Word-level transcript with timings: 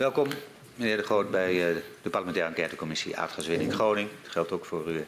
Welkom, 0.00 0.28
meneer 0.74 0.96
De 0.96 1.02
Groot, 1.02 1.30
bij 1.30 1.70
uh, 1.70 1.76
de 2.02 2.10
parlementaire 2.10 2.50
enquêtecommissie 2.50 3.16
Aardgaswinning 3.16 3.72
Groningen. 3.72 4.10
Dat 4.22 4.32
geldt 4.32 4.52
ook 4.52 4.64
voor 4.64 4.86
uw 4.86 5.04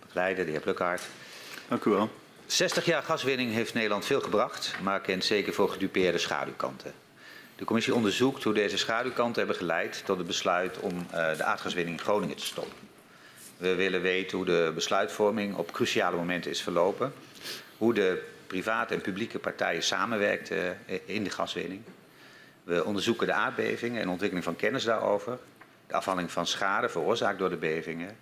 begeleider, 0.00 0.44
de 0.44 0.50
heer 0.50 0.60
Plukkaart. 0.60 1.02
Dank 1.68 1.84
u 1.84 1.90
wel. 1.90 2.10
60 2.46 2.84
jaar 2.84 3.02
gaswinning 3.02 3.52
heeft 3.52 3.74
Nederland 3.74 4.04
veel 4.04 4.20
gebracht, 4.20 4.74
maar 4.82 5.00
kent 5.00 5.24
zeker 5.24 5.52
voor 5.52 5.68
gedupeerde 5.68 6.18
schaduwkanten. 6.18 6.92
De 7.56 7.64
commissie 7.64 7.94
onderzoekt 7.94 8.42
hoe 8.42 8.54
deze 8.54 8.78
schaduwkanten 8.78 9.38
hebben 9.38 9.56
geleid 9.56 10.02
tot 10.04 10.18
het 10.18 10.26
besluit 10.26 10.78
om 10.78 10.96
uh, 10.96 11.36
de 11.36 11.44
aardgaswinning 11.44 11.98
in 11.98 12.04
Groningen 12.04 12.36
te 12.36 12.46
stoppen. 12.46 12.78
We 13.56 13.74
willen 13.74 14.02
weten 14.02 14.36
hoe 14.36 14.46
de 14.46 14.72
besluitvorming 14.74 15.56
op 15.56 15.72
cruciale 15.72 16.16
momenten 16.16 16.50
is 16.50 16.62
verlopen, 16.62 17.12
hoe 17.76 17.94
de 17.94 18.22
private 18.46 18.94
en 18.94 19.00
publieke 19.00 19.38
partijen 19.38 19.82
samenwerkten 19.82 20.78
in 21.04 21.24
de 21.24 21.30
gaswinning. 21.30 21.82
We 22.66 22.84
onderzoeken 22.84 23.26
de 23.26 23.32
aardbevingen 23.32 24.02
en 24.02 24.08
ontwikkeling 24.08 24.44
van 24.44 24.56
kennis 24.56 24.84
daarover, 24.84 25.38
de 25.86 25.94
afhandeling 25.94 26.32
van 26.32 26.46
schade 26.46 26.88
veroorzaakt 26.88 27.38
door 27.38 27.50
de 27.50 27.56
bevingen 27.56 28.16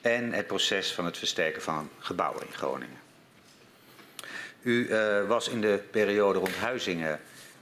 en 0.00 0.32
het 0.32 0.46
proces 0.46 0.92
van 0.92 1.04
het 1.04 1.18
versterken 1.18 1.62
van 1.62 1.90
gebouwen 1.98 2.46
in 2.46 2.52
Groningen. 2.52 2.98
U 4.62 4.88
uh, 4.88 5.26
was 5.26 5.48
in 5.48 5.60
de 5.60 5.82
periode 5.90 6.38
rond 6.38 6.56
Huizingen 6.56 7.20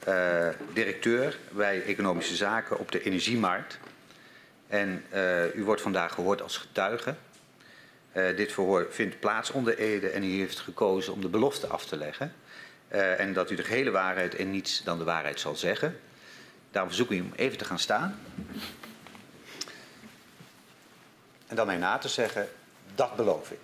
uh, 0.09 0.48
directeur 0.73 1.38
bij 1.51 1.82
Economische 1.82 2.37
Zaken 2.37 2.79
op 2.79 2.92
de 2.92 3.02
energiemarkt. 3.02 3.79
En 4.66 5.04
uh, 5.15 5.54
u 5.54 5.65
wordt 5.65 5.82
vandaag 5.82 6.15
gehoord 6.15 6.43
als 6.43 6.56
getuige. 6.56 7.15
Dit 8.12 8.52
verhoor 8.52 8.87
vindt 8.90 9.21
plaats 9.21 9.51
onder 9.51 9.79
Ede 9.79 10.09
en 10.10 10.24
u 10.24 10.38
heeft 10.38 10.60
gekozen 10.60 11.12
om 11.12 11.21
de 11.21 11.29
belofte 11.29 11.66
af 11.66 11.87
te 11.87 11.96
leggen. 11.96 12.32
En 12.88 13.32
dat 13.32 13.51
u 13.51 13.54
de 13.54 13.65
gehele 13.65 13.90
waarheid 13.90 14.34
en 14.34 14.51
niets 14.51 14.82
dan 14.84 14.99
de 14.99 15.04
waarheid 15.04 15.40
zal 15.40 15.56
zeggen. 15.56 16.01
Daarom 16.71 16.90
verzoek 16.90 17.10
ik 17.10 17.18
u 17.18 17.21
om 17.21 17.32
even 17.37 17.59
te 17.59 17.65
gaan 17.65 17.79
staan. 17.79 18.18
En 21.46 21.57
dan 21.57 21.66
mij 21.66 21.77
na 21.77 21.99
te 21.99 22.09
zeggen, 22.09 22.49
dat 22.95 23.16
beloof 23.16 23.51
ik. 23.51 23.60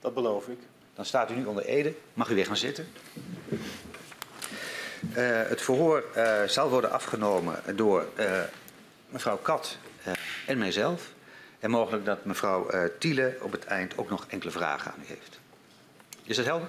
Dat 0.00 0.14
beloof 0.14 0.48
ik. 0.48 0.58
Dan 0.94 1.04
staat 1.04 1.30
u 1.30 1.34
nu 1.34 1.44
onder 1.44 1.64
Ede. 1.64 1.94
Mag 2.14 2.30
u 2.30 2.34
weer 2.34 2.46
gaan 2.46 2.56
zitten. 2.56 2.88
Uh, 5.16 5.42
het 5.42 5.62
verhoor 5.62 6.04
uh, 6.16 6.42
zal 6.42 6.68
worden 6.68 6.90
afgenomen 6.90 7.76
door 7.76 8.06
uh, 8.18 8.40
mevrouw 9.08 9.36
Kat 9.36 9.76
en 10.46 10.58
mijzelf. 10.58 11.12
En 11.58 11.70
mogelijk 11.70 12.04
dat 12.04 12.24
mevrouw 12.24 12.70
Tiele 12.98 13.36
op 13.40 13.52
het 13.52 13.64
eind 13.64 13.98
ook 13.98 14.10
nog 14.10 14.26
enkele 14.28 14.50
vragen 14.50 14.92
aan 14.92 15.00
u 15.02 15.06
heeft. 15.06 15.38
Is 16.24 16.36
dat 16.36 16.44
helder? 16.44 16.68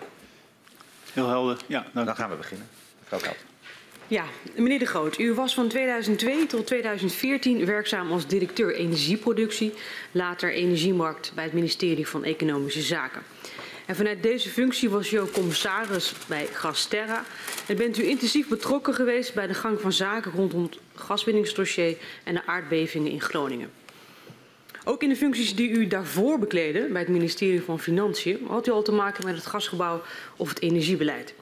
Heel 1.13 1.27
helder, 1.27 1.57
ja. 1.67 1.85
Dank 1.93 2.05
Dan 2.05 2.15
gaan 2.15 2.29
we 2.29 2.35
beginnen. 2.35 2.67
Mevrouw 2.99 3.19
Kat. 3.19 3.48
Ja, 4.09 4.25
meneer 4.55 4.79
De 4.79 4.85
Groot, 4.85 5.19
u 5.19 5.33
was 5.33 5.53
van 5.53 5.67
2002 5.67 6.45
tot 6.45 6.67
2014 6.67 7.65
werkzaam 7.65 8.11
als 8.11 8.27
directeur 8.27 8.75
energieproductie, 8.75 9.73
later 10.11 10.53
energiemarkt 10.53 11.31
bij 11.35 11.43
het 11.43 11.53
ministerie 11.53 12.07
van 12.07 12.23
Economische 12.23 12.81
Zaken. 12.81 13.21
En 13.85 13.95
vanuit 13.95 14.23
deze 14.23 14.49
functie 14.49 14.89
was 14.89 15.11
u 15.11 15.19
commissaris 15.33 16.13
bij 16.27 16.45
Gasterra 16.45 17.23
en 17.67 17.77
bent 17.77 17.97
u 17.97 18.03
intensief 18.03 18.47
betrokken 18.47 18.93
geweest 18.93 19.33
bij 19.33 19.47
de 19.47 19.53
gang 19.53 19.81
van 19.81 19.93
zaken 19.93 20.31
rondom 20.31 20.63
het 20.63 20.77
gaswinningsdossier 20.95 21.97
en 22.23 22.33
de 22.33 22.45
aardbevingen 22.45 23.11
in 23.11 23.21
Groningen. 23.21 23.71
Ook 24.83 25.03
in 25.03 25.09
de 25.09 25.15
functies 25.15 25.55
die 25.55 25.69
u 25.69 25.87
daarvoor 25.87 26.39
bekleedde 26.39 26.87
bij 26.91 27.01
het 27.01 27.09
ministerie 27.09 27.61
van 27.61 27.79
Financiën 27.79 28.39
had 28.47 28.67
u 28.67 28.71
al 28.71 28.81
te 28.81 28.91
maken 28.91 29.25
met 29.25 29.35
het 29.35 29.45
gasgebouw 29.45 30.01
of 30.37 30.49
het 30.49 30.61
energiebeleid. 30.61 31.33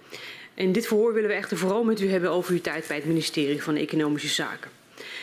In 0.57 0.71
dit 0.71 0.87
verhoor 0.87 1.13
willen 1.13 1.29
we 1.29 1.35
echter 1.35 1.57
vooral 1.57 1.83
met 1.83 2.01
u 2.01 2.09
hebben 2.09 2.31
over 2.31 2.53
uw 2.53 2.61
tijd 2.61 2.87
bij 2.87 2.97
het 2.97 3.05
ministerie 3.05 3.63
van 3.63 3.75
Economische 3.75 4.27
Zaken. 4.27 4.71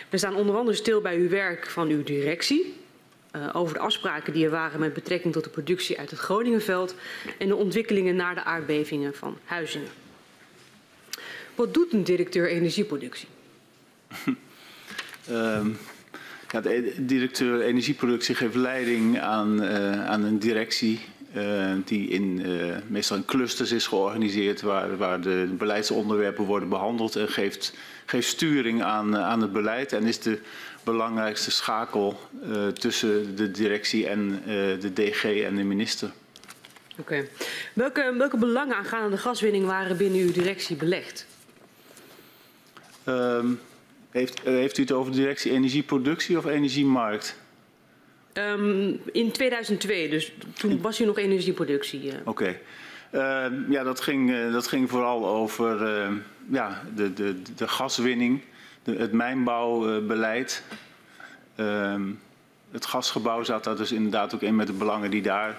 We 0.09 0.19
staan 0.19 0.35
onder 0.35 0.57
andere 0.57 0.77
stil 0.77 1.01
bij 1.01 1.17
uw 1.17 1.29
werk 1.29 1.67
van 1.71 1.89
uw 1.89 2.03
directie, 2.03 2.75
uh, 3.37 3.49
over 3.53 3.75
de 3.75 3.81
afspraken 3.81 4.33
die 4.33 4.45
er 4.45 4.51
waren 4.51 4.81
met 4.81 4.93
betrekking 4.93 5.33
tot 5.33 5.45
de 5.45 5.51
productie 5.51 5.99
uit 5.99 6.11
het 6.11 6.19
Groningenveld 6.19 6.95
en 7.39 7.49
de 7.49 7.57
ontwikkelingen 7.57 8.17
na 8.17 8.35
de 8.35 8.45
aardbevingen 8.45 9.15
van 9.15 9.39
Huizingen. 9.45 9.89
Wat 11.55 11.75
doet 11.75 11.93
een 11.93 12.05
directeur 12.05 12.49
energieproductie? 12.49 13.29
um, 15.31 15.77
ja, 16.51 16.61
de 16.61 16.95
directeur 16.99 17.61
energieproductie 17.61 18.35
geeft 18.35 18.55
leiding 18.55 19.21
aan, 19.21 19.63
uh, 19.63 20.07
aan 20.07 20.23
een 20.23 20.39
directie 20.39 21.01
uh, 21.37 21.73
die 21.85 22.09
in, 22.09 22.41
uh, 22.47 22.77
meestal 22.87 23.17
in 23.17 23.25
clusters 23.25 23.73
is 23.73 23.87
georganiseerd, 23.87 24.61
waar, 24.61 24.97
waar 24.97 25.21
de 25.21 25.55
beleidsonderwerpen 25.59 26.45
worden 26.45 26.69
behandeld 26.69 27.17
en 27.17 27.29
geeft, 27.29 27.75
geeft 28.07 28.29
sturing 28.29 28.83
aan, 28.83 29.17
aan 29.17 29.41
het 29.41 29.53
beleid 29.53 29.93
en 29.93 30.05
is 30.05 30.21
de 30.21 30.39
belangrijkste 30.85 31.51
schakel 31.51 32.21
uh, 32.43 32.67
tussen 32.67 33.37
de 33.37 33.51
directie 33.51 34.09
en 34.09 34.43
de 34.81 34.93
DG 34.93 35.25
en 35.25 35.57
de 35.57 35.63
minister. 35.63 36.13
Oké. 36.99 37.01
Okay. 37.01 37.31
Welke, 37.73 38.15
welke 38.19 38.37
belangen 38.37 38.77
aangaande 38.77 39.11
de 39.11 39.19
gaswinning 39.19 39.67
waren 39.67 39.97
binnen 39.97 40.21
uw 40.21 40.33
directie 40.33 40.77
belegd? 40.77 41.27
Um, 43.09 43.61
heeft, 44.11 44.41
heeft 44.43 44.79
u 44.79 44.83
het 44.83 44.93
over 44.93 45.13
de 45.13 45.19
directie 45.19 45.53
energieproductie 45.53 46.39
of 46.39 46.45
energiemarkt? 46.45 47.37
Um, 48.39 49.01
in 49.13 49.31
2002, 49.31 50.09
dus 50.09 50.33
toen 50.55 50.81
was 50.81 51.01
u 51.01 51.05
nog 51.05 51.19
energieproductie. 51.19 52.05
Uh. 52.07 52.13
Oké. 52.25 52.29
Okay. 52.29 52.61
Uh, 53.15 53.47
ja, 53.69 53.83
dat 53.83 54.01
ging, 54.01 54.31
uh, 54.31 54.53
dat 54.53 54.67
ging 54.67 54.91
vooral 54.91 55.27
over 55.27 55.83
uh, 55.83 56.11
ja, 56.51 56.83
de, 56.95 57.13
de, 57.13 57.43
de 57.57 57.69
gaswinning, 57.69 58.41
de, 58.83 58.95
het 58.97 59.13
mijnbouwbeleid. 59.13 60.63
het 62.71 62.87
gasgebouw 62.87 63.43
zat 63.43 63.65
daar 63.65 63.77
dus 63.77 63.93
inderdaad 63.93 64.35
ook 64.35 64.43
in 64.43 64.57
met 64.57 64.67
de 64.67 64.73
belangen 64.73 65.11
die 65.11 65.23
daar 65.23 65.57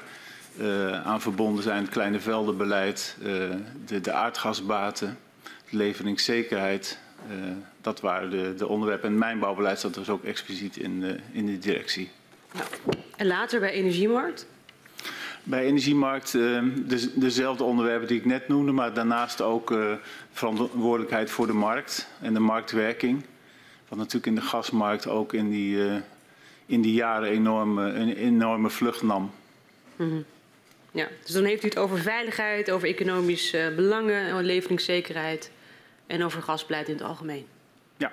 aan 1.04 1.22
verbonden 1.22 1.64
zijn. 1.64 1.82
Het 1.82 1.92
kleine 1.92 2.20
veldenbeleid, 2.20 3.18
de, 3.86 4.02
de 4.02 4.12
aardgasbaten, 4.12 5.18
de 5.70 5.78
leveringszekerheid. 5.78 7.00
dat 7.82 8.02
waren 8.02 8.30
de, 8.30 8.54
de 8.58 8.68
onderwerpen. 8.68 9.06
En 9.06 9.12
het 9.12 9.24
mijnbouwbeleid 9.24 9.80
zat 9.80 9.94
dus 9.94 10.10
ook 10.10 10.24
expliciet 10.24 10.78
in, 10.78 11.20
in 11.32 11.46
de 11.46 11.60
directie. 11.60 12.10
Nou, 12.56 12.68
en 13.16 13.28
later 13.28 13.60
bij 13.60 13.72
Energiemarkt? 13.72 14.48
Bij 15.44 15.66
Energiemarkt 15.66 16.34
uh, 16.34 16.64
de, 16.88 17.12
dezelfde 17.16 17.64
onderwerpen 17.64 18.08
die 18.08 18.18
ik 18.18 18.26
net 18.26 18.48
noemde, 18.48 18.72
maar 18.72 18.94
daarnaast 18.94 19.42
ook 19.42 19.72
uh, 19.72 19.94
verantwoordelijkheid 20.32 21.32
voor 21.32 21.48
de 21.48 21.54
markt 21.54 22.08
en 22.22 22.34
de 22.34 22.40
marktwerking. 22.40 23.26
Wat 23.88 23.98
natuurlijk 23.98 24.26
in 24.26 24.36
de 24.36 24.42
gasmarkt 24.42 25.08
ook 25.08 25.34
in 25.34 25.50
die, 25.50 25.76
uh, 25.76 25.96
in 26.66 26.82
die 26.82 26.94
jaren 26.94 27.30
enorme, 27.30 27.94
een 27.94 28.14
enorme 28.14 28.70
vlucht 28.70 29.02
nam. 29.02 29.32
Mm 29.96 30.10
-hmm. 30.10 30.26
Ja, 30.92 31.08
dus 31.24 31.32
dan 31.32 31.44
heeft 31.44 31.64
u 31.64 31.68
het 31.68 31.78
over 31.78 31.98
veiligheid, 31.98 32.72
over 32.72 32.88
economische 32.88 33.74
belangen, 33.76 34.44
leveringszekerheid 34.44 35.52
en 36.08 36.24
over 36.24 36.42
gasbeleid 36.42 36.88
in 36.88 36.94
het 36.94 37.04
algemeen. 37.04 37.46
Ja, 37.98 38.12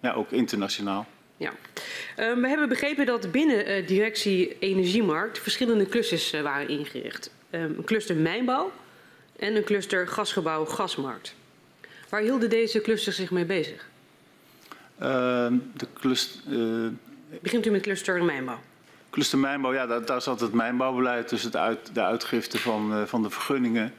ja 0.00 0.12
ook 0.12 0.30
internationaal. 0.30 1.06
Ja. 1.36 1.52
Um, 2.18 2.40
we 2.40 2.48
hebben 2.48 2.68
begrepen 2.68 3.06
dat 3.06 3.32
binnen 3.32 3.70
uh, 3.70 3.86
directie 3.86 4.58
Energiemarkt 4.58 5.38
verschillende 5.38 5.86
clusters 5.86 6.34
uh, 6.34 6.42
waren 6.42 6.68
ingericht. 6.68 7.30
Um, 7.50 7.60
een 7.60 7.84
cluster 7.84 8.16
mijnbouw 8.16 8.72
en 9.36 9.56
een 9.56 9.64
cluster 9.64 10.08
gasgebouw 10.08 10.64
gasmarkt. 10.64 11.34
Waar 12.08 12.20
hielden 12.20 12.50
deze 12.50 12.80
clusters 12.80 13.16
zich 13.16 13.30
mee 13.30 13.44
bezig? 13.44 13.88
Uh, 15.02 15.06
de 15.76 15.86
cluster, 16.00 16.40
Begint 17.42 17.66
u 17.66 17.70
met 17.70 17.82
cluster 17.82 18.24
mijnbouw? 18.24 18.58
Cluster 19.10 19.38
mijnbouw, 19.38 19.72
ja, 19.72 19.86
daar, 19.86 20.06
daar 20.06 20.22
zat 20.22 20.40
het 20.40 20.52
mijnbouwbeleid, 20.52 21.28
dus 21.28 21.42
het 21.42 21.56
uit, 21.56 21.94
de 21.94 22.02
uitgifte 22.02 22.58
van, 22.58 23.08
van 23.08 23.22
de 23.22 23.30
vergunningen. 23.30 23.94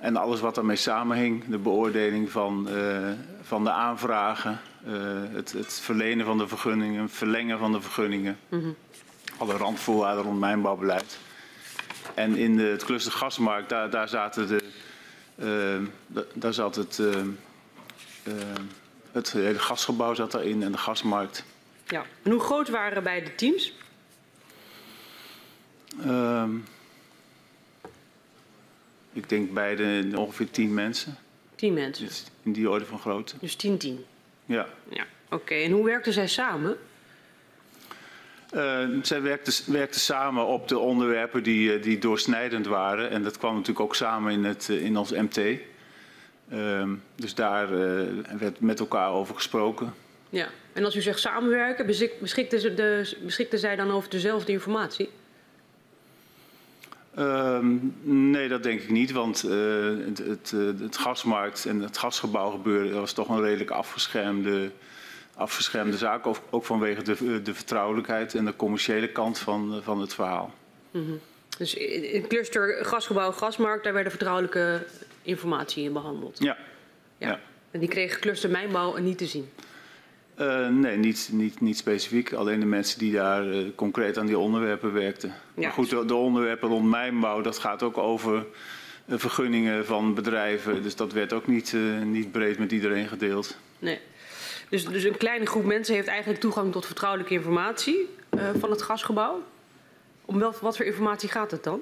En 0.00 0.16
alles 0.16 0.40
wat 0.40 0.54
daarmee 0.54 0.76
samenhing, 0.76 1.44
de 1.48 1.58
beoordeling 1.58 2.30
van, 2.30 2.68
van 3.42 3.64
de 3.64 3.70
aanvragen, 3.70 4.60
het, 5.32 5.52
het, 5.52 5.72
verlenen 5.72 6.26
van 6.26 6.38
de 6.38 6.48
vergunningen, 6.48 7.02
het 7.02 7.12
verlengen 7.12 7.58
van 7.58 7.72
de 7.72 7.80
vergunningen. 7.80 8.38
Mm 8.48 8.60
-hmm. 8.60 8.76
Alle 9.36 9.56
randvoorwaarden 9.56 10.24
rond 10.24 10.38
mijnbouwbeleid. 10.38 11.18
En 12.14 12.36
in 12.36 12.56
de, 12.56 12.62
het 12.62 12.84
cluster 12.84 13.12
gasmarkt, 13.12 13.68
daar, 13.68 13.90
daar 13.90 14.08
zaten 14.08 14.48
de, 14.48 14.62
uh, 15.36 16.22
daar 16.32 16.54
zat 16.54 16.76
het, 16.76 16.98
uh, 16.98 17.22
het 19.12 19.32
hele 19.32 19.58
gasgebouw 19.58 20.14
zat 20.14 20.30
daarin 20.30 20.62
en 20.62 20.72
de 20.72 20.78
gasmarkt. 20.78 21.44
Ja. 21.86 22.04
En 22.22 22.30
hoe 22.30 22.40
groot 22.40 22.68
waren 22.68 23.02
beide 23.02 23.34
teams? 23.34 23.72
Ehm, 26.04 26.50
ik 29.12 29.28
denk 29.28 29.52
beide 29.52 30.10
ongeveer 30.14 30.50
tien 30.50 30.74
mensen. 30.74 31.18
Tien 31.54 31.74
mensen? 31.74 32.06
Dus 32.06 32.24
in 32.42 32.52
die 32.52 32.70
orde 32.70 32.84
van 32.84 32.98
grootte. 32.98 33.34
Dus 33.40 33.54
tien, 33.54 33.78
tien? 33.78 34.04
Ja. 34.48 34.66
ja. 34.88 35.06
Oké, 35.24 35.34
okay. 35.34 35.64
en 35.64 35.70
hoe 35.70 35.84
werkten 35.84 36.12
zij 36.12 36.28
samen? 36.28 36.76
Uh, 38.54 38.88
zij 39.02 39.22
werkten, 39.22 39.72
werkten, 39.72 40.00
samen 40.00 40.46
op 40.46 40.68
de 40.68 40.78
onderwerpen 40.78 41.42
die, 41.42 41.76
uh, 41.76 41.82
die 41.82 41.98
doorsnijdend 41.98 42.66
waren. 42.66 43.10
En 43.10 43.22
dat 43.22 43.38
kwam 43.38 43.52
natuurlijk 43.52 43.80
ook 43.80 43.94
samen 43.94 44.32
in, 44.32 44.44
het, 44.44 44.68
uh, 44.70 44.84
in 44.84 44.96
ons 44.96 45.10
MT. 45.10 45.36
Uh, 46.52 46.88
dus 47.14 47.34
daar 47.34 47.70
werd 48.38 48.60
met 48.60 48.80
elkaar 48.80 49.10
over 49.10 49.34
gesproken. 49.34 49.94
Ja, 50.28 50.48
en 50.72 50.84
als 50.84 50.96
u 50.96 51.00
zegt 51.00 51.20
samenwerken, 51.20 51.86
beschik- 51.86 52.20
beschikten, 52.20 52.60
ze 52.60 52.74
de, 52.74 53.16
beschikten 53.24 53.58
zij 53.58 53.76
dan 53.76 53.90
over 53.90 54.10
dezelfde 54.10 54.52
informatie? 54.52 55.10
Ehm, 57.14 57.76
nee, 58.30 58.48
dat 58.48 58.62
denk 58.62 58.80
ik 58.80 58.90
niet, 58.90 59.12
want 59.12 59.44
eh, 59.44 59.50
het, 60.06 60.18
het, 60.18 60.52
eh, 60.54 60.80
het 60.80 60.96
gasmarkt 60.96 61.66
en 61.66 61.80
het 61.80 61.98
gasgebouw 61.98 62.50
gebeuren 62.50 63.00
was 63.00 63.12
toch 63.12 63.28
een 63.28 63.40
redelijk 63.40 63.70
afgeschermde, 63.70 64.70
afgeschermde 65.34 65.96
zaak. 65.96 66.26
Ook, 66.26 66.36
ook 66.50 66.64
vanwege 66.64 67.02
de, 67.02 67.42
de 67.42 67.54
vertrouwelijkheid 67.54 68.34
en 68.34 68.44
de 68.44 68.56
commerciële 68.56 69.08
kant 69.08 69.38
van, 69.38 69.80
van 69.82 70.00
het 70.00 70.14
verhaal. 70.14 70.54
Dus 71.58 71.74
in 71.74 72.12
in 72.12 72.26
cluster 72.26 72.84
gasgebouw, 72.84 73.32
gasmarkt, 73.32 73.84
daar 73.84 73.92
werden 73.92 74.12
vertrouwelijke 74.12 74.86
informatie 75.22 75.84
in 75.84 75.92
behandeld. 75.92 76.38
Ja. 76.38 76.56
Ja. 77.18 77.28
ja. 77.28 77.40
En 77.70 77.80
die 77.80 77.88
kreeg 77.88 78.18
cluster 78.18 78.50
mijnbouw 78.50 78.96
niet 78.96 79.18
te 79.18 79.26
zien. 79.26 79.48
Eh, 80.38 80.68
nee, 80.68 80.96
niet, 80.96 81.28
niet, 81.32 81.60
niet 81.60 81.76
specifiek. 81.76 82.32
Alleen 82.32 82.60
de 82.60 82.66
mensen 82.66 82.98
die 82.98 83.12
daar 83.12 83.50
eh, 83.50 83.64
concreet 83.74 84.18
aan 84.18 84.26
die 84.26 84.38
onderwerpen 84.38 84.92
werkten. 84.92 85.28
Ja. 85.54 85.62
Maar 85.62 85.72
goed, 85.72 85.90
de, 85.90 86.04
de 86.04 86.14
onderwerpen 86.14 86.68
rond 86.68 86.88
mijnbouw, 86.88 87.40
dat 87.40 87.58
gaat 87.58 87.82
ook 87.82 87.98
over 87.98 88.46
eh, 89.06 89.18
vergunningen 89.18 89.86
van 89.86 90.14
bedrijven. 90.14 90.82
Dus 90.82 90.96
dat 90.96 91.12
werd 91.12 91.32
ook 91.32 91.46
niet, 91.46 91.76
niet 92.04 92.32
breed 92.32 92.58
met 92.58 92.72
iedereen 92.72 93.08
gedeeld. 93.08 93.56
Nee. 93.78 94.00
Dus, 94.68 94.84
dus 94.84 95.04
een 95.04 95.16
kleine 95.16 95.46
groep 95.46 95.64
mensen 95.64 95.94
heeft 95.94 96.08
eigenlijk 96.08 96.40
toegang 96.40 96.72
tot 96.72 96.86
vertrouwelijke 96.86 97.34
informatie 97.34 98.08
van 98.58 98.70
het 98.70 98.82
gasgebouw. 98.82 99.42
Om 100.24 100.38
wel, 100.38 100.54
wat 100.60 100.76
voor 100.76 100.86
informatie 100.86 101.28
gaat 101.28 101.50
het 101.50 101.64
dan? 101.64 101.80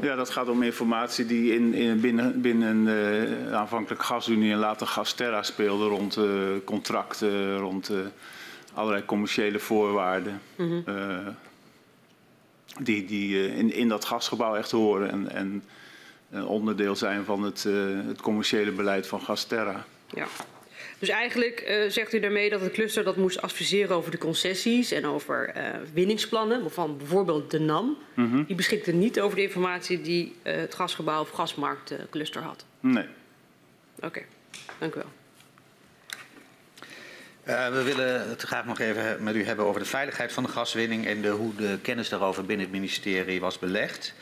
Ja, 0.00 0.14
dat 0.16 0.30
gaat 0.30 0.48
om 0.48 0.62
informatie 0.62 1.26
die 1.26 1.54
in, 1.54 1.74
in, 1.74 2.00
binnen, 2.00 2.40
binnen 2.40 2.88
eh, 2.88 3.52
aanvankelijk 3.54 4.02
GasUnie 4.02 4.52
en 4.52 4.58
later 4.58 4.86
Gasterra 4.86 5.42
speelde 5.42 5.86
rond 5.86 6.16
eh, 6.16 6.24
contracten, 6.64 7.56
rond 7.58 7.88
eh, 7.88 7.96
allerlei 8.74 9.04
commerciële 9.04 9.58
voorwaarden. 9.58 10.40
eh, 10.86 11.26
die 12.80 13.04
die 13.06 13.54
in, 13.54 13.72
in 13.72 13.88
dat 13.88 14.04
gasgebouw 14.04 14.56
echt 14.56 14.70
horen 14.70 15.10
en, 15.10 15.30
en 15.30 15.62
een 16.30 16.46
onderdeel 16.46 16.96
zijn 16.96 17.24
van 17.24 17.42
het, 17.42 17.62
het 18.06 18.20
commerciële 18.20 18.70
beleid 18.72 19.06
van 19.06 19.20
Gasterra. 19.20 19.84
Ja. 20.06 20.26
Dus 21.00 21.08
eigenlijk 21.08 21.60
eh, 21.60 21.88
zegt 21.88 22.12
u 22.12 22.20
daarmee 22.20 22.50
dat 22.50 22.60
het 22.60 22.72
cluster 22.72 23.04
dat 23.04 23.16
moest 23.16 23.42
adviseren 23.42 23.96
over 23.96 24.10
de 24.10 24.18
concessies 24.18 24.90
en 24.90 25.06
over 25.06 25.48
eh, 25.48 25.64
winningsplannen 25.92 26.70
van 26.70 26.96
bijvoorbeeld 26.96 27.50
de 27.50 27.60
NAM. 27.60 27.98
Die 28.46 28.56
beschikte 28.56 28.92
niet 28.92 29.20
over 29.20 29.36
de 29.36 29.42
informatie 29.42 30.00
die 30.00 30.36
eh, 30.42 30.56
het 30.56 30.74
gasgebouw 30.74 31.20
of 31.20 31.30
gasmarktcluster 31.30 32.42
had. 32.42 32.64
Nee. 32.80 33.06
Oké, 34.00 34.22
dank 34.78 34.94
u 34.94 34.98
wel. 34.98 35.10
Eh, 37.42 37.72
we 37.72 37.82
willen 37.82 38.28
het 38.28 38.42
graag 38.42 38.64
nog 38.64 38.78
even 38.78 39.22
met 39.22 39.34
u 39.34 39.44
hebben 39.44 39.64
over 39.64 39.80
de 39.80 39.86
veiligheid 39.86 40.32
van 40.32 40.42
de 40.42 40.48
gaswinning 40.48 41.06
en 41.06 41.22
de, 41.22 41.28
hoe 41.28 41.54
de 41.54 41.78
kennis 41.82 42.08
daarover 42.08 42.44
binnen 42.44 42.66
het 42.66 42.74
ministerie 42.74 43.40
was 43.40 43.58
belegd. 43.58 44.14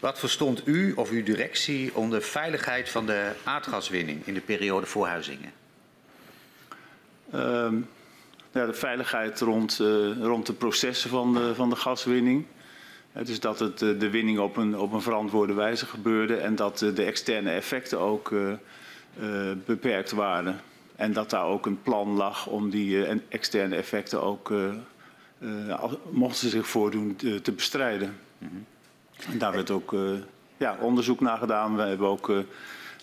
Wat 0.00 0.18
verstond 0.18 0.62
u 0.64 0.92
of 0.92 1.10
uw 1.10 1.22
directie 1.22 1.94
onder 1.94 2.22
veiligheid 2.22 2.88
van 2.88 3.06
de 3.06 3.32
aardgaswinning 3.44 4.26
in 4.26 4.34
de 4.34 4.40
periode 4.40 4.86
voor 4.86 5.06
Ehm, 7.32 7.76
ja, 8.52 8.66
de 8.66 8.72
veiligheid 8.72 9.40
rond, 9.40 9.80
eh, 9.80 10.22
rond 10.22 10.46
de 10.46 10.52
processen 10.52 11.10
van 11.10 11.34
de, 11.34 11.54
van 11.54 11.70
de 11.70 11.76
gaswinning. 11.76 12.46
Eh, 13.16 13.24
dus 13.24 13.40
dat 13.40 13.58
het, 13.58 13.82
eh, 13.82 13.98
de 13.98 14.10
winning 14.10 14.38
op 14.38 14.56
een, 14.56 14.78
op 14.78 14.92
een 14.92 15.02
verantwoorde 15.02 15.52
wijze 15.52 15.86
gebeurde 15.86 16.36
en 16.36 16.54
dat 16.54 16.82
eh, 16.82 16.94
de 16.94 17.04
externe 17.04 17.50
effecten 17.50 17.98
ook 17.98 18.34
beperkt 19.64 20.10
waren. 20.10 20.60
En 20.96 21.12
dat 21.12 21.30
daar 21.30 21.44
ook 21.44 21.66
een 21.66 21.82
plan 21.82 22.08
lag 22.08 22.46
om 22.46 22.70
die 22.70 23.06
externe 23.28 23.76
effecten 23.76 24.22
ook, 24.22 24.52
mochten 26.10 26.38
ze 26.38 26.48
zich 26.48 26.68
voordoen, 26.68 27.16
te, 27.42 27.52
bestrijden. 27.52 28.16
En 29.30 29.38
daar 29.38 29.52
werd 29.52 29.70
ook 29.70 29.94
ja, 30.56 30.76
onderzoek 30.80 31.20
naar 31.20 31.38
gedaan. 31.38 31.76
We 31.76 31.82
hebben 31.82 32.08
ook 32.08 32.32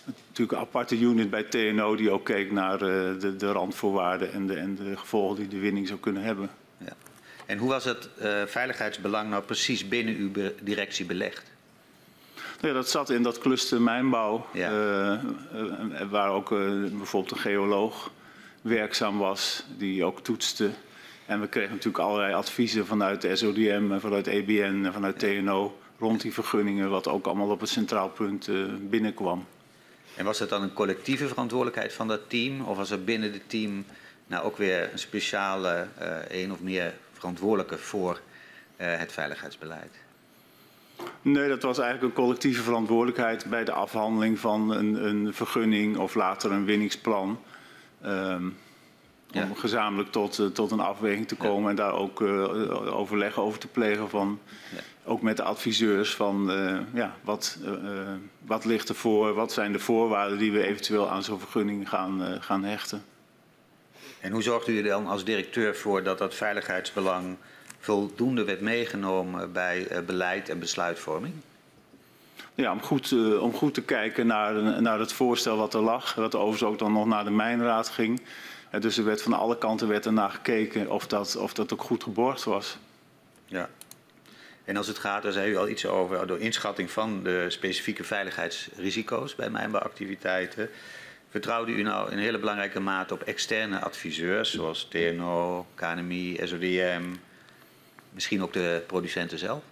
natuurlijk 0.06 0.52
een 0.58 0.66
aparte 0.66 0.98
unit 0.98 1.30
bij 1.30 1.42
TNO 1.42 1.96
die 1.96 2.10
ook 2.10 2.24
keek 2.24 2.52
naar 2.52 2.74
eh, 2.74 3.20
de, 3.20 3.36
de 3.36 3.52
randvoorwaarden 3.52 4.32
en 4.32 4.46
de, 4.46 4.54
en 4.54 4.74
de 4.74 4.96
gevolgen 4.96 5.36
die 5.36 5.48
de 5.48 5.58
winning 5.58 5.88
zou 5.88 6.00
kunnen 6.00 6.22
hebben. 6.22 6.50
Ja. 6.78 6.92
En 7.46 7.58
hoe 7.58 7.68
was 7.68 7.84
het 7.84 8.08
eh, 8.18 8.42
veiligheidsbelang 8.46 9.30
nou 9.30 9.42
precies 9.42 9.88
binnen 9.88 10.16
uw 10.16 10.30
directie 10.62 11.04
belegd? 11.06 11.52
Nou 12.34 12.74
ja, 12.74 12.80
dat 12.80 12.90
zat 12.90 13.10
in 13.10 13.22
dat 13.22 13.38
cluster 13.38 13.80
mijnbouw, 13.80 14.46
Ja. 14.52 14.70
eh, 15.52 16.10
waar 16.10 16.30
ook 16.30 16.48
bijvoorbeeld 16.48 17.30
een 17.30 17.38
geoloog 17.38 18.10
werkzaam 18.62 19.18
was, 19.18 19.64
die 19.78 20.04
ook 20.04 20.20
toetste. 20.20 20.70
En 21.26 21.40
we 21.40 21.46
kregen 21.46 21.70
natuurlijk 21.70 22.04
allerlei 22.04 22.34
adviezen 22.34 22.86
vanuit 22.86 23.20
de 23.20 23.36
SODM, 23.36 23.88
en 23.90 24.00
vanuit 24.00 24.26
EBN 24.26 24.82
en 24.84 24.92
vanuit 24.92 25.18
TNO 25.18 25.78
rond 25.98 26.20
die 26.20 26.32
vergunningen, 26.32 26.90
wat 26.90 27.08
ook 27.08 27.26
allemaal 27.26 27.50
op 27.50 27.60
het 27.60 27.68
centraal 27.68 28.08
punt 28.08 28.48
binnenkwam. 28.80 29.46
En 30.16 30.24
was 30.24 30.38
het 30.38 30.48
dan 30.48 30.62
een 30.62 30.72
collectieve 30.72 31.28
verantwoordelijkheid 31.28 31.92
van 31.92 32.08
dat 32.08 32.20
team? 32.30 32.60
Of 32.60 32.76
was 32.76 32.90
er 32.90 33.04
binnen 33.04 33.32
het 33.32 33.48
team 33.48 33.84
nou 34.26 34.44
ook 34.44 34.56
weer 34.56 34.92
een 34.92 34.98
speciale 34.98 35.86
eh 35.98 36.16
één 36.16 36.50
of 36.50 36.60
meer 36.60 36.94
verantwoordelijke 37.12 37.78
voor 37.78 38.20
eh, 38.76 38.98
het 38.98 39.12
veiligheidsbeleid? 39.12 39.92
Nee, 41.22 41.48
dat 41.48 41.62
was 41.62 41.78
eigenlijk 41.78 42.16
een 42.16 42.22
collectieve 42.22 42.62
verantwoordelijkheid 42.62 43.44
bij 43.44 43.64
de 43.64 43.72
afhandeling 43.72 44.38
van 44.38 44.70
een, 44.70 45.06
een 45.06 45.34
vergunning 45.34 45.96
of 45.96 46.14
later 46.14 46.52
een 46.52 46.64
winningsplan. 46.64 47.40
Ehm, 48.02 48.48
Ja. 49.34 49.42
Om 49.42 49.56
gezamenlijk 49.56 50.12
tot, 50.12 50.38
eh, 50.38 50.46
tot 50.46 50.70
een 50.70 50.80
afweging 50.80 51.28
te 51.28 51.34
komen 51.36 51.70
en 51.70 51.76
daar 51.76 51.92
ook 51.94 52.22
eh, 52.22 52.96
overleg 52.96 53.38
over 53.38 53.58
te 53.58 53.66
plegen 53.66 54.10
van, 54.10 54.38
Ja. 54.74 54.80
ook 55.04 55.22
met 55.22 55.36
de 55.36 55.42
adviseurs 55.42 56.14
van 56.14 56.52
ja, 56.94 57.14
wat, 57.22 57.58
wat 58.46 58.64
ligt 58.64 58.88
er 58.88 58.94
voor, 58.94 59.34
wat 59.34 59.52
zijn 59.52 59.72
de 59.72 59.78
voorwaarden 59.78 60.38
die 60.38 60.52
we 60.52 60.62
eventueel 60.66 61.10
aan 61.10 61.22
zo'n 61.22 61.38
vergunning 61.40 61.88
gaan, 61.88 62.38
gaan 62.40 62.64
hechten. 62.64 63.04
En 64.20 64.32
hoe 64.32 64.42
zorgt 64.42 64.68
u 64.68 64.76
er 64.76 64.82
dan 64.82 65.06
als 65.06 65.24
directeur 65.24 65.76
voor 65.76 66.02
dat 66.02 66.18
dat 66.18 66.34
veiligheidsbelang 66.34 67.36
voldoende 67.78 68.44
werd 68.44 68.60
meegenomen 68.60 69.52
bij 69.52 69.88
beleid 70.06 70.48
en 70.48 70.58
besluitvorming? 70.58 71.34
Ja, 72.54 72.72
om 72.72 72.82
goed, 72.82 73.12
om 73.40 73.52
goed 73.54 73.74
te 73.74 73.82
kijken 73.82 74.26
naar, 74.26 74.82
naar 74.82 74.98
het 74.98 75.12
voorstel 75.12 75.56
wat 75.56 75.74
er 75.74 75.80
lag. 75.80 76.14
Wat 76.14 76.34
overigens 76.34 76.62
ook 76.70 76.78
dan 76.78 76.92
nog 76.92 77.06
naar 77.06 77.24
de 77.24 77.30
Mijnraad 77.30 77.88
ging. 77.88 78.20
Dus 78.80 78.98
er 78.98 79.04
werd 79.04 79.22
van 79.22 79.32
alle 79.32 79.58
kanten 79.58 79.88
werd 79.88 80.04
er 80.04 80.12
naar 80.12 80.30
gekeken 80.30 80.90
of 80.90 81.06
dat, 81.06 81.36
of 81.36 81.54
dat 81.54 81.72
ook 81.72 81.82
goed 81.82 82.02
geborgd 82.02 82.44
was. 82.44 82.78
Ja. 83.46 83.68
En 84.64 84.76
als 84.76 84.86
het 84.86 84.98
gaat, 84.98 85.22
daar 85.22 85.32
zei 85.32 85.50
u 85.50 85.56
al 85.56 85.68
iets 85.68 85.86
over, 85.86 86.26
door 86.26 86.38
inschatting 86.38 86.90
van 86.90 87.22
de 87.22 87.46
specifieke 87.48 88.04
veiligheidsrisico's 88.04 89.34
bij 89.34 89.50
mijnbouwactiviteiten. 89.50 90.70
Vertrouwde 91.30 91.72
u 91.72 91.82
nou 91.82 92.10
in 92.10 92.18
hele 92.18 92.38
belangrijke 92.38 92.80
mate 92.80 93.14
op 93.14 93.22
externe 93.22 93.80
adviseurs, 93.80 94.52
zoals 94.52 94.88
TNO, 94.90 95.66
KNMI, 95.74 96.40
SODM, 96.42 97.02
misschien 98.10 98.42
ook 98.42 98.52
de 98.52 98.82
producenten 98.86 99.38
zelf? 99.38 99.62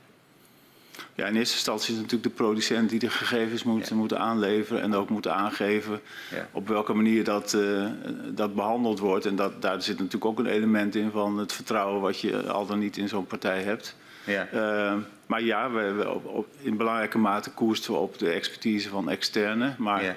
Ja, 1.14 1.26
in 1.26 1.36
eerste 1.36 1.54
instantie 1.54 1.88
is 1.92 2.00
het 2.00 2.02
natuurlijk 2.02 2.36
de 2.36 2.42
producent 2.44 2.90
die 2.90 2.98
de 2.98 3.10
gegevens 3.10 3.62
moet, 3.62 3.88
Ja. 3.88 3.94
moet 3.96 4.14
aanleveren 4.14 4.82
en 4.82 4.94
ook 4.94 5.08
moet 5.08 5.28
aangeven 5.28 6.00
Ja. 6.30 6.48
op 6.52 6.68
welke 6.68 6.92
manier 6.92 7.24
dat, 7.24 7.54
eh, 7.54 7.86
dat 8.28 8.54
behandeld 8.54 8.98
wordt. 8.98 9.26
En 9.26 9.36
dat, 9.36 9.62
daar 9.62 9.82
zit 9.82 9.96
natuurlijk 9.96 10.24
ook 10.24 10.38
een 10.38 10.46
element 10.46 10.94
in 10.94 11.10
van 11.10 11.38
het 11.38 11.52
vertrouwen 11.52 12.00
wat 12.00 12.20
je 12.20 12.42
al 12.50 12.66
dan 12.66 12.78
niet 12.78 12.96
in 12.96 13.08
zo'n 13.08 13.26
partij 13.26 13.62
hebt. 13.62 13.96
Ja. 14.24 14.46
Eh, 14.52 14.94
maar 15.26 15.42
ja, 15.42 15.70
we, 15.70 15.92
we 15.92 16.10
op, 16.10 16.26
op- 16.26 16.46
in 16.60 16.76
belangrijke 16.76 17.18
mate 17.18 17.50
koersten 17.50 17.92
we 17.92 17.98
op 17.98 18.18
de 18.18 18.30
expertise 18.30 18.88
van 18.88 19.10
externe. 19.10 19.74
Maar 19.78 20.04
Ja. 20.04 20.14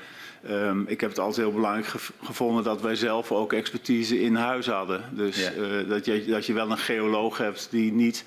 ehm, 0.47 0.81
ik 0.87 1.01
heb 1.01 1.09
het 1.09 1.19
altijd 1.19 1.37
heel 1.47 1.55
belangrijk 1.55 1.87
gev- 1.87 2.09
gevonden 2.23 2.63
dat 2.63 2.81
wij 2.81 2.95
zelf 2.95 3.31
ook 3.31 3.53
expertise 3.53 4.21
in 4.21 4.35
huis 4.35 4.67
hadden. 4.67 5.01
Dus 5.11 5.37
Ja. 5.43 5.51
eh, 5.51 5.89
dat, 5.89 6.05
je, 6.05 6.25
dat 6.25 6.45
je 6.45 6.53
wel 6.53 6.71
een 6.71 6.77
geoloog 6.77 7.37
hebt 7.37 7.67
die 7.71 7.91
niet 7.93 8.25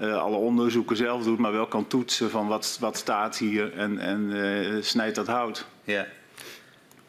alle 0.00 0.36
onderzoeken 0.36 0.96
zelf 0.96 1.22
doet, 1.22 1.38
maar 1.38 1.52
wel 1.52 1.66
kan 1.66 1.86
toetsen 1.86 2.30
van 2.30 2.46
wat, 2.46 2.76
wat 2.80 2.96
staat 2.96 3.36
hier 3.36 3.72
en, 3.72 3.98
en 3.98 4.32
eh, 4.32 4.82
snijdt 4.82 5.16
dat 5.16 5.26
hout. 5.26 5.66
Ja. 5.84 6.06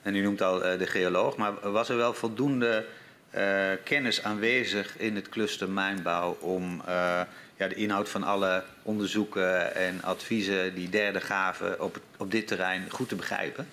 En 0.02 0.16
u 0.16 0.22
noemt 0.22 0.42
al 0.42 0.64
eh, 0.64 0.80
de 0.80 0.88
geoloog, 0.88 1.38
maar 1.38 1.72
was 1.72 1.90
er 1.90 1.98
wel 1.98 2.14
voldoende 2.14 2.86
eh, 3.30 3.72
kennis 3.84 4.24
aanwezig 4.24 4.98
in 4.98 5.16
het 5.16 5.30
cluster 5.30 5.70
mijnbouw 5.70 6.38
om 6.40 6.82
eh, 6.86 7.22
ja, 7.58 7.68
de 7.68 7.76
inhoud 7.76 8.10
van 8.10 8.24
alle 8.24 8.64
onderzoeken 8.82 9.76
en 9.76 10.04
adviezen 10.04 10.76
die 10.76 10.90
derden 10.90 11.22
gaven 11.22 11.82
op, 11.82 12.00
op 12.18 12.32
dit 12.32 12.48
terrein 12.48 12.86
goed 12.90 13.10
te 13.10 13.16
begrijpen? 13.16 13.68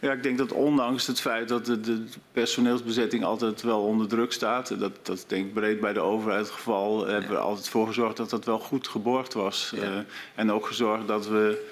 Ja, 0.00 0.12
ik 0.12 0.22
denk 0.22 0.38
dat 0.38 0.52
ondanks 0.52 1.06
het 1.06 1.20
feit 1.20 1.48
dat 1.48 1.66
de, 1.66 1.80
de 1.80 2.04
personeelsbezetting 2.32 3.24
altijd 3.24 3.62
wel 3.62 3.82
onder 3.82 4.08
druk 4.08 4.32
staat, 4.32 4.78
dat, 4.80 4.92
dat 5.02 5.24
denk 5.26 5.46
ik 5.46 5.54
breed 5.54 5.80
bij 5.80 5.92
de 5.92 6.00
overheid 6.00 6.40
het 6.40 6.50
geval, 6.50 7.06
hebben 7.06 7.30
we 7.30 7.36
er 7.36 7.42
altijd 7.42 7.68
voor 7.68 7.86
gezorgd 7.86 8.16
dat 8.16 8.30
dat 8.30 8.44
wel 8.44 8.58
goed 8.58 8.88
geborgd 8.88 9.34
was. 9.34 9.72
Ja. 9.74 9.82
Eh, 9.82 9.88
en 10.34 10.52
ook 10.52 10.66
gezorgd 10.66 11.06
dat 11.08 11.28
we 11.28 11.66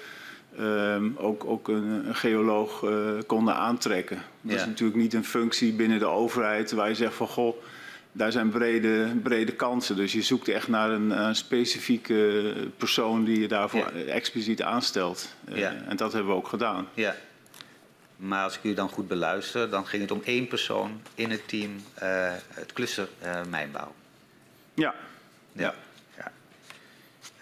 ehm, 0.57 1.09
ook, 1.15 1.45
ook 1.45 1.67
een, 1.67 2.07
een 2.07 2.15
geoloog 2.15 2.83
eh, 2.83 2.91
konden 3.25 3.55
aantrekken. 3.55 4.21
Dat 4.41 4.55
is 4.55 4.65
natuurlijk 4.65 4.99
niet 4.99 5.13
een 5.13 5.25
functie 5.25 5.73
binnen 5.73 5.99
de 5.99 6.05
overheid 6.07 6.71
waar 6.71 6.89
je 6.89 6.95
zegt 6.95 7.13
van 7.15 7.27
goh, 7.27 7.55
daar 8.11 8.31
zijn 8.31 8.49
brede, 8.49 9.07
brede 9.23 9.51
kansen. 9.51 9.95
Dus 9.95 10.11
je 10.13 10.21
zoekt 10.21 10.47
echt 10.47 10.67
naar 10.67 10.91
een, 10.91 11.09
een 11.25 11.35
specifieke 11.35 12.53
persoon 12.77 13.23
die 13.23 13.39
je 13.39 13.47
daarvoor 13.47 13.91
Ja. 13.95 14.03
expliciet 14.11 14.61
aanstelt. 14.61 15.35
Eh. 15.53 15.65
En 15.65 15.95
dat 15.95 16.13
hebben 16.13 16.31
we 16.31 16.37
ook 16.37 16.47
gedaan. 16.47 16.87
Ja. 16.93 17.15
Maar 18.17 18.43
als 18.43 18.57
ik 18.57 18.63
u 18.63 18.73
dan 18.73 18.89
goed 18.89 19.07
beluister, 19.07 19.69
dan 19.69 19.87
ging 19.87 20.01
het 20.01 20.11
om 20.11 20.21
één 20.25 20.47
persoon 20.47 21.01
in 21.15 21.31
het 21.31 21.47
team, 21.47 21.75
eh, 21.93 22.33
het 22.47 22.73
cluster 22.73 23.07
eh, 23.19 23.41
mijnbouw. 23.49 23.93
Ja, 24.73 24.95
ja. 25.51 25.75
ja. 26.17 26.31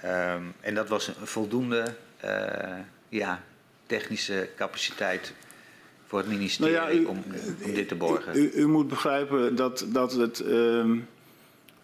Ehm, 0.02 0.44
en 0.60 0.76
dat 0.76 0.88
was 0.90 1.08
een 1.08 1.28
voldoende 1.28 1.96
eh, 2.18 2.78
ja, 3.10 3.44
technische 3.86 4.50
capaciteit 4.56 5.34
voor 6.08 6.20
het 6.20 6.28
ministerie 6.28 6.74
Nou 6.76 6.92
ja, 6.94 7.00
u- 7.00 7.06
om, 7.06 7.24
om 7.64 7.74
dit 7.74 7.88
te 7.88 7.96
borgen. 7.96 8.38
U, 8.38 8.52
u 8.54 8.68
moet 8.68 8.88
begrijpen 8.88 9.56
dat, 9.56 9.86
dat 9.88 10.12
het. 10.14 10.40
ehm, 10.40 10.98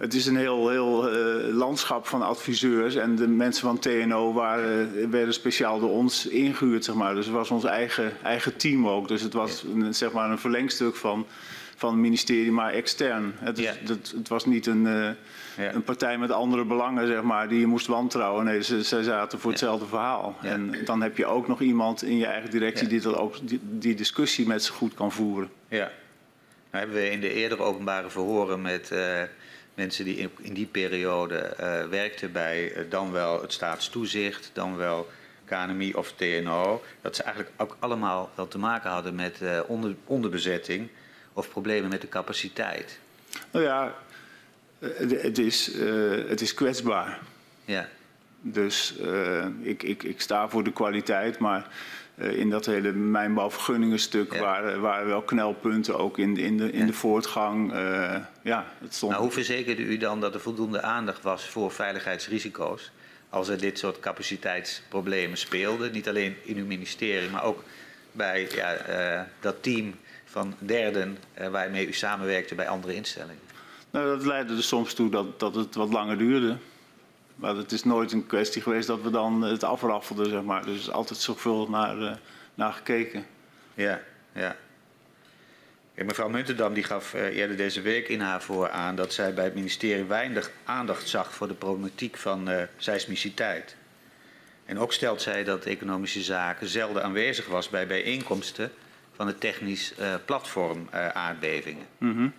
het 0.02 0.14
is 0.14 0.26
een 0.26 0.36
heel, 0.36 0.70
heel 0.70 1.10
eh, 1.10 1.54
landschap 1.54 2.08
van 2.08 2.22
adviseurs. 2.22 2.96
En 2.96 3.16
de 3.16 3.28
mensen 3.28 3.68
van 3.68 3.80
TNO 3.80 4.34
waren, 4.34 5.10
werden 5.12 5.34
speciaal 5.34 5.80
door 5.80 5.90
ons 5.90 6.28
ingehuurd, 6.28 6.86
zeg 6.86 6.96
maar. 6.96 7.16
Dus 7.16 7.26
het 7.26 7.34
was 7.36 7.50
ons 7.52 7.64
eigen, 7.64 8.12
eigen 8.24 8.56
team 8.56 8.88
ook. 8.88 9.08
Dus 9.08 9.22
het 9.22 9.34
was 9.34 9.64
een, 9.64 9.96
zeg 9.96 10.12
maar 10.12 10.30
een 10.32 10.40
verlengstuk 10.40 10.96
van, 10.96 11.26
van 11.76 11.90
het 11.92 12.00
ministerie, 12.00 12.52
maar 12.52 12.74
extern. 12.74 13.34
Het, 13.38 13.58
is- 13.58 13.64
Ja. 13.66 13.74
het, 13.86 14.14
het 14.18 14.28
was 14.28 14.46
niet 14.46 14.66
een, 14.66 14.88
eh, 14.88 15.10
Ja. 15.58 15.74
een 15.74 15.84
partij 15.84 16.18
met 16.18 16.32
andere 16.32 16.66
belangen, 16.66 17.08
zeg 17.08 17.22
maar, 17.22 17.48
die 17.50 17.60
je 17.60 17.68
moest 17.68 17.88
wantrouwen. 17.88 18.46
Nee, 18.46 18.64
ze, 18.64 18.84
zij 18.84 19.04
zaten 19.04 19.40
voor 19.40 19.52
hetzelfde 19.52 19.86
verhaal. 19.86 20.36
Ja. 20.42 20.50
En 20.50 20.76
dan 20.86 21.02
heb 21.02 21.18
je 21.18 21.26
ook 21.26 21.48
nog 21.48 21.62
iemand 21.62 22.04
in 22.04 22.18
je 22.18 22.26
eigen 22.26 22.50
directie 22.50 22.88
die, 22.88 23.02
dat 23.02 23.16
ook, 23.18 23.36
die, 23.48 23.60
die 23.64 23.96
discussie 23.96 24.48
met 24.48 24.64
ze 24.64 24.72
goed 24.72 24.94
kan 24.94 25.12
voeren. 25.12 25.50
Ja. 25.68 25.92
Nou 26.72 26.84
hebben 26.86 26.96
we 26.96 27.10
in 27.12 27.20
de 27.20 27.34
eerdere 27.34 27.62
openbare 27.62 28.10
verhoren 28.10 28.62
met 28.62 28.92
eh, 28.92 29.22
mensen 29.82 30.06
die 30.06 30.30
in, 30.42 30.54
die 30.54 30.66
periode 30.66 31.36
eh, 31.38 31.84
werkten 31.88 32.32
bij 32.32 32.74
eh, 32.74 32.84
dan 32.90 33.12
wel 33.12 33.42
het 33.42 33.54
staatstoezicht, 33.54 34.50
dan 34.54 34.76
wel 34.78 35.10
KNMI 35.46 35.94
of 35.94 36.14
TNO, 36.16 36.84
dat 37.02 37.16
ze 37.16 37.24
eigenlijk 37.24 37.54
ook 37.58 37.76
allemaal 37.80 38.32
wel 38.36 38.48
te 38.48 38.58
maken 38.58 38.90
hadden 38.90 39.16
met 39.16 39.42
eh, 39.42 39.60
onder, 39.68 39.96
onderbezetting 40.06 40.90
of 41.34 41.50
problemen 41.50 41.90
met 41.90 42.02
de 42.02 42.10
capaciteit. 42.10 43.00
Nou 43.52 43.66
ja, 43.66 43.96
het- 44.80 45.38
is, 45.38 45.72
het 46.28 46.42
is 46.42 46.54
kwetsbaar. 46.54 47.20
Ja, 47.66 47.88
Dus 48.42 48.94
ik, 49.62 49.84
ik, 49.84 50.04
ik 50.04 50.22
sta 50.22 50.50
voor 50.50 50.64
de 50.64 50.72
kwaliteit, 50.74 51.40
maar 51.40 51.68
in 52.22 52.50
dat 52.50 52.66
hele 52.66 52.92
mijnbouwvergunningenstuk 52.92 54.34
Ja. 54.34 54.40
waren, 54.40 54.82
waren 54.82 55.08
wel 55.08 55.22
knelpunten 55.22 55.98
ook 56.00 56.18
in, 56.18 56.34
de- 56.34 56.42
in, 56.42 56.58
de, 56.58 56.72
in 56.72 56.80
Ja. 56.80 56.86
de 56.86 56.94
voortgang. 56.94 57.74
Eh, 57.74 58.16
ja, 58.44 58.66
het 58.80 58.94
stond. 58.94 59.12
nou, 59.12 59.24
hoe 59.24 59.34
verzekerde 59.34 59.82
u 59.82 59.98
dan 59.98 60.22
dat 60.22 60.34
er 60.34 60.40
voldoende 60.42 60.82
aandacht 60.82 61.22
was 61.24 61.46
voor 61.46 61.72
veiligheidsrisico's 61.72 62.92
als 63.30 63.48
er 63.48 63.58
dit 63.60 63.80
soort 63.80 64.00
capaciteitsproblemen 64.00 65.38
speelden? 65.38 65.92
Niet 65.92 66.10
alleen 66.10 66.36
in 66.44 66.58
uw 66.58 66.66
ministerie, 66.66 67.30
maar 67.30 67.44
ook 67.44 67.64
bij 68.12 68.48
ja, 68.56 68.74
eh, 68.74 69.22
dat 69.40 69.64
team 69.64 69.96
van 70.26 70.56
derden 70.60 71.18
eh, 71.34 71.48
waarmee 71.48 71.88
u 71.88 71.94
samenwerkte 71.94 72.56
bij 72.56 72.68
andere 72.68 72.94
instellingen. 72.94 73.40
Nou, 73.92 74.06
dat 74.18 74.26
leidde 74.26 74.56
er 74.56 74.64
soms 74.64 74.94
toe 74.94 75.10
dat, 75.10 75.40
dat 75.40 75.56
het 75.56 75.76
wat 75.76 75.90
langer 75.94 76.18
duurde. 76.18 76.58
Maar 77.42 77.56
het 77.56 77.72
is 77.72 77.84
nooit 77.84 78.12
een 78.12 78.28
kwestie 78.28 78.62
geweest 78.62 78.88
dat 78.88 79.02
we 79.02 79.10
dan 79.10 79.42
het 79.42 79.64
afraffelden, 79.64 80.30
zeg 80.30 80.44
maar. 80.44 80.66
Dus 80.66 80.74
er 80.74 80.80
is 80.80 80.92
altijd 80.92 81.20
zorgvuldig 81.20 81.70
naar, 81.70 82.02
eh, 82.02 82.16
naar 82.56 82.74
gekeken. 82.74 83.26
Ja, 83.74 84.02
ja. 84.34 84.56
En 85.94 86.06
mevrouw 86.06 86.30
Muntendam 86.30 86.74
die 86.74 86.84
gaf 86.84 87.14
eh, 87.14 87.38
eerder 87.38 87.58
deze 87.58 87.82
week 87.82 88.08
in 88.08 88.22
haar 88.22 88.42
voor 88.42 88.70
aan 88.70 88.96
dat 88.96 89.14
zij 89.14 89.34
bij 89.34 89.44
het 89.44 89.56
ministerie 89.56 90.04
weinig 90.04 90.52
aandacht 90.66 91.08
zag 91.08 91.34
voor 91.34 91.48
de 91.48 91.54
problematiek 91.54 92.18
van 92.18 92.50
eh 92.50 92.64
seismiciteit. 92.78 93.76
En 94.66 94.80
ook 94.80 94.94
stelt 94.94 95.22
zij 95.22 95.44
dat 95.44 95.66
economische 95.66 96.22
zaken 96.22 96.68
zelden 96.68 97.04
aanwezig 97.04 97.48
was 97.48 97.70
bij 97.70 97.88
bijeenkomsten 97.88 98.72
van 99.16 99.28
het 99.28 99.40
technisch 99.40 99.94
platform 100.26 100.88
aardbevingen. 101.14 101.86
Mhm. 101.98 102.30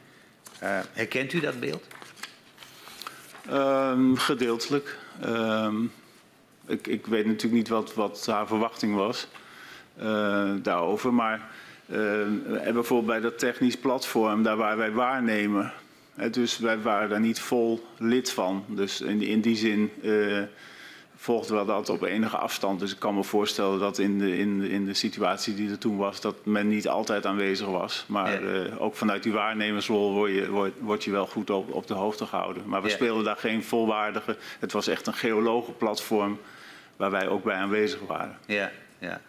Herkent 0.92 1.32
u 1.32 1.40
dat 1.40 1.60
beeld? 1.60 1.86
Ehm, 3.48 4.14
gedeeltelijk. 4.14 4.98
Ehm, 5.20 5.84
ik, 6.66 6.86
ik 6.86 7.06
weet 7.06 7.26
natuurlijk 7.26 7.54
niet 7.54 7.68
wat, 7.68 7.94
wat 7.94 8.26
haar 8.26 8.46
verwachting 8.46 8.94
was 8.94 9.28
eh, 9.96 10.50
daarover. 10.62 11.14
Maar 11.14 11.48
eh, 11.86 12.20
en 12.66 12.72
bijvoorbeeld 12.72 13.06
bij 13.06 13.20
dat 13.20 13.38
technisch 13.38 13.76
platform, 13.76 14.42
daar 14.42 14.56
waren 14.56 14.78
wij 14.78 14.92
waarnemer. 14.92 15.74
Hè, 16.14 16.30
dus 16.30 16.58
wij 16.58 16.80
waren 16.80 17.08
daar 17.08 17.20
niet 17.20 17.40
vol 17.40 17.86
lid 17.98 18.30
van. 18.30 18.64
Dus 18.68 19.00
in, 19.00 19.22
in 19.22 19.40
die 19.40 19.56
zin 19.56 19.90
eh, 20.02 20.42
volgden 21.22 21.58
we 21.58 21.64
dat 21.64 21.88
op 21.88 22.02
enige 22.02 22.36
afstand. 22.36 22.80
Dus 22.80 22.92
ik 22.92 22.98
kan 22.98 23.14
me 23.14 23.24
voorstellen 23.24 23.78
dat 23.78 23.98
in 23.98 24.18
de, 24.18 24.36
in, 24.38 24.58
de- 24.60 24.68
in 24.68 24.84
de 24.84 24.94
situatie 24.94 25.54
die 25.54 25.70
er 25.70 25.78
toen 25.78 25.96
was, 25.96 26.20
dat 26.20 26.34
men 26.44 26.68
niet 26.68 26.88
altijd 26.88 27.26
aanwezig 27.26 27.66
was. 27.66 28.04
Maar 28.08 28.42
Ja. 28.42 28.64
eh, 28.64 28.80
ook 28.82 28.94
vanuit 28.96 29.22
die 29.22 29.32
waarnemersrol 29.32 30.12
word 30.12 30.32
je, 30.34 30.48
word, 30.50 30.72
word 30.78 31.04
je 31.04 31.10
wel 31.10 31.26
goed 31.26 31.50
op, 31.50 31.72
op 31.72 31.86
de 31.86 31.94
hoogte 31.94 32.26
gehouden. 32.26 32.62
Maar 32.68 32.82
we 32.82 32.88
Ja. 32.88 32.94
speelden 32.94 33.24
daar 33.24 33.36
geen 33.36 33.64
volwaardige. 33.64 34.36
Het 34.58 34.72
was 34.72 34.86
echt 34.86 35.06
een 35.06 35.14
geologenplatform 35.14 36.38
waar 36.96 37.10
wij 37.10 37.28
ook 37.28 37.44
bij 37.44 37.56
aanwezig 37.56 38.00
waren. 38.06 38.38
Ja, 38.46 38.70
ja. 38.98 39.20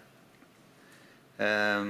Ehm, 1.35 1.89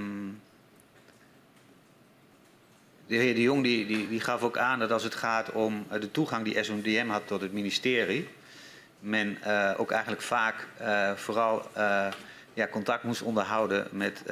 de 3.08 3.16
heer 3.16 3.36
De 3.36 3.42
Jong 3.42 3.64
die, 3.64 3.86
die, 3.86 4.08
die 4.10 4.20
gaf 4.20 4.42
ook 4.42 4.58
aan 4.58 4.80
dat 4.80 4.92
als 4.92 5.04
het 5.04 5.16
gaat 5.16 5.52
om 5.52 5.86
eh, 5.90 6.02
de 6.02 6.12
toegang 6.12 6.44
die 6.46 6.64
SODM 6.64 7.08
had 7.08 7.28
tot 7.28 7.42
het 7.42 7.54
ministerie, 7.54 8.28
men 9.04 9.38
eh, 9.42 9.72
ook 9.78 9.92
eigenlijk 9.92 10.22
vaak 10.22 10.68
eh, 10.78 11.12
vooral 11.12 11.68
eh, 11.74 12.08
ja, 12.54 12.68
contact 12.68 13.04
moest 13.04 13.22
onderhouden 13.22 13.88
met 13.92 14.24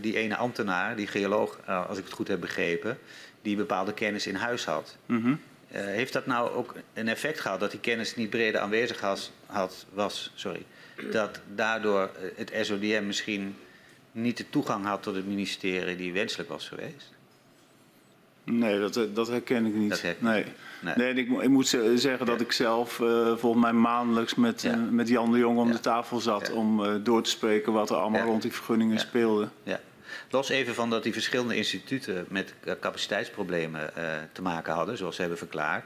die 0.00 0.16
ene 0.16 0.36
ambtenaar, 0.36 0.96
die 0.96 1.06
geoloog, 1.06 1.58
als 1.66 1.98
ik 1.98 2.04
het 2.04 2.12
goed 2.12 2.28
heb 2.28 2.40
begrepen, 2.40 2.98
die 3.42 3.56
bepaalde 3.56 3.94
kennis 3.94 4.26
in 4.26 4.34
huis 4.34 4.64
had. 4.64 4.96
Mhm. 5.06 5.34
Heeft 5.68 6.12
dat 6.12 6.26
nou 6.26 6.50
ook 6.50 6.74
een 6.92 7.08
effect 7.08 7.40
gehad 7.40 7.60
dat 7.60 7.70
die 7.70 7.80
kennis 7.80 8.16
niet 8.16 8.30
breder 8.30 8.60
aanwezig 8.60 9.00
was, 9.00 9.32
had, 9.46 9.86
was 9.92 10.32
sorry, 10.34 10.64
dat 11.10 11.40
daardoor 11.54 12.10
het 12.36 12.52
SODM 12.60 13.02
misschien 13.06 13.56
niet 14.12 14.36
de 14.36 14.50
toegang 14.50 14.86
had 14.86 15.02
tot 15.02 15.14
het 15.14 15.26
ministerie 15.26 15.96
die 15.96 16.12
wenselijk 16.12 16.48
was 16.48 16.68
geweest? 16.68 17.13
Nee, 18.44 18.78
dat, 18.80 19.08
dat 19.14 19.28
herken 19.28 19.66
ik 19.66 19.74
niet. 19.74 19.90
Dat 19.90 20.00
herken 20.00 20.24
nee. 20.24 20.44
Nee. 20.80 20.94
Nee. 20.96 21.08
en 21.10 21.18
ik, 21.18 21.42
ik 21.42 21.48
moet 21.48 21.68
ze- 21.68 21.92
zeggen 21.98 22.26
dat 22.26 22.40
ik 22.40 22.52
zelf 22.52 23.00
eh, 23.00 23.36
volgens 23.36 23.62
mij 23.62 23.72
maandelijks 23.72 24.34
met, 24.34 24.62
Ja. 24.62 24.70
eh, 24.72 24.78
met 24.90 25.08
Jan 25.08 25.32
de 25.32 25.38
Jong 25.38 25.58
om 25.58 25.66
Ja. 25.66 25.72
de 25.72 25.80
tafel 25.80 26.20
zat 26.20 26.46
Ja. 26.46 26.52
om 26.54 26.84
eh, 26.84 26.94
door 27.02 27.22
te 27.22 27.30
spreken 27.30 27.72
wat 27.72 27.90
er 27.90 27.96
allemaal 27.96 28.24
rond 28.24 28.42
die 28.42 28.52
vergunningen 28.52 28.98
speelde. 28.98 29.48
Ja. 29.62 29.80
Los 30.30 30.48
even 30.48 30.74
van 30.74 30.90
dat 30.90 31.02
die 31.02 31.12
verschillende 31.12 31.56
instituten 31.56 32.24
met 32.28 32.54
eh, 32.64 32.72
capaciteitsproblemen 32.80 33.96
eh, 33.96 34.04
te 34.32 34.42
maken 34.42 34.72
hadden, 34.74 34.96
zoals 34.96 35.14
ze 35.14 35.20
hebben 35.20 35.38
verklaard, 35.38 35.84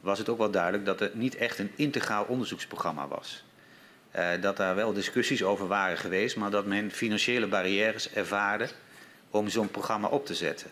was 0.00 0.18
het 0.18 0.28
ook 0.28 0.38
wel 0.38 0.50
duidelijk 0.50 0.84
dat 0.84 1.00
er 1.00 1.10
niet 1.14 1.36
echt 1.36 1.58
een 1.58 1.70
integraal 1.74 2.24
onderzoeksprogramma 2.24 3.08
was. 3.08 3.44
Eh, 4.10 4.26
dat 4.40 4.56
daar 4.56 4.74
wel 4.74 4.92
discussies 4.92 5.42
over 5.44 5.66
waren 5.66 5.98
geweest, 5.98 6.36
maar 6.36 6.50
dat 6.50 6.66
men 6.66 6.90
financiële 6.90 7.46
barrières 7.46 8.12
ervaarde 8.12 8.68
om 9.30 9.48
zo'n 9.48 9.70
programma 9.70 10.08
op 10.08 10.26
te 10.26 10.34
zetten. 10.34 10.70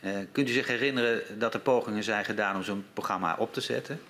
Eh, 0.00 0.10
kunt 0.32 0.48
u 0.48 0.52
zich 0.52 0.66
herinneren 0.66 1.22
dat 1.38 1.54
er 1.54 1.60
pogingen 1.60 2.02
zijn 2.02 2.24
gedaan 2.24 2.56
om 2.56 2.62
zo'n 2.62 2.84
programma 2.92 3.36
op 3.38 3.52
te 3.52 3.60
zetten? 3.60 4.00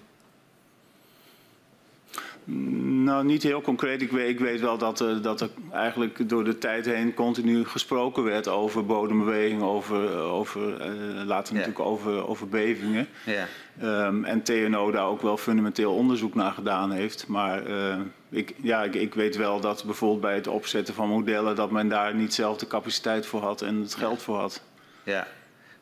Nou, 3.05 3.25
niet 3.25 3.43
heel 3.43 3.61
concreet. 3.61 4.03
Ik 4.03 4.11
weet, 4.11 4.29
ik 4.29 4.39
weet 4.39 4.61
wel 4.61 4.79
dat 4.79 5.01
er, 5.01 5.23
dat 5.23 5.41
er 5.41 5.51
eigenlijk 5.73 6.29
door 6.29 6.45
de 6.45 6.59
tijd 6.59 6.85
heen 6.87 7.15
continu 7.15 7.65
gesproken 7.65 8.23
werd 8.25 8.49
over 8.49 8.87
bodembeweging, 8.87 9.63
over, 9.63 10.17
over 10.19 10.81
eh, 10.81 10.91
later 11.27 11.55
Ja. 11.55 11.59
natuurlijk 11.61 11.89
over, 11.89 12.27
over 12.29 12.49
bevingen. 12.49 13.09
Ja, 13.27 13.47
Ehm, 13.81 14.25
en 14.25 14.43
TNO 14.43 14.91
daar 14.91 15.07
ook 15.07 15.23
wel 15.23 15.37
fundamenteel 15.37 15.95
onderzoek 15.95 16.35
naar 16.35 16.53
gedaan 16.53 16.91
heeft. 16.93 17.27
Maar 17.27 17.67
eh, 17.67 17.99
ik, 18.29 18.55
ja, 18.63 18.83
ik, 18.83 18.95
ik 18.95 19.15
weet 19.15 19.37
wel 19.37 19.61
dat 19.61 19.85
bijvoorbeeld 19.85 20.21
bij 20.21 20.35
het 20.35 20.47
opzetten 20.47 20.95
van 20.95 21.09
modellen... 21.09 21.57
dat 21.57 21.71
men 21.71 21.89
daar 21.89 22.15
niet 22.15 22.35
zelf 22.35 22.57
de 22.57 22.67
capaciteit 22.67 23.27
voor 23.27 23.41
had 23.41 23.63
en 23.63 23.81
het 23.81 23.95
geld 23.95 24.23
voor 24.23 24.37
had. 24.39 24.63
ja. 25.03 25.27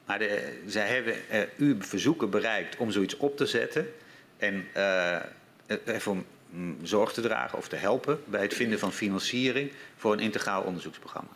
Maar 0.08 0.18
de, 0.18 0.58
zij 0.66 0.88
hebben 0.88 1.28
eh, 1.28 1.42
uw 1.56 1.76
verzoeken 1.78 2.30
bereikt 2.30 2.76
om 2.76 2.90
zoiets 2.90 3.16
op 3.16 3.36
te 3.36 3.46
zetten 3.46 3.86
en 4.36 4.66
eh, 4.72 5.16
ervoor 5.84 6.16
mm, 6.50 6.76
zorg 6.82 7.12
te 7.12 7.20
dragen 7.20 7.58
of 7.58 7.68
te 7.68 7.76
helpen 7.76 8.20
bij 8.24 8.42
het 8.42 8.54
vinden 8.54 8.78
van 8.78 8.92
financiering 8.92 9.72
voor 9.96 10.12
een 10.12 10.20
integraal 10.20 10.62
onderzoeksprogramma. 10.62 11.30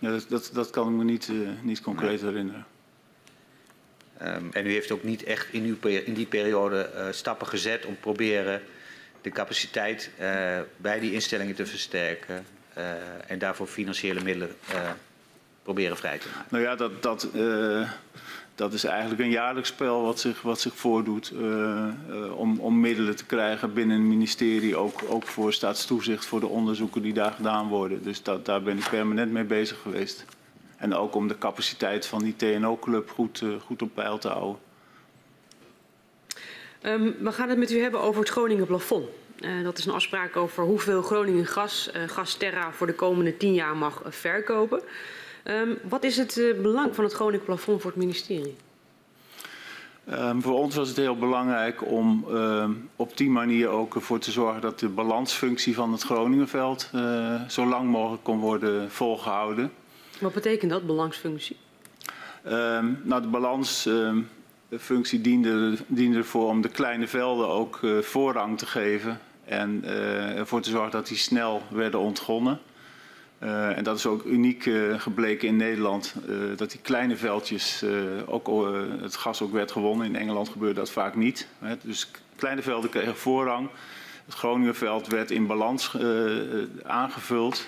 Ja, 0.00 0.10
dat, 0.10 0.26
dat, 0.28 0.50
dat 0.52 0.70
kan 0.70 0.88
ik 0.88 0.94
me 0.94 1.04
niet, 1.04 1.28
eh, 1.28 1.34
niet 1.62 1.80
concreet 1.80 2.20
herinneren. 2.20 2.66
Ehm, 4.18 4.44
en 4.52 4.66
u 4.66 4.72
heeft 4.72 4.90
ook 4.90 5.02
niet 5.02 5.22
echt 5.22 5.52
in, 5.52 5.64
uw, 5.64 5.88
in 5.88 6.14
die 6.14 6.26
periode 6.26 6.80
eh, 6.80 7.06
stappen 7.10 7.46
gezet 7.46 7.84
om 7.84 7.96
proberen 8.00 8.62
de 9.20 9.30
capaciteit 9.30 10.10
eh, 10.18 10.60
bij 10.76 11.00
die 11.00 11.12
instellingen 11.12 11.54
te 11.54 11.66
versterken. 11.66 12.44
en 13.26 13.38
daarvoor 13.38 13.66
financiële 13.66 14.20
middelen 14.20 14.56
proberen 15.62 15.96
vrij 15.96 16.18
te 16.18 16.26
maken. 16.34 16.46
Nou 16.50 16.64
ja, 16.64 16.76
dat, 16.76 17.02
dat, 17.02 17.28
dat 18.54 18.72
is 18.72 18.84
eigenlijk 18.84 19.20
een 19.20 19.30
jaarlijks 19.30 19.68
spel 19.68 20.02
wat 20.02 20.20
zich, 20.20 20.42
wat 20.42 20.60
zich 20.60 20.74
voordoet 20.74 21.32
om, 22.34 22.60
om 22.60 22.80
middelen 22.80 23.16
te 23.16 23.26
krijgen 23.26 23.72
binnen 23.72 23.98
het 23.98 24.06
ministerie, 24.06 24.76
ook, 24.76 25.00
ook 25.08 25.26
voor 25.26 25.52
staatstoezicht, 25.52 26.26
voor 26.26 26.40
de 26.40 26.46
onderzoeken 26.46 27.02
die 27.02 27.12
daar 27.12 27.32
gedaan 27.32 27.68
worden. 27.68 28.02
Dus 28.02 28.22
dat, 28.22 28.46
daar 28.46 28.62
ben 28.62 28.78
ik 28.78 28.88
permanent 28.90 29.32
mee 29.32 29.44
bezig 29.44 29.80
geweest. 29.82 30.24
En 30.76 30.94
ook 30.94 31.14
om 31.14 31.28
de 31.28 31.38
capaciteit 31.38 32.06
van 32.06 32.22
die 32.22 32.36
TNO-club 32.36 33.10
goed, 33.10 33.44
goed 33.64 33.82
op 33.82 33.94
peil 33.94 34.18
te 34.18 34.28
houden. 34.28 34.60
Um, 36.82 37.16
we 37.20 37.32
gaan 37.32 37.48
het 37.48 37.58
met 37.58 37.70
u 37.70 37.80
hebben 37.80 38.00
over 38.00 38.20
het 38.20 38.30
Groningen 38.30 38.66
plafond. 38.66 39.08
Uh, 39.40 39.64
dat 39.64 39.78
is 39.78 39.86
een 39.86 39.92
afspraak 39.92 40.36
over 40.36 40.64
hoeveel 40.64 41.02
Groningen 41.02 41.46
gas, 41.46 41.90
uh, 41.96 42.08
Gasterra 42.08 42.72
voor 42.72 42.86
de 42.86 42.94
komende 42.94 43.36
tien 43.36 43.54
jaar 43.54 43.76
mag 43.76 44.02
uh, 44.06 44.12
verkopen. 44.12 44.80
Um, 45.44 45.78
wat 45.88 46.04
is 46.04 46.16
het 46.16 46.54
belang 46.62 46.94
van 46.94 47.04
het 47.04 47.12
Groningen 47.12 47.44
plafond 47.44 47.80
voor 47.80 47.90
het 47.90 48.00
ministerie? 48.00 48.56
Um, 50.10 50.42
voor 50.42 50.54
ons 50.54 50.74
was 50.74 50.88
het 50.88 50.96
heel 50.96 51.16
belangrijk 51.16 51.86
om 51.86 52.24
op 52.96 53.16
die 53.16 53.30
manier 53.30 53.68
ook 53.68 53.94
ervoor 53.94 54.18
te 54.18 54.30
zorgen 54.30 54.60
dat 54.60 54.78
de 54.78 54.88
balansfunctie 54.88 55.74
van 55.74 55.92
het 55.92 56.02
Groningenveld 56.02 56.90
zo 57.48 57.66
lang 57.66 57.90
mogelijk 57.90 58.22
kon 58.22 58.38
worden 58.38 58.90
volgehouden. 58.90 59.72
Wat 60.20 60.32
betekent 60.32 60.70
dat, 60.70 60.86
balansfunctie? 60.86 61.56
nou, 63.02 63.22
de 63.22 63.28
balans 63.28 63.88
de 64.70 64.78
functie 64.78 65.20
diende, 65.20 65.76
diende 65.86 66.18
ervoor 66.18 66.48
om 66.48 66.60
de 66.60 66.68
kleine 66.68 67.06
velden 67.06 67.48
ook 67.48 67.78
uh, 67.82 67.98
voorrang 67.98 68.58
te 68.58 68.66
geven 68.66 69.20
en 69.44 69.80
uh, 69.84 70.38
ervoor 70.38 70.60
te 70.60 70.70
zorgen 70.70 70.90
dat 70.90 71.06
die 71.06 71.16
snel 71.16 71.62
werden 71.70 72.00
ontgonnen. 72.00 72.58
Uh, 73.42 73.76
en 73.76 73.84
dat 73.84 73.96
is 73.96 74.06
ook 74.06 74.24
uniek 74.24 74.70
gebleken 74.96 75.48
in 75.48 75.56
Nederland, 75.56 76.14
dat 76.56 76.70
die 76.70 76.80
kleine 76.80 77.16
veldjes 77.16 77.84
ook 78.26 78.64
het 79.00 79.16
gas 79.16 79.42
ook 79.42 79.52
werd 79.52 79.72
gewonnen. 79.72 80.06
In 80.06 80.16
Engeland 80.16 80.48
gebeurde 80.48 80.74
dat 80.74 80.90
vaak 80.90 81.14
niet. 81.14 81.48
Hè. 81.58 81.74
Dus 81.82 82.10
kleine 82.36 82.62
velden 82.62 82.90
kregen 82.90 83.16
voorrang. 83.16 83.68
Het 84.24 84.34
Groningenveld 84.34 85.06
werd 85.06 85.30
in 85.30 85.46
balans 85.46 85.96
aangevuld. 86.82 87.66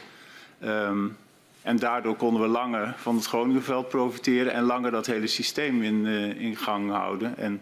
Um, 0.64 1.16
en 1.62 1.76
daardoor 1.76 2.16
konden 2.16 2.42
we 2.42 2.48
langer 2.48 2.94
van 2.96 3.16
het 3.16 3.26
Groningenveld 3.26 3.88
profiteren 3.88 4.52
en 4.52 4.62
langer 4.62 4.90
dat 4.90 5.06
hele 5.06 5.26
systeem 5.26 5.82
in, 5.82 6.04
uh, 6.06 6.40
in 6.40 6.56
gang 6.56 6.90
houden. 6.90 7.36
En 7.36 7.60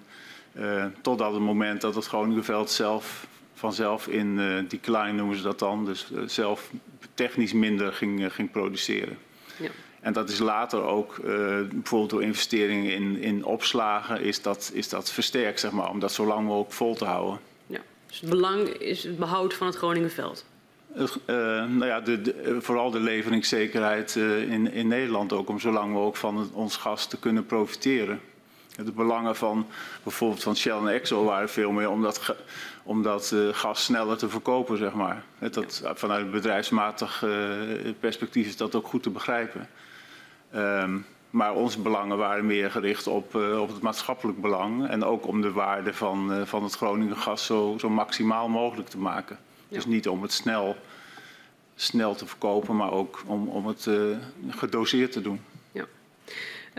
uh, 0.52 0.84
totdat 1.00 1.32
het 1.32 1.42
moment 1.42 1.80
dat 1.80 1.94
het 1.94 2.06
Groningenveld 2.06 2.70
zelf 2.70 3.26
vanzelf 3.54 4.06
in 4.06 4.38
uh, 4.38 4.68
decline 4.68 5.12
noemen 5.12 5.36
ze 5.36 5.42
dat 5.42 5.58
dan, 5.58 5.84
dus 5.84 6.10
zelf 6.26 6.70
technisch 7.22 7.52
minder 7.52 7.92
ging, 7.92 8.32
ging 8.32 8.50
produceren. 8.50 9.18
Ja. 9.56 9.70
En 10.00 10.12
dat 10.12 10.28
is 10.28 10.38
later 10.38 10.82
ook, 10.82 11.20
bijvoorbeeld 11.70 12.10
door 12.10 12.22
investeringen 12.22 12.92
in, 12.92 13.18
in 13.18 13.44
opslagen, 13.44 14.22
is 14.22 14.42
dat, 14.42 14.70
is 14.74 14.88
dat 14.88 15.10
versterkt, 15.10 15.60
zeg 15.60 15.70
maar, 15.70 15.90
om 15.90 16.00
dat 16.00 16.12
zo 16.12 16.26
lang 16.26 16.46
mogelijk 16.46 16.72
vol 16.72 16.94
te 16.94 17.04
houden. 17.04 17.38
Ja. 17.66 17.80
Dus 18.06 18.20
het 18.20 18.30
belang 18.30 18.68
is 18.68 19.02
het 19.02 19.18
behoud 19.18 19.54
van 19.54 19.66
het 19.66 19.76
Groningenveld. 19.76 20.44
Uh, 20.96 21.06
nou 21.66 21.86
ja, 21.86 22.00
de, 22.00 22.20
de, 22.20 22.56
vooral 22.60 22.90
de 22.90 23.00
leveringszekerheid 23.00 24.14
uh, 24.14 24.52
in, 24.52 24.72
in 24.72 24.88
Nederland 24.88 25.32
ook, 25.32 25.48
om 25.48 25.60
zo 25.60 25.70
lang 25.70 25.92
mogelijk 25.92 26.16
van 26.16 26.36
het, 26.36 26.48
ons 26.52 26.76
gas 26.76 27.06
te 27.06 27.18
kunnen 27.18 27.46
profiteren. 27.46 28.20
De 28.84 28.92
belangen 28.92 29.36
van 29.36 29.66
bijvoorbeeld 30.02 30.42
van 30.42 30.56
Shell 30.56 30.76
en 30.76 30.88
Exxon 30.88 31.24
waren 31.24 31.48
veel 31.48 31.70
meer 31.70 31.90
om 31.90 32.02
dat, 32.02 32.34
om 32.82 33.02
dat 33.02 33.30
uh, 33.34 33.48
gas 33.52 33.84
sneller 33.84 34.16
te 34.16 34.28
verkopen, 34.28 34.78
zeg 34.78 34.92
maar. 34.92 35.24
Dat, 35.38 35.82
vanuit 35.94 36.30
bedrijfsmatig 36.30 37.24
perspectief 38.00 38.46
is 38.46 38.56
dat 38.56 38.74
ook 38.74 38.86
goed 38.86 39.02
te 39.02 39.10
begrijpen. 39.10 39.68
Um, 40.54 41.06
maar 41.30 41.54
onze 41.54 41.80
belangen 41.80 42.16
waren 42.16 42.46
meer 42.46 42.70
gericht 42.70 43.06
op, 43.06 43.34
op 43.34 43.68
het 43.68 43.80
maatschappelijk 43.80 44.40
belang 44.40 44.88
en 44.88 45.04
ook 45.04 45.26
om 45.26 45.40
de 45.40 45.52
waarde 45.52 45.94
van, 45.94 46.46
van 46.46 46.62
het 46.62 46.74
Groningen 46.74 47.16
gas 47.16 47.46
zo, 47.46 47.76
zo 47.78 47.88
maximaal 47.88 48.48
mogelijk 48.48 48.88
te 48.88 48.98
maken. 48.98 49.38
Dus 49.68 49.86
niet 49.86 50.08
om 50.08 50.22
het 50.22 50.32
snel, 50.32 50.76
snel 51.74 52.14
te 52.14 52.26
verkopen, 52.26 52.76
maar 52.76 52.92
ook 52.92 53.22
om, 53.26 53.48
om 53.48 53.66
het 53.66 53.86
uh, 53.86 54.16
gedoseerd 54.48 55.12
te 55.12 55.20
doen. 55.20 55.40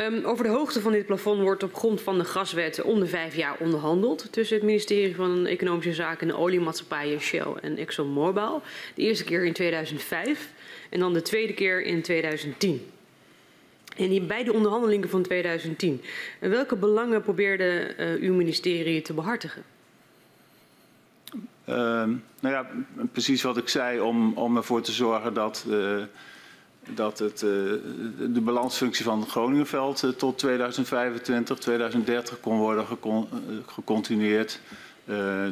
Um, 0.01 0.23
over 0.23 0.43
de 0.43 0.49
hoogte 0.49 0.81
van 0.81 0.91
dit 0.91 1.05
plafond 1.05 1.41
wordt 1.41 1.63
op 1.63 1.75
grond 1.75 2.01
van 2.01 2.17
de 2.17 2.25
gaswet 2.25 2.81
om 2.81 2.99
de 2.99 3.07
vijf 3.07 3.35
jaar 3.35 3.55
onderhandeld 3.59 4.31
tussen 4.31 4.55
het 4.55 4.65
ministerie 4.65 5.15
van 5.15 5.45
Economische 5.45 5.93
Zaken 5.93 6.21
en 6.21 6.27
de 6.27 6.39
oliemaatschappijen 6.39 7.19
Shell 7.19 7.53
en 7.61 7.77
ExxonMobil. 7.77 8.61
De 8.95 9.01
eerste 9.01 9.23
keer 9.23 9.45
in 9.45 9.53
2005 9.53 10.49
en 10.89 10.99
dan 10.99 11.13
de 11.13 11.21
tweede 11.21 11.53
keer 11.53 11.83
in 11.83 12.01
2010. 12.01 12.85
En 13.97 14.09
die 14.09 14.21
beide 14.21 14.53
onderhandelingen 14.53 15.09
van 15.09 15.21
2010. 15.21 16.01
En 16.39 16.49
welke 16.49 16.75
belangen 16.75 17.21
probeerde 17.21 17.95
uh, 17.99 18.21
uw 18.21 18.33
ministerie 18.33 19.01
te 19.01 19.13
behartigen? 19.13 19.63
Uh, 21.69 21.75
nou 21.75 22.19
ja, 22.41 22.67
precies 23.11 23.41
wat 23.41 23.57
ik 23.57 23.69
zei, 23.69 23.99
om, 23.99 24.33
om 24.33 24.57
ervoor 24.57 24.81
te 24.81 24.91
zorgen 24.91 25.33
dat, 25.33 25.65
uh, 25.69 26.03
dat 26.89 27.19
het, 27.19 27.41
uh, 27.41 27.49
de 28.33 28.41
balansfunctie 28.41 29.05
van 29.05 29.19
het 29.19 29.29
Groningenveld 29.29 30.03
uh, 30.03 30.11
tot 30.11 30.37
2025, 30.37 31.57
2030 31.57 32.39
kon 32.39 32.57
worden 32.57 32.85
gecon 32.85 33.27
gecontinueerd. 33.65 34.59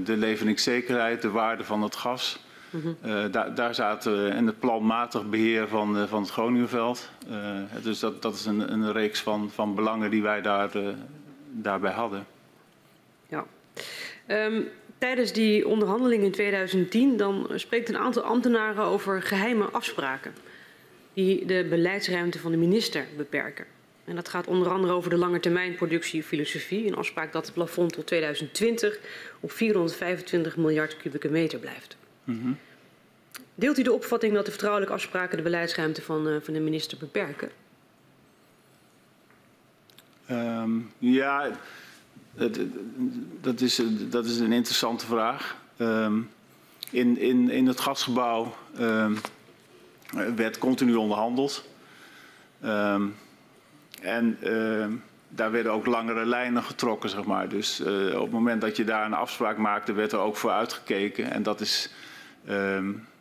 de 0.04 0.18
leveringszekerheid, 0.18 1.22
de 1.22 1.30
waarde 1.30 1.64
van 1.64 1.82
het 1.82 1.96
gas. 1.96 2.40
Mm 2.70 2.82
-hmm. 2.82 3.32
daar, 3.32 3.56
daar 3.56 3.76
zaten 3.76 4.32
en 4.32 4.46
het 4.46 4.60
planmatig 4.60 5.30
beheer 5.30 5.68
van, 5.68 6.08
van 6.08 6.22
het 6.22 6.32
Groningenveld. 6.32 7.10
dus 7.84 8.00
dat, 8.00 8.22
dat 8.22 8.34
is 8.34 8.46
een, 8.46 8.72
een 8.72 8.92
reeks 8.92 9.22
van, 9.22 9.50
van 9.54 9.76
belangen 9.76 10.12
die 10.12 10.22
wij 10.22 10.42
daar, 10.42 10.70
daarbij 11.52 11.92
hadden. 11.92 12.26
Ja. 13.28 13.46
Um, 14.28 14.68
Tijdens 15.00 15.34
die 15.34 15.68
onderhandeling 15.68 16.24
in 16.24 16.32
2010 16.32 17.18
dan 17.18 17.48
spreekt 17.56 17.90
een 17.90 17.98
aantal 17.98 18.24
ambtenaren 18.24 18.84
over 18.84 19.22
geheime 19.22 19.66
afspraken 19.66 20.34
die 21.20 21.46
de 21.46 21.66
beleidsruimte 21.70 22.40
van 22.40 22.52
de 22.52 22.58
minister 22.58 23.06
beperken. 23.18 23.66
En 24.06 24.16
dat 24.16 24.30
gaat 24.30 24.48
onder 24.48 24.70
andere 24.70 24.94
over 24.94 25.10
de 25.10 25.18
lange 25.18 25.40
termijn 25.40 25.76
productiefilosofie, 25.76 26.88
een 26.88 26.96
afspraak 26.96 27.32
dat 27.32 27.46
het 27.46 27.54
plafond 27.54 27.94
tot 27.94 28.08
2020 28.08 29.00
op 29.40 29.52
425 29.52 30.58
miljard 30.58 30.98
kubieke 30.98 31.30
meter 31.30 31.60
blijft. 31.60 31.98
Mm 32.24 32.42
-hmm. 32.42 32.58
Deelt 33.56 33.78
u 33.78 33.84
de 33.84 33.94
opvatting 33.94 34.34
dat 34.34 34.46
de 34.46 34.52
vertrouwelijke 34.52 34.96
afspraken 34.96 35.38
de 35.38 35.44
beleidsruimte 35.44 36.02
van, 36.02 36.28
uh, 36.28 36.36
van 36.42 36.54
de 36.54 36.60
minister 36.60 36.98
beperken? 36.98 37.50
Um, 40.32 40.92
ja, 40.98 41.52
dat, 43.42 43.62
is, 43.62 43.82
dat 44.10 44.26
is 44.26 44.40
een 44.40 44.52
interessante 44.52 45.06
vraag. 45.06 45.58
Um, 45.78 46.30
in, 46.92 47.18
in, 47.18 47.50
in 47.50 47.68
het 47.68 47.80
gasgebouw 47.80 48.56
um, 48.80 49.18
werd 50.36 50.58
continu 50.58 50.96
onderhandeld. 50.96 51.66
Um, 52.66 53.16
en 54.02 54.38
daar 55.30 55.52
werden 55.52 55.72
ook 55.72 55.86
langere 55.86 56.26
lijnen 56.26 56.64
getrokken, 56.64 57.10
zeg 57.10 57.24
maar. 57.24 57.50
Dus 57.50 57.80
uh, 57.80 58.16
op 58.16 58.22
het 58.22 58.32
moment 58.32 58.62
dat 58.62 58.78
je 58.78 58.84
daar 58.84 59.06
een 59.06 59.14
afspraak 59.14 59.58
maakte, 59.58 59.94
werd 59.94 60.12
er 60.12 60.20
ook 60.20 60.38
voor 60.38 60.52
uitgekeken. 60.52 61.32
En 61.32 61.44
dat 61.44 61.62
is, 61.62 61.90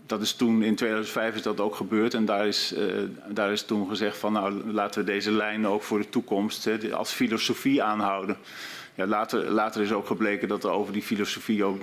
dat 0.08 0.20
is 0.20 0.32
toen, 0.32 0.62
in 0.62 0.74
2005 0.74 1.34
is 1.34 1.42
dat 1.42 1.60
ook 1.60 1.74
gebeurd. 1.74 2.14
En 2.14 2.24
daar 2.24 2.46
is, 2.46 2.74
uh, 2.76 3.02
daar 3.28 3.52
is 3.52 3.62
toen 3.62 3.88
gezegd 3.88 4.16
van, 4.16 4.32
nou, 4.32 4.72
laten 4.72 5.00
we 5.00 5.06
deze 5.06 5.32
lijnen 5.32 5.70
ook 5.70 5.82
voor 5.82 5.98
de 5.98 6.08
toekomst 6.08 6.64
hè, 6.64 6.94
als 6.94 7.12
filosofie 7.12 7.82
aanhouden. 7.82 8.36
Ja, 8.98 9.06
later, 9.06 9.50
later 9.50 9.82
is 9.82 9.92
ook 9.92 10.06
gebleken 10.06 10.48
dat 10.48 10.64
er 10.64 10.70
over 10.70 10.92
die 10.92 11.02
filosofie 11.02 11.64
ook 11.64 11.80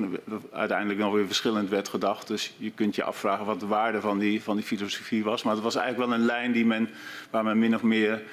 uiteindelijk 0.51 0.99
nog 0.99 1.13
weer 1.13 1.25
verschillend 1.25 1.69
werd 1.69 1.87
gedacht. 1.87 2.27
Dus 2.27 2.53
je 2.57 2.71
kunt 2.71 2.95
je 2.95 3.03
afvragen 3.03 3.45
wat 3.45 3.59
de 3.59 3.67
waarde 3.67 4.01
van 4.01 4.19
die, 4.19 4.43
van 4.43 4.55
die 4.55 4.65
filosofie 4.65 5.23
was. 5.23 5.43
Maar 5.43 5.53
het 5.53 5.63
was 5.63 5.75
eigenlijk 5.75 6.09
wel 6.09 6.19
een 6.19 6.25
lijn 6.25 6.51
die 6.51 6.65
men, 6.65 6.89
waar 7.29 7.43
men 7.43 7.59
min 7.59 7.75
of 7.75 7.81
meer 7.81 8.23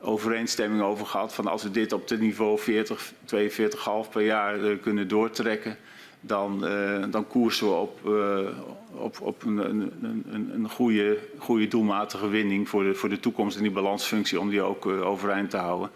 overeenstemming 0.00 0.82
over 0.82 1.06
gehad. 1.06 1.34
Van 1.34 1.46
als 1.46 1.62
we 1.62 1.70
dit 1.70 1.92
op 1.92 2.08
het 2.08 2.20
niveau 2.20 2.58
40, 2.58 3.12
42,5 3.34 4.10
per 4.10 4.22
jaar 4.22 4.58
uh, 4.58 4.82
kunnen 4.82 5.08
doortrekken, 5.08 5.76
dan, 6.20 6.64
uh, 6.64 7.04
dan 7.10 7.26
koersen 7.26 7.66
we 7.66 7.72
op, 7.72 8.00
uh, 8.06 8.48
op, 8.92 9.20
op 9.20 9.44
een, 9.44 9.56
een, 9.56 9.92
een, 10.32 10.50
een 10.54 10.68
goede, 10.70 11.18
goede 11.38 11.68
doelmatige 11.68 12.28
winning 12.28 12.68
voor 12.68 12.82
de, 12.82 12.94
voor 12.94 13.08
de 13.08 13.20
toekomst 13.20 13.56
en 13.56 13.62
die 13.62 13.72
balansfunctie 13.72 14.40
om 14.40 14.50
die 14.50 14.62
ook 14.62 14.86
overeind 14.86 15.50
te 15.50 15.56
houden. 15.56 15.90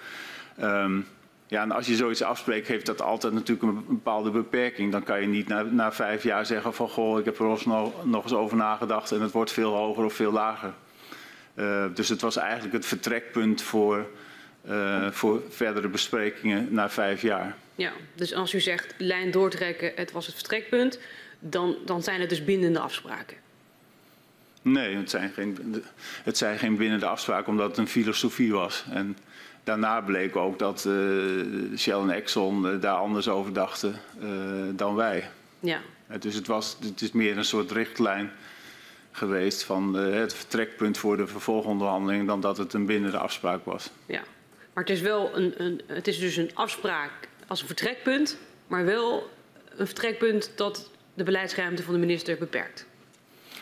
Um, 0.63 1.07
ja, 1.53 1.63
en 1.63 1.71
als 1.71 1.87
je 1.87 1.97
zoiets 1.97 2.23
afspreekt, 2.23 2.69
heeft 2.69 2.87
dat 2.87 3.03
altijd 3.03 3.33
natuurlijk 3.33 3.63
een 3.63 3.85
bepaalde 3.89 4.31
beperking. 4.31 4.93
Dan 4.93 5.03
kan 5.03 5.21
je 5.21 5.27
niet 5.27 5.49
na, 5.49 5.63
na 5.63 5.93
vijf 5.93 6.23
jaar 6.23 6.47
zeggen 6.47 6.75
van 6.75 6.89
goh, 6.89 7.19
ik 7.19 7.25
heb 7.25 7.39
er 7.39 7.45
nog, 7.45 8.05
nog 8.05 8.23
eens 8.23 8.33
over 8.33 8.57
nagedacht 8.57 9.13
en 9.13 9.21
het 9.21 9.31
wordt 9.31 9.53
veel 9.53 9.75
hoger 9.75 10.05
of 10.05 10.15
veel 10.15 10.33
lager. 10.33 10.73
Uh, 11.55 11.85
dus 11.95 12.09
het 12.09 12.21
was 12.21 12.37
eigenlijk 12.37 12.73
het 12.73 12.87
vertrekpunt 12.87 13.63
voor, 13.63 14.07
uh, 14.69 15.11
voor 15.11 15.43
verdere 15.49 15.89
besprekingen 15.89 16.69
na 16.71 16.91
vijf 16.91 17.23
jaar. 17.23 17.57
Ja, 17.75 17.93
dus 18.15 18.35
als 18.35 18.55
u 18.55 18.61
zegt 18.61 18.95
lijn 18.99 19.31
doortrekken, 19.31 19.93
het 19.95 20.13
was 20.13 20.27
het 20.27 20.35
vertrekpunt, 20.35 20.99
dan, 21.39 21.77
dan 21.85 22.03
zijn 22.03 22.21
het 22.21 22.29
dus 22.29 22.45
bindende 22.45 22.79
afspraken. 22.79 23.37
Nee, 24.63 24.97
het 24.97 25.11
zijn 25.11 25.31
geen, 25.31 25.83
het 26.23 26.39
zijn 26.39 26.59
geen 26.59 26.77
bindende 26.77 27.07
afspraken 27.07 27.49
omdat 27.49 27.69
het 27.69 27.79
een 27.79 27.89
filosofie 27.89 28.53
was. 28.53 28.85
En 28.91 29.17
daarna 29.65 30.01
bleek 30.01 30.37
ook 30.37 30.59
dat 30.59 30.85
uh, 30.85 31.79
Shell 31.79 31.99
en 31.99 32.11
Exxon 32.11 32.65
uh, 32.65 32.81
daar 32.81 32.97
anders 32.97 33.29
over 33.29 33.53
dachten 33.53 34.01
uh, 34.23 34.29
dan 34.73 34.95
wij. 34.95 35.31
Ja. 35.61 35.81
dus 36.21 36.35
het, 36.35 36.47
was, 36.47 36.77
het 36.81 37.01
is 37.01 37.13
meer 37.13 37.37
een 37.37 37.45
soort 37.45 37.71
richtlijn 37.71 38.31
geweest 39.13 39.63
van 39.63 39.95
het 39.95 40.35
vertrekpunt 40.35 40.99
voor 40.99 41.17
de 41.17 41.27
vervolgonderhandeling 41.27 42.27
dan 42.27 42.41
dat 42.41 42.57
het 42.57 42.73
een 42.73 42.87
bindende 42.87 43.19
afspraak 43.19 43.65
was. 43.65 43.91
Ja, 44.07 44.23
maar 44.73 44.85
het 44.85 44.93
is 44.93 45.01
wel 45.01 45.37
een, 45.37 45.55
een, 45.57 45.81
het 45.87 46.09
is 46.09 46.19
dus 46.19 46.37
een 46.37 46.51
afspraak 46.55 47.13
als 47.47 47.61
een 47.61 47.67
vertrekpunt, 47.67 48.39
maar 48.67 48.85
wel 48.85 49.31
een 49.77 49.87
vertrekpunt 49.87 50.53
dat 50.57 50.91
de 51.15 51.25
beleidsruimte 51.25 51.83
van 51.83 51.95
de 51.95 52.01
minister 52.01 52.39
beperkt. 52.39 52.87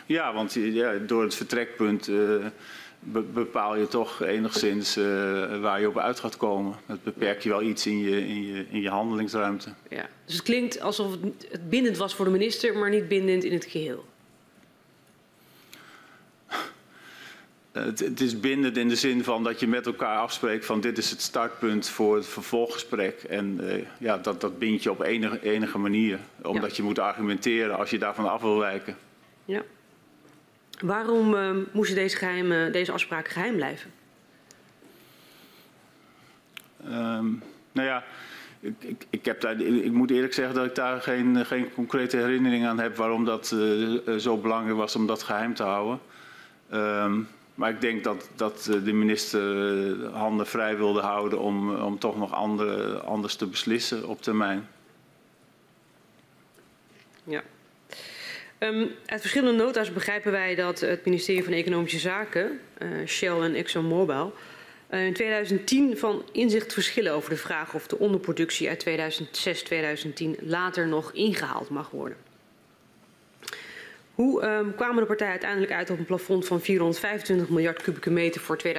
Ja, 0.05 0.33
want 0.33 0.53
ja, 0.53 0.93
door 0.93 1.23
het 1.23 1.35
vertrekpunt 1.35 2.07
uh, 2.07 2.45
be 3.03 3.21
bepaal 3.21 3.77
je 3.77 3.87
toch 3.87 4.21
enigszins 4.21 4.97
uh, 4.97 5.03
waar 5.61 5.79
je 5.79 5.87
op 5.87 5.97
uit 5.97 6.19
gaat 6.19 6.37
komen. 6.37 6.75
Het 6.85 7.03
beperkt 7.03 7.43
je 7.43 7.49
wel 7.49 7.61
iets 7.61 7.85
in 7.85 7.99
je, 7.99 8.27
in 8.27 8.43
je, 8.45 8.65
in 8.69 8.81
je 8.81 8.89
handelingsruimte. 8.89 9.73
Ja, 9.89 10.09
dus 10.25 10.35
het 10.35 10.43
klinkt 10.43 10.81
alsof 10.81 11.11
het 11.49 11.69
bindend 11.69 11.97
was 11.97 12.15
voor 12.15 12.25
de 12.25 12.31
minister, 12.31 12.77
maar 12.77 12.89
niet 12.89 13.07
bindend 13.07 13.43
in 13.43 13.53
het 13.53 13.65
geheel. 13.65 14.05
Het, 17.71 17.99
het, 17.99 18.21
is 18.21 18.39
bindend 18.39 18.77
in 18.77 18.89
de 18.89 18.95
zin 18.95 19.23
van 19.23 19.43
dat 19.43 19.59
je 19.59 19.67
met 19.67 19.85
elkaar 19.85 20.17
afspreekt 20.17 20.65
van 20.65 20.81
dit 20.81 20.97
is 20.97 21.09
het 21.09 21.21
startpunt 21.21 21.89
voor 21.89 22.15
het 22.15 22.27
vervolggesprek. 22.27 23.23
En 23.23 23.57
uh, 23.61 23.85
ja, 23.99 24.17
dat, 24.17 24.41
dat 24.41 24.59
bindt 24.59 24.83
je 24.83 24.91
op 24.91 25.01
enige, 25.01 25.41
enige 25.41 25.77
manier. 25.77 26.19
Omdat 26.41 26.69
ja. 26.69 26.75
je 26.75 26.83
moet 26.83 26.99
argumenteren 26.99 27.77
als 27.77 27.89
je 27.89 27.99
daarvan 27.99 28.29
af 28.29 28.41
wil 28.41 28.57
wijken. 28.57 28.95
Ja. 29.45 29.63
Waarom 30.81 31.33
uh, 31.33 31.51
moesten 31.71 31.95
deze, 31.95 32.17
geheime, 32.17 32.69
deze 32.69 32.91
afspraken 32.91 33.31
geheim 33.31 33.55
blijven? 33.55 33.91
Um, 36.85 37.43
nou 37.71 37.87
ja, 37.87 38.03
ik, 38.59 38.73
ik, 38.79 39.05
ik, 39.09 39.25
heb 39.25 39.41
daar, 39.41 39.59
ik, 39.59 39.91
moet 39.91 40.11
eerlijk 40.11 40.33
zeggen 40.33 40.55
dat 40.55 40.65
ik 40.65 40.75
daar 40.75 41.01
geen, 41.01 41.45
geen 41.45 41.73
concrete 41.73 42.17
herinnering 42.17 42.65
aan 42.65 42.79
heb 42.79 42.95
waarom 42.95 43.25
dat 43.25 43.51
uh, 43.53 44.15
zo 44.17 44.37
belangrijk 44.37 44.77
was 44.77 44.95
om 44.95 45.07
dat 45.07 45.23
geheim 45.23 45.53
te 45.53 45.63
houden. 45.63 45.99
Um, 46.73 47.27
maar 47.55 47.69
ik 47.69 47.81
denk 47.81 48.03
dat, 48.03 48.29
dat 48.35 48.63
de 48.83 48.93
minister 48.93 49.41
handen 50.11 50.47
vrij 50.47 50.77
wilde 50.77 51.01
houden 51.01 51.39
om, 51.39 51.75
om 51.75 51.99
toch 51.99 52.17
nog 52.17 52.33
andere, 52.33 52.99
anders 52.99 53.35
te 53.35 53.45
beslissen 53.45 54.07
op 54.07 54.21
termijn. 54.21 54.67
Ja. 57.23 57.41
Um, 58.63 58.91
uit 59.05 59.21
verschillende 59.21 59.63
nota's 59.63 59.93
begrijpen 59.93 60.31
wij 60.31 60.55
dat 60.55 60.79
het 60.79 61.05
ministerie 61.05 61.43
van 61.43 61.53
Economische 61.53 61.99
Zaken, 61.99 62.59
uh, 62.77 63.07
Shell 63.07 63.39
en 63.39 63.55
ExxonMobil, 63.55 64.33
uh, 64.91 65.05
in 65.05 65.13
2010 65.13 65.97
van 65.97 66.23
inzicht 66.31 66.73
verschillen 66.73 67.13
over 67.13 67.29
de 67.29 67.37
vraag 67.37 67.73
of 67.73 67.87
de 67.87 67.97
onderproductie 67.97 68.69
uit 68.69 68.85
2006-2010 68.89 70.39
later 70.39 70.87
nog 70.87 71.11
ingehaald 71.13 71.69
mag 71.69 71.89
worden. 71.89 72.17
Hoe 74.15 74.45
um, 74.45 74.75
kwamen 74.75 74.95
de 74.95 75.05
partijen 75.05 75.31
uiteindelijk 75.31 75.71
uit 75.71 75.89
op 75.89 75.97
een 75.97 76.05
plafond 76.05 76.47
van 76.47 76.61
425 76.61 77.49
miljard 77.49 77.81
kubieke 77.81 78.09
meter 78.09 78.41
voor 78.41 78.59
2011-2020, 78.67 78.69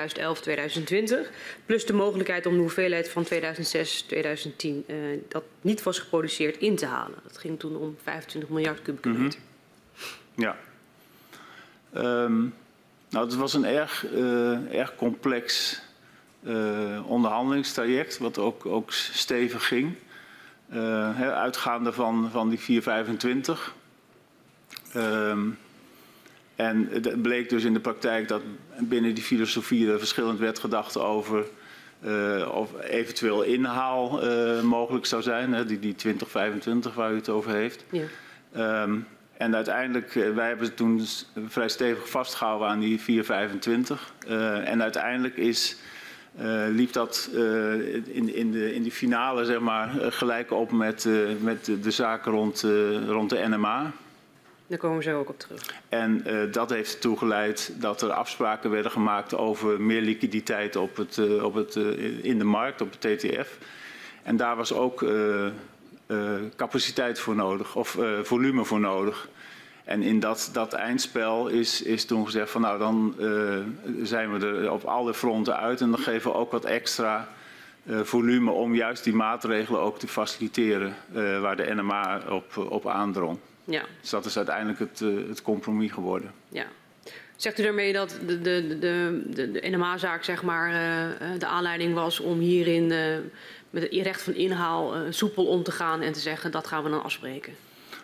plus 1.67 1.87
de 1.87 1.93
mogelijkheid 1.93 2.47
om 2.47 2.55
de 2.55 2.61
hoeveelheid 2.61 3.09
van 3.09 3.25
2006-2010 3.25 3.29
uh, 3.31 4.97
dat 5.29 5.45
niet 5.61 5.83
was 5.83 5.99
geproduceerd 5.99 6.57
in 6.57 6.77
te 6.77 6.87
halen? 6.87 7.19
Dat 7.23 7.39
ging 7.39 7.59
toen 7.59 7.77
om 7.77 7.97
25 8.03 8.51
miljard 8.51 8.83
kubieke 8.83 9.09
meter. 9.09 9.25
Mm 9.25 9.31
-hmm. 9.31 9.51
Ja. 10.35 10.57
Um, 11.97 12.55
nou, 13.11 13.25
het 13.25 13.35
was 13.35 13.55
een 13.55 13.65
erg, 13.65 14.07
uh, 14.13 14.75
erg 14.75 14.95
complex 14.97 15.79
uh, 16.43 17.11
onderhandelingstraject, 17.11 18.19
wat 18.19 18.39
ook, 18.39 18.67
ook 18.67 18.93
stevig 18.93 19.67
ging. 19.67 19.95
Uh, 20.73 21.21
uitgaande 21.21 21.93
van, 21.93 22.29
van 22.31 22.49
die 22.49 22.59
425. 22.59 23.75
Um, 24.97 25.59
en 26.57 26.89
het 26.91 27.23
bleek 27.23 27.49
dus 27.49 27.65
in 27.65 27.73
de 27.73 27.81
praktijk 27.81 28.29
dat 28.29 28.43
binnen 28.79 29.15
die 29.15 29.25
filosofie 29.25 29.91
er 29.91 29.99
verschillend 29.99 30.39
werd 30.39 30.59
gedacht 30.59 30.99
over 30.99 31.45
uh, 32.05 32.49
of 32.55 32.81
eventueel 32.81 33.43
inhaal 33.43 34.21
mogelijk 34.63 35.07
zou 35.07 35.23
zijn, 35.23 35.53
hè, 35.53 35.65
die, 35.67 35.79
die 35.79 35.95
2025 35.95 36.95
waar 36.95 37.13
u 37.13 37.17
het 37.17 37.29
over 37.29 37.51
heeft. 37.51 37.85
Ja. 37.91 38.83
Um, 38.83 39.07
en 39.43 39.55
uiteindelijk, 39.55 40.13
wij 40.35 40.49
hebben 40.49 40.75
toen 40.75 41.03
vrij 41.47 41.69
stevig 41.69 42.09
vastgehouden 42.09 42.69
aan 42.69 42.81
die 42.81 43.01
425. 43.01 44.13
Uh, 44.29 44.69
en 44.69 44.83
uiteindelijk 44.83 45.37
is, 45.37 45.77
uh, 46.41 46.65
liep 46.69 46.93
dat 46.93 47.31
uh, 47.35 47.95
in, 47.95 48.35
in, 48.35 48.53
de, 48.53 48.75
in 48.75 48.83
die 48.83 48.93
finale 48.93 49.45
zeg 49.45 49.61
maar, 49.61 49.91
gelijk 49.99 50.51
op 50.51 50.73
met, 50.73 51.09
met 51.41 51.65
de, 51.65 51.81
de 51.81 51.91
zaken 51.91 52.33
rond, 52.33 52.67
rond 53.07 53.31
de 53.31 53.49
NMA. 53.49 53.93
Daar 54.67 54.79
komen 54.79 54.97
we 54.97 55.03
zo 55.03 55.19
ook 55.19 55.29
op 55.29 55.39
terug. 55.39 55.63
En 55.89 56.25
dat 56.51 56.71
heeft 56.71 56.95
ertoe 56.95 57.19
geleid 57.19 57.73
dat 57.79 58.03
er 58.03 58.11
afspraken 58.11 58.71
werden 58.71 58.91
gemaakt 58.91 59.37
over 59.37 59.81
meer 59.81 60.01
liquiditeit 60.01 60.77
op 60.77 60.97
het, 60.97 61.41
op 61.43 61.55
het, 61.55 61.77
in 62.23 62.39
de 62.39 62.45
markt, 62.45 62.81
op 62.81 62.91
het 62.91 63.19
TTF. 63.19 63.59
En 64.23 64.37
daar 64.37 64.57
was 64.57 64.73
ook 64.73 65.05
capaciteit 66.57 67.19
voor 67.19 67.35
nodig 67.35 67.77
of 67.77 67.99
volume 68.23 68.65
voor 68.65 68.81
nodig. 68.81 69.29
En 69.85 70.03
in 70.03 70.21
dat, 70.21 70.51
dat 70.53 70.73
eindspel 70.73 71.49
is, 71.49 71.83
is 71.83 72.05
toen 72.05 72.25
gezegd 72.25 72.51
van 72.51 72.61
nou 72.61 72.79
dan 72.79 73.15
uh, 73.19 73.59
zijn 74.03 74.39
we 74.39 74.47
er 74.47 74.73
op 74.73 74.85
alle 74.85 75.15
fronten 75.15 75.57
uit 75.57 75.81
en 75.81 75.91
dan 75.91 76.01
geven 76.01 76.31
we 76.31 76.37
ook 76.37 76.51
wat 76.51 76.65
extra 76.65 77.29
volume 78.03 78.51
om 78.51 78.75
juist 78.75 79.05
die 79.05 79.15
maatregelen 79.15 79.81
ook 79.81 79.99
te 79.99 80.09
faciliteren 80.09 80.97
waar 81.41 81.57
de 81.57 81.75
NMA 81.75 82.23
op, 82.29 82.57
op 82.57 82.87
aandrong. 82.87 83.39
Ja. 83.65 83.83
Dus 84.01 84.11
dat 84.11 84.25
is 84.25 84.37
uiteindelijk 84.37 84.79
het, 84.79 84.99
het 85.29 85.43
compromis 85.43 85.93
geworden. 85.93 86.33
Ja. 86.49 86.65
Zegt 87.37 87.59
u 87.59 87.63
daarmee 87.63 87.93
dat 87.93 88.19
de, 88.27 88.41
de, 88.41 88.79
de, 88.79 89.23
de, 89.31 89.51
de 89.51 89.69
NMA-zaak 89.69 90.25
zeg 90.25 90.43
maar, 90.43 90.71
de 91.39 91.47
aanleiding 91.47 91.95
was 91.95 92.21
om 92.21 92.39
hierin 92.39 92.87
met 93.71 93.83
het 93.83 93.93
recht 93.93 94.23
van 94.23 94.35
inhaal 94.35 94.95
soepel 95.11 95.47
om 95.47 95.63
te 95.63 95.73
gaan 95.73 96.01
en 96.01 96.13
te 96.13 96.21
zeggen 96.21 96.51
dat 96.51 96.67
gaan 96.67 96.83
we 96.83 96.91
dan 96.91 97.03
afspreken? 97.03 97.55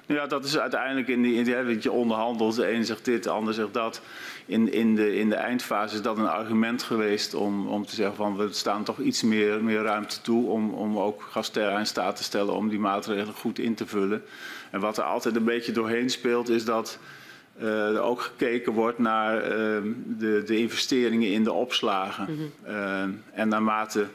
Ja, 0.09 0.27
dat 0.27 0.45
is 0.45 0.59
uiteindelijk 0.59 1.09
in 1.09 1.23
die, 1.23 1.35
in 1.35 1.45
die 1.67 1.83
je 1.83 1.93
onderhandelt. 1.93 2.57
De 2.57 2.73
een 2.73 2.85
zegt 2.85 3.05
dit, 3.05 3.23
de 3.23 3.31
ander 3.31 3.55
zegt 3.55 3.75
dat. 3.75 4.01
In, 4.47 4.73
in, 4.73 4.95
de, 4.95 5.17
in 5.17 5.29
de 5.29 5.35
eindfase 5.35 5.95
is 5.95 6.03
dat 6.03 6.19
een 6.19 6.29
argument 6.29 6.83
geweest 6.83 7.35
om, 7.35 7.69
om 7.69 7.87
te 7.87 7.95
zeggen 7.95 8.17
van 8.17 8.37
we 8.37 8.53
staan 8.53 8.85
toch 8.85 8.99
iets 8.99 9.23
meer, 9.23 9.65
meer 9.65 9.83
ruimte 9.83 10.21
toe 10.21 10.51
om, 10.51 10.75
om 10.75 10.99
ook 10.99 11.23
Gasterra 11.31 11.79
in 11.79 11.87
staat 11.87 12.17
te 12.17 12.23
stellen 12.23 12.55
om 12.55 12.69
die 12.69 12.79
maatregelen 12.79 13.35
goed 13.35 13.59
in 13.59 13.75
te 13.75 13.87
vullen. 13.87 14.23
En 14.71 14.81
wat 14.81 14.99
er 14.99 15.05
altijd 15.05 15.37
een 15.37 15.45
beetje 15.45 15.73
doorheen 15.73 16.11
speelt 16.11 16.49
is 16.49 16.65
dat 16.65 16.99
uh, 17.61 17.95
er 17.95 18.01
ook 18.01 18.21
gekeken 18.21 18.73
wordt 18.73 18.99
naar 18.99 19.43
uh, 19.43 19.51
de, 20.07 20.43
de 20.47 20.59
investeringen 20.59 21.33
in 21.33 21.45
de 21.45 21.53
opslagen. 21.53 22.27
Mm 22.31 22.37
-hmm. 22.37 22.75
uh, 22.75 23.03
en 23.33 23.49
naarmate 23.49 24.07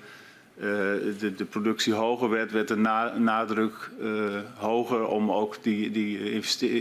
de, 0.64 1.34
de, 1.36 1.46
productie 1.46 1.94
hoger 1.94 2.30
werd, 2.30 2.52
werd 2.52 2.68
de 2.68 2.76
na, 2.76 3.18
nadruk 3.18 3.90
uh, 4.02 4.40
hoger 4.56 5.08
om 5.08 5.32
ook 5.32 5.64
die, 5.64 5.92
die 5.92 6.34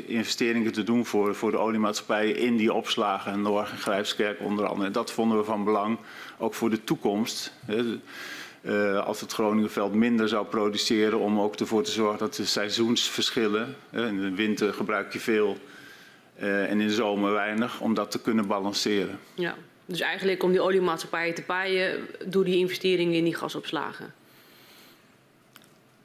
investeringen 0.07 0.73
te 0.73 0.83
doen 0.83 1.07
voor, 1.07 1.35
voor 1.35 1.51
de 1.51 1.59
oliemaatschappijen 1.59 2.37
in 2.37 2.57
die 2.57 2.73
opslagen. 2.73 3.33
En 3.33 3.43
Norg 3.43 3.71
en 3.71 3.79
Grijpskerk 3.79 4.41
onder 4.41 4.67
andere. 4.67 4.87
En 4.87 4.93
dat 4.93 5.13
vonden 5.13 5.39
we 5.39 5.45
van 5.45 5.65
belang, 5.65 5.99
ook 6.39 6.55
voor 6.55 6.71
de 6.71 6.85
toekomst. 6.85 7.53
Uh, 8.63 9.07
als 9.07 9.21
het 9.21 9.33
Groningenveld 9.33 9.95
minder 9.95 10.29
zou 10.29 10.47
produceren, 10.47 11.19
om 11.19 11.41
ook 11.41 11.57
ervoor 11.57 11.83
te 11.83 11.91
zorgen 11.91 12.19
dat 12.19 12.35
de 12.35 12.45
seizoensverschillen, 12.45 13.75
in 13.91 14.21
de 14.21 14.35
winter 14.35 14.73
gebruik 14.73 15.13
je 15.13 15.21
veel 15.21 15.59
en 16.37 16.81
in 16.81 16.87
de 16.87 16.95
zomer 16.95 17.33
weinig, 17.33 17.81
om 17.81 17.95
dat 17.95 18.11
te 18.11 18.21
kunnen 18.21 18.47
balanceren. 18.47 19.19
Ja. 19.35 19.55
Dus 19.93 20.01
eigenlijk 20.01 20.43
om 20.43 20.51
die 20.51 20.61
oliemaatschappijen 20.61 21.35
te 21.35 21.43
paaien 21.43 22.07
door 22.27 22.45
die 22.45 22.57
investeringen 22.57 23.15
in 23.15 23.25
die 23.25 23.35
gasopslagen. 23.35 24.15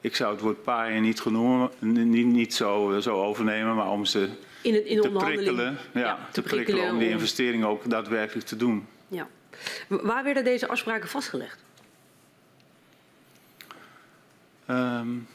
Ik 0.02 0.16
zou 0.16 0.34
het 0.34 0.42
woord 0.42 0.64
paaien 0.64 1.02
niet, 1.02 1.20
genoemd, 1.22 1.82
niet, 1.82 2.26
niet 2.26 2.54
zo, 2.54 3.00
zo 3.00 3.24
overnemen, 3.24 3.76
maar 3.76 3.92
om 3.92 4.06
ze 4.06 4.30
in 4.62 4.74
het, 4.74 4.86
in 4.86 5.02
te 5.02 5.10
prikkelen, 5.10 5.78
ja, 5.94 6.00
ja, 6.00 6.16
te, 6.16 6.32
te 6.32 6.42
prikkelen, 6.42 6.64
prikkelen 6.64 6.92
om 6.92 7.00
die 7.00 7.10
investeringen 7.10 7.68
ook 7.68 7.90
daadwerkelijk 7.90 8.48
te 8.48 8.56
doen. 8.56 8.88
Ja. 9.08 9.28
Waar 9.88 10.24
werden 10.24 10.44
deze 10.44 10.68
afspraken 10.68 11.10
vastgelegd? 11.10 11.60
Um, 14.70 15.28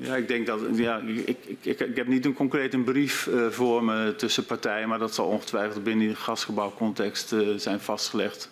Ja, 0.00 0.16
ik 0.16 0.28
denk 0.28 0.46
dat. 0.46 0.60
Ja, 0.72 0.98
ik, 0.98 1.26
ik, 1.26 1.56
ik, 1.60 1.80
ik 1.80 1.96
heb 1.96 2.06
niet 2.06 2.24
een 2.24 2.34
concreet 2.34 2.74
een 2.74 2.84
brief 2.84 3.26
uh, 3.26 3.48
voor 3.50 3.84
me 3.84 4.14
tussen 4.16 4.44
partijen, 4.44 4.88
maar 4.88 4.98
dat 4.98 5.14
zal 5.14 5.26
ongetwijfeld 5.26 5.84
binnen 5.84 6.06
die 6.06 6.16
gasgebouwcontext 6.16 7.32
uh, 7.32 7.56
zijn 7.56 7.80
vastgelegd. 7.80 8.50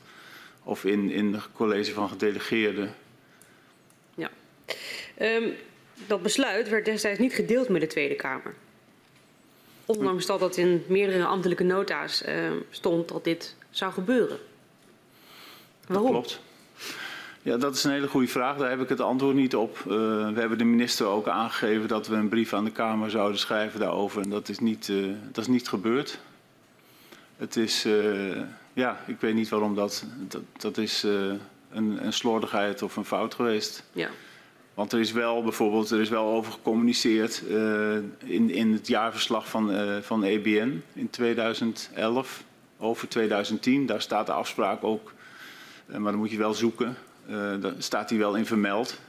Of 0.62 0.84
in, 0.84 1.10
in 1.10 1.32
het 1.32 1.48
college 1.52 1.92
van 1.92 2.08
gedelegeerden. 2.08 2.94
Ja. 4.14 4.30
Um, 5.20 5.54
dat 6.06 6.22
besluit 6.22 6.68
werd 6.68 6.84
destijds 6.84 7.18
niet 7.18 7.32
gedeeld 7.32 7.68
met 7.68 7.80
de 7.80 7.86
Tweede 7.86 8.14
Kamer. 8.14 8.54
Ondanks 9.86 10.26
dat 10.26 10.40
dat 10.40 10.56
in 10.56 10.84
meerdere 10.88 11.24
ambtelijke 11.24 11.64
nota's 11.64 12.22
uh, 12.28 12.52
stond 12.70 13.08
dat 13.08 13.24
dit 13.24 13.54
zou 13.70 13.92
gebeuren. 13.92 14.38
Waarom? 15.86 16.12
Dat 16.12 16.20
klopt. 16.20 16.40
Ja, 17.46 17.56
dat 17.56 17.74
is 17.74 17.84
een 17.84 17.90
hele 17.90 18.08
goede 18.08 18.28
vraag. 18.28 18.56
Daar 18.56 18.70
heb 18.70 18.80
ik 18.80 18.88
het 18.88 19.00
antwoord 19.00 19.34
niet 19.34 19.56
op. 19.56 19.78
Uh, 19.78 19.84
we 20.32 20.40
hebben 20.40 20.58
de 20.58 20.64
minister 20.64 21.06
ook 21.06 21.28
aangegeven 21.28 21.88
dat 21.88 22.06
we 22.06 22.14
een 22.14 22.28
brief 22.28 22.52
aan 22.52 22.64
de 22.64 22.70
Kamer 22.70 23.10
zouden 23.10 23.38
schrijven 23.38 23.80
daarover. 23.80 24.22
En 24.22 24.30
dat 24.30 24.48
is 24.48 24.58
niet, 24.58 24.88
uh, 24.88 25.14
dat 25.32 25.44
is 25.44 25.50
niet 25.50 25.68
gebeurd. 25.68 26.18
Het 27.36 27.56
is, 27.56 27.86
uh, 27.86 28.40
ja, 28.72 29.00
ik 29.06 29.20
weet 29.20 29.34
niet 29.34 29.48
waarom 29.48 29.74
dat, 29.74 30.04
dat, 30.28 30.42
dat 30.58 30.78
is 30.78 31.02
een, 31.02 32.04
een 32.04 32.12
slordigheid 32.12 32.82
of 32.82 32.96
een 32.96 33.04
fout 33.04 33.34
geweest. 33.34 33.84
Ja. 33.92 34.08
Want 34.74 34.92
er 34.92 35.00
is 35.00 35.12
wel 35.12 35.42
bijvoorbeeld 35.42 35.90
er 35.90 36.00
is 36.00 36.08
wel 36.08 36.26
over 36.26 36.52
gecommuniceerd 36.52 37.42
in, 38.24 38.50
in 38.50 38.72
het 38.72 38.86
jaarverslag 38.86 39.48
van, 39.48 39.72
van 40.02 40.22
EBN 40.22 40.82
in 40.92 41.10
2011 41.10 42.44
over 42.78 43.08
2010. 43.08 43.86
Daar 43.86 44.02
staat 44.02 44.26
de 44.26 44.32
afspraak 44.32 44.84
ook, 44.84 45.12
maar 45.86 46.10
dan 46.10 46.20
moet 46.20 46.30
je 46.30 46.38
wel 46.38 46.54
zoeken. 46.54 46.96
Daar 47.60 47.72
staat 47.78 48.08
die 48.08 48.18
wel 48.18 48.34
in 48.34 48.46
vermeld. 48.46 49.00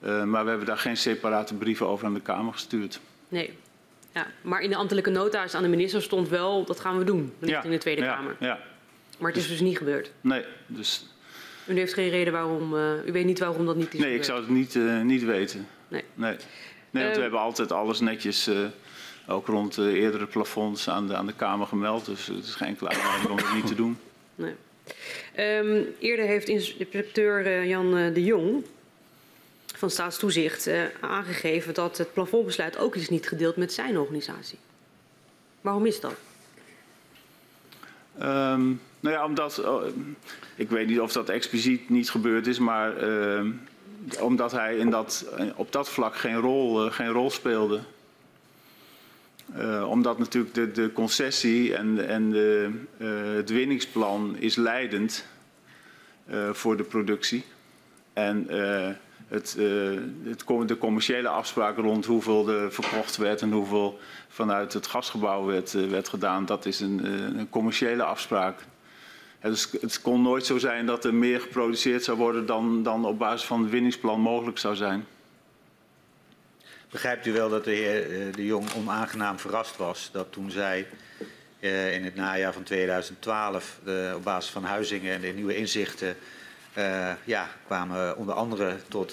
maar 0.00 0.44
we 0.44 0.48
hebben 0.48 0.66
daar 0.66 0.78
geen 0.78 0.96
separate 0.96 1.54
brieven 1.54 1.86
over 1.86 2.06
aan 2.06 2.14
de 2.14 2.20
Kamer 2.20 2.52
gestuurd. 2.52 3.00
Nee. 3.28 3.58
Ja, 4.14 4.26
maar 4.42 4.60
in 4.60 4.70
de 4.70 4.76
ambtelijke 4.76 5.10
nota's 5.10 5.54
aan 5.54 5.62
de 5.62 5.68
minister 5.68 6.02
stond 6.02 6.28
wel, 6.28 6.64
dat 6.64 6.80
gaan 6.80 6.98
we 6.98 7.04
doen, 7.04 7.32
ja, 7.38 7.62
in 7.62 7.70
de 7.70 7.78
Tweede 7.78 8.02
ja, 8.02 8.14
Kamer. 8.14 8.36
Ja. 8.40 8.58
Maar 9.18 9.30
het 9.30 9.40
is 9.40 9.48
dus 9.48 9.60
niet 9.60 9.76
gebeurd. 9.76 10.12
Nee, 10.20 10.44
dus 10.66 11.06
u 11.66 11.74
heeft 11.74 11.94
geen 11.94 12.08
reden 12.08 12.32
waarom. 12.32 12.74
Uh, 12.74 13.06
u 13.06 13.12
weet 13.12 13.24
niet 13.24 13.38
waarom 13.38 13.66
dat 13.66 13.76
niet 13.76 13.94
is. 13.94 14.00
Nee, 14.00 14.00
gebeurd. 14.00 14.18
ik 14.18 14.24
zou 14.24 14.40
het 14.40 14.48
niet, 14.48 14.74
uh, 14.74 15.00
niet 15.00 15.24
weten. 15.24 15.66
Nee. 15.88 16.04
Nee, 16.14 16.36
nee 16.90 17.02
want 17.02 17.08
uh, 17.08 17.16
we 17.16 17.22
hebben 17.22 17.40
altijd 17.40 17.72
alles 17.72 18.00
netjes, 18.00 18.50
ook 19.26 19.46
rond 19.46 19.74
de 19.74 19.98
eerdere 19.98 20.26
plafonds, 20.26 20.88
aan 20.88 21.06
de, 21.06 21.16
aan 21.16 21.26
de 21.26 21.34
Kamer 21.34 21.66
gemeld. 21.66 22.04
Dus 22.04 22.26
het 22.26 22.44
is 22.44 22.54
geen 22.54 22.76
aanleiding 22.80 23.30
om 23.30 23.36
het 23.36 23.54
niet 23.54 23.66
te 23.66 23.74
doen. 23.74 23.98
Nee. 24.34 24.54
Um, 25.38 25.94
eerder 25.98 26.26
heeft 26.26 26.48
inspecteur 26.48 27.66
Jan 27.66 28.12
de 28.12 28.24
Jong 28.24 28.64
van 29.74 29.90
Staatstoezicht 29.90 30.70
aangegeven 31.00 31.74
dat 31.74 31.98
het 31.98 32.12
plafondbesluit 32.12 32.78
ook 32.78 32.96
is 32.96 33.08
niet 33.08 33.28
gedeeld 33.28 33.56
met 33.56 33.72
zijn 33.72 33.98
organisatie. 33.98 34.58
Waarom 35.60 35.86
is 35.86 36.00
dat? 36.00 36.14
Um, 38.20 38.80
nou 39.00 39.14
ja, 39.14 39.24
omdat, 39.24 39.62
uh, 39.64 39.76
ik 40.56 40.70
weet 40.70 40.86
niet 40.86 41.00
of 41.00 41.12
dat 41.12 41.28
expliciet 41.28 41.88
niet 41.88 42.10
gebeurd 42.10 42.46
is, 42.46 42.58
maar 42.58 43.08
uh, 43.08 43.44
omdat 44.20 44.52
hij 44.52 44.76
in 44.76 44.90
dat, 44.90 45.26
op 45.56 45.72
dat 45.72 45.88
vlak 45.88 46.16
geen 46.16 46.36
rol, 46.36 46.86
uh, 46.86 46.92
geen 46.92 47.08
rol 47.08 47.30
speelde. 47.30 47.80
Omdat 49.88 50.18
natuurlijk 50.18 50.54
de, 50.54 50.70
de 50.72 50.92
concessie 50.92 51.76
en, 51.76 52.08
en 52.08 52.30
de, 52.30 52.70
het 53.36 53.50
winningsplan 53.50 54.36
is 54.38 54.56
leidend 54.56 55.26
voor 56.52 56.76
de 56.76 56.82
productie. 56.82 57.44
En 58.12 58.46
het, 59.28 59.56
het, 60.24 60.44
de 60.68 60.78
commerciële 60.78 61.28
afspraken 61.28 61.82
rond 61.82 62.06
hoeveel 62.06 62.48
er 62.48 62.72
verkocht 62.72 63.16
werd 63.16 63.42
en 63.42 63.52
hoeveel 63.52 63.98
vanuit 64.28 64.72
het 64.72 64.86
gasgebouw 64.86 65.44
werd, 65.44 65.72
werd 65.72 66.08
gedaan, 66.08 66.46
dat 66.46 66.66
is 66.66 66.80
een, 66.80 67.04
een 67.38 67.50
commerciële 67.50 68.02
afspraak. 68.02 68.64
Dus 69.42 69.68
het 69.80 70.00
kon 70.02 70.22
nooit 70.22 70.46
zo 70.46 70.58
zijn 70.58 70.86
dat 70.86 71.04
er 71.04 71.14
meer 71.14 71.40
geproduceerd 71.40 72.04
zou 72.04 72.18
worden 72.18 72.46
dan, 72.46 72.82
dan 72.82 73.04
op 73.04 73.18
basis 73.18 73.46
van 73.46 73.62
het 73.62 73.70
winningsplan 73.70 74.20
mogelijk 74.20 74.58
zou 74.58 74.74
zijn. 74.74 75.06
Begrijpt 76.92 77.26
u 77.26 77.32
wel 77.32 77.48
dat 77.48 77.64
de 77.64 77.70
heer 77.70 78.32
De 78.32 78.44
Jong 78.44 78.74
onaangenaam 78.74 79.38
verrast 79.38 79.76
was 79.76 80.10
dat 80.12 80.32
toen 80.32 80.50
zij 80.50 80.86
uh, 81.60 81.94
in 81.94 82.04
het 82.04 82.14
najaar 82.14 82.52
van 82.52 82.62
2012 82.62 83.80
uh, 83.84 84.12
op 84.14 84.24
basis 84.24 84.50
van 84.50 84.64
Huizingen 84.64 85.14
en 85.14 85.20
de 85.20 85.26
nieuwe 85.26 85.56
inzichten 85.56 86.16
uh, 86.78 87.12
ja, 87.24 87.48
kwamen 87.66 88.16
onder 88.16 88.34
andere 88.34 88.76
tot 88.88 89.12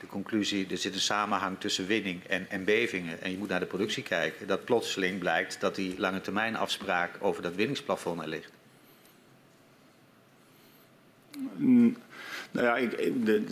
de 0.00 0.06
conclusie 0.08 0.66
er 0.70 0.78
zit 0.78 0.94
een 0.94 1.00
samenhang 1.00 1.60
tussen 1.60 1.86
winning 1.86 2.24
en, 2.24 2.50
en 2.50 2.64
bevingen 2.64 3.22
en 3.22 3.30
je 3.30 3.38
moet 3.38 3.48
naar 3.48 3.60
de 3.60 3.66
productie 3.66 4.02
kijken. 4.02 4.46
Dat 4.46 4.64
plotseling 4.64 5.18
blijkt 5.18 5.60
dat 5.60 5.74
die 5.74 5.98
lange 5.98 6.20
termijn 6.20 6.56
afspraak 6.56 7.10
over 7.20 7.42
dat 7.42 7.54
winningsplafond 7.54 8.20
er 8.20 8.28
ligt. 8.28 8.52
Nou 12.56 12.68
ja, 12.68 12.76
ik, 12.76 13.26
de, 13.26 13.44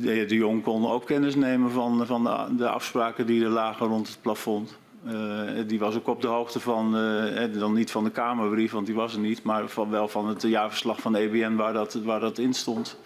de, 0.00 0.10
heer 0.10 0.28
De 0.28 0.34
Jong 0.34 0.62
kon 0.62 0.90
ook 0.90 1.06
kennis 1.06 1.34
nemen 1.34 1.70
van, 1.70 2.06
van 2.06 2.24
de, 2.24 2.56
de 2.56 2.68
afspraken 2.68 3.26
die 3.26 3.44
er 3.44 3.50
lagen 3.50 3.86
rond 3.86 4.08
het 4.08 4.22
plafond. 4.22 4.78
Uh, 5.06 5.50
die 5.66 5.78
was 5.78 5.96
ook 5.96 6.06
op 6.06 6.20
de 6.20 6.26
hoogte 6.26 6.60
van, 6.60 6.96
uh, 6.96 7.58
dan 7.58 7.72
niet 7.72 7.90
van 7.90 8.04
de 8.04 8.10
Kamerbrief, 8.10 8.72
want 8.72 8.86
die 8.86 8.94
was 8.94 9.12
er 9.12 9.20
niet, 9.20 9.42
maar 9.42 9.68
van, 9.68 9.90
wel 9.90 10.08
van 10.08 10.28
het 10.28 10.42
jaarverslag 10.42 11.00
van 11.00 11.12
de 11.12 11.18
EBN 11.18 11.54
waar 11.54 11.72
dat, 11.72 11.94
waar 11.94 12.20
dat 12.20 12.38
in 12.38 12.54
stond. 12.54 12.96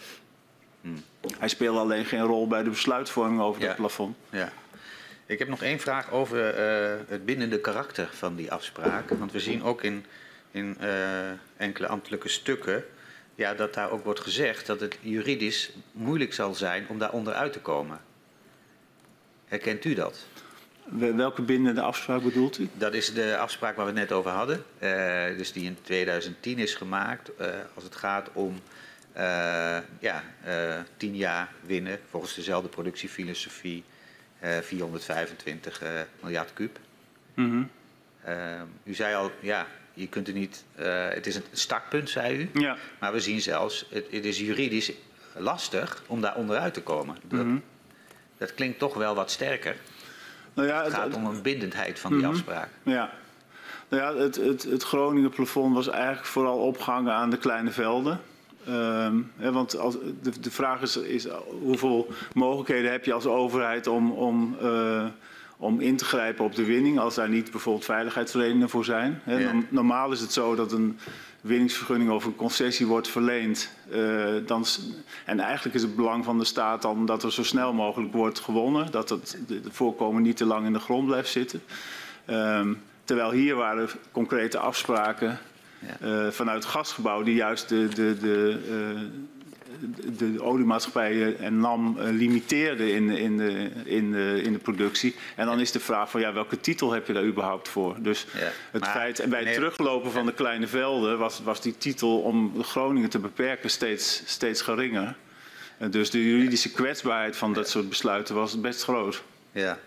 Hmm. 0.81 1.03
Hij 1.39 1.49
speelde 1.49 1.79
alleen 1.79 2.05
geen 2.05 2.23
rol 2.23 2.47
bij 2.47 2.63
de 2.63 2.71
besluitvorming 2.71 3.41
over 3.41 3.63
ja. 3.63 3.67
het 3.67 3.77
plafond. 3.77 4.17
Ja. 4.31 4.53
Ik 5.27 5.39
heb 5.39 5.49
nog 5.49 5.63
één 5.63 5.81
vraag 5.81 6.11
over 6.11 6.39
uh, 6.39 7.01
het 7.09 7.25
bindende 7.25 7.61
karakter 7.61 8.09
van 8.13 8.35
die 8.35 8.53
afspraak. 8.53 9.11
Want 9.11 9.33
we 9.33 9.41
zien 9.41 9.63
ook 9.63 9.83
in, 9.83 10.05
in 10.51 10.77
enkele 11.57 11.87
ambtelijke 11.87 12.29
stukken 12.29 12.85
ja, 13.35 13.55
dat 13.55 13.75
daar 13.75 13.91
ook 13.91 14.05
wordt 14.05 14.21
gezegd 14.21 14.67
dat 14.67 14.81
het 14.81 14.99
juridisch 15.01 15.71
moeilijk 15.93 16.33
zal 16.33 16.55
zijn 16.55 16.89
om 16.89 16.99
daar 16.99 17.13
onderuit 17.13 17.53
te 17.53 17.61
komen. 17.61 18.01
Herkent 19.45 19.85
u 19.85 19.95
dat? 19.95 20.27
Welke 21.17 21.43
bindende 21.43 21.81
afspraak 21.81 22.23
bedoelt 22.23 22.59
u? 22.59 22.69
Dat 22.75 22.95
is 22.95 23.15
de 23.15 23.37
afspraak 23.37 23.77
waar 23.77 23.85
we 23.85 23.91
het 23.91 24.01
net 24.01 24.13
over 24.13 24.31
hadden. 24.31 24.65
Uh, 24.79 25.37
dus 25.37 25.53
die 25.53 25.65
in 25.65 25.77
2010 25.83 26.59
is 26.59 26.75
gemaakt 26.75 27.31
uh, 27.41 27.47
als 27.75 27.85
het 27.85 27.97
gaat 27.97 28.31
om 28.33 28.61
uh, 29.17 29.79
ja, 29.99 30.23
tien 30.97 31.17
jaar 31.17 31.53
winnen 31.67 31.99
volgens 32.11 32.35
dezelfde 32.35 32.69
productiefilosofie 32.69 33.85
425 34.63 35.83
miljard 36.21 36.53
kuub. 36.53 36.79
Mm 37.35 37.51
-hmm. 37.51 37.71
u 38.85 38.95
zei 38.95 39.15
al, 39.15 39.31
ja, 39.41 39.67
je 39.95 40.09
kunt 40.09 40.29
er 40.29 40.35
niet, 40.35 40.65
uh, 40.81 41.09
het 41.09 41.27
is 41.27 41.37
een 41.37 41.45
startpunt, 41.53 42.11
zei 42.11 42.37
u. 42.37 42.51
Ja. 42.61 42.77
Maar 43.01 43.13
we 43.13 43.21
zien 43.21 43.41
zelfs, 43.41 43.87
het, 43.91 44.07
het 44.11 44.25
is 44.25 44.39
juridisch 44.39 44.93
lastig 45.37 46.03
om 46.07 46.21
daar 46.21 46.35
onderuit 46.37 46.75
te 46.75 46.83
komen. 46.83 47.17
Dat, 47.23 47.41
mm 47.41 47.47
-hmm. 47.47 47.63
dat 48.39 48.55
klinkt 48.55 48.79
toch 48.79 48.95
wel 48.95 49.15
wat 49.15 49.31
sterker. 49.31 49.77
Nou 50.55 50.69
ja, 50.69 50.85
het 50.85 50.93
gaat 50.93 51.07
het, 51.07 51.15
om 51.15 51.27
een 51.27 51.43
bindendheid 51.43 51.99
van 51.99 52.11
die 52.11 52.19
mm 52.19 52.25
-hmm. 52.25 52.35
afspraak. 52.35 52.69
Ja. 52.83 53.13
Nou 53.89 54.03
ja, 54.03 54.23
het, 54.23 54.37
het, 54.37 54.63
het 54.63 54.83
Groningen 54.83 55.31
plafond 55.31 55.75
was 55.75 55.89
eigenlijk 55.89 56.27
vooral 56.27 56.59
opgehangen 56.59 57.13
aan 57.13 57.31
de 57.31 57.39
kleine 57.39 57.71
velden. 57.71 58.21
Um, 58.69 59.33
hè, 59.37 59.53
want 59.53 59.79
als, 59.79 59.97
de, 60.23 60.41
de 60.41 60.51
vraag 60.51 60.81
is, 60.81 60.97
is, 60.97 61.27
hoeveel 61.63 62.09
mogelijkheden 62.35 62.91
heb 62.91 63.05
je 63.05 63.13
als 63.13 63.27
overheid 63.27 63.87
om, 63.87 64.11
om 64.11 64.57
uh, 64.63 65.07
om 65.65 65.81
in 65.81 65.97
te 65.97 66.05
grijpen 66.05 66.45
op 66.45 66.55
de 66.55 66.65
winning 66.65 66.99
als 66.99 67.15
daar 67.15 67.29
niet 67.29 67.51
bijvoorbeeld 67.51 67.85
veiligheidsredenen 67.85 68.69
voor 68.69 68.85
zijn. 68.85 69.21
He, 69.25 69.39
Ja. 69.39 69.53
Normaal 69.69 70.13
is 70.13 70.21
het 70.21 70.33
zo 70.33 70.55
dat 70.55 70.73
een 70.73 70.99
winningsvergunning 71.41 72.11
of 72.11 72.25
een 72.25 72.37
concessie 72.37 72.87
wordt 72.87 73.09
verleend. 73.09 73.71
Uh, 73.93 74.25
dan, 74.47 74.65
en 75.25 75.41
eigenlijk 75.41 75.75
is 75.77 75.83
het 75.83 75.97
belang 75.97 76.25
van 76.25 76.39
de 76.39 76.45
staat 76.45 76.83
dan 76.83 77.07
dat 77.07 77.23
er 77.23 77.33
zo 77.33 77.43
snel 77.43 77.73
mogelijk 77.73 78.13
wordt 78.13 78.39
gewonnen. 78.41 78.91
Dat 78.91 79.09
het 79.09 79.39
de, 79.47 79.61
de 79.61 79.73
voorkomen 79.73 80.23
niet 80.23 80.37
te 80.37 80.45
lang 80.45 80.67
in 80.67 80.73
de 80.73 80.79
grond 80.79 81.07
blijft 81.07 81.31
zitten. 81.31 81.63
Um, 82.31 82.81
terwijl 83.05 83.31
hier 83.31 83.55
waren 83.55 83.89
concrete 84.13 84.59
afspraken 84.59 85.39
Ja. 85.79 86.25
uh, 86.25 86.31
vanuit 86.31 86.63
het 86.63 86.73
gasgebouw 86.73 87.23
die 87.23 87.35
juist 87.35 87.69
de, 87.69 87.89
de, 87.89 88.17
de, 88.21 88.59
uh, 88.71 89.01
de, 90.19 90.43
oliemaatschappijen 90.43 91.39
en 91.39 91.59
NAM 91.59 91.97
uh, 91.99 92.05
limiteerden 92.05 92.93
in, 92.93 93.11
in, 93.11 93.37
de, 93.37 93.71
in, 93.85 94.13
de, 94.13 94.41
in 94.43 94.53
de 94.53 94.59
productie. 94.59 95.15
En 95.37 95.47
dan 95.47 95.61
is 95.61 95.73
de 95.73 95.81
vraag 95.81 96.11
van 96.11 96.21
ja, 96.21 96.33
welke 96.33 96.61
titel 96.61 96.93
heb 96.93 97.07
je 97.07 97.13
daar 97.13 97.25
überhaupt 97.25 97.69
voor? 97.69 97.97
Dus 97.99 98.27
Ja, 98.39 98.51
het 98.71 98.89
feit, 98.89 99.19
en 99.19 99.31
bij 99.31 99.45
het 99.45 99.55
teruglopen 99.55 100.11
van 100.11 100.27
de 100.27 100.33
kleine 100.33 100.67
velden 100.67 101.19
was, 101.19 101.41
was 101.43 101.61
die 101.61 101.79
titel 101.79 102.21
om 102.21 102.63
Groningen 102.63 103.11
te 103.11 103.19
beperken 103.19 103.71
steeds, 103.71 104.23
steeds 104.25 104.63
geringer. 104.63 105.17
En 105.79 105.91
dus 105.91 106.11
de 106.11 106.25
juridische 106.25 106.73
kwetsbaarheid 106.73 107.37
van 107.37 107.53
dat 107.53 107.69
soort 107.69 107.89
besluiten 107.89 108.35
was 108.35 108.61
best 108.61 108.83
groot. 108.83 109.23
Ja. 109.53 109.79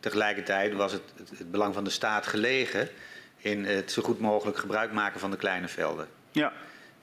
Tegelijkertijd 0.00 0.74
was 0.74 0.92
het, 0.92 1.02
het, 1.16 1.38
het 1.38 1.50
belang 1.50 1.74
van 1.74 1.84
de 1.84 1.90
staat 1.90 2.26
gelegen 2.26 2.88
in 3.36 3.64
het 3.64 3.92
zo 3.92 4.02
goed 4.02 4.20
mogelijk 4.20 4.58
gebruik 4.58 4.92
maken 4.92 5.20
van 5.20 5.30
de 5.30 5.36
kleine 5.36 5.68
velden. 5.68 6.08
Ja, 6.32 6.52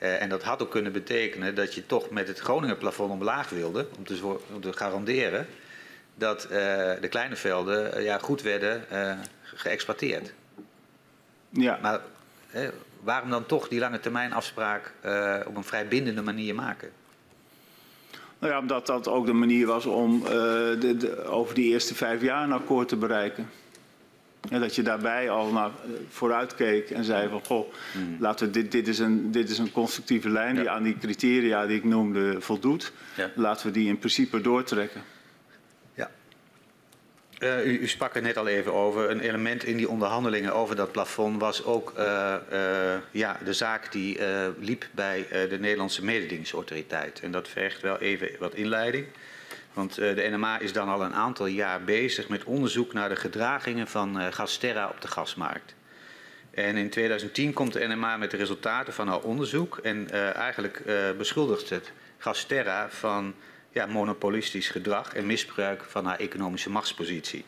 Eh, 0.04 0.22
en 0.22 0.30
dat 0.30 0.44
had 0.44 0.62
ook 0.62 0.72
kunnen 0.72 0.92
betekenen 0.92 1.56
dat 1.56 1.74
je 1.74 1.86
toch 1.86 2.10
met 2.10 2.28
het 2.28 2.40
Groninger 2.40 2.76
plafond 2.76 3.12
omlaag 3.12 3.50
wilde, 3.50 3.88
om 3.98 4.06
te, 4.06 4.38
om 4.54 4.62
te 4.62 4.74
garanderen 4.74 5.48
dat 6.16 6.44
eh, 6.44 6.50
de 7.02 7.08
kleine 7.10 7.36
velden 7.36 7.94
eh, 7.94 8.04
ja, 8.04 8.18
goed 8.18 8.42
werden 8.42 8.84
geëxploiteerd. 9.44 10.34
ja. 11.50 11.80
Maar 11.82 12.02
waarom 13.04 13.30
dan 13.30 13.46
toch 13.46 13.68
die 13.68 13.80
lange 13.80 14.00
termijn 14.00 14.34
afspraak 14.34 14.94
op 15.48 15.56
een 15.56 15.64
vrij 15.64 15.88
bindende 15.88 16.22
manier 16.22 16.56
maken? 16.56 16.92
Nou 18.40 18.54
ja, 18.54 18.60
omdat 18.60 18.86
dat 18.86 19.08
ook 19.08 19.26
de 19.26 19.34
manier 19.34 19.66
was 19.66 19.86
om 19.86 20.24
de, 20.24 20.96
de, 20.98 21.26
over 21.26 21.56
die 21.56 21.72
eerste 21.72 21.96
vijf 21.96 22.22
jaar 22.22 22.44
een 22.44 22.52
akkoord 22.52 22.88
te 22.88 22.96
bereiken. 22.96 23.50
En 24.50 24.60
dat 24.60 24.76
je 24.76 24.82
daarbij 24.82 25.30
al 25.30 25.52
naar 25.52 25.72
vooruit 26.10 26.56
keek 26.56 26.90
en 26.90 27.04
zei 27.04 27.30
van 27.30 27.46
goh, 27.46 27.74
hmm. 27.92 28.18
laten 28.20 28.46
we 28.46 28.52
dit, 28.52 28.72
dit, 28.72 28.88
is 28.88 29.00
een, 29.00 29.32
dit 29.32 29.50
is 29.50 29.58
een 29.58 29.72
constructieve 29.72 30.30
lijn 30.30 30.56
ja. 30.56 30.62
die 30.62 30.70
aan 30.70 30.84
die 30.84 30.98
criteria 30.98 31.66
die 31.66 31.78
ik 31.78 31.84
noemde 31.84 32.42
voldoet. 32.42 32.92
Ja. 33.16 33.32
Laten 33.36 33.66
we 33.66 33.72
die 33.72 33.88
in 33.88 33.98
principe 33.98 34.42
doortrekken. 34.42 35.02
Uh, 37.44 37.66
u, 37.66 37.80
u, 37.80 37.88
sprak 37.88 38.16
er 38.16 38.22
net 38.22 38.38
al 38.38 38.48
even 38.48 38.74
over. 38.74 39.10
Een 39.10 39.20
element 39.20 39.64
in 39.64 39.78
die 39.78 39.90
onderhandelingen 39.90 40.54
over 40.54 40.76
dat 40.76 40.92
plafond 40.92 41.40
was 41.40 41.64
ook 41.64 41.94
uh, 41.98 42.36
uh, 42.52 42.96
ja, 43.12 43.40
de 43.44 43.54
zaak 43.54 43.92
die 43.92 44.20
liep 44.60 44.88
bij 44.92 45.26
de 45.50 45.58
Nederlandse 45.60 46.04
mededingingsautoriteit. 46.04 47.20
En 47.20 47.32
dat 47.32 47.48
vergt 47.48 47.82
wel 47.82 47.98
even 47.98 48.30
wat 48.40 48.56
inleiding. 48.56 49.06
Want 49.74 49.96
de 49.96 50.30
NMA 50.32 50.60
is 50.60 50.74
dan 50.74 50.90
al 50.90 51.04
een 51.04 51.14
aantal 51.14 51.46
jaar 51.46 51.84
bezig 51.84 52.28
met 52.28 52.44
onderzoek 52.44 52.94
naar 52.94 53.10
de 53.10 53.16
gedragingen 53.16 53.88
van 53.88 54.34
Gasterra 54.34 54.88
op 54.88 55.02
de 55.02 55.08
gasmarkt. 55.08 55.76
En 56.52 56.76
in 56.76 56.90
2010 56.90 57.54
komt 57.54 57.74
de 57.74 57.88
NMA 57.88 58.18
met 58.18 58.32
de 58.32 58.38
resultaten 58.38 58.94
van 58.94 59.08
haar 59.08 59.22
onderzoek 59.22 59.78
en 59.78 60.10
eigenlijk 60.34 60.84
beschuldigt 61.18 61.70
het 61.70 61.92
Gasterra 62.18 62.90
van 62.90 63.36
ja, 63.72 63.86
monopolistisch 63.86 64.70
gedrag 64.70 65.14
en 65.14 65.26
misbruik 65.26 65.84
van 65.84 66.06
haar 66.06 66.20
economische 66.20 66.70
machtspositie. 66.70 67.46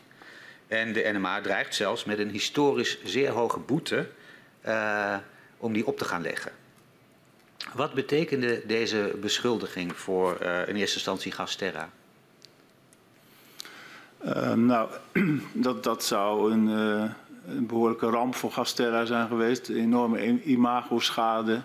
En 0.68 0.92
de 0.92 1.10
NMA 1.12 1.40
dreigt 1.40 1.74
zelfs 1.74 2.04
met 2.04 2.18
een 2.18 2.30
historisch 2.30 2.98
zeer 3.04 3.30
hoge 3.30 3.58
boete 3.58 4.08
om 5.56 5.72
die 5.72 5.86
op 5.86 5.98
te 5.98 6.04
gaan 6.04 6.22
leggen. 6.22 6.52
Wat 7.74 7.94
betekende 7.94 8.62
deze 8.66 9.16
beschuldiging 9.20 9.96
voor 9.96 10.40
in 10.42 10.76
eerste 10.76 10.96
instantie 10.96 11.32
Gasterra? 11.32 11.90
Uh, 14.24 14.52
nou, 14.52 14.88
dat, 15.52 15.84
dat 15.84 16.04
zou 16.04 16.52
een, 16.52 16.68
uh, 16.68 17.04
een, 17.48 17.66
behoorlijke 17.66 18.06
ramp 18.06 18.34
voor 18.34 18.52
Gasterra 18.52 19.04
zijn 19.04 19.28
geweest. 19.28 19.68
Enorme 19.68 20.42
imago-schade. 20.42 21.62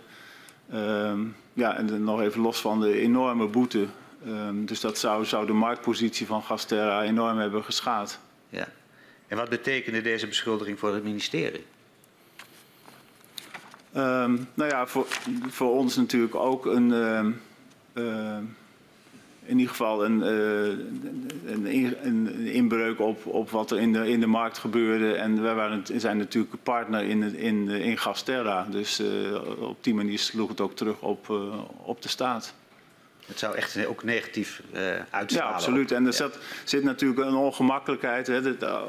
Ehm, 0.71 1.19
ja, 1.53 1.77
en 1.77 2.03
nog 2.03 2.21
even 2.21 2.41
los 2.41 2.61
van 2.61 2.79
de 2.79 2.99
enorme 2.99 3.47
boete 3.47 3.87
Um, 4.27 4.65
dus 4.65 4.79
dat 4.79 4.97
zou, 4.97 5.25
zou, 5.25 5.45
de 5.45 5.53
marktpositie 5.53 6.25
van 6.25 6.43
Gasterra 6.43 7.03
enorm 7.03 7.37
hebben 7.37 7.63
geschaad. 7.63 8.19
Ja. 8.49 8.67
En 9.27 9.37
wat 9.37 9.49
betekende 9.49 10.01
deze 10.01 10.27
beschuldiging 10.27 10.79
voor 10.79 10.93
het 10.93 11.03
ministerie? 11.03 11.65
Um, 13.95 14.47
nou 14.53 14.69
ja, 14.69 14.87
voor, 14.87 15.05
voor, 15.49 15.71
ons 15.71 15.95
natuurlijk 15.95 16.35
ook 16.35 16.65
een, 16.65 16.89
uh, 16.89 17.25
uh, 18.05 18.37
in 19.51 19.57
ieder 19.57 19.75
geval 19.75 20.05
een, 20.05 20.19
uh, 20.19 21.73
een, 21.73 21.95
een, 22.05 22.37
inbreuk 22.37 22.99
op, 22.99 23.25
op 23.25 23.49
wat 23.49 23.71
er 23.71 23.79
in 23.79 23.93
de, 23.93 24.09
in 24.09 24.19
de 24.19 24.27
markt 24.27 24.57
gebeurde. 24.57 25.13
En 25.13 25.41
wij 25.41 25.53
waren, 25.53 25.83
zijn 25.95 26.17
natuurlijk 26.17 26.53
een 26.53 26.61
partner 26.63 27.03
in, 27.03 27.35
in, 27.35 27.69
in 27.69 27.97
Gasterra. 27.97 28.67
Dus 28.69 28.99
eh, 28.99 29.07
op 29.59 29.83
die 29.83 29.93
manier 29.93 30.19
sloeg 30.19 30.49
het 30.49 30.61
ook 30.61 30.75
terug 30.75 31.01
op, 31.01 31.29
eh, 31.29 31.59
op 31.77 32.01
de 32.01 32.09
staat. 32.09 32.53
Het 33.25 33.39
zou 33.39 33.55
echt 33.55 33.85
ook 33.85 34.03
negatief 34.03 34.61
uh, 34.73 34.79
uitstralen. 35.09 35.49
Ja, 35.49 35.55
absoluut. 35.55 35.91
En 35.91 36.05
er 36.05 36.13
zit, 36.13 36.37
zit 36.63 36.83
natuurlijk 36.83 37.19
een 37.19 37.35
ongemakkelijkheid. 37.35 38.27
Hè, 38.27 38.41
dat, 38.41 38.63
uh, 38.63 38.81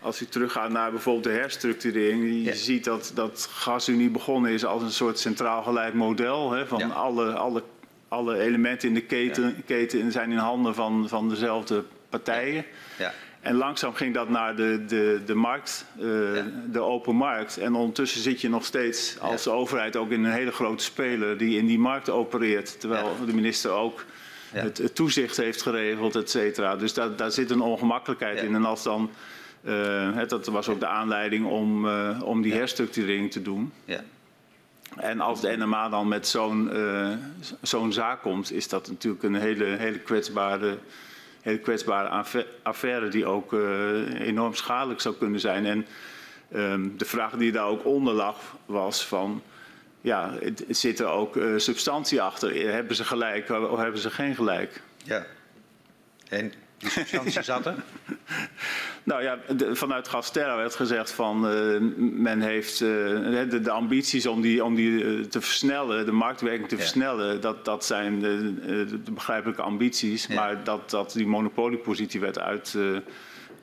als 0.00 0.18
je 0.18 0.28
teruggaat 0.28 0.70
naar 0.70 0.90
bijvoorbeeld 0.90 1.24
de 1.24 1.40
herstructurering, 1.40 2.22
je 2.22 2.42
ja. 2.42 2.54
ziet 2.54 2.84
dat, 2.84 3.12
dat 3.14 3.48
GasUnie 3.52 4.10
begonnen 4.10 4.50
is 4.50 4.64
als 4.64 4.82
een 4.82 4.90
soort 4.90 5.18
centraal 5.18 5.62
geleid 5.62 5.94
model. 5.94 6.52
Hè, 6.52 6.66
van 6.66 6.78
ja. 6.78 6.88
alle, 6.88 7.32
alle, 7.32 7.62
alle 8.08 8.38
elementen 8.38 8.88
in 8.88 8.94
de 8.94 9.00
keten, 9.00 9.62
keten 9.66 10.12
zijn 10.12 10.30
in 10.30 10.36
handen 10.36 10.74
van, 10.74 11.08
van 11.08 11.28
dezelfde 11.28 11.84
partijen. 12.08 12.64
Ja. 12.98 13.12
En 13.40 13.54
langzaam 13.54 13.94
ging 13.94 14.14
dat 14.14 14.28
naar 14.28 14.56
de, 14.56 14.84
de, 14.86 15.20
de 15.26 15.34
markt, 15.34 15.84
uh, 16.00 16.36
ja. 16.36 16.44
de 16.70 16.80
open 16.80 17.14
markt. 17.14 17.56
En 17.58 17.74
ondertussen 17.74 18.20
zit 18.20 18.40
je 18.40 18.48
nog 18.48 18.64
steeds 18.64 19.20
als 19.20 19.44
ja. 19.44 19.50
overheid 19.50 19.96
ook 19.96 20.10
in 20.10 20.24
een 20.24 20.32
hele 20.32 20.52
grote 20.52 20.84
speler 20.84 21.38
die 21.38 21.58
in 21.58 21.66
die 21.66 21.78
markt 21.78 22.10
opereert. 22.10 22.80
Terwijl 22.80 23.04
ja. 23.20 23.26
de 23.26 23.34
minister 23.34 23.70
ook 23.70 24.04
het, 24.50 24.78
het, 24.78 24.94
toezicht 24.94 25.36
heeft 25.36 25.62
geregeld, 25.62 26.16
et 26.16 26.30
cetera. 26.30 26.76
Dus 26.76 26.94
daar, 26.94 27.16
daar 27.16 27.30
zit 27.30 27.50
een 27.50 27.60
ongemakkelijkheid 27.60 28.42
in. 28.42 28.54
En 28.54 28.64
als 28.64 28.82
dan, 28.82 29.10
uh, 29.62 30.16
het, 30.16 30.28
dat 30.28 30.46
was 30.46 30.68
ook 30.68 30.80
de 30.80 30.86
aanleiding 30.86 31.46
om, 31.46 31.86
uh, 31.86 32.22
om 32.24 32.42
die 32.42 32.52
herstructurering 32.52 33.30
te 33.30 33.42
doen. 33.42 33.72
En 34.96 35.20
als 35.20 35.40
de 35.40 35.56
NMA 35.56 35.88
dan 35.88 36.08
met 36.08 36.26
zo'n 36.26 36.70
zo'n 37.62 37.92
zaak 37.92 38.22
komt, 38.22 38.52
is 38.52 38.68
dat 38.68 38.88
natuurlijk 38.88 39.22
een 39.22 39.34
hele, 39.34 39.64
hele 39.64 39.98
kwetsbare 39.98 40.78
hele 41.48 41.58
kwetsbare 41.58 42.24
affaire 42.62 43.08
die 43.08 43.26
ook 43.26 43.52
uh, 43.52 44.20
enorm 44.20 44.54
schadelijk 44.54 45.00
zou 45.00 45.14
kunnen 45.14 45.40
zijn. 45.40 45.66
En 45.66 45.86
um, 46.54 46.98
de 46.98 47.04
vraag 47.04 47.32
die 47.32 47.52
daar 47.52 47.66
ook 47.66 47.84
onder 47.84 48.14
lag 48.14 48.56
was 48.66 49.06
van, 49.06 49.42
ja, 50.00 50.34
zit 50.68 50.98
er 50.98 51.06
ook 51.06 51.36
uh, 51.36 51.58
substantie 51.58 52.22
achter? 52.22 52.72
Hebben 52.72 52.96
ze 52.96 53.04
gelijk 53.04 53.50
of 53.50 53.78
hebben 53.78 54.00
ze 54.00 54.10
geen 54.10 54.34
gelijk? 54.34 54.82
Ja. 55.04 55.26
En 56.28 56.52
die 56.78 56.90
substantie 56.90 57.42
zat 57.42 57.66
er? 57.66 57.74
nou 59.02 59.22
ja, 59.22 59.38
de, 59.56 59.76
vanuit 59.76 60.08
Gasterra 60.08 60.56
werd 60.56 60.74
gezegd 60.74 61.10
van 61.10 61.52
uh, 61.54 61.76
men 61.98 62.40
heeft 62.40 62.80
uh, 62.80 62.88
de, 63.50 63.60
de, 63.60 63.70
ambities 63.70 64.26
om 64.26 64.40
die, 64.40 64.64
om 64.64 64.74
die 64.74 64.90
uh, 64.90 65.24
te 65.24 65.40
versnellen, 65.40 66.06
de 66.06 66.12
marktwerking 66.12 66.68
te 66.68 66.74
ja. 66.74 66.80
versnellen, 66.80 67.40
dat, 67.40 67.64
dat 67.64 67.84
zijn 67.84 68.20
de, 68.20 68.54
de 69.04 69.12
begrijpelijke 69.12 69.62
ambities. 69.62 70.26
Ja. 70.26 70.34
Maar 70.34 70.64
dat, 70.64 70.90
dat 70.90 71.12
die 71.12 71.26
monopoliepositie 71.26 72.20
werd 72.20 72.38
uit, 72.38 72.76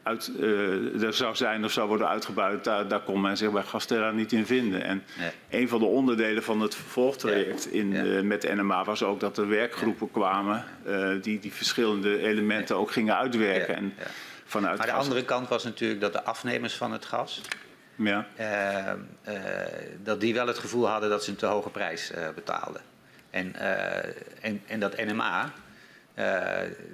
uit, 0.06 0.32
uh, 0.40 1.04
er 1.04 1.14
zou 1.14 1.36
zijn 1.36 1.64
of 1.66 1.72
zou 1.72 1.88
worden 1.88 2.08
uitgebuit, 2.08 2.64
daar, 2.64 2.88
daar 2.88 3.00
kon 3.00 3.22
men 3.22 3.38
zich 3.38 3.52
bij 3.52 3.64
Gasterra 3.64 4.12
niet 4.12 4.32
in 4.32 4.46
vinden. 4.46 4.84
En 4.84 5.04
nee. 5.18 5.62
een 5.62 5.70
van 5.70 5.80
de 5.80 5.86
onderdelen 5.86 6.44
van 6.44 6.62
het 6.62 6.76
vervolgtraject 6.76 7.66
in, 7.66 7.92
ja. 7.92 8.04
uh, 8.04 8.22
met 8.22 8.56
NMA 8.56 8.84
was 8.84 9.04
ook 9.04 9.20
dat 9.20 9.38
er 9.38 9.48
werkgroepen 9.48 10.12
kwamen 10.12 10.66
uh, 10.88 11.10
die 11.22 11.40
die 11.40 11.54
verschillende 11.54 12.20
elementen 12.20 12.76
ook 12.76 12.92
gingen 12.92 13.18
uitwerken. 13.18 13.76
En 13.76 13.94
vanuit 14.46 14.78
maar 14.78 14.88
de 14.88 14.94
gas... 14.94 15.04
andere 15.04 15.26
kant 15.26 15.48
was 15.48 15.64
natuurlijk 15.64 16.02
dat 16.02 16.14
de 16.14 16.24
afnemers 16.24 16.74
van 16.74 16.92
het 16.92 17.06
gas, 17.06 17.42
ja. 17.96 18.28
dat 20.04 20.22
die 20.22 20.34
wel 20.34 20.48
het 20.48 20.60
gevoel 20.60 20.88
hadden 20.88 21.10
dat 21.10 21.24
ze 21.24 21.30
een 21.30 21.36
te 21.36 21.46
hoge 21.46 21.70
prijs 21.70 22.12
betaalden. 22.36 22.82
En, 23.30 23.56
en, 24.42 24.62
en 24.68 24.80
dat 24.80 24.98
NMA, 24.98 25.54
uh, 26.16 26.50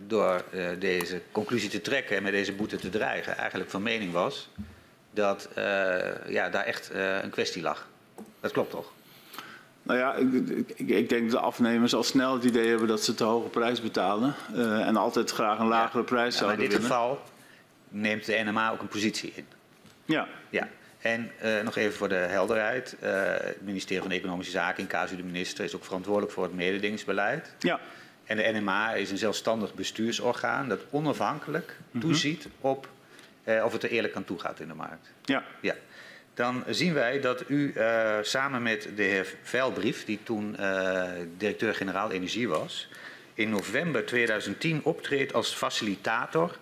door 0.07 0.43
uh, 0.53 0.69
deze 0.79 1.21
conclusie 1.31 1.69
te 1.69 1.81
trekken 1.81 2.17
en 2.17 2.23
met 2.23 2.31
deze 2.31 2.53
boete 2.53 2.77
te 2.77 2.89
dreigen, 2.89 3.37
eigenlijk 3.37 3.69
van 3.69 3.81
mening 3.81 4.11
was 4.11 4.49
dat 5.13 5.49
uh, 5.57 5.63
ja, 6.27 6.49
daar 6.49 6.63
echt 6.63 6.91
een 7.21 7.29
kwestie 7.29 7.61
lag. 7.61 7.87
Dat 8.39 8.51
klopt 8.51 8.71
toch? 8.71 8.91
Nou 9.83 9.99
ja, 9.99 10.13
ik, 10.13 10.49
ik, 10.75 10.89
ik, 10.89 11.09
denk 11.09 11.21
dat 11.21 11.39
de 11.39 11.45
afnemers 11.45 11.93
al 11.93 12.03
snel 12.03 12.33
het 12.33 12.43
idee 12.43 12.67
hebben 12.67 12.87
dat 12.87 13.03
ze 13.03 13.13
te 13.13 13.23
hoge 13.23 13.49
prijs 13.49 13.81
betalen 13.81 14.35
en 14.55 14.95
altijd 14.95 15.31
graag 15.31 15.59
een 15.59 15.67
lagere 15.67 15.99
ja. 15.99 16.05
prijs 16.05 16.37
zouden 16.37 16.59
willen. 16.59 16.81
Maar 16.81 16.89
in 16.89 16.97
dit 16.97 16.97
geval 16.97 17.21
neemt 17.89 18.25
de 18.25 18.41
NMA 18.45 18.71
ook 18.71 18.81
een 18.81 18.87
positie 18.87 19.33
in. 19.35 19.45
Ja. 20.05 20.27
ja. 20.49 20.67
En 20.99 21.31
nog 21.63 21.75
even 21.75 21.97
voor 21.97 22.09
de 22.09 22.15
helderheid. 22.15 22.95
Het 22.99 23.61
ministerie 23.61 24.01
van 24.01 24.11
Economische 24.11 24.51
Zaken 24.51 24.83
in 24.83 24.89
casu 24.89 25.15
de 25.15 25.23
minister 25.23 25.63
is 25.63 25.75
ook 25.75 25.83
verantwoordelijk 25.83 26.33
voor 26.33 26.43
het 26.43 26.53
mededingingsbeleid. 26.53 27.55
Ja. 27.59 27.79
En 28.31 28.37
de 28.37 28.59
NMA 28.59 28.93
is 28.93 29.11
een 29.11 29.17
zelfstandig 29.17 29.73
bestuursorgaan 29.73 30.69
dat 30.69 30.79
onafhankelijk 30.89 31.75
toeziet 31.99 32.47
op 32.59 32.87
uh, 33.45 33.63
of 33.65 33.73
het 33.73 33.83
er 33.83 33.89
eerlijk 33.89 34.15
aan 34.15 34.23
toe 34.23 34.39
gaat 34.39 34.59
in 34.59 34.67
de 34.67 34.73
markt. 34.73 35.11
Ja. 35.23 35.43
ja. 35.61 35.75
Dan 36.33 36.63
zien 36.69 36.93
wij 36.93 37.19
dat 37.19 37.43
u 37.47 37.73
uh, 37.75 38.17
samen 38.21 38.61
met 38.61 38.89
de 38.95 39.03
heer 39.03 39.35
Veilbrief, 39.41 40.05
die 40.05 40.19
toen 40.23 40.55
uh, 40.59 41.03
directeur-generaal 41.37 42.11
Energie 42.11 42.47
was, 42.47 42.89
in 43.33 43.49
november 43.49 44.05
2010 44.05 44.83
optreedt 44.83 45.33
als 45.33 45.53
facilitator 45.53 46.57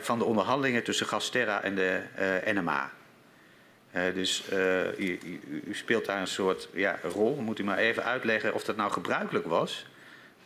van 0.00 0.18
de 0.18 0.24
onderhandelingen 0.24 0.84
tussen 0.84 1.06
Gasterra 1.06 1.62
en 1.62 1.74
de 1.74 2.02
NMA. 2.44 2.90
dus 4.14 4.44
u, 4.98 5.18
u, 5.24 5.40
u, 5.64 5.74
speelt 5.74 6.06
daar 6.06 6.20
een 6.20 6.26
soort 6.26 6.68
ja, 6.72 6.98
rol. 7.02 7.36
Moet 7.36 7.58
u 7.58 7.64
maar 7.64 7.78
even 7.78 8.04
uitleggen 8.04 8.54
of 8.54 8.64
dat 8.64 8.76
nou 8.76 8.90
gebruikelijk 8.92 9.46
was 9.46 9.86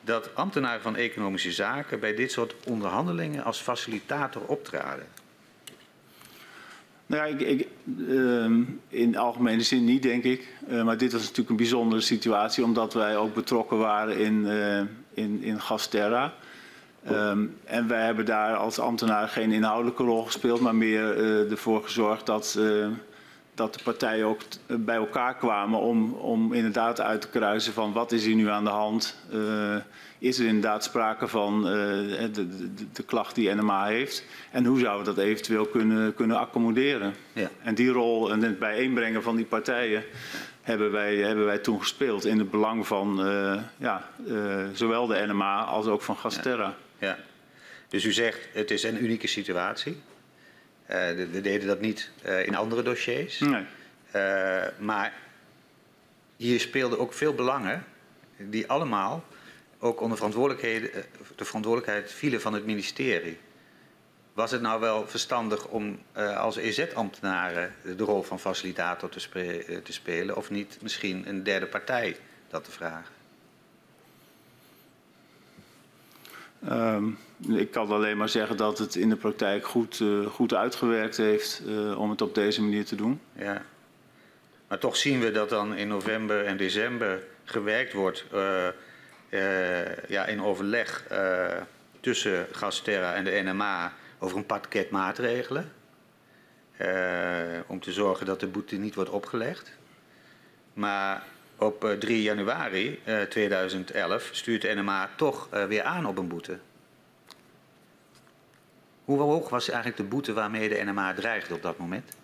dat 0.04 0.34
ambtenaren 0.34 0.82
van 0.82 0.96
economische 0.96 1.52
zaken 1.52 2.00
bij 2.00 2.14
dit 2.14 2.32
soort 2.32 2.54
onderhandelingen 2.66 3.44
als 3.44 3.60
facilitator 3.60 4.42
optraden? 4.42 5.06
Nou 7.06 7.26
ja, 7.26 7.46
ik, 7.46 7.68
uh, 7.98 8.50
in 8.88 9.16
algemene 9.16 9.62
zin 9.62 9.84
niet, 9.84 10.02
denk 10.02 10.24
ik. 10.24 10.48
Uh, 10.68 10.84
maar 10.84 10.98
dit 10.98 11.12
was 11.12 11.20
natuurlijk 11.20 11.50
een 11.50 11.56
bijzondere 11.56 12.00
situatie, 12.00 12.64
omdat 12.64 12.94
wij 12.94 13.16
ook 13.16 13.34
betrokken 13.34 13.78
waren 13.78 14.16
in, 14.16 14.44
uh, 14.44 14.80
in, 15.14 15.42
in 15.42 15.60
Gasterra. 15.60 16.34
Um, 17.10 17.56
en 17.64 17.88
wij 17.88 18.04
hebben 18.04 18.24
daar 18.24 18.56
als 18.56 18.78
ambtenaar 18.78 19.28
geen 19.28 19.52
inhoudelijke 19.52 20.02
rol 20.02 20.24
gespeeld, 20.24 20.60
maar 20.60 20.74
meer 20.74 21.16
uh, 21.16 21.50
ervoor 21.50 21.82
gezorgd 21.82 22.26
dat 22.26 22.58
dat 23.54 23.74
de 23.74 23.80
partijen 23.82 24.26
ook 24.26 24.40
bij 24.66 24.96
elkaar 24.96 25.36
kwamen 25.36 25.78
om, 25.78 26.12
om 26.12 26.52
inderdaad 26.52 27.00
uit 27.00 27.20
te 27.20 27.28
kruisen 27.28 27.72
van 27.72 27.92
wat 27.92 28.12
is 28.12 28.24
hier 28.24 28.34
nu 28.34 28.48
aan 28.48 28.64
de 28.64 28.70
hand. 28.70 29.16
Uh, 29.32 29.76
is 30.18 30.38
er 30.38 30.46
inderdaad 30.46 30.84
sprake 30.84 31.28
van 31.28 31.56
uh, 31.56 31.72
de, 31.72 32.30
de, 32.32 32.68
de, 32.92 33.02
klacht 33.02 33.34
die 33.34 33.54
NMA 33.54 33.84
heeft 33.84 34.24
en 34.50 34.64
hoe 34.64 34.78
zouden 34.78 35.06
we 35.06 35.14
dat 35.14 35.24
eventueel 35.24 35.66
kunnen, 35.66 36.14
kunnen 36.14 36.38
accommoderen. 36.38 37.14
Ja. 37.32 37.50
En 37.62 37.74
die 37.74 37.90
rol 37.90 38.32
en 38.32 38.42
het 38.42 38.58
bijeenbrengen 38.58 39.22
van 39.22 39.36
die 39.36 39.44
partijen 39.44 40.04
hebben 40.62 40.90
wij, 40.90 41.16
hebben 41.16 41.44
wij 41.44 41.58
toen 41.58 41.80
gespeeld 41.80 42.24
in 42.24 42.38
het 42.38 42.50
belang 42.50 42.86
van 42.86 43.26
uh, 43.26 43.60
ja, 43.76 44.08
zowel 44.72 45.06
de 45.06 45.24
NMA 45.26 45.62
als 45.62 45.86
ook 45.86 46.02
van 46.02 46.16
Gasterra. 46.16 46.74
Ja. 46.98 47.06
ja. 47.06 47.18
Dus 47.88 48.04
u 48.04 48.12
zegt 48.12 48.48
het 48.52 48.70
is 48.70 48.82
een 48.82 49.04
unieke 49.04 49.26
situatie. 49.26 49.96
We 50.86 51.40
deden 51.42 51.66
dat 51.66 51.80
niet 51.80 52.10
uh, 52.26 52.46
in 52.46 52.54
andere 52.54 52.82
dossiers. 52.82 53.38
Nee. 53.38 53.64
Uh, 54.16 54.62
maar 54.78 55.12
hier 56.36 56.60
speelden 56.60 56.98
ook 56.98 57.12
veel 57.12 57.34
belangen 57.34 57.84
die 58.36 58.68
allemaal 58.68 59.24
ook 59.78 60.00
onder 60.00 60.16
verantwoordelijkheden, 60.16 60.90
de 61.36 61.44
verantwoordelijkheid 61.44 62.12
vielen 62.12 62.40
van 62.40 62.52
het 62.52 62.66
ministerie. 62.66 63.38
Was 64.32 64.50
het 64.50 64.60
nou 64.60 64.80
wel 64.80 65.08
verstandig 65.08 65.66
om 65.66 65.98
als 66.36 66.56
EZ-ambtenaren 66.56 67.74
de 67.96 68.04
rol 68.04 68.22
van 68.22 68.40
facilitator 68.40 69.08
te, 69.08 69.20
spe 69.20 69.80
te 69.84 69.92
spelen 69.92 70.36
of 70.36 70.50
niet 70.50 70.78
misschien 70.82 71.28
een 71.28 71.42
derde 71.42 71.66
partij 71.66 72.16
dat 72.48 72.64
te 72.64 72.70
vragen? 72.70 73.13
Um, 76.70 77.18
ik 77.48 77.70
kan 77.70 77.90
alleen 77.90 78.16
maar 78.16 78.28
zeggen 78.28 78.56
dat 78.56 78.78
het 78.78 78.94
in 78.94 79.08
de 79.08 79.16
praktijk 79.16 79.66
goed, 79.66 80.00
uh, 80.00 80.26
goed 80.26 80.54
uitgewerkt 80.54 81.16
heeft 81.16 81.62
uh, 81.66 81.98
om 82.00 82.10
het 82.10 82.22
op 82.22 82.34
deze 82.34 82.62
manier 82.62 82.84
te 82.84 82.96
doen. 82.96 83.20
Ja. 83.32 83.62
Maar 84.68 84.78
toch 84.78 84.96
zien 84.96 85.20
we 85.20 85.30
dat 85.30 85.48
dan 85.48 85.74
in 85.74 85.88
november 85.88 86.44
en 86.44 86.56
december 86.56 87.22
gewerkt 87.44 87.92
wordt 87.92 88.24
uh, 88.34 88.66
ja, 90.08 90.26
in 90.26 90.42
overleg 90.42 91.06
tussen 92.00 92.46
Gasterra 92.52 93.14
en 93.14 93.24
de 93.24 93.42
NMA 93.44 93.92
over 94.18 94.36
een 94.36 94.46
pakket 94.46 94.90
maatregelen. 94.90 95.72
om 97.66 97.80
te 97.80 97.92
zorgen 97.92 98.26
dat 98.26 98.40
de 98.40 98.46
boete 98.46 98.76
niet 98.76 98.94
wordt 98.94 99.10
opgelegd. 99.10 99.72
Maar 100.74 101.22
op 101.66 101.96
3 101.98 102.22
januari 102.22 103.00
2011 103.28 104.28
stuurt 104.32 104.62
de 104.62 104.74
NMA 104.74 105.10
toch 105.16 105.48
weer 105.68 105.82
aan 105.82 106.06
op 106.06 106.18
een 106.18 106.28
boete. 106.28 106.58
Hoe 109.04 109.20
hoog 109.20 109.48
was 109.48 109.68
eigenlijk 109.68 109.96
de 109.96 110.04
boete 110.04 110.32
waarmee 110.32 110.68
de 110.68 110.82
NMA 110.84 111.14
dreigde 111.14 111.54
op 111.54 111.62
dat 111.62 111.78
moment? 111.78 112.16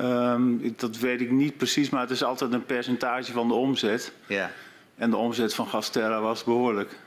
Um, 0.00 0.74
dat 0.76 0.98
weet 0.98 1.20
ik 1.20 1.30
niet 1.30 1.56
precies, 1.56 1.90
maar 1.90 2.00
het 2.00 2.10
is 2.10 2.22
altijd 2.22 2.52
een 2.52 2.66
percentage 2.66 3.32
van 3.32 3.48
de 3.48 3.54
omzet. 3.54 4.12
Ja. 4.26 4.50
En 4.96 5.10
de 5.10 5.16
omzet 5.16 5.54
van 5.54 5.66
Gasterra 5.66 6.20
was 6.20 6.44
behoorlijk. 6.44 6.98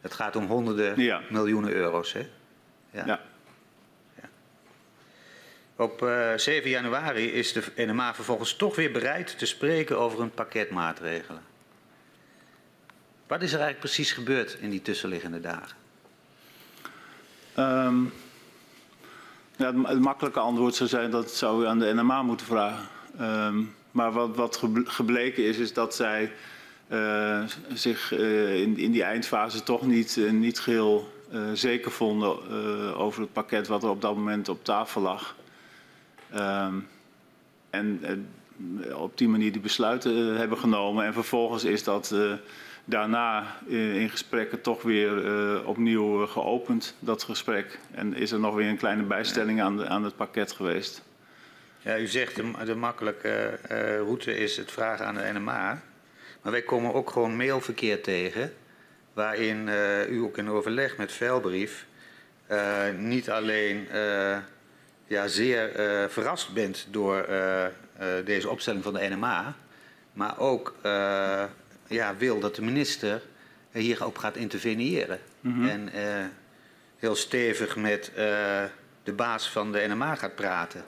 Het 0.00 0.14
gaat 0.14 0.36
om 0.36 0.46
honderden 0.46 1.00
ja. 1.00 1.20
miljoenen 1.30 1.72
euro's, 1.72 2.12
hè? 2.12 2.28
Ja. 2.90 3.06
ja. 3.06 3.20
Op 5.76 6.02
uh, 6.02 6.32
eh, 6.32 6.38
7 6.38 6.70
januari 6.70 7.32
is 7.32 7.52
de 7.52 7.62
NMA 7.76 8.14
vervolgens 8.14 8.56
toch 8.56 8.76
weer 8.76 8.92
bereid 8.92 9.38
te 9.38 9.46
spreken 9.46 9.98
over 9.98 10.20
een 10.20 10.30
pakket 10.30 10.70
maatregelen. 10.70 11.42
Wat 13.26 13.42
is 13.42 13.52
er 13.52 13.60
eigenlijk 13.60 13.78
precies 13.78 14.12
gebeurd 14.12 14.56
in 14.60 14.70
die 14.70 14.82
tussenliggende 14.82 15.40
dagen? 15.40 15.76
Um, 17.58 18.12
ja, 19.56 19.74
het, 19.84 20.00
makkelijke 20.00 20.40
antwoord 20.40 20.74
zou 20.74 20.88
zijn 20.88 21.10
dat 21.10 21.30
zou 21.30 21.62
u 21.62 21.66
aan 21.66 21.78
de 21.78 21.94
NMA 21.94 22.22
moeten 22.22 22.46
vragen. 22.46 22.88
Um, 23.20 23.74
maar 23.90 24.12
wat, 24.12 24.36
wat, 24.36 24.62
gebleken 24.84 25.44
is, 25.44 25.58
is 25.58 25.72
dat 25.72 25.94
zij 25.94 26.32
uh, 26.88 27.42
zich 27.72 28.12
uh, 28.12 28.60
in, 28.60 28.78
in, 28.78 28.92
die 28.92 29.02
eindfase 29.02 29.62
toch 29.62 29.86
niet, 29.86 30.20
niet 30.30 30.60
geheel 30.60 31.12
zeker 31.52 31.90
vonden 31.90 32.50
over 32.96 33.20
het 33.20 33.32
pakket 33.32 33.66
wat 33.68 33.82
er 33.82 33.88
op 33.88 34.00
dat 34.00 34.14
moment 34.14 34.48
op 34.48 34.64
tafel 34.64 35.00
lag. 35.00 35.34
Um, 36.36 36.88
en 37.70 38.00
op 38.94 39.18
die 39.18 39.28
manier 39.28 39.52
die 39.52 39.60
besluiten 39.60 40.36
hebben 40.36 40.58
genomen. 40.58 41.04
En 41.04 41.12
vervolgens 41.12 41.64
is 41.64 41.84
dat 41.84 42.14
daarna 42.84 43.56
eh, 43.68 44.00
in 44.00 44.10
gesprekken 44.10 44.60
toch 44.60 44.82
weer 44.82 45.24
uh, 45.24 45.68
opnieuw 45.68 46.26
geopend, 46.26 46.94
dat 46.98 47.22
gesprek. 47.22 47.78
En 47.90 48.14
is 48.14 48.32
er 48.32 48.40
nog 48.40 48.54
weer 48.54 48.68
een 48.68 48.76
kleine 48.76 49.02
bijstelling 49.02 49.62
aan, 49.62 49.76
de, 49.76 49.86
aan 49.88 50.04
het 50.04 50.16
pakket 50.16 50.52
geweest. 50.52 51.02
Ja, 51.78 51.98
u 51.98 52.06
zegt 52.06 52.36
de, 52.36 52.52
de 52.64 52.74
makkelijke 52.74 53.58
uh, 53.70 53.96
route 53.96 54.36
is 54.36 54.56
het 54.56 54.70
vragen 54.70 55.06
aan 55.06 55.14
de 55.14 55.30
NMA. 55.32 55.82
Maar 56.42 56.52
wij 56.52 56.62
komen 56.62 56.94
ook 56.94 57.10
gewoon 57.10 57.36
mailverkeer 57.36 58.02
tegen, 58.02 58.52
waarin 59.12 59.66
uh, 59.66 60.10
u 60.10 60.18
ook 60.18 60.38
in 60.38 60.48
overleg 60.48 60.96
met 60.96 61.12
Veilbrief 61.12 61.86
niet 62.96 63.30
alleen 63.30 63.86
ja, 65.12 65.26
zeer 65.26 65.70
verrast 66.10 66.52
bent 66.52 66.86
door 66.90 67.26
deze 68.24 68.48
opstelling 68.48 68.82
van 68.82 68.94
de 68.94 69.08
NMA, 69.08 69.54
maar 70.12 70.38
ook 70.38 70.74
ja, 71.86 72.16
wil 72.16 72.40
dat 72.40 72.54
de 72.54 72.62
minister 72.62 73.22
hierop 73.70 74.18
gaat 74.18 74.36
interveneren. 74.36 75.20
Mm 75.40 75.52
-hmm. 75.52 75.68
En 75.68 75.88
heel 76.98 77.14
stevig 77.14 77.76
met 77.76 78.10
de 79.02 79.12
baas 79.16 79.50
van 79.50 79.72
de 79.72 79.86
NMA 79.88 80.14
gaat 80.14 80.34
praten. 80.34 80.84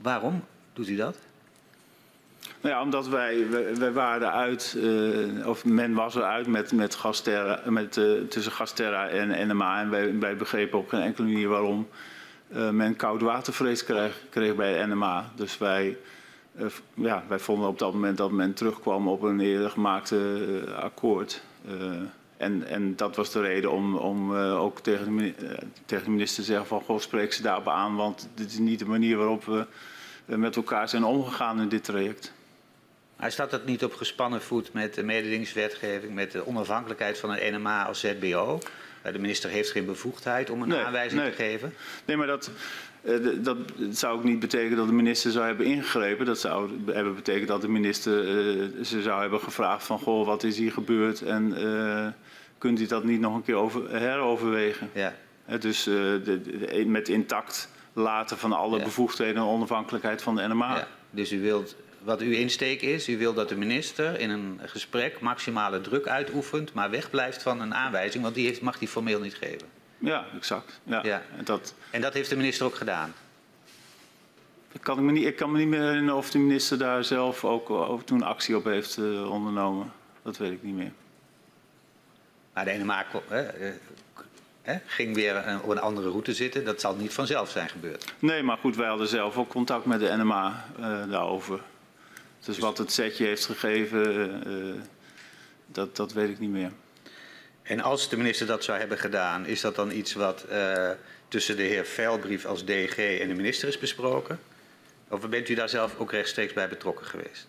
Waarom 0.00 0.44
doet 0.72 0.86
hij 0.86 0.96
dat? 0.96 1.16
Nou 2.60 2.74
ja, 2.74 2.82
omdat 2.82 3.08
wij, 3.08 3.50
wij, 3.78 3.92
waren 3.92 4.32
uit, 4.32 4.74
uh, 4.76 5.46
of 5.46 5.64
men 5.64 5.94
was 5.94 6.14
eruit 6.14 6.46
met, 6.46 6.72
met, 6.72 6.94
Gasterra, 6.94 7.60
met 7.64 7.96
uh, 7.96 8.20
tussen 8.20 8.52
Gasterra 8.52 9.08
en 9.08 9.48
NMA. 9.48 9.80
En 9.80 10.20
wij, 10.20 10.36
begrepen 10.36 10.78
op 10.78 10.88
geen 10.88 11.00
enkele 11.00 11.26
manier 11.26 11.48
waarom 11.48 11.88
uh, 12.56 12.70
men 12.70 12.96
koud 12.96 13.20
watervrees 13.20 13.84
kreeg, 13.84 14.20
kreeg 14.30 14.54
bij 14.54 14.86
NMA. 14.86 15.30
Dus 15.34 15.58
wij 15.58 15.96
ja, 16.94 17.22
wij 17.28 17.38
vonden 17.38 17.68
op 17.68 17.78
dat 17.78 17.92
moment 17.92 18.16
dat 18.16 18.30
men 18.30 18.54
terugkwam 18.54 19.08
op 19.08 19.22
een 19.22 19.40
eerder 19.40 19.70
gemaakte 19.70 20.74
akkoord. 20.76 21.42
En, 22.36 22.66
en 22.66 22.96
dat 22.96 23.16
was 23.16 23.32
de 23.32 23.40
reden 23.40 23.70
om, 23.70 23.96
om 23.96 24.36
ook 24.36 24.80
tegen 24.80 25.16
de, 25.16 25.34
tegen 25.84 26.04
de, 26.04 26.10
minister 26.10 26.44
te 26.44 26.50
zeggen 26.50 26.66
van... 26.66 26.80
Goh, 26.80 26.98
spreek 26.98 27.32
ze 27.32 27.42
daarop 27.42 27.68
aan, 27.68 27.96
want 27.96 28.28
dit 28.34 28.50
is 28.50 28.58
niet 28.58 28.78
de 28.78 28.86
manier 28.86 29.16
waarop 29.16 29.44
we 29.44 29.66
met 30.24 30.56
elkaar 30.56 30.88
zijn 30.88 31.04
omgegaan 31.04 31.60
in 31.60 31.68
dit 31.68 31.84
traject. 31.84 32.32
Hij 33.20 33.30
staat 33.30 33.50
dat 33.50 33.64
niet 33.64 33.84
op 33.84 33.94
gespannen 33.94 34.42
voet 34.42 34.72
met 34.72 34.94
de 34.94 35.02
mededingingswetgeving... 35.02 36.14
met 36.14 36.32
de 36.32 36.46
onafhankelijkheid 36.46 37.18
van 37.18 37.30
een 37.30 37.54
NMA 37.54 37.84
als 37.84 38.00
ZBO... 38.00 38.60
De 39.02 39.18
minister 39.18 39.50
heeft 39.50 39.70
geen 39.70 39.84
bevoegdheid 39.84 40.50
om 40.50 40.62
een 40.62 40.68
nee, 40.68 40.80
aanwijzing 40.80 41.20
nee. 41.20 41.30
te 41.30 41.36
geven. 41.36 41.74
Nee, 42.04 42.16
maar 42.16 42.26
dat, 42.26 42.50
uh, 43.02 43.44
dat 43.44 43.56
zou 43.90 44.16
ook 44.18 44.24
niet 44.24 44.38
betekenen 44.38 44.76
dat 44.76 44.86
de 44.86 44.92
minister 44.92 45.30
zou 45.30 45.46
hebben 45.46 45.66
ingegrepen. 45.66 46.26
Dat 46.26 46.38
zou 46.38 46.70
hebben 46.86 47.14
betekend 47.14 47.48
dat 47.48 47.60
de 47.60 47.68
minister 47.68 48.24
uh, 48.24 48.84
ze 48.84 49.02
zou 49.02 49.20
hebben 49.20 49.40
gevraagd 49.40 49.84
van... 49.84 49.98
goh, 49.98 50.26
wat 50.26 50.42
is 50.42 50.58
hier 50.58 50.72
gebeurd 50.72 51.22
en 51.22 51.54
uh, 51.58 52.06
kunt 52.58 52.80
u 52.80 52.86
dat 52.86 53.04
niet 53.04 53.20
nog 53.20 53.34
een 53.34 53.42
keer 53.42 53.54
over, 53.54 53.90
heroverwegen? 53.90 54.90
Ja. 54.92 55.14
dus 55.58 55.82
de, 55.82 56.20
de, 56.24 56.84
met 56.86 57.08
intact 57.08 57.68
laten 57.92 58.38
van 58.38 58.52
alle 58.52 58.78
ja. 58.78 58.84
bevoegdheden 58.84 59.36
en 59.36 59.48
onafhankelijkheid 59.48 60.22
van 60.22 60.36
de 60.36 60.48
NMA. 60.48 60.76
Ja. 60.76 60.88
Dus 61.10 61.32
u 61.32 61.40
wilt 61.40 61.76
wat 62.02 62.20
uw 62.20 62.32
insteek 62.32 62.82
is, 62.82 63.08
u 63.08 63.18
wilt 63.18 63.36
dat 63.36 63.48
de 63.48 63.56
minister 63.56 64.20
in 64.20 64.30
een 64.30 64.60
gesprek 64.64 65.20
maximale 65.20 65.80
druk 65.80 66.06
uitoefent, 66.06 66.72
maar 66.72 66.90
wegblijft 66.90 67.42
van 67.42 67.60
een 67.60 67.74
aanwijzing, 67.74 68.22
want 68.22 68.34
die 68.34 68.46
heeft, 68.46 68.60
mag 68.60 68.78
die 68.78 68.88
formeel 68.88 69.20
niet 69.20 69.34
geven. 69.34 69.68
Ja, 69.98 70.26
exact. 70.36 70.80
Ja. 70.84 71.00
ja. 71.02 71.22
En, 71.36 71.44
dat... 71.44 71.74
en 71.90 72.00
dat 72.00 72.14
heeft 72.14 72.30
de 72.30 72.36
minister 72.36 72.66
ook 72.66 72.74
gedaan? 72.74 73.14
Ik 74.72 74.80
kan, 74.80 75.04
me 75.04 75.12
niet, 75.12 75.26
ik 75.26 75.36
kan 75.36 75.52
me 75.52 75.58
niet 75.58 75.68
meer 75.68 75.80
herinneren 75.80 76.16
of 76.16 76.30
de 76.30 76.38
minister 76.38 76.78
daar 76.78 77.04
zelf 77.04 77.44
ook, 77.44 77.70
ook 77.70 78.02
toen 78.02 78.22
actie 78.22 78.56
op 78.56 78.64
heeft 78.64 78.96
uh, 78.96 79.30
ondernomen. 79.30 79.92
Dat 80.22 80.36
weet 80.36 80.52
ik 80.52 80.62
niet 80.62 80.74
meer. 80.74 80.92
Maar 82.52 82.64
de 82.64 82.72
NMA 82.72 83.06
hè, 83.28 83.72
hè, 84.62 84.78
ging 84.86 85.14
weer 85.14 85.36
een, 85.36 85.62
op 85.62 85.68
een 85.68 85.80
andere 85.80 86.10
route 86.10 86.34
zitten. 86.34 86.64
Dat 86.64 86.80
zal 86.80 86.94
niet 86.94 87.12
vanzelf 87.12 87.50
zijn 87.50 87.68
gebeurd. 87.68 88.14
Nee, 88.18 88.42
maar 88.42 88.56
goed, 88.56 88.76
wij 88.76 88.88
hadden 88.88 89.08
zelf 89.08 89.36
ook 89.36 89.48
contact 89.48 89.84
met 89.84 90.00
de 90.00 90.16
NMA 90.16 90.64
uh, 90.78 91.10
daarover. 91.10 91.60
Dus 92.44 92.58
wat 92.58 92.78
het 92.78 92.92
setje 92.92 93.26
heeft 93.26 93.44
gegeven, 93.44 94.42
uh, 94.48 94.74
dat, 95.66 95.96
dat 95.96 96.12
weet 96.12 96.28
ik 96.28 96.38
niet 96.38 96.50
meer. 96.50 96.72
En 97.62 97.80
als 97.80 98.08
de 98.08 98.16
minister 98.16 98.46
dat 98.46 98.64
zou 98.64 98.78
hebben 98.78 98.98
gedaan, 98.98 99.46
is 99.46 99.60
dat 99.60 99.74
dan 99.74 99.90
iets 99.90 100.12
wat 100.12 100.44
uh, 100.50 100.90
tussen 101.28 101.56
de 101.56 101.62
heer 101.62 101.84
Veilbrief 101.84 102.44
als 102.44 102.64
DG 102.64 102.96
en 103.20 103.28
de 103.28 103.34
minister 103.34 103.68
is 103.68 103.78
besproken? 103.78 104.40
Of 105.08 105.28
bent 105.28 105.48
u 105.48 105.54
daar 105.54 105.68
zelf 105.68 105.98
ook 105.98 106.10
rechtstreeks 106.10 106.52
bij 106.52 106.68
betrokken 106.68 107.06
geweest? 107.06 107.48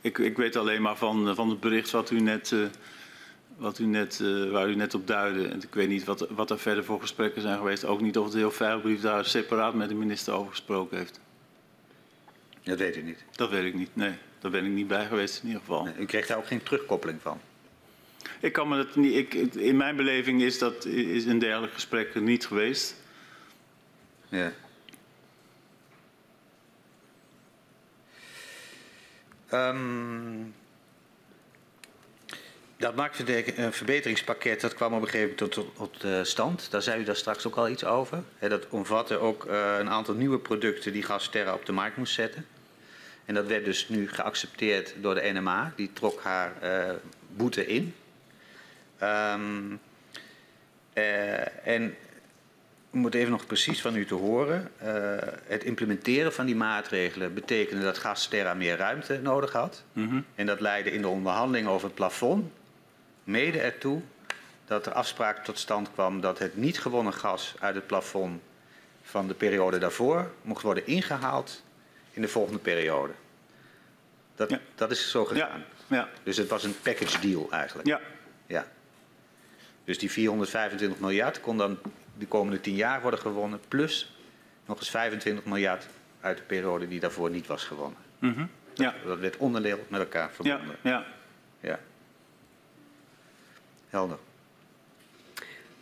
Ik, 0.00 0.18
ik 0.18 0.36
weet 0.36 0.56
alleen 0.56 0.82
maar 0.82 0.96
van, 0.96 1.34
van 1.34 1.48
het 1.48 1.60
bericht 1.60 1.90
wat 1.90 2.10
u 2.10 2.20
net, 2.20 2.50
uh, 2.50 2.66
wat 3.56 3.78
u 3.78 3.84
net, 3.84 4.18
uh, 4.22 4.50
waar 4.50 4.68
u 4.68 4.74
net 4.74 4.94
op 4.94 5.06
duidde. 5.06 5.48
En 5.48 5.62
ik 5.62 5.74
weet 5.74 5.88
niet 5.88 6.04
wat, 6.04 6.26
wat 6.30 6.50
er 6.50 6.58
verder 6.58 6.84
voor 6.84 7.00
gesprekken 7.00 7.42
zijn 7.42 7.58
geweest. 7.58 7.84
Ook 7.84 8.00
niet 8.00 8.18
of 8.18 8.30
de 8.30 8.38
heer 8.38 8.52
Veilbrief 8.52 9.00
daar 9.00 9.24
separaat 9.24 9.74
met 9.74 9.88
de 9.88 9.94
minister 9.94 10.34
over 10.34 10.50
gesproken 10.50 10.96
heeft. 10.98 11.20
Dat 12.62 12.78
weet 12.78 12.96
u 12.96 13.02
niet? 13.02 13.24
Dat 13.30 13.50
weet 13.50 13.64
ik 13.64 13.74
niet, 13.74 13.96
nee. 13.96 14.12
Daar 14.38 14.50
ben 14.50 14.64
ik 14.64 14.70
niet 14.70 14.88
bij 14.88 15.06
geweest 15.06 15.40
in 15.42 15.46
ieder 15.46 15.60
geval. 15.60 15.84
Nee, 15.84 15.94
u 15.98 16.04
kreeg 16.04 16.26
daar 16.26 16.36
ook 16.36 16.46
geen 16.46 16.62
terugkoppeling 16.62 17.22
van? 17.22 17.40
Ik 18.40 18.52
kan 18.52 18.68
me 18.68 18.76
dat 18.76 18.96
niet, 18.96 19.14
ik, 19.14 19.34
in 19.54 19.76
mijn 19.76 19.96
beleving 19.96 20.42
is, 20.42 20.58
dat, 20.58 20.84
is 20.84 21.24
een 21.24 21.38
dergelijk 21.38 21.72
gesprek 21.72 22.20
niet 22.20 22.46
geweest. 22.46 22.96
Ja. 24.28 24.52
Um, 29.52 30.54
dat 32.82 32.94
marktverbeteringspakket 32.94 34.60
dat 34.60 34.74
kwam 34.74 34.94
op 34.94 35.02
een 35.02 35.08
gegeven 35.08 35.34
moment 35.38 35.54
tot, 35.54 35.76
tot, 35.76 36.04
uh, 36.04 36.22
stand. 36.22 36.70
Daar 36.70 36.82
zei 36.82 37.00
u 37.00 37.04
daar 37.04 37.16
straks 37.16 37.46
ook 37.46 37.56
al 37.56 37.68
iets 37.68 37.84
over. 37.84 38.22
He, 38.38 38.48
dat 38.48 38.68
omvatte 38.68 39.18
ook 39.18 39.44
uh, 39.44 39.76
een 39.78 39.90
aantal 39.90 40.14
nieuwe 40.14 40.38
producten 40.38 40.92
die 40.92 41.02
Gasterra 41.02 41.54
op 41.54 41.66
de 41.66 41.72
markt 41.72 41.96
moest 41.96 42.14
zetten. 42.14 42.46
En 43.24 43.34
dat 43.34 43.46
werd 43.46 43.64
dus 43.64 43.88
nu 43.88 44.08
geaccepteerd 44.08 44.94
door 45.00 45.14
de 45.14 45.30
NMA. 45.32 45.72
Die 45.76 45.90
trok 45.92 46.20
haar 46.22 46.52
uh, 46.62 46.94
boete 47.36 47.66
in. 47.66 47.94
Um, 49.02 49.80
en 51.64 51.84
ik 52.90 52.98
moet 52.98 53.14
even 53.14 53.30
nog 53.30 53.46
precies 53.46 53.80
van 53.80 53.96
u 53.96 54.06
te 54.06 54.14
horen. 54.14 54.70
Het 55.46 55.64
implementeren 55.64 56.32
van 56.32 56.46
die 56.46 56.56
maatregelen 56.56 57.34
betekende 57.34 57.82
dat 57.82 57.98
Gasterra 57.98 58.54
meer 58.54 58.76
ruimte 58.76 59.20
nodig 59.22 59.52
had. 59.52 59.82
Mm 59.92 60.08
-hmm. 60.08 60.24
En 60.34 60.46
dat 60.46 60.60
leidde 60.60 60.90
in 60.90 61.02
de 61.02 61.08
onderhandeling 61.08 61.66
over 61.66 61.86
het 61.86 61.94
plafond 61.94 62.50
mede 63.24 63.60
ertoe 63.60 64.00
dat 64.64 64.86
er 64.86 64.92
afspraak 64.92 65.44
tot 65.44 65.58
stand 65.58 65.92
kwam 65.92 66.20
dat 66.20 66.38
het 66.38 66.56
niet 66.56 66.80
gewonnen 66.80 67.12
gas 67.12 67.54
uit 67.58 67.74
het 67.74 67.86
plafond 67.86 68.42
van 69.02 69.28
de 69.28 69.34
periode 69.34 69.78
daarvoor 69.78 70.30
mocht 70.42 70.62
worden 70.62 70.86
ingehaald 70.86 71.62
in 72.10 72.22
de 72.22 72.28
volgende 72.28 72.58
periode. 72.58 73.12
Dat, 74.34 74.50
ja. 74.50 74.60
dat 74.74 74.90
is 74.90 75.10
zo 75.10 75.24
gedaan. 75.24 75.64
Ja. 75.86 75.96
Ja. 75.96 76.08
Dus 76.22 76.36
het 76.36 76.48
was 76.48 76.64
een 76.64 76.74
package 76.82 77.20
deal 77.20 77.50
eigenlijk. 77.50 77.88
Ja. 77.88 78.00
ja. 78.46 78.66
Dus 79.84 79.98
die 79.98 80.10
425 80.10 81.00
miljard 81.00 81.40
kon 81.40 81.58
dan 81.58 81.78
de 82.18 82.26
komende 82.26 82.60
10 82.60 82.74
jaar 82.74 83.02
worden 83.02 83.20
gewonnen, 83.20 83.60
plus 83.68 84.16
nog 84.66 84.78
eens 84.78 84.90
25 84.90 85.44
miljard 85.44 85.86
uit 86.20 86.36
de 86.36 86.42
periode 86.42 86.88
die 86.88 87.00
daarvoor 87.00 87.30
niet 87.30 87.46
was 87.46 87.64
gewonnen. 87.64 87.98
Mm 88.18 88.34
-hmm. 88.34 88.50
ja. 88.74 88.94
Dat 89.04 89.18
werd 89.18 89.36
onderdeel 89.36 89.86
met 89.88 90.00
elkaar 90.00 90.30
verbonden. 90.30 90.76
Ja. 90.82 90.90
ja. 90.90 91.04
ja. 91.60 91.78
Helder. 93.92 94.18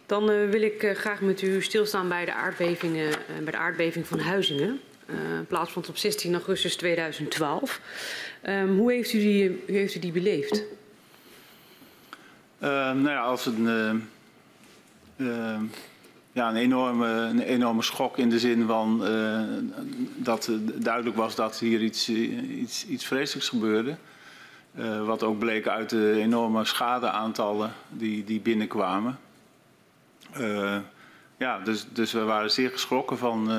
Dan 0.06 0.30
uh, 0.30 0.50
wil 0.50 0.62
ik 0.62 0.82
uh, 0.82 0.94
graag 0.94 1.20
met 1.20 1.42
u 1.42 1.62
stilstaan 1.62 2.08
bij 2.08 2.24
de, 2.24 2.32
aardbevingen, 2.32 3.08
uh, 3.08 3.42
bij 3.42 3.52
de 3.52 3.58
aardbeving 3.58 4.06
van 4.06 4.18
Huizingen. 4.18 4.80
plaatsvond 5.48 5.88
op 5.88 5.96
16 5.96 6.34
augustus 6.34 6.76
2012. 6.76 7.80
Um, 8.48 8.78
hoe, 8.78 8.92
heeft 8.92 9.12
u 9.12 9.18
die, 9.18 9.48
hoe 9.66 9.76
heeft 9.76 9.94
u 9.94 9.98
die 9.98 10.12
beleefd? 10.12 10.64
nou 12.58 13.08
ja, 13.08 13.20
als 13.20 13.46
een 13.46 14.08
ja, 16.32 16.48
een, 16.48 16.56
enorme, 16.56 17.06
een 17.06 17.40
enorme 17.40 17.82
schok 17.82 18.18
in 18.18 18.30
de 18.30 18.38
zin 18.38 18.66
van 18.66 19.00
uh, 19.02 19.42
dat 20.16 20.50
duidelijk 20.74 21.16
was 21.16 21.34
dat 21.34 21.58
hier 21.58 21.82
iets, 21.82 22.08
iets, 22.08 22.86
iets 22.86 23.06
vreselijks 23.06 23.48
gebeurde. 23.48 23.96
Uh, 24.78 25.06
wat 25.06 25.22
ook 25.22 25.38
bleek 25.38 25.68
uit 25.68 25.90
de 25.90 26.12
enorme 26.12 26.64
schadeaantallen 26.64 27.72
die, 27.88 28.24
die 28.24 28.40
binnenkwamen. 28.40 29.18
Uh, 30.38 30.78
ja, 31.36 31.58
dus, 31.58 31.86
dus 31.92 32.12
we 32.12 32.22
waren 32.22 32.50
zeer 32.50 32.70
geschrokken 32.70 33.18
van, 33.18 33.50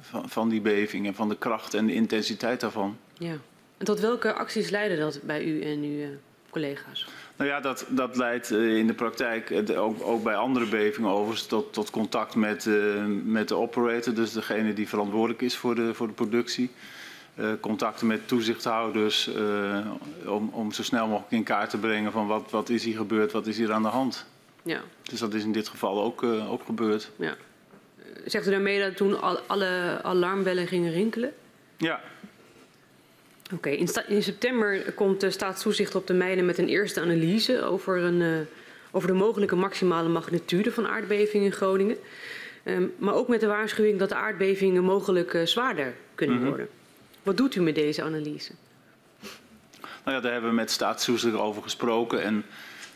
van, 0.00 0.28
van, 0.28 0.48
die 0.48 0.60
beving 0.60 1.06
en 1.06 1.14
van 1.14 1.28
de 1.28 1.36
kracht 1.36 1.74
en 1.74 1.86
de 1.86 1.94
intensiteit 1.94 2.60
daarvan. 2.60 2.96
Ja. 3.18 3.34
En 3.78 3.84
tot 3.86 4.00
welke 4.00 4.32
acties 4.32 4.70
leidde 4.70 4.96
dat 4.96 5.20
bij 5.22 5.44
u 5.44 5.62
en 5.62 5.82
uw 5.82 6.08
collega's? 6.50 7.06
Nou 7.36 7.52
ja, 7.52 7.60
dat, 7.60 7.86
dat 7.88 8.16
leidt 8.16 8.50
eh, 8.50 8.76
in 8.76 8.86
de 8.86 8.94
praktijk, 8.94 9.50
eh, 9.50 9.82
ook, 9.82 10.02
ook 10.02 10.22
bij 10.22 10.36
andere 10.36 10.66
bevingen 10.66 11.10
overigens, 11.10 11.46
tot, 11.46 11.72
tot 11.72 11.90
contact 11.90 12.34
met, 12.34 12.68
met 13.24 13.48
de 13.48 13.54
operator, 13.54 14.14
dus 14.14 14.32
degene 14.32 14.72
die 14.72 14.88
verantwoordelijk 14.88 15.42
is 15.42 15.56
voor 15.56 15.74
de, 15.74 15.94
voor 15.94 16.06
de 16.06 16.12
productie. 16.12 16.70
Uh, 17.40 17.52
contacten 17.60 18.06
met 18.06 18.28
toezichthouders 18.28 19.28
uh, 19.28 19.90
om, 20.26 20.50
om 20.52 20.72
zo 20.72 20.82
snel 20.82 21.06
mogelijk 21.06 21.32
in 21.32 21.42
kaart 21.42 21.70
te 21.70 21.78
brengen 21.78 22.12
van 22.12 22.26
wat, 22.26 22.50
wat 22.50 22.68
is 22.68 22.84
hier 22.84 22.96
gebeurd, 22.96 23.32
wat 23.32 23.46
is 23.46 23.58
hier 23.58 23.72
aan 23.72 23.82
de 23.82 23.88
hand. 23.88 24.26
Ja. 24.62 24.80
Dus 25.02 25.18
dat 25.18 25.34
is 25.34 25.44
in 25.44 25.52
dit 25.52 25.68
geval 25.68 26.02
ook, 26.02 26.22
ook 26.22 26.62
gebeurd. 26.64 27.10
Ja. 27.16 27.36
Zegt 28.24 28.46
u 28.46 28.50
daarmee 28.50 28.80
dat 28.80 28.96
toen 28.96 29.20
al, 29.20 29.38
alle 29.38 30.00
alarmbellen 30.02 30.66
gingen 30.66 30.92
rinkelen? 30.92 31.32
Ja, 31.76 32.00
Oké, 33.54 33.68
okay. 33.68 33.72
in, 33.72 33.88
in, 34.16 34.22
september 34.22 34.92
komt 34.92 35.20
de 35.20 35.30
staatstoezicht 35.30 35.94
op 35.94 36.06
de 36.06 36.14
mijnen 36.14 36.46
met 36.46 36.58
een 36.58 36.68
eerste 36.68 37.00
analyse 37.00 37.62
over, 37.62 37.98
een, 37.98 38.20
uh, 38.20 38.38
over 38.90 39.08
de 39.08 39.14
mogelijke 39.14 39.56
maximale 39.56 40.08
magnitude 40.08 40.72
van 40.72 40.86
aardbevingen 40.86 41.46
in 41.46 41.52
Groningen. 41.52 41.96
Um, 42.64 42.92
maar 42.98 43.14
ook 43.14 43.28
met 43.28 43.40
de 43.40 43.46
waarschuwing 43.46 43.98
dat 43.98 44.08
de 44.08 44.14
aardbevingen 44.14 44.84
mogelijk 44.84 45.32
uh, 45.32 45.46
zwaarder 45.46 45.94
kunnen 46.14 46.36
mm 46.36 46.42
-hmm. 46.42 46.50
worden. 46.50 46.68
Wat 47.22 47.36
doet 47.36 47.54
u 47.54 47.60
met 47.60 47.74
deze 47.74 48.02
analyse? 48.02 48.52
Nou 50.04 50.16
ja, 50.16 50.20
daar 50.20 50.32
hebben 50.32 50.50
we 50.50 50.56
met 50.56 50.70
staatstoezicht 50.70 51.36
over 51.36 51.62
gesproken. 51.62 52.22
En 52.22 52.44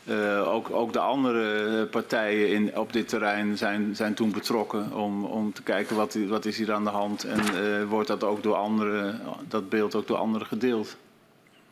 uh, 0.04 0.54
ook, 0.54 0.70
ook, 0.70 0.92
de 0.92 0.98
andere 0.98 1.86
partijen 1.86 2.48
in, 2.48 2.78
op 2.78 2.92
dit 2.92 3.08
terrein 3.08 3.58
zijn, 3.58 3.96
zijn 3.96 4.14
toen 4.14 4.32
betrokken 4.32 4.92
om, 4.92 5.24
om 5.24 5.52
te 5.52 5.62
kijken 5.62 5.96
wat, 5.96 6.14
wat 6.14 6.44
is 6.44 6.58
hier 6.58 6.72
aan 6.72 6.84
de 6.84 6.90
hand 6.90 7.24
en 7.24 7.40
uh, 7.40 7.84
wordt 7.88 8.08
dat 8.08 8.24
ook 8.24 8.42
door 8.42 8.54
anderen, 8.54 9.20
dat 9.48 9.68
beeld 9.68 9.94
ook 9.94 10.06
door 10.06 10.16
anderen 10.16 10.46
gedeeld. 10.46 10.96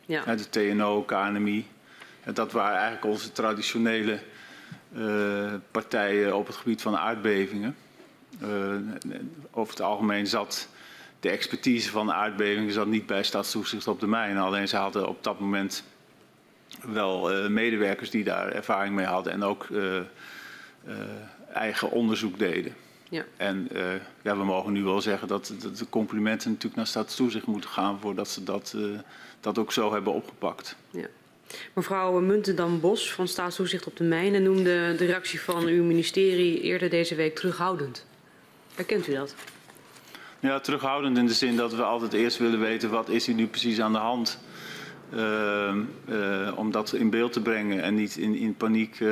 Ja. 0.05 0.35
de 0.35 0.49
TNO, 0.49 1.01
KNMI. 1.01 1.65
Dat 2.33 2.51
waren 2.51 2.77
eigenlijk 2.77 3.05
onze 3.05 3.31
traditionele 3.31 4.19
uh, 4.97 5.53
partijen 5.71 6.35
op 6.35 6.47
het 6.47 6.55
gebied 6.55 6.81
van 6.81 6.97
aardbevingen. 6.97 7.75
over 9.51 9.73
het 9.73 9.81
algemeen 9.81 10.27
zat 10.27 10.67
de 11.23 11.29
expertise 11.29 11.89
van 11.89 12.11
aardbevingen 12.11 12.73
zat 12.73 12.87
niet 12.87 13.05
bij 13.05 13.23
Stadstoezicht 13.23 13.87
op 13.87 13.99
de 13.99 14.07
Mijn. 14.07 14.37
Alleen 14.37 14.67
ze 14.67 14.75
hadden 14.75 15.07
op 15.07 15.23
dat 15.23 15.39
moment 15.39 15.83
wel 16.81 17.33
uh, 17.33 17.47
medewerkers 17.47 18.09
die 18.09 18.23
daar 18.23 18.51
ervaring 18.51 18.95
mee 18.95 19.05
hadden 19.05 19.33
en 19.33 19.43
ook 19.43 19.67
uh, 19.71 19.95
uh, 19.95 20.03
eigen 21.53 21.91
onderzoek 21.91 22.39
deden. 22.39 22.75
Ja. 23.09 23.25
En 23.37 23.69
ja, 24.21 24.37
we 24.37 24.43
mogen 24.43 24.73
nu 24.73 24.83
wel 24.83 25.01
zeggen 25.01 25.27
dat, 25.27 25.53
dat 25.61 25.77
de 25.77 25.89
complimenten 25.89 26.49
natuurlijk 26.49 26.75
naar 26.75 26.87
staatstoezicht 26.87 27.45
moeten 27.45 27.69
gaan 27.69 27.99
voordat 27.99 28.29
ze 28.29 28.43
dat, 28.43 28.75
dat 29.39 29.57
ook 29.57 29.71
zo 29.71 29.93
hebben 29.93 30.13
opgepakt. 30.13 30.75
Ja. 30.89 31.07
Mevrouw 31.73 32.19
Muntendam-Bos 32.19 33.13
van 33.13 33.27
Staatstoezicht 33.27 33.87
op 33.87 33.97
de 33.97 34.03
Mijnen 34.03 34.43
noemde 34.43 34.95
de 34.97 35.05
reactie 35.05 35.41
van 35.41 35.65
uw 35.65 35.83
ministerie 35.83 36.61
eerder 36.61 36.89
deze 36.89 37.15
week 37.15 37.35
terughoudend. 37.35 38.05
Herkent 38.75 39.07
u 39.07 39.13
dat? 39.13 39.35
Ja, 40.43 40.59
terughoudend 40.59 41.17
in 41.17 41.25
de 41.25 41.33
zin 41.33 41.55
dat 41.55 41.73
we 41.73 41.83
altijd 41.83 42.13
eerst 42.13 42.37
willen 42.37 42.59
weten 42.59 42.89
wat 42.89 43.09
is 43.09 43.25
hier 43.25 43.35
nu 43.35 43.47
precies 43.47 43.81
aan 43.81 43.91
de 43.91 43.97
hand 43.97 44.27
is 44.27 44.37
uh, 45.15 45.75
uh, 46.09 46.57
om 46.57 46.71
dat 46.71 46.93
in 46.93 47.09
beeld 47.09 47.33
te 47.33 47.41
brengen 47.41 47.81
en 47.81 47.95
niet 47.95 48.17
in, 48.17 48.35
in 48.35 48.55
paniek 48.55 48.99
uh, 48.99 49.09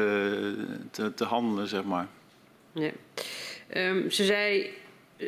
te, 0.92 1.14
te, 1.16 1.24
handelen, 1.24 1.68
zeg 1.68 1.84
maar. 1.84 2.08
Ja. 2.72 2.92
Um, 3.76 4.12
ze 4.12 4.24
zei, 4.24 4.70
eh, 5.18 5.28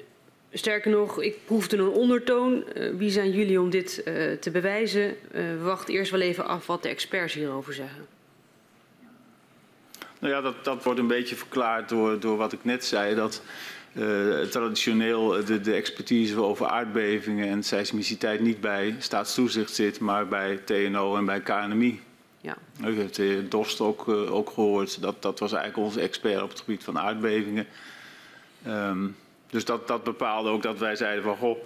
sterker 0.51 0.91
nog, 0.91 1.21
ik 1.21 1.45
proefde 1.45 1.77
een 1.77 1.87
ondertoon. 1.87 2.63
wie 2.97 3.09
zijn 3.09 3.31
jullie 3.31 3.61
om 3.61 3.69
dit 3.69 4.03
te 4.39 4.49
bewijzen? 4.51 5.15
we 5.31 5.59
wachten 5.61 5.93
eerst 5.93 6.11
wel 6.11 6.21
even 6.21 6.45
af 6.45 6.67
wat 6.67 6.83
de 6.83 6.89
experts 6.89 7.33
hierover 7.33 7.73
zeggen. 7.73 8.05
Nou 10.19 10.33
ja, 10.33 10.41
dat, 10.41 10.63
dat 10.63 10.83
wordt 10.83 10.99
een 10.99 11.07
beetje 11.07 11.35
verklaard 11.35 11.89
door, 11.89 12.19
door 12.19 12.37
wat 12.37 12.53
ik 12.53 12.63
net 12.63 12.85
zei. 12.85 13.15
Dat 13.15 13.41
uh, 13.93 14.41
traditioneel 14.41 15.45
de, 15.45 15.61
de, 15.61 15.73
expertise 15.73 16.41
over 16.41 16.67
aardbevingen 16.67 17.47
en 17.47 17.63
seismiciteit 17.63 18.39
niet 18.39 18.61
bij 18.61 18.95
staatstoezicht 18.99 19.73
zit, 19.73 19.99
maar 19.99 20.27
bij 20.27 20.57
TNO 20.57 21.17
en 21.17 21.25
bij 21.25 21.41
KNMI. 21.41 22.01
Ja. 22.41 22.57
U 22.85 22.95
heeft 22.95 23.15
de 23.15 23.47
Dorst 23.47 23.81
ook, 23.81 24.07
uh, 24.07 24.33
ook 24.33 24.49
gehoord. 24.49 25.01
Dat, 25.01 25.21
dat 25.21 25.39
was 25.39 25.51
eigenlijk 25.51 25.87
onze 25.87 26.01
expert 26.01 26.41
op 26.41 26.49
het 26.49 26.59
gebied 26.59 26.83
van 26.83 26.99
aardbevingen. 26.99 27.67
Um, 28.67 29.15
dus 29.49 29.65
dat, 29.65 29.87
dat 29.87 30.03
bepaalde 30.03 30.49
ook 30.49 30.61
dat 30.61 30.79
wij 30.79 30.95
zeiden 30.95 31.23
van 31.23 31.37
goh, 31.37 31.57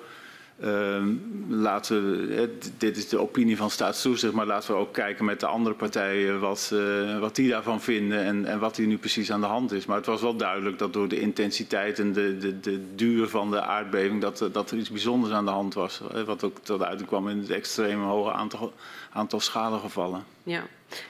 uh, 0.64 1.04
laten 1.50 2.28
we, 2.28 2.58
dit 2.78 2.98
is 2.98 3.10
de 3.10 3.20
opinie 3.20 3.58
van 3.58 3.70
staatstoezicht, 3.70 4.34
maar 4.34 4.46
laten 4.46 4.74
we 4.74 4.80
ook 4.80 4.94
kijken 4.94 5.26
met 5.26 5.40
de 5.40 5.46
andere 5.46 5.76
partijen 5.76 6.40
wat, 6.40 6.72
uh, 6.74 7.20
wat 7.20 7.36
die 7.36 7.50
daarvan 7.50 7.82
vinden 7.82 8.24
en, 8.24 8.46
en 8.46 8.60
wat 8.60 8.78
hier 8.78 8.88
nu 8.88 8.98
precies 8.98 9.32
aan 9.32 9.42
de 9.42 9.48
hand 9.48 9.72
is. 9.72 9.86
Maar 9.86 9.98
het 9.98 10.06
was 10.06 10.22
wel 10.22 10.36
duidelijk 10.36 10.80
dat 10.80 10.94
door 10.94 11.08
de 11.08 11.20
intensiteit 11.20 12.00
en 12.00 12.14
de, 12.14 12.38
de, 12.38 12.60
de 12.60 12.96
duur 12.96 13.28
van 13.28 13.52
de 13.52 13.62
aardbeving 13.62 14.22
dat, 14.22 14.50
dat 14.52 14.72
er 14.72 14.78
iets 14.78 14.90
bijzonders 14.90 15.34
aan 15.34 15.46
de 15.46 15.52
hand 15.52 15.74
was. 15.74 16.02
Wat 16.26 16.44
ook 16.44 16.58
tot 16.60 16.84
uitkwam 16.84 17.30
in 17.30 17.38
het 17.38 17.50
extreem 17.50 18.02
hoge 18.02 18.32
aantal, 18.32 18.74
aantal 19.14 19.40
schadegevallen. 19.40 20.24
Ja, 20.44 20.64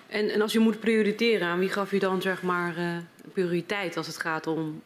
En, 0.07 0.29
en 0.29 0.41
als 0.41 0.55
u 0.55 0.59
moet 0.59 0.79
prioriteren, 0.79 1.47
aan 1.47 1.59
wie 1.59 1.69
gaf 1.69 1.91
u 1.91 1.97
dan 1.97 2.21
zeg 2.21 2.41
maar 2.41 2.77
uh, 2.77 2.97
prioriteit 3.33 3.97
als 3.97 4.07
het 4.07 4.17
gaat 4.17 4.47
om 4.47 4.81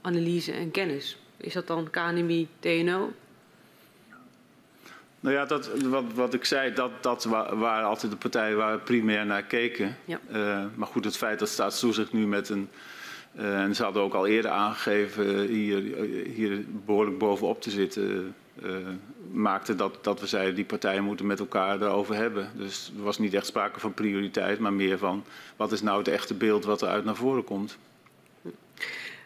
analyse 0.00 0.52
en 0.52 0.70
kennis? 0.70 1.16
Is 1.36 1.52
dat 1.52 1.66
dan 1.66 1.90
KNMI, 1.90 2.48
TNO? 2.58 3.12
Nou 5.22 5.34
ja, 5.34 5.44
dat, 5.44 5.70
wat, 5.82 6.04
wat 6.14 6.34
ik 6.34 6.44
zei, 6.44 6.72
dat, 6.72 6.90
dat 7.00 7.24
waren 7.24 7.86
altijd 7.86 8.12
de 8.12 8.18
partijen 8.18 8.56
waar 8.56 8.76
we 8.76 8.82
primair 8.82 9.26
naar 9.26 9.42
keken. 9.42 9.96
Ja. 10.04 10.20
Uh, 10.32 10.64
maar 10.74 10.88
goed, 10.88 11.04
het 11.04 11.16
feit 11.16 11.38
dat 11.38 11.48
Staatstoezicht 11.48 12.12
nu 12.12 12.26
met 12.26 12.48
een... 12.48 12.68
Uh, 13.38 13.62
en 13.62 13.74
ze 13.74 13.82
hadden 13.82 14.02
ook 14.02 14.14
al 14.14 14.26
eerder 14.26 14.50
aangegeven 14.50 15.46
hier, 15.46 15.82
hier 16.34 16.64
behoorlijk 16.84 17.18
bovenop 17.18 17.62
te 17.62 17.70
zitten... 17.70 18.34
Uh, 18.62 18.76
maakte 19.32 19.74
dat, 19.74 19.98
dat 20.04 20.20
we 20.20 20.26
zeiden 20.26 20.54
die 20.54 20.64
partijen 20.64 21.04
moeten 21.04 21.26
met 21.26 21.38
elkaar 21.38 21.82
erover 21.82 22.14
hebben. 22.14 22.50
Dus 22.56 22.92
er 22.96 23.02
was 23.02 23.18
niet 23.18 23.34
echt 23.34 23.46
sprake 23.46 23.80
van 23.80 23.94
prioriteit, 23.94 24.58
maar 24.58 24.72
meer 24.72 24.98
van 24.98 25.24
wat 25.56 25.72
is 25.72 25.82
nou 25.82 25.98
het 25.98 26.08
echte 26.08 26.34
beeld 26.34 26.64
wat 26.64 26.82
eruit 26.82 27.04
naar 27.04 27.16
voren 27.16 27.44
komt. 27.44 27.78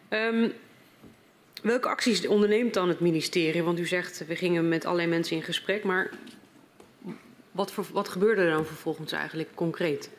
Um, 0.09 0.53
welke 1.63 1.89
acties 1.89 2.27
onderneemt 2.27 2.75
dan 2.75 2.89
het 2.89 3.01
ministerie? 3.01 3.63
Want 3.63 3.79
u 3.79 3.87
zegt 3.87 4.25
we 4.27 4.37
gingen 4.37 4.69
met 4.69 4.85
allerlei 4.85 5.09
mensen 5.09 5.37
in 5.37 5.43
gesprek, 5.43 5.85
maar 5.85 6.11
wat, 7.51 7.73
voor, 7.73 7.87
wat 7.93 8.09
gebeurde 8.09 8.43
er 8.43 8.51
dan 8.51 8.67
vervolgens 8.67 9.13
eigenlijk 9.13 9.49
concreet? 9.55 10.11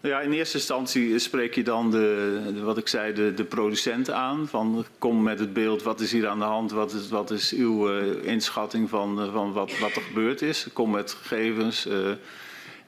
Nou 0.00 0.14
ja, 0.14 0.20
in 0.20 0.32
eerste 0.32 0.56
instantie 0.56 1.18
spreek 1.18 1.54
je 1.54 1.62
dan 1.62 1.90
de, 1.90 2.60
wat 2.62 2.78
ik 2.78 2.88
zei, 2.88 3.12
de, 3.12 3.34
de 3.34 3.44
producent 3.44 4.10
aan. 4.10 4.48
Van 4.48 4.84
kom 4.98 5.22
met 5.22 5.38
het 5.38 5.52
beeld, 5.52 5.82
wat 5.82 6.00
is 6.00 6.12
hier 6.12 6.28
aan 6.28 6.38
de 6.38 6.44
hand, 6.44 6.70
wat 6.70 6.92
is, 6.92 7.08
wat 7.08 7.30
is 7.30 7.52
uw 7.52 7.90
uh, 7.90 8.24
inschatting 8.24 8.88
van, 8.88 9.22
uh, 9.22 9.32
van 9.32 9.52
wat, 9.52 9.78
wat 9.78 9.96
er 9.96 10.02
gebeurd 10.02 10.42
is. 10.42 10.66
Kom 10.72 10.90
met 10.90 11.12
gegevens. 11.12 11.86
Uh, 11.86 12.10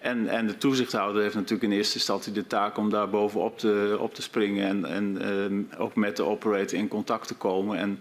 en, 0.04 0.28
en 0.28 0.46
de 0.46 0.58
toezichthouder 0.58 1.22
heeft 1.22 1.34
natuurlijk 1.34 1.62
in 1.62 1.76
eerste 1.76 1.94
instantie 1.94 2.32
de 2.32 2.46
taak 2.46 2.76
om 2.76 2.90
daar 2.90 3.10
bovenop 3.10 3.58
te, 3.58 3.96
op 4.00 4.14
te 4.14 4.22
springen 4.22 4.84
en, 4.84 5.20
en 5.20 5.70
ook 5.78 5.94
met 5.94 6.16
de 6.16 6.24
operator 6.24 6.78
in 6.78 6.88
contact 6.88 7.26
te 7.28 7.34
komen. 7.34 7.78
En 7.78 8.00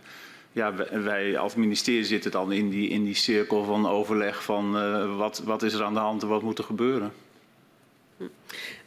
ja, 0.51 0.73
wij 1.03 1.37
als 1.37 1.55
ministerie 1.55 2.05
zitten 2.05 2.31
dan 2.31 2.51
in 2.51 2.69
die, 2.69 2.89
in 2.89 3.03
die 3.03 3.15
cirkel 3.15 3.63
van 3.63 3.87
overleg 3.87 4.43
van 4.43 4.71
wat, 5.17 5.41
wat 5.45 5.63
is 5.63 5.73
er 5.73 5.83
aan 5.83 5.93
de 5.93 5.99
hand 5.99 6.21
en 6.21 6.27
wat 6.27 6.41
moet 6.41 6.57
er 6.57 6.63
gebeuren. 6.63 7.11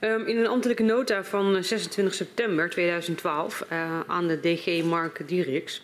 Um, 0.01 0.27
in 0.27 0.39
een 0.39 0.47
ambtelijke 0.47 0.83
nota 0.83 1.25
van 1.25 1.64
26 1.64 2.14
september 2.14 2.71
2012 2.71 3.67
uh, 3.73 4.01
aan 4.07 4.27
de 4.27 4.41
DG 4.41 4.83
Mark 4.85 5.29
Dierix 5.29 5.83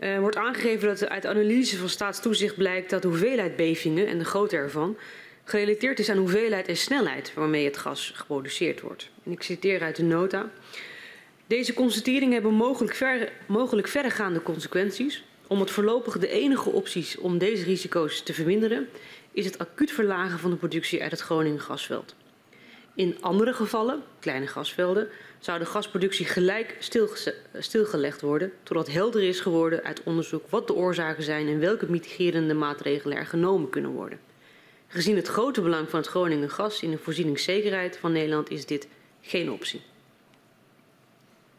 uh, 0.00 0.18
wordt 0.18 0.36
aangegeven 0.36 0.88
dat 0.88 1.08
uit 1.08 1.26
analyse 1.26 1.76
van 1.76 1.88
staatstoezicht 1.88 2.56
blijkt 2.56 2.90
dat 2.90 3.02
de 3.02 3.08
hoeveelheid 3.08 3.56
bevingen 3.56 4.06
en 4.06 4.18
de 4.18 4.24
grootte 4.24 4.56
ervan 4.56 4.96
gerelateerd 5.48 5.98
is 5.98 6.08
aan 6.08 6.16
hoeveelheid 6.16 6.68
en 6.68 6.76
snelheid 6.76 7.34
waarmee 7.34 7.64
het 7.64 7.76
gas 7.76 8.12
geproduceerd 8.14 8.80
wordt. 8.80 9.10
En 9.24 9.32
ik 9.32 9.42
citeer 9.42 9.82
uit 9.82 9.96
de 9.96 10.02
nota. 10.02 10.50
Deze 11.46 11.74
constateringen 11.74 12.32
hebben 12.32 12.54
mogelijk, 12.54 12.94
ver, 12.94 13.32
mogelijk 13.46 13.88
verregaande 13.88 14.42
consequenties. 14.42 15.24
Om 15.46 15.60
het 15.60 15.70
voorlopig 15.70 16.18
de 16.18 16.28
enige 16.28 16.70
opties 16.70 17.16
om 17.16 17.38
deze 17.38 17.64
risico's 17.64 18.22
te 18.22 18.34
verminderen 18.34 18.88
is 19.32 19.44
het 19.44 19.58
acuut 19.58 19.90
verlagen 19.90 20.38
van 20.38 20.50
de 20.50 20.56
productie 20.56 21.02
uit 21.02 21.10
het 21.10 21.20
Groningen 21.20 21.60
gasveld. 21.60 22.14
In 22.94 23.16
andere 23.20 23.52
gevallen, 23.52 24.02
kleine 24.20 24.46
gasvelden, 24.46 25.08
zou 25.38 25.58
de 25.58 25.66
gasproductie 25.66 26.26
gelijk 26.26 26.76
stilgelegd 27.58 28.20
worden 28.20 28.52
totdat 28.62 28.92
helder 28.92 29.22
is 29.22 29.40
geworden 29.40 29.82
uit 29.82 30.02
onderzoek 30.02 30.44
wat 30.48 30.66
de 30.66 30.74
oorzaken 30.74 31.22
zijn 31.22 31.48
en 31.48 31.60
welke 31.60 31.90
mitigerende 31.90 32.54
maatregelen 32.54 33.16
er 33.16 33.26
genomen 33.26 33.70
kunnen 33.70 33.90
worden. 33.90 34.27
Gezien 34.88 35.16
het 35.16 35.28
grote 35.28 35.60
belang 35.60 35.88
van 35.88 35.98
het 35.98 36.08
Groningen 36.08 36.50
gas 36.50 36.82
in 36.82 36.90
de 36.90 36.98
voorzieningszekerheid 36.98 37.98
van 37.98 38.12
Nederland 38.12 38.50
is 38.50 38.66
dit 38.66 38.88
geen 39.20 39.50
optie. 39.50 39.82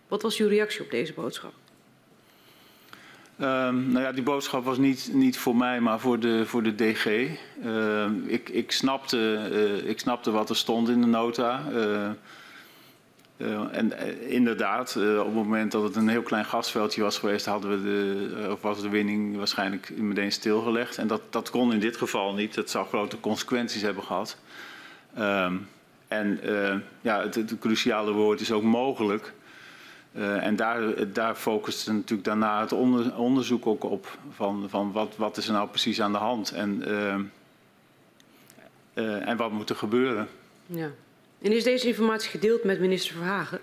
Wat 0.08 0.22
was 0.22 0.38
uw 0.38 0.48
reactie 0.48 0.82
op 0.82 0.92
deze 0.92 1.14
boodschap? 1.14 1.54
Um, 3.42 3.92
nou 3.92 4.00
ja, 4.00 4.12
die 4.12 4.24
boodschap 4.24 4.64
was 4.64 4.78
niet, 4.78 5.10
niet 5.14 5.38
voor 5.38 5.56
mij, 5.56 5.82
maar 5.82 6.00
voor 6.00 6.20
de, 6.20 6.46
voor 6.46 6.64
de 6.64 6.76
DG. 6.76 7.06
Ehm, 7.64 8.28
ik, 8.28 8.50
ik, 8.50 8.72
snapte, 8.72 9.50
uh, 9.52 9.90
ik 9.90 10.00
snapte 10.00 10.32
wat 10.32 10.50
er 10.50 10.56
stond 10.56 10.90
in 10.90 11.02
de 11.02 11.08
nota. 11.08 11.64
Uh, 13.42 13.78
en 13.78 14.20
inderdaad, 14.30 14.96
op 14.98 15.26
het 15.26 15.34
moment 15.34 15.72
dat 15.72 15.84
het 15.84 15.96
een 15.96 16.08
heel 16.08 16.22
klein 16.22 16.46
gasveldje 16.46 17.02
was 17.02 17.18
geweest, 17.18 17.46
hadden 17.46 17.72
we 17.72 17.84
de, 17.84 18.52
of 18.52 18.62
was 18.62 18.82
de 18.82 18.90
winning 18.90 19.38
waarschijnlijk 19.38 19.98
meteen 19.98 20.32
stilgelegd. 20.32 20.98
En 20.98 21.08
dat, 21.08 21.22
dat 21.30 21.50
kon 21.50 21.74
in 21.74 21.80
dit 21.80 21.98
geval 21.98 22.34
niet. 22.34 22.56
Dat 22.56 22.70
zou 22.70 22.88
grote 22.88 23.20
consequenties 23.20 23.82
hebben 23.82 24.04
gehad. 24.04 24.38
Um, 25.20 25.68
en 26.08 26.40
ja, 27.02 27.22
het, 27.22 27.56
cruciale 27.60 28.12
woord 28.12 28.40
is 28.40 28.52
ook 28.52 28.64
mogelijk. 28.64 29.34
En 30.14 30.56
daar, 30.56 31.14
daar 31.14 31.36
focuste 31.36 31.94
natuurlijk 31.94 32.28
daarna 32.28 32.62
het 32.62 32.72
onder, 32.72 33.18
onderzoek 33.18 33.68
ook 33.68 33.84
op. 33.84 34.18
Van, 34.32 34.66
van 34.70 34.92
wat, 34.92 35.16
wat 35.18 35.38
is 35.38 35.48
er 35.48 35.54
nou 35.54 35.70
precies 35.70 36.02
aan 36.02 36.12
de 36.12 36.18
hand 36.18 36.52
en, 36.52 36.84
uh, 38.94 39.28
en 39.28 39.38
wat 39.38 39.52
moet 39.52 39.70
er 39.70 39.76
gebeuren. 39.76 40.28
Ja. 40.66 40.90
En 41.42 41.52
is 41.52 41.64
deze 41.64 41.88
informatie 41.88 42.30
gedeeld 42.30 42.64
met 42.64 42.80
minister 42.80 43.16
Verhagen? 43.16 43.60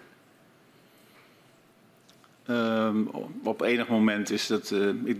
Ehm, 2.47 3.03
op 3.43 3.61
enig 3.61 3.89
moment 3.89 4.31
is 4.31 4.47
dat, 4.47 4.75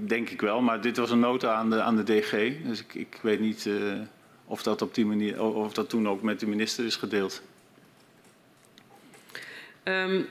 denk 0.07 0.31
ik 0.31 0.41
wel, 0.41 0.61
maar 0.61 0.81
dit 0.81 0.97
was 0.97 1.11
een 1.11 1.19
nota 1.19 1.55
aan 1.55 1.71
de, 1.71 1.81
aan 1.81 1.97
de 1.97 2.05
DG. 2.05 2.53
Dus 2.65 2.81
ik, 2.81 2.95
ik 2.95 3.19
weet 3.23 3.41
niet 3.41 3.69
of 4.45 4.63
dat 4.63 4.83
op 4.83 4.95
die 4.95 5.07
manier, 5.07 5.43
of 5.43 5.73
dat 5.73 5.89
toen 5.89 6.09
ook 6.09 6.23
met 6.23 6.41
de 6.41 6.47
minister 6.47 6.85
is 6.85 6.97
gedeeld. 6.97 7.43
Um, 9.85 10.29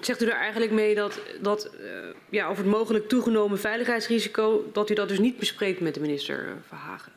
Zegt 0.00 0.22
u 0.22 0.26
daar 0.26 0.40
eigenlijk 0.40 0.72
mee 0.72 0.94
dat, 0.94 1.20
dat 1.40 1.70
uh, 1.80 1.88
ja, 2.28 2.48
over 2.48 2.62
het 2.62 2.72
mogelijk 2.72 3.08
toegenomen 3.08 3.58
veiligheidsrisico, 3.58 4.70
dat 4.72 4.90
u 4.90 4.94
dat 4.94 5.08
dus 5.08 5.18
niet 5.18 5.38
bespreekt 5.38 5.80
met 5.80 5.94
de 5.94 6.00
minister 6.00 6.56
Verhagen? 6.68 7.12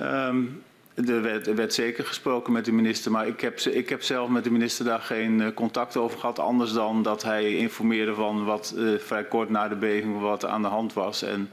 Um, 0.00 0.62
er, 0.94 1.22
werd, 1.22 1.58
er 1.58 1.72
zeker 1.72 2.04
gesproken 2.04 2.52
met 2.52 2.64
de 2.64 2.72
minister, 2.72 3.10
maar 3.10 3.26
ik 3.26 3.40
heb, 3.40 3.60
ik 3.60 3.88
heb 3.88 4.02
zelf 4.02 4.28
met 4.28 4.44
de 4.44 4.50
minister 4.50 4.84
daar 4.84 5.00
geen 5.00 5.40
uh, 5.40 5.48
contact 5.54 5.96
over 5.96 6.18
gehad. 6.18 6.38
Anders 6.38 6.72
dan 6.72 7.02
dat 7.02 7.22
hij 7.22 7.56
informeerde 7.56 8.14
van 8.14 8.44
wat 8.44 8.74
vrij 8.98 9.24
kort 9.24 9.48
na 9.48 9.68
de 9.68 9.76
beving 9.76 10.20
wat 10.20 10.44
aan 10.44 10.62
de 10.62 10.68
hand 10.68 10.92
was. 10.92 11.22
En 11.22 11.50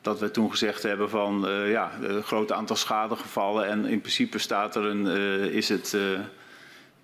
dat 0.00 0.20
we 0.20 0.30
toen 0.30 0.50
gezegd 0.50 0.82
hebben 0.82 1.10
van 1.10 1.46
ja, 1.68 1.92
een 2.02 2.22
groot 2.22 2.52
aantal 2.52 2.76
schadegevallen. 2.76 3.66
En 3.66 3.84
in 3.84 4.00
principe 4.00 4.38
staat 4.38 4.76
er 4.76 4.84
een, 4.84 5.06
is 5.52 5.68
het 5.68 5.96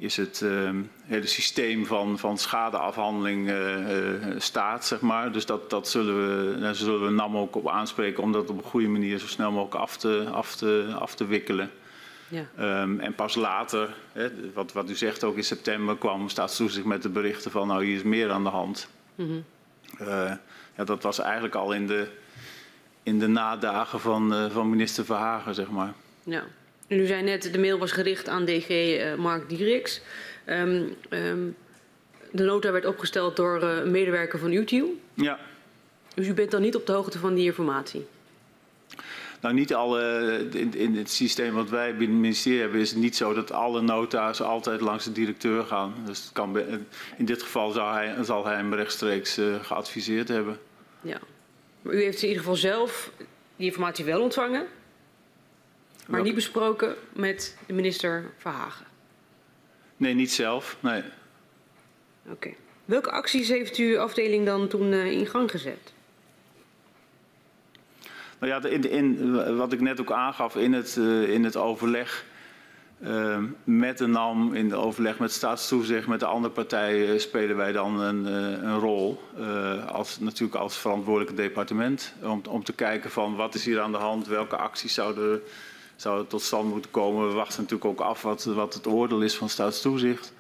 is 0.03 0.16
het 0.16 0.40
uh, 0.40 0.70
hele 1.05 1.26
systeem 1.26 1.86
van, 1.86 2.18
van 2.18 2.38
schadeafhandeling 2.38 3.48
uh, 3.48 3.76
uh, 3.76 4.34
staat, 4.38 4.84
zeg 4.86 5.00
maar. 5.00 5.32
Dus 5.32 5.46
dat, 5.46 5.70
dat 5.70 5.88
zullen 5.88 6.14
we, 6.14 6.61
daar 6.61 6.74
zullen 6.74 7.05
we 7.05 7.11
NAM 7.11 7.36
ook 7.36 7.57
op 7.57 7.68
aanspreken 7.68 8.22
om 8.22 8.32
dat 8.32 8.50
op 8.50 8.59
een 8.59 8.70
goede 8.70 8.88
manier 8.88 9.18
zo 9.18 9.26
snel 9.26 9.50
mogelijk 9.50 9.74
af 9.74 9.96
te, 9.96 10.28
af 10.32 10.57
te, 10.57 10.94
af 10.98 11.14
te 11.14 11.26
wikkelen. 11.26 11.70
Ja. 12.28 12.80
Um, 12.82 13.00
en 13.00 13.14
pas 13.14 13.34
later, 13.34 13.94
hè, 14.12 14.53
wat, 14.53 14.72
wat 14.72 14.90
u 14.90 14.94
zegt 14.94 15.24
ook 15.24 15.36
in 15.36 15.44
september, 15.44 15.96
kwam 15.96 16.28
staatstoezicht 16.28 16.86
met 16.86 17.03
de 17.03 17.09
berichten 17.09 17.50
van 17.50 17.66
nou 17.66 17.84
hier 17.84 17.96
is 17.96 18.03
meer 18.03 18.30
aan 18.30 18.44
de 18.44 18.50
hand. 18.50 18.88
Mm 19.14 19.26
-hmm. 19.26 19.44
ja, 20.76 20.84
dat 20.84 21.03
was 21.03 21.18
eigenlijk 21.18 21.55
al 21.55 21.72
in 21.72 21.86
de, 21.86 22.09
in 23.03 23.18
de 23.18 23.26
nadagen 23.26 24.00
van, 24.00 24.50
van 24.50 24.70
minister 24.70 25.05
Verhagen, 25.05 25.55
zeg 25.55 25.70
maar. 25.70 25.92
Ja. 26.22 26.44
U 26.99 27.07
zei 27.07 27.22
net, 27.22 27.53
de 27.53 27.59
mail 27.59 27.78
was 27.78 27.93
gericht 27.93 28.28
aan 28.28 28.45
DG 28.45 28.68
uh, 28.68 29.12
eh, 29.12 29.18
Mark 29.18 29.49
Dierix. 29.49 30.01
Um, 30.47 30.97
um, 31.11 31.57
de 32.30 32.45
nota 32.45 32.72
werd 32.72 32.86
opgesteld 32.86 33.36
door 33.36 33.62
uh, 33.62 33.76
een 33.76 33.90
medewerker 33.90 34.38
van 34.38 34.51
uw 34.51 34.64
team. 34.64 34.86
Ja. 35.14 35.38
Dus 36.14 36.26
u 36.26 36.34
bent 36.34 36.51
dan 36.51 36.61
niet 36.61 36.76
op 36.76 36.86
de 36.86 36.93
hoogte 36.93 37.18
van 37.18 37.34
die 37.34 37.45
informatie? 37.45 38.07
Nou, 39.40 39.55
niet 39.55 39.74
alle, 39.74 40.47
in, 40.53 40.74
in, 40.74 40.97
het 40.97 41.11
systeem 41.11 41.55
wat 41.55 41.70
wij 41.70 41.90
binnen 41.90 42.11
het 42.11 42.22
ministerie 42.22 42.61
hebben, 42.61 42.80
is 42.80 42.90
het 42.90 42.99
niet 42.99 43.16
zo 43.16 43.34
dat 43.34 43.53
alle 43.53 43.80
nota's 43.80 44.40
altijd 44.40 44.80
langs 44.80 45.05
de 45.05 45.12
directeur 45.12 45.64
gaan. 45.64 45.95
Dus 46.07 46.22
het 46.22 46.32
kan, 46.32 46.59
in 47.16 47.24
dit 47.24 47.43
geval 47.43 47.70
zal 47.70 47.93
hij, 47.93 48.14
zal 48.24 48.47
hij 48.47 48.55
hem 48.55 48.74
rechtstreeks 48.74 49.38
uh, 49.38 49.55
geadviseerd 49.62 50.28
hebben. 50.28 50.59
Ja, 51.01 51.18
maar 51.82 51.95
u 51.95 52.03
heeft 52.03 52.22
in 52.22 52.28
ieder 52.28 52.43
geval 52.43 52.57
zelf 52.57 53.11
die 53.57 53.66
informatie 53.66 54.05
wel 54.05 54.20
ontvangen? 54.20 54.66
Maar 56.12 56.22
niet 56.22 56.34
besproken 56.34 56.94
met 57.12 57.56
de 57.66 57.72
minister 57.72 58.30
Verhagen? 58.38 58.86
Nee, 59.96 60.14
niet 60.14 60.32
zelf. 60.32 60.76
Nee. 60.80 61.02
Oké. 62.24 62.32
Okay. 62.32 62.56
Welke 62.84 63.10
acties 63.10 63.48
heeft 63.48 63.76
uw 63.76 63.98
afdeling 63.98 64.46
dan 64.46 64.68
toen 64.68 64.92
uh, 64.92 65.10
in 65.10 65.26
gang 65.26 65.50
gezet? 65.50 65.92
Nou 68.38 68.52
ja, 68.52 68.68
in, 68.68 68.90
in, 68.90 69.56
wat 69.56 69.72
ik 69.72 69.80
net 69.80 70.00
ook 70.00 70.12
aangaf 70.12 70.56
in 70.56 70.72
het, 70.72 70.96
uh, 70.98 71.28
in 71.28 71.44
het 71.44 71.56
overleg 71.56 72.24
uh, 73.02 73.38
met 73.64 73.98
de 73.98 74.06
NAM, 74.06 74.54
in 74.54 74.64
het 74.64 74.74
overleg 74.74 75.18
met 75.18 75.32
staatstoezicht, 75.32 76.06
met 76.06 76.20
de 76.20 76.26
andere 76.26 76.54
partijen 76.54 77.20
spelen 77.20 77.56
wij 77.56 77.72
dan 77.72 78.00
een, 78.00 78.24
een 78.66 78.78
rol. 78.78 79.22
als, 79.86 80.18
natuurlijk 80.18 80.60
als 80.60 80.76
verantwoordelijke 80.76 81.42
departement. 81.42 82.14
Om, 82.22 82.42
om 82.48 82.64
te 82.64 82.72
kijken 82.72 83.10
van 83.10 83.36
wat 83.36 83.54
is 83.54 83.64
hier 83.64 83.80
aan 83.80 83.92
de 83.92 83.98
hand, 83.98 84.26
welke 84.26 84.56
acties 84.56 84.94
zouden 84.94 85.42
zou 86.03 86.26
tot 86.26 86.42
stand 86.42 86.70
moeten 86.70 86.90
komen. 86.90 87.28
We 87.28 87.34
wachten 87.34 87.62
natuurlijk 87.62 87.90
ook 87.90 88.00
af 88.00 88.22
wat, 88.22 88.44
wat 88.44 88.74
het 88.74 88.86
oordeel 88.86 89.20
is 89.20 89.36
van 89.36 89.48
staatstoezicht. 89.48 90.32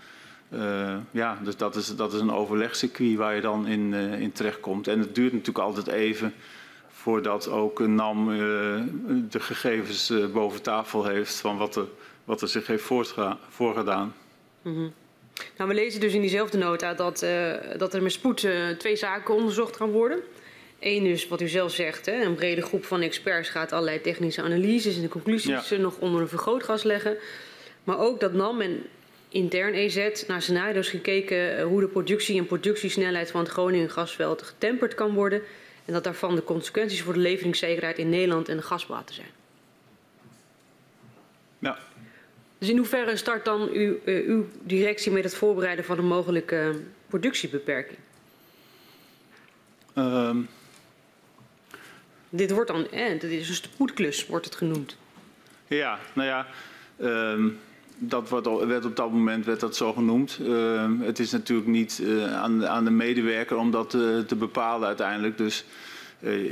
Uh, 0.50 0.96
ja, 1.10 1.38
dus 1.42 1.56
dat 1.56 1.76
is, 1.76 1.96
dat 1.96 2.12
is 2.12 2.20
een 2.20 2.32
overlegcircuit 2.32 3.16
waar 3.16 3.34
je 3.34 3.40
dan 3.40 3.66
in, 3.66 3.92
uh, 3.92 4.20
in 4.20 4.32
terechtkomt. 4.32 4.88
En 4.88 4.98
het 4.98 5.14
duurt 5.14 5.32
natuurlijk 5.32 5.64
altijd 5.64 5.86
even 5.86 6.34
voordat 6.88 7.48
ook 7.48 7.78
NAM 7.78 8.30
uh, 8.30 8.36
de 9.30 9.40
gegevens 9.40 10.12
boven 10.32 10.62
tafel 10.62 11.04
heeft 11.04 11.34
van 11.34 11.56
wat 11.56 11.76
er, 11.76 11.86
wat 12.24 12.42
er 12.42 12.48
zich 12.48 12.66
heeft 12.66 12.90
voorgedaan. 13.48 14.14
-hmm. 14.62 14.92
Nou, 15.56 15.68
we 15.68 15.74
lezen 15.74 16.00
dus 16.00 16.14
in 16.14 16.20
diezelfde 16.20 16.58
nota 16.58 16.94
dat, 16.94 17.26
dat 17.76 17.94
er 17.94 18.02
met 18.02 18.12
spoed 18.12 18.48
twee 18.78 18.96
zaken 18.96 19.34
onderzocht 19.34 19.76
gaan 19.76 19.90
worden. 19.90 20.18
Eén 20.82 21.06
is 21.06 21.28
wat 21.28 21.40
u 21.40 21.48
zelf 21.48 21.72
zegt, 21.72 22.06
hè, 22.06 22.22
een 22.24 22.34
brede 22.34 22.62
groep 22.62 22.84
van 22.84 23.00
experts 23.00 23.48
gaat 23.48 23.72
allerlei 23.72 24.00
technische 24.00 24.42
analyses 24.42 24.96
en 24.96 25.02
de 25.02 25.08
conclusies 25.08 25.68
ja. 25.68 25.76
nog 25.76 25.98
onder 25.98 26.20
een 26.20 26.28
vergrootglas 26.28 26.82
leggen. 26.82 27.16
Maar 27.84 27.98
ook 27.98 28.20
dat 28.20 28.32
NAM 28.32 28.60
en 28.60 28.82
intern 29.28 29.74
EZ 29.74 30.26
naar 30.26 30.42
scenario's 30.42 30.88
gekeken 30.88 31.56
eh, 31.58 31.64
hoe 31.64 31.80
de 31.80 31.86
productie 31.86 32.38
en 32.38 32.46
productiesnelheid 32.46 33.30
van 33.30 33.40
het 33.40 33.50
Groningen 33.50 33.90
gasveld 33.90 34.42
getemperd 34.42 34.94
kan 34.94 35.14
worden. 35.14 35.42
En 35.84 35.92
dat 35.92 36.04
daarvan 36.04 36.34
de 36.34 36.44
consequenties 36.44 37.02
voor 37.02 37.12
de 37.12 37.18
leveringszekerheid 37.18 37.98
in 37.98 38.08
Nederland 38.08 38.48
en 38.48 38.56
de 38.56 38.62
gasbaten 38.62 39.14
zijn. 39.14 39.30
Ja. 41.58 41.78
Dus 42.58 42.68
in 42.68 42.76
hoeverre 42.76 43.16
start 43.16 43.44
dan 43.44 43.68
uw, 43.72 43.98
uh, 44.04 44.28
uw 44.28 44.46
directie 44.62 45.12
met 45.12 45.24
het 45.24 45.34
voorbereiden 45.34 45.84
van 45.84 45.98
een 45.98 46.06
mogelijke 46.06 46.80
productiebeperking? 47.06 47.98
Um. 49.94 50.48
Dit 52.34 52.50
wordt 52.50 52.70
dan, 52.70 52.90
eh, 52.90 53.20
dit 53.20 53.30
is 53.30 53.48
een 53.48 53.54
spoedklus, 53.54 54.26
wordt 54.26 54.44
het 54.44 54.54
genoemd. 54.54 54.96
Ja, 55.66 55.98
nou 56.12 56.28
ja. 56.28 56.46
Um 57.00 57.58
dat 58.08 58.28
wordt, 58.28 58.66
werd 58.66 58.84
op 58.84 58.96
dat 58.96 59.10
moment 59.10 59.44
werd 59.44 59.60
dat 59.60 59.76
zo 59.76 59.92
genoemd. 59.92 60.38
Uh, 60.42 60.84
het 61.00 61.18
is 61.18 61.30
natuurlijk 61.30 61.68
niet 61.68 61.98
uh, 62.02 62.34
aan, 62.34 62.66
aan, 62.66 62.84
de 62.84 62.90
medewerker 62.90 63.56
om 63.56 63.70
dat 63.70 63.94
uh, 63.94 64.18
te 64.18 64.36
bepalen 64.36 64.86
uiteindelijk. 64.86 65.38
Dus 65.38 65.64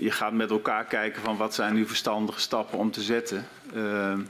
je 0.00 0.10
gaat 0.10 0.32
met 0.32 0.50
elkaar 0.50 0.84
kijken 0.84 1.22
van 1.22 1.36
wat 1.36 1.54
zijn 1.54 1.74
nu 1.74 1.86
verstandige 1.86 2.40
stappen 2.40 2.78
om 2.78 2.90
te 2.90 3.02
zetten. 3.02 3.46
Ehm, 3.74 4.20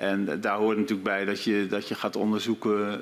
en 0.00 0.40
daar 0.40 0.56
hoort 0.56 0.76
natuurlijk 0.76 1.08
bij 1.08 1.24
dat 1.24 1.44
je, 1.44 1.66
dat 1.66 1.88
je 1.88 1.94
gaat 1.94 2.16
onderzoeken. 2.16 3.00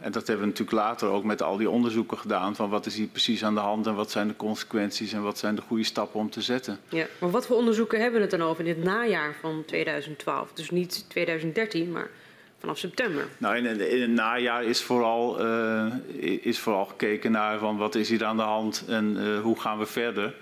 en 0.00 0.12
dat 0.12 0.26
hebben 0.26 0.46
we 0.46 0.50
natuurlijk 0.50 0.78
later 0.78 1.08
ook 1.08 1.24
met 1.24 1.42
al 1.42 1.56
die 1.56 1.70
onderzoeken 1.70 2.18
gedaan. 2.18 2.56
Van 2.56 2.70
wat 2.70 2.86
is 2.86 2.96
hier 2.96 3.06
precies 3.06 3.44
aan 3.44 3.54
de 3.54 3.60
hand 3.60 3.86
en 3.86 3.94
wat 3.94 4.10
zijn 4.10 4.28
de 4.28 4.36
consequenties 4.36 5.12
en 5.12 5.22
wat 5.22 5.38
zijn 5.38 5.54
de 5.54 5.62
goede 5.62 5.84
stappen 5.84 6.20
om 6.20 6.30
te 6.30 6.40
zetten. 6.40 6.78
Ja, 6.88 7.06
maar 7.20 7.30
wat 7.30 7.46
voor 7.46 7.56
onderzoeken 7.56 8.00
hebben 8.00 8.20
we 8.20 8.26
het 8.26 8.38
dan 8.38 8.48
over 8.48 8.66
in 8.66 8.68
het 8.68 8.84
najaar 8.84 9.34
van 9.40 9.62
2012? 9.66 10.52
Dus 10.52 10.70
niet 10.70 11.04
2013, 11.08 11.92
maar 11.92 12.10
vanaf 12.58 12.78
september? 12.78 13.26
Nou, 13.38 13.56
in, 13.56 13.90
in 13.90 14.00
het 14.00 14.10
najaar 14.10 14.64
is 14.64 14.82
vooral, 14.82 15.44
uh, 15.44 15.94
is 16.40 16.58
vooral 16.58 16.84
gekeken 16.84 17.30
naar 17.30 17.58
van 17.58 17.76
wat 17.76 17.94
is 17.94 18.08
hier 18.08 18.24
aan 18.24 18.36
de 18.36 18.42
hand 18.42 18.84
en 18.88 19.16
uh, 19.16 19.40
hoe 19.40 19.60
gaan 19.60 19.78
we 19.78 19.86
verder. 19.86 20.34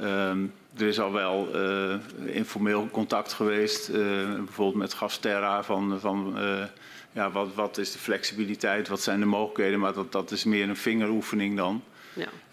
Um, 0.00 0.52
er 0.76 0.86
is 0.86 1.00
al 1.00 1.12
wel 1.12 1.48
uh, 1.54 1.94
informeel 2.24 2.88
contact 2.90 3.32
geweest, 3.32 3.92
bijvoorbeeld 3.92 4.74
met 4.74 4.94
Gasterra, 4.94 5.62
van, 5.62 6.00
van 6.00 6.36
ja, 7.12 7.30
wat, 7.30 7.54
wat 7.54 7.78
is 7.78 7.92
de 7.92 7.98
flexibiliteit, 7.98 8.88
wat 8.88 9.00
zijn 9.00 9.20
de 9.20 9.26
mogelijkheden, 9.26 9.80
maar 9.80 9.92
dat, 9.92 10.12
dat 10.12 10.30
is 10.30 10.44
meer 10.44 10.68
een 10.68 10.76
vingeroefening 10.76 11.56
dan. 11.56 11.82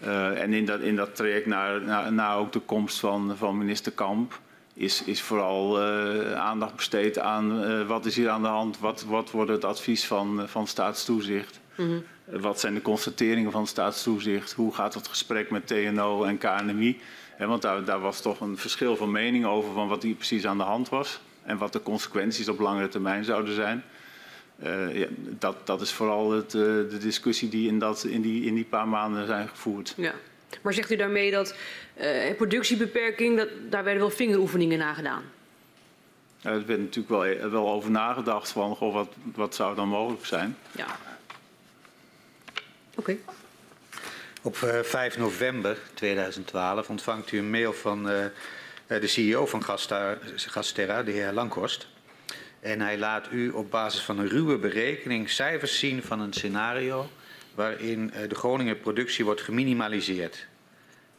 Ja. 0.00 0.32
en 0.32 0.52
in 0.52 0.64
dat, 0.64 0.80
in 0.80 0.96
dat 0.96 1.16
traject 1.16 1.46
naar, 1.46 1.82
naar, 1.82 2.12
naar 2.12 2.38
ook 2.38 2.52
de 2.52 2.60
komst 2.60 2.98
van, 2.98 3.36
van 3.36 3.58
minister 3.58 3.92
Kamp 3.92 4.40
is, 4.74 5.02
is 5.04 5.22
vooral 5.22 5.82
uh, 5.82 6.34
aandacht 6.34 6.76
besteed 6.76 7.18
aan 7.18 7.64
uh, 7.64 7.86
wat 7.86 8.06
is 8.06 8.16
hier 8.16 8.28
aan 8.28 8.42
de 8.42 8.48
hand, 8.48 8.78
wat, 8.78 9.04
wat 9.04 9.30
wordt 9.30 9.50
het 9.50 9.64
advies 9.64 10.06
van, 10.06 10.48
van 10.48 10.66
staatstoezicht, 10.66 11.60
mm 11.76 11.86
-hmm. 11.86 12.40
wat 12.40 12.60
zijn 12.60 12.74
de 12.74 12.82
constateringen 12.82 13.52
van 13.52 13.66
staatstoezicht, 13.66 14.52
hoe 14.52 14.74
gaat 14.74 14.94
het 14.94 15.08
gesprek 15.08 15.50
met 15.50 15.66
TNO 15.66 16.24
en 16.24 16.38
KNMI. 16.38 17.00
He, 17.42 17.48
want 17.48 17.62
daar, 17.62 17.84
daar 17.84 18.00
was 18.00 18.20
toch 18.20 18.40
een 18.40 18.58
verschil 18.58 18.96
van 18.96 19.10
mening 19.10 19.44
over 19.44 19.72
van 19.72 19.88
wat 19.88 20.02
hier 20.02 20.14
precies 20.14 20.46
aan 20.46 20.56
de 20.56 20.64
hand 20.64 20.88
was 20.88 21.20
en 21.42 21.58
wat 21.58 21.72
de 21.72 21.82
consequenties 21.82 22.48
op 22.48 22.58
langere 22.58 22.88
termijn 22.88 23.24
zouden 23.24 23.54
zijn. 23.54 23.84
Ja, 24.92 25.06
dat, 25.18 25.66
dat 25.66 25.80
is 25.80 25.92
vooral 25.92 26.30
het, 26.30 26.50
de 26.50 26.98
discussie 27.00 27.48
die 27.48 27.68
in, 27.68 27.78
dat, 27.78 28.04
in, 28.04 28.20
die 28.20 28.44
in 28.44 28.54
die 28.54 28.64
paar 28.64 28.88
maanden 28.88 29.26
zijn 29.26 29.48
gevoerd. 29.48 29.94
Ja. 29.96 30.14
Maar 30.60 30.72
zegt 30.72 30.90
u 30.90 30.96
daarmee 30.96 31.30
dat 31.30 31.54
uh, 32.00 32.36
productiebeperking, 32.36 33.36
dat, 33.36 33.48
daar 33.70 33.84
werden 33.84 34.02
wel 34.02 34.10
vingeroefeningen 34.10 34.78
na 34.78 34.94
gedaan? 34.94 35.22
Ja, 36.40 36.50
er 36.50 36.66
werd 36.66 36.80
natuurlijk 36.80 37.08
wel, 37.08 37.50
wel 37.50 37.68
over 37.70 37.90
nagedacht 37.90 38.50
van 38.50 38.76
goh, 38.76 38.94
wat, 38.94 39.08
wat 39.34 39.54
zou 39.54 39.74
dan 39.74 39.88
mogelijk 39.88 40.26
zijn. 40.26 40.56
Ja. 40.72 40.86
Oké. 42.90 43.00
Okay. 43.00 43.20
Op 44.44 44.56
uh, 44.56 44.80
5 44.80 45.18
november 45.18 45.78
2012 45.94 46.88
ontvangt 46.88 47.32
u 47.32 47.38
een 47.38 47.50
mail 47.50 47.72
van 47.72 48.10
uh, 48.10 48.24
de 48.86 49.06
CEO 49.06 49.46
van 49.46 49.64
Gasterra, 50.36 51.02
de 51.02 51.10
heer 51.10 51.32
Langhorst. 51.32 51.88
En 52.60 52.80
hij 52.80 52.98
laat 52.98 53.28
u 53.30 53.50
op 53.50 53.70
basis 53.70 54.02
van 54.02 54.18
een 54.18 54.28
ruwe 54.28 54.58
berekening 54.58 55.30
cijfers 55.30 55.78
zien 55.78 56.02
van 56.02 56.20
een 56.20 56.32
scenario 56.32 57.10
waarin 57.54 58.12
de 58.28 58.34
Groningen 58.34 58.80
productie 58.80 59.24
wordt 59.24 59.40
geminimaliseerd. 59.40 60.46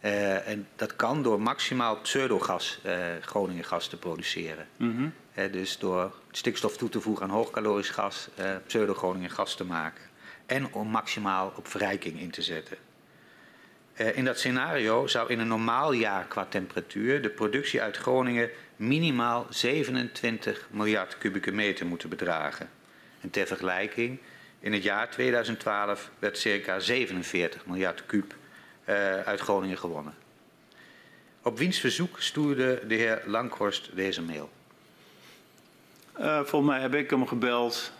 Uh, 0.01 0.47
en 0.47 0.67
dat 0.75 0.95
kan 0.95 1.23
door 1.23 1.41
maximaal 1.41 1.97
pseudogas, 1.97 2.79
uh, 2.85 2.93
Groningen 3.21 3.63
gas 3.63 3.87
te 3.87 3.97
produceren. 3.97 4.67
Mm 4.77 4.95
-hmm. 4.95 5.13
uh, 5.43 5.51
dus 5.51 5.77
door 5.77 6.13
stikstof 6.31 6.77
toe 6.77 6.89
te 6.89 7.01
voegen 7.01 7.25
aan 7.25 7.31
hoogkalorisch 7.31 7.89
gas, 7.89 8.29
pseudo 8.65 8.93
Groningen 8.93 9.29
gas 9.29 9.55
te 9.55 9.65
maken. 9.65 10.03
En 10.45 10.73
om 10.73 10.87
maximaal 10.87 11.53
op 11.55 11.67
verrijking 11.67 12.19
in 12.19 12.31
te 12.31 12.41
zetten. 12.41 12.77
In 13.95 14.25
dat 14.25 14.37
scenario 14.37 15.07
zou 15.07 15.29
in 15.29 15.39
een 15.39 15.47
normaal 15.47 15.91
jaar 15.91 16.25
qua 16.25 16.45
temperatuur 16.45 17.21
de 17.21 17.29
productie 17.29 17.81
uit 17.81 17.97
Groningen 17.97 18.49
minimaal 18.75 19.47
27 19.49 20.67
miljard 20.71 21.17
kubieke 21.17 21.51
meter 21.51 21.85
moeten 21.85 22.09
bedragen. 22.09 22.69
En 23.21 23.29
ter 23.29 23.47
vergelijking, 23.47 24.19
in 24.59 24.73
het 24.73 24.83
jaar 24.83 25.09
2012 25.09 26.09
werd 26.19 26.37
circa 26.37 26.79
47 26.79 27.65
miljard 27.65 28.05
kub 28.05 28.35
uh, 28.85 29.19
uit 29.19 29.39
Groningen 29.39 29.77
gewonnen. 29.77 30.13
Op 31.41 31.57
wiens 31.57 31.79
verzoek 31.79 32.21
stuurde 32.21 32.81
de 32.87 32.95
heer 32.95 33.21
Langhorst 33.25 33.89
deze 33.95 34.21
mail? 34.21 34.49
Uh, 36.19 36.35
volgens 36.43 36.71
mij 36.71 36.81
heb 36.81 36.93
ik 36.93 37.09
hem 37.09 37.27
gebeld. 37.27 37.91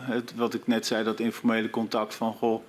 Het, 0.00 0.34
wat 0.34 0.54
ik 0.54 0.66
net 0.66 0.86
zei, 0.86 1.04
dat 1.04 1.20
informele 1.20 1.70
contact 1.70 2.14
van 2.14 2.32
goh, 2.32 2.68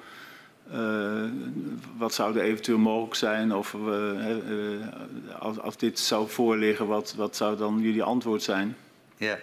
wat 1.97 2.13
zou 2.13 2.37
er 2.37 2.43
eventueel 2.43 2.77
mogelijk 2.77 3.15
zijn? 3.15 3.53
Of 3.53 3.75
als, 5.39 5.59
als, 5.59 5.77
dit 5.77 5.99
zou 5.99 6.29
voorliggen, 6.29 6.87
wat, 6.87 7.13
wat 7.17 7.35
zou 7.35 7.57
dan 7.57 7.79
jullie 7.81 8.03
antwoord 8.03 8.43
zijn? 8.43 8.75
Ja. 9.17 9.37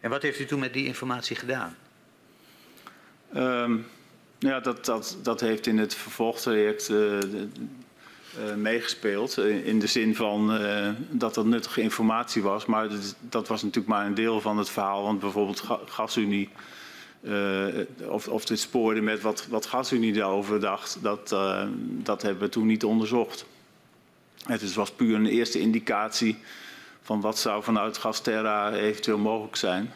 En 0.00 0.10
wat 0.10 0.22
heeft 0.22 0.40
u 0.40 0.44
toen 0.44 0.60
met 0.60 0.72
die 0.72 0.86
informatie 0.86 1.36
gedaan? 1.36 1.76
Um, 3.36 3.86
ja, 4.38 4.60
dat, 4.60 4.84
dat, 4.84 5.18
dat 5.22 5.40
heeft 5.40 5.66
in 5.66 5.78
het 5.78 5.94
vervolgtraject 5.94 6.88
uh, 6.88 8.54
meegespeeld. 8.56 9.38
In 9.38 9.78
de 9.78 9.86
zin 9.86 10.14
van 10.16 10.62
uh, 10.62 10.88
dat 11.10 11.34
dat 11.34 11.44
nuttige 11.44 11.80
informatie 11.80 12.42
was. 12.42 12.66
Maar 12.66 12.88
dat, 12.88 13.16
dat, 13.20 13.48
was 13.48 13.62
natuurlijk 13.62 13.94
maar 13.94 14.06
een 14.06 14.14
deel 14.14 14.40
van 14.40 14.58
het 14.58 14.70
verhaal. 14.70 15.02
Want 15.02 15.20
bijvoorbeeld 15.20 15.60
ga, 15.60 16.06
GasUnie, 17.22 17.86
of, 18.08 18.28
of 18.28 18.44
dit 18.44 18.58
spoorde 18.58 19.00
met 19.00 19.20
wat, 19.20 19.46
wat 19.46 19.66
GasUnie 19.66 20.12
daarover 20.12 20.60
dacht, 20.60 20.98
dat, 21.02 21.36
dat 21.82 22.22
hebben 22.22 22.42
we 22.42 22.48
toen 22.48 22.66
niet 22.66 22.84
onderzocht. 22.84 23.46
Het 24.44 24.74
was 24.74 24.90
puur 24.90 25.14
een 25.14 25.26
eerste 25.26 25.60
indicatie 25.60 26.38
van 27.02 27.20
wat 27.20 27.38
zou 27.38 27.62
vanuit 27.62 27.98
Gasterra 27.98 28.72
eventueel 28.72 29.18
mogelijk 29.18 29.56
zijn. 29.56 29.92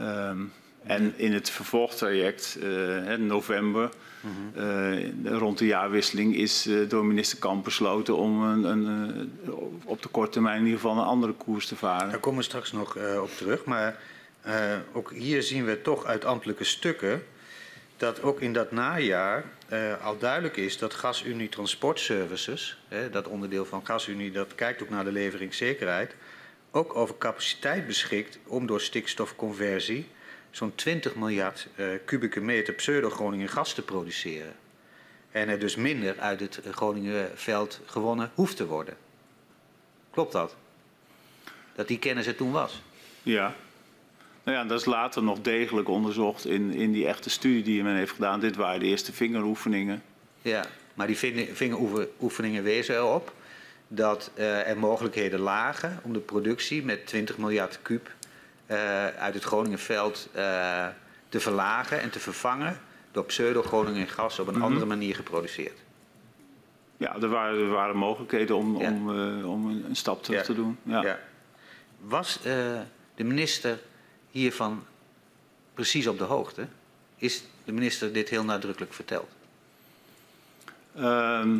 Um, 0.00 0.52
en 0.82 1.14
in 1.16 1.32
het 1.32 1.50
vervolgtraject, 1.50 2.58
uh, 2.62 3.14
november, 3.14 3.90
uh 4.24 4.30
-huh. 4.54 5.24
uh, 5.24 5.38
rond 5.38 5.58
de 5.58 5.66
jaarwisseling, 5.66 6.36
is 6.36 6.68
door 6.88 7.04
minister 7.04 7.38
Kamp 7.38 7.64
besloten 7.64 8.16
om 8.16 8.42
een, 8.42 8.64
een, 8.64 9.32
op 9.84 10.02
de 10.02 10.08
korte 10.08 10.30
termijn 10.30 10.58
in 10.58 10.64
ieder 10.64 10.80
geval 10.80 10.96
een 10.96 11.04
andere 11.04 11.32
koers 11.32 11.66
te 11.66 11.76
varen. 11.76 12.10
Daar 12.10 12.18
komen 12.18 12.38
we 12.38 12.44
straks 12.44 12.72
nog 12.72 12.96
op 13.22 13.30
terug. 13.36 13.64
Maar 13.64 14.00
ook 14.92 15.12
hier 15.12 15.42
zien 15.42 15.64
we 15.64 15.82
toch 15.82 16.04
uit 16.04 16.24
ambtelijke 16.24 16.64
stukken 16.64 17.24
dat 17.96 18.22
ook 18.22 18.40
in 18.40 18.52
dat 18.52 18.72
najaar 18.72 19.44
al 20.02 20.18
duidelijk 20.18 20.56
is 20.56 20.78
dat 20.78 20.94
GasUnie 20.94 21.48
Transportservices, 21.48 22.78
dat 23.10 23.28
onderdeel 23.28 23.64
van 23.64 23.86
GasUnie, 23.86 24.30
dat 24.30 24.54
kijkt 24.54 24.82
ook 24.82 24.90
naar 24.90 25.04
de 25.04 25.12
leveringszekerheid, 25.12 26.14
ook 26.70 26.96
over 26.96 27.18
capaciteit 27.18 27.86
beschikt 27.86 28.38
om 28.46 28.66
door 28.66 28.80
stikstofconversie 28.80 30.06
zo'n 30.50 30.74
20 30.74 31.14
miljard 31.14 31.68
uh, 31.76 31.86
kubieke 32.04 32.40
meter 32.40 32.74
pseudo-Groningen 32.74 33.48
gas 33.48 33.72
te 33.72 33.82
produceren. 33.82 34.56
En 35.30 35.48
er 35.48 35.58
dus 35.58 35.76
minder 35.76 36.18
uit 36.18 36.40
het 36.40 36.60
Groningenveld 36.70 37.80
gewonnen 37.86 38.30
hoeft 38.34 38.56
te 38.56 38.66
worden. 38.66 38.96
Klopt 40.10 40.32
dat? 40.32 40.56
Dat 41.74 41.88
die 41.88 41.98
kennis 41.98 42.26
er 42.26 42.36
toen 42.36 42.52
was? 42.52 42.82
Ja. 43.22 43.54
Nou 44.48 44.60
ja, 44.60 44.66
dat 44.66 44.78
is 44.80 44.84
later 44.86 45.22
nog 45.22 45.40
degelijk 45.40 45.88
onderzocht 45.88 46.46
in, 46.46 46.70
in 46.72 46.92
die 46.92 47.06
echte 47.06 47.30
studie 47.30 47.62
die 47.62 47.82
men 47.82 47.94
heeft 47.96 48.12
gedaan. 48.12 48.40
Dit 48.40 48.56
waren 48.56 48.80
de 48.80 48.86
eerste 48.86 49.12
vingeroefeningen. 49.12 50.02
Ja, 50.42 50.64
maar 50.94 51.06
die 51.06 51.16
vinger- 51.18 51.54
vingeroefeningen 51.56 52.62
wezen 52.62 52.94
erop 52.96 53.32
dat 53.88 54.30
eh, 54.34 54.68
er 54.68 54.78
mogelijkheden 54.78 55.40
lagen 55.40 55.98
om 56.02 56.12
de 56.12 56.18
productie 56.18 56.84
met 56.84 57.06
20 57.06 57.38
miljard 57.38 57.78
kuub 57.82 58.10
eh, 58.66 59.06
uit 59.06 59.34
het 59.34 59.42
Groningenveld 59.44 60.28
eh, 60.32 60.86
te 61.28 61.40
verlagen 61.40 62.00
en 62.00 62.10
te 62.10 62.20
vervangen 62.20 62.78
door 63.12 63.24
pseudo-Groningen 63.24 64.06
gas 64.08 64.38
op 64.38 64.46
een 64.46 64.54
Mhm. 64.54 64.62
andere 64.62 64.86
manier 64.86 65.14
geproduceerd. 65.14 65.78
Ja, 66.96 67.16
er 67.20 67.28
waren, 67.28 67.58
er 67.60 67.68
waren 67.68 67.96
mogelijkheden 67.96 68.56
om, 68.56 68.80
Ja. 68.80 68.88
om, 68.90 69.08
om 69.44 69.66
een, 69.68 69.84
een 69.88 69.96
stap 69.96 70.22
terug 70.22 70.38
Ja. 70.40 70.44
te 70.46 70.54
doen. 70.54 70.78
Ja. 70.82 71.02
Ja. 71.02 71.18
Was 72.00 72.38
de 72.42 73.24
minister 73.24 73.78
hiervan 74.30 74.84
precies 75.74 76.06
op 76.06 76.18
de 76.18 76.24
hoogte? 76.24 76.66
Is 77.16 77.42
de 77.64 77.72
minister 77.72 78.12
dit 78.12 78.28
heel 78.28 78.44
nadrukkelijk 78.44 78.92
verteld? 78.92 79.28
Ehm, 80.94 81.58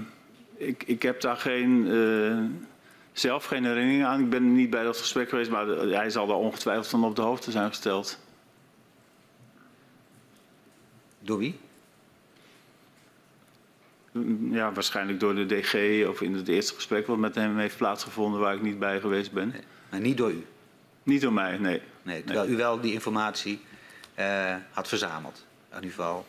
ik, 0.57 0.83
ik 0.87 1.03
heb 1.03 1.21
daar 1.21 1.37
geen, 1.37 1.91
eh, 1.91 2.66
zelf 3.12 3.45
geen 3.45 3.64
herinnering 3.64 4.05
aan. 4.05 4.21
Ik 4.21 4.31
ben 4.31 4.55
niet 4.55 4.71
bij 4.71 4.83
dat 4.83 4.97
gesprek 4.97 5.29
geweest, 5.29 5.51
maar 5.51 5.66
hij 5.66 6.11
zal 6.11 6.27
daar 6.27 6.37
ongetwijfeld 6.37 6.89
van 6.89 7.05
op 7.05 7.16
de 7.16 7.23
hoogte 7.23 7.51
zijn 7.51 7.69
gesteld. 7.69 8.19
Door 11.21 11.39
wie? 11.39 11.59
Ja, 14.51 14.73
waarschijnlijk 14.73 15.21
door 15.21 15.35
de 15.35 15.47
DG 15.47 16.07
of 16.09 16.21
in 16.21 16.35
het 16.35 16.49
eerste 16.49 16.75
gesprek 16.75 17.07
wat 17.07 17.19
met 17.19 17.35
hem 17.35 17.59
heeft 17.59 17.77
plaatsgevonden 17.77 18.41
waar 18.41 18.55
ik 18.55 18.62
niet 18.62 18.79
bij 18.79 19.01
geweest 19.01 19.33
ben. 19.33 19.55
Maar 19.91 20.01
niet 20.01 20.16
door 20.16 20.31
u. 20.31 20.47
Niet 21.09 21.20
door 21.20 21.32
mij, 21.32 21.59
nee. 21.59 21.80
Nee, 22.02 22.24
terwijl 22.24 22.48
u 22.48 22.56
wel 22.56 22.80
die 22.80 22.92
informatie 22.92 23.61
eh, 24.14 24.54
had 24.72 24.88
verzameld. 24.88 25.46
In 25.70 25.74
ieder 25.74 25.90
geval 25.90 26.26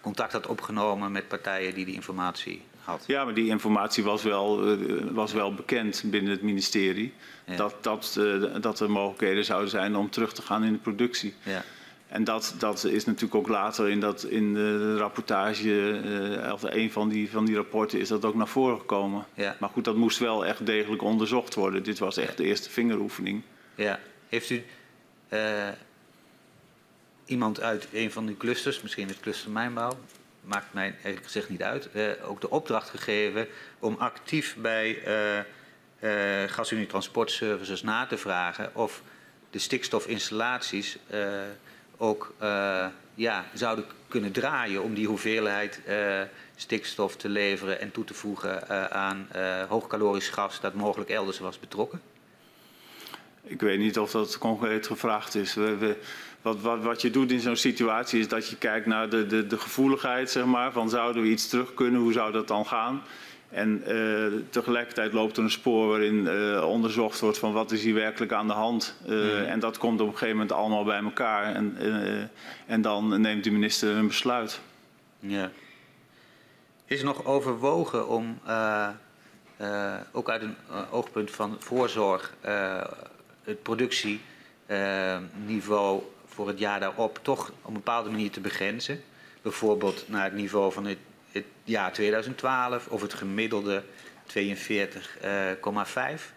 contact 0.00 0.32
had 0.32 0.46
opgenomen 0.46 1.12
met 1.12 1.28
partijen 1.28 1.74
die 1.74 1.84
die 1.84 1.94
informatie 1.94 2.62
had. 2.84 3.04
Ja, 3.06 3.24
maar 3.24 3.34
die 3.34 3.48
informatie 3.48 4.04
was 4.04 4.22
wel, 4.22 4.66
eh, 4.66 4.76
was 5.10 5.32
wel 5.32 5.54
bekend 5.54 6.02
binnen 6.06 6.30
het 6.30 6.42
ministerie. 6.42 7.12
Ja. 7.46 7.56
Dat, 7.56 7.74
dat, 7.80 8.16
eh, 8.18 8.60
dat 8.60 8.80
er 8.80 8.90
mogelijkheden 8.90 9.44
zouden 9.44 9.70
zijn 9.70 9.96
om 9.96 10.10
terug 10.10 10.32
te 10.32 10.42
gaan 10.42 10.64
in 10.64 10.72
de 10.72 10.78
productie. 10.78 11.34
Ja, 11.42 11.64
En 12.08 12.24
dat, 12.24 12.54
dat 12.58 12.84
is 12.84 13.04
natuurlijk 13.04 13.34
ook 13.34 13.48
later 13.48 13.88
in, 13.88 14.00
dat, 14.00 14.24
in 14.24 14.54
de 14.54 14.96
rapportage, 14.96 16.00
eh, 16.42 16.52
of 16.52 16.62
een 16.62 16.92
van 16.92 17.08
die, 17.08 17.30
van 17.30 17.44
die 17.44 17.56
rapporten, 17.56 18.00
is 18.00 18.08
dat 18.08 18.24
ook 18.24 18.34
naar 18.34 18.48
voren 18.48 18.78
gekomen. 18.78 19.24
Ja. 19.34 19.56
Maar 19.60 19.68
goed, 19.68 19.84
dat 19.84 19.96
moest 19.96 20.18
wel 20.18 20.46
echt 20.46 20.66
degelijk 20.66 21.02
onderzocht 21.02 21.54
worden. 21.54 21.82
Dit 21.82 21.98
was 21.98 22.16
echt 22.16 22.36
de 22.36 22.44
eerste 22.44 22.70
vingeroefening. 22.70 23.42
Ja. 23.74 24.00
Heeft 24.28 24.50
u 24.50 24.64
eh, 25.28 25.68
iemand 27.24 27.60
uit 27.60 27.88
een 27.92 28.12
van 28.12 28.28
uw 28.28 28.36
clusters, 28.36 28.82
misschien 28.82 29.08
het 29.08 29.20
cluster 29.20 29.50
mijnbouw, 29.50 29.98
maakt 30.40 30.72
mij 30.72 30.90
eigenlijk 30.90 31.24
gezegd 31.24 31.48
niet 31.48 31.62
uit, 31.62 31.92
eh, 31.92 32.10
ook 32.24 32.40
de 32.40 32.50
opdracht 32.50 32.90
gegeven 32.90 33.48
om 33.78 33.96
actief 33.98 34.56
bij 34.56 35.02
eh 35.04 35.40
GasUnie 36.46 36.86
Transport 36.86 37.30
Services 37.30 37.82
na 37.82 38.06
te 38.06 38.16
vragen 38.16 38.74
of 38.74 39.02
de 39.50 39.58
stikstofinstallaties 39.58 40.98
ook 41.96 42.34
ja, 43.14 43.44
zouden 43.54 43.84
kunnen 44.08 44.32
draaien 44.32 44.82
om 44.82 44.94
die 44.94 45.06
hoeveelheid 45.06 45.80
stikstof 46.56 47.16
te 47.16 47.28
leveren 47.28 47.80
en 47.80 47.90
toe 47.90 48.04
te 48.04 48.14
voegen 48.14 48.68
aan 48.90 49.28
hoogkalorisch 49.68 50.28
gas 50.28 50.60
dat 50.60 50.74
mogelijk 50.74 51.10
elders 51.10 51.38
was 51.38 51.60
betrokken? 51.60 52.00
Ik 53.44 53.60
weet 53.60 53.78
niet 53.78 53.98
of 53.98 54.10
dat 54.10 54.38
concreet 54.38 54.86
gevraagd 54.86 55.34
is. 55.34 55.54
We, 55.54 55.76
we- 55.76 55.96
wat, 56.42 56.60
wat, 56.60 56.82
wat 56.82 57.02
je 57.02 57.10
doet 57.10 57.30
in 57.30 57.40
zo'n 57.40 57.56
situatie 57.56 58.20
is 58.20 58.28
dat 58.28 58.48
je 58.48 58.56
kijkt 58.56 58.86
naar 58.86 59.08
de, 59.08 59.26
de, 59.26 59.46
de 59.46 59.58
gevoeligheid, 59.58 60.30
zeg 60.30 60.44
maar. 60.44 60.72
Van 60.72 60.88
zouden 60.90 61.22
we 61.22 61.28
iets 61.28 61.48
terug 61.48 61.74
kunnen, 61.74 62.00
hoe 62.00 62.12
zou 62.12 62.32
dat 62.32 62.48
dan 62.48 62.66
gaan? 62.66 63.02
En 63.50 63.82
eh, 63.86 64.32
tegelijkertijd 64.50 65.12
loopt 65.12 65.36
er 65.36 65.42
een 65.42 65.50
spoor 65.50 65.88
waarin 65.88 66.26
eh, 66.28 66.68
onderzocht 66.68 67.20
wordt 67.20 67.38
van 67.38 67.52
wat 67.52 67.70
is 67.72 67.82
hier 67.82 67.94
werkelijk 67.94 68.32
aan 68.32 68.46
de 68.46 68.52
hand. 68.52 68.94
Eh, 69.06 69.50
En 69.50 69.60
dat 69.60 69.78
komt 69.78 70.00
op 70.00 70.06
een 70.06 70.12
gegeven 70.12 70.34
moment 70.36 70.52
allemaal 70.52 70.84
bij 70.84 71.02
elkaar. 71.02 71.54
En, 71.54 71.76
en 72.66 72.82
dan 72.82 73.20
neemt 73.20 73.44
de 73.44 73.50
minister 73.50 73.96
een 73.96 74.06
besluit. 74.06 74.60
Ja. 75.18 75.50
Is 76.84 76.98
er 76.98 77.04
nog 77.04 77.24
overwogen 77.24 78.08
om, 78.08 78.38
ook 80.12 80.30
uit 80.30 80.42
een 80.42 80.56
oogpunt 80.90 81.30
van 81.30 81.56
voorzorg, 81.58 82.34
het 83.44 83.62
productieniveau 83.62 86.02
voor 86.26 86.48
het 86.48 86.58
jaar 86.58 86.80
daarop 86.80 87.18
toch 87.22 87.48
op 87.48 87.66
een 87.66 87.72
bepaalde 87.72 88.10
manier 88.10 88.30
te 88.30 88.40
begrenzen? 88.40 89.02
Bijvoorbeeld 89.42 90.04
naar 90.08 90.24
het 90.24 90.34
niveau 90.34 90.72
van 90.72 90.86
het, 90.86 90.98
het 91.32 91.44
jaar 91.64 91.92
2012 91.92 92.88
of 92.88 93.02
het 93.02 93.14
gemiddelde 93.14 93.82
42,5? 94.26 96.32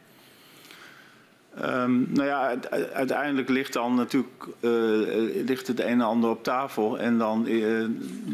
Ehm, 1.62 2.14
nou 2.14 2.28
ja, 2.28 2.48
uite- 2.48 2.94
uiteindelijk 2.94 3.50
ligt 3.50 3.74
dan 3.74 3.96
natuurlijk 3.96 4.46
eh, 4.60 4.72
ligt 5.46 5.68
het 5.68 5.80
een 5.80 5.86
en 5.86 6.02
ander 6.02 6.30
op 6.30 6.44
tafel. 6.44 7.00
En 7.00 7.18
dan 7.18 7.48
eh, 7.48 7.86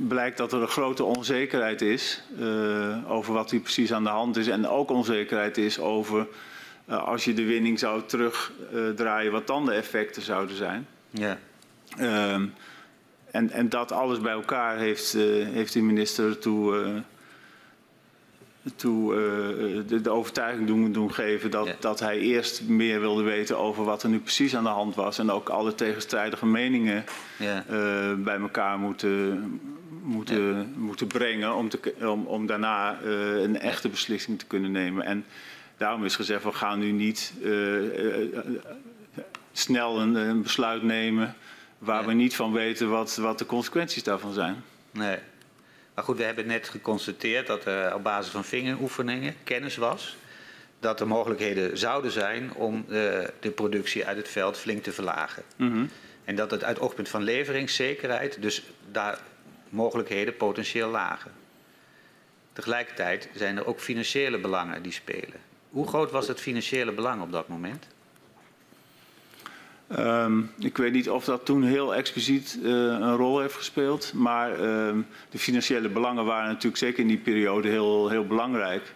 blijkt 0.07 0.38
dat 0.38 0.53
er 0.53 0.61
een 0.61 0.67
grote 0.67 1.03
onzekerheid 1.03 1.82
is 1.82 2.22
eh, 2.39 3.11
over 3.11 3.34
wat 3.34 3.51
hier 3.51 3.59
precies 3.59 3.93
aan 3.93 4.03
de 4.03 4.09
hand 4.09 4.38
is. 4.38 4.47
En 4.47 4.67
ook 4.67 4.89
onzekerheid 4.89 5.57
is 5.57 5.80
over 5.80 6.28
eh, 6.92 7.08
als 7.08 7.26
je 7.26 7.34
de 7.34 7.46
winning 7.46 7.80
zou 7.80 8.02
terugdraaien, 8.06 9.32
wat 9.32 9.48
dan 9.48 9.66
de 9.66 9.72
effecten 9.74 10.22
zouden 10.22 10.56
zijn. 10.56 10.88
Ja. 11.10 11.38
Ehm, 11.98 12.46
en, 13.32 13.50
en 13.50 13.70
dat 13.70 13.92
alles 13.92 14.20
bij 14.20 14.32
elkaar 14.32 14.78
heeft, 14.78 15.14
eh, 15.14 15.22
heeft 15.48 15.74
de 15.74 15.82
minister 15.82 16.30
eh, 16.30 16.36
toe, 18.76 19.16
eh, 19.16 19.88
de, 19.88 20.02
de 20.02 20.10
overtuiging 20.10 20.68
doen, 20.68 20.92
doen 20.92 21.14
geven 21.14 21.52
dat, 21.52 21.68
Ja. 21.68 21.76
dat 21.80 22.00
hij 22.00 22.20
eerst 22.20 22.64
meer 22.64 23.00
wilde 23.00 23.24
weten 23.24 23.58
over 23.58 23.84
wat 23.84 24.04
er 24.04 24.10
nu 24.10 24.20
precies 24.20 24.56
aan 24.56 24.64
de 24.64 24.70
hand 24.70 24.96
was. 24.96 25.20
En 25.20 25.32
ook 25.32 25.50
alle 25.50 25.76
tegenstrijdige 25.76 26.46
meningen 26.46 27.04
Ja. 27.38 27.64
bij 28.18 28.39
elkaar 28.39 28.80
moeten, 28.80 29.62
moeten, 30.04 30.74
moeten 30.78 31.08
brengen 31.08 31.56
om, 31.56 31.70
te, 31.70 31.94
om, 32.02 32.26
om 32.26 32.46
daarna 32.46 33.02
een 33.02 33.60
echte 33.60 33.89
beslissing 33.89 34.39
te 34.39 34.46
kunnen 34.46 34.72
nemen. 34.72 35.06
En 35.06 35.26
daarom 35.82 36.05
is 36.05 36.15
gezegd, 36.15 36.43
we 36.43 36.51
gaan 36.51 36.79
nu 36.79 36.91
niet 36.91 37.34
eh, 37.43 37.77
eh, 37.77 38.38
eh, 38.38 38.45
snel 39.51 39.99
een, 39.99 40.15
een 40.15 40.41
besluit 40.41 40.84
nemen 40.84 41.36
waar 41.77 42.05
we 42.05 42.13
niet 42.13 42.36
van 42.36 42.51
weten 42.51 42.89
wat, 42.89 43.15
wat 43.15 43.38
de 43.38 43.45
consequenties 43.45 44.03
daarvan 44.03 44.34
zijn. 44.34 44.63
Nee. 44.91 45.17
Maar 45.95 46.03
goed, 46.03 46.17
we 46.17 46.23
hebben 46.23 46.47
net 46.47 46.69
geconstateerd 46.69 47.47
dat 47.47 47.65
er 47.65 47.95
op 47.95 48.03
basis 48.03 48.32
van 48.32 48.43
vingeroefeningen 48.43 49.36
kennis 49.43 49.75
was 49.75 50.15
dat 50.79 50.99
er 50.99 51.07
mogelijkheden 51.07 51.77
zouden 51.77 52.11
zijn 52.11 52.53
om 52.53 52.86
eh, 52.88 52.93
de 53.39 53.51
productie 53.55 54.05
uit 54.05 54.17
het 54.17 54.29
veld 54.29 54.57
flink 54.57 54.84
te 54.84 54.91
verlagen. 54.91 55.43
En 56.23 56.36
dat 56.36 56.51
het 56.51 56.63
uit 56.63 56.79
oogpunt 56.79 57.09
van 57.09 57.23
leveringszekerheid 57.23 58.41
dus 58.41 58.63
daar 58.91 59.19
mogelijkheden 59.69 60.38
potentieel 60.38 60.89
lagen. 60.89 61.32
Tegelijkertijd 62.53 63.29
zijn 63.36 63.57
er 63.57 63.65
ook 63.65 63.79
financiële 63.79 64.39
belangen 64.39 64.84
die 64.84 64.91
spelen. 64.91 65.51
Hoe 65.72 65.88
groot 65.88 66.11
was 66.11 66.28
het 66.28 66.39
financiële 66.39 66.91
belang 66.91 67.22
op 67.22 67.32
dat 67.32 67.47
moment? 67.47 67.88
Ehm, 69.88 70.41
ik 70.59 70.78
weet 70.78 70.91
niet 70.91 71.09
of 71.09 71.26
dat 71.26 71.45
toen 71.45 71.63
heel 71.63 71.95
expliciet 71.95 72.59
eh, 72.63 72.69
een 72.72 73.15
rol 73.15 73.39
heeft 73.39 73.53
gespeeld. 73.53 74.13
Maar 74.13 74.51
ehm, 74.51 75.01
de 75.30 75.39
financiële 75.39 75.89
belangen 75.89 76.26
waren 76.26 76.47
natuurlijk 76.47 76.78
zeker 76.78 76.99
in 76.99 77.07
die 77.07 77.17
periode 77.17 77.69
heel, 77.69 78.09
heel 78.09 78.26
belangrijk. 78.28 78.93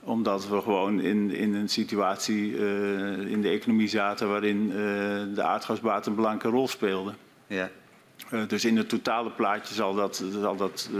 Omdat 0.00 0.48
we 0.48 0.60
gewoon 0.60 1.00
in, 1.00 1.30
in 1.30 1.54
een 1.54 1.68
situatie 1.68 2.56
eh, 2.56 3.30
in 3.30 3.42
de 3.42 3.48
economie 3.48 3.88
zaten 3.88 4.28
waarin 4.28 4.70
eh, 4.70 4.76
de 5.34 5.42
aardgasbaat 5.42 6.06
een 6.06 6.14
belangrijke 6.14 6.56
rol 6.56 6.68
speelde. 6.68 7.14
Ja, 7.46 7.70
dus 8.46 8.64
in 8.64 8.76
het 8.76 8.88
totale 8.88 9.30
plaatje 9.30 9.74
zal 9.74 9.94
dat, 9.94 10.24
zal 10.42 10.56
dat 10.56 10.90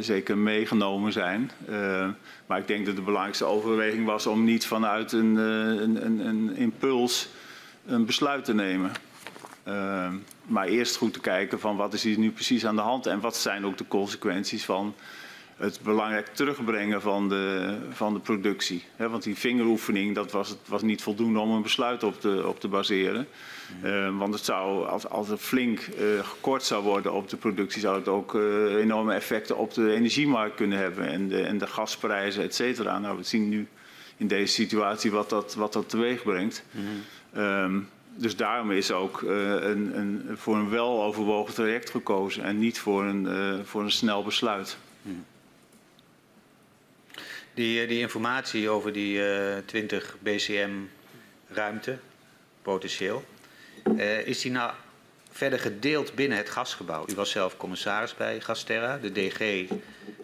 zeker 0.00 0.38
meegenomen 0.38 1.12
zijn. 1.12 1.50
Eh, 1.68 2.08
maar 2.46 2.58
ik 2.58 2.66
denk 2.66 2.86
dat 2.86 2.96
de 2.96 3.02
belangrijkste 3.02 3.44
overweging 3.44 4.06
was 4.06 4.26
om 4.26 4.44
niet 4.44 4.66
vanuit 4.66 5.12
een, 5.12 5.38
eh, 5.38 5.82
een, 5.82 6.04
een, 6.06 6.26
een 6.26 6.56
impuls 6.56 7.28
een 7.86 8.06
besluit 8.06 8.44
te 8.44 8.54
nemen. 8.54 8.92
Eh, 9.62 10.12
maar 10.42 10.66
eerst 10.66 10.96
goed 10.96 11.12
te 11.12 11.20
kijken 11.20 11.60
van 11.60 11.76
wat 11.76 11.94
is 11.94 12.02
hier 12.02 12.18
nu 12.18 12.30
precies 12.30 12.66
aan 12.66 12.76
de 12.76 12.82
hand 12.82 13.06
en 13.06 13.20
wat 13.20 13.36
zijn 13.36 13.66
ook 13.66 13.78
de 13.78 13.88
consequenties 13.88 14.64
van 14.64 14.94
het 15.56 15.80
belangrijk 15.82 16.26
terugbrengen 16.26 17.02
van 17.02 17.28
de, 17.28 17.76
van 17.90 18.14
de 18.14 18.20
productie. 18.20 18.84
Hè, 18.96 19.08
want 19.08 19.22
die 19.22 19.36
vingeroefening, 19.36 20.14
dat 20.14 20.32
was, 20.32 20.56
was 20.66 20.82
niet 20.82 21.02
voldoende 21.02 21.38
om 21.38 21.50
een 21.50 21.62
besluit 21.62 22.02
op 22.02 22.20
te, 22.20 22.46
op 22.46 22.60
te 22.60 22.68
baseren. 22.68 23.28
Eh, 23.82 24.18
want 24.18 24.34
het 24.34 24.44
zou, 24.44 24.86
als, 24.86 25.08
als 25.08 25.28
het 25.28 25.40
flink 25.40 25.80
eh, 25.80 26.04
gekort 26.22 26.62
zou 26.62 26.82
worden 26.82 27.12
op 27.12 27.28
de 27.28 27.36
productie, 27.36 27.80
zou 27.80 27.98
het 27.98 28.08
ook 28.08 28.34
eh, 28.34 28.74
enorme 28.74 29.14
effecten 29.14 29.56
op 29.56 29.74
de 29.74 29.92
energiemarkt 29.92 30.56
kunnen 30.56 30.78
hebben 30.78 31.06
en 31.08 31.28
de, 31.28 31.42
en 31.42 31.58
de 31.58 31.66
gasprijzen, 31.66 32.42
et 32.42 32.54
cetera. 32.54 32.98
Nou, 32.98 33.16
we 33.16 33.22
zien 33.22 33.48
nu 33.48 33.68
in 34.16 34.26
deze 34.26 34.52
situatie 34.52 35.10
wat 35.10 35.30
dat, 35.30 35.54
wat 35.54 35.72
dat 35.72 35.88
teweeg 35.88 36.22
brengt. 36.22 36.64
Ehm, 37.32 37.78
dus 38.14 38.36
daarom 38.36 38.70
is 38.70 38.92
ook 38.92 39.22
eh, 39.22 39.30
een, 39.50 39.98
een, 39.98 40.22
voor 40.34 40.56
een 40.56 40.68
weloverwogen 40.68 41.54
traject 41.54 41.90
gekozen 41.90 42.44
en 42.44 42.58
niet 42.58 42.78
voor 42.78 43.04
een, 43.04 43.64
voor 43.64 43.82
een 43.82 43.90
snel 43.90 44.22
besluit. 44.22 44.78
Die, 47.56 47.82
eh, 47.82 47.88
die 47.88 47.98
informatie 47.98 48.68
over 48.68 48.92
die 48.92 49.22
eh 49.22 49.58
20 49.64 50.16
BCM 50.20 50.70
ruimte, 51.48 51.98
potentieel, 52.62 53.24
eh, 53.96 54.26
is 54.26 54.40
die 54.40 54.50
nou 54.50 54.72
verder 55.30 55.58
gedeeld 55.58 56.14
binnen 56.14 56.38
het 56.38 56.50
gasgebouw? 56.50 57.04
U 57.08 57.14
was 57.14 57.30
zelf 57.30 57.56
commissaris 57.56 58.14
bij 58.14 58.40
Gasterra. 58.40 58.98
De 58.98 59.12
DG 59.12 59.70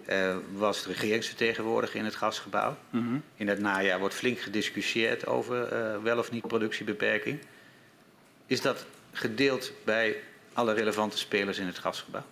eh, 0.07 0.37
was 0.55 0.83
de 0.83 0.89
regeringsvertegenwoordiger 0.89 1.99
in 1.99 2.05
het 2.05 2.15
gasgebouw. 2.15 2.77
In 3.37 3.49
het 3.49 3.59
najaar 3.59 3.99
wordt 3.99 4.15
flink 4.15 4.39
gediscussieerd 4.39 5.27
over 5.27 5.69
eh, 5.69 6.03
wel 6.03 6.19
of 6.19 6.31
niet 6.31 6.47
productiebeperking. 6.47 7.39
Is 8.47 8.61
dat 8.61 8.87
gedeeld 9.13 9.73
bij 9.85 10.17
alle 10.53 10.73
relevante 10.73 11.19
spelers 11.19 11.59
in 11.59 11.67
het 11.67 11.79
gasgebouw? 11.79 12.25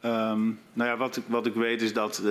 Ehm, 0.00 0.44
nou 0.72 0.90
ja, 0.90 0.96
wat 0.96 1.16
ik, 1.16 1.24
wat 1.26 1.46
ik 1.46 1.54
weet 1.54 1.82
is 1.82 1.92
dat, 1.92 2.22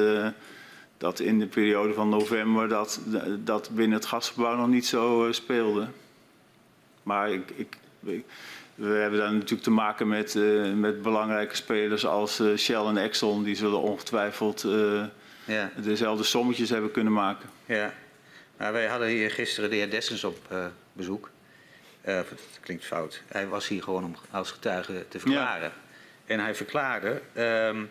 dat 0.98 1.20
in 1.20 1.40
de 1.40 1.48
periode 1.48 1.94
van 1.94 2.10
november 2.10 2.68
dat, 2.68 3.00
dat 3.40 3.70
binnen 3.70 3.98
het 3.98 4.08
gasgebouw 4.08 4.56
nog 4.56 4.68
niet 4.68 4.86
zo 4.86 5.28
speelde. 5.32 5.88
Maar 7.10 7.32
ik, 7.32 7.50
ik, 7.56 7.78
ik- 8.04 8.26
we 8.76 8.88
hebben 8.88 9.20
daar 9.20 9.34
natuurlijk 9.34 9.62
te 9.64 9.72
maken 9.72 10.08
met, 10.08 10.36
eh, 10.36 10.74
met 10.74 11.02
belangrijke 11.02 11.56
spelers 11.56 12.06
als 12.06 12.40
eh, 12.40 12.56
Shell 12.58 12.86
en 12.86 12.98
Exxon. 12.98 13.44
Die 13.44 13.56
zullen 13.56 13.82
ongetwijfeld 13.82 14.64
eh, 14.64 15.04
Ja. 15.46 15.72
dezelfde 15.76 16.24
sommetjes 16.24 16.70
hebben 16.70 16.92
kunnen 16.92 17.14
maken. 17.14 17.50
Ja, 17.66 17.94
maar 18.58 18.72
wij 18.74 18.86
hadden 18.88 19.08
hier 19.08 19.32
gisteren 19.32 19.70
de 19.70 19.76
heer 19.76 19.90
Dessens 19.90 20.24
op 20.24 20.38
bezoek. 20.94 21.30
Dat 22.04 22.26
klinkt 22.62 22.86
fout. 22.86 23.22
Hij 23.28 23.48
was 23.48 23.68
hier 23.68 23.84
gewoon 23.84 24.04
om 24.04 24.16
als 24.32 24.52
getuige 24.52 25.06
te 25.08 25.20
verklaren. 25.20 25.72
En 26.26 26.40
hij 26.40 26.56
verklaarde 26.56 27.22
ehm, 27.34 27.84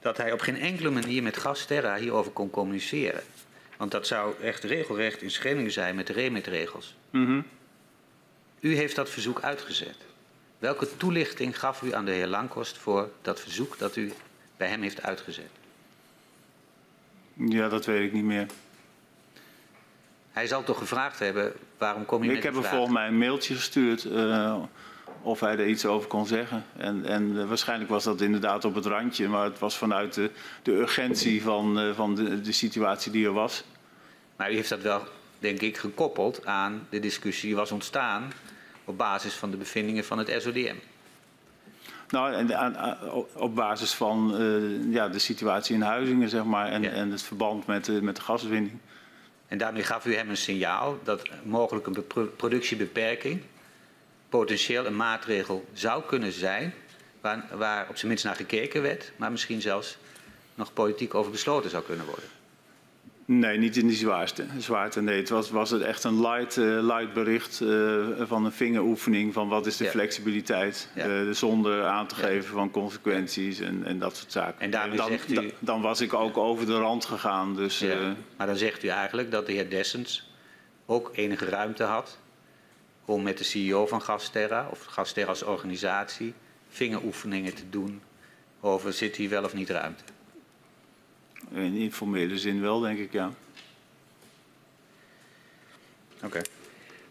dat 0.00 0.16
hij 0.16 0.32
op 0.32 0.40
geen 0.40 0.56
enkele 0.60 0.90
manier 0.90 1.22
met 1.22 1.36
Gasterra 1.36 1.96
hierover 1.96 2.32
kon 2.32 2.50
communiceren. 2.50 3.22
Want 3.76 3.90
dat 3.90 4.06
zou 4.06 4.34
echt 4.42 4.64
regelrecht 4.64 5.22
in 5.22 5.30
schending 5.30 5.72
zijn 5.72 5.94
met 5.94 6.06
de 6.06 6.12
remitregels. 6.12 6.96
Mhm. 7.10 7.40
U 8.60 8.76
heeft 8.76 8.96
dat 8.96 9.10
verzoek 9.10 9.42
uitgezet. 9.42 9.96
Welke 10.58 10.96
toelichting 10.96 11.58
gaf 11.58 11.82
u 11.82 11.94
aan 11.94 12.04
de 12.04 12.10
heer 12.10 12.26
Langkost 12.26 12.78
voor 12.78 13.10
dat 13.22 13.40
verzoek 13.40 13.78
dat 13.78 13.96
u 13.96 14.12
bij 14.56 14.68
hem 14.68 14.82
heeft 14.82 15.02
uitgezet? 15.02 15.50
Ja, 17.34 17.68
dat 17.68 17.84
weet 17.86 18.06
ik 18.06 18.12
niet 18.12 18.24
meer. 18.24 18.46
Hij 20.30 20.46
zal 20.46 20.64
toch 20.64 20.78
gevraagd 20.78 21.18
hebben, 21.18 21.52
waarom 21.78 22.04
kom 22.04 22.22
je 22.22 22.28
Ik 22.28 22.34
met 22.34 22.44
heb 22.44 22.52
die 22.52 22.62
hem 22.62 22.70
volgens 22.70 22.92
mij 22.92 23.06
een 23.06 23.18
mailtje 23.18 23.54
gestuurd 23.54 24.04
eh, 24.04 24.62
of 25.22 25.40
hij 25.40 25.58
er 25.58 25.66
iets 25.66 25.86
over 25.86 26.08
kon 26.08 26.26
zeggen. 26.26 26.64
En, 26.76 27.04
en 27.04 27.40
eh, 27.40 27.48
waarschijnlijk 27.48 27.90
was 27.90 28.04
dat 28.04 28.20
inderdaad 28.20 28.64
op 28.64 28.74
het 28.74 28.86
randje, 28.86 29.28
maar 29.28 29.44
het 29.44 29.58
was 29.58 29.78
vanuit 29.78 30.14
de, 30.14 30.30
de 30.62 30.72
urgentie 30.72 31.42
van, 31.42 31.78
eh, 31.78 31.94
van 31.94 32.14
de, 32.14 32.40
de 32.40 32.52
situatie 32.52 33.12
die 33.12 33.26
er 33.26 33.32
was. 33.32 33.64
Maar 34.36 34.52
u 34.52 34.54
heeft 34.54 34.68
dat 34.68 34.82
wel, 34.82 35.02
denk 35.38 35.60
ik, 35.60 35.76
gekoppeld 35.76 36.46
aan 36.46 36.86
de 36.90 37.00
discussie 37.00 37.48
die 37.48 37.56
was 37.56 37.72
ontstaan 37.72 38.32
op 38.88 38.98
basis 38.98 39.34
van 39.34 39.50
de 39.50 39.56
bevindingen 39.56 40.04
van 40.04 40.18
het 40.18 40.42
SODM. 40.42 40.74
Nou, 42.08 42.52
aan- 42.52 42.96
op 43.34 43.54
basis 43.54 43.92
van 43.94 44.36
eh, 44.36 44.92
ja, 44.94 45.08
de 45.08 45.18
situatie 45.18 45.74
in 45.74 45.80
Huizingen, 45.82 46.28
zeg 46.28 46.44
maar, 46.44 46.68
en, 46.70 46.82
Ja. 46.82 46.90
en 46.90 47.10
het 47.10 47.22
verband 47.22 47.66
met, 47.66 47.84
de- 47.84 48.02
met 48.02 48.16
de 48.16 48.22
gaswinning. 48.22 48.78
En 49.48 49.58
daarmee 49.58 49.82
gaf 49.82 50.06
u 50.06 50.14
hem 50.14 50.28
een 50.30 50.36
signaal 50.36 50.98
dat 51.04 51.22
mogelijk 51.44 51.86
een 51.86 52.04
productiebeperking 52.36 53.40
potentieel 54.28 54.86
een 54.86 54.96
maatregel 54.96 55.64
zou 55.72 56.02
kunnen 56.02 56.32
zijn, 56.32 56.74
waar, 57.20 57.44
waar 57.52 57.86
op 57.88 57.96
zijn 57.96 58.08
minst 58.08 58.24
naar 58.24 58.36
gekeken 58.36 58.82
werd, 58.82 59.12
maar 59.16 59.30
misschien 59.30 59.60
zelfs 59.60 59.96
nog 60.54 60.72
politiek 60.72 61.14
over 61.14 61.30
besloten 61.32 61.70
zou 61.70 61.82
kunnen 61.84 62.06
worden. 62.06 62.24
Nee, 63.30 63.58
niet 63.58 63.76
in 63.76 63.86
die 63.86 63.96
zwaarste. 63.96 64.44
zwaarte. 64.58 65.00
Nee, 65.00 65.16
het 65.18 65.28
was, 65.28 65.50
was 65.50 65.70
het 65.70 65.82
echt 65.82 66.04
een 66.04 66.20
light, 66.20 66.56
eh, 66.56 66.64
light 66.64 67.12
bericht 67.12 67.60
eh, 67.60 68.06
van 68.26 68.44
een 68.44 68.52
vingeroefening 68.52 69.32
van 69.32 69.48
wat 69.48 69.66
is 69.66 69.76
de 69.76 69.84
Ja. 69.84 69.90
flexibiliteit. 69.90 70.88
Ja. 70.94 71.04
eh, 71.04 71.30
zonder 71.30 71.84
aan 71.84 72.06
te 72.06 72.14
Ja. 72.20 72.26
geven 72.26 72.50
van 72.52 72.70
consequenties 72.70 73.60
en, 73.60 73.84
en 73.84 73.98
dat 73.98 74.16
soort 74.16 74.32
zaken. 74.32 74.60
En 74.60 74.70
daarmee 74.70 74.96
dan, 74.96 75.08
zegt 75.08 75.30
u- 75.30 75.34
dan, 75.34 75.50
dan 75.58 75.80
was 75.80 76.00
ik 76.00 76.14
ook 76.14 76.36
over 76.36 76.66
de 76.66 76.78
rand 76.78 77.04
gegaan. 77.04 77.56
Dus. 77.56 77.84
Maar 78.36 78.46
dan 78.46 78.56
zegt 78.56 78.82
u 78.82 78.88
eigenlijk 78.88 79.30
dat 79.30 79.46
de 79.46 79.52
heer 79.52 79.70
Dessens 79.70 80.30
ook 80.86 81.10
enige 81.14 81.44
ruimte 81.44 81.82
had 81.84 82.18
om 83.04 83.22
met 83.22 83.38
de 83.38 83.44
CEO 83.44 83.86
van 83.86 84.02
Gasterra 84.02 84.68
of 84.70 84.84
Gasterra 84.84 85.28
als 85.28 85.42
organisatie 85.42 86.34
vingeroefeningen 86.68 87.54
te 87.54 87.68
doen 87.70 88.00
over 88.60 88.92
zit 88.92 89.16
hier 89.16 89.28
wel 89.28 89.44
of 89.44 89.54
niet 89.54 89.70
ruimte. 89.70 90.02
In 91.54 91.74
informele 91.74 92.38
zin 92.38 92.60
wel, 92.60 92.80
denk 92.80 92.98
ik, 92.98 93.12
ja. 93.12 93.32
Oké. 96.24 96.40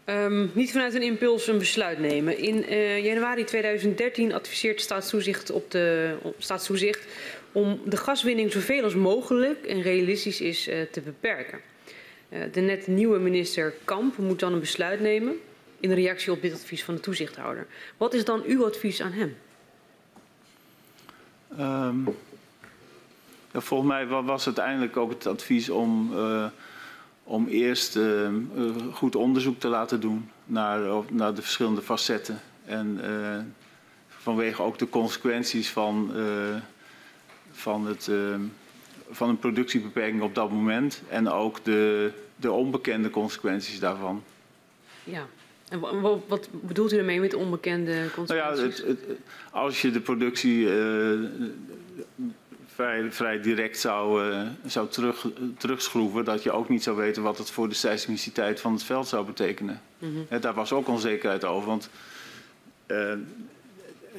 Ehm, 0.04 0.46
niet 0.52 0.72
vanuit 0.72 0.94
een 0.94 1.02
impuls 1.02 1.46
een 1.46 1.58
besluit 1.58 1.98
nemen. 1.98 2.38
In 2.38 2.64
eh, 2.64 3.04
januari 3.04 3.44
2013 3.44 4.32
adviseert 4.32 4.80
Staatstoezicht, 4.80 5.50
op 5.50 5.70
de, 5.70 6.16
op 6.22 6.34
Staatstoezicht 6.38 7.06
om 7.52 7.80
de 7.84 7.96
gaswinning 7.96 8.52
zoveel 8.52 8.82
als 8.82 8.94
mogelijk 8.94 9.64
en 9.64 9.82
realistisch 9.82 10.40
is 10.40 10.68
eh, 10.68 10.82
te 10.90 11.00
beperken. 11.00 11.60
Eh, 12.28 12.40
de 12.52 12.60
net 12.60 12.86
nieuwe 12.86 13.18
minister 13.18 13.74
Kamp 13.84 14.16
moet 14.16 14.40
dan 14.40 14.52
een 14.52 14.60
besluit 14.60 15.00
nemen 15.00 15.36
in 15.80 15.92
reactie 15.92 16.32
op 16.32 16.42
dit 16.42 16.52
advies 16.52 16.84
van 16.84 16.94
de 16.94 17.00
toezichthouder. 17.00 17.66
Wat 17.96 18.14
is 18.14 18.24
dan 18.24 18.42
uw 18.46 18.66
advies 18.66 19.02
aan 19.02 19.12
hem? 19.12 19.36
Ehm, 21.56 21.96
ja, 23.58 23.64
volgens 23.64 23.88
mij 23.90 24.06
wa- 24.06 24.22
was 24.22 24.46
uiteindelijk 24.46 24.96
ook 24.96 25.10
het 25.10 25.26
advies 25.26 25.70
om, 25.70 26.10
eh, 26.16 26.46
om 27.24 27.46
eerst 27.46 27.96
eh, 27.96 28.26
eh, 28.26 28.32
goed 28.92 29.16
onderzoek 29.16 29.60
te 29.60 29.68
laten 29.68 30.00
doen 30.00 30.30
naar, 30.44 30.80
naar 31.10 31.34
de 31.34 31.42
verschillende 31.42 31.82
facetten. 31.82 32.40
En 32.64 33.00
vanwege 34.08 34.62
ook 34.62 34.78
de 34.78 34.88
consequenties 34.88 35.70
van, 35.70 36.12
van, 37.52 37.86
het, 37.86 38.10
van 39.10 39.28
een 39.28 39.38
productiebeperking 39.38 40.22
op 40.22 40.34
dat 40.34 40.50
moment. 40.50 41.02
En 41.08 41.28
ook 41.28 41.64
de, 41.64 42.10
de 42.36 42.52
onbekende 42.52 43.10
consequenties 43.10 43.80
daarvan. 43.80 44.22
Ja. 45.04 45.26
En 45.68 45.80
wa- 45.80 46.00
wa- 46.00 46.16
wat 46.26 46.48
bedoelt 46.52 46.92
u 46.92 46.96
ermee 46.98 47.20
met 47.20 47.34
onbekende 47.34 47.90
Nou 47.92 48.02
ja, 48.04 48.10
consequenties? 48.14 48.78
het, 48.78 48.86
het- 48.86 49.18
als 49.50 49.82
je 49.82 49.90
de 49.90 50.00
productie 50.00 50.68
vrij, 52.78 53.12
vrij 53.12 53.40
direct 53.40 53.78
zou, 53.78 54.30
eh, 54.30 54.40
zou 54.66 54.88
terug, 54.88 55.26
terugschroeven, 55.56 56.24
dat 56.24 56.42
je 56.42 56.52
ook 56.52 56.68
niet 56.68 56.82
zou 56.82 56.96
weten 56.96 57.22
wat 57.22 57.38
het 57.38 57.50
voor 57.50 57.68
de 57.68 57.74
seismiciteit 57.74 58.60
van 58.60 58.72
het 58.72 58.82
veld 58.82 59.08
zou 59.08 59.26
betekenen. 59.26 59.80
Hè, 60.28 60.38
daar 60.38 60.54
was 60.54 60.72
ook 60.72 60.88
onzekerheid 60.88 61.44
over, 61.44 61.68
want 61.68 61.90
eh, 62.86 63.14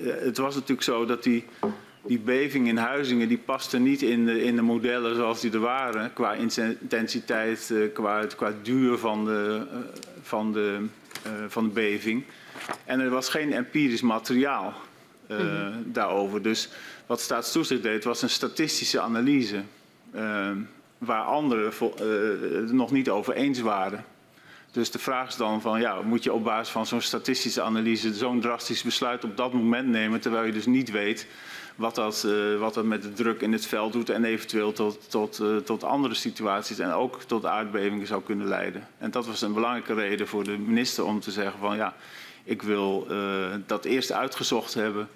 het 0.03 0.38
was 0.38 0.53
natuurlijk 0.53 0.84
zo 0.84 1.05
dat 1.05 1.24
die, 1.24 1.45
die 2.01 2.20
beving 2.20 2.68
in 2.68 2.78
Huizingen, 2.78 3.28
die 3.28 3.38
paste 3.38 3.78
niet 3.78 4.01
in 4.01 4.26
de, 4.26 4.43
in 4.43 4.55
de 4.55 4.62
modellen 4.62 5.16
zoals 5.16 5.41
die 5.41 5.51
er 5.51 5.60
waren, 5.60 6.14
qua 6.14 6.34
intensiteit, 6.34 7.72
eh, 7.72 7.93
qua, 7.93 8.26
qua 8.26 8.53
duur 8.62 8.97
van 8.97 9.26
de, 9.26 9.68
van 10.22 10.53
de, 10.53 10.86
van 11.47 11.64
de 11.64 11.74
beving. 11.74 12.24
En 12.86 12.99
er 12.99 13.10
was 13.10 13.30
geen 13.30 13.53
empirisch 13.53 14.01
materiaal 14.01 14.74
eh, 15.30 15.68
daarover. 15.86 16.41
Dus 16.41 16.70
wat 17.10 17.22
Staatstoezicht 17.22 17.84
deed, 17.84 18.03
was 18.03 18.22
een 18.22 18.30
statistische 18.30 19.01
analyse. 19.01 19.64
eh, 20.12 20.51
waar 20.97 21.24
anderen 21.24 21.74
het 22.53 22.72
nog 22.72 22.91
niet 22.91 23.10
over 23.10 23.34
eens 23.34 23.60
waren. 23.60 24.05
Dus 24.72 24.91
de 24.91 24.99
vraag 24.99 25.28
is 25.28 25.36
dan 25.36 25.62
van, 25.62 25.80
ja, 25.80 26.01
moet 26.01 26.24
je 26.24 26.34
op 26.34 26.43
basis 26.43 26.70
van 26.70 26.86
zo'n 26.86 27.01
statistische 27.01 27.62
analyse 27.62 28.14
zo'n 28.14 28.41
drastisch 28.41 28.84
besluit 28.84 29.24
op 29.24 29.38
dat 29.38 29.53
moment 29.53 29.88
nemen, 29.88 30.20
terwijl 30.20 30.45
je 30.45 30.51
dus 30.51 30.66
niet 30.66 30.91
weet 30.91 31.28
wat 31.76 31.95
dat, 31.95 32.24
eh, 32.24 32.60
wat 32.60 32.84
met 32.84 33.01
de 33.01 33.14
druk 33.14 33.41
in 33.41 33.51
het 33.51 33.66
veld 33.66 33.93
doet 33.93 34.10
en 34.10 34.24
eventueel 34.24 34.72
tot, 34.72 35.10
tot, 35.10 35.39
eh, 35.39 35.55
tot 35.55 35.84
andere 35.84 36.14
situaties 36.14 36.80
en 36.80 36.91
ook 36.91 37.24
tot 37.24 37.45
aardbevingen 37.45 38.07
zou 38.07 38.24
kunnen 38.24 38.47
leiden. 38.47 38.88
En 38.97 39.12
dat 39.12 39.28
was 39.28 39.41
een 39.41 39.53
belangrijke 39.53 39.93
reden 39.93 40.28
voor 40.28 40.43
de 40.43 40.57
minister 40.57 41.05
om 41.05 41.20
te 41.20 41.32
zeggen 41.32 41.60
van, 41.60 41.76
ja, 41.76 41.95
ik 42.43 42.62
wil 42.62 43.07
dat 43.66 43.86
eerst 43.86 44.12
uitgezocht 44.12 44.74
hebben. 44.74 45.10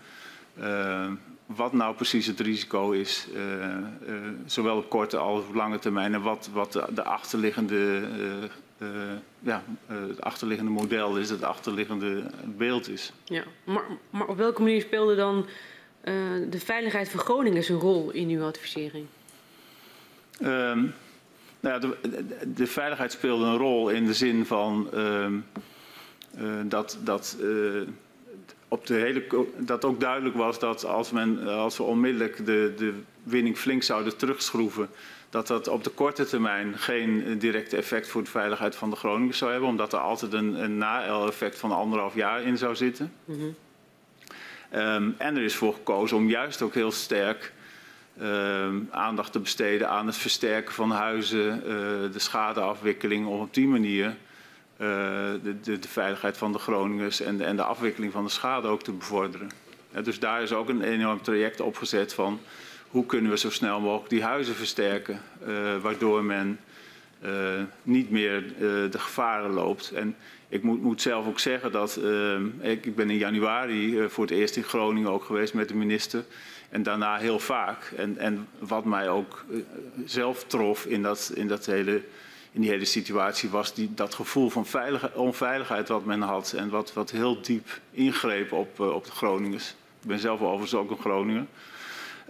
Wat 1.45 1.73
nou 1.73 1.95
precies 1.95 2.27
het 2.27 2.39
risico 2.39 2.91
is, 2.91 3.27
eh, 3.35 3.77
eh, 3.77 3.83
zowel 4.45 4.77
op 4.77 4.89
korte 4.89 5.17
als 5.17 5.47
op 5.47 5.53
lange 5.53 5.79
termijn, 5.79 6.13
en 6.13 6.21
wat, 6.21 6.49
wat 6.53 6.71
de, 6.71 6.85
de 6.93 7.03
achterliggende, 7.03 8.01
eh, 8.77 8.87
ja, 9.39 9.63
het 9.85 10.21
achterliggende 10.21 10.71
model 10.71 11.17
is, 11.17 11.29
het 11.29 11.43
achterliggende 11.43 12.23
beeld 12.45 12.89
is. 12.89 13.11
Ja, 13.23 13.43
maar, 13.63 13.83
maar 14.09 14.27
op 14.27 14.37
welke 14.37 14.61
manier 14.61 14.81
speelde 14.81 15.15
dan 15.15 15.45
de 16.49 16.59
veiligheid 16.59 17.09
van 17.09 17.19
Groningen 17.19 17.63
zijn 17.63 17.79
rol 17.79 18.11
in 18.11 18.29
uw 18.29 18.43
advisering? 18.43 19.05
Ehm, 20.39 20.85
Nou 21.59 21.75
ja, 21.75 21.79
de, 21.79 21.97
de, 22.01 22.53
de, 22.53 22.67
veiligheid 22.67 23.11
speelde 23.11 23.45
een 23.45 23.57
rol 23.57 23.89
in 23.89 24.05
de 24.05 24.13
zin 24.13 24.45
van 24.45 24.89
uh, 24.93 25.27
dat, 26.65 26.97
dat, 27.03 27.37
op 28.73 28.87
de 28.87 28.93
hele, 28.93 29.23
dat 29.57 29.85
ook 29.85 29.99
duidelijk 29.99 30.35
was 30.35 30.59
dat 30.59 30.85
als, 30.85 31.11
men, 31.11 31.47
als 31.47 31.77
we 31.77 31.83
onmiddellijk 31.83 32.45
de, 32.45 32.73
de 32.77 32.93
winning 33.23 33.57
flink 33.57 33.83
zouden 33.83 34.17
terugschroeven, 34.17 34.89
dat 35.29 35.47
dat 35.47 35.67
op 35.67 35.83
de 35.83 35.89
korte 35.89 36.25
termijn 36.25 36.77
geen 36.77 37.39
direct 37.39 37.73
effect 37.73 38.07
voor 38.07 38.23
de 38.23 38.29
veiligheid 38.29 38.75
van 38.75 38.89
de 38.89 38.95
Groningers 38.95 39.37
zou 39.37 39.51
hebben, 39.51 39.69
omdat 39.69 39.93
er 39.93 39.99
altijd 39.99 40.33
een, 40.33 40.63
een 40.63 40.77
na-effect 40.77 41.57
van 41.57 41.71
anderhalf 41.71 42.15
jaar 42.15 42.41
in 42.41 42.57
zou 42.57 42.75
zitten. 42.75 43.13
Mm 43.25 43.35
-hmm. 43.35 43.55
um, 44.79 45.15
en 45.17 45.35
er 45.37 45.43
is 45.43 45.55
voor 45.55 45.73
gekozen 45.73 46.17
om 46.17 46.29
juist 46.29 46.61
ook 46.61 46.73
heel 46.73 46.91
sterk 46.91 47.53
uh, 48.21 48.67
aandacht 48.89 49.31
te 49.31 49.39
besteden 49.39 49.89
aan 49.89 50.05
het 50.05 50.17
versterken 50.17 50.73
van 50.73 50.91
huizen, 50.91 51.57
uh, 51.57 51.63
de 52.11 52.19
schadeafwikkeling, 52.19 53.27
om 53.27 53.39
op 53.39 53.53
die 53.53 53.67
manier 53.67 54.15
de, 55.43 55.55
de, 55.61 55.79
de, 55.79 55.87
veiligheid 55.87 56.37
van 56.37 56.51
de 56.51 56.59
Groningers 56.59 57.21
en 57.21 57.37
de, 57.37 57.43
en 57.43 57.55
de 57.55 57.63
afwikkeling 57.63 58.11
van 58.11 58.23
de 58.23 58.29
schade 58.29 58.67
ook 58.67 58.83
te 58.83 58.91
bevorderen. 58.91 59.49
dus 60.03 60.19
daar 60.19 60.41
is 60.41 60.53
ook 60.53 60.69
een 60.69 60.81
enorm 60.81 61.21
traject 61.21 61.59
opgezet 61.59 62.13
van 62.13 62.39
hoe 62.87 63.05
kunnen 63.05 63.31
we 63.31 63.37
zo 63.37 63.49
snel 63.49 63.79
mogelijk 63.79 64.09
die 64.09 64.23
huizen 64.23 64.55
versterken, 64.55 65.21
waardoor 65.81 66.23
men 66.23 66.59
niet 67.83 68.09
meer 68.09 68.43
de 68.91 68.99
gevaren 68.99 69.51
loopt. 69.51 69.91
En 69.91 70.15
ik 70.49 70.63
moet, 70.63 70.81
moet, 70.81 71.01
zelf 71.01 71.27
ook 71.27 71.39
zeggen 71.39 71.71
dat 71.71 71.99
ik, 72.61 72.85
ik 72.85 72.95
ben 72.95 73.09
in 73.09 73.17
januari 73.17 74.09
voor 74.09 74.23
het 74.23 74.33
eerst 74.33 74.55
in 74.55 74.63
Groningen 74.63 75.11
ook 75.11 75.23
geweest 75.23 75.53
met 75.53 75.67
de 75.67 75.75
minister. 75.75 76.23
En 76.73 76.83
daarna 76.83 77.17
heel 77.17 77.39
vaak. 77.39 77.93
En, 77.97 78.17
en 78.17 78.47
wat 78.59 78.85
mij 78.85 79.09
ook 79.09 79.45
zelf 80.05 80.43
trof 80.43 80.85
in, 80.85 81.01
dat, 81.01 81.31
in, 81.35 81.47
dat 81.47 81.65
hele, 81.65 82.01
in 82.53 82.61
die 82.61 82.69
hele 82.69 82.85
situatie 82.85 83.49
was 83.49 83.73
die, 83.73 83.93
dat 83.93 84.15
gevoel 84.15 84.49
van 84.49 84.65
veilig, 84.65 85.13
onveiligheid 85.13 85.87
wat 85.87 86.05
men 86.05 86.21
had. 86.21 86.53
En 86.53 86.69
wat, 86.69 86.93
wat 86.93 87.11
heel 87.11 87.41
diep 87.41 87.79
ingreep 87.91 88.51
op, 88.51 88.79
uh, 88.79 88.89
op 88.89 89.05
de 89.05 89.11
Groningers. 89.11 89.69
Ik 90.01 90.07
ben 90.07 90.19
zelf 90.19 90.41
overigens 90.41 90.73
ook 90.73 90.91
een 90.91 90.97
Groninger. 90.97 91.45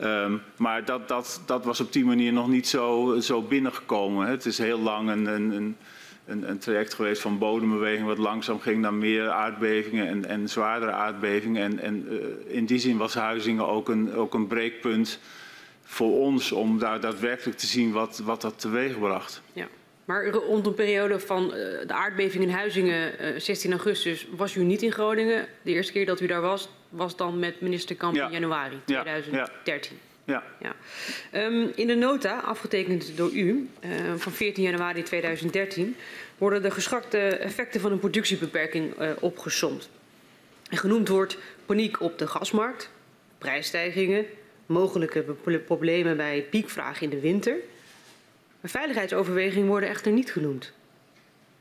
Um, 0.01 0.41
maar 0.55 0.85
dat, 0.85 1.07
dat, 1.07 1.41
dat 1.45 1.65
was 1.65 1.79
op 1.79 1.93
die 1.93 2.05
manier 2.05 2.33
nog 2.33 2.47
niet 2.47 2.67
zo, 2.67 3.17
zo 3.19 3.41
binnengekomen. 3.41 4.27
Het 4.27 4.45
is 4.45 4.57
heel 4.57 4.79
lang 4.79 5.09
een, 5.09 5.25
een, 5.25 5.51
een 5.51 5.77
een, 6.25 6.57
traject 6.57 6.93
geweest 6.93 7.21
van 7.21 7.37
bodembeweging 7.37 8.07
wat 8.07 8.17
langzaam 8.17 8.59
ging 8.59 8.81
naar 8.81 8.93
meer 8.93 9.29
aardbevingen 9.29 10.07
en, 10.07 10.25
en 10.25 10.49
zwaardere 10.49 10.91
aardbevingen. 10.91 11.63
En, 11.63 11.79
en 11.79 12.05
uh, 12.09 12.55
in 12.55 12.65
die 12.65 12.79
zin 12.79 12.97
was 12.97 13.13
Huizingen 13.13 13.67
ook 13.67 13.89
een, 13.89 14.13
ook 14.13 14.33
een 14.33 14.47
breekpunt 14.47 15.19
voor 15.83 16.19
ons 16.19 16.51
om 16.51 16.79
daar 16.79 16.99
daadwerkelijk 16.99 17.57
te 17.57 17.67
zien 17.67 17.91
wat, 17.91 18.21
wat 18.23 18.41
dat 18.41 18.59
teweeg 18.59 18.99
bracht. 18.99 19.41
Ja. 19.53 19.67
Maar 20.05 20.27
rond 20.27 20.65
een 20.65 20.73
periode 20.73 21.19
van 21.19 21.43
uh, 21.45 21.51
de 21.87 21.93
aardbeving 21.93 22.43
in 22.43 22.49
Huizingen, 22.49 23.11
uh, 23.21 23.39
16 23.39 23.71
augustus, 23.71 24.27
was 24.35 24.55
u 24.55 24.63
niet 24.63 24.81
in 24.81 24.91
Groningen. 24.91 25.45
De 25.61 25.71
eerste 25.71 25.91
keer 25.91 26.05
dat 26.05 26.19
u 26.19 26.27
daar 26.27 26.41
was, 26.41 26.69
was 26.89 27.15
dan 27.15 27.39
met 27.39 27.61
minister 27.61 27.95
Kamp 27.95 28.15
ja. 28.15 28.25
in 28.25 28.31
januari 28.31 28.79
2013. 28.85 29.97
Ja. 29.97 30.11
Ja. 30.25 30.43
ja. 30.61 30.75
Um, 31.45 31.71
in 31.75 31.87
de 31.87 31.95
nota, 31.95 32.39
afgetekend 32.39 33.17
door 33.17 33.31
u, 33.31 33.69
uh, 33.85 33.91
van 34.15 34.31
14 34.31 34.63
januari 34.63 35.03
2013, 35.03 35.95
worden 36.37 36.61
de 36.61 36.71
geschakte 36.71 37.17
effecten 37.17 37.81
van 37.81 37.91
een 37.91 37.99
productiebeperking 37.99 38.99
uh, 38.99 39.09
opgesomd. 39.19 39.89
En 40.69 40.77
genoemd 40.77 41.07
wordt 41.07 41.37
paniek 41.65 42.01
op 42.01 42.17
de 42.17 42.27
gasmarkt, 42.27 42.89
prijsstijgingen, 43.37 44.25
mogelijke 44.65 45.21
problemen 45.65 46.17
bij 46.17 46.45
piekvraag 46.49 47.01
in 47.01 47.09
de 47.09 47.19
winter. 47.19 47.55
Maar 48.63 48.71
veiligheidsoverwegingen 48.71 49.67
worden 49.67 49.89
echter 49.89 50.11
niet 50.11 50.31
genoemd. 50.31 50.71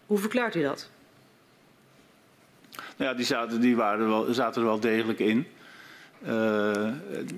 Hoe 0.07 0.19
verklaart 0.19 0.55
u 0.55 0.63
dat? 0.63 0.91
Nou 2.71 3.11
ja, 3.11 3.15
die 3.15 3.25
zaten, 3.25 3.61
die 3.61 3.77
waren 3.77 4.09
wel, 4.09 4.33
zaten 4.35 4.63
er 4.63 4.69
wel 4.69 4.81
degelijk 4.81 5.19
in. 5.19 5.47
Uh, 6.27 6.93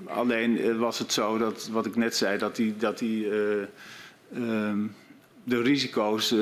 alleen 0.05 0.77
was 0.77 0.99
het 0.99 1.13
zo 1.13 1.37
dat, 1.37 1.67
wat 1.67 1.85
ik 1.85 1.95
net 1.95 2.15
zei, 2.15 2.37
dat 2.37 2.55
die, 2.55 2.77
dat 2.77 2.97
die 2.97 3.25
uh, 3.25 3.67
um, 4.35 4.95
de 5.43 5.61
risico's 5.61 6.35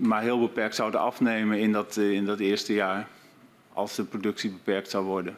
maar 0.00 0.22
heel 0.22 0.40
beperkt 0.40 0.74
zouden 0.74 1.00
afnemen 1.00 1.58
in 1.58 1.72
dat, 1.72 1.96
in 1.96 2.24
dat 2.24 2.38
eerste 2.40 2.72
jaar. 2.72 3.08
Als 3.72 3.94
de 3.94 4.04
productie 4.04 4.50
beperkt 4.50 4.90
zou 4.90 5.04
worden. 5.04 5.36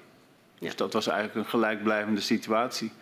Ja. 0.59 0.67
Dus 0.67 0.77
dat 0.77 0.93
was 0.93 1.07
eigenlijk 1.07 1.39
een 1.39 1.51
gelijkblijvende 1.51 2.21
situatie. 2.21 2.93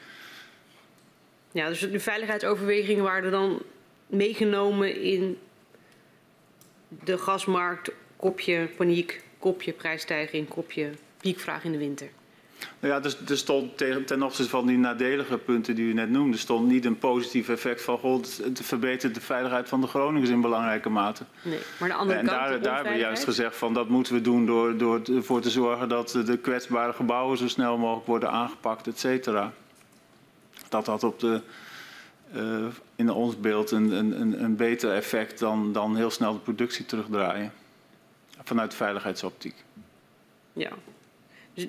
Ja, 1.53 1.69
dus 1.69 1.81
de 1.81 2.01
veiligheidsoverwegingen 2.01 3.05
waren 3.05 3.31
dan 3.31 3.63
meegenomen 4.09 5.03
in 5.03 5.39
de 6.89 7.19
gasmarkt, 7.19 7.91
kopje 8.17 8.69
paniek, 8.77 9.23
kopje 9.39 9.73
prijsstijging, 9.73 10.49
kopje 10.49 10.91
piekvraag 11.21 11.65
in 11.65 11.73
de 11.73 11.79
winter. 11.79 12.09
Nou 12.81 12.95
ja, 12.95 13.01
dus, 13.01 13.17
er 13.29 13.39
stond 13.39 13.77
ten, 13.77 14.05
ten 14.05 14.23
opzichte 14.23 14.51
van 14.51 14.67
die 14.67 14.79
nadelige 14.79 15.39
punten 15.39 15.75
die 15.75 15.85
u 15.85 15.93
net 15.93 16.11
noemde, 16.11 16.37
stond 16.37 16.69
niet 16.69 16.85
een 16.85 16.99
positief 16.99 17.49
effect 17.49 17.83
van 17.83 18.25
het 18.43 18.61
verbetert 18.63 19.15
de 19.15 19.21
veiligheid 19.21 19.69
van 19.69 19.81
de 19.81 19.87
Groningers 19.87 20.31
in 20.31 20.41
belangrijke 20.41 20.89
mate. 20.89 21.25
Nee, 21.43 21.59
maar 21.79 21.89
de 21.89 21.95
andere 21.95 22.19
en 22.19 22.27
kant, 22.27 22.39
daar, 22.39 22.61
daar 22.61 22.75
hebben 22.75 22.93
we 22.93 22.99
juist 22.99 23.25
gezegd 23.25 23.57
van 23.57 23.75
dat 23.75 23.89
moeten 23.89 24.15
we 24.15 24.21
doen 24.21 24.47
door, 24.47 24.77
door 24.77 25.01
ervoor 25.15 25.41
te 25.41 25.51
zorgen 25.51 25.89
dat 25.89 26.21
de 26.25 26.39
kwetsbare 26.39 26.93
gebouwen 26.93 27.39
zo 27.39 27.49
snel 27.49 27.79
mogelijk 27.79 28.07
worden 28.07 28.31
aangepakt, 28.31 28.87
et 28.87 28.99
cetera. 28.99 29.53
Dat 30.69 30.87
had 30.87 31.05
op 31.05 31.21
de, 31.21 31.41
uh, 32.35 32.67
in 32.97 33.11
ons 33.11 33.41
beeld 33.41 33.71
een, 33.71 33.91
een, 33.91 34.43
een 34.43 34.57
beter 34.57 34.93
effect 34.93 35.39
dan, 35.39 35.73
dan 35.73 35.97
heel 35.97 36.11
snel 36.11 36.33
de 36.33 36.39
productie 36.39 36.85
terugdraaien. 36.85 37.53
Vanuit 38.43 38.75
veiligheidsoptiek. 38.75 39.55
Ja. 40.53 40.71
Dus, 41.55 41.67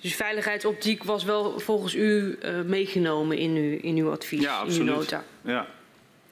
dus 0.00 0.14
veiligheidsoptiek 0.14 1.04
was 1.04 1.24
wel 1.24 1.60
volgens 1.60 1.94
u 1.94 2.38
uh, 2.42 2.60
meegenomen 2.60 3.38
in, 3.38 3.50
uw, 3.50 3.78
in 3.78 3.96
uw 3.96 4.10
advies, 4.10 4.40
ja, 4.40 4.64
in 4.64 4.80
uw 4.80 4.84
nota? 4.84 5.24
Ja, 5.40 5.66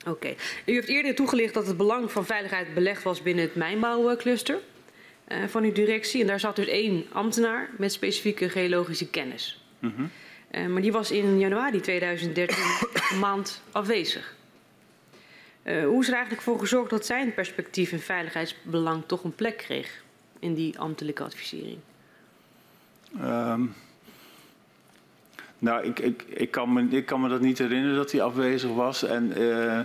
Oké. 0.07 0.11
Okay. 0.11 0.37
U 0.65 0.73
heeft 0.73 0.89
eerder 0.89 1.15
toegelicht 1.15 1.55
dat 1.55 1.67
het 1.67 1.77
belang 1.77 2.13
van 2.13 2.27
veiligheid 2.27 2.75
belegd 2.75 3.03
was 3.03 3.23
binnen 3.23 3.45
het 3.45 3.55
mijnbouwcluster 3.55 4.59
uh, 5.29 5.45
van 5.47 5.65
uw 5.65 5.73
directie. 5.73 6.21
En 6.21 6.27
daar 6.27 6.41
zat 6.41 6.57
dus 6.57 6.67
één 6.67 7.05
ambtenaar 7.13 7.71
met 7.79 7.93
specifieke 7.93 8.49
geologische 8.49 9.11
kennis. 9.11 9.65
Mm 9.79 9.93
-hmm. 9.97 10.11
Uh, 10.55 10.67
maar 10.67 10.83
die 10.83 10.93
was 10.93 11.11
in 11.11 11.39
januari 11.39 11.81
2013 11.81 12.57
een 13.11 13.19
maand 13.29 13.63
afwezig. 13.73 14.35
Uh, 15.65 15.85
hoe 15.85 16.01
is 16.01 16.07
er 16.09 16.15
eigenlijk 16.15 16.43
voor 16.43 16.59
gezorgd 16.59 16.91
dat 16.91 17.07
zijn 17.07 17.35
perspectief 17.35 17.93
en 17.93 18.01
veiligheidsbelang 18.01 19.03
toch 19.07 19.25
een 19.25 19.35
plek 19.35 19.57
kreeg 19.57 20.03
in 20.39 20.55
die 20.55 20.79
ambtelijke 20.79 21.23
advisering? 21.23 21.79
Um, 23.21 23.75
nou, 25.59 25.85
ik, 25.85 25.99
ik, 25.99 26.23
ik, 26.29 26.51
kan 26.51 26.73
me, 26.73 26.87
ik 26.89 27.07
kan 27.07 27.21
me 27.21 27.29
dat 27.29 27.41
niet 27.41 27.59
herinneren 27.59 27.97
dat 27.97 28.13
hij 28.13 28.23
afwezig 28.23 28.71
was. 28.71 29.03
En 29.03 29.33
uh, 29.39 29.81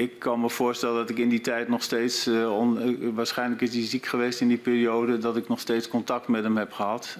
ik 0.00 0.18
kan 0.18 0.40
me 0.40 0.50
voorstellen 0.50 0.96
dat 0.96 1.10
ik 1.10 1.18
in 1.18 1.28
die 1.28 1.40
tijd 1.40 1.68
nog 1.68 1.82
steeds, 1.82 2.26
on, 2.28 2.88
uh, 2.88 3.08
waarschijnlijk 3.14 3.60
is 3.60 3.74
hij 3.74 3.84
ziek 3.84 4.06
geweest 4.06 4.40
in 4.40 4.48
die 4.48 4.58
periode, 4.58 5.18
dat 5.18 5.36
ik 5.36 5.48
nog 5.48 5.60
steeds 5.60 5.88
contact 5.88 6.28
met 6.28 6.42
hem 6.42 6.56
heb 6.56 6.72
gehad. 6.72 7.18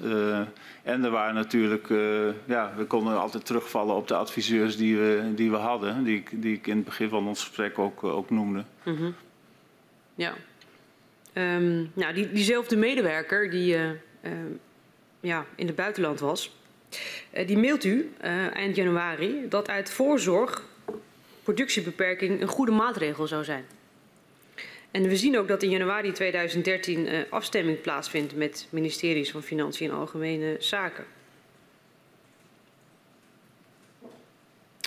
en 0.83 1.05
er 1.05 1.11
waren 1.11 1.35
natuurlijk, 1.35 1.89
ja, 2.45 2.73
we 2.77 2.85
konden 2.87 3.21
altijd 3.21 3.47
terugvallen 3.47 3.95
op 3.97 4.09
de 4.09 4.15
adviseurs 4.15 4.77
die 4.77 4.97
we, 4.97 5.33
die 5.35 5.51
we 5.51 5.57
hadden, 5.57 6.05
die, 6.05 6.25
die 6.33 6.55
ik 6.55 6.67
in 6.67 6.77
het 6.77 6.85
begin 6.85 7.09
van 7.09 7.27
ons 7.27 7.41
gesprek 7.41 7.79
ook, 7.79 8.05
ook 8.05 8.31
noemde. 8.31 8.65
Mm. 8.85 9.15
Ja. 10.15 10.35
Um, 11.35 11.91
nou, 11.95 12.15
die, 12.15 12.33
diezelfde 12.33 12.77
medewerker 12.77 13.51
die 13.51 13.77
ja, 15.21 15.47
in 15.55 15.67
het 15.67 15.77
buitenland 15.77 16.21
was. 16.21 16.57
Die 17.47 17.59
mailt 17.59 17.85
u 17.85 18.13
eind 18.53 18.77
januari 18.77 19.47
dat 19.49 19.69
uit 19.69 19.91
voorzorg 19.91 20.69
productiebeperking 21.55 22.41
een 22.41 22.49
goede 22.49 22.73
maatregel 22.73 23.27
zou 23.27 23.45
zijn. 23.45 23.65
En 24.91 25.03
we 25.03 25.17
zien 25.17 25.39
ook 25.39 25.49
dat 25.49 25.63
in 25.63 25.71
januari 25.71 26.13
2013 26.13 27.07
uh, 27.07 27.19
afstemming 27.31 27.81
plaatsvindt 27.81 28.37
met 28.37 28.67
ministeries 28.71 29.31
van 29.31 29.43
Financiën 29.43 29.91
en 29.91 29.97
Algemene 29.97 30.57
Zaken. 30.59 31.05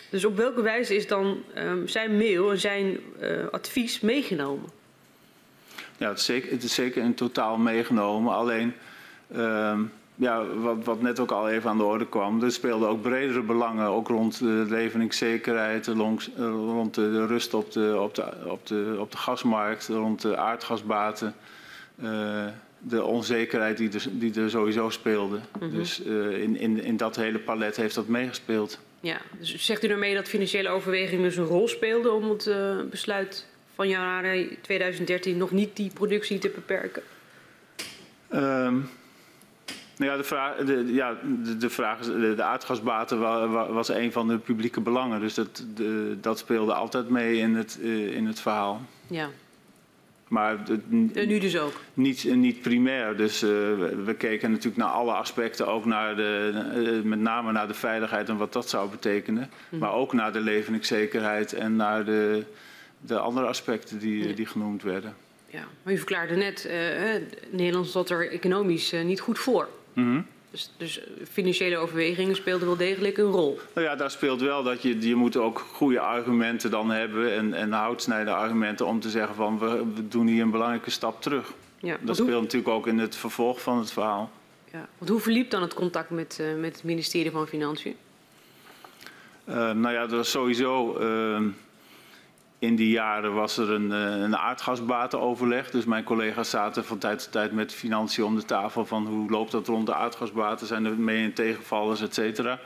Dus 0.10 0.26
op 0.26 0.36
welke 0.38 0.62
wijze 0.62 0.96
is 0.96 1.08
dan 1.08 1.44
um, 1.58 1.88
zijn 1.88 2.18
mail 2.18 2.52
en 2.52 2.60
zijn 2.60 3.00
advies 3.52 4.00
meegenomen? 4.00 4.70
Ja, 5.98 6.10
het 6.10 6.18
is, 6.18 6.26
zeker, 6.26 6.52
het 6.52 6.64
is 6.64 6.74
zeker 6.74 7.04
in 7.04 7.14
totaal 7.14 7.58
meegenomen. 7.58 8.34
Alleen 8.34 8.74
um, 9.36 9.92
ja, 10.16 10.46
wat, 10.46 10.84
wat, 10.84 11.02
net 11.02 11.20
ook 11.20 11.32
al 11.32 11.50
even 11.50 11.70
aan 11.70 11.78
de 11.78 11.84
orde 11.84 12.08
kwam, 12.08 12.44
er 12.44 12.52
speelden 12.52 12.90
ook 12.90 13.02
bredere 13.02 13.42
belangen, 13.42 13.88
ook 13.88 14.08
rond 14.08 14.40
de 14.40 14.66
leveringszekerheid, 14.70 15.88
rond, 15.88 16.30
rond 16.48 16.94
de 16.94 17.26
rust 17.26 17.54
op 17.54 17.72
de, 17.72 18.00
op, 18.00 18.16
de, 18.16 18.34
op, 18.46 18.68
de, 18.68 18.96
op 19.00 19.12
de 19.12 19.18
gasmarkt, 19.18 19.88
rond 19.88 20.22
de 20.22 20.38
aardgasbaten. 20.38 21.36
Uh, 22.04 22.46
de 22.80 23.04
onzekerheid 23.04 23.78
die 23.78 23.90
er, 23.92 24.06
die 24.12 24.42
er 24.42 24.50
sowieso 24.50 24.90
speelde. 24.90 25.36
Mm 25.36 25.44
-hmm. 25.60 25.72
Dus 25.72 26.06
uh, 26.06 26.42
in, 26.42 26.58
in, 26.58 26.84
in 26.84 26.98
dat 26.98 27.16
hele 27.16 27.40
palet 27.40 27.76
heeft 27.76 27.96
dat 27.96 28.08
meegespeeld. 28.08 28.80
Ja, 29.00 29.18
dus 29.40 29.56
zegt 29.56 29.84
u 29.84 29.88
daarmee 29.88 30.16
dat 30.16 30.28
financiële 30.28 30.70
overwegingen 30.70 31.24
dus 31.24 31.38
een 31.38 31.44
rol 31.44 31.68
speelden 31.68 32.14
om 32.14 32.30
het 32.30 32.46
uh, 32.46 32.82
besluit 32.90 33.48
van 33.76 33.88
januari 33.88 34.58
2013 34.62 35.38
nog 35.38 35.52
niet 35.52 35.76
die 35.76 35.92
productie 35.94 36.38
te 36.38 36.50
beperken? 36.50 37.04
Um, 38.34 38.90
nou 39.98 40.12
ja, 40.12 40.18
de 40.18 40.24
vraag, 40.24 40.56
de, 40.56 40.94
ja, 40.94 41.18
de, 41.44 41.58
de, 41.58 41.70
vraag 41.70 42.00
is, 42.00 42.06
de, 42.06 42.34
de 42.36 42.44
aardgasbaten 42.44 43.20
was 43.74 43.90
een 43.90 44.12
van 44.12 44.28
de 44.28 44.38
publieke 44.38 44.82
belangen. 44.82 45.20
Dus 45.20 45.34
dat, 45.34 45.66
de, 45.76 46.18
dat 46.22 46.38
speelde 46.38 46.74
altijd 46.74 47.10
mee 47.10 47.38
in 47.38 47.56
het, 47.56 47.78
uh, 47.82 48.16
in 48.16 48.26
het 48.26 48.40
verhaal. 48.40 48.82
Ja. 49.08 49.30
Maar 50.28 50.58
en 51.14 51.28
nu 51.28 51.40
dus 51.40 51.58
ook? 51.58 51.74
Niet, 51.94 52.36
niet 52.36 52.62
primair. 52.62 53.18
Dus 53.18 53.44
uh, 53.44 53.50
we, 54.06 54.16
keken 54.18 54.52
natuurlijk 54.52 54.78
naar 54.78 54.92
alle 54.92 55.12
aspecten. 55.12 55.68
Ook 55.68 55.86
naar 55.86 56.16
de, 56.16 56.52
uh, 56.76 57.04
met 57.04 57.20
name 57.20 57.52
naar 57.52 57.68
de 57.68 57.74
veiligheid 57.74 58.30
en 58.30 58.38
wat 58.38 58.54
dat 58.54 58.70
zou 58.70 58.90
betekenen. 58.90 59.50
Mm. 59.70 59.80
Maar 59.80 59.94
ook 59.94 60.14
naar 60.14 60.34
de 60.34 60.40
levenszekerheid 60.40 61.54
en 61.54 61.76
naar 61.76 62.06
de, 62.06 62.44
de 63.00 63.20
andere 63.20 63.48
aspecten 63.48 64.00
die, 64.00 64.28
ja. 64.28 64.36
die 64.36 64.46
genoemd 64.46 64.84
werden. 64.84 65.16
Ja, 65.48 65.64
maar 65.84 65.94
u 65.94 65.98
verklaarde 65.98 66.36
net, 66.36 66.70
Nederland 67.50 67.88
zat 67.88 68.10
er 68.10 68.32
economisch 68.32 68.92
niet 68.92 69.20
goed 69.20 69.40
voor. 69.40 69.68
Mm 69.94 70.04
-hmm. 70.04 70.26
Dus, 70.52 70.72
dus, 70.78 71.00
financiële 71.32 71.78
overwegingen 71.78 72.36
speelden 72.36 72.68
wel 72.68 72.78
degelijk 72.78 73.18
een 73.18 73.32
rol. 73.32 73.60
Nou 73.74 73.88
ja, 73.88 73.96
daar 73.96 74.12
speelt 74.12 74.42
wel 74.42 74.64
dat 74.64 74.82
je, 74.82 75.08
je 75.08 75.16
moet 75.16 75.38
ook 75.38 75.60
goede 75.60 76.00
argumenten 76.00 76.72
dan 76.72 76.92
hebben 76.92 77.34
en, 77.34 77.54
en 77.54 77.72
houtsnijden 77.72 78.36
argumenten 78.36 78.86
om 78.86 79.00
te 79.00 79.10
zeggen 79.10 79.36
van 79.36 79.60
we, 79.60 79.86
we, 79.96 80.08
doen 80.08 80.28
hier 80.28 80.42
een 80.42 80.52
belangrijke 80.52 80.90
stap 80.90 81.22
terug. 81.22 81.54
Ja, 81.80 81.98
dat 82.02 82.16
speelt 82.16 82.32
hoe... 82.32 82.42
natuurlijk 82.42 82.74
ook 82.74 82.88
in 82.88 83.00
het 83.00 83.16
vervolg 83.16 83.62
van 83.62 83.78
het 83.78 83.92
verhaal. 83.92 84.32
Ja, 84.72 84.88
want 84.98 85.10
hoe 85.10 85.20
verliep 85.20 85.50
dan 85.50 85.62
het 85.62 85.74
contact 85.74 86.10
met, 86.10 86.38
uh, 86.42 86.60
met 86.60 86.76
het 86.76 86.84
ministerie 86.84 87.32
van 87.32 87.48
Financiën? 87.48 87.96
Uh, 89.50 89.56
nou 89.56 89.94
ja, 89.94 90.02
dat 90.02 90.12
was 90.12 90.32
sowieso... 90.32 91.00
Uh, 91.02 91.42
in 92.64 92.76
die 92.76 92.90
jaren 92.90 93.34
was 93.34 93.58
er 93.58 93.72
een, 93.72 93.92
een 93.92 94.38
aardgasbatenoverleg. 94.38 95.70
Dus 95.72 95.86
mijn 95.86 96.04
collega's 96.04 96.50
zaten 96.50 96.86
van 96.86 96.98
tijd 96.98 97.20
tot 97.20 97.32
tijd 97.32 97.52
met 97.52 97.74
financiën 97.74 98.24
om 98.24 98.36
de 98.36 98.46
tafel 98.46 98.86
van 98.86 99.08
hoe 99.08 99.30
loopt 99.30 99.52
dat 99.52 99.68
rond 99.68 99.86
de 99.86 99.94
aardgasbaten, 99.94 100.68
zijn 100.68 100.86
er 100.86 100.94
mee- 100.94 101.24
en 101.24 101.34
tegenvallers, 101.34 102.02
et 102.02 102.14
cetera. 102.14 102.60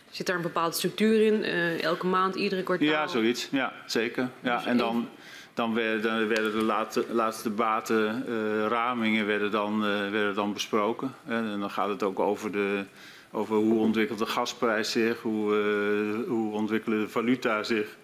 Zit 0.09 0.25
daar 0.25 0.35
een 0.35 0.41
bepaalde 0.41 0.75
structuur 0.75 1.25
in? 1.25 1.43
Uh, 1.43 1.83
elke 1.83 2.05
maand, 2.05 2.35
iedere 2.35 2.63
kwartaal? 2.63 2.87
Ja, 2.87 3.07
zoiets. 3.07 3.47
Ja, 3.51 3.73
zeker. 3.85 4.29
Ja, 4.39 4.57
dus 4.57 4.65
en 4.65 4.77
dan... 4.77 5.09
Dan 5.55 5.73
werden, 5.73 6.27
werden 6.27 6.51
de 6.51 6.63
laatste, 6.63 7.05
laatste 7.09 7.49
batenramingen 7.49 9.21
uh, 9.21 9.27
werden 9.27 9.51
dan, 9.51 9.73
uh, 9.73 10.09
werden 10.11 10.35
dan 10.35 10.53
besproken. 10.53 11.15
En 11.25 11.59
dan 11.59 11.69
gaat 11.69 11.89
het 11.89 12.03
ook 12.03 12.19
over, 12.19 12.51
de, 12.51 12.83
over 13.31 13.55
hoe 13.55 13.79
ontwikkelt 13.79 14.19
de 14.19 14.25
gasprijs 14.25 14.91
zich, 14.91 15.21
hoe, 15.21 15.55
uh, 15.55 16.27
hoe 16.27 16.53
ontwikkelen 16.53 16.99
de 16.99 17.09
valuta 17.09 17.63
zich. 17.63 17.97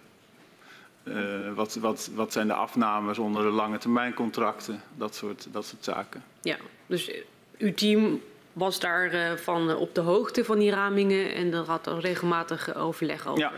wat, 1.55 1.75
wat, 1.75 2.09
wat 2.15 2.33
zijn 2.33 2.47
de 2.47 2.53
afnames 2.53 3.17
onder 3.17 3.43
de 3.43 3.49
lange 3.49 3.77
termijn 3.77 4.13
contracten, 4.13 4.81
dat 4.97 5.15
soort, 5.15 5.47
dat 5.51 5.65
soort 5.65 5.83
zaken. 5.83 6.23
Ja, 6.41 6.57
dus 6.85 7.11
uw 7.57 7.73
team 7.73 8.21
was 8.53 8.79
daarvan 8.79 9.37
van 9.67 9.75
op 9.75 9.95
de 9.95 10.01
hoogte 10.01 10.45
van 10.45 10.59
die 10.59 10.71
ramingen 10.71 11.33
en 11.33 11.53
er 11.53 11.65
had 11.65 11.87
er 11.87 11.99
regelmatig 11.99 12.75
overleg 12.75 13.27
over. 13.27 13.39
Ja. 13.39 13.51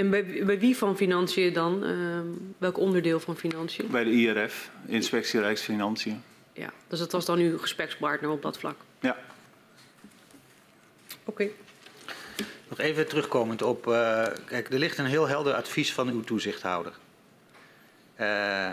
En 0.00 0.10
bij, 0.10 0.44
bij, 0.44 0.58
wie 0.58 0.76
van 0.76 0.96
financiën 0.96 1.52
dan? 1.52 1.84
Uh, 1.84 2.20
welk 2.58 2.78
onderdeel 2.78 3.20
van 3.20 3.36
financiën? 3.36 3.90
Bij 3.90 4.04
de 4.04 4.10
IRF, 4.10 4.70
Inspectie 4.86 5.40
Rijksfinanciën. 5.40 6.22
Ja, 6.52 6.72
dus 6.88 6.98
dat 6.98 7.12
was 7.12 7.24
dan 7.24 7.38
uw 7.38 7.58
gesprekspartner 7.58 8.30
op 8.30 8.42
dat 8.42 8.58
vlak? 8.58 8.76
Ja. 9.00 9.16
Oké. 11.24 11.42
Okay. 11.42 11.52
Nog 12.68 12.78
even 12.78 13.08
terugkomend 13.08 13.62
op, 13.62 13.86
uh, 13.86 14.26
kijk, 14.44 14.72
er 14.72 14.78
ligt 14.78 14.98
een 14.98 15.04
heel 15.04 15.28
helder 15.28 15.54
advies 15.54 15.92
van 15.92 16.08
uw 16.08 16.20
toezichthouder. 16.20 16.92
Uh, 18.20 18.72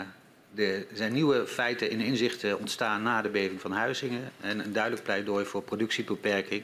er 0.56 0.86
zijn 0.94 1.14
nieuwe 1.14 1.48
feiten 1.48 1.90
en 1.90 2.00
inzichten 2.00 2.60
ontstaan 2.60 3.02
na 3.02 3.22
de 3.22 3.30
beving 3.30 3.62
van 3.62 3.72
Huizingen 3.72 4.32
en 4.42 4.60
een 4.60 4.74
duidelijk 4.74 5.04
pleidooi 5.04 5.46
voor 5.46 5.62
productiebeperking. 5.62 6.64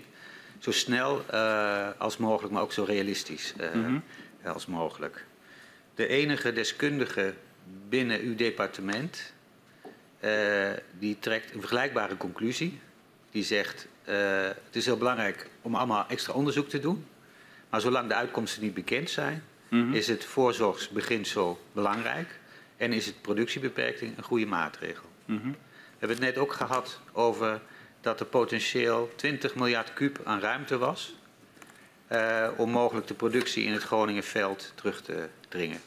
Zo 0.60 0.72
snel 0.72 1.26
uh, 1.34 1.88
als 1.98 2.18
mogelijk, 2.18 2.54
maar 2.54 2.62
ook 2.62 2.74
zo 2.74 2.84
realistisch. 2.84 3.54
Mm 3.74 3.84
-hmm 3.84 4.04
als 4.52 4.66
mogelijk. 4.66 5.26
De 5.96 6.08
enige 6.08 6.54
deskundige 6.54 7.34
binnen 7.90 8.20
uw 8.20 8.36
departement 8.36 9.34
uh, 10.24 10.70
die 11.00 11.20
trekt 11.20 11.54
een 11.54 11.60
vergelijkbare 11.60 12.18
conclusie. 12.18 12.80
Die 13.32 13.44
zegt, 13.44 13.88
uh, 14.10 14.16
het 14.44 14.76
is 14.76 14.86
heel 14.86 14.98
belangrijk 14.98 15.50
om 15.62 15.76
allemaal 15.76 16.06
extra 16.08 16.34
onderzoek 16.34 16.70
te 16.70 16.80
doen. 16.80 17.06
Maar 17.70 17.82
zolang 17.82 18.08
de 18.08 18.16
uitkomsten 18.16 18.62
niet 18.62 18.74
bekend 18.74 19.10
zijn, 19.10 19.44
mm 19.70 19.82
-hmm. 19.82 19.94
is 19.94 20.08
het 20.08 20.26
voorzorgsbeginsel 20.26 21.60
belangrijk. 21.72 22.40
En 22.78 22.94
is 22.94 23.06
het 23.06 23.22
productiebeperking 23.22 24.18
een 24.18 24.24
goede 24.24 24.46
maatregel. 24.46 25.10
Mm 25.26 25.40
-hmm. 25.42 25.52
We 25.52 26.00
hebben 26.00 26.18
het 26.18 26.26
net 26.26 26.38
ook 26.38 26.54
gehad 26.54 27.00
over 27.12 27.62
dat 28.02 28.20
er 28.20 28.26
potentieel 28.26 29.12
20 29.16 29.56
miljard 29.56 29.94
kuub 29.94 30.20
aan 30.24 30.40
ruimte 30.40 30.78
was 30.78 31.16
uh, 32.14 32.48
om 32.58 32.70
mogelijk 32.70 33.08
de 33.08 33.14
productie 33.14 33.64
in 33.64 33.72
het 33.72 33.84
Groningenveld 33.84 34.72
terug 34.76 35.02
te 35.02 35.28
dringen. 35.50 35.82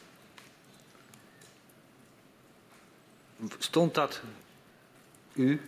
Stond 3.57 3.95
dat 3.95 4.21
u 5.33 5.61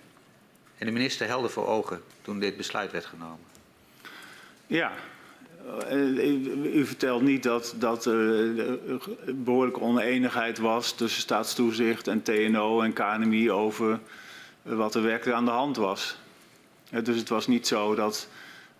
en 0.77 0.85
de 0.85 0.91
minister 0.91 1.27
helder 1.27 1.49
voor 1.49 1.67
ogen 1.67 2.01
toen 2.21 2.39
dit 2.39 2.57
besluit 2.57 2.91
werd 2.91 3.05
genomen? 3.05 3.45
Ja. 4.67 4.91
U 6.63 6.85
vertelt 6.85 7.21
niet 7.21 7.43
dat, 7.43 7.75
dat 7.77 8.05
er 8.05 8.79
behoorlijke 9.35 9.79
oneenigheid 9.79 10.57
was 10.57 10.91
tussen 10.91 11.21
staatstoezicht 11.21 12.07
en 12.07 12.21
TNO 12.21 12.81
en 12.81 12.93
KNMI 12.93 13.51
over 13.51 13.99
wat 14.61 14.95
er 14.95 15.01
werkelijk 15.01 15.37
aan 15.37 15.45
de 15.45 15.51
hand 15.51 15.77
was. 15.77 16.17
Dus 17.03 17.17
het 17.17 17.29
was 17.29 17.47
niet 17.47 17.67
zo 17.67 17.95
dat 17.95 18.27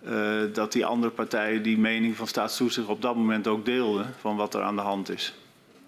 uh, 0.08 0.40
dat 0.52 0.72
die 0.72 0.86
andere 0.86 1.12
partijen 1.12 1.62
die 1.62 1.78
mening 1.78 2.16
van 2.16 2.26
staatstoezicht 2.26 2.88
op 2.88 3.02
dat 3.02 3.16
moment 3.16 3.46
ook 3.46 3.64
deelden 3.64 4.14
van 4.20 4.36
wat 4.36 4.54
er 4.54 4.62
aan 4.62 4.76
de 4.76 4.82
hand 4.82 5.10
is. 5.10 5.34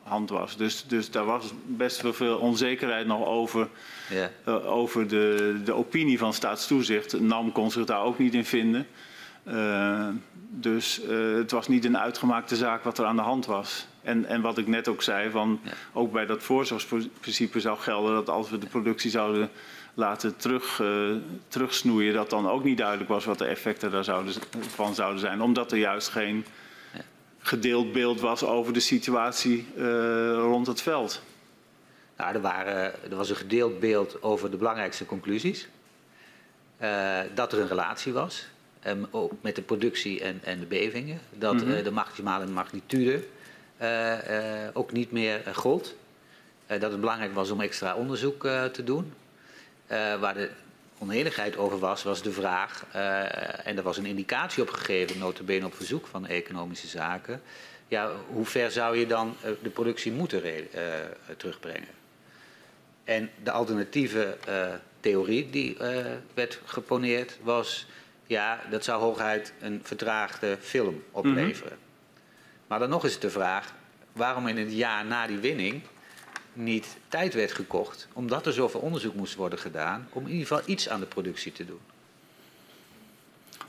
Hand 0.03 0.31
was. 0.31 0.57
Dus, 0.57 0.85
dus 0.87 1.11
daar 1.11 1.25
was 1.25 1.53
best 1.67 2.01
wel 2.01 2.13
veel 2.13 2.39
onzekerheid 2.39 3.07
nog 3.07 3.27
over, 3.27 3.69
yeah. 4.11 4.29
uh, 4.49 4.73
over 4.73 5.09
de, 5.09 5.57
de 5.65 5.73
opinie 5.73 6.19
van 6.19 6.33
staatstoezicht. 6.33 7.21
NAM 7.21 7.53
kon 7.53 7.71
zich 7.71 7.85
daar 7.85 8.03
ook 8.03 8.19
niet 8.19 8.35
in 8.35 8.45
vinden. 8.45 8.87
Uh, 9.49 10.09
dus 10.51 11.01
het 11.37 11.51
was 11.51 11.69
niet 11.69 11.85
een 11.85 11.99
uitgemaakte 11.99 12.57
zaak 12.57 12.83
wat 12.85 12.99
er 12.99 13.05
aan 13.05 13.17
de 13.17 13.23
hand 13.23 13.47
was. 13.47 13.87
En, 14.03 14.25
en 14.25 14.41
wat 14.41 14.59
ik 14.59 14.67
net 14.67 14.89
ook 14.89 15.03
zei, 15.03 15.31
van, 15.31 15.61
ja. 15.63 15.71
ook 15.93 16.13
bij 16.13 16.27
dat 16.27 16.43
voorzorgsprincipe 16.43 17.61
zou 17.61 17.79
gelden 17.79 18.15
dat 18.15 18.29
als 18.29 18.51
we 18.51 18.59
de 18.59 18.67
productie 18.67 19.11
zouden 19.11 19.51
laten 19.95 20.37
terug, 20.37 20.79
uh, 20.79 21.17
terugsnoeien, 21.49 22.15
dat 22.15 22.31
dan 22.31 22.49
ook 22.49 22.65
niet 22.65 22.79
duidelijk 22.79 23.09
was 23.09 23.25
wat 23.25 23.39
de 23.39 23.45
effecten 23.45 23.91
daarvan 23.91 24.25
zouden, 24.75 24.95
zouden 24.95 25.21
zijn. 25.21 25.43
Omdat 25.43 25.73
er 25.73 25.79
juist 25.79 26.09
geen 26.09 26.45
gedeeld 27.39 27.93
beeld 27.93 28.21
was 28.21 28.45
over 28.45 28.73
de 28.73 28.81
situatie 28.81 29.67
uh, 29.77 29.85
rond 30.33 30.67
het 30.67 30.83
veld. 30.83 31.23
Nou, 32.17 32.35
er, 32.35 32.41
waren, 32.41 33.11
er 33.11 33.17
was 33.17 33.31
een 33.31 33.37
gedeeld 33.37 33.81
beeld 33.81 34.23
over 34.23 34.51
de 34.51 34.57
belangrijkste 34.57 35.07
conclusies. 35.07 35.69
Uh, 36.83 37.19
dat 37.35 37.53
er 37.53 37.61
een 37.61 37.69
relatie 37.69 38.13
was 38.13 38.47
um, 38.87 39.07
ook 39.11 39.33
met 39.41 39.57
de 39.57 39.63
productie 39.63 40.21
en, 40.21 40.41
en 40.45 40.61
de 40.61 40.67
bevingen. 40.67 41.21
Dat 41.31 41.55
mm 41.55 41.61
-hmm. 41.61 41.83
de 41.83 41.91
maximale 41.91 42.47
magnitude 42.47 43.25
ook 44.73 44.93
niet 44.93 45.13
meer 45.13 45.43
gold. 45.55 45.95
dat 46.67 46.91
het 46.91 47.01
belangrijk 47.01 47.35
was 47.35 47.51
om 47.51 47.61
extra 47.61 47.95
onderzoek 47.95 48.43
te 48.73 48.85
doen. 48.85 49.13
Uh, 49.93 50.21
waar 50.21 50.35
de 50.35 50.51
onenigheid 50.99 51.57
over 51.57 51.79
was, 51.79 52.03
was 52.03 52.23
de 52.23 52.33
vraag, 52.33 52.85
uh, 52.95 53.67
en 53.67 53.77
er 53.77 53.83
was 53.83 53.97
een 53.97 54.07
indicatie 54.07 54.63
op 54.63 54.71
gegeven, 54.71 55.19
notabene 55.19 55.67
op 55.67 55.75
verzoek 55.75 56.07
van 56.07 56.27
economische 56.27 56.87
zaken, 56.87 57.43
ja, 57.89 58.11
hoe 58.27 58.45
ver 58.47 58.71
zou 58.71 58.97
je 58.97 59.07
dan 59.07 59.37
uh, 59.45 59.51
de 59.63 59.71
productie 59.71 60.13
moeten 60.13 60.43
terugbrengen? 61.37 61.89
En 63.05 63.31
de 63.43 63.51
alternatieve 63.51 64.37
theorie 65.01 65.51
die 65.51 65.77
werd 66.35 66.61
geponeerd 66.65 67.39
was, 67.43 67.87
ja, 68.27 68.61
dat 68.71 68.85
zou 68.85 69.01
hooguit 69.01 69.53
een 69.61 69.81
vertraagde 69.83 70.57
film 70.61 71.05
opleveren. 71.11 71.73
Mm 71.73 71.79
-hmm. 71.79 71.91
Maar 72.67 72.79
dan 72.79 72.89
nog 72.89 73.05
is 73.05 73.13
het 73.13 73.23
de 73.23 73.31
vraag, 73.31 73.75
waarom 74.13 74.47
in 74.47 74.57
het 74.57 74.73
jaar 74.73 75.05
na 75.05 75.27
die 75.27 75.39
winning 75.39 75.83
niet 76.53 76.97
tijd 77.09 77.35
werd 77.35 77.53
gekocht, 77.53 78.09
omdat 78.13 78.47
er 78.47 78.53
zoveel 78.53 78.81
onderzoek 78.81 79.15
moest 79.15 79.35
worden 79.35 79.59
gedaan, 79.59 80.09
om 80.13 80.23
in 80.23 80.33
ieder 80.33 80.47
geval 80.47 80.63
iets 80.67 80.89
aan 80.89 81.01
de 81.01 81.07
productie 81.07 81.53
te 81.53 81.65
doen? 81.65 81.81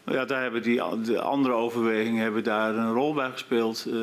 Nou 0.03 0.17
ja, 0.17 0.25
daar 0.25 0.41
hebben 0.41 0.61
die 0.61 0.81
de 1.03 1.21
andere 1.21 1.53
overwegingen 1.53 2.23
hebben 2.23 2.43
daar 2.43 2.75
een 2.75 2.93
rol 2.93 3.13
bij 3.13 3.31
gespeeld, 3.31 3.85
uh, 3.87 3.93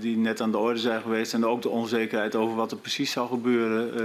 die 0.00 0.16
net 0.16 0.40
aan 0.40 0.50
de 0.50 0.58
orde 0.58 0.78
zijn 0.78 1.02
geweest. 1.02 1.34
En 1.34 1.44
ook 1.46 1.62
de 1.62 1.68
onzekerheid 1.68 2.34
over 2.34 2.56
wat 2.56 2.70
er 2.70 2.76
precies 2.76 3.10
zou 3.10 3.28
gebeuren 3.28 4.00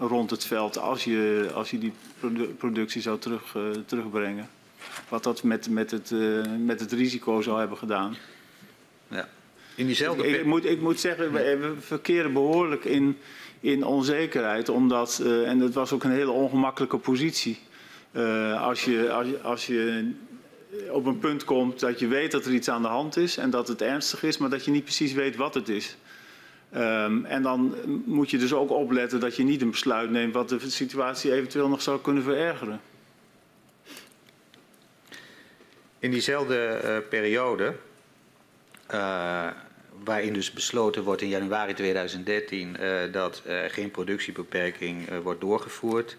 uh, 0.00 0.08
rond 0.08 0.30
het 0.30 0.44
veld 0.44 0.78
als 0.78 1.04
je, 1.04 1.50
als 1.54 1.70
je 1.70 1.78
die 1.78 1.92
produ 2.18 2.44
productie 2.46 3.02
zou 3.02 3.18
terug, 3.18 3.54
uh, 3.54 3.62
terugbrengen. 3.86 4.48
Wat 5.08 5.22
dat 5.22 5.42
met, 5.42 5.70
met, 5.70 5.90
het, 5.90 6.12
met 6.58 6.80
het 6.80 6.92
risico 6.92 7.40
zou 7.40 7.58
hebben 7.58 7.78
gedaan. 7.78 8.16
In 9.74 9.86
diezelfde 9.86 10.26
ik, 10.26 10.40
ik, 10.40 10.44
moet, 10.44 10.64
ik 10.64 10.80
moet 10.80 11.00
zeggen, 11.00 11.32
we, 11.32 11.56
we 11.56 11.74
verkeren 11.80 12.32
behoorlijk 12.32 12.84
in, 12.84 13.18
in 13.60 13.84
onzekerheid, 13.84 14.68
omdat, 14.68 15.22
en 15.44 15.60
het 15.60 15.74
was 15.74 15.92
ook 15.92 16.04
een 16.04 16.10
hele 16.10 16.30
ongemakkelijke 16.30 16.98
positie. 16.98 17.58
als 18.58 18.84
je, 18.84 19.12
als 19.12 19.28
je, 19.28 19.40
als 19.42 19.66
je 19.66 20.12
op 20.90 21.06
een 21.06 21.18
punt 21.18 21.44
komt 21.44 21.80
dat 21.80 21.98
je 21.98 22.06
weet 22.06 22.30
dat 22.30 22.44
er 22.44 22.52
iets 22.52 22.68
aan 22.68 22.82
de 22.82 22.88
hand 22.88 23.16
is 23.16 23.36
en 23.36 23.50
dat 23.50 23.68
het 23.68 23.82
ernstig 23.82 24.22
is, 24.22 24.38
maar 24.38 24.50
dat 24.50 24.64
je 24.64 24.70
niet 24.70 24.84
precies 24.84 25.12
weet 25.12 25.36
wat 25.36 25.54
het 25.54 25.68
is. 25.68 25.96
Um, 26.76 27.24
en 27.24 27.42
dan 27.42 27.74
moet 28.04 28.30
je 28.30 28.38
dus 28.38 28.52
ook 28.52 28.70
opletten 28.70 29.20
dat 29.20 29.36
je 29.36 29.42
niet 29.42 29.62
een 29.62 29.70
besluit 29.70 30.10
neemt 30.10 30.34
wat 30.34 30.48
de 30.48 30.70
situatie 30.70 31.32
eventueel 31.32 31.68
nog 31.68 31.82
zou 31.82 32.00
kunnen 32.00 32.22
verergeren. 32.22 32.80
In 35.98 36.10
diezelfde 36.10 36.80
uh, 36.84 37.08
periode, 37.08 37.74
uh, 38.94 39.48
waarin 40.04 40.32
dus 40.32 40.52
besloten 40.52 41.02
wordt 41.02 41.22
in 41.22 41.28
januari 41.28 41.74
2013 41.74 42.76
uh, 42.80 43.12
dat 43.12 43.42
er 43.44 43.70
geen 43.70 43.90
productiebeperking 43.90 45.08
wordt 45.22 45.40
doorgevoerd, 45.40 46.16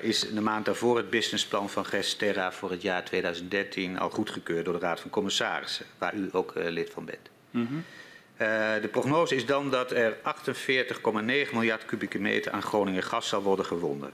is 0.00 0.20
de 0.20 0.40
maand 0.40 0.64
daarvoor 0.64 0.96
het 0.96 1.10
businessplan 1.10 1.70
van 1.70 1.86
Gesterra 1.86 2.52
voor 2.52 2.70
het 2.70 2.82
jaar 2.82 3.04
2013 3.04 3.98
al 3.98 4.10
goedgekeurd 4.10 4.64
door 4.64 4.74
de 4.74 4.80
Raad 4.80 5.00
van 5.00 5.10
Commissarissen, 5.10 5.86
waar 5.98 6.14
u 6.14 6.28
ook 6.32 6.52
lid 6.54 6.90
van 6.90 7.04
bent. 7.04 7.30
Mm 7.50 7.66
-hmm. 7.66 7.84
uh, 8.32 8.82
de 8.82 8.88
prognose 8.90 9.34
is 9.34 9.46
dan 9.46 9.70
dat 9.70 9.90
er 9.90 10.16
48,9 10.16 10.20
miljard 11.52 11.84
kubieke 11.84 12.18
meter 12.18 12.52
aan 12.52 12.62
Groningen 12.62 13.02
gas 13.02 13.28
zal 13.28 13.42
worden 13.42 13.64
gewonnen. 13.64 14.10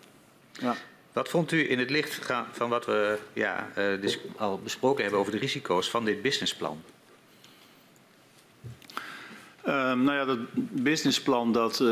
Ja. 0.52 0.76
Wat 1.12 1.28
vond 1.28 1.52
u 1.52 1.70
in 1.70 1.78
het 1.78 1.90
licht 1.90 2.18
van 2.52 2.68
wat 2.68 2.86
we 2.86 3.18
ja, 3.32 3.70
al 4.36 4.58
besproken 4.58 5.02
hebben 5.02 5.20
over 5.20 5.32
de 5.32 5.38
risico's 5.38 5.90
van 5.90 6.04
dit 6.04 6.22
businessplan? 6.22 6.82
Um, 9.68 10.02
nou 10.02 10.12
ja, 10.12 10.24
dat 10.24 10.38
businessplan 10.72 11.52
dat 11.52 11.82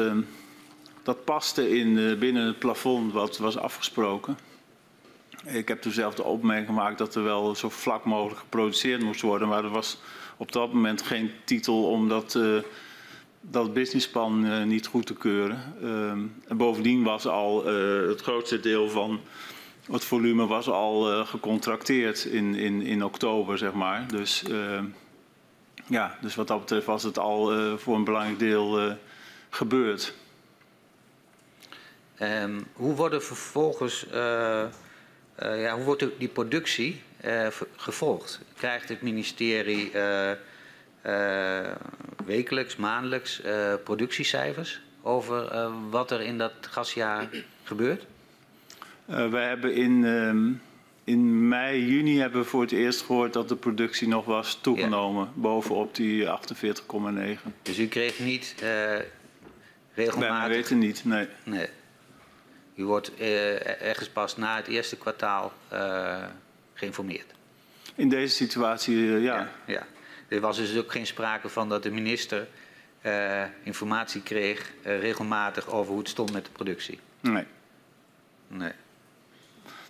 dat 1.05 1.25
paste 1.25 1.79
in, 1.79 1.89
uh, 1.89 2.19
binnen 2.19 2.47
het 2.47 2.59
plafond 2.59 3.13
wat 3.13 3.39
was 3.39 3.57
afgesproken. 3.57 4.39
Ik 5.45 5.69
heb 5.69 5.83
toen 5.83 5.93
zelf 5.93 6.15
de 6.15 6.23
opmerking 6.23 6.67
gemaakt 6.67 6.99
dat 6.99 7.15
er 7.15 7.23
wel 7.23 7.55
zo 7.55 7.69
vlak 7.69 8.05
mogelijk 8.05 8.41
geproduceerd 8.41 9.03
moest 9.03 9.21
worden. 9.21 9.49
Maar 9.49 9.65
er 9.65 9.71
was 9.71 9.99
op 10.37 10.53
dat 10.53 10.73
moment 10.73 11.03
geen 11.03 11.31
titel 11.45 11.85
om 11.85 12.09
dat, 12.09 12.35
uh, 12.35 12.59
dat 13.41 13.73
businessplan 13.73 14.47
uh, 14.47 14.63
niet 14.63 14.87
goed 14.87 15.07
te 15.07 15.15
keuren. 15.15 15.75
en 16.49 16.57
bovendien 16.57 17.03
was 17.03 17.27
al 17.27 17.65
het 18.09 18.21
grootste 18.21 18.61
deel 18.61 18.91
van 18.91 19.21
het 19.93 20.05
volume 20.05 20.47
was 20.47 20.69
al 20.69 21.25
gecontracteerd 21.25 22.25
in, 22.25 22.55
in, 22.55 22.83
in 22.83 23.05
oktober, 23.05 23.59
zeg 23.59 23.73
maar. 23.73 24.09
Dus, 24.09 24.45
ja, 25.87 26.19
dus 26.21 26.35
wat 26.35 26.49
dat 26.49 26.61
betreft 26.61 26.87
was 26.87 27.03
het 27.03 27.19
al 27.19 27.79
voor 27.79 27.97
een 27.97 28.05
belangrijk 28.05 28.39
deel 28.39 28.97
gebeurd. 29.51 30.15
Um, 32.21 32.67
hoe 32.73 32.95
worden 32.95 33.23
vervolgens, 33.23 34.07
uh, 34.07 34.15
uh, 35.43 35.63
ja, 35.63 35.75
hoe 35.75 35.85
wordt 35.85 36.05
die 36.19 36.29
productie 36.29 37.03
gevolgd? 37.77 38.41
Krijgt 38.57 38.89
het 38.89 39.03
ministerie 39.03 39.93
wekelijks, 42.25 42.77
maandelijks 42.77 43.43
productiecijfers 43.85 44.81
over 45.03 45.71
wat 45.91 46.11
er 46.11 46.21
in 46.21 46.39
dat 46.39 46.53
gasjaar 46.61 47.29
gebeurt? 47.63 48.07
we 49.07 49.37
hebben 49.37 49.75
in, 49.75 50.05
um, 50.05 50.63
in 51.05 51.49
mei, 51.49 51.87
juni 51.87 52.19
hebben 52.19 52.41
we 52.41 52.47
voor 52.47 52.61
het 52.61 52.73
eerst 52.73 53.03
gehoord 53.03 53.33
dat 53.33 53.49
de 53.49 53.57
productie 53.57 54.09
nog 54.09 54.25
was 54.25 54.59
toegenomen, 54.61 55.25
ja. 55.25 55.31
bovenop 55.35 55.95
die 55.95 56.27
48,9. 56.27 56.33
Dus 57.63 57.79
u 57.79 57.87
kreeg 57.87 58.19
niet 58.19 58.55
regelmatig... 59.95 60.39
Wij 60.39 60.49
weten 60.49 60.79
niet, 60.79 61.05
nee. 61.05 61.29
nee. 61.45 61.69
U 62.75 62.85
wordt 62.85 63.21
uh, 63.21 63.83
ergens 63.83 64.09
pas 64.09 64.37
na 64.37 64.57
het 64.57 64.67
eerste 64.67 64.97
kwartaal 64.97 65.53
uh, 65.73 66.25
geïnformeerd. 66.75 67.35
In 67.95 68.09
deze 68.09 68.35
situatie, 68.35 68.97
uh, 68.97 69.23
ja. 69.23 69.37
ja. 69.37 69.51
ja. 69.67 69.87
Er 70.29 70.41
was 70.41 70.57
dus 70.57 70.77
ook 70.77 70.93
geen 70.93 71.07
sprake 71.07 71.49
van 71.49 71.69
dat 71.69 71.83
de 71.83 71.91
minister 71.91 72.49
informatie 73.63 74.23
kreeg 74.23 74.73
regelmatig 74.83 75.69
over 75.69 75.91
hoe 75.91 75.99
het 75.99 76.09
stond 76.09 76.33
met 76.33 76.45
de 76.45 76.51
productie. 76.51 76.99
Nee. 77.21 77.45
Nee. 78.49 78.73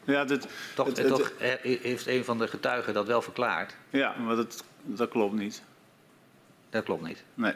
Ja, 0.05 0.25
dit, 0.25 0.47
toch, 0.75 0.87
het, 0.87 0.97
het, 0.97 1.09
toch 1.09 1.33
heeft 1.39 2.07
een 2.07 2.25
van 2.25 2.39
de 2.39 2.49
getuigen 2.49 2.95
dat 2.95 3.07
wel 3.07 3.23
verklaard. 3.23 3.77
Ja, 3.91 4.15
maar 4.25 4.37
dat, 4.37 4.65
dat 4.83 5.09
klopt 5.09 5.35
niet. 5.35 5.63
Dat 6.71 6.85
klopt 6.85 7.07
niet. 7.07 7.25
Nee. 7.35 7.55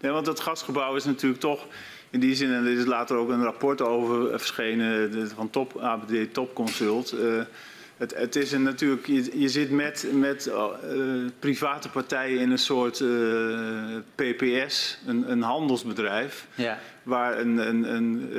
Nee, 0.00 0.12
want 0.12 0.26
het 0.26 0.40
gasgebouw 0.40 0.96
is 0.96 1.04
natuurlijk 1.04 1.40
toch 1.40 1.66
in 2.10 2.20
die 2.20 2.34
zin, 2.34 2.52
en 2.52 2.64
er 2.64 2.78
is 2.78 2.84
later 2.84 3.16
ook 3.16 3.28
een 3.28 3.42
rapport 3.42 3.80
over 3.80 4.38
verschenen 4.38 5.30
van 5.34 5.50
top, 5.50 5.78
ABD 5.78 6.32
Top 6.32 6.54
Consult. 6.54 7.14
Uh, 7.14 7.42
het, 7.96 8.14
het, 8.14 8.36
is 8.36 8.52
een, 8.52 8.62
natuurlijk, 8.62 9.06
je, 9.06 9.40
je, 9.40 9.48
zit 9.48 9.70
met, 9.70 10.06
met 10.12 10.46
uh, 10.46 10.64
private 11.38 11.88
partijen 11.88 12.40
in 12.40 12.50
een 12.50 12.58
soort 12.58 13.00
uh, 13.00 13.96
PPS, 14.14 14.98
een, 15.06 15.30
een 15.30 15.42
handelsbedrijf. 15.42 16.46
Ja. 16.54 16.78
Waar 17.02 17.38
een, 17.38 17.56
een, 17.56 17.94
een 17.94 18.30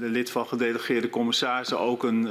lid 0.00 0.30
van 0.30 0.46
gedelegeerde 0.46 1.10
commissarissen 1.10 1.78
ook 1.78 2.02
een, 2.02 2.28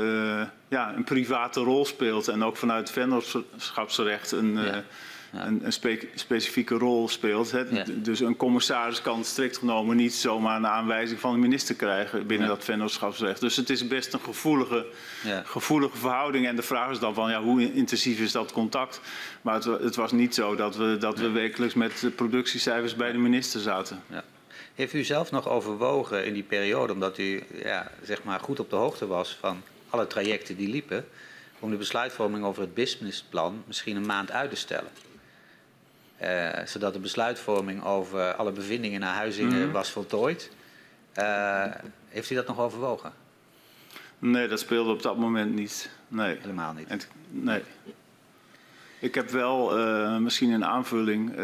ja, 0.68 0.96
een 0.96 1.04
private 1.04 1.60
rol 1.60 1.86
speelt. 1.86 2.28
En 2.28 2.44
ook 2.44 2.58
vanuit 2.58 2.80
het 2.80 2.92
vennootschapsrecht 2.92 4.32
een. 4.32 4.54
Ja 4.54 4.84
een, 5.32 5.66
een 5.66 5.74
spe 5.74 6.08
specifieke 6.16 6.76
rol 6.76 7.08
speelt. 7.08 7.52
Hè? 7.52 7.60
Ja. 7.60 7.84
Dus 7.88 8.20
een 8.20 8.36
commissaris 8.36 9.02
kan 9.02 9.24
strikt 9.24 9.58
genomen 9.58 9.96
niet 9.96 10.14
zomaar 10.14 10.58
een 10.58 10.68
aanwijzing 10.68 11.20
van 11.20 11.34
de 11.34 11.40
minister 11.40 11.76
krijgen 11.76 12.28
binnen 12.28 12.48
ja. 12.48 12.54
dat 12.54 12.64
vennootschapsrecht. 12.64 13.40
Dus 13.40 13.56
het 13.56 13.70
is 13.70 13.88
best 13.88 14.14
een 14.14 14.20
gevoelige, 14.20 14.86
gevoelige 15.44 15.98
verhouding. 15.98 16.48
En 16.48 16.56
de 16.56 16.62
vraag 16.62 16.92
is 16.92 17.00
dan 17.00 17.14
van 17.14 17.30
ja, 17.30 17.42
hoe 17.42 17.74
intensief 17.74 18.20
is 18.20 18.32
dat 18.32 18.52
contact? 18.52 19.02
Maar 19.42 19.54
het, 19.54 19.64
het 19.64 19.96
was 19.96 20.12
niet 20.12 20.36
zo 20.36 20.56
dat 20.56 20.76
we, 20.76 20.98
dat 21.00 21.20
we 21.20 21.30
wekelijks 21.30 21.74
met 21.74 22.12
productiecijfers 22.16 22.96
bij 22.96 23.12
de 23.12 23.18
minister 23.18 23.60
zaten. 23.60 24.04
Heeft 24.76 24.94
u 24.94 25.04
zelf 25.04 25.32
nog 25.32 25.48
overwogen 25.48 26.26
in 26.26 26.34
die 26.34 26.44
periode, 26.44 26.94
omdat 26.94 27.18
u 27.18 27.44
ja, 27.64 27.92
zeg 28.04 28.24
maar 28.24 28.40
goed 28.40 28.60
op 28.60 28.70
de 28.70 28.76
hoogte 28.76 29.08
was 29.08 29.38
van 29.40 29.62
alle 29.90 30.08
trajecten 30.08 30.56
die 30.56 30.68
liepen, 30.68 31.06
om 31.60 31.70
de 31.72 31.78
besluitvorming 31.78 32.44
over 32.46 32.62
het 32.62 32.74
businessplan 32.74 33.64
misschien 33.66 33.96
een 33.96 34.06
maand 34.06 34.32
uit 34.32 34.50
te 34.50 34.56
stellen? 34.56 34.90
Uh, 36.24 36.50
zodat 36.66 36.94
de 36.94 37.00
besluitvorming 37.00 37.84
over 37.84 38.34
alle 38.34 38.52
bevindingen 38.52 39.00
naar 39.00 39.14
Huizingen 39.14 39.66
mm. 39.66 39.72
was 39.72 39.92
voltooid. 39.92 40.52
Uh, 41.16 41.66
heeft 42.10 42.30
u 42.30 42.36
dat 42.36 42.48
nog 42.48 42.60
overwogen? 42.60 43.14
Nee, 44.20 44.48
dat 44.48 44.60
speelde 44.60 44.92
op 44.92 45.02
dat 45.02 45.18
moment 45.18 45.54
niet. 45.54 45.90
Nee. 46.08 46.38
Helemaal 46.42 46.74
niet? 46.74 46.88
En, 46.88 47.00
nee. 47.30 47.64
Ik 49.00 49.16
heb 49.16 49.30
wel 49.30 49.80
uh, 49.80 50.18
misschien 50.18 50.52
een 50.52 50.66
aanvulling. 50.66 51.36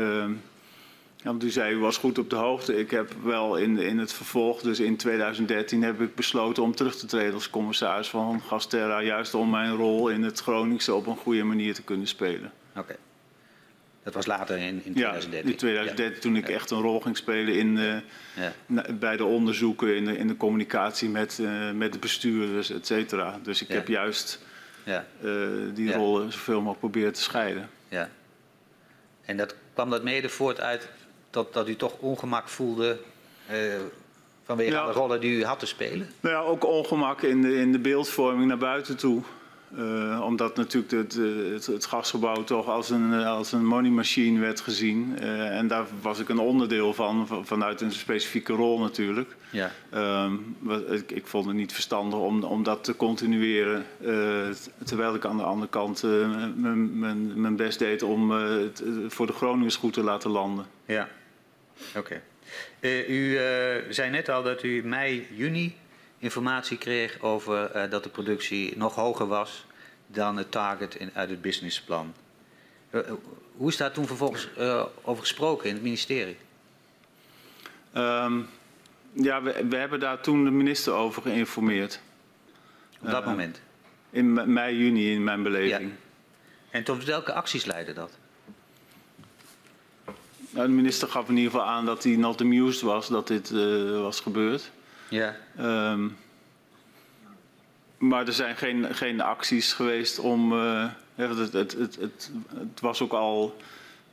Want 1.25 1.43
u 1.43 1.49
zei, 1.49 1.73
u 1.73 1.77
was 1.77 1.97
goed 1.97 2.17
op 2.17 2.29
de 2.29 2.35
hoogte. 2.35 2.77
Ik 2.77 2.91
heb 2.91 3.13
wel 3.23 3.57
in, 3.57 3.77
in 3.77 3.97
het 3.97 4.13
vervolg, 4.13 4.61
dus 4.61 4.79
in 4.79 4.97
2013, 4.97 5.83
heb 5.83 6.01
ik 6.01 6.15
besloten 6.15 6.63
om 6.63 6.75
terug 6.75 6.95
te 6.95 7.05
treden 7.05 7.33
als 7.33 7.49
commissaris 7.49 8.09
van 8.09 8.41
Gasterra. 8.41 9.01
Juist 9.01 9.33
om 9.33 9.49
mijn 9.49 9.75
rol 9.75 10.09
in 10.09 10.23
het 10.23 10.39
Groningse 10.39 10.93
op 10.93 11.07
een 11.07 11.17
goede 11.17 11.43
manier 11.43 11.73
te 11.73 11.81
kunnen 11.81 12.07
spelen. 12.07 12.51
Oké. 12.69 12.79
Okay. 12.79 12.95
Dat 14.05 14.13
was 14.13 14.25
later 14.25 14.57
in, 14.57 14.81
in 14.83 14.93
2013. 14.93 15.43
Ja, 15.43 15.51
in 15.51 15.57
2013 15.57 16.15
ja. 16.15 16.21
toen 16.21 16.35
ik 16.35 16.49
echt 16.49 16.71
een 16.71 16.81
rol 16.81 16.99
ging 16.99 17.17
spelen 17.17 17.55
in, 17.55 17.77
uh, 17.77 17.95
ja. 18.67 18.93
bij 18.93 19.17
de 19.17 19.23
onderzoeken, 19.23 19.95
in 19.95 20.05
de, 20.05 20.17
in 20.17 20.27
de 20.27 20.37
communicatie 20.37 21.09
met, 21.09 21.37
uh, 21.41 21.71
met 21.71 21.93
de 21.93 21.99
bestuurders, 21.99 22.69
et 22.69 22.85
cetera. 22.85 23.39
Dus 23.43 23.61
ik 23.61 23.67
heb 23.67 23.87
juist 23.87 24.39
ja. 24.83 25.05
uh, 25.21 25.47
die 25.73 25.93
rollen 25.93 26.31
zoveel 26.31 26.57
mogelijk 26.57 26.79
proberen 26.79 27.13
te 27.13 27.21
scheiden. 27.21 27.69
Ja. 27.87 28.09
En 29.25 29.37
dat, 29.37 29.55
kwam 29.73 29.89
dat 29.89 30.03
mede 30.03 30.29
voort 30.29 30.59
uit 30.59 30.89
dat, 31.29 31.53
dat 31.53 31.67
u 31.69 31.75
toch 31.75 31.97
ongemak 31.99 32.47
voelde 32.47 32.99
vanwege 34.43 34.71
de 34.71 34.91
rollen 34.91 35.19
die 35.19 35.37
u 35.37 35.43
had 35.43 35.59
te 35.59 35.65
spelen? 35.65 36.09
Nou 36.19 36.35
ja, 36.35 36.41
ook 36.41 36.65
ongemak 36.65 37.21
in 37.21 37.41
de, 37.41 37.55
in 37.55 37.71
de 37.71 37.79
beeldvorming 37.79 38.47
naar 38.47 38.57
buiten 38.57 38.97
toe. 38.97 39.23
Uh, 39.77 40.21
omdat 40.25 40.55
natuurlijk 40.55 40.91
het, 40.91 41.13
het, 41.53 41.65
het, 41.65 41.85
gasgebouw 41.85 42.43
toch 42.43 42.67
als 42.67 42.89
een, 42.89 43.13
als 43.13 43.51
een 43.51 43.65
money 43.65 43.91
machine 43.91 44.39
werd 44.39 44.59
gezien. 44.61 45.17
Uh, 45.21 45.57
en 45.57 45.67
daar 45.67 45.85
was 46.01 46.19
ik 46.19 46.29
een 46.29 46.39
onderdeel 46.39 46.93
van, 46.93 47.27
vanuit 47.43 47.81
een 47.81 47.91
specifieke 47.91 48.53
rol 48.53 48.79
natuurlijk. 48.79 49.35
Ja. 49.49 49.71
Uh, 49.93 50.31
ik, 50.89 51.11
ik, 51.11 51.27
vond 51.27 51.45
het 51.45 51.55
niet 51.55 51.73
verstandig 51.73 52.19
om, 52.19 52.43
om 52.43 52.63
dat 52.63 52.83
te 52.83 52.95
continueren. 52.95 53.85
Uh, 54.01 54.47
terwijl 54.85 55.15
ik 55.15 55.25
aan 55.25 55.37
de 55.37 55.43
andere 55.43 55.69
kant 55.69 56.03
mijn 57.35 57.55
best 57.55 57.79
deed 57.79 58.03
om 58.03 58.31
het 58.31 58.83
voor 59.07 59.27
de 59.27 59.33
Groningers 59.33 59.75
goed 59.75 59.93
te 59.93 60.03
laten 60.03 60.29
landen. 60.29 60.65
Ja, 60.85 61.09
oké. 61.95 62.21
Okay. 62.79 63.05
u 63.07 63.39
zei 63.89 64.09
net 64.09 64.29
al 64.29 64.43
dat 64.43 64.63
u 64.63 64.81
mei, 64.83 65.27
juni 65.35 65.75
informatie 66.25 66.77
kreeg 66.77 67.21
over 67.21 67.75
uh, 67.75 67.89
dat 67.89 68.03
de 68.03 68.09
productie 68.09 68.77
nog 68.77 68.95
hoger 68.95 69.27
was 69.27 69.65
dan 70.07 70.37
het 70.37 70.51
target 70.51 70.95
in, 70.95 71.11
uit 71.13 71.29
het 71.29 71.41
businessplan. 71.41 72.13
Uh, 72.91 73.01
hoe 73.55 73.69
is 73.69 73.77
daar 73.77 73.91
toen 73.91 74.07
vervolgens 74.07 74.49
over 75.03 75.21
gesproken 75.21 75.67
in 75.67 75.73
het 75.73 75.83
ministerie? 75.83 76.37
Um, 77.95 78.49
ja, 79.13 79.41
we, 79.41 79.65
we, 79.69 79.75
hebben 79.75 79.99
daar 79.99 80.21
toen 80.21 80.43
de 80.43 80.51
minister 80.51 80.93
over 80.93 81.21
geïnformeerd. 81.21 81.99
Op 83.01 83.09
dat 83.09 83.25
moment? 83.25 83.61
In 84.09 84.53
mei, 84.53 84.77
juni 84.77 85.11
in 85.11 85.23
mijn 85.23 85.43
beleving. 85.43 85.89
Ja. 85.89 85.95
En 86.69 86.83
tot 86.83 87.03
welke 87.03 87.33
acties 87.33 87.65
leidde 87.65 87.93
dat? 87.93 88.11
Nou, 90.49 90.67
de 90.67 90.73
minister 90.73 91.07
gaf 91.07 91.29
in 91.29 91.37
ieder 91.37 91.51
geval 91.51 91.67
aan 91.67 91.85
dat 91.85 92.03
hij 92.03 92.15
not 92.15 92.41
amused 92.41 92.81
was 92.81 93.07
dat 93.07 93.27
dit 93.27 93.49
was 94.01 94.19
gebeurd. 94.19 94.71
Ja. 95.07 95.35
Um, 95.59 96.17
maar 97.97 98.27
er 98.27 98.33
zijn 98.33 98.55
geen, 98.55 98.95
geen 98.95 99.21
acties 99.21 99.73
geweest 99.73 100.19
om. 100.19 100.53
Uh, 100.53 100.85
het, 101.15 101.37
het, 101.37 101.53
het, 101.53 101.73
het, 101.73 102.31
het 102.53 102.79
was 102.79 103.01
ook 103.01 103.13
al 103.13 103.57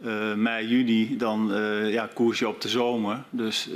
uh, 0.00 0.34
mei, 0.34 0.66
juni, 0.66 1.16
dan 1.16 1.52
uh, 1.52 1.92
ja, 1.92 2.08
koersje 2.14 2.48
op 2.48 2.60
de 2.60 2.68
zomer. 2.68 3.22
Dus 3.30 3.68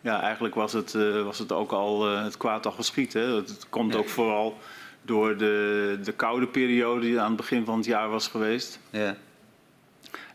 ja, 0.00 0.20
eigenlijk 0.20 0.54
was 0.54 0.72
het, 0.72 0.92
was 1.24 1.38
het 1.38 1.52
ook 1.52 1.72
al 1.72 2.08
het 2.08 2.36
kwaad 2.36 2.66
al 2.66 2.72
geschiet. 2.72 3.12
Hè? 3.12 3.34
Het 3.34 3.66
komt 3.68 3.96
ook 3.96 4.08
vooral 4.08 4.58
door 5.02 5.36
de, 5.36 5.98
de 6.04 6.12
koude 6.12 6.46
periode 6.46 7.00
die 7.00 7.20
aan 7.20 7.26
het 7.26 7.36
begin 7.36 7.64
van 7.64 7.76
het 7.76 7.86
jaar 7.86 8.08
was 8.08 8.28
geweest. 8.28 8.78
Ja. 8.90 9.16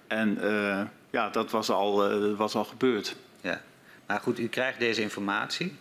En 0.07 0.39
ja, 1.09 1.29
dat 1.29 1.51
was 1.51 1.69
al, 1.69 2.19
was 2.35 2.55
al 2.55 2.65
gebeurd. 2.65 3.15
Ja. 3.41 3.61
Maar 4.05 4.19
goed, 4.19 4.39
u 4.39 4.47
krijgt 4.47 4.79
deze 4.79 5.01
informatie. 5.01 5.75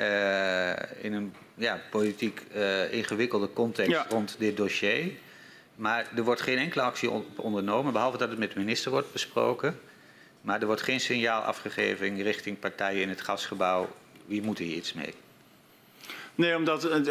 Uh, 0.00 0.70
in 1.02 1.12
een 1.12 1.34
ja, 1.54 1.80
politiek 1.90 2.42
uh, 2.56 2.92
ingewikkelde 2.92 3.52
context 3.52 3.90
ja. 3.90 4.06
rond 4.08 4.36
dit 4.38 4.56
dossier. 4.56 5.12
Maar 5.74 6.06
er 6.16 6.22
wordt 6.22 6.40
geen 6.40 6.58
enkele 6.58 6.82
actie 6.82 7.10
ondernomen, 7.36 7.92
behalve 7.92 8.18
dat 8.18 8.28
het 8.28 8.38
met 8.38 8.52
de 8.52 8.58
minister 8.58 8.90
wordt 8.90 9.12
besproken. 9.12 9.78
Maar 10.40 10.60
er 10.60 10.66
wordt 10.66 10.82
geen 10.82 11.00
signaal 11.00 11.42
afgegeven 11.42 12.22
richting 12.22 12.58
partijen 12.58 13.02
in 13.02 13.08
het 13.08 13.20
gasgebouw. 13.20 13.88
Wie 14.26 14.42
moet 14.42 14.58
hier 14.58 14.76
iets 14.76 14.92
mee? 14.92 15.14
Nee, 16.34 16.56
omdat 16.56 16.82
het, 16.82 17.06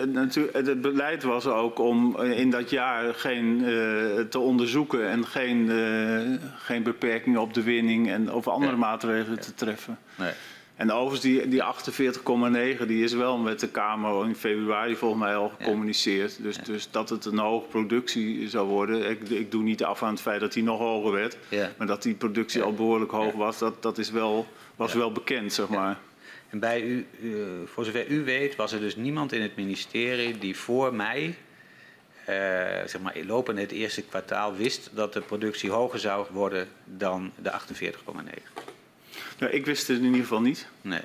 het, 0.54 0.82
beleid 0.82 1.24
was 1.24 1.46
ook 1.46 1.80
om 1.80 2.22
in 2.22 2.50
dat 2.50 2.70
jaar 2.70 3.14
geen 3.14 3.60
uh, 3.60 4.20
te 4.20 4.40
onderzoeken 4.40 5.10
en 5.10 5.26
geen, 5.26 5.70
uh, 5.70 6.40
geen 6.56 6.84
beperkingen 6.84 7.42
op 7.42 7.54
de 7.54 7.64
winning 7.64 8.10
en 8.10 8.32
of 8.32 8.48
andere 8.48 8.76
maatregelen 8.76 9.40
te 9.40 9.54
treffen. 9.54 9.98
Nee. 10.16 10.32
En 10.80 10.92
overigens, 10.92 11.22
die, 11.22 11.48
die 11.48 11.64
48,9 12.80 12.86
die 12.86 13.04
is 13.04 13.14
wel 13.14 13.38
met 13.38 13.60
de 13.60 13.68
Kamer 13.68 14.26
in 14.26 14.36
februari 14.36 14.96
volgens 14.96 15.22
mij 15.22 15.36
al 15.36 15.50
gecommuniceerd. 15.50 16.36
Ja. 16.36 16.44
Dus, 16.44 16.56
ja. 16.56 16.62
dus 16.64 16.92
dat 16.92 17.10
het 17.10 17.26
een 17.26 17.38
hoge 17.38 17.68
productie 17.68 18.50
zou 18.50 18.68
worden. 18.68 19.10
Ik, 19.10 19.30
ik 19.30 19.52
doe 19.52 19.64
niet 19.64 19.84
af 19.84 20.04
aan 20.04 20.12
het 20.12 20.22
feit 20.22 20.40
dat 20.40 20.54
die 20.54 20.64
nog 20.64 20.80
hoger 20.80 21.12
werd. 21.12 21.38
Ja. 21.50 21.72
Maar 21.78 21.88
dat 21.88 22.04
die 22.04 22.14
productie 22.14 22.62
al 22.62 22.74
behoorlijk 22.74 23.12
hoog 23.12 23.34
was, 23.34 23.58
dat, 23.58 23.82
dat 23.82 23.98
is 23.98 24.12
wel, 24.12 24.48
was 24.76 24.94
wel 24.94 25.12
bekend, 25.12 25.54
zeg 25.54 25.68
maar. 25.68 25.98
En 26.50 26.60
bij 26.60 26.82
u, 26.82 27.08
uh, 27.22 27.36
voor 27.66 27.86
zover 27.86 28.08
u 28.08 28.24
weet, 28.24 28.56
was 28.56 28.72
er 28.72 28.80
dus 28.80 28.96
niemand 28.96 29.34
in 29.34 29.42
het 29.42 29.56
ministerie 29.56 30.38
die 30.38 30.58
voor 30.58 30.94
mei, 30.94 31.28
uh, 31.28 31.36
zeg 32.86 33.00
maar 33.00 33.16
lopend 33.26 33.60
het 33.60 33.72
eerste 33.72 34.02
kwartaal, 34.02 34.56
wist 34.56 34.90
dat 34.94 35.14
de 35.14 35.22
productie 35.22 35.72
hoger 35.72 36.00
zou 36.00 36.28
worden 36.32 36.68
dan 36.86 37.32
de 37.36 37.52
48,9. 37.52 38.59
Nou, 39.40 39.52
ik 39.52 39.66
wist 39.66 39.88
het 39.88 39.98
in 39.98 40.04
ieder 40.04 40.20
geval 40.20 40.42
niet. 40.42 40.68
Nee. 40.82 41.02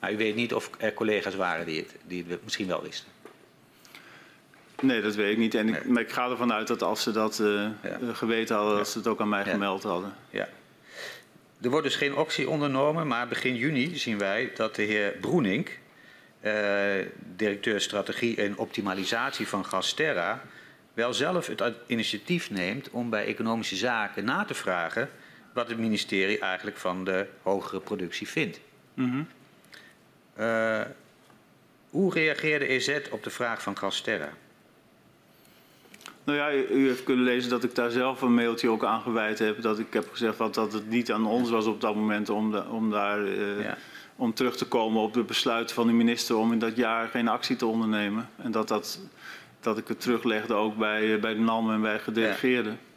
Maar 0.00 0.12
u 0.12 0.16
weet 0.16 0.34
niet 0.34 0.54
of 0.54 0.70
er 0.78 0.94
collega's 0.94 1.34
waren 1.34 1.66
die 1.66 1.80
het, 1.80 1.94
die 2.06 2.24
het 2.28 2.42
misschien 2.42 2.66
wel 2.66 2.82
wisten? 2.82 3.08
Nee, 4.80 5.00
dat 5.00 5.14
weet 5.14 5.32
ik 5.32 5.38
niet. 5.38 5.54
En 5.54 5.68
ik, 5.68 5.84
maar 5.84 6.02
ik 6.02 6.12
ga 6.12 6.30
ervan 6.30 6.52
uit 6.52 6.66
dat 6.66 6.82
als 6.82 7.02
ze 7.02 7.10
dat 7.10 7.38
uh, 7.38 7.68
ja. 7.82 7.98
geweten 8.12 8.56
hadden, 8.56 8.76
dat 8.76 8.88
ze 8.88 8.98
het 8.98 9.06
ook 9.06 9.20
aan 9.20 9.28
mij 9.28 9.44
ja. 9.44 9.50
gemeld 9.50 9.82
hadden. 9.82 10.14
Ja. 10.30 10.48
Er 11.60 11.70
wordt 11.70 11.86
dus 11.86 11.96
geen 11.96 12.14
actie 12.14 12.48
ondernomen, 12.48 13.06
maar 13.06 13.28
begin 13.28 13.56
juni 13.56 13.96
zien 13.96 14.18
wij 14.18 14.50
dat 14.54 14.74
de 14.74 14.82
heer 14.82 15.10
Broenink, 15.20 15.78
uh, 16.40 16.52
directeur 17.36 17.80
strategie 17.80 18.36
en 18.36 18.56
optimalisatie 18.56 19.48
van 19.48 19.64
Gasterra, 19.64 20.42
wel 20.94 21.14
zelf 21.14 21.46
het 21.46 21.62
initiatief 21.86 22.50
neemt 22.50 22.90
om 22.90 23.10
bij 23.10 23.26
economische 23.26 23.76
zaken 23.76 24.24
na 24.24 24.44
te 24.44 24.54
vragen 24.54 25.10
wat 25.52 25.68
het 25.68 25.78
ministerie 25.78 26.38
eigenlijk 26.38 26.76
van 26.76 27.04
de 27.04 27.26
hogere 27.42 27.80
productie 27.80 28.28
vindt. 28.28 28.60
Mm 28.94 29.10
-hmm. 29.10 29.26
uh, 30.44 30.80
hoe 31.90 32.12
reageerde 32.12 32.66
EZ 32.66 32.98
op 33.10 33.22
de 33.22 33.30
vraag 33.30 33.62
van 33.62 33.78
Gasterra? 33.78 34.32
Nou 36.24 36.38
ja, 36.38 36.52
u 36.52 36.86
heeft 36.86 37.04
kunnen 37.04 37.24
lezen 37.24 37.50
dat 37.50 37.64
ik 37.64 37.74
daar 37.74 37.90
zelf 37.90 38.22
een 38.22 38.34
mailtje 38.34 38.68
ook 38.68 38.84
aan 38.84 39.00
gewijd 39.00 39.38
heb. 39.38 39.62
Dat 39.62 39.78
ik 39.78 39.92
heb 39.92 40.10
gezegd 40.10 40.36
wat, 40.36 40.54
dat 40.54 40.72
het 40.72 40.88
niet 40.88 41.12
aan 41.12 41.26
ons 41.26 41.50
was 41.50 41.66
op 41.66 41.80
dat 41.80 41.94
moment 41.94 42.28
om, 42.28 42.50
de, 42.50 42.64
om 42.64 42.90
daar... 42.90 43.20
Uh, 43.20 43.62
ja. 43.62 43.78
Om 44.16 44.34
terug 44.34 44.56
te 44.56 44.66
komen 44.66 45.02
op 45.02 45.14
het 45.14 45.26
besluit 45.26 45.72
van 45.72 45.86
de 45.86 45.92
minister 45.92 46.36
om 46.36 46.52
in 46.52 46.58
dat 46.58 46.76
jaar 46.76 47.08
geen 47.08 47.28
actie 47.28 47.56
te 47.56 47.66
ondernemen. 47.66 48.28
En 48.36 48.50
dat, 48.50 48.68
dat, 48.68 49.00
dat 49.60 49.78
ik 49.78 49.88
het 49.88 50.00
teruglegde 50.00 50.54
ook 50.54 50.76
bij, 50.76 51.20
bij 51.20 51.34
de 51.34 51.40
NAM 51.40 51.70
en 51.70 51.80
bij 51.80 51.98
gedelegeerden. 51.98 52.72
Ja. 52.72 52.91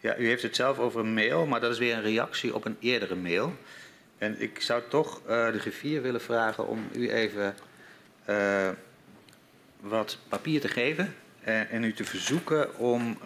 Ja, 0.00 0.16
u 0.16 0.26
heeft 0.26 0.42
het 0.42 0.56
zelf 0.56 0.78
over 0.78 1.00
een 1.00 1.14
mail, 1.14 1.46
maar 1.46 1.60
dat 1.60 1.72
is 1.72 1.78
weer 1.78 1.94
een 1.94 2.02
reactie 2.02 2.54
op 2.54 2.64
een 2.64 2.76
eerdere 2.80 3.14
mail. 3.14 3.56
En 4.18 4.40
ik 4.40 4.60
zou 4.60 4.82
toch 4.88 5.20
uh, 5.28 5.52
de 5.52 5.58
griffier 5.58 6.02
willen 6.02 6.20
vragen 6.20 6.66
om 6.66 6.88
u 6.92 7.10
even 7.10 7.54
uh, 8.28 8.68
wat 9.80 10.18
papier 10.28 10.60
te 10.60 10.68
geven 10.68 11.14
en, 11.40 11.68
en, 11.68 11.84
u 11.84 11.92
te 11.92 12.04
verzoeken 12.04 12.78
om 12.78 13.18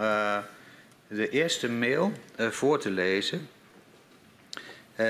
de 1.08 1.28
eerste 1.30 1.70
mail 1.70 2.12
voor 2.36 2.80
te 2.80 2.90
lezen. 2.90 3.48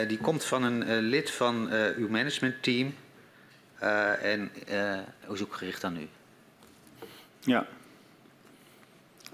die 0.07 0.19
komt 0.19 0.45
van 0.45 0.62
een 0.62 0.99
lid 1.01 1.31
van 1.31 1.70
uw 1.97 2.09
managementteam 2.09 2.95
en 4.20 4.53
is 5.32 5.43
ook 5.43 5.55
gericht 5.55 5.85
aan 5.85 5.97
u. 5.97 6.09
Ja. 7.41 7.66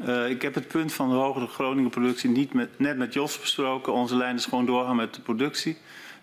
Uh, 0.06 0.30
ik 0.30 0.42
heb 0.42 0.54
het 0.54 0.68
punt 0.68 0.92
van 0.92 1.08
de 1.08 1.14
hogere 1.14 1.46
Groningen 1.46 1.90
productie 1.90 2.30
niet 2.30 2.52
net 2.76 2.96
met 2.96 3.14
Jos 3.14 3.40
besproken. 3.40 3.92
Onze 3.92 4.16
lijn 4.16 4.36
is 4.36 4.44
gewoon 4.44 4.66
doorgaan 4.66 4.96
met 4.96 5.14
de 5.14 5.20
productie. 5.20 5.76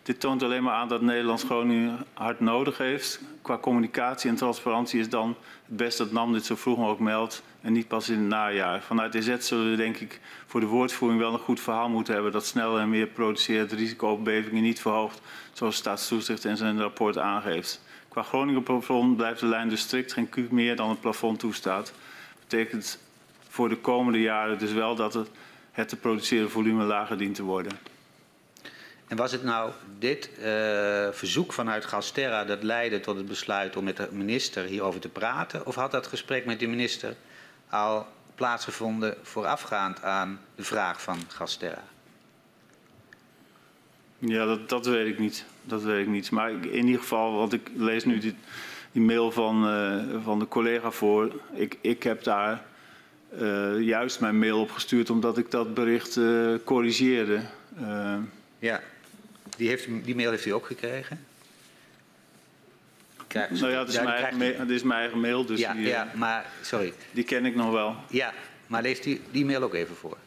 Dit 0.03 0.19
toont 0.19 0.43
alleen 0.43 0.63
maar 0.63 0.73
aan 0.73 0.87
dat 0.87 1.01
Nederlands 1.01 1.43
Groningen 1.43 2.05
hard 2.13 2.39
nodig 2.39 2.77
heeft. 2.77 3.21
Qua 3.41 3.57
communicatie 3.57 4.29
en 4.29 4.35
transparantie 4.35 4.99
is 4.99 5.09
dan 5.09 5.35
het 5.65 5.77
best 5.77 5.97
dat 5.97 6.11
NAM 6.11 6.33
dit 6.33 6.45
zo 6.45 6.55
vroeg 6.55 6.77
mogelijk 6.77 7.01
meldt 7.01 7.43
en 7.61 7.73
niet 7.73 7.87
pas 7.87 8.09
in 8.09 8.17
het 8.19 8.27
najaar. 8.27 8.81
Vanuit 8.81 9.11
DZ 9.11 9.37
zullen 9.37 9.69
we 9.69 9.75
denk 9.75 9.97
ik 9.97 10.19
voor 10.45 10.59
de 10.59 10.65
woordvoering 10.65 11.19
wel 11.19 11.33
een 11.33 11.39
goed 11.39 11.59
verhaal 11.59 11.89
moeten 11.89 12.13
hebben 12.13 12.31
dat 12.31 12.45
sneller 12.45 12.81
en 12.81 12.89
meer 12.89 13.07
produceert, 13.07 13.71
het 13.71 13.79
risico 13.79 14.11
op 14.11 14.23
bevingen 14.23 14.63
niet 14.63 14.81
verhoogt, 14.81 15.21
zoals 15.53 15.75
staatstoezicht 15.75 16.45
in 16.45 16.57
zijn 16.57 16.79
rapport 16.79 17.17
aangeeft. 17.17 17.81
Qua 18.07 18.23
Groningen 18.23 18.63
plafond 18.63 19.17
blijft 19.17 19.39
de 19.39 19.45
lijn 19.45 19.69
dus 19.69 19.81
strikt 19.81 20.13
geen 20.13 20.29
kuub 20.29 20.51
meer 20.51 20.75
dan 20.75 20.89
het 20.89 21.01
plafond 21.01 21.39
toestaat. 21.39 21.93
Betekent 22.39 22.99
voor 23.57 23.69
de 23.69 23.77
komende 23.77 24.21
jaren 24.21 24.57
dus 24.57 24.71
wel 24.71 24.95
dat 24.95 25.13
het, 25.13 25.29
het 25.71 25.89
te 25.89 25.95
produceren 25.95 26.49
volume 26.49 26.83
lager 26.83 27.17
dient 27.17 27.35
te 27.35 27.43
worden. 27.43 27.71
En 29.07 29.17
was 29.17 29.31
het 29.31 29.43
nou 29.43 29.71
dit 29.99 30.29
uh, 30.37 30.43
verzoek 31.11 31.53
vanuit 31.53 31.85
Gasterra 31.85 32.45
dat 32.45 32.63
leidde 32.63 32.99
tot 32.99 33.17
het 33.17 33.27
besluit 33.27 33.75
om 33.75 33.83
met 33.83 33.97
de 33.97 34.07
minister 34.11 34.63
hierover 34.63 34.99
te 34.99 35.09
praten? 35.09 35.65
Of 35.65 35.75
had 35.75 35.91
dat 35.91 36.07
gesprek 36.07 36.45
met 36.45 36.59
de 36.59 36.67
minister 36.67 37.15
al 37.69 38.05
plaatsgevonden 38.35 39.15
voorafgaand 39.21 40.03
aan 40.03 40.39
de 40.55 40.63
vraag 40.63 41.01
van 41.01 41.19
Gasterra? 41.27 41.83
Ja, 44.19 44.45
dat, 44.45 44.69
dat 44.69 44.85
weet 44.85 45.07
ik 45.07 45.19
niet. 45.19 45.45
Dat 45.63 45.83
weet 45.83 46.05
ik 46.05 46.11
niet. 46.11 46.31
Maar 46.31 46.51
in 46.51 46.85
ieder 46.85 47.01
geval, 47.01 47.33
want 47.33 47.53
ik 47.53 47.69
lees 47.75 48.05
nu 48.05 48.19
die, 48.19 48.35
die 48.91 49.01
mail 49.01 49.31
van, 49.31 49.69
uh, 49.69 50.23
van 50.23 50.39
de 50.39 50.47
collega 50.47 50.91
voor. 50.91 51.31
Ik, 51.53 51.77
ik 51.81 52.03
heb 52.03 52.23
daar 52.23 52.65
uh, 53.41 53.81
juist 53.81 54.19
mijn 54.19 54.39
mail 54.39 54.59
opgestuurd 54.59 55.09
omdat 55.09 55.37
ik 55.37 55.51
dat 55.51 55.73
bericht 55.73 56.15
uh, 56.15 56.53
corrigeerde. 56.63 57.39
Uh, 57.81 58.15
ja, 58.59 58.81
die, 59.57 59.67
heeft, 59.69 59.87
die 60.03 60.15
mail 60.15 60.29
heeft 60.31 60.45
u 60.45 60.49
ook 60.49 60.65
gekregen? 60.65 61.25
krijg- 63.27 63.49
Nou 63.49 63.71
ja, 63.71 63.79
het 63.79 63.87
is, 63.87 63.93
Ja, 63.95 64.03
mijn, 64.03 64.15
eigen, 64.15 64.37
krijgt 64.37 64.53
u. 64.55 64.57
ma- 64.57 64.63
het 64.63 64.73
is 64.73 64.83
mijn 64.83 64.99
eigen 64.99 65.19
mail, 65.19 65.45
dus 65.45 65.59
Ja, 65.59 65.73
die, 65.73 65.83
eh, 65.83 65.89
ja, 65.89 66.11
maar 66.15 66.45
sorry. 66.61 66.93
die 67.11 67.23
ken 67.23 67.45
ik 67.45 67.55
nog 67.55 67.71
wel. 67.71 67.95
Ja, 68.09 68.33
maar 68.67 68.81
lees 68.81 69.01
die, 69.01 69.21
die 69.31 69.45
mail 69.45 69.61
ook 69.63 69.73
even 69.73 69.95
voor. 69.95 70.17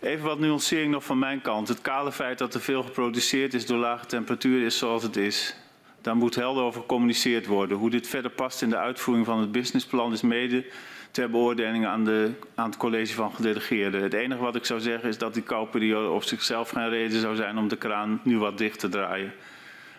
Even 0.00 0.24
wat 0.24 0.38
nuancering 0.38 0.90
nog 0.92 1.04
van 1.04 1.18
mijn 1.18 1.40
kant. 1.40 1.68
Het 1.68 1.80
kale 1.80 2.12
feit 2.12 2.38
dat 2.38 2.54
er 2.54 2.60
veel 2.60 2.82
geproduceerd 2.82 3.54
is 3.54 3.66
door 3.66 3.78
lage 3.78 4.06
temperatuur 4.06 4.64
is 4.64 4.78
zoals 4.78 5.02
het 5.02 5.16
is. 5.16 5.54
Daar 6.00 6.16
moet 6.16 6.34
helder 6.34 6.62
over 6.62 6.80
gecommuniceerd 6.80 7.46
worden. 7.46 7.76
Hoe 7.76 7.90
dit 7.90 8.08
verder 8.08 8.30
past 8.30 8.62
in 8.62 8.68
de 8.70 8.76
uitvoering 8.76 9.26
van 9.26 9.40
het 9.40 9.52
businessplan 9.52 10.12
is 10.12 10.20
mede 10.22 10.64
ter 11.14 11.30
beoordeling 11.30 11.86
aan, 11.86 12.04
de, 12.04 12.30
aan 12.54 12.68
het 12.70 12.76
college 12.76 13.14
van 13.14 13.34
gedelegeerden. 13.34 14.02
Het 14.02 14.12
enige 14.12 14.40
wat 14.40 14.54
ik 14.54 14.64
zou 14.64 14.80
zeggen 14.80 15.08
is 15.08 15.18
dat 15.18 15.34
die 15.34 15.42
kouperiode 15.42 16.08
op 16.08 16.22
zichzelf 16.22 16.70
geen 16.70 16.88
reden 16.88 17.20
zou 17.20 17.36
zijn 17.36 17.58
om 17.58 17.68
de 17.68 17.76
kraan 17.76 18.20
nu 18.24 18.38
wat 18.38 18.58
dicht 18.58 18.78
te 18.78 18.88
draaien. 18.88 19.32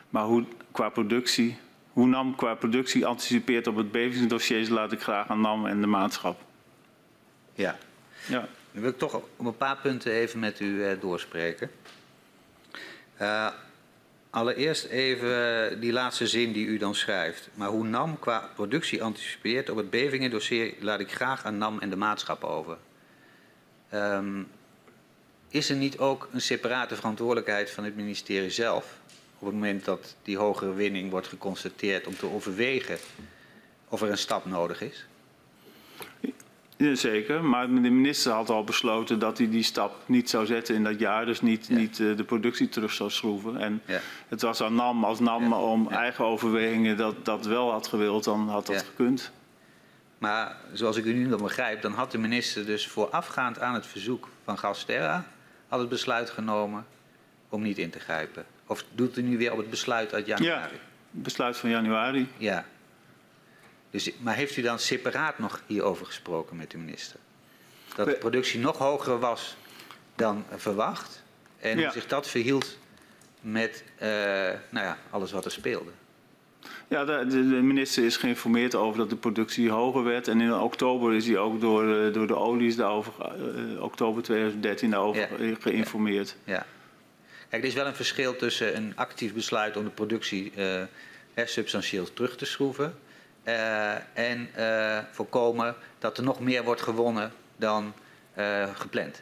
Maar 0.10 0.24
hoe 0.24 0.46
qua 0.72 0.90
productie, 0.90 1.58
hoe 1.90 2.08
NAM 2.08 2.36
qua 2.36 2.56
productie 2.56 3.06
anticipeert 3.06 3.68
op 3.68 3.76
het 3.76 3.92
bevingsdossier 3.92 4.70
laat 4.70 4.92
ik 4.92 5.02
graag 5.02 5.28
aan 5.28 5.42
NAM 5.42 5.66
en 5.66 5.82
de 5.82 5.88
maatschap. 5.88 6.42
Ja. 7.54 7.78
Ja. 8.28 8.48
Dan 8.72 8.82
wil 8.82 8.90
ik 8.90 8.98
toch 8.98 9.14
op 9.14 9.46
een 9.46 9.58
paar 9.58 9.78
punten 9.78 10.12
even 10.12 10.40
met 10.40 10.60
u 10.60 10.84
eh, 10.84 11.02
doorspreken. 11.02 11.72
Eh, 13.18 13.48
allereerst 14.36 14.86
even 14.86 15.80
die 15.80 15.91
laatste 15.91 16.28
zin 16.28 16.52
die 16.52 16.66
u 16.66 16.78
dan 16.78 16.95
schrijft. 16.95 17.49
Maar 17.53 17.70
hoe 17.70 17.88
NAM 17.88 18.20
qua 18.20 18.49
productie 18.56 19.03
anticipeert 19.03 19.70
op 19.70 19.78
het 19.78 19.90
bevingendossier 19.90 20.74
laat 20.80 20.99
ik 20.99 21.12
graag 21.12 21.45
aan 21.45 21.57
NAM 21.57 21.80
en 21.80 21.90
de 21.90 21.95
maatschap 21.95 22.44
over. 22.44 22.78
Ehm, 23.90 24.44
is 25.49 25.70
er 25.70 25.76
niet 25.76 25.98
ook 25.98 26.30
een 26.32 26.41
separate 26.41 26.95
verantwoordelijkheid 26.95 27.72
van 27.72 27.84
het 27.84 27.95
ministerie 27.95 28.49
zelf 28.49 28.99
op 29.40 29.45
het 29.45 29.53
moment 29.53 29.86
dat 29.86 30.16
die 30.24 30.38
hogere 30.38 30.74
winning 30.74 31.12
wordt 31.12 31.28
geconstateerd 31.28 32.07
om 32.07 32.16
te 32.16 32.32
overwegen 32.32 32.98
of 33.88 34.02
er 34.02 34.10
een 34.10 34.18
stap 34.18 34.45
nodig 34.45 34.82
is? 34.82 35.06
Jazeker, 36.77 37.43
maar 37.43 37.68
de 37.68 37.73
minister 37.73 38.31
had 38.31 38.49
al 38.49 38.64
besloten 38.64 39.19
dat 39.19 39.38
hij 39.38 39.49
die 39.49 39.64
stap 39.64 39.95
niet 40.06 40.30
zou 40.30 40.45
zetten 40.45 40.76
in 40.76 40.84
dat 40.84 40.99
jaar. 40.99 41.26
Dus 41.26 41.41
niet, 41.41 41.68
Ja. 41.68 41.76
niet 41.76 41.99
eh, 41.99 42.15
de 42.18 42.23
productie 42.23 42.69
terug 42.69 42.91
zou 42.91 43.10
schroeven. 43.10 43.57
En 43.57 43.81
Ja. 43.85 43.99
het 44.27 44.41
was 44.41 44.61
aan 44.61 44.76
NAM, 44.76 45.03
als 45.03 45.19
NAM 45.19 45.43
Ja. 45.49 45.60
om 45.60 45.88
Ja. 45.89 45.97
eigen 45.97 46.26
overwegingen 46.26 46.97
dat, 46.97 47.26
dat 47.26 47.45
wel 47.45 47.72
had 47.72 47.88
gewild, 47.88 48.23
dan 48.23 48.49
had 48.49 48.65
dat 48.65 48.76
Ja. 48.76 48.81
gekund. 48.81 49.31
Maar 50.18 50.56
zoals 50.73 50.97
ik 50.97 51.06
u 51.06 51.14
nu 51.14 51.26
nog 51.26 51.41
begrijp, 51.41 51.81
dan 51.81 51.93
had 51.93 52.11
de 52.11 52.18
minister 52.18 52.65
dus 52.65 52.88
voorafgaand 52.88 53.60
aan 53.60 53.73
het 53.73 53.85
verzoek 53.88 54.30
van 54.43 54.57
Gasterra 54.57 55.26
al 55.69 55.80
het 55.80 55.89
besluit 55.89 56.30
genomen 56.30 56.85
om 57.49 57.61
niet 57.61 57.77
in 57.77 57.89
te 57.89 57.99
grijpen. 57.99 58.45
Of 58.68 58.84
doet 58.95 59.18
u 59.18 59.22
nu 59.22 59.38
weer 59.38 59.52
op 59.52 59.57
het 59.57 59.69
besluit 59.69 60.14
uit 60.14 60.26
januari? 60.26 60.76
Besluit 61.11 61.57
van 61.57 61.69
januari. 61.69 62.27
Ja. 62.38 62.65
Dus, 63.95 64.11
maar 64.19 64.35
heeft 64.35 64.57
u 64.57 64.61
dan 64.61 64.80
separaat 64.80 65.39
nog 65.39 65.61
hierover 65.67 66.05
gesproken 66.05 66.55
met 66.55 66.72
de 66.72 66.77
minister? 66.77 67.19
Dat 67.95 68.07
de 68.07 68.13
productie 68.13 68.59
nog 68.59 68.77
hoger 68.77 69.19
was 69.19 69.55
dan 70.15 70.45
verwacht 70.55 71.23
en 71.59 71.77
Ja. 71.77 71.84
hoe 71.84 71.93
zich 71.93 72.07
dat 72.07 72.27
verhield 72.27 72.77
met 73.41 73.84
eh, 73.97 74.09
nou 74.69 74.85
ja, 74.85 74.97
alles 75.09 75.31
wat 75.31 75.45
er 75.45 75.51
speelde? 75.51 75.91
Ja, 76.88 77.05
de, 77.05 77.26
de, 77.27 77.38
minister 77.43 78.03
is 78.03 78.17
geïnformeerd 78.17 78.76
over 78.76 78.97
dat 78.97 79.09
de 79.09 79.15
productie 79.15 79.69
hoger 79.69 80.03
werd. 80.03 80.27
En 80.27 80.41
in 80.41 80.53
oktober 80.53 81.13
is 81.13 81.27
hij 81.27 81.38
ook 81.38 81.61
door, 81.61 82.05
eh, 82.05 82.13
door 82.13 82.27
de 82.27 82.35
olies 82.35 82.76
daarover, 82.76 83.13
eh, 83.19 83.84
oktober 83.84 84.23
2013 84.23 84.89
daarover 84.89 85.45
Ja. 85.45 85.55
geïnformeerd. 85.59 86.35
Ja. 86.43 86.65
Kijk, 87.49 87.61
er 87.61 87.67
is 87.67 87.73
wel 87.76 87.88
een 87.88 87.95
verschil 87.95 88.35
tussen 88.35 88.76
een 88.76 88.93
actief 88.95 89.34
besluit 89.34 89.77
om 89.77 89.84
de 89.84 89.89
productie 89.89 90.51
hè, 91.34 91.45
substantieel 91.45 92.13
terug 92.13 92.38
te 92.38 92.45
schroeven 92.45 93.03
en 94.13 94.49
eh, 94.53 94.99
voorkomen 95.11 95.76
dat 95.99 96.17
er 96.17 96.23
nog 96.23 96.39
meer 96.39 96.63
wordt 96.63 96.81
gewonnen 96.81 97.31
dan 97.57 97.93
eh, 98.34 98.76
gepland. 98.76 99.22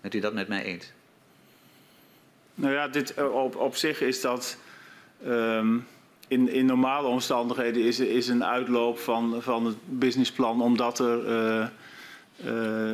Bent 0.00 0.14
u 0.14 0.20
dat 0.20 0.32
met 0.32 0.48
mij 0.48 0.62
eens? 0.62 0.92
Nou 2.54 2.72
ja, 2.72 2.88
dit, 2.88 3.14
eh, 3.14 3.34
op, 3.34 3.56
op 3.56 3.76
zich 3.76 4.00
is 4.00 4.20
dat. 4.20 4.56
ehm, 5.24 5.78
in, 6.28 6.48
in 6.48 6.66
normale 6.66 7.08
omstandigheden 7.08 7.82
is, 7.82 8.00
is 8.00 8.28
een 8.28 8.44
uitloop 8.44 8.98
van, 8.98 9.42
van 9.42 9.66
het 9.66 9.76
businessplan 9.84 10.62
omdat 10.62 10.98
er 10.98 11.26
eh, 11.26 11.66
eh, 12.44 12.52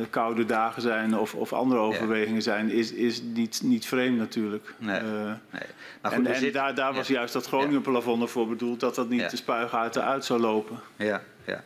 koude 0.09 0.45
dagen 0.45 0.81
zijn 0.81 1.17
of, 1.17 1.35
of 1.35 1.53
andere 1.53 1.81
overwegingen 1.81 2.41
zijn, 2.41 2.69
is, 2.71 2.91
is 2.91 3.21
niet, 3.21 3.61
niet 3.63 3.85
vreemd 3.85 4.17
natuurlijk. 4.17 4.73
Nee. 4.77 4.97
Eh, 4.97 5.03
Nee. 5.03 5.61
Maar 6.01 6.11
en 6.11 6.17
goed, 6.17 6.27
en 6.27 6.35
zit- 6.39 6.53
daar, 6.53 6.75
daar 6.75 6.93
was 6.93 7.07
juist 7.07 7.33
dat 7.33 7.45
Groningen 7.45 7.81
plafond 7.81 8.21
ervoor 8.21 8.47
bedoeld 8.47 8.79
dat 8.79 8.95
dat 8.95 9.09
niet 9.09 9.19
Ja. 9.19 9.27
de 9.27 9.35
spuigaten 9.35 10.03
uit 10.03 10.25
zou 10.25 10.39
lopen. 10.39 10.79
Ja, 10.95 11.21
ja. 11.45 11.63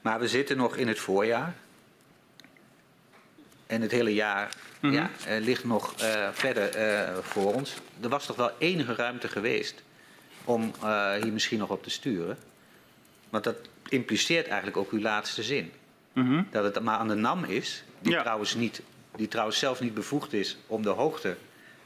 Maar 0.00 0.20
we 0.20 0.28
zitten 0.28 0.56
nog 0.56 0.76
in 0.76 0.88
het 0.88 0.98
voorjaar. 0.98 1.54
En 3.66 3.80
het 3.82 3.90
hele 3.90 4.14
jaar 4.14 4.54
Mhm. 4.80 4.92
ja, 4.92 5.10
eh, 5.26 5.40
ligt 5.40 5.64
nog 5.64 5.94
verder 6.32 6.70
voor 7.22 7.54
ons. 7.54 7.74
Er 8.00 8.08
was 8.08 8.26
toch 8.26 8.36
wel 8.36 8.50
enige 8.58 8.94
ruimte 8.94 9.28
geweest 9.28 9.82
om 10.44 10.72
hier 11.22 11.32
misschien 11.32 11.58
nog 11.58 11.70
op 11.70 11.82
te 11.82 11.90
sturen. 11.90 12.38
Want 13.30 13.44
dat 13.44 13.56
impliceert 13.88 14.46
eigenlijk 14.46 14.76
ook 14.76 14.90
uw 14.90 15.00
laatste 15.00 15.42
zin. 15.42 15.72
Mhm. 16.18 16.42
Dat 16.50 16.64
het 16.74 16.80
maar 16.84 16.96
aan 16.98 17.08
de 17.08 17.14
NAM 17.14 17.44
is, 17.44 17.84
die, 18.00 18.12
Ja. 18.12 18.20
trouwens, 18.20 18.54
niet, 18.54 18.82
die 19.16 19.28
trouwens 19.28 19.58
zelf 19.58 19.80
niet 19.80 19.94
bevoegd 19.94 20.32
is 20.32 20.56
om 20.66 20.82
de 20.82 20.88
hoogte 20.88 21.36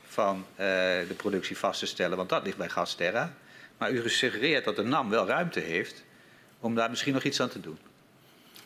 van 0.06 0.44
eh, 0.54 0.66
de 1.08 1.14
productie 1.16 1.56
vast 1.58 1.78
te 1.80 1.86
stellen. 1.86 2.16
Want 2.16 2.28
dat 2.28 2.44
ligt 2.44 2.56
bij 2.56 2.68
Gasterra. 2.68 3.32
Maar 3.78 3.90
u 3.92 4.08
suggereert 4.10 4.64
dat 4.64 4.76
de 4.76 4.82
NAM 4.82 5.08
wel 5.10 5.26
ruimte 5.26 5.60
heeft 5.60 6.04
om 6.60 6.74
daar 6.74 6.90
misschien 6.90 7.12
nog 7.12 7.22
iets 7.24 7.40
aan 7.40 7.48
te 7.48 7.60
doen. 7.60 7.78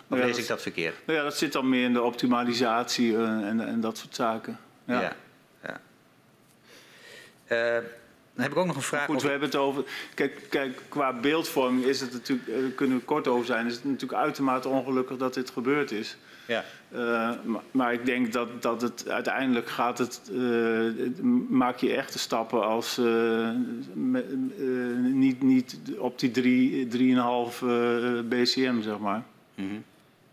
Of 0.08 0.18
Ja, 0.18 0.24
lees 0.24 0.30
dat- 0.34 0.38
ik 0.42 0.48
dat 0.48 0.62
verkeerd? 0.62 0.94
Nou 1.06 1.18
ja, 1.18 1.24
dat 1.24 1.36
zit 1.36 1.52
dan 1.52 1.68
meer 1.68 1.84
in 1.84 1.92
de 1.92 2.02
optimalisatie 2.02 3.16
eh, 3.16 3.22
en, 3.22 3.60
en 3.60 3.80
dat 3.80 3.98
soort 3.98 4.14
zaken. 4.14 4.58
Ja. 4.84 5.00
ja. 5.00 5.12
ja. 5.62 5.80
Eh, 7.76 7.82
dan 8.36 8.44
heb 8.44 8.52
ik 8.52 8.58
ook 8.58 8.66
nog 8.66 8.76
een 8.76 8.82
vraag. 8.82 9.04
Goed, 9.04 9.08
we 9.10 9.16
over- 9.16 9.30
hebben 9.30 9.48
het 9.48 9.58
over. 9.58 9.84
Kijk, 10.14 10.46
kijk, 10.50 10.82
qua 10.88 11.12
beeldvorming 11.12 11.84
is 11.84 12.00
het 12.00 12.12
natuurlijk, 12.12 12.48
eh, 12.48 12.54
daar 12.60 12.70
kunnen 12.70 12.98
we 12.98 13.04
kort 13.04 13.28
over 13.28 13.46
zijn. 13.46 13.66
Is 13.66 13.74
het 13.74 13.84
natuurlijk 13.84 14.20
uitermate 14.20 14.68
ongelukkig 14.68 15.16
dat 15.16 15.34
dit 15.34 15.50
gebeurd 15.50 15.90
is. 15.90 16.16
Ja. 16.46 16.64
Eh, 16.92 16.98
maar, 17.44 17.62
maar 17.70 17.92
ik 17.92 18.06
denk 18.06 18.32
dat, 18.32 18.62
dat 18.62 18.82
het 18.82 19.08
uiteindelijk 19.08 19.68
gaat 19.68 19.98
het. 19.98 20.20
eh, 20.32 20.38
het- 21.04 21.22
maak 21.48 21.78
je 21.78 21.94
echte 21.96 22.18
stappen 22.18 22.62
als. 22.66 22.98
eh, 22.98 23.04
me- 23.92 24.24
eh, 24.58 25.12
niet, 25.12 25.42
niet 25.42 25.78
op 25.98 26.18
die 26.18 26.30
3,5 26.30 26.40
drie, 26.40 26.86
3,5 26.86 27.62
eh, 27.62 28.20
BCM, 28.28 28.82
zeg 28.82 28.98
maar. 28.98 29.22
Mhm. 29.54 29.66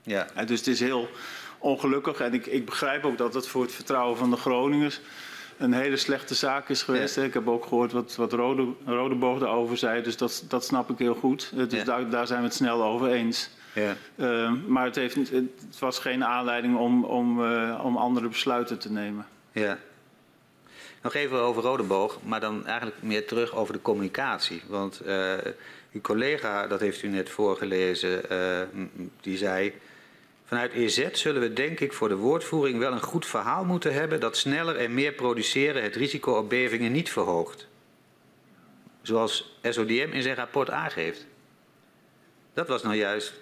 ja. 0.04 0.28
Eh, 0.36 0.48
dus 0.48 0.58
het 0.60 0.68
is 0.68 0.80
heel 0.80 1.10
ongelukkig. 1.58 2.20
En 2.20 2.34
ik, 2.34 2.46
ik 2.46 2.66
begrijp 2.66 3.06
ook 3.06 3.18
dat 3.18 3.34
het 3.34 3.48
voor 3.48 3.62
het 3.62 3.72
vertrouwen 3.72 4.18
van 4.18 4.30
de 4.30 4.38
Groningers 4.38 5.00
een 5.58 5.74
hele 5.74 5.98
slechte 5.98 6.36
zaak 6.36 6.70
is 6.70 6.84
geweest. 6.84 7.16
Ja. 7.16 7.24
Ik 7.24 7.34
heb 7.34 7.48
ook 7.48 7.66
gehoord 7.66 7.92
wat, 7.92 8.16
wat 8.16 8.34
Rode, 8.34 8.68
Rodeboog 8.86 9.40
daarover 9.40 9.78
zei. 9.78 10.02
Dus 10.02 10.18
dat, 10.18 10.44
dat 10.48 10.66
snap 10.66 10.90
ik 10.90 10.98
heel 10.98 11.16
goed. 11.16 11.52
Dus 11.56 11.74
Ja. 11.74 11.84
daar, 11.84 12.10
daar 12.10 12.28
zijn 12.28 12.40
we 12.40 12.46
het 12.46 12.56
snel 12.56 12.84
over 12.84 13.08
eens. 13.12 13.50
ja. 13.74 13.96
Eh, 14.16 14.52
maar 14.68 14.86
het, 14.86 14.96
heeft, 14.96 15.16
het 15.16 15.80
was 15.80 16.00
geen 16.00 16.24
aanleiding 16.26 16.78
om, 16.78 17.04
om, 17.04 17.46
eh, 17.46 17.82
om 17.84 17.98
andere 17.98 18.28
besluiten 18.28 18.80
te 18.80 18.92
nemen. 18.92 19.26
Ja. 19.52 19.78
Nog 21.02 21.14
even 21.14 21.40
over 21.40 21.64
Rodeboog, 21.64 22.20
maar 22.24 22.40
dan 22.40 22.66
eigenlijk 22.66 22.98
meer 23.02 23.28
terug 23.28 23.56
over 23.56 23.74
de 23.74 23.82
communicatie. 23.82 24.62
Want 24.68 25.00
eh, 25.00 25.34
uw 25.92 26.02
collega, 26.02 26.68
dat 26.68 26.80
heeft 26.80 27.02
u 27.04 27.08
net 27.08 27.30
voorgelezen, 27.30 28.30
eh, 28.30 28.62
die 29.22 29.38
zei... 29.38 29.74
Vanuit 30.46 30.74
EZ 30.74 31.12
zullen 31.12 31.42
we 31.42 31.54
denk 31.54 31.80
ik 31.80 31.94
voor 31.94 32.10
de 32.10 32.16
woordvoering 32.16 32.80
wel 32.80 32.92
een 32.92 33.02
goed 33.02 33.26
verhaal 33.26 33.66
moeten 33.66 33.94
hebben... 33.94 34.20
dat 34.20 34.38
sneller 34.38 34.76
en 34.76 34.94
meer 34.94 35.14
produceren 35.14 35.84
het 35.84 35.96
risico 35.96 36.38
op 36.38 36.50
bevingen 36.50 36.92
niet 36.92 37.10
verhoogt. 37.10 37.68
Zoals 39.02 39.58
SODM 39.64 40.10
in 40.12 40.22
zijn 40.22 40.36
rapport 40.36 40.70
aangeeft. 40.70 41.26
Dat 42.54 42.68
was 42.68 42.84
nou 42.84 42.96
juist, 42.96 43.34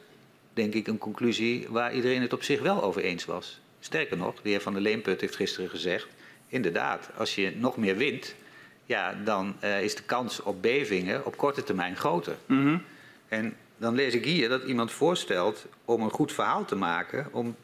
denk 0.54 0.74
ik, 0.74 0.88
een 0.88 0.98
conclusie 0.98 1.68
waar 1.70 1.94
iedereen 1.94 2.22
het 2.22 2.34
op 2.34 2.44
zich 2.44 2.62
wel 2.62 2.84
over 2.84 3.02
eens 3.02 3.26
was. 3.26 3.60
Sterker 3.80 4.18
nog, 4.18 4.42
de 4.42 4.50
heer 4.50 4.62
Van 4.62 4.74
der 4.74 4.82
Leemput 4.82 5.22
heeft 5.22 5.36
gisteren 5.36 5.70
gezegd... 5.70 6.08
inderdaad, 6.48 7.10
als 7.18 7.36
je 7.36 7.54
nog 7.56 7.78
meer 7.78 7.98
wint... 7.98 8.36
ja, 8.86 9.14
dan 9.24 9.56
eh, 9.60 9.84
is 9.84 9.96
de 9.96 10.04
kans 10.04 10.42
op 10.42 10.62
bevingen 10.62 11.26
op 11.26 11.38
korte 11.38 11.64
termijn 11.64 11.96
groter. 11.96 12.38
Mhm. 12.46 12.78
En 13.28 13.56
dan 13.82 13.96
lees 13.96 14.14
ik 14.14 14.26
hier 14.26 14.50
dat 14.50 14.64
iemand 14.64 14.92
voorstelt 14.92 15.66
om 15.86 16.02
een 16.02 16.10
goed 16.10 16.34
verhaal 16.34 16.66
te 16.66 16.76
maken... 16.76 17.28
om 17.32 17.56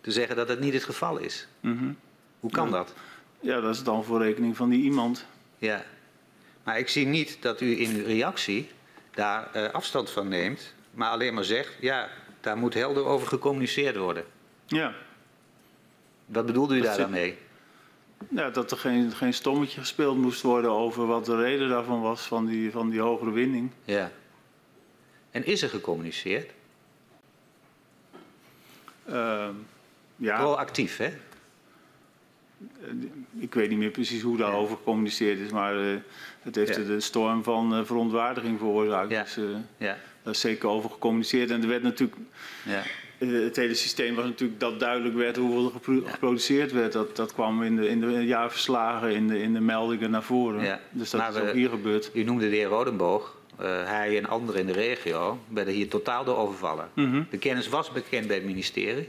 te 0.00 0.10
zeggen 0.10 0.36
dat 0.36 0.48
het 0.48 0.60
niet 0.60 0.72
het 0.72 0.84
geval 0.84 1.18
is. 1.18 1.46
Mhm. 1.60 1.92
Hoe 2.40 2.50
kan 2.50 2.66
Ja. 2.66 2.72
dat? 2.72 2.94
Ja, 3.40 3.60
dat 3.60 3.74
is 3.74 3.82
dan 3.82 4.04
voor 4.04 4.22
rekening 4.22 4.56
van 4.56 4.68
die 4.68 4.82
iemand. 4.82 5.26
Ja. 5.58 5.84
Maar 6.62 6.78
ik 6.78 6.88
zie 6.88 7.06
niet 7.06 7.36
dat 7.40 7.60
u 7.60 7.80
in 7.80 7.96
uw 7.96 8.04
reactie 8.04 8.70
daar 9.14 9.52
eh, 9.52 9.72
afstand 9.72 10.10
van 10.10 10.28
neemt... 10.28 10.74
maar 10.90 11.10
alleen 11.10 11.34
maar 11.34 11.44
zegt, 11.44 11.76
ja, 11.80 12.08
daar 12.40 12.56
moet 12.56 12.74
helder 12.74 13.04
over 13.04 13.26
gecommuniceerd 13.28 13.96
worden. 13.96 14.24
Ja. 14.66 14.94
Wat 16.26 16.46
bedoelde 16.46 16.74
u 16.74 16.78
Dat 16.80 16.86
daar 16.86 16.98
dan 16.98 17.10
mee? 17.10 17.38
Ja, 18.28 18.50
dat 18.50 18.70
er 18.70 18.76
geen, 18.76 19.12
geen 19.12 19.34
stommetje 19.34 19.80
gespeeld 19.80 20.16
moest 20.16 20.42
worden 20.42 20.70
over 20.70 21.06
wat 21.06 21.24
de 21.24 21.36
reden 21.36 21.68
daarvan 21.68 22.00
was, 22.00 22.22
van 22.22 22.46
die, 22.46 22.70
van 22.70 22.90
die 22.90 23.00
hogere 23.00 23.30
winning. 23.30 23.70
Ja. 23.84 24.10
En 25.36 25.44
is 25.46 25.62
er 25.62 25.68
gecommuniceerd? 25.68 26.50
Uh, 29.08 29.48
ja, 30.16 30.38
Proactief, 30.38 30.96
hè? 30.96 31.12
ik 33.38 33.54
weet 33.54 33.68
niet 33.68 33.78
meer 33.78 33.90
precies 33.90 34.22
hoe 34.22 34.36
daarover 34.36 34.76
gecommuniceerd 34.76 35.38
is, 35.38 35.50
maar 35.50 35.74
uh, 35.76 35.96
het 36.40 36.54
heeft 36.54 36.76
Ja. 36.76 36.82
de 36.82 37.00
storm 37.00 37.42
van 37.42 37.78
uh, 37.78 37.84
verontwaardiging 37.84 38.58
veroorzaakt. 38.58 39.10
Ja. 39.10 39.22
Dus 39.22 39.38
Ja. 39.78 39.98
daar 40.22 40.32
is 40.32 40.40
zeker 40.40 40.68
over 40.68 40.90
gecommuniceerd. 40.90 41.50
En 41.50 41.62
er 41.62 41.68
werd 41.68 41.82
natuurlijk, 41.82 42.18
ja. 42.64 42.82
het 43.26 43.56
hele 43.56 43.74
systeem 43.74 44.14
was 44.14 44.24
natuurlijk 44.24 44.60
dat 44.60 44.80
duidelijk 44.80 45.14
werd 45.14 45.36
hoeveel 45.36 45.64
er 45.64 45.70
gepro- 45.72 46.04
geproduceerd 46.10 46.72
werd. 46.72 46.92
Dat, 46.92 47.16
dat 47.16 47.32
kwam 47.32 47.62
in 47.62 47.76
de, 47.76 47.88
in 47.88 48.00
de 48.00 48.24
jaarverslagen, 48.26 49.14
in 49.14 49.28
de, 49.28 49.42
in 49.42 49.52
de 49.52 49.60
meldingen 49.60 50.10
naar 50.10 50.22
voren. 50.22 50.64
Ja. 50.64 50.80
Dus 50.90 51.10
dat 51.10 51.20
Maar 51.20 51.34
is 51.42 51.48
ook 51.48 51.54
hier 51.54 51.68
gebeurd. 51.70 52.10
U 52.14 52.22
noemde 52.22 52.48
de 52.50 52.56
heer 52.56 52.66
Rodenboog. 52.68 53.35
Eh, 53.58 53.84
hij 53.84 54.16
en 54.18 54.26
anderen 54.26 54.60
in 54.60 54.66
de 54.66 54.72
regio 54.72 55.38
werden 55.48 55.74
hier 55.74 55.88
totaal 55.88 56.24
door 56.24 56.36
overvallen. 56.36 56.88
Mhm. 56.94 57.22
De 57.30 57.38
kennis 57.38 57.68
was 57.68 57.90
bekend 57.90 58.26
bij 58.26 58.36
het 58.36 58.44
ministerie. 58.44 59.08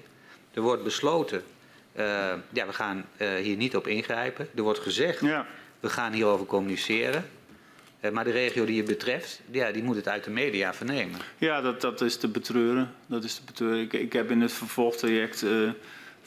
Er 0.53 0.61
wordt 0.61 0.84
besloten, 0.84 1.44
eh, 1.91 2.06
ja, 2.53 2.65
we 2.65 2.74
gaan 2.74 3.06
eh, 3.18 3.36
hier 3.36 3.56
niet 3.56 3.76
op 3.76 3.88
ingrijpen. 3.88 4.48
Er 4.56 4.61
wordt 4.61 4.80
gezegd, 4.80 5.22
Ja. 5.22 5.45
we 5.80 5.90
gaan 5.90 6.14
hierover 6.14 6.45
communiceren. 6.45 7.26
Maar 8.11 8.24
de 8.24 8.32
regio 8.32 8.65
die 8.65 8.78
het 8.78 8.86
betreft, 8.86 9.41
ja, 9.52 9.72
die 9.72 9.84
moet 9.84 9.95
het 9.95 10.07
uit 10.07 10.24
de 10.24 10.30
media 10.30 10.74
vernemen. 10.74 11.19
Ja, 11.38 11.61
dat, 11.61 11.82
dat 11.82 12.02
is 12.02 12.18
te 12.18 12.28
betreuren. 12.28 12.94
Dat 13.06 13.24
is 13.24 13.36
te 13.36 13.41
betreuren. 13.45 13.80
Ik, 13.80 13.94
ik 13.94 14.14
heb 14.14 14.32
in 14.32 14.41
het 14.41 14.52
vervolgtraject 14.53 15.45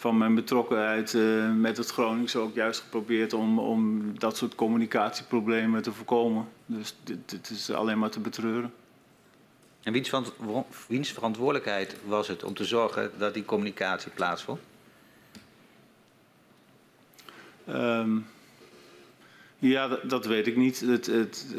van 0.01 0.19
mijn 0.19 0.35
betrokkenheid 0.35 1.15
eh, 1.15 1.53
met 1.53 1.77
het 1.77 1.91
Gronings 1.91 2.37
ook 2.37 2.55
juist 2.55 2.81
geprobeerd 2.81 3.33
om, 3.33 3.59
om 3.59 4.13
dat 4.19 4.37
soort 4.37 4.55
communicatieproblemen 4.55 5.83
te 5.83 5.93
voorkomen. 5.93 6.49
Dus 6.67 6.97
dit, 7.05 7.31
dit 7.31 7.51
is 7.51 7.71
alleen 7.71 7.99
maar 7.99 8.11
te 8.11 8.21
betreuren. 8.21 8.73
En 9.83 9.93
wiens, 9.93 10.09
verant- 10.09 10.33
wiens 10.89 11.13
verantwoordelijkheid 11.13 11.97
was 12.05 12.29
het 12.29 12.45
om 12.45 12.55
te 12.55 12.65
zorgen 12.65 13.11
dat 13.19 13.35
die 13.35 13.45
communicatie 13.45 14.11
plaatsvond? 14.11 14.61
Ehm, 17.67 18.19
ja, 19.59 19.89
dat, 19.89 20.11
dat 20.11 20.27
weet 20.27 20.47
ik 20.47 20.57
niet. 20.57 20.81
Het, 20.81 21.07
het, 21.07 21.55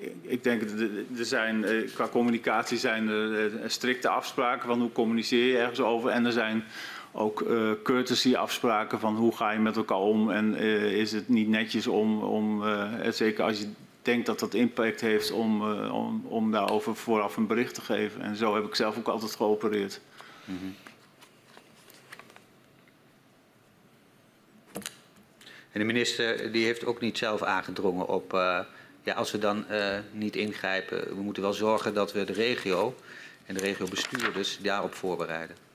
eh, 0.00 0.08
ik 0.20 0.44
denk, 0.44 0.60
dat 0.60 0.80
er 1.18 1.24
zijn, 1.24 1.64
eh, 1.64 1.92
qua 1.94 2.08
communicatie 2.08 2.78
zijn 2.78 3.08
er 3.08 3.70
strikte 3.70 4.08
afspraken 4.08 4.66
van 4.66 4.80
hoe 4.80 4.92
communiceer 4.92 5.46
je 5.46 5.58
ergens 5.58 5.80
over. 5.80 6.10
En 6.10 6.26
er 6.26 6.32
zijn 6.32 6.64
ook 7.12 7.40
eh 7.40 7.70
courtesy 7.82 8.34
afspraken 8.34 9.00
van 9.00 9.16
hoe 9.16 9.36
ga 9.36 9.50
je 9.50 9.58
met 9.58 9.76
elkaar 9.76 9.98
om. 9.98 10.30
En 10.30 10.54
eh, 10.54 10.92
is 10.92 11.12
het 11.12 11.28
niet 11.28 11.48
netjes 11.48 11.86
om, 11.86 12.22
om 12.22 12.66
eh, 12.66 13.10
zeker 13.10 13.44
als 13.44 13.58
je 13.58 13.68
denkt 14.02 14.26
dat 14.26 14.38
dat 14.38 14.54
impact 14.54 15.00
heeft, 15.00 15.30
om, 15.30 15.72
om, 15.88 16.26
om 16.26 16.50
daarover 16.50 16.96
vooraf 16.96 17.36
een 17.36 17.46
bericht 17.46 17.74
te 17.74 17.80
geven. 17.80 18.20
En 18.20 18.36
zo 18.36 18.54
heb 18.54 18.64
ik 18.64 18.74
zelf 18.74 18.98
ook 18.98 19.08
altijd 19.08 19.34
geopereerd. 19.34 20.00
En 25.72 25.80
de 25.80 25.84
minister 25.84 26.52
die 26.52 26.64
heeft 26.64 26.84
ook 26.84 27.00
niet 27.00 27.18
zelf 27.18 27.42
aangedrongen 27.42 28.08
op, 28.08 28.32
ja, 29.02 29.14
als 29.14 29.30
we 29.30 29.38
dan 29.38 29.64
niet 30.12 30.36
ingrijpen, 30.36 31.08
we 31.08 31.22
moeten 31.22 31.42
wel 31.42 31.52
zorgen 31.52 31.94
dat 31.94 32.12
we 32.12 32.24
de 32.24 32.32
regio 32.32 32.94
en 33.46 33.54
de 33.54 33.60
regiobestuurders 33.60 34.58
daarop 34.58 34.94
voorbereiden. 34.94 35.69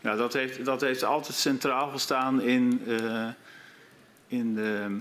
Ja, 0.00 0.16
dat 0.16 0.32
heeft, 0.32 0.64
dat 0.64 0.80
heeft 0.80 1.04
altijd 1.04 1.36
centraal 1.36 1.90
gestaan 1.90 2.42
in, 2.42 2.82
eh, 2.86 3.28
in, 4.26 4.54
de, 4.54 4.98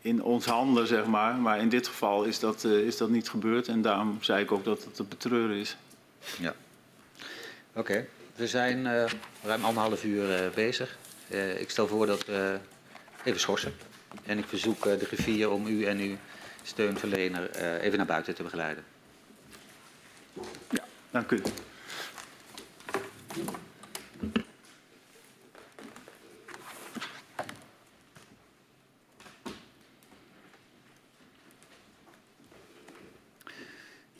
in 0.00 0.22
ons 0.22 0.44
handelen, 0.44 0.86
zeg 0.86 1.06
maar. 1.06 1.34
Maar 1.34 1.58
in 1.58 1.68
dit 1.68 1.86
geval 1.86 2.24
is 2.24 2.38
dat, 2.38 2.64
eh, 2.64 2.72
is 2.72 2.96
dat 2.96 3.08
niet 3.08 3.28
gebeurd. 3.28 3.68
En 3.68 3.82
daarom 3.82 4.18
zei 4.20 4.42
ik 4.42 4.52
ook 4.52 4.64
dat 4.64 4.84
het 4.84 4.94
te 4.94 5.04
betreuren 5.04 5.56
is. 5.56 5.76
Ja. 6.38 6.54
Oké, 7.74 8.06
we 8.34 8.46
zijn 8.46 8.86
eh, 8.86 9.04
ruim 9.42 9.64
anderhalf 9.64 10.04
uur 10.04 10.50
bezig. 10.54 10.96
Ik 11.58 11.70
stel 11.70 11.86
voor 11.88 12.06
dat 12.06 12.24
we 12.24 12.58
even 13.24 13.40
schorsen. 13.40 13.74
En 14.24 14.38
ik 14.38 14.44
verzoek 14.46 14.82
de 14.82 15.04
griffier 15.04 15.50
om 15.50 15.66
u 15.66 15.84
en 15.84 15.98
uw 15.98 16.16
steunverlener 16.62 17.50
even 17.80 17.96
naar 17.96 18.06
buiten 18.06 18.34
te 18.34 18.42
begeleiden. 18.42 18.84
Dank 21.10 21.30
u. 21.30 21.42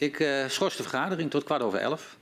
Ik 0.02 0.20
eh, 0.20 0.48
schors 0.48 0.76
de 0.76 0.82
vergadering 0.82 1.30
tot 1.30 1.44
kwart 1.44 1.62
over 1.62 1.78
elf. 1.78 2.16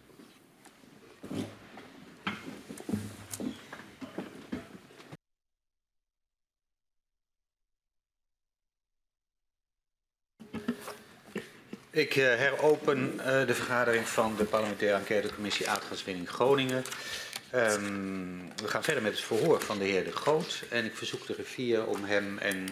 Ik 11.90 12.16
eh, 12.16 12.24
heropen 12.24 13.20
eh, 13.20 13.46
de 13.46 13.54
vergadering 13.54 14.08
van 14.08 14.36
de 14.36 14.44
parlementaire 14.44 14.96
enquêtecommissie 14.96 15.70
aardgaswinning 15.70 16.28
Groningen. 16.28 16.84
Ehm, 17.50 18.38
we 18.56 18.68
gaan 18.68 18.82
verder 18.82 19.02
met 19.02 19.12
het 19.12 19.20
verhoor 19.20 19.60
van 19.60 19.78
de 19.78 19.84
heer 19.84 20.04
De 20.04 20.12
Groot. 20.12 20.62
En 20.70 20.84
ik 20.84 20.96
verzoek 20.96 21.26
de 21.26 21.32
griffier 21.32 21.86
om 21.86 22.04
hem 22.04 22.38
en 22.38 22.68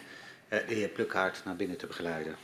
eh, 0.48 0.68
de 0.68 0.74
heer 0.74 0.88
Plukhaart 0.88 1.44
naar 1.44 1.56
binnen 1.56 1.76
te 1.76 1.86
begeleiden. 1.86 2.36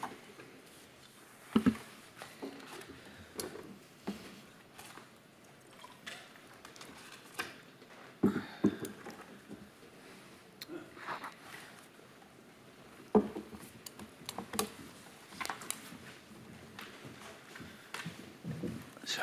Zo. 19.05 19.23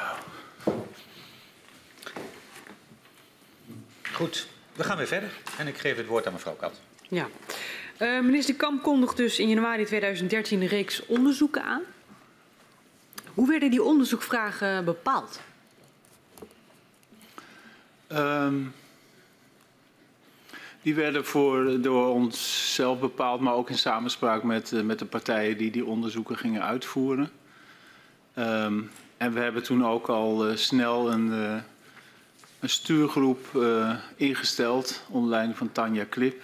Goed, 4.22 4.48
we 4.74 4.84
gaan 4.84 4.98
weer 4.98 5.01
verder. 5.12 5.32
En 5.58 5.68
ik 5.68 5.78
geef 5.78 5.98
het 5.98 6.06
woord 6.06 6.28
aan 6.28 6.34
mevrouw 6.34 6.56
Kat. 6.56 6.80
Ja. 7.08 7.28
Eh, 7.98 8.20
minister 8.20 8.56
Kamp 8.56 8.84
kondigt 8.84 9.18
dus 9.18 9.40
in 9.40 9.48
januari 9.48 9.86
2013 9.86 10.62
een 10.62 10.68
reeks 10.68 11.06
onderzoeken 11.06 11.64
aan. 11.64 11.82
Hoe 13.34 13.48
werden 13.48 13.70
die 13.70 13.84
onderzoekvragen 13.84 14.86
bepaald? 14.86 15.40
Ehm, 18.08 18.56
die 20.82 20.96
werden 20.96 21.26
voor, 21.26 21.82
door 21.82 22.14
ons 22.14 22.66
zelf 22.76 23.00
bepaald, 23.00 23.42
maar 23.42 23.54
ook 23.54 23.70
in 23.70 23.78
samenspraak 23.78 24.44
met, 24.44 24.72
eh, 24.72 24.82
met 24.82 25.00
de 25.00 25.06
partijen 25.06 25.58
die 25.58 25.72
die 25.72 25.86
onderzoeken 25.86 26.38
gingen 26.38 26.64
uitvoeren. 26.64 27.32
Ehm, 28.34 28.82
en 29.18 29.34
we 29.34 29.40
hebben 29.40 29.64
toen 29.64 29.86
ook 29.86 30.08
al 30.08 30.48
eh, 30.48 30.56
snel 30.56 31.12
een, 31.12 31.34
eh, 31.34 31.56
een 32.62 32.70
stuurgroep 32.70 33.56
eh, 33.56 33.96
ingesteld 34.16 35.02
onder 35.10 35.30
leiding 35.30 35.58
van 35.58 35.72
Tanja 35.72 36.06
Klip, 36.10 36.42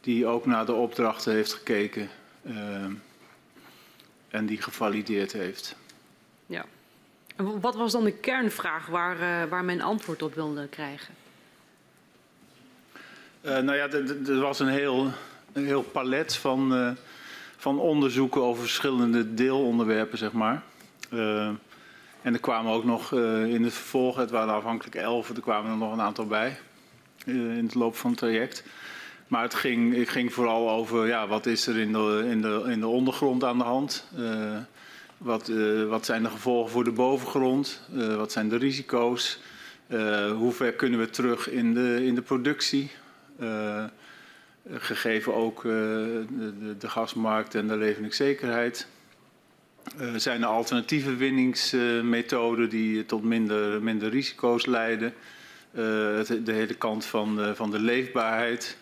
die 0.00 0.26
ook 0.26 0.46
naar 0.46 0.66
de 0.66 0.72
opdrachten 0.72 1.32
heeft 1.32 1.52
gekeken 1.52 2.08
ehm, 2.46 2.92
en 4.28 4.46
die 4.46 4.62
gevalideerd 4.62 5.32
heeft. 5.32 5.76
Ja. 6.46 6.64
En 7.36 7.60
wat 7.60 7.74
was 7.76 7.92
dan 7.92 8.04
de 8.04 8.12
kernvraag 8.12 8.86
waar, 8.86 9.20
eh, 9.20 9.48
waar 9.50 9.64
men 9.64 9.80
antwoord 9.80 10.22
op 10.22 10.34
wilde 10.34 10.68
krijgen? 10.68 11.14
Eh, 13.40 13.58
nou 13.58 13.74
ja, 13.76 13.88
er- 13.88 14.40
was 14.40 14.58
een 14.58 14.68
heel, 14.68 15.10
een 15.52 15.66
heel 15.66 15.82
palet 15.82 16.36
van, 16.36 16.74
eh, 16.74 16.90
van 17.56 17.78
onderzoeken 17.78 18.42
over 18.42 18.62
verschillende 18.62 19.34
deelonderwerpen, 19.34 20.18
zeg 20.18 20.32
maar. 20.32 20.62
En 22.24 22.32
er 22.32 22.40
kwamen 22.40 22.72
ook 22.72 22.84
nog 22.84 23.12
eh, 23.12 23.44
in 23.44 23.64
het 23.64 23.72
vervolg, 23.72 24.16
het 24.16 24.30
waren 24.30 24.54
afhankelijk 24.54 24.96
elf, 24.96 25.28
er 25.28 25.40
kwamen 25.40 25.70
er 25.70 25.76
nog 25.76 25.92
een 25.92 26.00
aantal 26.00 26.26
bij 26.26 26.56
eh, 27.26 27.34
in 27.34 27.64
het 27.64 27.74
loop 27.74 27.96
van 27.96 28.10
het 28.10 28.18
traject. 28.18 28.64
Maar 29.28 29.42
het 29.42 29.54
ging, 29.54 29.96
het 29.96 30.08
ging 30.08 30.32
vooral 30.32 30.70
over 30.70 31.06
ja, 31.06 31.26
wat 31.26 31.46
is 31.46 31.66
er 31.66 31.78
in 31.78 31.92
de, 31.92 32.26
in 32.30 32.42
de, 32.42 32.64
in 32.66 32.80
de 32.80 32.86
ondergrond 32.86 33.44
aan 33.44 33.58
de 33.58 33.64
hand. 33.64 34.06
Eh, 34.16 34.56
wat, 35.18 35.50
wat 35.88 36.04
zijn 36.04 36.22
de 36.22 36.28
gevolgen 36.28 36.70
voor 36.70 36.84
de 36.84 36.92
bovengrond? 36.92 37.80
Wat 38.16 38.32
zijn 38.32 38.48
de 38.48 38.56
risico's? 38.56 39.40
Hoe 40.36 40.52
ver 40.52 40.72
kunnen 40.72 40.98
we 40.98 41.10
terug 41.10 41.50
in 41.50 41.74
de, 41.74 42.06
in 42.06 42.14
de 42.14 42.22
productie? 42.22 42.90
Gegeven 44.70 45.34
ook 45.34 45.62
de, 45.62 46.74
de 46.78 46.88
gasmarkt 46.88 47.54
en 47.54 47.68
de 47.68 47.76
leveringszekerheid. 47.76 48.86
Eh, 49.98 50.14
zijn 50.16 50.42
er 50.42 50.48
alternatieve 50.48 51.16
winningsmethoden 51.16 52.68
die 52.68 53.06
tot 53.06 53.24
minder, 53.24 53.82
minder 53.82 54.08
risico's 54.08 54.66
leiden? 54.66 55.14
Eh, 55.70 55.80
de 56.44 56.52
hele 56.52 56.74
kant 56.74 57.04
van, 57.04 57.40
eh, 57.40 57.52
van 57.52 57.70
de 57.70 57.78
leefbaarheid. 57.78 58.76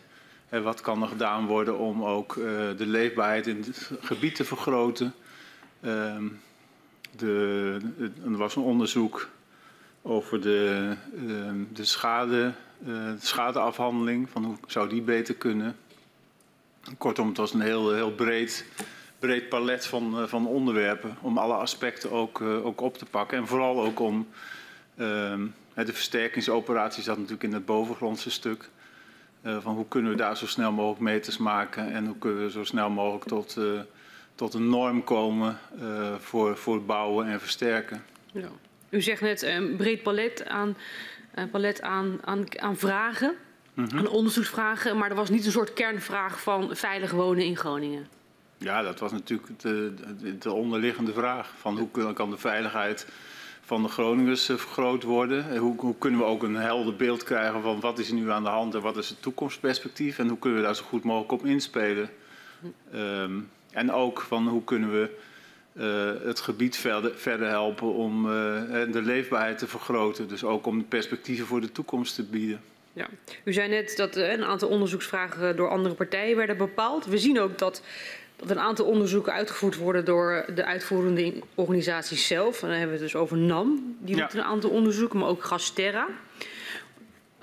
Wat 0.49 0.81
kan 0.81 1.03
er 1.03 1.09
gedaan 1.09 1.47
worden 1.47 1.79
om 1.79 2.05
ook 2.05 2.35
de 2.77 2.87
leefbaarheid 2.87 3.47
in 3.47 3.57
het 3.57 3.91
gebied 4.01 4.35
te 4.35 4.45
vergroten? 4.45 5.15
Ehm, 5.81 6.25
de, 7.17 7.77
er 8.25 8.37
was 8.37 8.57
een 8.57 8.63
onderzoek 8.63 9.29
over 10.03 10.41
de, 10.41 10.93
ehm, 11.29 11.57
de, 11.73 11.85
schade, 11.85 12.53
schadeafhandeling, 13.21 14.31
van 14.31 14.45
hoe 14.45 14.57
zou 14.67 14.89
die 14.89 15.03
beter 15.03 15.35
kunnen. 15.35 15.77
Kortom, 16.99 17.29
het 17.29 17.37
was 17.37 17.55
een 17.55 17.61
heel, 17.61 17.95
heel 17.95 18.13
breed, 18.13 18.65
breed 19.23 19.49
palet 19.49 19.87
van, 19.87 20.21
uh, 20.21 20.27
van 20.27 20.47
onderwerpen 20.47 21.17
om 21.21 21.39
alle 21.39 21.55
aspecten 21.55 22.11
ook, 22.11 22.41
uh, 22.41 22.67
ook 22.67 22.81
op 22.81 22.99
te 22.99 23.05
pakken. 23.05 23.39
En 23.39 23.47
vooral 23.47 23.83
ook 23.83 24.01
om 24.01 24.29
ehm, 24.97 25.47
de 25.75 25.93
versterkingsoperatie 25.93 27.03
zat 27.03 27.17
natuurlijk 27.17 27.43
in 27.43 27.53
het 27.53 27.65
bovengrondse 27.65 28.31
stuk. 28.31 28.71
van 29.43 29.75
hoe 29.75 29.89
kunnen 29.89 30.11
we 30.11 30.17
daar 30.17 30.37
zo 30.37 30.47
snel 30.47 30.73
mogelijk 30.73 31.01
meters 31.01 31.39
maken 31.39 31.93
en 31.93 32.07
hoe 32.07 32.19
kunnen 32.19 32.45
we 32.45 32.51
zo 32.51 32.65
snel 32.65 32.91
mogelijk 32.91 33.25
tot 33.25 33.57
tot 34.35 34.55
een 34.55 34.69
norm 34.69 35.05
komen 35.05 35.59
voor, 36.19 36.57
voor 36.57 36.85
bouwen 36.85 37.27
en 37.27 37.41
versterken. 37.41 38.05
Ja. 38.33 38.49
U 38.91 39.03
zegt 39.03 39.21
net 39.21 39.43
een 39.43 39.71
uh, 39.71 39.77
breed 39.77 40.03
palet 40.03 40.47
aan, 40.49 40.77
palet 41.51 41.83
aan, 41.83 42.19
aan, 42.25 42.61
aan 42.61 42.77
vragen, 42.77 43.35
mm 43.75 43.85
-hmm. 43.85 43.99
aan 43.99 44.09
onderzoeksvragen, 44.09 44.99
maar 44.99 45.11
er 45.11 45.17
was 45.17 45.31
niet 45.31 45.45
een 45.45 45.53
soort 45.53 45.73
kernvraag 45.73 46.41
van 46.41 46.77
veilig 46.77 47.11
wonen 47.11 47.45
in 47.45 47.57
Groningen. 47.57 48.22
Ja, 48.63 48.83
dat 48.83 48.99
was 48.99 49.13
natuurlijk 49.13 49.61
de, 49.61 49.95
de, 50.21 50.39
de 50.39 50.53
onderliggende 50.53 51.13
vraag 51.13 51.53
van 51.59 51.79
hoe 51.79 52.13
kan 52.13 52.31
de 52.31 52.39
veiligheid 52.39 53.07
van 53.61 53.83
de 53.83 53.89
Groningers 53.89 54.49
uh, 54.49 54.57
vergroot 54.57 55.03
worden. 55.03 55.59
Hoe, 55.59 55.75
hoe, 55.77 55.95
kunnen 55.99 56.21
we 56.21 56.27
ook 56.27 56.43
een 56.43 56.57
helder 56.57 56.97
beeld 56.97 57.25
krijgen 57.25 57.63
van 57.63 57.81
wat 57.81 57.99
is 57.99 58.09
er 58.09 58.15
nu 58.15 58.31
aan 58.31 58.43
de 58.43 58.49
hand 58.49 58.75
en 58.75 58.81
wat 58.81 58.97
is 58.97 59.09
het 59.09 59.23
toekomstperspectief 59.23 60.19
en 60.19 60.29
hoe 60.29 60.39
kunnen 60.39 60.61
we 60.61 60.65
daar 60.65 60.77
zo 60.77 60.85
goed 60.85 61.05
mogelijk 61.05 61.33
op 61.33 61.45
inspelen. 61.45 62.11
Um, 62.95 63.51
en 63.71 63.93
ook 63.93 64.21
van 64.21 64.49
hoe 64.49 64.65
kunnen 64.65 64.93
we 64.93 65.11
uh, 65.73 66.27
het 66.27 66.41
gebied 66.41 66.77
verder, 66.77 67.13
verder 67.15 67.49
helpen 67.49 67.95
om 67.95 68.27
uh, 68.27 68.33
de 68.93 69.03
leefbaarheid 69.03 69.59
te 69.59 69.67
vergroten. 69.67 70.29
Dus 70.29 70.45
ook 70.45 70.67
om 70.67 70.89
perspectieven 70.89 71.47
voor 71.47 71.61
de 71.61 71.73
toekomst 71.73 72.15
te 72.15 72.23
bieden. 72.23 72.61
Ja. 72.93 73.07
U 73.45 73.53
zei 73.53 73.69
net 73.69 73.97
dat 73.97 74.17
een 74.17 74.45
aantal 74.45 74.69
onderzoeksvragen 74.69 75.57
door 75.57 75.69
andere 75.69 75.95
partijen 75.95 76.37
werden 76.37 76.57
bepaald. 76.57 77.07
We 77.07 77.19
zien 77.19 77.41
ook 77.41 77.59
dat, 77.59 77.83
dat 78.43 78.51
een 78.51 78.63
aantal 78.63 78.87
onderzoeken 78.87 79.33
uitgevoerd 79.33 79.77
worden 79.77 80.05
door 80.05 80.45
de 80.55 80.65
uitvoerende 80.65 81.35
organisaties 81.55 82.27
zelf. 82.27 82.63
En 82.63 82.69
dan 82.69 82.79
hebben 82.79 82.97
we 82.97 83.03
het 83.03 83.13
dus 83.13 83.21
over 83.21 83.37
NAM, 83.37 83.97
die 84.01 84.17
ja. 84.17 84.23
doet 84.23 84.35
een 84.35 84.45
aantal 84.45 84.71
onderzoeken, 84.71 85.19
maar 85.19 85.29
ook 85.29 85.45
Gasterra. 85.45 86.09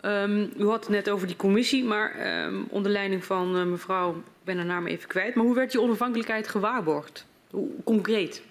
Um, 0.06 0.52
u 0.58 0.66
had 0.66 0.80
het 0.80 0.90
net 0.90 1.10
over 1.10 1.28
die 1.28 1.36
commissie, 1.36 1.84
maar 1.84 2.44
um, 2.46 2.66
onder 2.70 2.92
leiding 2.92 3.26
van 3.26 3.58
uh, 3.58 3.64
mevrouw, 3.64 4.12
ik 4.16 4.24
ben 4.44 4.58
haar 4.58 4.66
naam 4.66 4.88
even 4.88 5.08
kwijt, 5.08 5.36
maar 5.36 5.46
hoe 5.46 5.56
werd 5.56 5.72
die 5.72 5.82
onafhankelijkheid 5.82 6.48
gewaarborgd? 6.48 7.26
Hoe 7.50 7.70
concreet? 7.84 8.42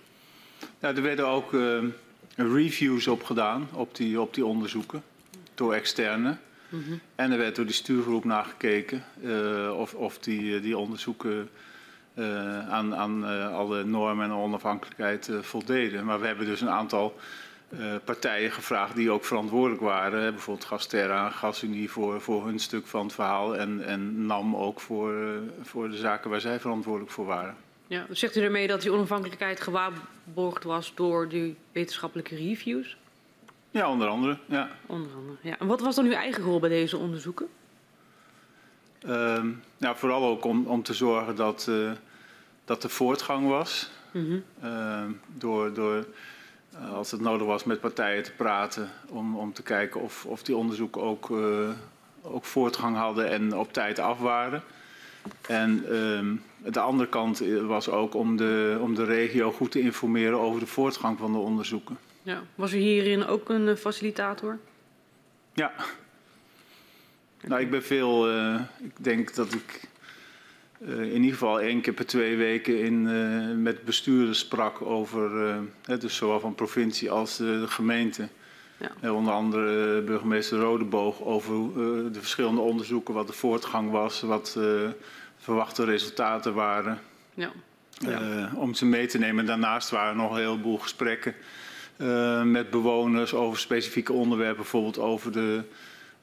Ja, 0.78 0.94
er 0.94 1.02
werden 1.02 1.26
ook 1.26 1.52
uh, 1.52 1.82
reviews 2.36 3.06
op 3.06 3.22
gedaan 3.22 3.68
op 3.72 3.94
die, 3.94 4.20
op 4.20 4.34
die 4.34 4.44
onderzoeken 4.44 5.02
door 5.54 5.74
externe. 5.74 6.36
Mm 6.68 6.82
-hmm. 6.86 7.00
En 7.14 7.32
er 7.32 7.38
werd 7.38 7.56
door 7.56 7.64
die 7.64 7.74
stuurgroep 7.74 8.24
nagekeken 8.24 9.04
uh, 9.22 9.78
of, 9.78 9.94
of 9.94 10.18
die, 10.18 10.60
die 10.60 10.78
onderzoeken 10.78 11.48
uh, 12.18 12.68
aan, 12.68 12.96
aan 12.96 13.24
uh, 13.24 13.54
alle 13.54 13.84
normen 13.84 14.24
en 14.24 14.32
onafhankelijkheid 14.32 15.30
voldeden. 15.40 16.04
Maar 16.04 16.20
we 16.20 16.26
hebben 16.26 16.46
dus 16.46 16.60
een 16.60 16.70
aantal 16.70 17.16
partijen 18.04 18.50
gevraagd 18.50 18.94
die 18.94 19.10
ook 19.10 19.24
verantwoordelijk 19.24 19.80
waren. 19.80 20.32
Bijvoorbeeld 20.32 20.66
Gasterra, 20.66 21.30
GasUnie 21.30 21.90
voor, 21.90 22.20
voor 22.20 22.46
hun 22.46 22.58
stuk 22.58 22.86
van 22.86 23.04
het 23.04 23.14
verhaal 23.14 23.56
en, 23.56 23.84
en 23.84 24.26
NAM 24.26 24.56
ook 24.56 24.80
voor, 24.80 25.14
voor 25.62 25.90
de 25.90 25.96
zaken 25.96 26.30
waar 26.30 26.40
zij 26.40 26.60
verantwoordelijk 26.60 27.12
voor 27.12 27.26
waren. 27.26 27.56
Ja, 27.86 28.06
zegt 28.10 28.36
u 28.36 28.40
ermee 28.40 28.66
dat 28.66 28.82
die 28.82 28.92
onafhankelijkheid 28.92 29.60
gewaarborgd 29.60 30.64
was 30.64 30.92
door 30.94 31.28
die 31.28 31.56
wetenschappelijke 31.72 32.36
reviews? 32.36 32.96
Ja, 33.70 33.90
onder 33.90 34.08
andere. 34.08 34.38
Ja. 34.46 34.68
Onder 34.86 35.10
andere, 35.16 35.36
ja. 35.40 35.58
En 35.58 35.66
wat 35.66 35.80
was 35.80 35.94
dan 35.94 36.04
uw 36.04 36.12
eigen 36.12 36.42
rol 36.42 36.60
bij 36.60 36.68
deze 36.68 36.96
onderzoeken? 36.96 37.48
Uh, 39.06 39.44
nou, 39.76 39.96
vooral 39.96 40.24
ook 40.24 40.44
om, 40.44 40.66
om 40.66 40.82
te 40.82 40.94
zorgen 40.94 41.36
dat, 41.36 41.66
uh, 41.68 41.90
dat 42.68 42.82
er 42.82 42.90
voortgang 42.90 43.48
was. 43.48 43.90
Mm 44.10 44.42
-hmm. 44.60 45.20
door, 45.38 45.74
door 45.74 46.06
uh, 46.74 46.92
als 46.92 47.10
het 47.10 47.20
nodig 47.20 47.46
was 47.46 47.64
met 47.64 47.80
partijen 47.80 48.22
te 48.22 48.32
praten 48.32 48.90
om, 49.08 49.36
om 49.36 49.52
te 49.52 49.62
kijken 49.62 50.00
of, 50.00 50.24
of 50.24 50.42
die 50.42 50.56
onderzoeken 50.56 51.02
ook, 51.02 51.28
uh, 51.30 51.70
ook 52.22 52.44
voortgang 52.44 52.96
hadden 52.96 53.28
en 53.28 53.56
op 53.56 53.72
tijd 53.72 53.98
af 53.98 54.18
waren. 54.18 54.62
En 55.46 55.84
uh, 55.88 56.72
de 56.72 56.80
andere 56.80 57.08
kant 57.08 57.42
was 57.66 57.88
ook 57.88 58.14
om 58.14 58.36
de, 58.36 58.78
om 58.80 58.94
de 58.94 59.04
regio 59.04 59.52
goed 59.52 59.70
te 59.70 59.80
informeren 59.80 60.38
over 60.38 60.60
de 60.60 60.66
voortgang 60.66 61.18
van 61.18 61.32
de 61.32 61.38
onderzoeken. 61.38 61.98
Ja. 62.22 62.42
Was 62.54 62.72
u 62.72 62.78
hierin 62.78 63.26
ook 63.26 63.48
een 63.48 63.76
facilitator? 63.76 64.58
Ja. 65.52 65.72
Okay. 67.36 67.48
Nou, 67.48 67.60
ik 67.60 67.70
ben 67.70 67.82
veel. 67.82 68.32
Uh, 68.32 68.60
ik 68.78 68.92
denk 68.96 69.34
dat 69.34 69.52
ik 69.54 69.88
in 70.80 71.14
ieder 71.14 71.30
geval 71.30 71.60
één 71.60 71.80
keer 71.80 71.92
per 71.92 72.06
twee 72.06 72.36
weken 72.36 72.80
in, 72.80 73.06
uh, 73.06 73.62
met 73.62 73.84
bestuurders 73.84 74.38
sprak 74.38 74.82
over, 74.82 75.48
uh, 75.86 75.98
dus 75.98 76.16
zowel 76.16 76.40
van 76.40 76.54
provincie 76.54 77.10
als 77.10 77.36
de 77.36 77.64
gemeente. 77.68 78.28
Ja. 79.00 79.12
onder 79.12 79.32
andere 79.32 80.02
burgemeester 80.02 80.58
Rodeboog 80.58 81.22
over 81.22 81.54
de 82.12 82.18
verschillende 82.18 82.60
onderzoeken, 82.60 83.14
wat 83.14 83.26
de 83.26 83.32
voortgang 83.32 83.90
was, 83.90 84.20
wat 84.20 84.50
de 84.54 84.90
verwachte 85.38 85.84
resultaten 85.84 86.54
waren. 86.54 87.00
Ja. 87.34 87.50
Ja. 87.98 88.50
om 88.54 88.74
ze 88.74 88.86
mee 88.86 89.06
te 89.06 89.18
nemen. 89.18 89.46
Daarnaast 89.46 89.90
waren 89.90 90.10
er 90.10 90.16
nog 90.16 90.30
een 90.30 90.42
heleboel 90.42 90.78
gesprekken 90.78 91.34
met 92.44 92.70
bewoners 92.70 93.34
over 93.34 93.58
specifieke 93.58 94.12
onderwerpen, 94.12 94.56
bijvoorbeeld 94.56 94.98
over 94.98 95.32
de 95.32 95.62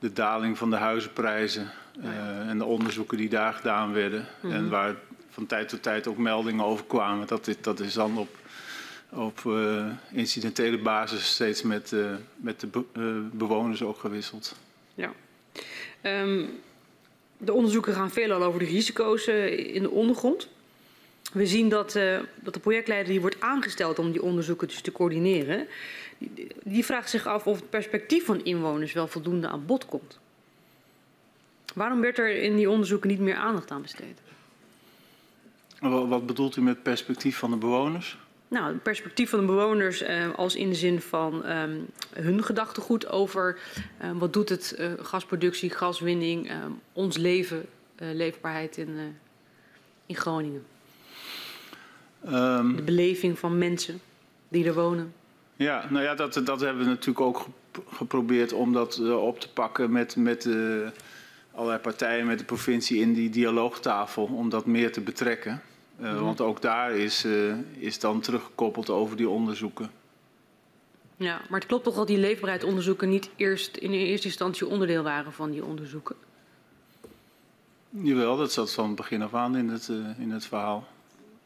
de 0.05 0.13
daling 0.13 0.57
van 0.57 0.69
de 0.69 0.75
huizenprijzen 0.75 1.71
uh, 2.03 2.49
en 2.49 2.57
de 2.57 2.65
onderzoeken 2.65 3.17
die 3.17 3.29
daar 3.29 3.53
gedaan 3.53 3.93
werden. 3.93 4.19
Mm 4.19 4.49
-hmm. 4.49 4.59
En 4.59 4.69
waar 4.69 4.95
van 5.29 5.45
tijd 5.45 5.69
tot 5.69 5.83
tijd 5.83 6.07
ook 6.07 6.17
meldingen 6.17 6.65
over 6.65 6.85
kwamen. 6.85 7.27
Dat, 7.27 7.45
dit, 7.45 7.63
dat 7.63 7.79
is 7.79 7.93
dan 7.93 8.17
op, 8.17 8.29
op 9.09 9.39
uh, 9.47 9.85
incidentele 10.11 10.77
basis 10.77 11.33
steeds 11.33 11.61
met, 11.61 11.91
uh, 11.91 12.11
met 12.35 12.59
de 12.59 12.67
be 12.67 12.83
bewoners 13.31 13.81
ook 13.81 13.99
gewisseld. 13.99 14.55
Ja. 14.95 15.11
Um, 16.01 16.49
de 17.37 17.53
onderzoeken 17.53 17.93
gaan 17.93 18.11
veelal 18.11 18.43
over 18.43 18.59
de 18.59 18.65
risico's 18.65 19.27
in 19.27 19.81
de 19.81 19.89
ondergrond. 19.89 20.47
We 21.33 21.45
zien 21.45 21.69
dat, 21.69 21.91
dat 22.39 22.53
de 22.53 22.59
projectleider 22.59 23.11
die 23.11 23.21
wordt 23.21 23.39
aangesteld 23.41 23.99
om 23.99 24.11
die 24.11 24.21
onderzoeken 24.21 24.67
dus 24.67 24.81
te 24.81 24.91
coördineren, 24.91 25.67
die, 26.63 26.85
vraagt 26.85 27.09
zich 27.09 27.27
af 27.27 27.47
of 27.47 27.59
het 27.59 27.69
perspectief 27.69 28.25
van 28.25 28.43
inwoners 28.43 28.93
wel 28.93 29.07
voldoende 29.07 29.47
aan 29.47 29.65
bod 29.65 29.85
komt. 29.85 30.19
Waarom 31.73 32.01
werd 32.01 32.17
er 32.17 32.41
in 32.41 32.55
die 32.55 32.69
onderzoeken 32.69 33.09
niet 33.09 33.19
meer 33.19 33.35
aandacht 33.35 33.71
aan 33.71 33.81
besteed? 33.81 34.19
Wat 35.79 36.25
bedoelt 36.25 36.55
u 36.55 36.61
met 36.61 36.83
perspectief 36.83 37.37
van 37.37 37.51
de 37.51 37.57
bewoners? 37.57 38.17
Nou, 38.47 38.73
het 38.73 38.83
perspectief 38.83 39.29
van 39.29 39.39
de 39.39 39.45
bewoners 39.45 40.01
uh, 40.01 40.33
als 40.35 40.55
in 40.55 40.69
de 40.69 40.75
zin 40.75 41.01
van 41.01 41.49
um, 41.49 41.85
hun 42.13 42.43
gedachtegoed 42.43 43.07
over 43.07 43.57
uh, 44.01 44.11
wat 44.13 44.33
doet 44.33 44.49
het 44.49 44.75
uh, 44.79 44.91
gasproductie, 44.99 45.69
gaswinning, 45.69 46.51
ons 46.93 47.17
leven, 47.17 47.65
leefbaarheid 47.97 48.77
in, 48.77 49.17
in 50.05 50.15
Groningen. 50.15 50.65
Um, 52.27 52.75
de 52.75 52.81
beleving 52.81 53.39
van 53.39 53.57
mensen 53.57 54.01
die 54.47 54.65
er 54.65 54.73
wonen. 54.73 55.13
Ja, 55.55 55.85
nou 55.89 56.03
ja, 56.03 56.15
dat, 56.15 56.41
dat 56.43 56.59
hebben 56.59 56.83
we 56.83 56.89
natuurlijk 56.89 57.25
ook 57.25 57.47
geprobeerd 57.89 58.53
om 58.53 58.73
dat 58.73 58.97
uh, 58.97 59.23
op 59.23 59.39
te 59.39 59.49
pakken 59.49 59.91
met, 59.91 60.15
met 60.15 60.45
uh, 60.45 60.87
allerlei 61.51 61.79
partijen, 61.79 62.25
met 62.25 62.39
de 62.39 62.45
provincie 62.45 62.99
in 62.99 63.13
die 63.13 63.29
dialoogtafel, 63.29 64.23
om 64.23 64.49
dat 64.49 64.65
meer 64.65 64.91
te 64.91 65.01
betrekken. 65.01 65.61
Uh, 65.99 66.09
mm 66.09 66.15
-hmm. 66.15 66.25
Want 66.25 66.41
ook 66.41 66.61
daar 66.61 66.91
is, 66.91 67.27
is 67.77 67.99
dan 67.99 68.19
teruggekoppeld 68.19 68.89
over 68.89 69.17
die 69.17 69.29
onderzoeken. 69.29 69.89
Ja, 71.17 71.41
maar 71.49 71.59
het 71.59 71.67
klopt 71.67 71.83
toch 71.83 71.95
dat 71.95 72.07
die 72.07 72.17
leefbaarheidsonderzoeken 72.17 73.09
niet 73.09 73.29
eerst 73.35 73.77
in 73.77 73.91
eerste 73.91 74.27
instantie 74.27 74.67
onderdeel 74.67 75.03
waren 75.03 75.33
van 75.33 75.51
die 75.51 75.65
onderzoeken? 75.65 76.15
Jawel, 77.89 78.37
dat 78.37 78.51
zat 78.51 78.73
van 78.73 78.95
begin 78.95 79.21
af 79.21 79.33
aan 79.33 79.57
in 79.57 79.69
het, 79.69 79.87
in 80.17 80.31
het 80.31 80.45
verhaal. 80.45 80.87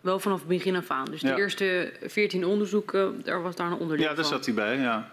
Wel 0.01 0.19
vanaf 0.19 0.39
het 0.39 0.47
begin 0.47 0.76
af 0.76 0.91
aan. 0.91 1.05
Dus 1.05 1.21
de 1.21 1.27
ja. 1.27 1.38
eerste 1.38 1.93
14 2.05 2.45
onderzoeken, 2.45 3.21
daar 3.23 3.41
was 3.41 3.55
daar 3.55 3.71
een 3.71 3.77
onderdeel 3.77 4.07
Ja, 4.07 4.13
daar 4.13 4.26
zat 4.26 4.45
hij 4.45 4.53
bij, 4.53 4.77
ja. 4.77 5.11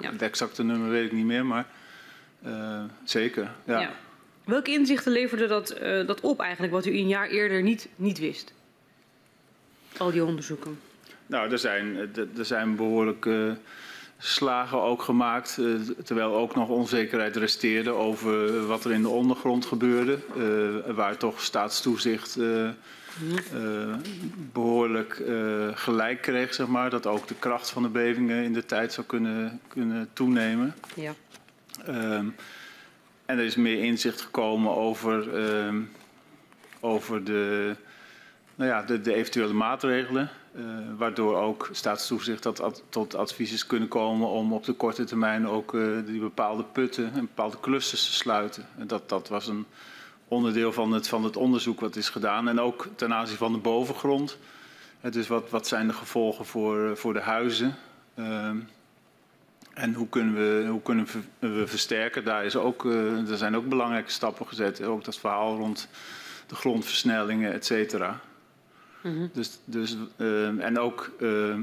ja. 0.00 0.12
Het 0.12 0.22
exacte 0.22 0.62
nummer 0.62 0.90
weet 0.90 1.04
ik 1.04 1.12
niet 1.12 1.24
meer, 1.24 1.46
maar 1.46 1.66
uh, 2.46 2.82
zeker, 3.04 3.50
ja. 3.64 3.80
ja. 3.80 3.90
Welke 4.44 4.70
inzichten 4.70 5.12
leverde 5.12 5.46
dat, 5.46 5.80
uh, 5.82 6.06
dat 6.06 6.20
op 6.20 6.40
eigenlijk, 6.40 6.72
wat 6.72 6.86
u 6.86 6.98
een 6.98 7.08
jaar 7.08 7.28
eerder 7.28 7.62
niet, 7.62 7.88
niet 7.96 8.18
wist? 8.18 8.52
Al 9.96 10.10
die 10.10 10.24
onderzoeken. 10.24 10.78
Nou, 11.26 11.50
er 11.50 11.58
zijn, 11.58 11.96
er 12.36 12.44
zijn 12.44 12.76
behoorlijk 12.76 13.24
uh, 13.24 13.52
slagen 14.18 14.82
ook 14.82 15.02
gemaakt, 15.02 15.60
terwijl 16.04 16.34
ook 16.34 16.54
nog 16.54 16.68
onzekerheid 16.68 17.36
resteerde 17.36 17.90
over 17.90 18.66
wat 18.66 18.84
er 18.84 18.92
in 18.92 19.02
de 19.02 19.08
ondergrond 19.08 19.66
gebeurde, 19.66 20.18
uh, 20.36 20.94
waar 20.94 21.16
toch 21.16 21.40
staatstoezicht 21.40 22.38
uh, 23.54 23.94
behoorlijk 24.52 25.22
gelijk 25.74 26.22
kreeg, 26.22 26.54
zeg 26.54 26.66
maar, 26.66 26.90
dat 26.90 27.06
ook 27.06 27.28
de 27.28 27.34
kracht 27.34 27.70
van 27.70 27.82
de 27.82 27.88
bevingen 27.88 28.44
in 28.44 28.52
de 28.52 28.66
tijd 28.66 28.92
zou 28.92 29.06
kunnen, 29.06 29.60
kunnen 29.68 30.08
toenemen. 30.12 30.74
Ja. 30.94 31.14
Um, 31.88 32.34
en 33.26 33.38
er 33.38 33.44
is 33.44 33.56
meer 33.56 33.84
inzicht 33.84 34.20
gekomen 34.20 34.76
over, 34.76 35.34
um, 35.36 35.90
over 36.80 37.24
de, 37.24 37.74
nou 38.54 38.70
ja, 38.70 38.82
de, 38.82 39.00
de 39.00 39.14
eventuele 39.14 39.52
maatregelen. 39.52 40.30
Uh, 40.56 40.64
waardoor 40.96 41.36
ook 41.36 41.68
staatstoezicht 41.72 42.42
dat 42.42 42.60
ad, 42.60 42.82
tot 42.88 43.14
advies 43.14 43.52
is 43.52 43.66
kunnen 43.66 43.88
komen 43.88 44.28
om 44.28 44.52
op 44.52 44.64
de 44.64 44.72
korte 44.72 45.04
termijn 45.04 45.48
ook 45.48 45.76
die 46.06 46.20
bepaalde 46.20 46.64
putten 46.64 47.12
en 47.14 47.20
bepaalde 47.20 47.60
clusters 47.60 48.06
te 48.06 48.12
sluiten. 48.12 48.66
En 48.78 48.86
dat, 48.86 49.08
dat 49.08 49.28
was 49.28 49.46
een 49.46 49.66
onderdeel 50.28 50.72
van 50.72 50.92
het, 50.92 51.08
van 51.08 51.24
het 51.24 51.36
onderzoek 51.36 51.80
wat 51.80 51.96
is 51.96 52.08
gedaan. 52.08 52.48
En 52.48 52.60
ook 52.60 52.88
ten 52.96 53.14
aanzien 53.14 53.36
van 53.36 53.52
de 53.52 53.58
bovengrond. 53.58 54.38
Dus 55.10 55.28
wat, 55.28 55.50
wat 55.50 55.66
zijn 55.66 55.86
de 55.86 55.92
gevolgen 55.92 56.44
voor, 56.46 56.96
voor 56.96 57.12
de 57.12 57.20
huizen? 57.20 57.74
Uh, 58.14 58.50
en 59.74 59.94
hoe 59.94 60.08
kunnen 60.08 60.34
we, 60.34 60.66
hoe 60.68 60.82
kunnen 60.82 61.06
we 61.38 61.66
versterken? 61.66 62.24
Daar, 62.24 62.44
is 62.44 62.56
ook, 62.56 62.84
er 62.84 63.36
zijn 63.36 63.56
ook 63.56 63.68
belangrijke 63.68 64.10
stappen 64.10 64.46
gezet. 64.46 64.82
Ook 64.82 65.04
dat 65.04 65.18
verhaal 65.18 65.56
rond 65.56 65.88
de 66.46 66.54
grondversnellingen, 66.54 67.52
et 67.52 67.66
cetera. 67.66 68.20
Mm 69.02 69.12
-hmm. 69.12 69.30
dus, 69.32 69.58
dus, 69.64 69.96
uh, 70.16 70.64
en 70.64 70.78
ook 70.78 71.10
uh, 71.18 71.56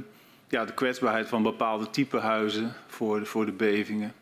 ja, 0.48 0.66
de 0.66 0.74
kwetsbaarheid 0.74 1.28
van 1.28 1.44
bepaalde 1.44 1.90
type 1.90 2.18
huizen 2.18 2.74
voor, 2.88 3.20
de, 3.20 3.26
voor 3.26 3.46
de 3.46 3.52
bevingen. 3.52 4.14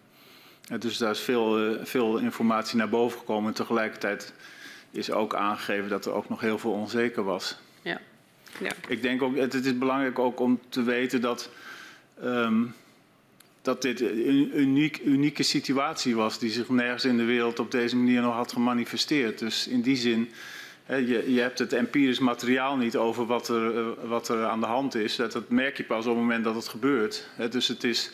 Dus 0.79 0.97
daar 0.97 1.11
is 1.11 1.19
veel, 1.19 1.71
uh, 1.71 1.79
veel 1.83 2.17
informatie 2.17 2.77
naar 2.77 2.89
boven 2.89 3.19
gekomen. 3.19 3.49
En 3.49 3.55
tegelijkertijd 3.55 4.33
is 4.91 5.11
ook 5.11 5.35
aangegeven 5.35 5.89
dat 5.89 6.05
er 6.05 6.11
ook 6.11 6.29
nog 6.29 6.39
heel 6.39 6.57
veel 6.57 6.71
onzeker 6.71 7.23
was. 7.23 7.57
Ja. 7.81 7.99
ja. 8.59 8.71
Ik 8.87 9.01
denk 9.01 9.21
ook, 9.21 9.35
het, 9.35 9.53
het 9.53 9.65
is 9.65 9.77
belangrijk 9.77 10.19
ook 10.19 10.39
om 10.39 10.59
te 10.69 10.83
weten 10.83 11.21
dat, 11.21 11.49
um, 12.23 12.75
dat 13.61 13.81
dit 13.81 14.01
een 14.01 14.59
uniek, 14.59 15.01
unieke 15.05 15.43
situatie 15.43 16.15
was 16.15 16.39
die 16.39 16.51
zich 16.51 16.69
nergens 16.69 17.05
in 17.05 17.17
de 17.17 17.23
wereld 17.23 17.59
op 17.59 17.71
deze 17.71 17.95
manier 17.95 18.21
nog 18.21 18.33
had 18.33 18.51
gemanifesteerd. 18.51 19.39
Dus 19.39 19.67
in 19.67 19.81
die 19.81 19.95
zin 19.95 20.31
je, 20.87 21.33
je, 21.33 21.39
hebt 21.39 21.59
het 21.59 21.73
empirisch 21.73 22.19
materiaal 22.19 22.77
niet 22.77 22.97
over 22.97 23.25
wat 23.25 23.47
er, 23.47 23.75
uh, 23.75 23.87
wat 24.03 24.29
er 24.29 24.45
aan 24.45 24.59
de 24.59 24.65
hand 24.65 24.95
is. 24.95 25.15
Dat, 25.15 25.31
dat, 25.31 25.49
merk 25.49 25.77
je 25.77 25.83
pas 25.83 26.05
op 26.05 26.11
het 26.11 26.21
moment 26.21 26.43
dat 26.43 26.55
het 26.55 26.67
gebeurt. 26.67 27.27
He, 27.35 27.49
dus 27.49 27.67
het 27.67 27.83
is 27.83 28.11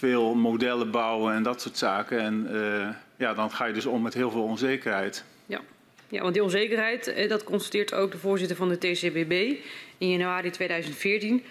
veel 0.00 0.34
modellen 0.34 0.90
bouwen 0.90 1.34
en 1.34 1.42
dat 1.42 1.60
soort 1.60 1.78
zaken. 1.78 2.20
En 2.20 2.46
uh, 2.50 2.88
ja, 3.16 3.34
dan 3.34 3.50
ga 3.50 3.64
je 3.64 3.72
dus 3.72 3.86
om 3.86 4.02
met 4.02 4.14
heel 4.14 4.30
veel 4.30 4.42
onzekerheid. 4.42 5.24
Ja. 5.46 5.60
ja, 6.08 6.22
want 6.22 6.34
die 6.34 6.42
onzekerheid, 6.42 7.28
dat 7.28 7.44
constateert 7.44 7.94
ook 7.94 8.10
de 8.10 8.18
voorzitter 8.18 8.56
van 8.56 8.68
de 8.68 8.78
TCBB 8.78 9.54
in 9.98 10.10
januari 10.10 10.50
2014. 10.50 11.42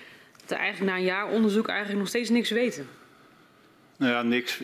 Dat 0.42 0.52
er 0.52 0.58
eigenlijk 0.58 0.92
na 0.92 0.98
een 0.98 1.06
jaar 1.06 1.30
onderzoek 1.30 1.68
eigenlijk 1.68 2.00
nog 2.00 2.08
steeds 2.08 2.30
niks 2.30 2.50
weten. 2.50 2.88
Nou 3.98 4.12
ja, 4.12 4.22
niks. 4.22 4.60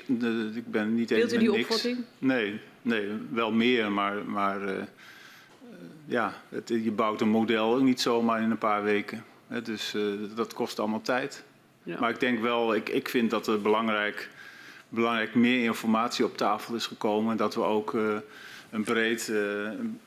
Ik 0.56 0.72
ben 0.72 0.96
niet 0.96 1.12
eens 1.12 1.32
met 1.32 1.40
die 1.40 1.52
niks. 1.52 1.64
opvatting? 1.64 1.98
Nee, 2.18 2.60
nee, 2.82 3.08
wel 3.32 3.52
meer, 3.52 3.92
maar... 3.92 4.26
maar 4.26 4.64
uh, 4.64 4.84
ja, 6.06 6.42
het, 6.50 6.70
je 6.70 6.92
bouwt 6.92 7.22
een 7.22 7.30
model 7.30 7.84
niet 7.84 8.02
zomaar 8.02 8.42
in 8.42 8.52
een 8.52 8.58
paar 8.58 8.84
weken. 8.84 9.24
Hè, 9.48 9.62
dus 9.62 9.94
uh, 9.94 10.14
dat 10.36 10.54
kost 10.54 10.80
allemaal 10.80 11.02
tijd. 11.02 11.44
Ja. 11.86 12.00
Maar 12.00 12.10
ik 12.10 12.20
denk 12.20 12.40
wel, 12.40 12.76
ik, 12.76 12.90
ik 12.90 13.10
vind 13.10 13.30
dat 13.30 13.48
er 13.48 13.62
belangrijk, 13.62 14.30
belangrijk 14.90 15.36
meer 15.36 15.64
informatie 15.64 16.26
op 16.26 16.38
tafel 16.38 16.76
is 16.76 16.86
gekomen. 16.86 17.32
En 17.32 17.38
dat 17.38 17.56
we 17.56 17.64
ook 17.64 17.94
uh, 17.94 18.18
een, 18.70 18.84
breed, 18.84 19.28
uh, 19.28 19.38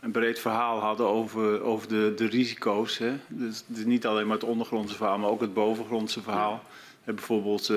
een 0.01 0.11
breed 0.11 0.39
verhaal 0.39 0.79
hadden 0.79 1.07
over, 1.07 1.63
over 1.63 1.89
de, 1.89 2.13
de 2.17 2.27
risico's. 2.27 2.99
Hè. 2.99 3.13
Dus, 3.29 3.65
dus 3.67 3.85
niet 3.85 4.07
alleen 4.07 4.27
maar 4.27 4.37
het 4.37 4.45
ondergrondse 4.45 4.97
verhaal, 4.97 5.19
maar 5.19 5.31
ook 5.31 5.41
het 5.41 5.55
bovengrondse 5.55 6.23
verhaal. 6.23 6.65
Ja. 7.05 7.13
bijvoorbeeld 7.13 7.73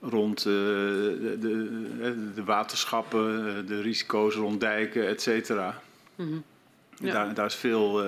rond 0.00 0.42
de, 0.42 1.36
de, 1.40 2.32
de, 2.34 2.44
waterschappen, 2.44 3.66
de 3.66 3.80
risico's 3.80 4.34
rond 4.34 4.60
dijken, 4.60 5.08
et 5.08 5.22
cetera. 5.22 5.80
Mm 6.16 6.26
-hmm. 6.26 6.42
Ja. 6.94 7.12
Daar, 7.12 7.34
daar, 7.34 7.46
is 7.46 7.54
veel, 7.54 8.02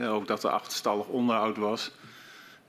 ook 0.00 0.26
dat 0.26 0.44
er 0.44 0.50
achterstallig 0.50 1.06
onderhoud 1.06 1.56
was. 1.56 1.90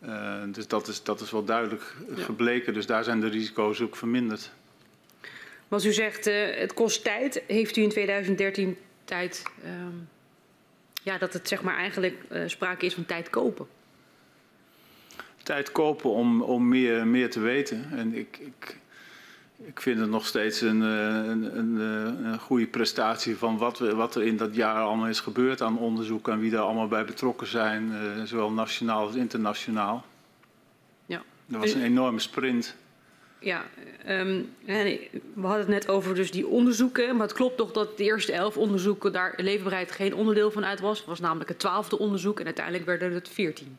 Uh, 0.04 0.44
dus 0.48 0.68
dat 0.68 0.88
is, 0.88 1.04
dat 1.04 1.22
is 1.22 1.32
wel 1.32 1.44
duidelijk 1.44 1.96
gebleken. 2.14 2.74
Dus 2.74 2.86
daar 2.86 3.04
zijn 3.04 3.20
de 3.20 3.28
risico's 3.28 3.82
ook 3.82 3.96
verminderd. 3.96 4.52
Maar 5.68 5.80
als 5.80 5.86
u 5.86 5.94
zegt 5.94 6.28
uh, 6.28 6.56
het 6.56 6.74
kost 6.74 7.04
tijd, 7.04 7.44
heeft 7.48 7.78
u 7.78 7.82
in 7.82 7.90
2013 7.90 8.78
tijd 9.06 9.44
um, 9.66 10.08
ja, 11.04 11.18
dat 11.18 11.34
het 11.34 11.48
zeg 11.48 11.62
maar 11.62 11.78
eigenlijk 11.78 12.16
sprake 12.46 12.86
is 12.86 12.94
van 12.94 13.06
tijd 13.06 13.30
kopen? 13.30 13.68
Tijd 15.44 15.72
kopen 15.72 16.10
om, 16.10 16.42
om 16.42 16.68
meer, 16.68 17.08
meer 17.08 17.30
te 17.30 17.40
weten. 17.40 17.88
En 17.92 18.14
ik, 18.14 18.38
ik, 18.38 18.78
ik 19.58 19.82
vind 19.82 20.00
het 20.00 20.10
nog 20.10 20.26
steeds 20.26 20.62
een, 20.62 20.82
een, 20.82 21.58
een, 21.58 21.80
een 22.26 22.40
goede 22.40 22.68
prestatie 22.68 23.38
van 23.38 23.58
wat, 23.58 23.80
we, 23.80 23.96
wat, 23.96 24.16
er 24.16 24.24
in 24.24 24.38
dat 24.38 24.56
jaar 24.56 24.84
allemaal 24.84 25.08
is 25.08 25.20
gebeurd 25.20 25.62
aan 25.62 25.78
onderzoek 25.78 26.28
en 26.28 26.40
wie 26.40 26.52
daar 26.52 26.62
allemaal 26.62 26.88
bij 26.88 27.06
betrokken 27.06 27.48
zijn, 27.48 27.92
uh, 27.92 28.24
zowel 28.24 28.52
nationaal 28.52 29.06
als 29.06 29.16
internationaal. 29.16 30.06
Ja. 31.06 31.24
Dat 31.46 31.62
was 31.62 31.74
een 31.74 31.84
enorme 31.84 32.20
sprint. 32.20 32.76
Ja, 33.40 33.66
um, 34.08 34.50
we 34.66 35.42
hadden 35.42 35.60
het 35.60 35.68
net 35.68 35.88
over 35.88 36.16
dus 36.16 36.32
die 36.32 36.48
onderzoeken, 36.48 37.16
maar 37.16 37.28
het 37.28 37.36
klopt 37.36 37.58
toch 37.58 37.72
dat 37.72 37.98
de 37.98 38.04
eerste 38.04 38.32
elf 38.32 38.58
onderzoeken 38.58 39.12
daar 39.12 39.34
leefbaarheid 39.38 39.92
geen 39.92 40.16
onderdeel 40.16 40.52
van 40.52 40.66
uit 40.66 40.80
was. 40.80 40.98
Het 40.98 41.08
was 41.08 41.20
namelijk 41.20 41.50
het 41.50 41.60
twaalfde 41.60 42.00
onderzoek 42.00 42.40
en 42.40 42.46
uiteindelijk 42.46 42.86
werden 42.86 43.14
het 43.14 43.30
veertien. 43.30 43.78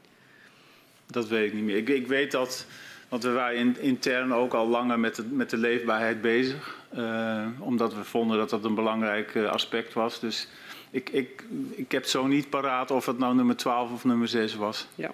Dat 1.07 1.28
weet 1.28 1.47
ik 1.47 1.55
niet 1.55 1.65
meer. 1.65 1.77
Ik, 1.77 1.89
ik 1.89 2.07
weet 2.07 2.31
dat 2.31 2.66
want 3.09 3.23
we 3.23 3.33
waren 3.33 3.57
in, 3.57 3.81
intern 3.81 4.35
ook 4.35 4.55
al 4.55 4.69
langer 4.69 4.99
met 4.99 5.16
de, 5.16 5.24
met 5.24 5.51
de 5.51 5.57
leefbaarheid 5.57 6.20
bezig. 6.20 6.77
Uh, 6.97 7.47
omdat 7.59 7.95
we 7.95 8.05
vonden 8.05 8.39
dat 8.39 8.51
dat 8.51 8.65
een 8.65 8.74
belangrijk 8.74 9.35
uh, 9.35 9.49
aspect 9.49 9.93
was. 9.93 10.20
Dus 10.20 10.49
ik, 10.91 11.11
ik, 11.11 11.45
ik 11.70 11.93
heb 11.93 12.05
zo 12.05 12.27
niet 12.27 12.51
paraat 12.51 12.91
of 12.91 13.07
het 13.07 13.19
nou 13.19 13.35
nummer 13.35 13.57
12 13.57 13.93
of 13.93 14.05
nummer 14.05 14.28
6 14.28 14.55
was. 14.55 14.87
Ja, 14.95 15.11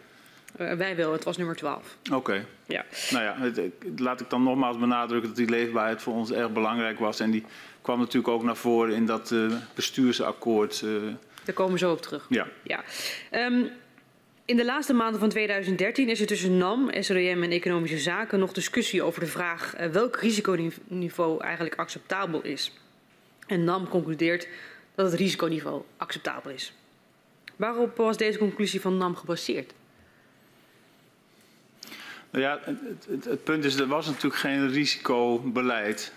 uh, 0.61 0.73
wij 0.73 0.97
wel. 0.97 1.13
Het 1.13 1.25
was 1.25 1.37
nummer 1.37 1.57
12. 1.57 1.97
Oké. 2.05 2.17
Okay. 2.17 2.45
Ja. 2.67 2.85
Nou 3.11 3.25
ja, 3.25 3.37
het, 3.39 3.57
het, 3.57 3.75
laat 3.97 4.21
ik 4.21 4.31
dan 4.31 4.43
nogmaals 4.43 4.79
benadrukken 4.79 5.29
dat 5.29 5.39
die 5.39 5.49
leefbaarheid 5.49 6.03
voor 6.03 6.15
ons 6.15 6.31
erg 6.33 6.53
belangrijk 6.53 6.99
was. 6.99 7.21
En 7.21 7.31
die 7.31 7.45
kwam 7.83 7.99
natuurlijk 7.99 8.29
ook 8.29 8.43
naar 8.43 8.57
voren 8.57 8.95
in 8.95 9.07
dat 9.07 9.35
bestuursakkoord. 9.75 10.85
Daar 11.45 11.55
komen 11.55 11.73
we 11.73 11.79
zo 11.79 11.93
op 11.93 12.03
terug. 12.03 12.27
Ja. 12.29 12.47
ja. 12.63 12.81
Um, 13.31 13.71
in 14.53 14.59
de 14.59 14.65
laatste 14.65 14.93
maanden 14.93 15.21
van 15.21 15.29
2013 15.29 16.09
is 16.09 16.21
er 16.21 16.27
tussen 16.27 16.57
NAM, 16.57 16.91
SRM 17.01 17.43
en 17.43 17.51
Economische 17.51 17.99
Zaken 17.99 18.39
nog 18.39 18.53
discussie 18.53 19.03
over 19.03 19.21
de 19.21 19.27
vraag 19.27 19.81
uh, 19.81 19.87
welk 19.87 20.17
risiconiveau 20.17 21.43
eigenlijk 21.43 21.75
acceptabel 21.75 22.43
is. 22.43 22.73
En 23.47 23.65
NAM 23.65 23.89
concludeert 23.89 24.49
dat 24.95 25.11
het 25.11 25.21
risiconiveau 25.21 25.83
acceptabel 25.97 26.51
is. 26.51 26.73
Waarop 27.57 27.97
was 27.97 28.17
deze 28.17 28.39
conclusie 28.39 28.81
van 28.81 28.97
NAM 28.97 29.17
gebaseerd? 29.17 29.73
Nou 32.31 32.45
ja, 32.45 32.61
het, 32.65 33.07
het, 33.09 33.25
het 33.25 33.45
punt 33.45 33.65
is, 33.65 33.75
er 33.75 33.87
was 33.87 34.07
natuurlijk 34.07 34.37
geen 34.37 34.71
risicobeleid. 34.71 36.13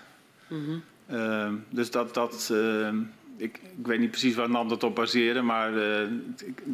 Mm 0.48 0.66
-hmm. 0.66 0.84
uh, 1.18 1.54
dus 1.70 1.92
dat, 1.92 2.14
dat 2.14 2.50
uh, 2.52 2.90
ik, 3.38 3.60
ik, 3.78 3.86
weet 3.88 4.00
niet 4.00 4.12
precies 4.12 4.36
waar 4.36 4.50
NAM 4.50 4.68
dat 4.68 4.84
op 4.84 4.96
baseerde, 4.96 5.42
maar 5.42 5.74
uh, 5.74 6.08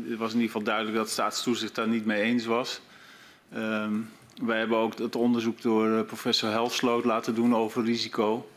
het 0.09 0.17
was 0.17 0.33
in 0.33 0.39
ieder 0.39 0.51
geval 0.51 0.63
duidelijk 0.63 0.95
dat 0.97 1.09
staatstoezicht 1.09 1.75
daar 1.75 1.88
niet 1.88 2.05
mee 2.05 2.21
eens 2.21 2.45
was. 2.45 2.81
Um, 3.55 4.09
wij 4.41 4.57
hebben 4.57 4.77
ook 4.77 4.97
het 4.97 5.15
onderzoek 5.15 5.61
door 5.61 5.88
uh, 5.88 6.01
professor 6.01 6.49
Helfsloot 6.49 7.05
laten 7.05 7.35
doen 7.35 7.55
over 7.55 7.83
risico. 7.83 8.49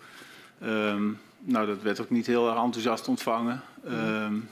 Um, 0.62 1.18
nou, 1.39 1.66
dat 1.66 1.82
werd 1.82 2.01
ook 2.01 2.10
niet 2.10 2.26
heel 2.26 2.48
erg 2.48 2.62
enthousiast 2.62 3.09
ontvangen. 3.09 3.62
Um, 3.89 4.48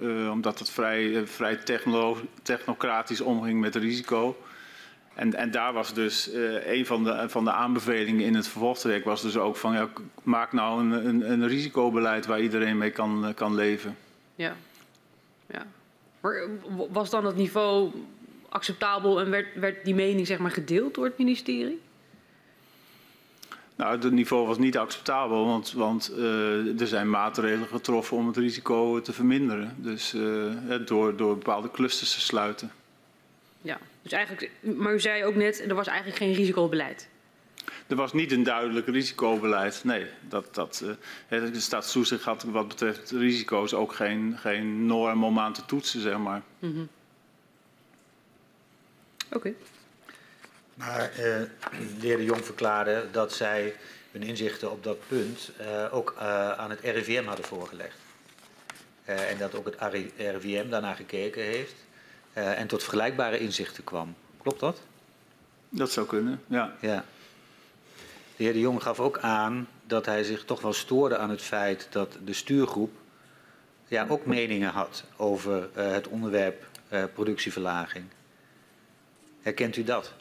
uh, 0.00 0.30
omdat 0.30 0.58
het 0.58 0.70
vrij, 0.70 1.26
vrij 1.26 1.56
techno 1.56 2.16
technocratisch 2.42 3.20
omging 3.20 3.60
met 3.60 3.74
risico. 3.74 4.36
En, 5.14 5.34
en, 5.34 5.50
daar 5.50 5.72
was 5.72 5.94
dus 5.94 6.34
uh, 6.34 6.66
een 6.66 6.86
van 6.86 7.04
de, 7.04 7.28
van 7.28 7.44
de 7.44 7.52
aanbevelingen 7.52 8.24
in 8.24 8.34
het 8.34 8.48
vervolgtraject 8.48 9.04
was 9.04 9.22
dus 9.22 9.36
ook 9.36 9.56
van 9.56 9.72
ja, 9.72 9.88
maak 10.22 10.52
nou 10.52 10.80
een, 10.80 11.06
een, 11.06 11.30
een 11.30 11.48
risicobeleid 11.48 12.26
waar 12.26 12.40
iedereen 12.40 12.78
mee 12.78 12.90
kan, 12.90 13.32
kan 13.34 13.54
leven. 13.54 13.96
Ja. 14.34 14.56
ja. 15.46 15.66
Maar 16.20 16.48
was 16.90 17.10
dan 17.10 17.24
het 17.24 17.36
niveau 17.36 17.90
acceptabel 18.48 19.20
en 19.20 19.30
werd, 19.30 19.46
werd 19.54 19.84
die 19.84 19.94
mening 19.94 20.26
zeg 20.26 20.38
maar 20.38 20.50
gedeeld 20.50 20.94
door 20.94 21.04
het 21.04 21.18
ministerie? 21.18 21.80
Nou, 23.76 24.00
het 24.00 24.12
niveau 24.12 24.46
was 24.46 24.58
niet 24.58 24.78
acceptabel, 24.78 25.46
want, 25.46 25.72
want 25.72 26.12
uh, 26.16 26.80
er 26.80 26.86
zijn 26.86 27.10
maatregelen 27.10 27.68
getroffen 27.68 28.16
om 28.16 28.26
het 28.26 28.36
risico 28.36 29.00
te 29.00 29.12
verminderen. 29.12 29.74
Dus 29.76 30.14
uh, 30.14 30.52
door, 30.84 31.16
door 31.16 31.36
bepaalde 31.36 31.70
clusters 31.70 32.14
te 32.14 32.20
sluiten. 32.20 32.72
Ja, 33.60 33.78
dus 34.04 34.12
eigenlijk, 34.12 34.50
maar 34.60 34.94
u 34.94 35.00
zei 35.00 35.24
ook 35.24 35.34
net, 35.34 35.60
er 35.60 35.74
was 35.74 35.86
eigenlijk 35.86 36.18
geen 36.18 36.32
risicobeleid. 36.32 37.08
er 37.86 37.96
was 37.96 38.12
niet 38.12 38.32
een 38.32 38.42
duidelijk 38.42 38.86
risicobeleid. 38.86 39.84
Nee, 39.84 40.06
dat, 40.20 40.54
dat, 40.54 40.84
uh, 41.30 41.52
de 41.52 41.60
staatstoezicht 41.60 42.22
had 42.22 42.42
wat 42.42 42.68
betreft 42.68 43.10
risico's 43.10 43.74
ook 43.74 43.92
geen, 43.92 44.36
geen 44.38 44.86
norm 44.86 45.24
om 45.24 45.38
aan 45.38 45.52
te 45.52 45.64
toetsen, 45.64 46.00
zeg 46.00 46.18
maar. 46.18 46.42
Mm 46.58 46.72
-hmm. 46.72 46.88
Oké. 49.26 49.36
Okay. 49.36 49.54
Maar 50.74 51.10
uh, 51.10 51.16
de 51.16 51.48
heer 52.00 52.16
De 52.16 52.24
Jong 52.24 52.44
verklaarde 52.44 53.06
dat 53.10 53.32
zij 53.32 53.74
hun 54.10 54.22
inzichten 54.22 54.70
op 54.70 54.84
dat 54.84 54.98
punt 55.08 55.50
uh, 55.60 55.94
ook 55.94 56.14
aan 56.56 56.70
het 56.70 56.80
RIVM 56.80 57.24
hadden 57.24 57.44
voorgelegd. 57.44 57.96
en 59.04 59.38
dat 59.38 59.54
ook 59.54 59.64
het 59.64 59.76
RIVM 60.16 60.68
daarna 60.68 60.94
gekeken 60.94 61.42
heeft 61.42 61.84
en 62.34 62.66
tot 62.66 62.82
vergelijkbare 62.82 63.38
inzichten 63.38 63.84
kwam. 63.84 64.14
Klopt 64.42 64.60
dat? 64.60 64.80
Dat 65.68 65.90
zou 65.90 66.06
kunnen, 66.06 66.42
ja. 66.46 66.76
ja. 66.80 67.04
De 68.36 68.42
heer 68.42 68.52
De 68.52 68.60
Jong 68.60 68.82
gaf 68.82 69.00
ook 69.00 69.18
aan 69.18 69.68
dat 69.86 70.06
hij 70.06 70.24
zich 70.24 70.44
toch 70.44 70.60
wel 70.60 70.72
stoorde 70.72 71.16
aan 71.18 71.30
het 71.30 71.42
feit 71.42 71.86
dat 71.90 72.16
de 72.24 72.32
stuurgroep 72.32 72.92
ja, 73.88 74.06
ook 74.08 74.26
meningen 74.26 74.70
had 74.70 75.04
over 75.16 75.68
uh, 75.76 75.92
het 75.92 76.08
onderwerp 76.08 76.66
uh, 76.92 77.04
productieverlaging. 77.14 78.04
Herkent 79.42 79.76
u 79.76 79.84
dat? 79.84 80.12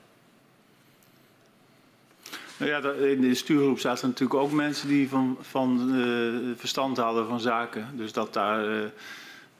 Nou 2.57 2.71
ja, 2.71 2.91
in 2.91 3.21
de 3.21 3.35
stuurgroep 3.35 3.79
zaten 3.79 4.07
natuurlijk 4.07 4.39
ook 4.39 4.51
mensen 4.51 4.87
die 4.87 5.09
van, 5.09 5.37
van 5.41 5.95
uh, 5.95 6.55
verstand 6.57 6.97
hadden 6.97 7.27
van 7.27 7.39
zaken. 7.39 7.87
Dus 7.93 8.13
dat 8.13 8.33
daar 8.33 8.91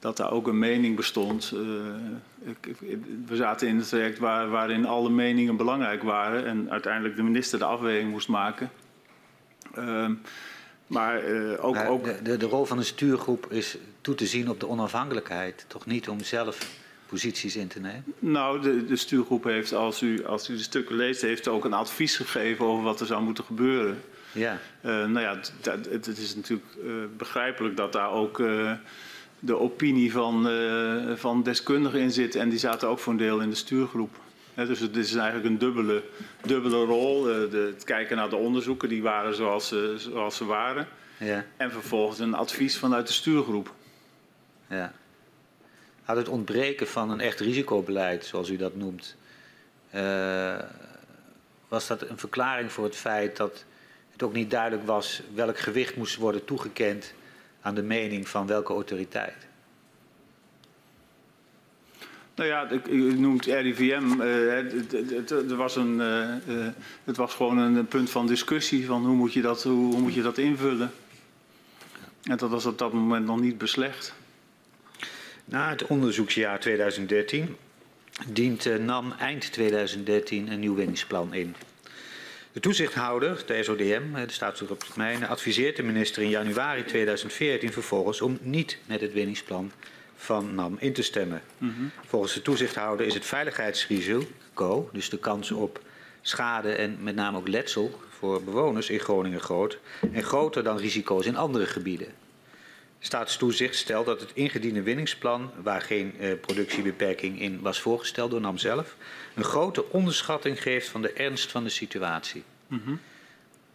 dat 0.03 0.17
daar 0.17 0.31
ook 0.31 0.47
een 0.47 0.59
mening 0.59 0.95
bestond. 0.95 1.51
Uh, 1.53 1.61
ik, 2.41 2.75
we 3.25 3.35
zaten 3.35 3.67
in 3.67 3.77
het 3.77 3.87
traject 3.87 4.19
waar, 4.19 4.49
waarin 4.49 4.85
alle 4.85 5.09
meningen 5.09 5.55
belangrijk 5.55 6.03
waren 6.03 6.45
en 6.45 6.71
uiteindelijk 6.71 7.15
de 7.15 7.23
minister 7.23 7.59
de 7.59 7.65
afweging 7.65 8.11
moest 8.11 8.27
maken. 8.27 8.71
Uh, 9.77 10.09
maar 10.87 11.29
uh, 11.29 11.65
ook. 11.65 11.75
ook... 11.75 12.03
De, 12.03 12.21
de, 12.23 12.37
de, 12.37 12.45
rol 12.45 12.65
van 12.65 12.77
een 12.77 12.85
stuurgroep 12.85 13.51
is 13.51 13.77
toe 14.01 14.15
te 14.15 14.25
zien 14.25 14.49
op 14.49 14.59
de 14.59 14.67
onafhankelijkheid, 14.67 15.65
toch 15.67 15.85
niet 15.85 16.09
om 16.09 16.23
zelf 16.23 16.57
posities 17.07 17.55
in 17.55 17.67
te 17.67 17.79
nemen? 17.79 18.03
Nou, 18.19 18.61
de, 18.61 18.85
de 18.85 18.95
stuurgroep 18.95 19.43
heeft, 19.43 19.73
als 19.73 20.01
u, 20.01 20.25
als 20.25 20.49
u 20.49 20.55
de 20.55 20.61
stukken 20.61 20.95
leest, 20.95 21.21
heeft 21.21 21.47
ook 21.47 21.65
een 21.65 21.73
advies 21.73 22.15
gegeven 22.15 22.65
over 22.65 22.83
wat 22.83 22.99
er 22.99 23.05
zou 23.05 23.23
moeten 23.23 23.43
gebeuren. 23.43 24.01
Ja. 24.31 24.59
Uh, 24.81 24.91
nou 24.91 25.19
ja, 25.19 25.39
het, 25.61 26.05
het 26.05 26.17
is 26.17 26.35
natuurlijk 26.35 26.67
begrijpelijk 27.17 27.77
dat 27.77 27.93
daar 27.93 28.11
ook 28.11 28.41
de 29.45 29.59
opinie 29.59 30.11
van, 30.11 30.49
uh, 30.49 31.15
van 31.15 31.43
deskundigen 31.43 31.99
in 31.99 32.11
zit. 32.11 32.35
En 32.35 32.49
die 32.49 32.59
zaten 32.59 32.87
ook 32.87 32.99
voor 32.99 33.11
een 33.11 33.19
deel 33.19 33.39
in 33.39 33.49
de 33.49 33.55
stuurgroep. 33.55 34.15
He, 34.53 34.65
dus 34.65 34.79
het 34.79 34.95
is 34.95 35.15
eigenlijk 35.15 35.45
een 35.45 35.57
dubbele, 35.57 36.03
dubbele 36.41 36.85
rol. 36.85 37.29
Uh, 37.29 37.51
de, 37.51 37.71
het 37.73 37.83
kijken 37.83 38.17
naar 38.17 38.29
de 38.29 38.35
onderzoeken, 38.35 38.89
die 38.89 39.01
waren 39.01 39.35
zoals, 39.35 39.73
uh, 39.73 39.95
zoals 39.95 40.35
ze 40.35 40.45
waren. 40.45 40.87
Ja. 41.17 41.45
En 41.57 41.71
vervolgens 41.71 42.19
een 42.19 42.33
advies 42.33 42.77
vanuit 42.77 43.07
de 43.07 43.13
stuurgroep. 43.13 43.73
Ja. 44.67 44.93
Had 46.03 46.17
het 46.17 46.27
ontbreken 46.27 46.87
van 46.87 47.09
een 47.09 47.19
echt 47.19 47.39
risicobeleid, 47.39 48.25
zoals 48.25 48.49
u 48.49 48.57
dat 48.57 48.75
noemt, 48.75 49.15
was 51.67 51.87
dat 51.87 52.09
een 52.09 52.17
verklaring 52.17 52.71
voor 52.71 52.83
het 52.83 52.95
feit 52.95 53.37
dat 53.37 53.65
het 54.11 54.23
ook 54.23 54.33
niet 54.33 54.51
duidelijk 54.51 54.85
was 54.85 55.21
welk 55.33 55.59
gewicht 55.59 55.95
moest 55.95 56.15
worden 56.15 56.45
toegekend 56.45 57.13
aan 57.63 57.75
de 57.75 57.83
mening 57.83 58.27
van 58.27 58.47
welke 58.47 58.73
autoriteit? 58.73 59.47
Nou 62.35 62.49
ja, 62.49 62.67
u 62.89 63.19
noemt 63.19 63.45
RIVM. 63.45 64.21
Uh, 64.21 64.59
eh, 64.59 64.71
het, 64.91 65.29
het, 65.29 65.51
was 65.51 65.75
een, 65.75 65.99
uh, 65.99 66.55
uh, 66.55 66.67
het 67.03 67.17
was 67.17 67.33
gewoon 67.33 67.57
een 67.57 67.87
punt 67.87 68.09
van 68.09 68.27
discussie 68.27 68.85
van 68.85 69.05
hoe 69.05 69.15
moet 69.15 69.33
je 69.33 69.41
dat, 69.41 69.63
hoe, 69.63 69.93
hoe 69.93 70.01
moet 70.01 70.13
je 70.13 70.21
dat 70.21 70.37
invullen. 70.37 70.91
En 72.23 72.37
dat 72.37 72.49
was 72.49 72.65
op 72.65 72.77
dat 72.77 72.93
moment 72.93 73.25
nog 73.25 73.39
niet 73.39 73.57
beslecht. 73.57 74.13
Na 75.45 75.69
het 75.69 75.87
onderzoeksjaar 75.87 76.59
2013 76.59 77.55
dient 78.27 78.79
NAM 78.79 79.11
eind 79.11 79.51
2013 79.51 80.51
een 80.51 80.59
nieuw 80.59 80.75
winningsplan 80.75 81.33
in. 81.33 81.55
De 82.53 82.59
toezichthouder, 82.59 83.43
de 83.45 83.63
SODM, 83.63 84.13
de 84.13 84.23
staatstoezicht 84.27 84.81
op 84.81 84.89
termijn, 84.89 85.27
adviseert 85.27 85.75
de 85.75 85.83
minister 85.83 86.23
in 86.23 86.29
januari 86.29 86.83
2014 86.83 87.71
vervolgens 87.71 88.21
om 88.21 88.37
niet 88.41 88.77
met 88.85 89.01
het 89.01 89.13
winningsplan 89.13 89.71
van 90.15 90.55
NAM 90.55 90.77
in 90.79 90.93
te 90.93 91.01
stemmen. 91.01 91.41
Mm 91.57 91.73
-hmm. 91.75 91.91
Volgens 92.05 92.33
de 92.33 92.41
toezichthouder 92.41 93.05
is 93.05 93.13
het 93.13 93.25
veiligheidsrisico, 93.25 94.89
dus 94.91 95.09
de 95.09 95.17
kans 95.17 95.51
op 95.51 95.81
schade 96.21 96.71
en 96.71 96.97
met 97.01 97.15
name 97.15 97.37
ook 97.37 97.47
letsel 97.47 97.99
voor 98.09 98.43
bewoners 98.43 98.89
in 98.89 98.99
Groningen 98.99 99.41
groot 99.41 99.79
en 100.13 100.23
groter 100.23 100.63
dan 100.63 100.77
risico's 100.77 101.25
in 101.25 101.35
andere 101.35 101.65
gebieden. 101.65 102.07
Staatstoezicht 102.99 103.75
stelt 103.75 104.05
dat 104.05 104.19
het 104.19 104.31
ingediende 104.33 104.81
winningsplan, 104.81 105.51
waar 105.63 105.81
geen 105.81 106.19
eh, 106.19 106.31
productiebeperking 106.41 107.41
in 107.41 107.61
was 107.61 107.79
voorgesteld 107.79 108.31
door 108.31 108.41
NAM 108.41 108.57
zelf, 108.57 108.95
een 109.33 109.43
grote 109.43 109.89
onderschatting 109.91 110.61
geeft 110.61 110.89
van 110.89 111.01
de 111.01 111.13
ernst 111.13 111.51
van 111.51 111.63
de 111.63 111.69
situatie. 111.69 112.43
Mm 112.67 112.81
-hmm. 112.85 112.99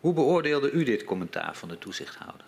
Hoe 0.01 0.13
beoordeelde 0.13 0.71
u 0.71 0.85
dit 0.85 1.05
commentaar 1.05 1.57
van 1.57 1.69
de 1.69 1.79
toezichthouder? 1.79 2.47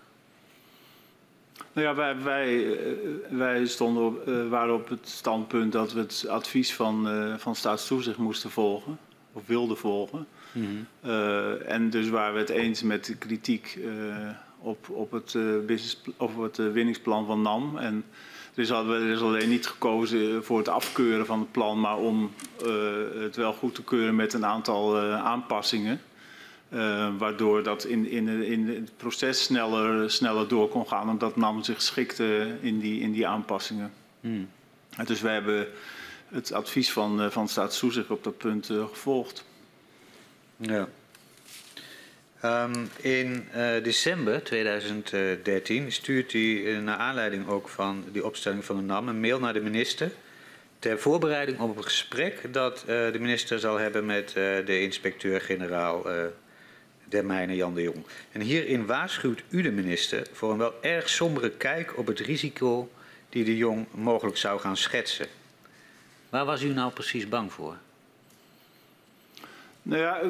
Nou 1.72 1.86
ja, 1.86 1.94
wij, 1.94 2.22
wij, 2.22 2.72
eh, 2.72 2.92
wij 3.30 3.66
stonden 3.66 4.04
op, 4.04 4.28
uh, 4.28 4.48
waren 4.48 4.74
op 4.74 4.88
het 4.88 5.08
standpunt 5.08 5.72
dat 5.72 5.92
we 5.92 6.00
het 6.00 6.24
advies 6.28 6.74
van, 6.74 7.08
uh, 7.08 7.34
van 7.38 7.54
staatstoezicht 7.54 8.16
moesten 8.16 8.50
volgen, 8.50 8.98
of 9.32 9.46
wilden 9.46 9.76
volgen. 9.76 10.26
Mm 10.52 10.64
-hmm. 10.64 11.10
uh, 11.10 11.70
en 11.70 11.90
dus 11.90 12.08
waren 12.08 12.34
we 12.34 12.40
het 12.40 12.48
eens 12.48 12.82
met 12.82 13.04
de 13.04 13.16
kritiek 13.16 13.78
op, 14.58 14.88
op 14.88 15.10
het, 15.10 15.32
business, 15.66 16.00
of 16.16 16.36
het 16.36 16.56
winningsplan 16.56 17.26
van 17.26 17.42
NAM. 17.42 17.78
En 17.78 18.04
dus 18.54 18.68
hadden 18.68 19.00
we 19.00 19.06
dus 19.06 19.20
alleen 19.20 19.48
niet 19.48 19.66
gekozen 19.66 20.44
voor 20.44 20.58
het 20.58 20.68
afkeuren 20.68 21.26
van 21.26 21.38
het 21.38 21.52
plan, 21.52 21.80
maar 21.80 21.96
om 21.96 22.30
uh, 22.66 22.72
het 23.22 23.36
wel 23.36 23.52
goed 23.52 23.74
te 23.74 23.82
keuren 23.82 24.16
met 24.16 24.32
een 24.32 24.46
aantal 24.46 25.04
uh, 25.04 25.24
aanpassingen. 25.24 26.00
Uh, 26.72 27.08
waardoor 27.18 27.62
dat 27.62 27.84
in, 27.84 28.08
in, 28.08 28.28
in 28.28 28.68
het 28.68 28.96
proces 28.96 29.42
sneller, 29.42 30.10
sneller 30.10 30.48
door 30.48 30.68
kon 30.68 30.88
gaan, 30.88 31.08
omdat 31.08 31.36
NAM 31.36 31.62
zich 31.62 31.82
schikte 31.82 32.56
in 32.60 32.78
die, 32.78 33.00
in 33.00 33.12
die 33.12 33.26
aanpassingen. 33.26 33.92
Hmm. 34.20 34.48
Dus 35.04 35.20
wij 35.20 35.32
hebben 35.32 35.66
het 36.28 36.52
advies 36.52 36.92
van, 36.92 37.32
van 37.32 37.48
Staatstoezicht 37.48 38.10
op 38.10 38.24
dat 38.24 38.38
punt 38.38 38.66
gevolgd. 38.66 39.44
Ja. 40.56 40.88
Um, 42.44 42.88
in 43.00 43.48
uh, 43.56 43.82
december 43.82 44.42
2013 44.42 45.92
stuurt 45.92 46.32
u 46.32 46.38
uh, 46.38 46.82
naar 46.82 46.96
aanleiding 46.96 47.48
ook 47.48 47.68
van 47.68 48.04
die 48.12 48.24
opstelling 48.24 48.64
van 48.64 48.76
de 48.76 48.82
NAM 48.82 49.08
een 49.08 49.20
mail 49.20 49.38
naar 49.38 49.52
de 49.52 49.60
minister 49.60 50.12
ter 50.78 50.98
voorbereiding 50.98 51.58
op 51.58 51.76
een 51.76 51.82
gesprek 51.82 52.52
dat 52.52 52.80
uh, 52.80 52.86
de 52.86 53.18
minister 53.18 53.58
zal 53.58 53.76
hebben 53.76 54.06
met 54.06 54.32
de 54.64 54.80
inspecteur-generaal 54.80 56.06
der 57.04 57.24
mijnen 57.24 57.56
Jan 57.56 57.74
de 57.74 57.82
Jong. 57.82 58.04
En 58.32 58.40
hierin 58.40 58.86
waarschuwt 58.86 59.42
u 59.48 59.62
de 59.62 59.70
minister 59.70 60.26
voor 60.32 60.50
een 60.52 60.58
wel 60.58 60.74
erg 60.82 61.08
sombere 61.08 61.50
kijk 61.50 61.98
op 61.98 62.06
het 62.06 62.20
risico 62.20 62.90
die 63.28 63.44
de 63.44 63.56
Jong 63.56 63.86
mogelijk 63.90 64.36
zou 64.36 64.60
gaan 64.60 64.76
schetsen. 64.76 65.26
Waar 66.28 66.44
was 66.44 66.62
u 66.62 66.68
nou 66.68 66.92
precies 66.92 67.28
bang 67.28 67.52
voor? 67.52 67.76
Nou 69.82 70.02
ja, 70.02 70.20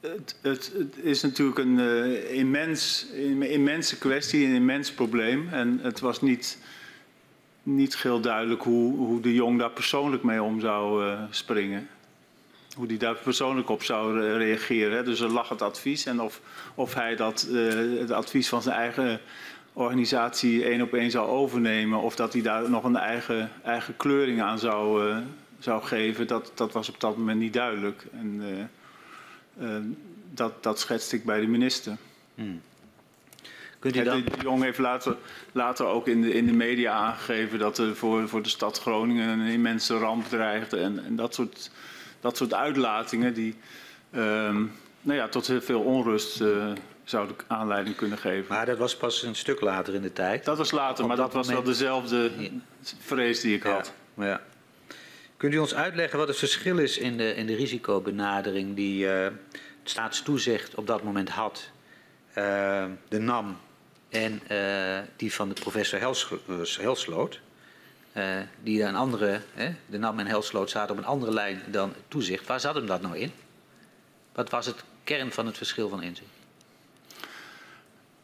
het, 0.00 0.36
het, 0.40 0.72
is 1.02 1.22
natuurlijk 1.22 1.58
een 1.58 1.78
uh, 1.78 2.34
immens, 2.34 3.06
immense 3.40 3.98
kwestie, 3.98 4.46
een 4.46 4.54
immens 4.54 4.92
probleem. 4.92 5.48
En 5.52 5.78
het 5.82 6.00
was 6.00 6.20
niet, 6.20 6.58
niet 7.62 7.96
heel 7.96 8.20
duidelijk 8.20 8.62
hoe, 8.62 8.96
hoe 8.96 9.20
de 9.20 9.34
jong 9.34 9.58
daar 9.58 9.70
persoonlijk 9.70 10.22
mee 10.22 10.42
om 10.42 10.60
zou 10.60 11.04
uh, 11.04 11.22
springen. 11.30 11.88
Hoe 12.76 12.86
die 12.86 12.98
daar 12.98 13.14
persoonlijk 13.14 13.68
op 13.68 13.82
zou 13.82 14.20
reageren. 14.20 14.96
Hè. 14.96 15.02
Dus 15.02 15.20
er 15.20 15.30
lag 15.30 15.48
het 15.48 15.62
advies 15.62 16.06
en 16.06 16.20
of, 16.20 16.40
of 16.74 16.94
hij 16.94 17.16
dat, 17.16 17.48
uh, 17.50 18.00
het 18.00 18.10
advies 18.10 18.48
van 18.48 18.62
zijn 18.62 18.76
eigen 18.76 19.20
organisatie 19.72 20.64
één 20.64 20.82
op 20.82 20.94
één 20.94 21.10
zou 21.10 21.28
overnemen. 21.28 22.00
Of 22.00 22.16
dat 22.16 22.32
hij 22.32 22.42
daar 22.42 22.70
nog 22.70 22.84
een 22.84 22.96
eigen, 22.96 23.50
eigen 23.64 23.96
kleuring 23.96 24.42
aan 24.42 24.58
zou, 24.58 25.12
zou 25.58 25.82
geven, 25.82 26.26
dat, 26.26 26.52
dat 26.54 26.72
was 26.72 26.88
op 26.88 27.00
dat 27.00 27.16
moment 27.16 27.38
niet 27.38 27.52
duidelijk. 27.52 28.06
En, 28.12 28.42
dat, 30.30 30.62
dat 30.62 30.78
schetste 30.78 31.16
ik 31.16 31.24
bij 31.24 31.40
de 31.40 31.46
minister. 31.46 31.96
Hmm. 32.34 32.60
Kunt 33.78 33.96
u 33.96 34.02
dan... 34.02 34.24
De, 34.24 34.30
Jong 34.42 34.62
heeft 34.62 34.78
later, 34.78 35.16
later 35.52 35.86
ook 35.86 36.08
in 36.08 36.22
de, 36.22 36.32
in 36.32 36.46
de 36.46 36.52
media 36.52 36.92
aangegeven 36.92 37.58
dat 37.58 37.78
er 37.78 37.96
voor, 37.96 38.28
voor 38.28 38.42
de 38.42 38.48
stad 38.48 38.80
Groningen 38.80 39.28
een 39.28 39.46
immense 39.46 39.98
ramp 39.98 40.28
dreigde. 40.28 40.76
En, 40.76 41.04
en 41.04 41.16
dat, 41.16 41.34
soort, 41.34 41.70
dat 42.20 42.36
soort 42.36 42.54
uitlatingen 42.54 43.34
die 43.34 43.56
um, 44.14 44.72
nou 45.02 45.18
ja, 45.18 45.28
tot 45.28 45.46
heel 45.46 45.60
veel 45.60 45.80
onrust 45.80 46.40
uh, 46.40 46.72
zouden 47.04 47.36
aanleiding 47.46 47.96
kunnen 47.96 48.18
geven. 48.18 48.54
Maar 48.54 48.66
dat 48.66 48.78
was 48.78 48.96
pas 48.96 49.22
een 49.22 49.36
stuk 49.36 49.60
later 49.60 49.94
in 49.94 50.02
de 50.02 50.12
tijd. 50.12 50.44
Dat 50.44 50.58
was 50.58 50.70
later, 50.70 51.06
maar 51.06 51.16
dat, 51.16 51.32
dat 51.32 51.34
was 51.34 51.48
wel 51.48 51.62
dezelfde 51.62 52.30
vrees 52.98 53.40
die 53.40 53.56
ik 53.56 53.64
ja. 53.64 53.72
had. 53.72 53.92
Ja. 54.14 54.40
Kunt 55.40 55.54
u 55.54 55.58
ons 55.58 55.74
uitleggen 55.74 56.18
wat 56.18 56.28
het 56.28 56.36
verschil 56.36 56.78
is 56.78 56.98
in 56.98 57.16
de, 57.16 57.34
in 57.34 57.46
de 57.46 57.54
risicobenadering 57.54 58.76
die 58.76 59.04
uh, 59.04 59.26
staatstoezicht 59.82 60.74
op 60.74 60.86
dat 60.86 61.02
moment 61.02 61.28
had, 61.28 61.70
uh, 62.28 62.84
de 63.08 63.18
NAM 63.18 63.58
en 64.08 64.42
uh, 64.50 64.98
die 65.16 65.34
van 65.34 65.48
de 65.48 65.54
professor 65.54 65.98
Helsloot, 66.80 67.40
die 68.62 68.82
een 68.82 68.94
andere, 68.94 69.40
hè, 69.54 69.74
de 69.86 69.98
NAM 69.98 70.18
en 70.18 70.26
Helsloot 70.26 70.70
zaten 70.70 70.92
op 70.92 70.98
een 70.98 71.08
andere 71.08 71.32
lijn 71.32 71.62
dan 71.66 71.94
toezicht. 72.08 72.46
Waar 72.46 72.60
zat 72.60 72.74
hem 72.74 72.86
dat 72.86 73.02
nou 73.02 73.18
in? 73.18 73.32
Wat 74.32 74.50
was 74.50 74.66
het 74.66 74.84
kern 75.04 75.32
van 75.32 75.46
het 75.46 75.56
verschil 75.56 75.88
van 75.88 76.02
inzicht? 76.02 76.30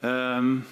Um, 0.00 0.66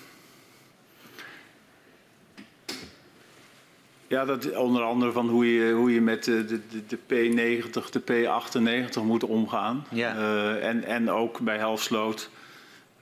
ja, 4.06 4.24
dat 4.24 4.56
onder 4.56 4.82
andere 4.82 5.12
van 5.12 5.28
hoe 5.28 5.54
je, 5.54 5.72
hoe 5.72 5.92
je 5.94 6.00
met 6.00 6.24
de, 6.24 6.44
de, 6.44 6.60
de 6.86 6.98
P90, 6.98 7.90
de 7.90 8.02
P98 8.02 9.02
moet 9.02 9.24
omgaan. 9.24 9.86
Ja. 9.90 10.16
Uh, 10.16 10.66
en, 10.66 10.84
en 10.84 11.10
ook 11.10 11.40
bij 11.40 11.56
Helsloot 11.56 12.30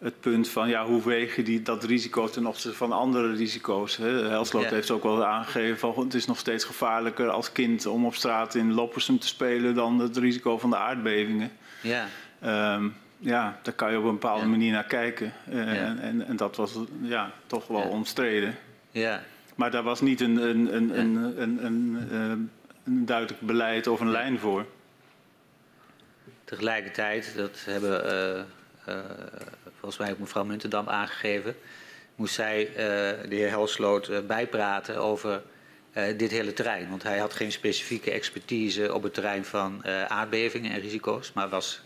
het 0.02 0.20
punt 0.20 0.48
van 0.48 0.68
ja, 0.68 0.86
hoe 0.86 1.02
weeg 1.02 1.36
je 1.36 1.42
die, 1.42 1.62
dat 1.62 1.84
risico 1.84 2.28
ten 2.28 2.46
opzichte 2.46 2.76
van 2.76 2.92
andere 2.92 3.32
risico's. 3.32 3.96
Hè? 3.96 4.28
Helsloot 4.28 4.70
heeft 4.70 4.90
ook 4.90 5.02
wel 5.02 5.24
aangegeven 5.24 5.78
van 5.78 6.04
het 6.04 6.14
is 6.14 6.26
nog 6.26 6.38
steeds 6.38 6.64
gevaarlijker 6.64 7.28
als 7.28 7.52
kind 7.52 7.86
om 7.86 8.06
op 8.06 8.14
straat 8.14 8.54
in 8.54 8.72
Loppersum 8.72 9.18
te 9.18 9.26
spelen 9.26 9.74
dan 9.74 9.98
het 9.98 10.16
risico 10.16 10.58
van 10.58 10.70
de 10.70 10.76
aardbevingen. 10.76 11.50
Ja. 11.82 12.06
Um, 12.74 12.94
ja, 13.18 13.58
daar 13.62 13.74
kan 13.74 13.90
je 13.90 13.98
op 13.98 14.04
een 14.04 14.10
bepaalde 14.10 14.46
manier 14.46 14.72
naar 14.72 14.84
kijken. 14.84 15.32
Uh, 15.52 15.82
en, 15.82 15.98
en, 15.98 16.26
en, 16.26 16.36
dat 16.36 16.56
was 16.56 16.78
ja, 17.00 17.32
toch 17.46 17.66
wel 17.66 17.82
omstreden. 17.82 18.54
Ja. 18.90 19.22
Maar 19.62 19.70
daar 19.70 19.82
was 19.82 20.00
niet 20.00 20.20
een, 20.20 20.36
een, 20.36 20.74
een, 20.76 20.98
een, 20.98 21.40
een, 21.42 21.64
een, 21.64 22.08
eh, 22.10 22.30
een 22.84 23.06
duidelijk 23.06 23.40
beleid 23.40 23.86
of 23.86 24.00
een 24.00 24.10
lijn 24.10 24.38
voor. 24.38 24.66
Tegelijkertijd, 26.44 27.32
dat 27.36 27.62
hebben 27.64 28.04
uh, 28.04 28.94
uh, 28.94 29.00
volgens 29.78 30.00
mij 30.00 30.10
ook 30.10 30.18
mevrouw 30.18 30.44
Muntendam 30.44 30.88
aangegeven, 30.88 31.56
moest 32.14 32.34
zij 32.34 32.68
uh, 32.68 32.74
de 33.28 33.34
heer 33.36 33.48
Helsloot 33.48 34.26
bijpraten 34.26 34.96
over 34.96 35.42
dit 36.16 36.30
hele 36.30 36.52
terrein. 36.52 36.88
Want 36.88 37.02
hij 37.02 37.18
had 37.18 37.32
geen 37.32 37.52
specifieke 37.52 38.10
expertise 38.10 38.94
op 38.94 39.02
het 39.02 39.14
terrein 39.14 39.44
van 39.44 39.86
aardbevingen 40.08 40.70
en 40.72 40.80
risico's, 40.80 41.32
maar 41.32 41.48
was 41.48 41.82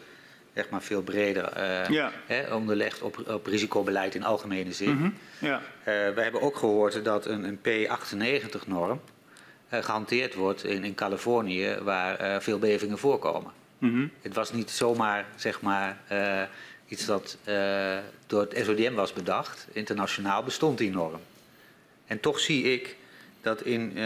zeg 0.56 0.68
maar, 0.70 0.82
veel 0.82 1.02
breder 1.02 1.52
uh, 1.56 1.88
ja. 1.88 2.12
hè, 2.26 2.54
onderlegd 2.54 3.02
op, 3.02 3.28
op 3.28 3.46
risicobeleid 3.46 4.14
in 4.14 4.24
algemene 4.24 4.72
zin. 4.72 4.90
Mm 4.90 4.98
-hmm. 4.98 5.14
ja. 5.38 5.56
uh, 5.58 5.84
we 5.84 6.20
hebben 6.20 6.40
ook 6.40 6.56
gehoord 6.56 7.04
dat 7.04 7.26
een, 7.26 7.44
een 7.44 7.58
P98-norm 7.58 9.00
uh, 9.72 9.82
gehanteerd 9.82 10.34
wordt 10.34 10.64
in, 10.64 10.84
in 10.84 10.94
Californië, 10.94 11.76
waar 11.82 12.42
veel 12.42 12.58
bevingen 12.58 12.98
voorkomen. 12.98 13.52
Mm 13.78 13.92
-hmm. 13.92 14.10
Het 14.22 14.34
was 14.34 14.52
niet 14.52 14.70
zomaar 14.70 15.26
zeg 15.36 15.60
maar, 15.60 15.98
iets 16.88 17.06
dat 17.06 17.38
door 18.26 18.40
het 18.40 18.64
SODM 18.64 18.94
was 18.94 19.12
bedacht. 19.12 19.66
Internationaal 19.72 20.42
bestond 20.42 20.78
die 20.78 20.90
norm. 20.90 21.20
En 22.06 22.20
toch 22.20 22.40
zie 22.40 22.72
ik 22.72 22.96
dat 23.40 23.62
in 23.62 23.98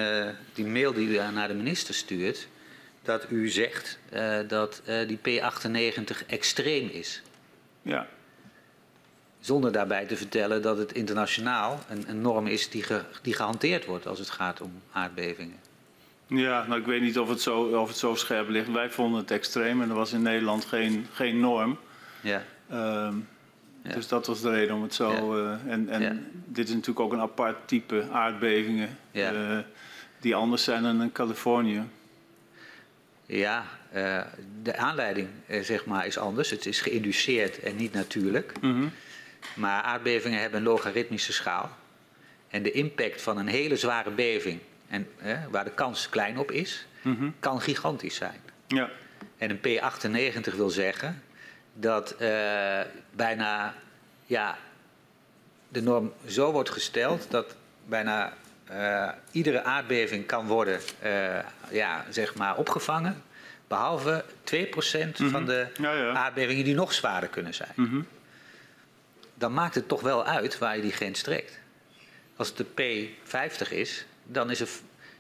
die 0.54 0.66
mail 0.66 0.92
die 0.92 1.08
u 1.08 1.16
naar 1.32 1.48
de 1.48 1.54
minister 1.54 1.94
stuurt 1.94 2.48
dat 3.10 3.30
u 3.30 3.48
zegt 3.48 3.98
uh, 4.12 4.38
dat 4.48 4.82
uh, 4.88 5.08
die 5.08 5.18
P98 5.18 6.26
extreem 6.26 6.88
is. 6.88 7.22
Ja. 7.82 8.06
Zonder 9.40 9.72
daarbij 9.72 10.06
te 10.06 10.16
vertellen 10.16 10.62
dat 10.62 10.78
het 10.78 10.92
internationaal 10.92 11.80
een, 11.88 12.04
een 12.08 12.20
norm 12.20 12.46
is 12.46 12.68
die, 12.70 12.82
ge, 12.82 13.02
die 13.22 13.34
gehanteerd 13.34 13.84
wordt 13.84 14.06
als 14.06 14.18
het 14.18 14.30
gaat 14.30 14.60
om 14.60 14.72
aardbevingen. 14.92 15.56
Ja, 16.26 16.66
nou 16.66 16.80
ik 16.80 16.86
weet 16.86 17.00
niet 17.00 17.18
of 17.18 17.28
het, 17.28 17.40
zo, 17.40 17.62
of 17.62 17.88
het 17.88 17.96
zo 17.96 18.14
scherp 18.14 18.48
ligt. 18.48 18.72
Wij 18.72 18.90
vonden 18.90 19.20
het 19.20 19.30
extreem 19.30 19.82
en 19.82 19.88
er 19.88 19.94
was 19.94 20.12
in 20.12 20.22
Nederland 20.22 20.64
geen, 20.64 21.06
geen 21.12 21.40
norm. 21.40 21.78
Ja. 22.20 22.42
Um, 22.72 23.28
ja. 23.82 23.94
Dus 23.94 24.08
dat 24.08 24.26
was 24.26 24.40
de 24.40 24.50
reden 24.50 24.74
om 24.74 24.82
het 24.82 24.94
zo. 24.94 25.10
Ja. 25.10 25.42
Uh, 25.42 25.72
en 25.72 25.88
en 25.88 26.02
ja. 26.02 26.16
dit 26.44 26.68
is 26.68 26.74
natuurlijk 26.74 27.00
ook 27.00 27.12
een 27.12 27.20
apart 27.20 27.68
type 27.68 28.08
aardbevingen. 28.12 28.98
die 30.20 30.34
anders 30.34 30.64
zijn 30.64 30.82
dan 30.82 31.02
in 31.02 31.12
Californië. 31.12 31.82
Ja, 33.30 33.64
uh, 33.94 34.20
de 34.62 34.76
aanleiding 34.76 35.28
uh, 35.46 35.62
zeg 35.62 35.84
maar, 35.84 36.06
is 36.06 36.18
anders. 36.18 36.50
Het 36.50 36.66
is 36.66 36.80
geïnduceerd 36.80 37.60
en 37.60 37.76
niet 37.76 37.92
natuurlijk. 37.92 38.52
Mm 38.60 38.72
-hmm. 38.72 38.92
Maar 39.54 39.82
aardbevingen 39.82 40.40
hebben 40.40 40.58
een 40.58 40.66
logaritmische 40.66 41.32
schaal. 41.32 41.70
En 42.48 42.62
de 42.62 42.70
impact 42.70 43.22
van 43.22 43.38
een 43.38 43.46
hele 43.46 43.76
zware 43.76 44.10
beving, 44.10 44.60
en, 44.88 45.08
uh, 45.24 45.38
waar 45.50 45.64
de 45.64 45.70
kans 45.70 46.08
klein 46.08 46.38
op 46.38 46.50
is, 46.50 46.86
mm 47.02 47.16
-hmm. 47.16 47.34
kan 47.38 47.60
gigantisch 47.60 48.14
zijn. 48.14 48.40
Ja. 48.66 48.90
En 49.38 49.50
een 49.50 49.58
P98 49.58 50.56
wil 50.56 50.70
zeggen 50.70 51.22
dat 51.74 52.16
bijna 53.10 53.74
ja, 54.26 54.58
de 55.68 55.82
norm 55.82 56.12
zo 56.26 56.52
wordt 56.52 56.70
gesteld 56.70 57.26
dat 57.30 57.56
bijna 57.86 58.32
uh, 58.72 59.08
iedere 59.30 59.62
aardbeving 59.62 60.26
kan 60.26 60.46
worden 60.46 60.80
uh, 61.04 61.38
ja, 61.70 62.04
zeg 62.10 62.34
maar 62.34 62.56
opgevangen. 62.56 63.22
Behalve 63.68 64.24
2% 64.54 64.54
mm 64.54 65.12
-hmm. 65.16 65.30
van 65.30 65.46
de 65.46 65.66
ja, 65.80 65.92
ja. 65.92 66.12
aardbevingen 66.12 66.64
die 66.64 66.74
nog 66.74 66.92
zwaarder 66.92 67.28
kunnen 67.28 67.54
zijn. 67.54 67.72
Mm 67.74 67.88
-hmm. 67.88 68.06
Dan 69.34 69.52
maakt 69.54 69.74
het 69.74 69.88
toch 69.88 70.00
wel 70.00 70.24
uit 70.24 70.58
waar 70.58 70.76
je 70.76 70.82
die 70.82 70.92
grens 70.92 71.22
trekt. 71.22 71.58
Als 72.36 72.48
het 72.48 72.56
de 72.56 72.66
P50 72.66 73.72
is, 73.72 74.04
dan, 74.24 74.50
is 74.50 74.60
er, 74.60 74.68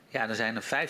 ja, 0.08 0.26
dan 0.26 0.36
zijn 0.36 0.56
er 0.56 0.88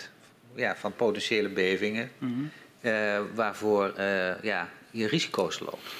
50% 0.00 0.08
ja, 0.54 0.76
van 0.76 0.94
potentiële 0.94 1.48
bevingen 1.48 2.10
mm 2.18 2.32
-hmm. 2.34 2.50
uh, 2.90 3.20
waarvoor 3.34 4.00
ja, 4.42 4.68
je 4.90 5.06
risico's 5.06 5.58
loopt. 5.58 5.94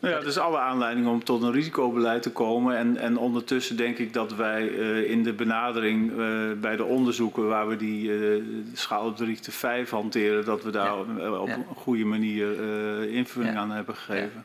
Nou 0.00 0.14
ja, 0.14 0.28
is 0.28 0.38
alle 0.38 0.58
aanleiding 0.58 1.06
om 1.06 1.24
tot 1.24 1.42
een 1.42 1.52
risicobeleid 1.52 2.22
te 2.22 2.30
komen. 2.30 2.76
En, 2.76 2.96
en 2.96 3.16
ondertussen 3.16 3.76
denk 3.76 3.98
ik 3.98 4.12
dat 4.12 4.34
wij 4.34 4.68
uh, 4.68 5.10
in 5.10 5.22
de 5.22 5.32
benadering 5.32 6.10
uh, 6.10 6.52
bij 6.60 6.76
de 6.76 6.84
onderzoeken 6.84 7.48
waar 7.48 7.68
we 7.68 7.76
die 7.76 8.08
uh, 8.08 8.42
schaal 8.72 9.06
op 9.06 9.16
de 9.16 9.24
Richter 9.24 9.52
5 9.52 9.90
hanteren, 9.90 10.44
dat 10.44 10.62
we 10.62 10.70
daar 10.70 10.84
ja. 10.84 11.32
op 11.40 11.48
ja. 11.48 11.54
een 11.54 11.64
goede 11.74 12.04
manier 12.04 12.60
invulling 13.08 13.56
aan 13.56 13.70
hebben 13.70 13.94
gegeven. 13.96 14.44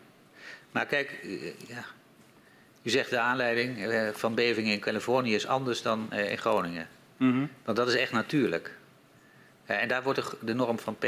Maar 0.71 0.85
kijk, 0.85 1.19
ja. 1.67 1.85
u 2.81 2.89
zegt 2.89 3.09
de 3.09 3.19
aanleiding 3.19 3.77
van 4.13 4.35
bevingen 4.35 4.73
in 4.73 4.79
Californië 4.79 5.35
is 5.35 5.47
anders 5.47 5.81
dan 5.81 6.13
in 6.13 6.37
Groningen. 6.37 6.87
Mm 7.17 7.31
-hmm. 7.31 7.49
Want 7.65 7.77
dat 7.77 7.87
is 7.87 7.95
echt 7.95 8.11
natuurlijk. 8.11 8.77
En 9.65 9.87
daar 9.87 10.03
wordt 10.03 10.19
de, 10.19 10.37
de 10.41 10.53
norm 10.53 10.79
van 10.79 10.95
P98 10.95 10.99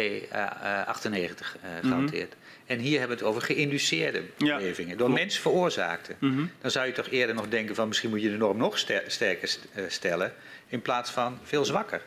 gehanteerd. 1.81 2.35
Mm 2.35 2.41
-hmm. 2.41 2.45
En 2.65 2.79
hier 2.79 2.99
hebben 2.99 3.17
we 3.17 3.23
het 3.23 3.33
over 3.33 3.41
geïnduceerde 3.41 4.23
bevingen, 4.37 4.91
ja. 4.91 4.97
door 4.97 5.11
mensen 5.11 5.41
veroorzaakte. 5.41 6.15
Mm 6.19 6.35
-hmm. 6.35 6.51
Dan 6.61 6.71
zou 6.71 6.85
je 6.85 6.91
toch 6.91 7.07
eerder 7.07 7.35
nog 7.35 7.49
denken 7.49 7.75
van 7.75 7.87
misschien 7.87 8.09
moet 8.09 8.21
je 8.21 8.29
de 8.29 8.37
norm 8.37 8.57
nog 8.57 8.77
sterker 9.07 9.57
eh, 9.73 9.83
stellen 9.87 10.33
in 10.67 10.81
plaats 10.81 11.11
van 11.11 11.39
veel 11.43 11.65
zwakker. 11.65 12.01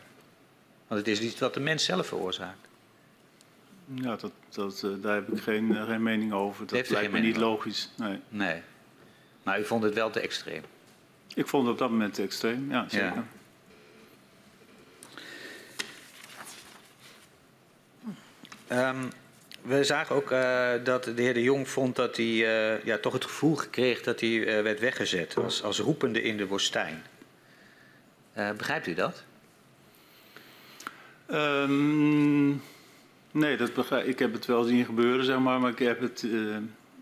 Want 0.87 0.99
het 0.99 1.09
is 1.09 1.19
iets 1.19 1.39
wat 1.39 1.53
de 1.53 1.59
mens 1.59 1.85
zelf 1.85 2.07
veroorzaakt. 2.07 2.67
Ja, 3.93 4.15
dat, 4.15 4.31
dat, 4.49 4.87
daar 5.01 5.15
heb 5.15 5.31
ik 5.31 5.41
geen, 5.41 5.75
geen 5.87 6.03
mening 6.03 6.33
over. 6.33 6.67
Dat 6.67 6.89
lijkt 6.89 7.11
me 7.11 7.19
niet 7.19 7.37
logisch. 7.37 7.89
Nee. 7.97 8.19
nee. 8.29 8.61
Maar 9.43 9.59
u 9.59 9.65
vond 9.65 9.83
het 9.83 9.93
wel 9.93 10.09
te 10.09 10.19
extreem? 10.19 10.61
Ik 11.33 11.47
vond 11.47 11.63
het 11.63 11.73
op 11.73 11.79
dat 11.79 11.89
moment 11.89 12.13
te 12.13 12.21
extreem, 12.21 12.71
ja, 12.71 12.85
zeker. 12.89 13.05
Ja. 13.05 13.25
Um, 18.71 19.09
we 19.61 19.83
zagen 19.83 20.15
ook 20.15 20.31
uh, 20.31 20.71
dat 20.83 21.03
de 21.03 21.21
heer 21.21 21.33
De 21.33 21.43
Jong 21.43 21.69
vond 21.69 21.95
dat 21.95 22.17
hij 22.17 22.25
uh, 22.25 22.83
ja, 22.83 22.97
toch 22.97 23.13
het 23.13 23.23
gevoel 23.23 23.57
kreeg 23.69 24.01
dat 24.01 24.19
hij 24.19 24.29
uh, 24.29 24.45
werd 24.61 24.79
weggezet 24.79 25.37
als, 25.37 25.63
als 25.63 25.79
roepende 25.79 26.21
in 26.21 26.37
de 26.37 26.47
woestijn. 26.47 27.03
begrijpt 28.33 28.87
u 28.87 28.93
dat? 28.93 29.23
Um, 31.31 32.61
nee, 33.31 33.57
dat 33.57 33.73
begrijp, 33.73 34.05
ik 34.05 34.19
heb 34.19 34.33
het 34.33 34.45
wel 34.45 34.63
zien 34.63 34.85
gebeuren, 34.85 35.25
zeg 35.25 35.39
maar, 35.39 35.59
maar 35.59 35.71
ik 35.71 35.79
heb, 35.79 35.99
het, 35.99 36.27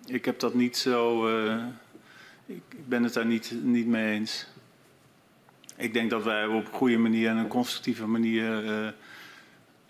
ik 0.05 0.25
heb 0.25 0.39
dat 0.39 0.53
niet 0.53 0.77
zo. 0.77 1.27
ik 2.45 2.87
ben 2.87 3.03
het 3.03 3.13
daar 3.13 3.25
niet, 3.25 3.53
niet 3.61 3.87
mee 3.87 4.13
eens. 4.13 4.47
Ik 5.75 5.93
denk 5.93 6.09
dat 6.09 6.23
wij 6.23 6.45
op 6.45 6.65
een 6.65 6.73
goede 6.73 6.97
manier 6.97 7.29
en 7.29 7.37
een 7.37 7.47
constructieve 7.47 8.07
manier 8.07 8.63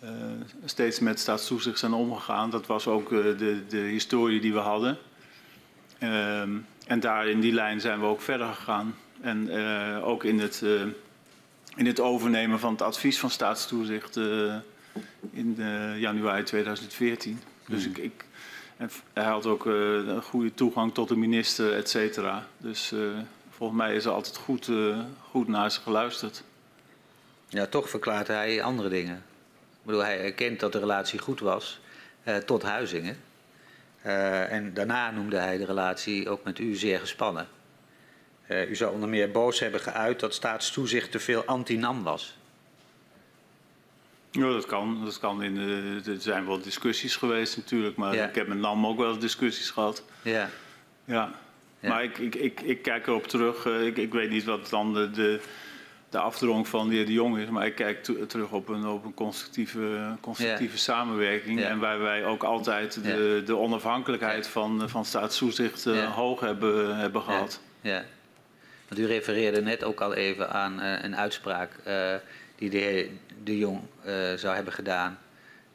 uh, 0.04 0.10
steeds 0.66 1.00
met 1.00 1.20
staatstoezicht 1.20 1.80
zijn 1.80 1.94
omgegaan. 1.94 2.50
Dat 2.50 2.66
was 2.66 2.88
ook 2.88 3.12
uh, 3.12 3.38
de, 3.38 3.64
de 3.68 3.78
historie 3.78 4.42
die 4.42 4.54
we 4.54 4.60
hadden. 4.60 4.98
Uh, 6.00 6.42
en 6.88 7.00
daar 7.00 7.28
in 7.28 7.40
die 7.40 7.54
lijn 7.54 7.82
zijn 7.82 8.00
we 8.00 8.06
ook 8.06 8.22
verder 8.22 8.48
gegaan. 8.48 8.96
En 9.22 9.52
ook 10.02 10.24
in 10.24 10.40
het, 10.40 10.64
in 11.76 11.86
het 11.86 12.00
overnemen 12.00 12.60
van 12.60 12.72
het 12.72 12.82
advies 12.82 13.20
van 13.20 13.30
staatstoezicht 13.30 14.16
in 15.32 15.56
januari 15.98 16.44
2014. 16.44 17.40
Dus 17.68 17.86
ik, 17.86 17.98
ik 17.98 18.26
en 18.78 18.90
hij 19.14 19.24
had 19.24 19.46
ook 19.46 19.66
een 19.66 20.22
goede 20.22 20.54
toegang 20.54 20.94
tot 20.94 21.08
de 21.08 21.16
minister, 21.16 21.74
et 21.74 21.90
cetera. 21.90 22.48
Dus 22.58 22.94
volgens 23.50 23.80
mij 23.80 23.96
is 23.96 24.06
er 24.06 24.12
altijd 24.12 24.38
goed, 24.38 24.70
goed 25.30 25.48
naar 25.48 25.72
ze 25.72 25.82
geluisterd. 25.82 26.44
Ja, 27.48 27.66
toch 27.66 27.90
verklaart 27.90 28.28
hij 28.28 28.64
andere 28.64 28.90
dingen 28.90 29.24
bedoel, 29.84 30.04
hij 30.04 30.24
erkent 30.24 30.60
dat 30.60 30.72
de 30.72 30.80
relatie 30.80 31.20
goed 31.20 31.40
was 31.40 31.80
uh, 32.28 32.38
tot 32.38 32.64
Huizingen. 32.64 33.18
Uh, 34.06 34.52
en 34.52 34.74
daarna 34.74 35.12
noemde 35.12 35.38
hij 35.38 35.58
de 35.58 35.66
relatie 35.66 36.30
ook 36.30 36.44
met 36.44 36.60
u 36.60 36.76
zeer 36.76 37.00
gespannen. 37.00 37.48
Uh, 38.48 38.70
u 38.70 38.76
zou 38.76 38.94
onder 38.94 39.10
meer 39.10 39.32
boos 39.32 39.60
hebben 39.60 39.80
geuit 39.80 40.20
dat 40.20 40.34
staatstoezicht 40.34 41.12
te 41.12 41.20
veel 41.20 41.46
anti-NAM 41.46 42.04
was. 42.04 42.38
Ja, 44.32 44.52
dat 44.52 44.66
kan. 44.66 45.06
Dat 45.06 45.20
kan 45.20 45.44
in 45.44 45.56
de, 45.56 46.02
er 46.06 46.22
zijn 46.22 46.46
wel 46.46 46.62
discussies 46.62 47.16
geweest 47.16 47.58
natuurlijk, 47.58 47.96
maar 47.96 48.16
ja. 48.16 48.28
ik 48.28 48.36
heb 48.36 48.48
met 48.48 48.58
NAM 48.58 48.86
ook 48.86 48.98
wel 48.98 49.20
discussies 49.20 49.70
gehad. 49.70 50.04
Ja. 50.22 50.50
Ja. 51.06 51.32
ja. 51.80 51.90
Maar 51.90 52.04
ik, 52.04 52.18
ik, 52.18 52.36
ik, 52.36 52.62
ik 52.62 52.82
kijk 52.82 53.08
erop 53.08 53.28
terug. 53.28 53.66
Ik, 53.66 53.98
ik 53.98 54.14
weet 54.14 54.30
niet 54.30 54.44
wat 54.44 54.70
dan 54.70 54.94
de, 54.94 55.12
de, 55.12 55.42
de 56.10 56.18
afdronk 56.18 56.66
van 56.68 56.90
de 56.90 56.96
heer 56.96 57.06
De 57.06 57.14
Jong 57.14 57.38
is, 57.38 57.50
maar 57.50 57.66
ik 57.66 57.76
kijk 57.76 58.04
terug 58.28 58.52
op 58.52 58.68
een, 58.68 58.88
op 58.88 59.06
een 59.06 59.14
constructieve, 59.14 60.16
constructieve 60.22 60.74
ja. 60.74 60.80
samenwerking. 60.80 61.62
En 61.62 61.80
waar 61.80 62.00
wij 62.00 62.26
ook 62.26 62.44
altijd 62.44 63.04
de, 63.04 63.44
de 63.46 63.58
onafhankelijkheid 63.58 64.48
van, 64.48 64.90
van 64.90 65.06
staatstoezicht 65.06 65.86
uh, 65.86 66.16
hoog 66.16 66.40
hebben, 66.40 66.98
hebben 66.98 67.22
gehad. 67.22 67.62
Ja. 67.82 68.04
Want 68.88 69.02
u 69.02 69.06
refereerde 69.06 69.62
net 69.62 69.84
ook 69.84 70.02
al 70.02 70.14
even 70.14 70.50
aan 70.50 70.80
uh, 70.80 71.04
een 71.04 71.16
uitspraak 71.16 71.72
die 72.56 72.70
de 72.70 72.78
heer 72.78 73.08
De 73.44 73.58
Jong 73.58 73.82
zou 74.36 74.56
hebben 74.56 74.74
gedaan 74.74 75.18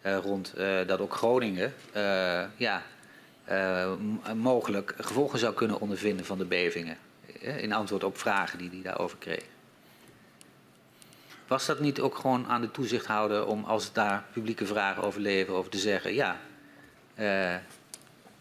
rond 0.03 0.55
dat 0.87 1.01
ook 1.01 1.15
Groningen 1.15 1.75
ja, 2.57 2.83
mogelijk 4.35 4.95
gevolgen 4.99 5.39
zou 5.39 5.55
kunnen 5.55 5.81
ondervinden 5.81 6.27
van 6.27 6.39
de 6.39 6.45
bevingen. 6.45 6.97
in 7.41 7.73
antwoord 7.73 8.05
op 8.05 8.19
vragen 8.19 8.59
die 8.59 8.71
hij 8.71 8.83
daarover 8.83 9.19
kreeg. 9.19 9.45
Was 11.55 11.67
dat 11.67 11.81
niet 11.81 12.01
ook 12.01 12.17
gewoon 12.17 12.47
aan 12.47 12.61
de 12.61 12.71
toezichthouder 12.71 13.47
om 13.47 13.65
als 13.65 13.93
daar 13.93 14.25
publieke 14.33 14.67
vragen 14.67 15.03
over 15.03 15.21
leven 15.21 15.55
over 15.55 15.71
te 15.71 15.79
zeggen, 15.79 16.15
ja, 16.15 16.41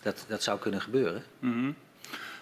dat, 0.01 0.25
dat 0.27 0.43
zou 0.43 0.59
kunnen 0.59 0.81
gebeuren? 0.81 1.23
Mm 1.39 1.53
-hmm. 1.53 1.75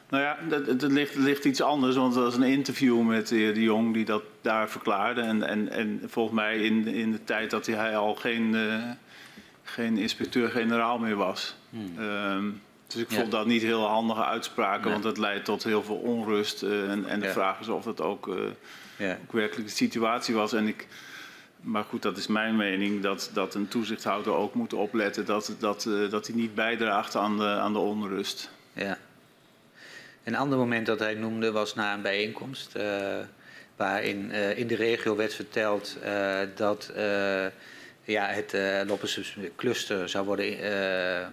Nou 0.10 0.24
ja, 0.24 0.38
het, 0.50 0.82
ligt, 0.82 1.16
ligt, 1.16 1.46
iets 1.46 1.62
anders, 1.62 1.96
want 1.96 2.16
er 2.16 2.22
was 2.22 2.36
een 2.36 2.44
interview 2.44 3.02
met 3.02 3.28
de 3.28 3.36
heer 3.36 3.54
De 3.54 3.62
Jong 3.62 3.94
die 3.94 4.06
dat 4.06 4.24
daar 4.42 4.70
verklaarde. 4.70 5.22
En, 5.22 5.44
en, 5.44 5.70
en 5.70 6.02
volgens 6.06 6.36
mij 6.36 6.58
in, 6.58 6.88
in 6.88 7.12
de 7.12 7.24
tijd 7.24 7.50
dat 7.50 7.66
hij 7.66 7.98
al 7.98 8.16
geen, 8.16 8.54
uh, 8.54 8.84
geen 9.64 9.98
inspecteur-generaal 9.98 10.98
meer 10.98 11.16
was. 11.16 11.56
Hmm. 11.70 12.00
Um, 12.00 12.62
dus 12.88 13.02
ik 13.02 13.10
vond 13.10 13.32
dat 13.32 13.46
niet 13.46 13.62
heel 13.62 13.86
handige 13.88 14.26
uitspraken, 14.26 14.84
nee. 14.84 14.92
want 14.92 15.04
dat 15.04 15.18
leidt 15.18 15.46
tot 15.46 15.64
heel 15.64 15.84
veel 15.84 15.96
onrust. 15.96 16.64
Uh, 16.64 16.92
en, 16.92 17.06
en 17.06 17.20
de 17.20 17.26
ja. 17.26 17.32
vraag 17.32 17.60
is 17.60 17.68
of 17.68 17.84
dat 17.84 18.02
ook, 18.02 18.28
uh, 18.28 18.36
ja. 19.02 19.18
ook 19.24 19.32
werkelijk 19.32 19.68
de 19.68 19.76
situatie 19.76 20.36
was. 20.36 20.54
En 20.54 20.68
ik, 20.68 20.88
maar 21.62 21.84
goed, 21.84 22.02
dat 22.02 22.18
is 22.18 22.28
mijn 22.28 22.56
mening, 22.56 23.02
dat, 23.02 23.30
dat 23.34 23.56
een 23.56 23.68
toezichthouder 23.68 24.34
ook 24.34 24.54
moet 24.54 24.74
opletten 24.74 25.26
dat, 25.26 25.56
dat, 25.60 25.90
dat 26.10 26.28
hij 26.28 26.36
niet 26.36 26.56
bijdraagt 26.56 27.16
aan 27.16 27.38
de, 27.38 27.48
aan 27.48 27.74
de 27.74 27.80
onrust. 27.80 28.50
Ja. 28.74 28.98
Een 30.24 30.36
ander 30.36 30.58
moment 30.58 30.86
dat 30.86 31.00
hij 31.00 31.14
noemde 31.14 31.52
was 31.52 31.76
na 31.76 31.94
een 31.94 32.02
bijeenkomst. 32.02 32.76
Uh, 32.78 32.84
waarin 33.76 34.30
uh, 34.30 34.58
in 34.58 34.68
de 34.68 34.76
regio 34.76 35.16
werd 35.16 35.34
verteld 35.34 35.98
uh, 36.04 36.40
dat 36.56 36.92
ja, 38.04 38.26
het 38.26 38.54
uh, 38.54 39.50
cluster 39.56 40.10
zou 40.10 40.26
worden 40.26 40.46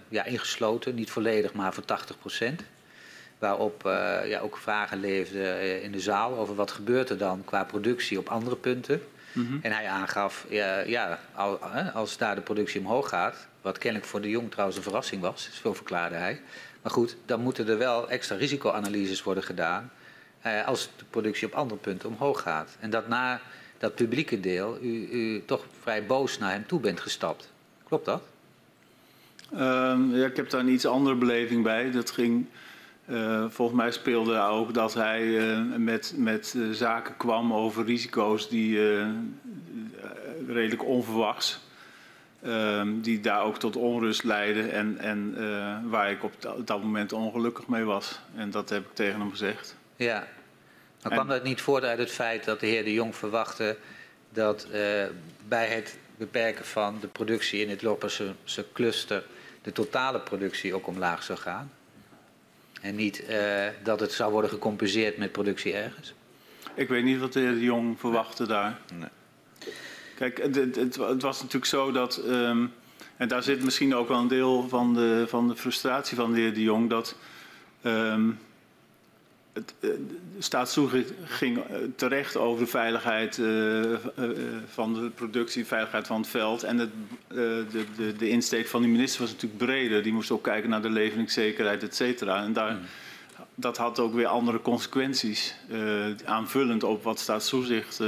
ja, 0.07 0.25
ingesloten. 0.25 0.95
Niet 0.95 1.11
volledig, 1.11 1.53
maar 1.53 1.73
voor 1.73 1.85
80 1.85 2.19
procent. 2.19 2.61
Waarop 3.39 3.81
ja, 4.25 4.39
ook 4.39 4.57
vragen 4.57 4.99
leefden 4.99 5.81
in 5.81 5.91
de 5.91 5.99
zaal 5.99 6.37
over 6.37 6.55
wat 6.55 6.71
gebeurt 6.71 7.09
er 7.09 7.17
dan 7.17 7.43
qua 7.45 7.63
productie 7.63 8.17
op 8.17 8.29
andere 8.29 8.55
punten. 8.55 9.01
Mm 9.31 9.45
-hmm. 9.45 9.59
En 9.61 9.71
hij 9.71 9.87
aangaf, 9.87 10.45
ja, 10.49 10.79
ja, 10.79 11.19
als 11.93 12.17
daar 12.17 12.35
de 12.35 12.41
productie 12.41 12.79
omhoog 12.79 13.09
gaat, 13.09 13.47
wat 13.61 13.77
kennelijk 13.77 14.09
voor 14.09 14.21
de 14.21 14.29
jong 14.29 14.51
trouwens 14.51 14.77
een 14.77 14.83
verrassing 14.83 15.21
was, 15.21 15.49
zo 15.61 15.73
verklaarde 15.73 16.15
hij, 16.15 16.41
maar 16.81 16.91
goed, 16.91 17.17
dan 17.25 17.41
moeten 17.41 17.67
er 17.67 17.77
wel 17.77 18.09
extra 18.09 18.35
risicoanalyses 18.35 19.23
worden 19.23 19.43
gedaan 19.43 19.91
eh, 20.41 20.67
als 20.67 20.89
de 20.97 21.05
productie 21.09 21.47
op 21.47 21.53
andere 21.53 21.79
punten 21.79 22.09
omhoog 22.09 22.41
gaat. 22.41 22.77
En 22.79 22.89
dat 22.89 23.07
na 23.07 23.41
dat 23.77 23.95
publieke 23.95 24.39
deel 24.39 24.77
u, 24.81 25.09
u 25.11 25.43
toch 25.45 25.65
vrij 25.81 26.05
boos 26.05 26.37
naar 26.37 26.51
hem 26.51 26.65
toe 26.65 26.79
bent 26.79 26.99
gestapt. 26.99 27.51
Klopt 27.83 28.05
dat? 28.05 28.21
Um, 29.53 30.15
ja, 30.15 30.25
ik 30.25 30.35
heb 30.35 30.49
daar 30.49 30.59
een 30.59 30.69
iets 30.69 30.85
andere 30.85 31.15
beleving 31.15 31.63
bij. 31.63 31.91
Dat 31.91 32.11
ging, 32.11 32.45
uh, 33.09 33.45
volgens 33.49 33.77
mij 33.77 33.91
speelde 33.91 34.39
ook 34.39 34.73
dat 34.73 34.93
hij 34.93 35.23
uh, 35.23 35.75
met, 35.77 36.13
met 36.17 36.53
uh, 36.57 36.71
zaken 36.71 37.17
kwam 37.17 37.53
over 37.53 37.85
risico's 37.85 38.49
die 38.49 38.79
redelijk 40.47 40.85
onverwachts 40.85 41.67
Um, 42.45 43.01
die 43.01 43.19
daar 43.19 43.43
ook 43.43 43.57
tot 43.57 43.75
onrust 43.75 44.23
leidden 44.23 44.71
en, 44.71 44.97
en 44.97 45.35
waar 45.89 46.11
ik 46.11 46.23
op 46.23 46.33
dat 46.65 46.81
moment 46.81 47.13
ongelukkig 47.13 47.67
mee 47.67 47.83
was. 47.83 48.19
En 48.35 48.51
dat 48.51 48.69
heb 48.69 48.85
ik 48.85 48.93
tegen 48.93 49.19
hem 49.19 49.29
gezegd. 49.29 49.75
Ja, 49.95 50.27
maar 51.01 51.11
kwam 51.11 51.29
en, 51.29 51.35
dat 51.35 51.43
niet 51.43 51.61
voort 51.61 51.83
uit 51.83 51.99
het 51.99 52.11
feit 52.11 52.45
dat 52.45 52.59
de 52.59 52.65
heer 52.65 52.83
De 52.83 52.93
Jong 52.93 53.15
verwachtte 53.15 53.77
dat 54.29 54.67
bij 55.47 55.67
het 55.67 55.97
beperken 56.17 56.65
van 56.65 56.97
de 57.01 57.07
productie 57.07 57.61
in 57.61 57.69
het 57.69 57.81
Lopperse 57.81 58.33
cluster 58.73 59.23
de 59.61 59.71
totale 59.71 60.19
productie 60.19 60.75
ook 60.75 60.87
omlaag 60.87 61.23
zou 61.23 61.39
gaan? 61.39 61.71
En 62.81 62.95
niet 62.95 63.23
uh, 63.29 63.65
dat 63.83 63.99
het 63.99 64.11
zou 64.11 64.31
worden 64.31 64.49
gecompenseerd 64.49 65.17
met 65.17 65.31
productie 65.31 65.73
ergens? 65.73 66.13
Ik 66.73 66.87
weet 66.87 67.03
niet 67.03 67.19
wat 67.19 67.33
de 67.33 67.39
heer 67.39 67.53
De 67.53 67.63
Jong 67.63 67.99
verwachtte 67.99 68.47
daar. 68.47 68.79
Nee. 68.93 69.09
Kijk, 70.15 70.37
het, 70.37 70.55
het, 70.55 70.95
het, 70.95 71.21
was 71.21 71.37
natuurlijk 71.37 71.65
zo 71.65 71.91
dat. 71.91 72.21
Um, 72.27 72.73
en 73.17 73.27
daar 73.27 73.43
zit 73.43 73.63
misschien 73.63 73.95
ook 73.95 74.07
wel 74.07 74.19
een 74.19 74.27
deel 74.27 74.69
van 74.69 74.93
de, 74.93 75.25
van 75.27 75.47
de 75.47 75.55
frustratie 75.55 76.17
van 76.17 76.33
de 76.33 76.39
heer 76.39 76.53
De 76.53 76.61
Jong. 76.61 76.89
Dat. 76.89 77.15
Um, 77.83 78.39
het, 79.59 79.73
uh, 79.79 80.93
de 80.93 81.05
ging 81.23 81.57
uh, 81.57 81.63
terecht 81.95 82.37
over 82.37 82.63
de 82.63 82.69
veiligheid 82.69 83.37
uh, 83.37 83.95
van 84.65 84.93
de 84.93 85.09
productie, 85.09 85.61
de 85.61 85.67
veiligheid 85.67 86.07
van 86.07 86.21
het 86.21 86.29
veld. 86.29 86.63
En 86.63 86.77
het, 86.77 86.89
de, 87.27 87.85
de, 87.95 88.15
de 88.15 88.29
insteek 88.29 88.67
van 88.67 88.81
de 88.81 88.87
minister 88.87 89.21
was 89.21 89.31
natuurlijk 89.31 89.61
breder. 89.61 90.03
Die 90.03 90.13
moest 90.13 90.31
ook 90.31 90.43
kijken 90.43 90.69
naar 90.69 90.81
de 90.81 90.89
leveringszekerheid, 90.89 91.83
et 91.83 91.95
cetera. 91.95 92.43
En 92.43 92.53
daar, 92.53 92.73
mm. 92.73 92.79
dat 93.55 93.77
had 93.77 93.99
ook 93.99 94.13
weer 94.13 94.27
andere 94.27 94.61
consequenties, 94.61 95.55
aanvullend 96.25 96.83
op 96.83 97.03
wat 97.03 97.19
staatstoezicht. 97.19 97.99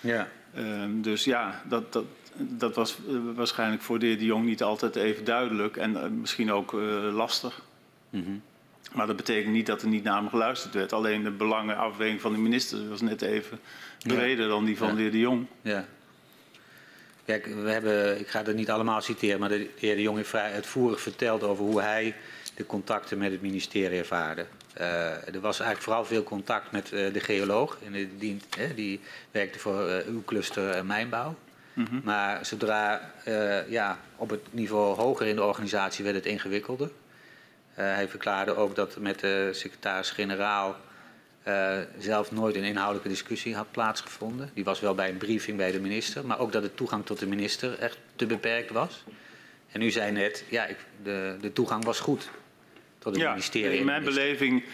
Ja. 0.00 0.28
Um, 0.58 1.02
dus 1.02 1.24
ja, 1.24 1.62
dat, 1.68 1.92
dat, 1.92 2.04
dat 2.36 2.74
was 2.74 2.98
waarschijnlijk 3.34 3.82
voor 3.82 3.98
de 3.98 4.06
heer 4.06 4.18
De 4.18 4.24
Jong 4.24 4.44
niet 4.44 4.62
altijd 4.62 4.96
even 4.96 5.24
duidelijk 5.24 5.76
en 5.76 6.20
misschien 6.20 6.52
ook 6.52 6.72
lastig. 7.12 7.62
Mm 8.10 8.24
-hmm. 8.24 8.42
Maar 8.96 9.06
dat 9.06 9.16
betekent 9.16 9.52
niet 9.52 9.66
dat 9.66 9.82
er 9.82 9.88
niet 9.88 10.04
naar 10.04 10.16
hem 10.16 10.28
geluisterd 10.28 10.74
werd. 10.74 10.92
Alleen 10.92 11.22
de 11.22 11.30
belangenafweging 11.30 12.20
van 12.20 12.32
de 12.32 12.38
minister 12.38 12.88
was 12.88 13.00
net 13.00 13.22
even 13.22 13.58
breder 14.02 14.44
ja. 14.44 14.50
dan 14.50 14.64
die 14.64 14.76
van 14.76 14.88
ja. 14.88 14.94
de 14.94 15.00
heer 15.00 15.10
De 15.10 15.18
Jong. 15.18 15.46
Ja. 15.62 15.84
Kijk, 17.24 17.46
we 17.46 17.70
hebben, 17.70 18.20
ik 18.20 18.28
ga 18.28 18.42
het 18.42 18.56
niet 18.56 18.70
allemaal 18.70 19.00
citeren, 19.00 19.40
maar 19.40 19.48
de 19.48 19.70
heer 19.78 19.94
De 19.94 20.02
Jong 20.02 20.16
heeft 20.16 20.28
vrij 20.28 20.52
uitvoerig 20.52 21.00
verteld 21.00 21.42
over 21.42 21.64
hoe 21.64 21.80
hij 21.80 22.14
de 22.54 22.66
contacten 22.66 23.18
met 23.18 23.30
het 23.30 23.42
ministerie 23.42 23.98
ervaarde. 23.98 24.46
Uh, 24.80 25.34
er 25.34 25.40
was 25.40 25.60
eigenlijk 25.60 25.82
vooral 25.82 26.04
veel 26.04 26.22
contact 26.22 26.72
met 26.72 26.92
uh, 26.92 27.12
de 27.12 27.20
geoloog. 27.20 27.78
En 27.84 27.92
die, 27.92 28.08
die, 28.18 28.36
hè, 28.56 28.74
die 28.74 29.00
werkte 29.30 29.58
voor 29.58 29.88
uh, 29.88 29.96
uw 30.06 30.22
cluster 30.24 30.86
mijnbouw. 30.86 31.34
Mm 31.72 31.86
-hmm. 31.90 32.00
Maar 32.04 32.46
zodra 32.46 33.12
ja, 33.68 33.98
op 34.16 34.30
het 34.30 34.42
niveau 34.50 34.96
hoger 34.96 35.26
in 35.26 35.36
de 35.36 35.44
organisatie 35.44 36.04
werd 36.04 36.16
het 36.16 36.26
ingewikkelder. 36.26 36.90
Hij 37.82 38.08
verklaarde 38.08 38.56
ook 38.56 38.74
dat 38.74 38.96
met 38.98 39.20
de 39.20 39.48
secretaris-generaal 39.52 40.76
zelf 41.98 42.32
nooit 42.32 42.56
een 42.56 42.64
inhoudelijke 42.64 43.08
discussie 43.08 43.54
had 43.54 43.70
plaatsgevonden. 43.70 44.50
Die 44.54 44.64
was 44.64 44.80
wel 44.80 44.94
bij 44.94 45.08
een 45.08 45.16
briefing 45.16 45.56
bij 45.56 45.72
de 45.72 45.80
minister. 45.80 46.26
Maar 46.26 46.38
ook 46.38 46.52
dat 46.52 46.62
de 46.62 46.74
toegang 46.74 47.06
tot 47.06 47.18
de 47.18 47.26
minister 47.26 47.78
echt 47.78 47.98
te 48.16 48.26
beperkt 48.26 48.70
was. 48.70 49.04
En 49.72 49.82
u 49.82 49.90
zei 49.90 50.12
net, 50.12 50.44
ja, 50.48 50.66
ik, 50.66 50.76
de, 51.02 51.36
de 51.40 51.52
toegang 51.52 51.84
was 51.84 52.00
goed 52.00 52.28
tot 52.98 53.12
het 53.12 53.22
ja, 53.22 53.30
ministerie. 53.30 53.78
In 53.78 53.84
mijn 53.84 54.04
beleving, 54.04 54.64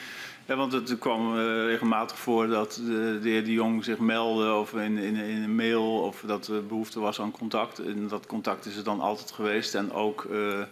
ja, 0.47 0.57
want 0.57 0.73
het 0.73 0.99
kwam 0.99 1.39
uh, 1.39 1.65
regelmatig 1.65 2.19
voor 2.19 2.47
dat 2.47 2.81
de, 2.87 3.19
de 3.23 3.29
heer 3.29 3.45
De 3.45 3.53
Jong 3.53 3.85
zich 3.85 3.99
meldde 3.99 4.55
of 4.55 4.73
in, 4.73 4.99
in, 4.99 5.15
in, 5.15 5.43
een 5.43 5.55
mail 5.55 6.03
of 6.03 6.23
dat 6.27 6.47
er 6.47 6.67
behoefte 6.67 7.01
was 7.01 7.21
aan 7.21 7.31
contact. 7.31 7.79
En 7.79 8.09
dat 8.09 8.27
contact 8.27 8.67
is 8.67 8.77
er 8.77 8.85
dan 8.85 9.01
altijd 9.01 9.31
geweest. 9.31 9.75
En 9.75 9.93
ook 9.93 10.27
uh, 10.31 10.63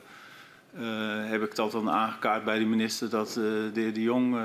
heb 1.29 1.43
ik 1.43 1.55
dat 1.55 1.73
dan 1.73 1.91
aangekaart 1.91 2.45
bij 2.45 2.59
de 2.59 2.65
minister 2.65 3.11
dat 3.11 3.33
de 3.33 3.71
heer 3.75 3.95
De 3.95 4.03
Jong 4.03 4.37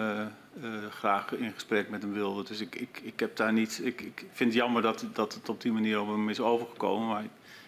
graag 0.90 1.32
in 1.32 1.52
gesprek 1.52 1.90
met 1.90 2.02
hem 2.02 2.14
wilde. 2.14 2.44
Dus 2.44 2.60
ik, 2.60 2.76
ik, 2.76 3.00
ik 3.04 3.20
heb 3.20 3.36
daar 3.36 3.54
niet. 3.54 3.82
Ik, 3.84 4.02
ik 4.02 4.26
vind 4.32 4.54
het 4.54 4.60
jammer 4.60 4.82
dat, 4.82 5.06
dat 5.14 5.34
het 5.34 5.50
op 5.50 5.62
die 5.62 5.72
manier 5.72 6.02
op 6.02 6.08
hem 6.08 6.30
is 6.30 6.40
overgekomen. 6.40 7.08
Maar 7.08 7.24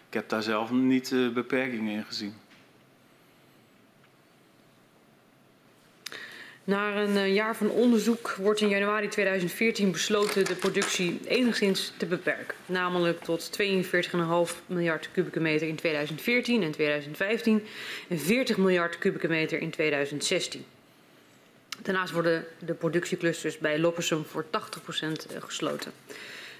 ik 0.07 0.13
heb 0.13 0.29
daar 0.29 0.43
zelf 0.43 0.71
niet 0.71 1.15
beperkingen 1.34 1.93
in 1.93 2.03
gezien. 2.03 2.34
Na 6.68 6.95
een 6.95 7.18
eh, 7.18 7.34
jaar 7.34 7.56
van 7.56 7.69
onderzoek 7.69 8.35
wordt 8.35 8.61
in 8.61 8.69
januari 8.69 9.07
2014 9.07 9.91
besloten 9.91 10.45
de 10.45 10.56
productie 10.56 11.19
enigszins 11.27 11.94
te 11.98 12.06
beperken. 12.06 12.56
Namelijk 12.65 13.23
tot 13.23 13.60
42,5 14.49 14.56
miljard 14.65 15.11
kubieke 15.11 15.39
meter 15.39 15.68
in 15.68 15.76
2014 15.76 16.64
en 16.64 16.72
2015 16.72 17.65
en 18.07 18.19
40 18.19 18.57
miljard 18.57 18.98
kubieke 18.98 19.27
meter 19.27 19.60
in 19.60 19.69
2016. 19.69 20.65
Daarnaast 21.81 22.14
worden 22.14 22.45
de 22.60 22.73
productieclusters 22.73 23.57
bij 23.57 23.80
Loppersum 23.80 24.26
voor 24.26 24.45
80% 24.45 24.49
eh, 24.49 25.41
gesloten. 25.41 25.91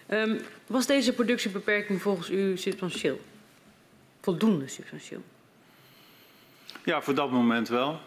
Um, 0.10 0.40
was 0.68 0.86
deze 0.86 1.14
productiebeperking 1.14 2.02
volgens 2.02 2.30
u 2.30 2.58
substantieel? 2.58 3.22
Voldoende 4.22 4.68
substantieel? 4.68 5.24
Ja, 6.84 7.02
voor 7.02 7.16
dat 7.16 7.32
moment 7.32 7.68
wel. 7.68 8.00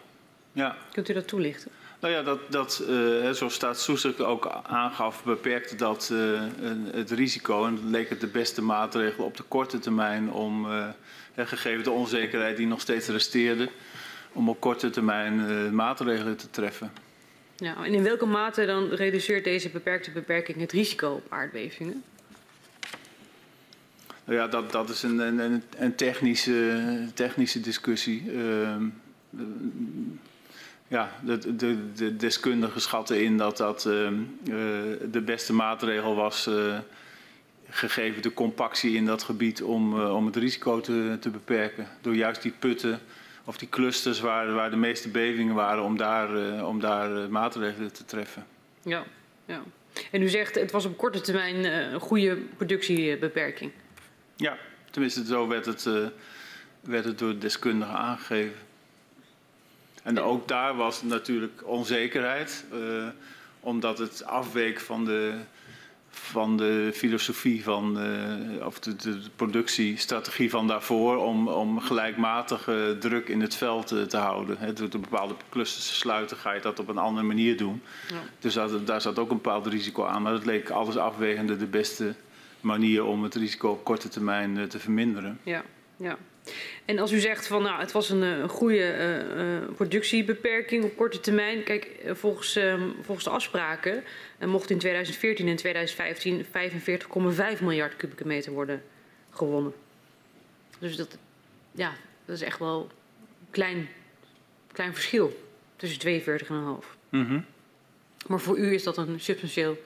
Ja. 0.51 0.77
Kunt 0.91 1.09
u 1.09 1.13
dat 1.13 1.27
toelichten? 1.27 1.71
Nou 2.01 2.13
ja, 2.13 2.21
dat, 2.21 2.39
dat 2.49 2.83
uh, 2.89 3.31
zoals 3.31 3.53
staatstoezicht 3.53 4.21
ook 4.21 4.61
aangaf, 4.63 5.23
beperkte 5.23 5.75
dat 5.75 6.09
uh, 6.13 6.41
het 6.91 7.11
risico. 7.11 7.65
En 7.65 7.89
leek 7.89 8.09
het 8.09 8.19
de 8.19 8.27
beste 8.27 8.61
maatregel 8.61 9.25
op 9.25 9.37
de 9.37 9.43
korte 9.43 9.79
termijn 9.79 10.31
om, 10.31 10.65
uh, 10.65 10.87
gegeven 11.35 11.83
de 11.83 11.91
onzekerheid 11.91 12.57
die 12.57 12.67
nog 12.67 12.81
steeds 12.81 13.07
resteerde, 13.07 13.69
om 14.33 14.49
op 14.49 14.59
korte 14.59 14.89
termijn 14.89 15.75
maatregelen 15.75 16.37
te 16.37 16.49
treffen. 16.49 16.91
Ja, 17.55 17.85
en 17.85 17.93
in 17.93 18.03
welke 18.03 18.25
mate 18.25 18.65
dan 18.65 18.89
reduceert 18.89 19.43
deze 19.43 19.69
beperkte 19.69 20.11
beperking 20.11 20.59
het 20.59 20.71
risico 20.71 21.11
op 21.11 21.25
aardbevingen? 21.29 22.03
Nou 24.25 24.39
ja, 24.39 24.47
dat, 24.47 24.71
dat 24.71 24.89
is 24.89 25.03
een, 25.03 25.19
een, 25.19 25.63
een 25.77 25.95
technische, 25.95 27.07
technische 27.13 27.59
discussie. 27.59 28.31
Ja, 30.91 31.11
de, 31.23 31.55
de, 31.55 31.93
de, 31.93 32.15
deskundigen 32.15 32.81
schatten 32.81 33.23
in 33.23 33.37
dat 33.37 33.57
dat 33.57 33.85
uh, 33.85 34.09
de 35.11 35.21
beste 35.25 35.53
maatregel 35.53 36.15
was, 36.15 36.47
uh, 36.47 36.79
gegeven 37.69 38.21
de 38.21 38.33
compactie 38.33 38.95
in 38.95 39.05
dat 39.05 39.23
gebied, 39.23 39.63
om, 39.63 40.01
om 40.01 40.25
het 40.25 40.35
risico 40.35 40.81
te, 40.81 41.17
te 41.19 41.29
beperken. 41.29 41.87
Door 42.01 42.15
juist 42.15 42.41
die 42.41 42.53
putten 42.59 42.99
of 43.45 43.57
die 43.57 43.69
clusters 43.69 44.19
waar, 44.19 44.53
waar 44.53 44.69
de 44.69 44.75
meeste 44.75 45.09
bevingen 45.09 45.55
waren, 45.55 45.83
om 45.83 45.97
daar, 45.97 46.63
om 46.65 46.79
daar 46.79 47.29
maatregelen 47.29 47.93
te 47.93 48.05
treffen. 48.05 48.45
Ja, 48.83 49.03
ja. 49.45 49.63
En 50.11 50.21
u 50.21 50.29
zegt 50.29 50.55
het 50.55 50.71
was 50.71 50.85
op 50.85 50.97
korte 50.97 51.21
termijn 51.21 51.65
een 51.93 51.99
goede 51.99 52.35
productiebeperking. 52.35 53.71
Ja, 54.35 54.57
tenminste 54.89 55.25
zo 55.25 55.47
werd 55.47 55.65
het, 55.65 55.89
werd 56.81 57.05
het 57.05 57.19
door 57.19 57.31
de 57.31 57.37
deskundigen 57.37 57.95
aangegeven. 57.95 58.69
En 60.01 60.19
ook 60.19 60.47
daar 60.47 60.75
was 60.75 61.01
natuurlijk 61.01 61.61
onzekerheid, 61.65 62.65
omdat 63.59 63.97
het 63.97 64.25
afweek 64.25 64.79
van 64.79 65.05
de 65.05 65.39
van 66.11 66.57
de 66.57 66.91
filosofie 66.93 67.63
van, 67.63 68.03
uh, 68.03 68.65
of 68.65 68.79
de, 68.79 68.95
de, 68.95 69.19
productiestrategie 69.35 70.49
van 70.49 70.67
daarvoor 70.67 71.17
om, 71.17 71.47
om 71.47 71.79
gelijkmatige 71.79 72.95
druk 72.99 73.27
in 73.27 73.41
het 73.41 73.55
veld 73.55 73.91
uh, 73.91 74.01
te 74.03 74.17
houden. 74.17 74.57
He, 74.57 74.73
door 74.73 74.89
bepaalde 74.89 75.35
clusters 75.49 75.87
te 75.87 75.93
sluiten 75.93 76.37
ga 76.37 76.51
je 76.53 76.61
dat 76.61 76.79
op 76.79 76.87
een 76.87 76.97
andere 76.97 77.27
manier 77.27 77.57
doen. 77.57 77.81
Ja. 78.09 78.15
Dus 78.39 78.53
dat, 78.53 78.87
daar 78.87 79.01
zat 79.01 79.19
ook 79.19 79.29
een 79.29 79.35
bepaald 79.35 79.67
risico 79.67 80.05
aan. 80.05 80.21
Maar 80.21 80.31
dat 80.31 80.45
leek 80.45 80.69
alles 80.69 80.97
afwegende 80.97 81.57
de 81.57 81.65
beste 81.65 82.15
manier 82.59 83.05
om 83.05 83.23
het 83.23 83.35
risico 83.35 83.69
op 83.69 83.83
korte 83.83 84.09
termijn 84.09 84.67
te 84.67 84.79
verminderen. 84.79 85.39
Ja, 85.43 85.63
ja. 85.97 86.17
En 86.85 86.99
als 86.99 87.11
u 87.11 87.19
zegt 87.19 87.47
van 87.47 87.63
nou, 87.63 87.79
het 87.79 87.91
was 87.91 88.09
een, 88.09 88.21
een 88.21 88.49
goede 88.49 88.75
uh, 88.75 89.43
uh, 89.43 89.75
productiebeperking 89.75 90.83
op 90.83 90.95
korte 90.95 91.19
termijn. 91.19 91.63
Kijk, 91.63 91.87
volgens, 92.05 92.57
uh, 92.57 92.81
volgens 93.01 93.25
de 93.25 93.31
afspraken 93.31 94.03
mocht 94.45 94.69
in 94.69 94.77
2014 94.77 95.47
en 95.47 95.55
2015 95.55 96.45
45,5 97.57 97.61
miljard 97.61 97.95
kubieke 97.95 98.27
meter 98.27 98.51
worden 98.51 98.83
gewonnen. 99.29 99.73
Dus 100.79 100.95
dat, 100.95 101.17
ja, 101.71 101.93
dat 102.25 102.35
is 102.35 102.41
echt 102.41 102.59
wel 102.59 102.89
een 103.39 103.47
klein, 103.51 103.89
klein 104.71 104.93
verschil 104.93 105.39
tussen 105.75 106.21
42,5. 106.21 106.47
Mm 107.09 107.25
-hmm. 107.25 107.45
Maar 108.27 108.39
voor 108.39 108.57
u 108.57 108.73
is 108.73 108.83
dat 108.83 108.97
een 108.97 109.19
substantieel 109.19 109.77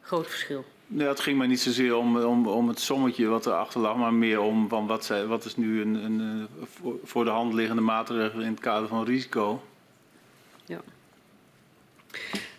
groot 0.00 0.28
verschil. 0.28 0.64
Nee, 0.94 1.06
het 1.06 1.20
ging 1.20 1.38
mij 1.38 1.46
niet 1.46 1.60
zozeer 1.60 1.96
om, 1.96 2.16
om, 2.16 2.46
om 2.46 2.68
het 2.68 2.80
sommetje 2.80 3.26
wat 3.26 3.46
erachter 3.46 3.80
lag, 3.80 3.96
maar 3.96 4.12
meer 4.12 4.40
om 4.40 4.68
van 4.68 4.86
wat, 4.86 5.04
zij, 5.04 5.26
wat 5.26 5.44
is 5.44 5.56
nu 5.56 5.80
een, 5.80 5.94
een, 5.94 6.48
voor 7.04 7.24
de 7.24 7.30
hand 7.30 7.54
liggende 7.54 7.82
maatregel 7.82 8.40
in 8.40 8.50
het 8.50 8.60
kader 8.60 8.88
van 8.88 9.04
risico. 9.04 9.64
Ja. 10.64 10.80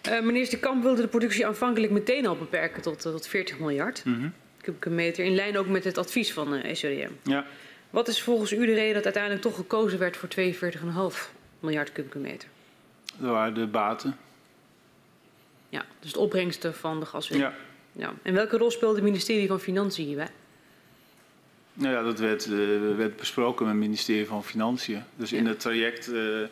Uh, 0.09 0.21
minister 0.21 0.59
Kamp 0.59 0.83
wilde 0.83 1.01
de 1.01 1.07
productie 1.07 1.45
aanvankelijk 1.45 1.91
meteen 1.91 2.25
al 2.25 2.35
beperken 2.35 2.81
tot, 2.81 3.05
uh, 3.05 3.11
tot 3.11 3.27
40 3.27 3.59
miljard 3.59 4.05
mm 4.05 4.13
-hmm. 4.13 4.33
kubieke 4.61 4.89
meter, 4.89 5.25
in 5.25 5.35
lijn 5.35 5.57
ook 5.57 5.67
met 5.67 5.83
het 5.83 5.97
advies 5.97 6.33
van 6.33 6.51
de 6.51 6.69
uh, 6.69 6.75
SODM. 6.75 7.11
Ja. 7.23 7.45
Wat 7.89 8.07
is 8.07 8.21
volgens 8.21 8.51
u 8.51 8.65
de 8.65 8.73
reden 8.73 8.93
dat 8.93 9.03
uiteindelijk 9.03 9.43
toch 9.43 9.55
gekozen 9.55 9.99
werd 9.99 10.17
voor 10.17 10.29
42,5 11.13 11.31
miljard 11.59 11.91
kubieke 11.91 12.17
meter? 12.19 12.49
Dat 13.17 13.31
waren 13.31 13.53
de 13.53 13.67
baten. 13.67 14.17
Ja, 15.69 15.85
dus 15.99 16.13
de 16.13 16.19
opbrengsten 16.19 16.75
van 16.75 16.99
de 16.99 17.05
gaswinning. 17.05 17.51
Ja. 17.51 17.73
Ja. 17.95 18.13
En 18.21 18.33
welke 18.33 18.57
rol 18.57 18.71
speelde 18.71 18.95
het 18.95 19.03
ministerie 19.03 19.47
van 19.47 19.59
Financiën 19.59 20.05
hierbij? 20.05 20.29
Nou 21.73 21.93
ja, 21.93 22.03
dat 22.03 22.19
werd, 22.19 22.45
uh, 22.45 22.95
werd 22.95 23.15
besproken 23.15 23.65
met 23.65 23.75
het 23.75 23.83
ministerie 23.83 24.27
van 24.27 24.43
Financiën. 24.43 25.03
Dus 25.15 25.29
ja. 25.29 25.37
in 25.37 25.45
het 25.45 25.59
traject 25.59 26.09
uh, 26.09 26.47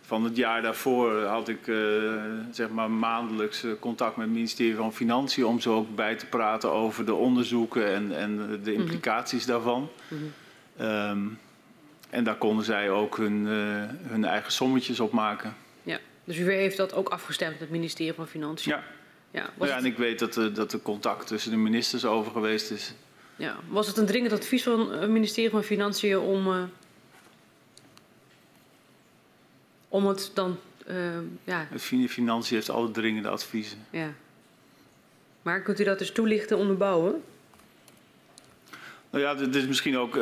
van 0.00 0.24
het 0.24 0.36
jaar 0.36 0.62
daarvoor 0.62 1.22
had 1.22 1.48
ik 1.48 1.66
uh, 1.66 2.12
zeg 2.50 2.68
maar 2.68 2.90
maandelijks 2.90 3.64
contact 3.80 4.16
met 4.16 4.26
het 4.26 4.34
ministerie 4.34 4.74
van 4.74 4.92
Financiën 4.92 5.44
om 5.44 5.60
zo 5.60 5.74
ook 5.74 5.94
bij 5.94 6.16
te 6.16 6.26
praten 6.26 6.70
over 6.70 7.04
de 7.04 7.14
onderzoeken 7.14 7.86
en, 7.86 8.16
en 8.16 8.60
de 8.62 8.72
implicaties 8.72 9.46
mm 9.46 9.52
-hmm. 9.52 9.62
daarvan. 9.62 9.88
Mm 10.08 10.18
-hmm. 10.76 10.86
um, 10.86 11.38
en 12.10 12.24
daar 12.24 12.36
konden 12.36 12.64
zij 12.64 12.90
ook 12.90 13.16
hun, 13.16 13.46
hun 14.02 14.24
eigen 14.24 14.52
sommetjes 14.52 15.00
op 15.00 15.12
maken. 15.12 15.54
Ja, 15.82 15.98
dus 16.24 16.38
u 16.38 16.52
heeft 16.52 16.76
dat 16.76 16.94
ook 16.94 17.08
afgestemd 17.08 17.50
met 17.52 17.60
het 17.60 17.70
ministerie 17.70 18.12
van 18.12 18.28
Financiën? 18.28 18.72
Ja. 18.72 18.82
Ja, 19.30 19.50
ja 19.60 19.76
en 19.76 19.84
ik 19.84 19.96
weet 19.96 20.18
dat, 20.18 20.36
uh, 20.36 20.54
dat 20.54 20.72
er 20.72 20.80
contact 20.80 21.26
tussen 21.26 21.50
de 21.50 21.56
ministers 21.56 22.04
over 22.04 22.32
geweest 22.32 22.70
is. 22.70 22.94
Ja. 23.36 23.56
Was 23.68 23.86
het 23.86 23.96
een 23.96 24.06
dringend 24.06 24.32
advies 24.32 24.62
van 24.62 24.92
het 24.92 25.10
ministerie 25.10 25.50
van 25.50 25.62
Financiën 25.62 26.18
om, 26.18 26.46
uh, 26.46 26.62
om 29.88 30.06
het 30.06 30.30
dan... 30.34 30.58
Uh, 30.88 30.96
ja. 31.44 31.66
Het 31.70 31.82
Financiën 32.08 32.56
heeft 32.56 32.70
alle 32.70 32.90
dringende 32.90 33.28
adviezen. 33.28 33.78
Ja. 33.90 34.12
Maar 35.42 35.62
kunt 35.62 35.80
u 35.80 35.84
dat 35.84 35.98
dus 35.98 36.12
toelichten, 36.12 36.56
onderbouwen? 36.56 37.22
Nou 39.10 39.24
ja, 39.24 39.34
dit 39.34 39.54
is 39.54 39.66
misschien 39.66 39.98
ook 39.98 40.18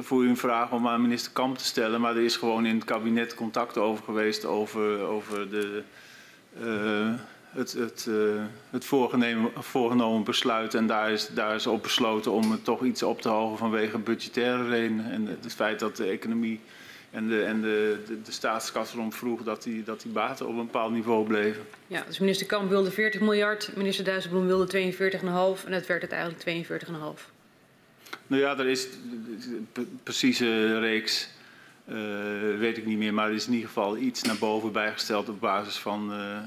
voor 0.00 0.24
u 0.24 0.28
een 0.28 0.36
vraag 0.36 0.72
om 0.72 0.88
aan 0.88 1.02
minister 1.02 1.32
Kamp 1.32 1.58
te 1.58 1.64
stellen. 1.64 2.00
Maar 2.00 2.16
er 2.16 2.22
is 2.22 2.36
gewoon 2.36 2.66
in 2.66 2.74
het 2.74 2.84
kabinet 2.84 3.34
contact 3.34 3.78
over 3.78 4.04
geweest 4.04 4.44
over, 4.44 5.00
over 5.00 5.50
de 5.50 5.82
het, 7.56 7.72
het, 7.72 8.06
uh, 8.08 8.42
het 8.70 8.84
voorgenomen 9.58 10.24
besluit. 10.24 10.74
En 10.74 10.86
daar 10.86 11.10
is, 11.10 11.28
daar 11.34 11.54
is 11.54 11.66
op 11.66 11.82
besloten 11.82 12.32
om 12.32 12.50
het 12.50 12.64
toch 12.64 12.84
iets 12.84 13.02
op 13.02 13.20
te 13.20 13.28
hogen 13.28 13.58
vanwege 13.58 13.98
budgettaire 13.98 14.68
redenen. 14.68 15.10
En 15.10 15.26
het 15.26 15.54
feit 15.54 15.78
dat 15.78 15.96
de 15.96 16.04
economie 16.04 16.60
en 17.10 17.28
de, 17.28 17.42
en 17.42 17.60
de, 17.60 18.02
de, 18.06 18.22
de 18.22 18.32
staatskas 18.32 18.92
erom 18.92 19.12
vroeg 19.12 19.42
dat 19.42 19.62
die, 19.62 19.82
dat 19.82 20.00
die 20.00 20.12
baten 20.12 20.46
op 20.46 20.52
een 20.52 20.64
bepaald 20.64 20.92
niveau 20.92 21.26
bleven. 21.26 21.62
Ja, 21.86 22.04
dus 22.06 22.18
minister 22.18 22.46
Kamp 22.46 22.68
wilde 22.68 22.90
40 22.90 23.20
miljard, 23.20 23.70
minister 23.76 24.04
Dijsselbloem 24.04 24.46
wilde 24.46 24.92
42,5 24.92 25.64
en 25.66 25.72
het 25.72 25.86
werd 25.86 26.12
uiteindelijk 26.12 26.66
42,5. 26.68 27.34
Nou 28.26 28.42
ja, 28.42 28.58
er 28.58 28.66
is 28.66 28.88
een 29.74 29.98
precieze 30.02 30.78
reeks, 30.78 31.28
uh, 31.88 31.94
weet 32.58 32.76
ik 32.76 32.86
niet 32.86 32.98
meer, 32.98 33.14
maar 33.14 33.28
er 33.28 33.34
is 33.34 33.46
in 33.46 33.52
ieder 33.52 33.68
geval 33.68 33.96
iets 33.96 34.22
naar 34.22 34.36
boven 34.38 34.72
bijgesteld 34.72 35.28
op 35.28 35.40
basis 35.40 35.76
van, 35.76 36.12
uh, 36.12 36.38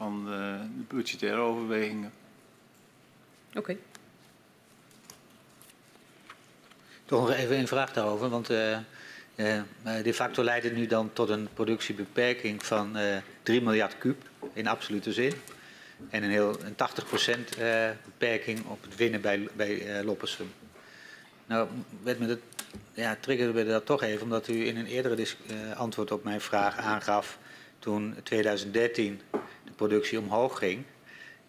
van 0.00 0.24
de 0.24 0.94
budgettaire 0.94 1.40
overwegingen. 1.40 2.12
Oké. 3.48 3.58
Okay. 3.58 3.78
Toch 7.04 7.28
nog 7.28 7.36
even 7.36 7.58
een 7.58 7.68
vraag 7.68 7.92
daarover, 7.92 8.28
want 8.28 8.50
uh, 8.50 8.78
uh, 9.36 9.62
de 10.02 10.14
facto 10.14 10.42
leidt 10.42 10.64
het 10.64 10.76
nu 10.76 10.86
dan 10.86 11.12
tot 11.12 11.28
een 11.28 11.48
productiebeperking 11.54 12.64
van 12.64 12.98
uh, 12.98 13.16
3 13.42 13.62
miljard 13.62 13.98
kub 13.98 14.22
in 14.52 14.66
absolute 14.66 15.12
zin. 15.12 15.32
En 16.10 16.22
een, 16.22 16.30
heel, 16.30 16.56
een 16.62 16.74
80% 16.74 17.58
beperking 18.04 18.64
op 18.66 18.82
het 18.82 18.96
winnen 18.96 19.20
bij, 19.20 19.48
bij 19.52 20.04
Loppersum. 20.04 20.52
Nou, 21.46 21.68
werd 22.02 22.18
me 22.18 22.26
dat, 22.26 22.38
ja, 22.92 23.16
triggerde 23.20 23.52
me 23.52 23.64
dat 23.64 23.86
toch 23.86 24.02
even, 24.02 24.22
omdat 24.22 24.48
u 24.48 24.66
in 24.66 24.76
een 24.76 24.86
eerdere 24.86 25.26
antwoord 25.74 26.10
op 26.10 26.24
mijn 26.24 26.40
vraag 26.40 26.76
aangaf 26.76 27.38
toen 27.78 28.16
2013 28.22 29.20
productie 29.86 30.18
omhoog 30.18 30.58
ging, 30.58 30.82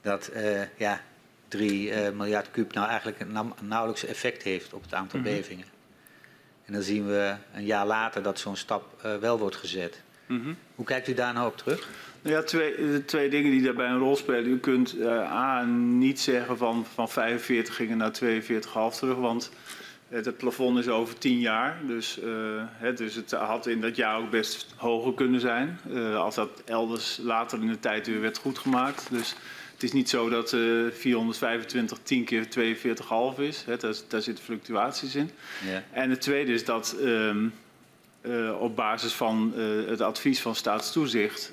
dat 0.02 0.32
uh, 0.36 0.62
ja, 0.78 1.02
3 1.48 1.88
uh, 1.88 2.08
eh, 2.08 2.14
miljard 2.14 2.52
kuub 2.52 2.74
nou 2.74 2.88
eigenlijk 2.88 3.20
een 3.20 3.53
nauwelijks 3.62 4.06
effect 4.06 4.44
heeft 4.44 4.74
op 4.74 4.84
het 4.84 4.94
aantal 4.94 5.20
mm 5.20 5.26
-hmm. 5.26 5.36
bevingen. 5.36 5.66
En 6.66 6.74
dan 6.74 6.82
zien 6.82 7.08
we 7.08 7.36
een 7.53 7.66
jaar 7.66 7.86
later 7.86 8.24
dat 8.24 8.40
zo'n 8.40 8.56
stap 8.56 9.02
uh, 9.06 9.16
wel 9.16 9.40
wordt 9.40 9.56
gezet. 9.56 10.02
Mm 10.26 10.58
Hoe 10.76 10.86
kijkt 10.86 11.08
u 11.08 11.14
daar 11.14 11.34
nou 11.34 11.48
op 11.48 11.58
terug? 11.58 11.88
Nou 12.22 12.36
ja, 12.36 12.44
twee, 12.44 12.74
eh, 12.76 12.95
twee 13.06 13.30
dingen 13.30 13.52
die 13.52 13.62
daarbij 13.62 13.88
een 13.88 13.99
rol 13.99 14.16
spelen. 14.16 14.48
U 14.48 14.60
kunt 14.60 14.95
uh, 14.95 15.32
A, 15.32 15.64
niet 15.64 16.20
zeggen 16.20 16.58
van, 16.58 16.86
van 16.94 17.10
45 17.10 17.76
gingen 17.76 17.98
naar 17.98 18.12
42,5 18.24 18.98
terug, 18.98 19.16
want 19.16 19.52
het, 20.12 20.26
het, 20.26 20.38
plafond 20.38 20.78
is 20.78 20.88
over 20.88 21.18
10 21.18 21.40
jaar. 21.40 21.78
Dus, 21.88 22.20
uh, 22.24 22.64
hè, 22.72 22.94
dus 22.94 23.16
het 23.16 23.32
had 23.32 23.68
in 23.68 23.82
dat 23.82 23.96
jaar 23.96 24.18
ook 24.18 24.30
best 24.30 24.74
hoger 24.76 25.14
kunnen 25.14 25.40
zijn. 25.40 25.80
Uh, 25.90 26.16
als 26.16 26.36
dat 26.36 26.62
elders 26.66 27.20
later 27.24 27.60
in 27.62 27.68
de 27.68 27.80
tijd 27.80 28.08
weer 28.08 28.22
werd 28.22 28.38
goedgemaakt. 28.38 29.08
Dus 29.10 29.36
het 29.74 29.84
is 29.84 29.92
niet 29.92 30.10
zo 30.10 30.30
dat 30.30 30.50
425 30.50 31.98
10 32.04 32.24
keer 32.24 32.46
42,5 33.36 33.40
is. 33.40 33.64
Hè, 33.66 33.78
daar, 33.78 33.94
daar 34.08 34.22
zitten 34.22 34.44
fluctuaties 34.44 35.16
in. 35.16 35.32
Ja. 35.66 35.84
En 35.92 36.10
het 36.10 36.22
tweede 36.22 36.54
is 36.54 36.66
dat 36.66 36.96
um, 37.02 37.54
uh, 38.22 38.62
op 38.62 38.76
basis 38.76 39.14
van 39.14 39.54
het 39.88 40.02
advies 40.02 40.42
van 40.42 40.56
staatstoezicht 40.56 41.52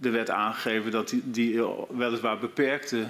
er 0.00 0.12
werd 0.12 0.30
aangegeven 0.30 0.90
dat 0.90 1.08
die, 1.08 1.22
die 1.24 1.62
weliswaar 1.90 2.38
beperkte 2.38 3.06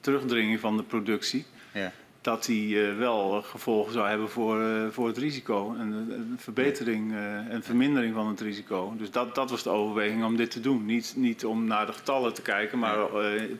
terugdringing 0.00 0.60
van 0.60 0.76
de 0.76 0.82
productie, 0.82 1.44
ja. 1.72 1.92
Dat 2.26 2.44
die 2.44 2.82
wel 2.82 3.42
gevolgen 3.42 3.92
zou 3.92 4.08
hebben 4.08 4.28
voor, 4.28 4.92
voor 4.92 5.06
het 5.06 5.18
risico. 5.18 5.74
En 5.78 5.92
een 5.92 6.34
verbetering 6.38 7.14
en 7.48 7.62
vermindering 7.62 8.14
van 8.14 8.28
het 8.28 8.40
risico. 8.40 8.94
Dus 8.98 9.10
dat, 9.10 9.34
dat 9.34 9.50
was 9.50 9.62
de 9.62 9.70
overweging 9.70 10.24
om 10.24 10.36
dit 10.36 10.50
te 10.50 10.60
doen. 10.60 10.84
Niet, 10.84 11.14
niet 11.16 11.44
om 11.44 11.64
naar 11.64 11.86
de 11.86 11.92
getallen 11.92 12.34
te 12.34 12.42
kijken, 12.42 12.78
maar 12.78 12.98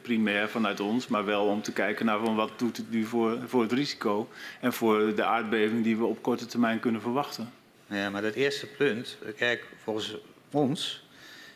primair 0.02 0.48
vanuit 0.48 0.80
ons, 0.80 1.08
maar 1.08 1.24
wel 1.24 1.46
om 1.46 1.62
te 1.62 1.72
kijken 1.72 2.06
naar 2.06 2.18
van 2.18 2.34
wat 2.34 2.50
doet 2.56 2.76
het 2.76 2.90
nu 2.90 3.04
voor, 3.04 3.38
voor 3.46 3.62
het 3.62 3.72
risico 3.72 4.28
en 4.60 4.72
voor 4.72 5.14
de 5.14 5.24
aardbeving 5.24 5.84
die 5.84 5.96
we 5.96 6.04
op 6.04 6.22
korte 6.22 6.46
termijn 6.46 6.80
kunnen 6.80 7.00
verwachten. 7.00 7.52
Ja, 7.86 8.10
maar 8.10 8.22
dat 8.22 8.34
eerste 8.34 8.66
punt, 8.66 9.18
kijk, 9.36 9.64
volgens 9.82 10.16
ons, 10.50 11.04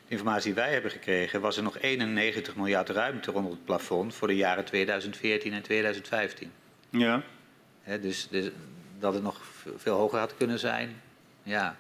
de 0.07 0.13
informatie 0.15 0.55
die 0.55 0.63
wij 0.63 0.73
hebben 0.73 0.91
gekregen, 0.91 1.41
was 1.41 1.57
er 1.57 1.63
nog 1.63 1.79
91 1.79 2.57
miljard 2.57 2.89
ruimte 2.89 3.31
rond 3.31 3.51
het 3.51 3.65
plafond 3.65 4.15
voor 4.15 4.29
de 4.29 4.37
jaren 4.37 4.65
2014 4.65 5.53
en 5.53 5.63
2015. 5.63 6.51
Ja. 6.91 7.23
dus, 7.85 8.29
dus, 8.29 8.51
dat 8.99 9.15
het 9.15 9.23
nog 9.23 9.41
veel 9.77 9.97
hoger 9.97 10.19
had 10.19 10.37
kunnen 10.37 10.59
zijn, 10.59 11.03
ja. 11.43 11.77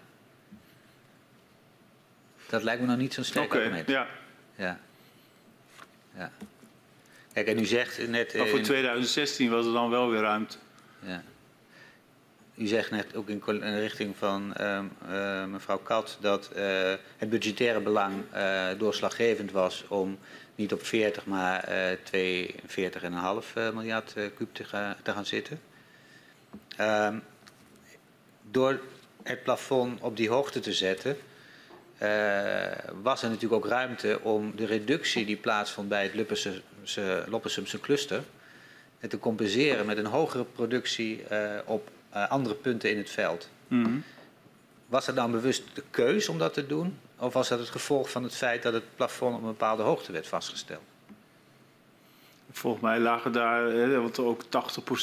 Dat 2.48 2.62
lijkt 2.62 2.80
me 2.80 2.86
nog 2.86 2.96
niet 2.96 3.14
zo'n 3.14 3.24
sterk 3.24 3.44
okay, 3.44 3.60
argument. 3.60 3.88
Ja. 3.88 4.06
ja. 4.54 4.80
Ja. 6.16 6.30
Kijk, 7.32 7.46
en 7.46 7.58
u 7.58 7.64
zegt 7.64 8.08
net... 8.08 8.34
Maar 8.34 8.46
voor 8.46 8.58
in... 8.58 8.64
2016 8.64 9.50
was 9.50 9.66
er 9.66 9.72
dan 9.72 9.90
wel 9.90 10.10
weer 10.10 10.20
ruimte. 10.20 10.56
Ja. 11.06 11.22
U 12.54 12.66
zegt 12.66 12.90
net 12.90 13.14
ook 13.14 13.28
in 13.28 13.42
richting 13.78 14.16
van 14.16 14.54
uh, 14.60 14.80
uh, 15.10 15.44
mevrouw 15.44 15.78
Kat 15.78 16.18
dat 16.20 16.50
uh, 16.56 16.92
het 17.16 17.30
budgettaire 17.30 17.80
belang 17.80 18.24
doorslaggevend 18.78 19.50
was 19.50 19.84
om 19.88 20.18
niet 20.60 20.72
op 20.72 20.86
40 20.86 21.26
maar 21.26 21.68
42,5 21.68 21.74
miljard 23.74 24.14
kuub 24.34 24.54
te, 24.54 24.64
ga, 24.64 24.96
te, 25.02 25.12
gaan 25.12 25.26
zitten. 25.26 25.60
Ehm, 26.76 27.18
door 28.50 28.80
het 29.22 29.42
plafond 29.42 30.00
op 30.00 30.16
die 30.16 30.28
hoogte 30.28 30.60
te 30.60 30.72
zetten, 30.72 31.16
was 33.02 33.22
er 33.22 33.28
natuurlijk 33.28 33.64
ook 33.64 33.66
ruimte 33.66 34.20
om 34.22 34.56
de 34.56 34.66
reductie 34.66 35.26
die 35.26 35.36
plaatsvond 35.36 35.88
bij 35.88 36.02
het 36.02 36.14
Loppersumse 37.28 37.80
cluster 37.80 38.22
te 39.08 39.18
compenseren 39.18 39.86
met 39.86 39.98
een 39.98 40.06
hogere 40.06 40.44
productie 40.44 41.24
op 41.64 41.90
andere 42.10 42.54
punten 42.54 42.90
in 42.90 42.98
het 42.98 43.10
veld. 43.10 43.48
Mm. 43.68 44.04
Was 44.90 45.06
het 45.06 45.16
dan 45.16 45.30
bewust 45.30 45.62
de 45.74 45.82
keus 45.90 46.28
om 46.28 46.38
dat 46.38 46.54
te 46.54 46.66
doen? 46.66 46.98
Of 47.18 47.32
was 47.32 47.48
dat 47.48 47.58
het 47.58 47.68
gevolg 47.68 48.10
van 48.10 48.22
het 48.22 48.36
feit 48.36 48.62
dat 48.62 48.72
het 48.72 48.96
plafond 48.96 49.34
op 49.34 49.40
een 49.40 49.46
bepaalde 49.46 49.82
hoogte 49.82 50.12
werd 50.12 50.26
vastgesteld? 50.26 50.80
Volgens 52.52 52.82
mij 52.82 52.98
lagen 52.98 53.32
daar, 53.32 53.64
hè, 53.64 54.00
want 54.00 54.18
ook 54.18 54.42
80% 54.44 54.46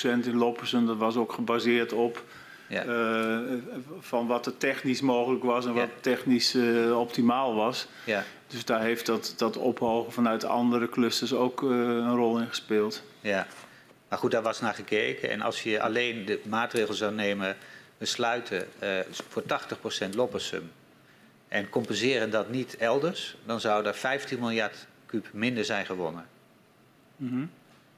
in 0.04 0.38
Loppersen, 0.38 0.86
dat 0.86 0.98
was 0.98 1.16
ook 1.16 1.34
gebaseerd 1.34 1.94
op 1.94 2.24
ja. 2.68 2.86
uh, 2.86 3.40
van 4.00 4.28
wat 4.28 4.46
er 4.46 4.58
technisch 4.58 5.02
mogelijk 5.02 5.44
was 5.44 5.66
en 5.66 5.74
ja. 5.74 5.80
wat 5.80 5.90
technisch 6.00 6.56
uh, 6.56 7.00
optimaal 7.00 7.56
was. 7.56 7.88
Ja. 8.04 8.24
Dus 8.48 8.66
daar 8.66 8.82
heeft 8.82 9.06
dat, 9.06 9.34
dat 9.38 9.58
ophogen 9.58 10.12
vanuit 10.12 10.44
andere 10.44 10.90
clusters 10.90 11.34
ook 11.34 11.62
uh, 11.62 11.70
een 11.70 12.16
rol 12.16 12.40
in 12.40 12.48
gespeeld. 12.48 13.04
Ja, 13.22 13.48
maar 14.10 14.20
goed, 14.20 14.32
daar 14.32 14.42
was 14.42 14.62
naar 14.62 14.74
gekeken. 14.74 15.30
En 15.30 15.42
als 15.42 15.64
je 15.64 15.82
alleen 15.82 16.26
de 16.26 16.40
maatregelen 16.46 16.98
zou 16.98 17.14
nemen, 17.14 17.58
we 17.98 18.06
sluiten 18.06 18.68
uh, 18.84 19.00
voor 19.10 19.44
80% 19.44 20.10
Loppersum 20.16 20.72
en 21.48 21.70
compenseren 21.70 22.30
dat 22.30 22.50
niet 22.50 22.78
elders, 22.78 23.38
dan 23.46 23.60
zou 23.60 23.86
er 23.86 23.96
15 23.96 24.40
miljard 24.40 24.88
kuub 25.06 25.28
minder 25.34 25.66
zijn 25.66 25.86
gewonnen. 25.86 26.28
Mm 27.16 27.30
-hmm. 27.30 27.52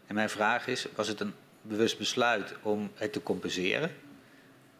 En 0.07 0.15
mijn 0.15 0.29
vraag 0.29 0.67
is, 0.67 0.87
was 0.95 1.07
het 1.07 1.19
een 1.19 1.33
bewust 1.61 1.97
besluit 1.97 2.55
om 2.61 2.91
het 2.95 3.13
te 3.13 3.23
compenseren? 3.23 3.91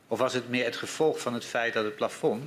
Of 0.08 0.20
was 0.20 0.34
het 0.34 0.50
meer 0.50 0.66
het 0.66 0.76
gevolg 0.76 1.20
van 1.20 1.34
het 1.34 1.46
feit 1.46 1.74
dat 1.74 1.84
het 1.84 1.96
plafond 1.96 2.44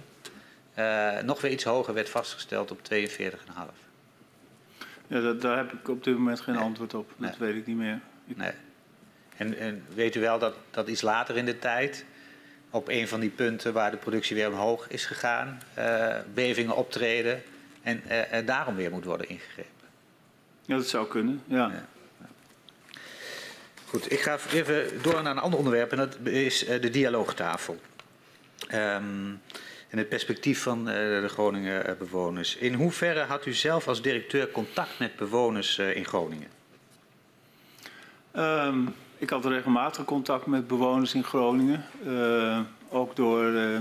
uh, 0.78 1.19
nog 1.19 1.40
weer 1.40 1.51
iets 1.51 1.65
hoger 1.65 1.94
werd 1.94 2.09
vastgesteld 2.09 2.70
op 2.70 2.78
42,5? 2.93 3.82
Ja, 5.07 5.20
dat, 5.20 5.40
daar 5.40 5.57
heb 5.57 5.73
ik 5.73 5.89
op 5.89 6.05
dit 6.05 6.15
moment 6.15 6.40
geen 6.40 6.55
nee. 6.55 6.65
antwoord 6.65 6.94
op. 6.94 7.12
Dat 7.16 7.39
nee. 7.39 7.49
weet 7.49 7.61
ik 7.61 7.66
niet 7.66 7.77
meer. 7.77 8.01
Ik... 8.27 8.36
Nee. 8.36 8.53
En, 9.36 9.59
en, 9.59 9.85
weet 9.94 10.15
u 10.15 10.20
wel 10.20 10.39
dat, 10.39 10.55
dat 10.70 10.89
iets 10.89 11.03
later 11.03 11.36
in 11.36 11.44
de 11.44 11.59
tijd, 11.59 12.05
op 12.73 12.89
een 12.89 13.09
van 13.09 13.20
die 13.20 13.31
punten 13.31 13.73
waar 13.73 13.90
de 13.90 13.97
productie 13.97 14.36
weer 14.36 14.49
omhoog 14.49 14.89
is 14.89 15.07
gegaan, 15.07 15.62
uh, 15.78 16.16
bevingen 16.35 16.77
optreden 16.77 17.43
en 17.82 18.03
uh, 18.07 18.32
er 18.32 18.44
daarom 18.44 18.77
weer 18.77 18.90
moet 18.90 19.05
worden 19.05 19.28
ingegrepen? 19.28 19.70
Ja, 20.65 20.77
dat 20.77 20.89
zou 20.89 21.07
kunnen, 21.07 21.43
ja. 21.47 21.57
ja. 21.57 21.86
Goed, 23.86 24.12
ik 24.12 24.20
ga 24.20 24.39
even 24.53 25.03
door 25.03 25.23
naar 25.23 25.32
een 25.32 25.43
ander 25.43 25.59
onderwerp 25.59 25.90
en 25.90 25.97
dat 25.97 26.16
is 26.24 26.69
uh, 26.69 26.81
de 26.81 26.90
dialoogtafel. 26.90 27.81
Um, 28.74 29.40
en 29.89 29.99
het 29.99 30.09
perspectief 30.09 30.62
van 30.62 30.85
de 30.85 31.28
Groningen 31.28 31.99
bewoners. 31.99 32.57
In 32.57 32.74
hoeverre 32.74 33.20
had 33.20 33.47
u 33.47 33.53
zelf 33.53 33.89
als 33.89 34.03
directeur 34.03 34.51
contact 34.51 34.99
met 34.99 35.16
bewoners 35.16 35.78
in 35.78 36.05
Groningen? 36.05 36.49
Um, 38.36 38.94
ik 39.23 39.31
had 39.31 39.44
regelmatig 39.44 40.05
contact 40.05 40.47
met 40.47 40.66
bewoners 40.66 41.15
in 41.15 41.24
Groningen. 41.24 41.85
Uh, 42.07 42.61
ook 42.89 43.16
door, 43.16 43.44
uh, 43.44 43.78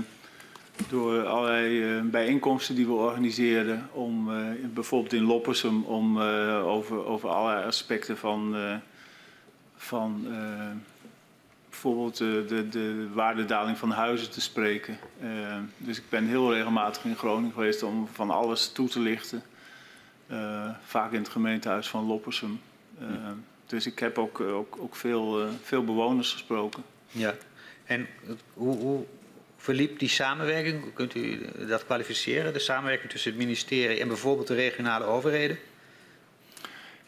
door 0.88 1.26
allerlei 1.26 1.96
uh, 1.96 2.02
bijeenkomsten 2.02 2.74
die 2.74 2.86
we 2.86 2.92
organiseerden. 2.92 3.88
Om, 3.92 4.30
bijvoorbeeld 4.74 5.12
in 5.12 5.22
Loppersum 5.22 5.84
om 5.84 6.20
over, 6.20 7.04
over 7.04 7.28
allerlei 7.28 7.66
aspecten 7.66 8.18
van, 8.18 8.56
van 9.76 10.26
bijvoorbeeld 11.68 12.16
de, 12.16 12.44
de, 12.48 12.68
de, 12.68 13.08
waardedaling 13.12 13.78
van 13.78 13.90
huizen 13.90 14.30
te 14.30 14.40
spreken. 14.40 14.98
dus 15.76 15.98
ik 15.98 16.08
ben 16.08 16.26
heel 16.26 16.52
regelmatig 16.52 17.04
in 17.04 17.16
Groningen 17.16 17.52
geweest 17.52 17.82
om 17.82 18.08
van 18.12 18.30
alles 18.30 18.72
toe 18.72 18.88
te 18.88 19.00
lichten. 19.00 19.42
vaak 20.84 21.12
in 21.12 21.18
het 21.18 21.28
gemeentehuis 21.28 21.88
van 21.88 22.06
Loppersum. 22.06 22.60
Dus 23.72 23.86
ik 23.86 23.98
heb 23.98 24.18
ook, 24.18 24.40
eh, 24.40 24.56
ook, 24.56 24.76
ook 24.80 24.96
veel, 24.96 25.42
uh, 25.42 25.48
veel 25.62 25.84
bewoners 25.84 26.32
gesproken. 26.32 26.82
Ja, 27.10 27.34
en 27.84 28.06
hoe, 28.54 28.76
hoe 28.76 29.04
verliep 29.56 29.98
die 29.98 30.08
samenwerking? 30.08 30.94
Kunt 30.94 31.14
u 31.14 31.40
dat 31.68 31.84
kwalificeren, 31.84 32.52
de 32.52 32.58
samenwerking 32.58 33.10
tussen 33.10 33.30
het 33.30 33.40
ministerie 33.40 34.00
en 34.00 34.08
bijvoorbeeld 34.08 34.46
de 34.46 34.54
regionale 34.54 35.04
overheden? 35.04 35.58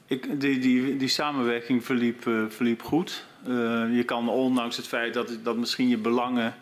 Ik, 0.06 0.40
die, 0.40 0.58
die, 0.58 0.96
die 0.96 1.08
samenwerking 1.08 1.84
verliep, 1.84 2.26
uh, 2.26 2.44
verliep 2.48 2.82
goed. 2.82 3.24
Uh, 3.48 3.96
je 3.96 4.02
kan 4.04 4.28
ondanks 4.28 4.76
het 4.76 4.86
feit 4.86 5.14
dat, 5.14 5.38
dat 5.42 5.56
misschien 5.56 5.88
je 5.88 5.98
belangen 5.98 6.54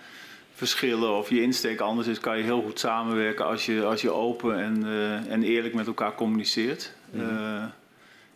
verschillen 0.54 1.16
of 1.16 1.28
je 1.28 1.42
insteek 1.42 1.80
anders 1.80 2.06
is, 2.06 2.20
kan 2.20 2.36
je 2.36 2.44
heel 2.44 2.62
goed 2.62 2.78
samenwerken 2.78 3.46
als 3.46 3.66
je, 3.66 3.84
als 3.84 4.00
je 4.00 4.10
open 4.10 4.58
en, 4.58 4.84
uh, 4.84 5.32
en 5.32 5.42
eerlijk 5.42 5.74
met 5.74 5.86
elkaar 5.86 6.14
communiceert. 6.14 6.92
Mm 7.10 7.20
-hmm. 7.20 7.72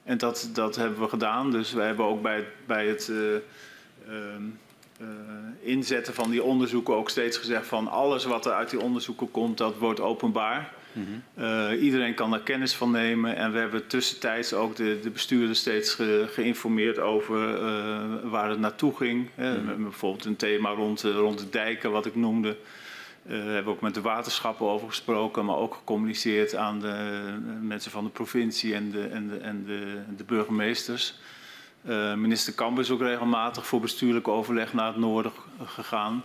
En 0.07 0.19
dat, 0.19 0.51
dat 0.53 0.77
hebben 0.77 1.01
we 1.01 1.09
gedaan. 1.09 1.51
Dus 1.51 1.73
wij 1.73 1.87
hebben 1.87 2.05
ook 2.05 2.23
bij, 2.23 2.47
bij 2.67 2.87
het 2.87 3.09
uh, 3.11 3.19
uh, 4.09 5.07
inzetten 5.61 6.15
van 6.15 6.31
die 6.31 6.43
onderzoeken 6.43 6.95
ook 6.95 7.11
steeds 7.11 7.37
gezegd 7.37 7.67
van 7.67 7.89
alles 7.89 8.25
wat 8.25 8.47
er 8.47 8.53
uit 8.53 8.71
die 8.71 8.81
onderzoeken 8.81 9.31
komt, 9.31 9.59
dat 9.59 9.79
wordt 9.79 10.01
openbaar. 10.01 10.73
Mm 10.93 11.23
-hmm. 11.35 11.73
iedereen 11.73 12.15
kan 12.15 12.31
daar 12.31 12.41
kennis 12.41 12.75
van 12.75 12.91
nemen. 12.91 13.37
En 13.37 13.53
we 13.53 13.59
hebben 13.59 13.87
tussentijds 13.87 14.55
ook 14.55 14.77
de, 14.77 14.99
de 15.03 15.11
bestuurders 15.11 15.59
steeds 15.59 15.95
ge, 15.95 16.27
geïnformeerd 16.31 16.99
over 16.99 17.61
waar 18.31 18.51
het 18.51 18.59
naartoe 18.59 18.97
ging. 18.97 19.29
Mm 19.35 19.45
-hmm. 19.45 19.83
Bijvoorbeeld 19.83 20.25
een 20.25 20.37
thema 20.37 20.71
rond, 20.71 21.03
rond 21.03 21.39
de 21.39 21.51
dijken, 21.51 21.91
wat 21.91 22.07
ik 22.07 22.15
noemde. 22.15 22.57
Uh, 23.29 23.45
we 23.45 23.51
hebben 23.51 23.73
ook 23.73 23.81
met 23.81 23.95
de 23.95 24.01
waterschappen 24.01 24.67
over 24.67 24.89
gesproken, 24.89 25.45
maar 25.45 25.57
ook 25.57 25.75
gecommuniceerd 25.75 26.55
aan 26.55 26.81
de 26.81 27.37
mensen 27.61 27.91
van 27.91 28.05
de 28.05 28.11
provincie 28.11 28.75
en 28.75 28.91
de, 28.91 29.07
en 29.07 29.29
de, 29.29 29.37
en 29.37 29.65
de, 29.65 30.03
de 30.17 30.25
burgemeesters. 30.25 31.15
Uh, 31.89 32.15
minister 32.15 32.53
Kamp 32.53 32.79
is 32.79 32.91
ook 32.91 33.01
regelmatig 33.01 33.67
voor 33.67 33.81
bestuurlijk 33.81 34.29
overleg 34.29 34.73
naar 34.73 34.87
het 34.87 34.97
noorden 34.97 35.33
gegaan. 35.65 36.25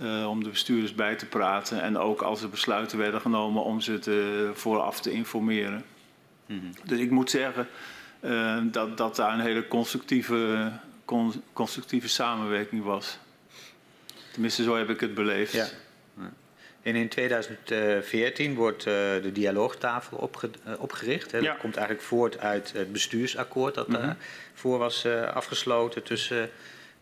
uh, 0.00 0.28
om 0.28 0.42
de 0.42 0.50
bestuurders 0.50 0.94
bij 0.94 1.16
te 1.16 1.26
praten. 1.26 1.82
En 1.82 1.98
ook 1.98 2.22
als 2.22 2.42
er 2.42 2.48
besluiten 2.48 2.98
werden 2.98 3.20
genomen 3.20 3.62
om 3.62 3.80
ze 3.80 3.98
te, 3.98 4.50
vooraf 4.54 5.00
te 5.00 5.10
informeren. 5.10 5.84
Mm 6.46 6.58
-hmm. 6.58 6.70
Dus 6.84 6.98
ik 6.98 7.10
moet 7.10 7.30
zeggen 7.30 7.68
dat, 8.70 8.96
dat 8.96 9.16
daar 9.16 9.34
een 9.34 9.40
hele 9.40 9.68
constructieve, 9.68 10.72
con, 11.04 11.42
constructieve 11.52 12.08
samenwerking 12.08 12.82
was. 12.82 13.18
Tenminste, 14.32 14.62
zo 14.62 14.76
heb 14.76 14.90
ik 14.90 15.00
het 15.00 15.14
beleefd. 15.14 15.52
Ja. 15.52 15.66
En 16.82 16.94
in 16.96 17.08
2014 17.08 18.54
wordt 18.54 18.86
uh, 18.86 18.94
de 18.94 19.32
dialoogtafel 19.32 20.16
opge 20.16 20.50
opgericht. 20.78 21.32
Hè. 21.32 21.38
Ja. 21.38 21.44
Dat 21.44 21.56
komt 21.56 21.76
eigenlijk 21.76 22.06
voort 22.06 22.38
uit 22.38 22.72
het 22.72 22.92
bestuursakkoord 22.92 23.74
dat 23.74 23.90
daarvoor 23.90 24.16
mm 24.62 24.70
-hmm. 24.70 24.78
was 24.78 25.06
afgesloten 25.34 26.02
tussen 26.02 26.50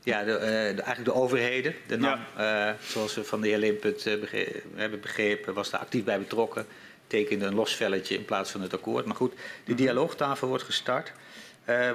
ja, 0.02 0.24
de, 0.24 0.32
de, 0.32 0.82
eigenlijk 0.82 1.04
de 1.04 1.14
overheden. 1.14 1.74
De 1.86 1.96
NAM, 1.96 2.20
ja. 2.36 2.76
zoals 2.80 3.14
we 3.14 3.24
van 3.24 3.40
de 3.40 3.48
heer 3.48 3.58
Limpet 3.58 4.16
begrepen, 4.20 4.62
hebben 4.74 5.00
begrepen, 5.00 5.54
was 5.54 5.70
daar 5.70 5.80
actief 5.80 6.04
bij 6.04 6.18
betrokken. 6.18 6.66
Tekende 7.06 7.44
een 7.46 7.54
los 7.54 7.74
velletje 7.74 8.14
in 8.14 8.24
plaats 8.24 8.50
van 8.50 8.60
het 8.60 8.74
akkoord. 8.74 9.04
Maar 9.04 9.16
goed, 9.16 9.32
de 9.64 9.74
dialoogtafel 9.74 10.48
wordt 10.48 10.64
gestart. 10.64 11.12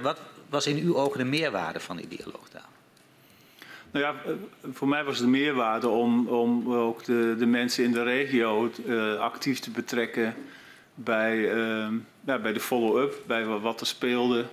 wat 0.01 0.19
was 0.49 0.67
in 0.67 0.77
uw 0.77 0.97
ogen 0.97 1.17
de 1.17 1.25
meerwaarde 1.25 1.79
van 1.79 1.97
die 1.97 2.07
dialoogtafel? 2.07 2.72
Nou 3.93 4.05
ja, 4.05 4.15
voor 4.71 4.87
mij 4.87 5.03
was 5.03 5.19
de 5.19 5.27
meerwaarde 5.27 5.87
om, 5.87 6.27
om 6.27 6.73
ook 6.73 7.03
de, 7.03 7.35
de 7.37 7.45
mensen 7.45 7.83
in 7.83 7.91
de 7.91 8.03
regio 8.03 8.71
actief 9.19 9.59
te 9.59 9.71
betrekken 9.71 10.35
bij, 10.95 11.41
ja, 12.25 12.39
bij 12.39 12.53
de 12.53 12.59
follow-up, 12.59 13.13
bij 13.27 13.45
wat 13.45 13.81
er 13.81 13.87
speelde. 13.87 14.45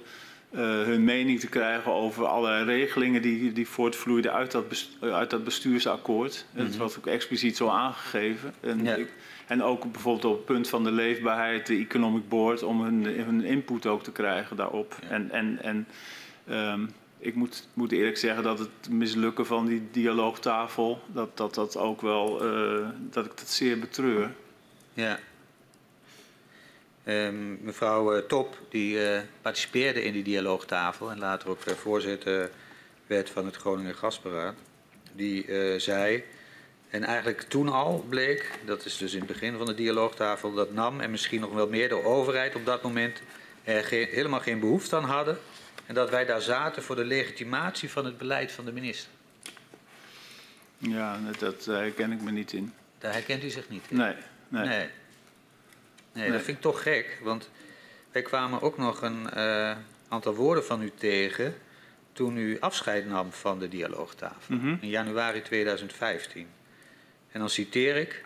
Uh, 0.52 0.60
hun 0.60 1.04
mening 1.04 1.40
te 1.40 1.48
krijgen 1.48 1.92
over 1.92 2.26
allerlei 2.26 2.64
regelingen 2.64 3.22
die, 3.22 3.52
die 3.52 3.68
voortvloeiden 3.68 4.32
uit 4.32 4.50
dat, 4.50 4.68
bestuur, 4.68 5.12
uit 5.12 5.30
dat 5.30 5.44
bestuursakkoord. 5.44 6.46
Mm 6.50 6.60
-hmm. 6.60 6.68
Dat 6.68 6.76
was 6.76 6.98
ook 6.98 7.06
expliciet 7.06 7.56
zo 7.56 7.68
aangegeven. 7.68 8.54
En, 8.60 8.84
ja. 8.84 8.94
ik, 8.94 9.12
en 9.46 9.62
ook 9.62 9.92
bijvoorbeeld 9.92 10.24
op 10.24 10.36
het 10.36 10.44
punt 10.44 10.68
van 10.68 10.84
de 10.84 10.92
leefbaarheid, 10.92 11.66
de 11.66 11.76
Economic 11.76 12.28
Board, 12.28 12.62
om 12.62 12.82
hun, 12.82 13.04
hun 13.04 13.44
input 13.44 13.86
ook 13.86 14.02
te 14.02 14.12
krijgen 14.12 14.56
daarop. 14.56 14.96
Ja. 15.00 15.08
En, 15.08 15.30
en, 15.30 15.58
en 15.62 15.86
um, 16.72 16.90
ik 17.20 17.34
moet, 17.34 17.68
moet 17.74 17.92
eerlijk 17.92 18.16
zeggen 18.16 18.42
dat 18.42 18.59
het 18.59 18.90
mislukken 18.90 19.47
van 19.47 19.66
die 19.66 19.88
dialoogtafel, 19.90 21.01
dat 21.06 21.36
dat, 21.36 21.55
dat 21.55 21.76
ook 21.76 22.01
wel, 22.01 22.47
uh, 22.47 22.88
dat 23.10 23.24
ik 23.24 23.36
dat 23.36 23.48
zeer 23.48 23.78
betreur. 23.78 24.34
Ja. 24.92 25.18
Um, 27.05 27.59
mevrouw 27.62 28.16
uh, 28.16 28.22
Top, 28.22 28.59
die 28.68 28.94
uh, 28.94 29.20
participeerde 29.42 30.02
in 30.02 30.12
die 30.12 30.22
dialoogtafel 30.22 31.10
en 31.10 31.18
later 31.18 31.48
ook 31.48 31.59
voorzitter 31.60 32.51
werd 33.06 33.30
van 33.30 33.47
het 33.47 33.56
Groninger 33.56 33.94
Gasberaad, 33.94 34.55
die 35.12 35.44
zei, 35.80 36.24
en 36.88 37.05
eigenlijk 37.05 37.42
toen 37.42 37.68
al 37.68 38.05
bleek, 38.09 38.59
dat 38.64 38.84
is 38.84 38.97
dus 38.97 39.12
in 39.12 39.18
het 39.18 39.28
begin 39.28 39.56
van 39.56 39.66
de 39.66 39.74
dialoogtafel, 39.74 40.55
dat 40.55 40.72
NAM 40.72 41.01
en 41.01 41.10
misschien 41.10 41.40
nog 41.40 41.52
wel 41.52 41.68
meer 41.68 41.88
de 41.88 42.05
overheid 42.05 42.55
op 42.55 42.66
dat 42.66 42.82
moment 42.82 43.22
er 43.64 43.88
helemaal 43.88 44.40
geen 44.40 44.60
behoefte 44.60 44.97
aan 44.97 45.05
hadden 45.05 45.38
en 45.90 45.96
dat 45.96 46.10
wij 46.10 46.24
daar 46.24 46.40
zaten 46.40 46.82
voor 46.82 46.96
de 46.96 47.04
legitimatie 47.04 47.90
van 47.90 48.04
het 48.04 48.18
beleid 48.18 48.52
van 48.52 48.64
de 48.64 48.72
minister. 48.72 49.10
Ja, 50.78 51.18
dat 51.38 51.64
herken 51.64 52.12
ik 52.12 52.20
me 52.20 52.30
niet 52.30 52.52
in. 52.52 52.72
Daar 52.98 53.12
herkent 53.12 53.44
u 53.44 53.50
zich 53.50 53.68
niet 53.68 53.84
in? 53.88 53.96
Nee. 53.96 54.14
nee. 54.48 54.66
nee. 54.66 54.78
Nee, 54.78 54.88
nee, 56.12 56.32
dat 56.32 56.42
vind 56.42 56.56
ik 56.56 56.62
toch 56.62 56.82
gek. 56.82 57.18
Want 57.22 57.50
wij 58.12 58.22
kwamen 58.22 58.62
ook 58.62 58.78
nog 58.78 59.02
een 59.02 59.26
uh, 59.36 59.76
aantal 60.08 60.34
woorden 60.34 60.64
van 60.64 60.82
u 60.82 60.92
tegen 60.98 61.54
toen 62.12 62.36
u 62.36 62.60
afscheid 62.60 63.06
nam 63.06 63.32
van 63.32 63.58
de 63.58 63.68
dialoogtafel. 63.68 64.54
Mm 64.54 64.60
-hmm. 64.60 64.78
In 64.80 64.88
januari 64.88 65.42
2015. 65.42 66.48
En 67.32 67.40
dan 67.40 67.50
citeer 67.50 67.96
ik. 67.96 68.24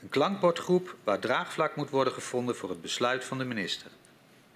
Een 0.00 0.08
klankbordgroep 0.08 0.96
waar 1.04 1.18
draagvlak 1.18 1.76
moet 1.76 1.90
worden 1.90 2.12
gevonden 2.12 2.56
voor 2.56 2.68
het 2.68 2.82
besluit 2.82 3.24
van 3.24 3.38
de 3.38 3.44
minister. 3.44 3.90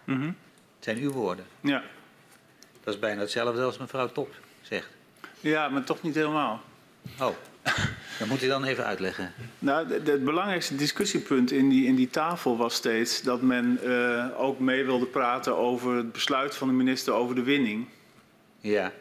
Mm 0.05 0.21
-hmm. 0.21 0.37
Het 0.83 0.91
zijn 0.91 1.05
uw 1.05 1.13
woorden. 1.13 1.45
Ja. 1.61 1.83
Dat 2.85 2.95
is 2.95 3.01
bijna 3.01 3.21
hetzelfde 3.21 3.63
als 3.63 3.79
mevrouw 3.79 4.09
Top 4.09 4.35
zegt. 4.61 4.89
Ja, 5.41 5.69
maar 5.69 5.85
toch 5.85 6.03
niet 6.03 6.15
helemaal. 6.15 6.63
Oh. 7.21 7.35
Dat 8.19 8.29
moet 8.29 8.43
u 8.43 8.47
dan 8.47 8.65
even 8.65 8.85
uitleggen. 8.85 9.33
Nou, 9.59 9.93
het 9.93 10.25
belangrijkste 10.25 10.77
discussiepunt 10.77 11.51
in 11.51 11.69
die, 11.69 11.87
in 11.87 11.95
die 11.95 12.11
tafel 12.11 12.57
was 12.57 12.75
steeds 12.75 13.23
dat 13.23 13.43
men 13.43 13.79
uh, 13.85 14.27
ook 14.37 14.59
mee 14.59 14.85
wilde 14.85 15.07
praten 15.07 15.57
over 15.57 15.97
het 15.97 16.13
besluit 16.13 16.55
van 16.55 16.69
de 16.69 16.75
minister 16.75 17.13
over 17.13 17.35
de 17.35 17.43
winning. 17.43 17.87
Ja. 18.61 18.93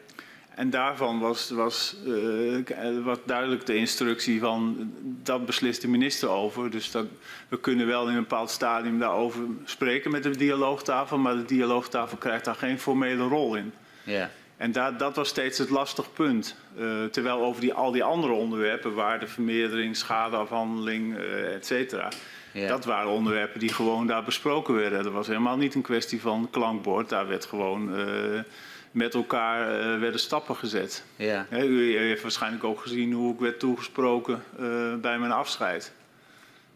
En 0.55 0.69
daarvan 0.69 1.19
was, 1.19 1.49
was, 1.49 1.95
uh, 2.05 3.03
was 3.03 3.17
duidelijk 3.25 3.65
de 3.65 3.75
instructie 3.75 4.39
van 4.39 4.91
dat 5.23 5.45
beslist 5.45 5.81
de 5.81 5.87
minister 5.87 6.29
over. 6.29 6.71
Dus 6.71 6.91
dat, 6.91 7.05
we 7.47 7.59
kunnen 7.59 7.87
wel 7.87 8.07
in 8.07 8.15
een 8.15 8.21
bepaald 8.21 8.49
stadium 8.49 8.99
daarover 8.99 9.41
spreken 9.63 10.11
met 10.11 10.23
de 10.23 10.37
dialoogtafel, 10.37 11.17
maar 11.17 11.35
de 11.35 11.45
dialoogtafel 11.45 12.17
krijgt 12.17 12.45
daar 12.45 12.55
geen 12.55 12.79
formele 12.79 13.23
rol 13.23 13.55
in. 13.55 13.73
Ja. 14.03 14.29
En 14.57 14.71
dat, 14.71 14.99
dat 14.99 15.15
was 15.15 15.27
steeds 15.27 15.57
het 15.57 15.69
lastig 15.69 16.13
punt. 16.13 16.55
Uh, 16.79 17.03
terwijl 17.05 17.41
over 17.41 17.61
die, 17.61 17.73
al 17.73 17.91
die 17.91 18.03
andere 18.03 18.33
onderwerpen, 18.33 18.93
waardevermeerdering, 18.93 19.95
schadeafhandeling, 19.95 21.17
uh, 21.17 21.53
et 21.53 21.65
cetera. 21.65 22.09
Ja. 22.53 22.67
Dat 22.67 22.85
waren 22.85 23.11
onderwerpen 23.11 23.59
die 23.59 23.73
gewoon 23.73 24.07
daar 24.07 24.23
besproken 24.23 24.73
werden. 24.73 25.03
Dat 25.03 25.13
was 25.13 25.27
helemaal 25.27 25.57
niet 25.57 25.75
een 25.75 25.81
kwestie 25.81 26.21
van 26.21 26.47
klankbord. 26.51 27.09
Daar 27.09 27.27
werd 27.27 27.45
gewoon 27.45 27.93
met 28.91 29.13
elkaar 29.13 29.59
werden 29.99 30.19
stappen 30.19 30.55
gezet. 30.55 31.03
Ja. 31.15 31.45
He, 31.49 31.63
u, 31.63 31.93
u, 31.93 31.97
heeft 31.97 32.21
waarschijnlijk 32.21 32.63
ook 32.63 32.79
gezien 32.79 33.13
hoe 33.13 33.33
ik 33.33 33.39
werd 33.39 33.59
toegesproken 33.59 34.43
bij 35.01 35.19
mijn 35.19 35.31
afscheid. 35.31 35.93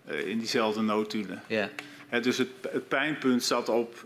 in 0.06 0.38
diezelfde 0.38 0.82
notulen. 0.82 1.44
Ja. 1.48 1.70
He, 2.08 2.20
dus 2.20 2.38
het, 2.38 2.50
het 2.72 2.88
pijnpunt 2.88 3.44
zat 3.44 3.70
op 3.70 4.06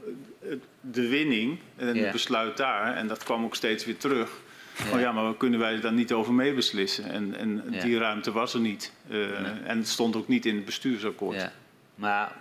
de 0.81 1.07
winning 1.07 1.59
en 1.75 1.97
het 1.97 2.11
besluit 2.11 2.57
daar. 2.57 2.95
En 2.95 3.07
dat 3.07 3.23
kwam 3.23 3.43
ook 3.43 3.55
steeds 3.55 3.85
weer 3.85 3.97
terug. 3.97 4.31
Ja. 4.77 4.93
Oh 4.93 4.99
ja, 4.99 5.11
maar 5.11 5.35
kunnen 5.35 5.59
wij 5.59 5.79
daar 5.79 5.93
niet 5.93 6.13
over 6.13 6.33
meebeslissen? 6.33 7.09
En, 7.09 7.35
en 7.35 7.63
ja. 7.71 7.83
die 7.83 7.97
ruimte 7.97 8.31
was 8.31 8.53
er 8.53 8.59
niet. 8.59 8.93
Nee. 9.07 9.31
En 9.63 9.77
het 9.77 9.87
stond 9.87 10.15
ook 10.15 10.27
niet 10.27 10.45
in 10.45 10.55
het 10.55 10.65
bestuursakkoord. 10.65 11.35
Ja. 11.35 11.51
Maar 11.95 12.35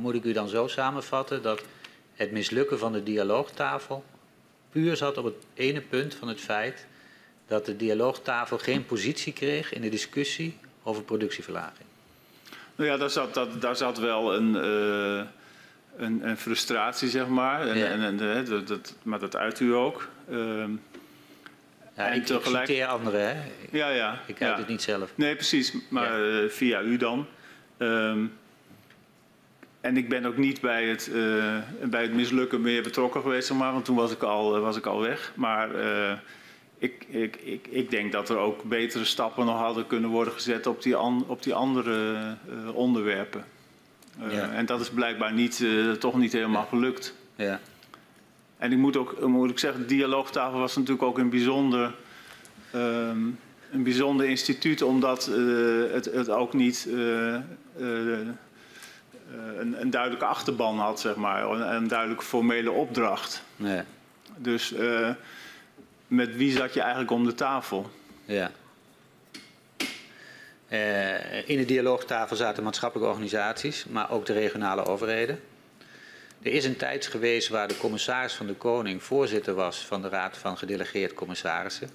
moet 0.00 0.14
ik 0.14 0.24
u 0.24 0.32
dan 0.32 0.48
zo 0.48 0.66
samenvatten 0.66 1.42
dat 1.42 1.62
het 2.14 2.32
mislukken 2.32 2.78
van 2.78 2.92
de 2.92 3.02
dialoogtafel 3.02 4.04
puur 4.74 4.96
zat 4.96 5.16
op 5.18 5.24
het 5.24 5.34
ene 5.54 5.80
punt 5.80 6.14
van 6.14 6.28
het 6.28 6.40
feit 6.40 6.86
dat 7.46 7.66
de 7.66 7.76
dialoogtafel 7.76 8.58
geen 8.58 8.86
positie 8.86 9.32
kreeg 9.32 9.72
in 9.72 9.80
de 9.80 9.88
discussie 9.88 10.56
over 10.82 11.02
productieverlaging? 11.02 11.86
Nou 12.76 12.90
ja, 12.90 12.96
daar 12.96 13.10
zat, 13.10 13.34
dat, 13.34 13.60
daar 13.60 13.76
zat 13.76 13.98
wel 13.98 14.34
een. 14.34 14.54
Uh, 14.54 15.22
een, 15.96 16.28
een, 16.28 16.36
frustratie, 16.36 17.08
zeg 17.08 17.26
maar. 17.28 17.66
En, 17.68 17.78
Ja. 17.78 17.86
en, 17.86 18.00
en, 18.20 18.46
eh, 18.46 18.66
dat, 18.66 18.94
maar 19.02 19.18
dat 19.18 19.36
uit 19.36 19.60
u 19.60 19.74
ook. 19.74 20.08
Ehm, 20.30 20.70
Ja, 21.96 22.06
En 22.06 22.12
ik, 22.14 22.20
ik 22.20 22.26
tegelijk- 22.26 22.66
citeer 22.66 22.86
anderen, 22.86 23.20
hè? 23.20 23.42
ja, 23.70 23.88
ja. 23.88 24.12
Ik 24.26 24.42
uit 24.42 24.50
ja. 24.52 24.58
het 24.58 24.68
niet 24.68 24.82
zelf. 24.82 25.12
Nee, 25.14 25.34
precies. 25.34 25.74
Maar 25.88 26.28
eh, 26.42 26.48
via 26.50 26.82
u 26.82 26.96
dan. 26.96 27.26
Ehm, 27.76 28.24
en 29.84 29.96
ik 29.96 30.08
ben 30.08 30.24
ook 30.24 30.36
niet 30.36 30.60
bij 30.60 30.84
het, 30.88 31.10
eh, 31.14 31.58
bij 31.90 32.02
het 32.02 32.14
mislukken 32.14 32.60
meer 32.60 32.82
betrokken 32.82 33.20
geweest, 33.20 33.46
zeg 33.46 33.56
maar, 33.56 33.72
want 33.72 33.84
toen 33.84 33.96
was 33.96 34.12
ik 34.12 34.22
al, 34.22 34.54
eh, 34.56 34.60
was 34.60 34.76
ik 34.76 34.86
al 34.86 35.00
weg. 35.00 35.32
Maar 35.36 35.74
eh, 35.74 36.18
ik, 36.78 37.06
ik, 37.08 37.36
ik, 37.36 37.66
ik 37.70 37.90
denk 37.90 38.12
dat 38.12 38.28
er 38.28 38.36
ook 38.36 38.62
betere 38.62 39.04
stappen 39.04 39.46
nog 39.46 39.58
hadden 39.58 39.86
kunnen 39.86 40.10
worden 40.10 40.32
gezet 40.32 40.66
op 40.66 40.82
die, 40.82 40.96
an, 40.96 41.24
op 41.26 41.42
die 41.42 41.54
andere 41.54 42.36
onderwerpen. 42.72 43.44
Ja. 44.28 44.50
En 44.50 44.66
dat 44.66 44.80
is 44.80 44.90
blijkbaar 44.90 45.32
niet, 45.32 45.64
toch 45.98 46.18
niet 46.18 46.32
helemaal 46.32 46.62
Ja. 46.62 46.68
gelukt. 46.68 47.14
Ja. 47.36 47.60
En 48.58 48.72
ik 48.72 48.78
moet 48.78 48.96
ook 48.96 49.26
moet 49.26 49.50
ik 49.50 49.58
zeggen, 49.58 49.80
de 49.80 49.86
dialoogtafel 49.86 50.58
was 50.58 50.76
natuurlijk 50.76 51.02
ook 51.04 51.18
een 51.18 51.30
bijzonder, 51.30 51.94
ehm, 52.70 53.18
een 53.72 53.82
bijzonder 53.82 54.26
instituut, 54.26 54.82
omdat 54.82 55.24
het, 55.92 56.04
het 56.04 56.30
ook 56.30 56.52
niet 56.52 56.88
een, 59.58 59.80
een 59.80 59.90
duidelijke 59.90 60.24
achterban 60.24 60.78
had, 60.78 61.00
zeg 61.00 61.16
maar, 61.16 61.50
een, 61.50 61.74
een 61.74 61.88
duidelijke 61.88 62.24
formele 62.24 62.70
opdracht. 62.70 63.42
Nee. 63.56 63.82
Dus 64.36 64.72
eh, 64.72 65.10
met 66.06 66.36
wie 66.36 66.52
zat 66.52 66.74
je 66.74 66.80
eigenlijk 66.80 67.10
om 67.10 67.24
de 67.24 67.34
tafel? 67.34 67.90
Ja. 68.24 68.50
Eh, 70.68 71.48
in 71.48 71.58
de 71.58 71.64
dialoogtafel 71.64 72.36
zaten 72.36 72.62
maatschappelijke 72.62 73.12
organisaties, 73.12 73.84
maar 73.84 74.10
ook 74.10 74.26
de 74.26 74.32
regionale 74.32 74.84
overheden. 74.84 75.40
Er 76.42 76.52
is 76.52 76.64
een 76.64 76.76
tijd 76.76 77.06
geweest 77.06 77.48
waar 77.48 77.68
de 77.68 77.76
commissaris 77.76 78.32
van 78.32 78.46
de 78.46 78.54
Koning 78.54 79.02
voorzitter 79.02 79.54
was 79.54 79.86
van 79.86 80.02
de 80.02 80.08
Raad 80.08 80.38
van 80.38 80.58
Gedelegeerd 80.58 81.14
Commissarissen. 81.14 81.88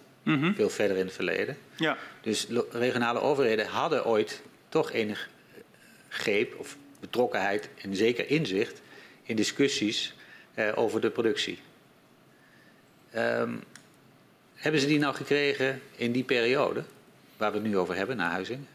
Veel 0.56 0.70
verder 0.70 0.98
in 0.98 1.06
het 1.06 1.16
verleden. 1.16 1.58
Ja, 1.76 1.98
Dus 2.22 2.48
regionale 2.72 3.20
overheden 3.20 3.68
hadden 3.68 4.06
ooit 4.06 4.42
toch 4.70 4.92
enig 4.92 5.30
greep 6.10 6.60
of 6.60 6.78
betrokkenheid 7.00 7.70
en 7.82 7.96
zeker 7.96 8.30
inzicht 8.30 8.82
in 9.24 9.36
discussies 9.36 10.16
eh, 10.54 10.72
over 10.76 11.02
de 11.02 11.10
productie. 11.10 11.60
Ehm, 13.12 13.54
hebben 14.56 14.82
ze 14.82 14.88
die 14.88 15.00
nou 15.00 15.16
gekregen 15.16 15.82
in 15.96 16.12
die 16.12 16.24
periode? 16.24 16.84
waar 17.40 17.52
we 17.52 17.58
het 17.58 17.68
nu 17.68 17.78
over 17.78 17.96
hebben, 17.96 18.18
naar 18.18 18.32
Huizing? 18.32 18.66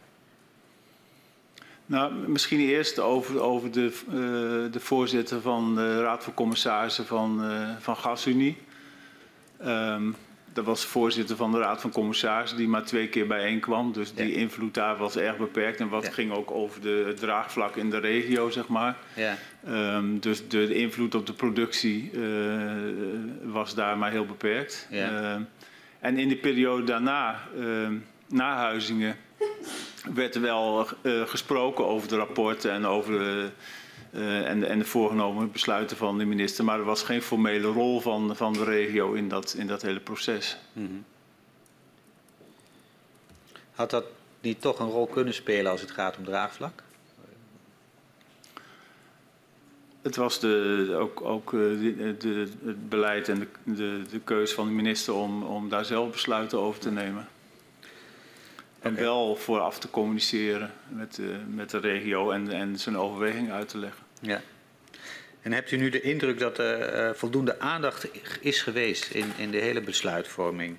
Nou, 1.86 2.12
misschien 2.28 2.60
eerst 2.60 2.98
over, 2.98 3.40
over 3.40 3.70
de, 3.70 3.92
uh, 4.08 4.72
de 4.72 4.80
voorzitter 4.80 5.40
van 5.40 5.74
de 5.74 6.02
Raad 6.02 6.24
van 6.24 6.34
Commissarissen 6.34 7.06
van, 7.06 7.50
uh, 7.50 7.70
van 7.78 7.96
GasUnie. 7.96 8.56
Um, 9.64 10.16
dat 10.54 10.64
was 10.64 10.80
de 10.80 10.86
voorzitter 10.86 11.36
van 11.36 11.52
de 11.52 11.58
Raad 11.58 11.80
van 11.80 11.90
Commissarissen 11.90 12.58
die 12.58 12.68
maar 12.68 12.84
twee 12.84 13.08
keer 13.08 13.26
bijeenkwam. 13.26 13.92
Dus 13.92 14.14
die 14.14 14.30
ja. 14.30 14.36
invloed 14.36 14.74
daar 14.74 14.96
was 14.96 15.16
erg 15.16 15.36
beperkt. 15.36 15.80
En 15.80 15.88
wat 15.88 16.04
ja. 16.04 16.10
ging 16.10 16.32
ook 16.32 16.50
over 16.50 16.80
de, 16.80 17.04
het 17.06 17.16
draagvlak 17.16 17.76
in 17.76 17.90
de 17.90 17.98
regio, 17.98 18.50
zeg 18.50 18.68
maar. 18.68 18.96
Ja. 19.14 19.36
Um, 19.96 20.20
dus 20.20 20.48
de, 20.48 20.66
de, 20.66 20.74
invloed 20.74 21.14
op 21.14 21.26
de 21.26 21.32
productie 21.32 22.10
uh, 22.12 22.72
was 23.42 23.74
daar 23.74 23.98
maar 23.98 24.10
heel 24.10 24.26
beperkt. 24.26 24.86
Ja. 24.90 25.10
Uh, 25.10 25.40
en 26.00 26.18
in 26.18 26.28
de 26.28 26.36
periode 26.36 26.84
daarna, 26.84 27.40
na 28.26 28.56
Huizingen, 28.56 29.16
werd 30.14 30.34
er 30.34 30.40
wel 30.40 30.88
gesproken 31.26 31.86
over 31.86 32.08
de 32.08 32.16
rapporten 32.16 32.72
en 32.72 32.86
over 32.86 33.18
de, 33.18 33.50
uh, 34.14 34.48
en, 34.48 34.68
en, 34.68 34.78
de 34.78 34.84
voorgenomen 34.84 35.52
besluiten 35.52 35.96
van 35.96 36.18
de 36.18 36.24
minister. 36.24 36.64
Maar 36.64 36.78
er 36.78 36.84
was 36.84 37.02
geen 37.02 37.22
formele 37.22 37.66
rol 37.66 38.00
van, 38.00 38.36
van 38.36 38.52
de 38.52 38.64
regio 38.64 39.12
in 39.12 39.28
dat, 39.28 39.54
in 39.58 39.66
dat 39.66 39.82
hele 39.82 40.00
proces. 40.00 40.56
Mm 40.72 40.86
-hmm. 40.86 41.04
Had 43.74 43.90
dat 43.90 44.04
niet 44.40 44.60
toch 44.60 44.78
een 44.78 44.90
rol 44.90 45.06
kunnen 45.06 45.34
spelen 45.34 45.70
als 45.70 45.80
het 45.80 45.90
gaat 45.90 46.16
om 46.16 46.24
draagvlak? 46.24 46.82
Het 50.02 50.16
was 50.16 50.40
de, 50.40 50.96
ook, 50.98 51.20
ook 51.20 51.50
de, 51.50 52.14
de, 52.18 52.48
het 52.64 52.88
beleid 52.88 53.28
en 53.28 53.38
de, 53.38 53.48
de, 53.62 54.02
de 54.10 54.20
keuze 54.20 54.54
van 54.54 54.66
de 54.66 54.72
minister 54.72 55.14
om, 55.14 55.42
om 55.42 55.68
daar 55.68 55.84
zelf 55.84 56.10
besluiten 56.10 56.58
over 56.58 56.80
te 56.80 56.90
nemen. 56.90 57.28
En 58.80 58.92
okay. 58.92 59.04
wel 59.04 59.36
vooraf 59.36 59.78
te 59.78 59.90
communiceren 59.90 60.72
met, 60.88 61.18
uh, 61.18 61.36
met 61.48 61.70
de 61.70 61.78
regio 61.78 62.30
en, 62.30 62.50
en 62.50 62.78
zijn 62.78 62.96
overweging 62.96 63.50
uit 63.50 63.68
te 63.68 63.78
leggen. 63.78 64.03
Ja. 64.24 64.42
En 65.42 65.52
hebt 65.52 65.70
u 65.70 65.76
nu 65.76 65.88
de 65.88 66.00
indruk 66.00 66.38
dat 66.38 66.58
er 66.58 67.08
uh, 67.08 67.14
voldoende 67.14 67.60
aandacht 67.60 68.06
is 68.40 68.62
geweest 68.62 69.10
in, 69.10 69.32
in 69.36 69.50
de 69.50 69.58
hele 69.58 69.80
besluitvorming? 69.80 70.76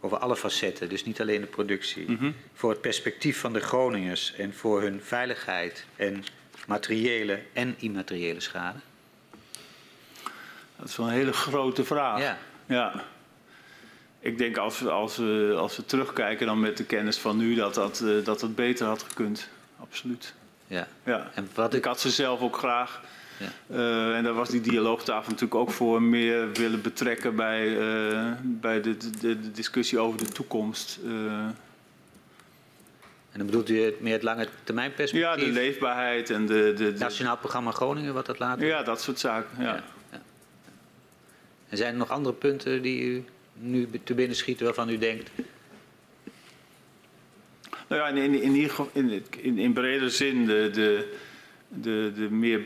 Over 0.00 0.18
alle 0.18 0.36
facetten, 0.36 0.88
dus 0.88 1.04
niet 1.04 1.20
alleen 1.20 1.40
de 1.40 1.46
productie. 1.46 2.04
Mm 2.08 2.16
-hmm. 2.16 2.34
Voor 2.54 2.70
het 2.70 2.80
perspectief 2.80 3.40
van 3.40 3.52
de 3.52 3.60
Groningers 3.60 4.34
en 4.34 4.54
voor 4.54 4.82
hun 4.82 5.00
veiligheid 5.02 5.84
en 5.96 6.24
materiële 6.66 7.40
en 7.52 7.74
immateriële 7.78 8.40
schade? 8.40 8.78
Dat 10.76 10.88
is 10.88 10.96
wel 10.96 11.06
een 11.06 11.12
hele 11.12 11.32
grote 11.32 11.84
vraag. 11.84 12.20
Ja. 12.20 12.38
ja. 12.66 13.04
Ik 14.20 14.38
denk 14.38 14.56
als 14.56 14.78
we, 14.80 14.90
als, 14.90 15.16
we, 15.16 15.54
als 15.58 15.76
we 15.76 15.84
terugkijken 15.84 16.46
dan 16.46 16.60
met 16.60 16.76
de 16.76 16.84
kennis 16.84 17.18
van 17.18 17.36
nu 17.36 17.54
dat 17.54 17.74
dat, 17.74 18.00
uh, 18.00 18.24
dat, 18.24 18.40
dat 18.40 18.54
beter 18.54 18.86
had 18.86 19.02
gekund. 19.02 19.48
Absoluut. 19.80 20.34
Ja. 20.68 20.86
ja. 21.04 21.30
En 21.34 21.48
wat 21.54 21.74
ik 21.74 21.84
had 21.84 22.00
ze 22.00 22.10
zelf 22.10 22.40
ook 22.40 22.56
graag. 22.56 23.00
Ja. 23.38 23.76
Uh, 23.76 24.16
en 24.16 24.24
daar 24.24 24.34
was 24.34 24.48
die 24.48 24.60
dialoogtafel 24.60 25.30
natuurlijk 25.30 25.60
ook 25.60 25.70
voor 25.70 26.02
meer 26.02 26.52
willen 26.52 26.82
betrekken 26.82 27.36
bij, 27.36 27.66
uh, 27.66 28.32
bij 28.42 28.80
de, 28.80 28.96
de, 28.96 29.40
de, 29.40 29.50
discussie 29.50 29.98
over 29.98 30.18
de 30.18 30.28
toekomst. 30.28 30.98
Uh, 31.04 31.12
en 33.32 33.44
dan 33.44 33.46
bedoelt 33.46 33.68
u 33.68 33.80
het 33.80 34.00
meer 34.00 34.12
het 34.12 34.22
lange 34.22 34.48
termijn 34.64 34.94
perspectief? 34.94 35.30
Ja, 35.30 35.36
de 35.36 35.52
leefbaarheid 35.52 36.30
en 36.30 36.46
de... 36.46 36.72
de, 36.76 36.92
de 36.92 36.98
Nationaal 36.98 37.36
Programma 37.36 37.70
Groningen, 37.70 38.14
wat 38.14 38.26
dat 38.26 38.38
later... 38.38 38.66
Ja, 38.66 38.82
dat 38.82 39.00
soort 39.00 39.18
zaken, 39.18 39.62
ja. 39.62 39.74
ja, 39.74 39.82
ja. 40.12 40.20
En 41.68 41.76
zijn 41.76 41.92
er 41.92 41.98
nog 41.98 42.10
andere 42.10 42.34
punten 42.34 42.82
die 42.82 43.02
u 43.02 43.24
nu 43.54 43.88
te 44.04 44.14
binnen 44.14 44.36
schieten 44.36 44.64
waarvan 44.64 44.88
u 44.88 44.98
denkt... 44.98 45.30
Nou 47.88 48.00
ja, 48.00 48.08
in, 48.08 48.42
in, 48.42 48.54
in, 48.92 49.22
in, 49.42 49.58
in 49.58 50.10
zin 50.10 50.46
de, 50.46 50.70
de, 50.72 51.16
de, 51.68 52.12
de 52.14 52.30
meer, 52.30 52.60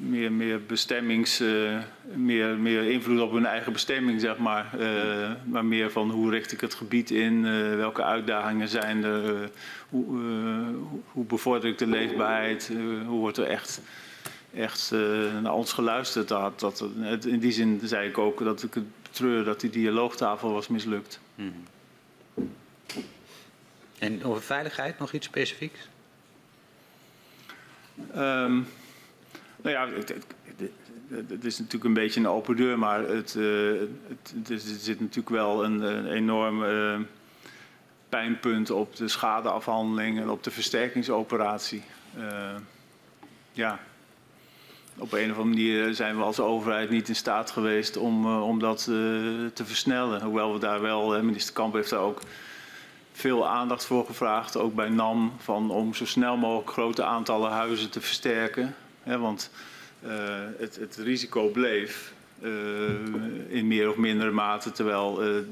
meer, 0.00 0.32
meer 0.32 0.62
bestemmings, 0.66 1.40
uh, 1.40 1.78
meer, 2.14 2.58
meer 2.58 2.90
invloed 2.90 3.20
op 3.20 3.32
hun 3.32 3.46
eigen 3.46 3.72
bestemming, 3.72 4.20
zeg 4.20 4.38
maar. 4.38 4.74
Uh, 4.78 5.30
maar 5.44 5.64
meer 5.64 5.90
van 5.90 6.10
hoe 6.10 6.30
richt 6.30 6.52
ik 6.52 6.60
het 6.60 6.74
gebied 6.74 7.10
in, 7.10 7.44
uh, 7.44 7.74
welke 7.76 8.02
uitdagingen 8.02 8.68
zijn 8.68 9.04
er, 9.04 9.50
hoe, 9.88 10.04
hoe 11.12 11.24
bevorder 11.24 11.70
ik 11.70 11.78
de 11.78 11.86
leefbaarheid, 11.86 12.70
hoe 13.06 13.18
wordt 13.18 13.36
er 13.36 13.46
echt, 13.46 13.80
echt 14.54 14.90
naar 15.42 15.54
ons 15.54 15.72
geluisterd. 15.72 16.28
Dat, 16.28 16.60
dat, 16.60 16.88
in 17.26 17.38
die 17.38 17.52
zin 17.52 17.80
zei 17.84 18.08
ik 18.08 18.18
ook 18.18 18.44
dat 18.44 18.62
ik 18.62 18.74
het 18.74 18.84
betreur 19.02 19.44
dat 19.44 19.60
die 19.60 19.70
dialoogtafel 19.70 20.52
was 20.52 20.68
mislukt. 20.68 21.20
Mm. 21.34 21.52
En 24.00 24.24
over 24.24 24.42
veiligheid 24.42 24.98
nog 24.98 25.12
iets 25.12 25.26
specifieks? 25.26 25.88
Um, 28.16 28.66
nou 29.62 29.76
ja, 29.76 29.88
het, 29.88 30.14
het, 31.08 31.44
is 31.44 31.58
natuurlijk 31.58 31.84
een 31.84 31.94
beetje 31.94 32.20
een 32.20 32.28
open 32.28 32.56
deur, 32.56 32.78
maar 32.78 33.00
het, 33.00 33.34
het, 33.34 34.50
er 34.50 34.58
zit 34.58 35.00
natuurlijk 35.00 35.28
wel 35.28 35.64
een, 35.64 36.06
enorm 36.06 36.62
uh, 36.62 36.98
pijnpunt 38.08 38.70
op 38.70 38.96
de 38.96 39.08
schadeafhandeling 39.08 40.20
en 40.20 40.30
op 40.30 40.42
de 40.42 40.50
versterkingsoperatie. 40.50 41.82
Uh, 42.18 42.54
ja, 43.52 43.80
op 44.98 45.12
een 45.12 45.30
of 45.30 45.38
andere 45.38 45.44
manier 45.44 45.94
zijn 45.94 46.16
we 46.16 46.22
als 46.22 46.40
overheid 46.40 46.90
niet 46.90 47.08
in 47.08 47.16
staat 47.16 47.50
geweest 47.50 47.96
om, 47.96 48.26
om 48.26 48.58
dat 48.58 48.84
te 49.54 49.64
versnellen. 49.64 50.22
Hoewel 50.22 50.52
we 50.52 50.58
daar 50.58 50.80
wel, 50.80 51.22
minister 51.22 51.54
Kamp 51.54 51.74
heeft 51.74 51.90
daar 51.90 52.00
ook 52.00 52.20
veel 53.20 53.48
aandacht 53.48 53.84
voor 53.84 54.06
gevraagd, 54.06 54.56
ook 54.56 54.74
bij 54.74 54.88
NAM, 54.88 55.32
van 55.38 55.70
om 55.70 55.94
zo 55.94 56.06
snel 56.06 56.36
mogelijk 56.36 56.70
grote 56.70 57.04
aantallen 57.04 57.50
huizen 57.50 57.90
te 57.90 58.00
versterken. 58.00 58.74
He, 59.02 59.18
want 59.18 59.50
uh, 60.06 60.10
het, 60.58 60.76
het, 60.76 60.96
risico 60.96 61.48
bleef 61.48 62.12
uh, 62.42 62.50
in 63.48 63.66
meer 63.66 63.88
of 63.90 63.96
mindere 63.96 64.30
mate, 64.30 64.72
terwijl 64.72 65.22
uh, 65.22 65.42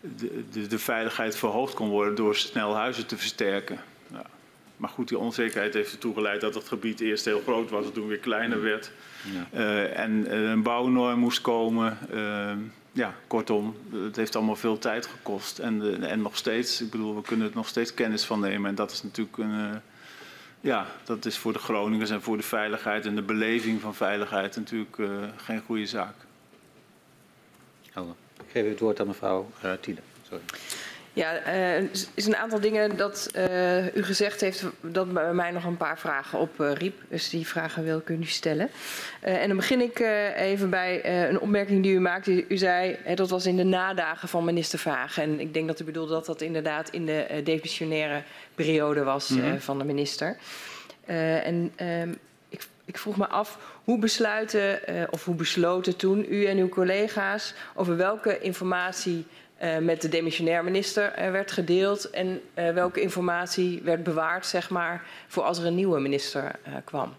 de, 0.00 0.44
de, 0.52 0.66
de, 0.66 0.78
veiligheid 0.78 1.36
verhoogd 1.36 1.74
kon 1.74 1.88
worden 1.88 2.14
door 2.14 2.36
snel 2.36 2.74
huizen 2.74 3.06
te 3.06 3.16
versterken. 3.16 3.78
Ja. 4.12 4.22
Maar 4.76 4.90
goed, 4.90 5.08
die 5.08 5.18
onzekerheid 5.18 5.74
heeft 5.74 5.92
ertoe 5.92 6.14
geleid 6.14 6.40
dat 6.40 6.54
het 6.54 6.68
gebied 6.68 7.00
eerst 7.00 7.24
heel 7.24 7.40
groot 7.40 7.70
was 7.70 7.84
en 7.84 7.92
toen 7.92 8.06
weer 8.08 8.18
kleiner 8.18 8.62
werd. 8.62 8.90
Ja. 9.50 9.84
en 9.84 10.36
een 10.36 10.62
bouwnorm 10.62 11.18
moest 11.18 11.40
komen 11.40 11.98
ja, 12.96 13.14
kortom, 13.26 13.76
het 13.92 14.16
heeft 14.16 14.36
allemaal 14.36 14.56
veel 14.56 14.78
tijd 14.78 15.06
gekost. 15.06 15.58
En, 15.58 16.02
en 16.02 16.22
nog 16.22 16.36
steeds, 16.36 16.80
ik 16.80 16.90
bedoel, 16.90 17.14
we 17.14 17.22
kunnen 17.22 17.48
er 17.48 17.54
nog 17.54 17.68
steeds 17.68 17.94
kennis 17.94 18.24
van 18.24 18.40
nemen. 18.40 18.70
En 18.70 18.74
dat 18.74 18.90
is 18.90 19.02
natuurlijk 19.02 19.36
een, 19.38 19.70
uh, 19.70 19.76
ja, 20.60 20.86
dat 21.04 21.24
is 21.24 21.38
voor 21.38 21.52
de 21.52 21.58
Groningers 21.58 22.10
en 22.10 22.22
voor 22.22 22.36
de 22.36 22.42
veiligheid 22.42 23.06
en 23.06 23.14
de 23.14 23.22
beleving 23.22 23.80
van 23.80 23.94
veiligheid 23.94 24.56
natuurlijk 24.56 24.96
uh, 24.96 25.08
geen 25.36 25.62
goede 25.66 25.86
zaak. 25.86 26.14
Oh, 27.94 28.08
ik 28.38 28.50
geef 28.52 28.68
het 28.68 28.80
woord 28.80 29.00
aan 29.00 29.06
mevrouw 29.06 29.50
uh, 29.64 29.72
Tiele. 29.80 30.00
Sorry. 30.28 30.44
Ja, 31.16 31.42
er 31.42 31.82
uh, 31.82 31.88
is 32.14 32.26
een 32.26 32.36
aantal 32.36 32.60
dingen 32.60 32.96
dat 32.96 33.30
uh, 33.36 33.94
u 33.94 34.02
gezegd 34.02 34.40
heeft 34.40 34.64
dat 34.80 35.12
bij 35.12 35.32
mij 35.32 35.50
nog 35.50 35.64
een 35.64 35.76
paar 35.76 35.98
vragen 35.98 36.38
op 36.38 36.60
uh, 36.60 36.72
riep. 36.72 37.00
Dus 37.08 37.28
die 37.28 37.46
vragen 37.46 37.84
wil 37.84 37.98
ik 37.98 38.08
u 38.08 38.16
nu 38.16 38.24
stellen. 38.24 38.70
en 39.20 39.48
dan 39.48 39.56
begin 39.56 39.80
ik 39.80 39.98
even 40.36 40.70
bij 40.70 41.04
een 41.28 41.40
opmerking 41.40 41.82
die 41.82 41.92
u 41.92 42.00
maakte. 42.00 42.44
U 42.48 42.56
zei, 42.56 42.96
dat 43.14 43.30
was 43.30 43.46
in 43.46 43.56
de 43.56 43.64
nadagen 43.64 44.28
van 44.28 44.44
minister 44.44 44.78
Vaag. 44.78 45.18
En 45.18 45.40
ik 45.40 45.54
denk 45.54 45.66
dat 45.66 45.80
u 45.80 45.84
bedoelde 45.84 46.12
dat 46.12 46.26
dat 46.26 46.40
inderdaad 46.40 46.90
in 46.90 47.06
de 47.06 47.40
demissionaire 47.44 48.22
periode 48.54 49.02
was 49.02 49.28
mm 49.28 49.40
-hmm. 49.40 49.60
van 49.60 49.78
de 49.78 49.84
minister. 49.84 50.36
en 51.06 51.72
ik, 52.48 52.66
ik, 52.84 52.98
vroeg 52.98 53.16
me 53.16 53.26
af, 53.26 53.58
hoe 53.84 53.98
besluiten 53.98 54.80
of 55.10 55.24
hoe 55.24 55.34
besloten 55.34 55.96
toen 55.96 56.26
u 56.28 56.44
en 56.44 56.58
uw 56.58 56.68
collega's 56.68 57.54
over 57.74 57.96
welke 57.96 58.40
informatie 58.40 59.26
uh, 59.62 59.78
met 59.78 60.02
de 60.02 60.08
demissionair 60.08 60.64
minister 60.64 61.18
uh, 61.18 61.30
werd 61.30 61.52
gedeeld 61.52 62.10
en 62.10 62.40
uh, 62.54 62.70
welke 62.70 63.00
informatie 63.00 63.80
werd 63.84 64.02
bewaard, 64.02 64.46
zeg 64.46 64.70
maar, 64.70 65.04
voor 65.26 65.42
als 65.42 65.58
er 65.58 65.66
een 65.66 65.74
nieuwe 65.74 66.00
minister 66.00 66.58
kwam? 66.84 67.14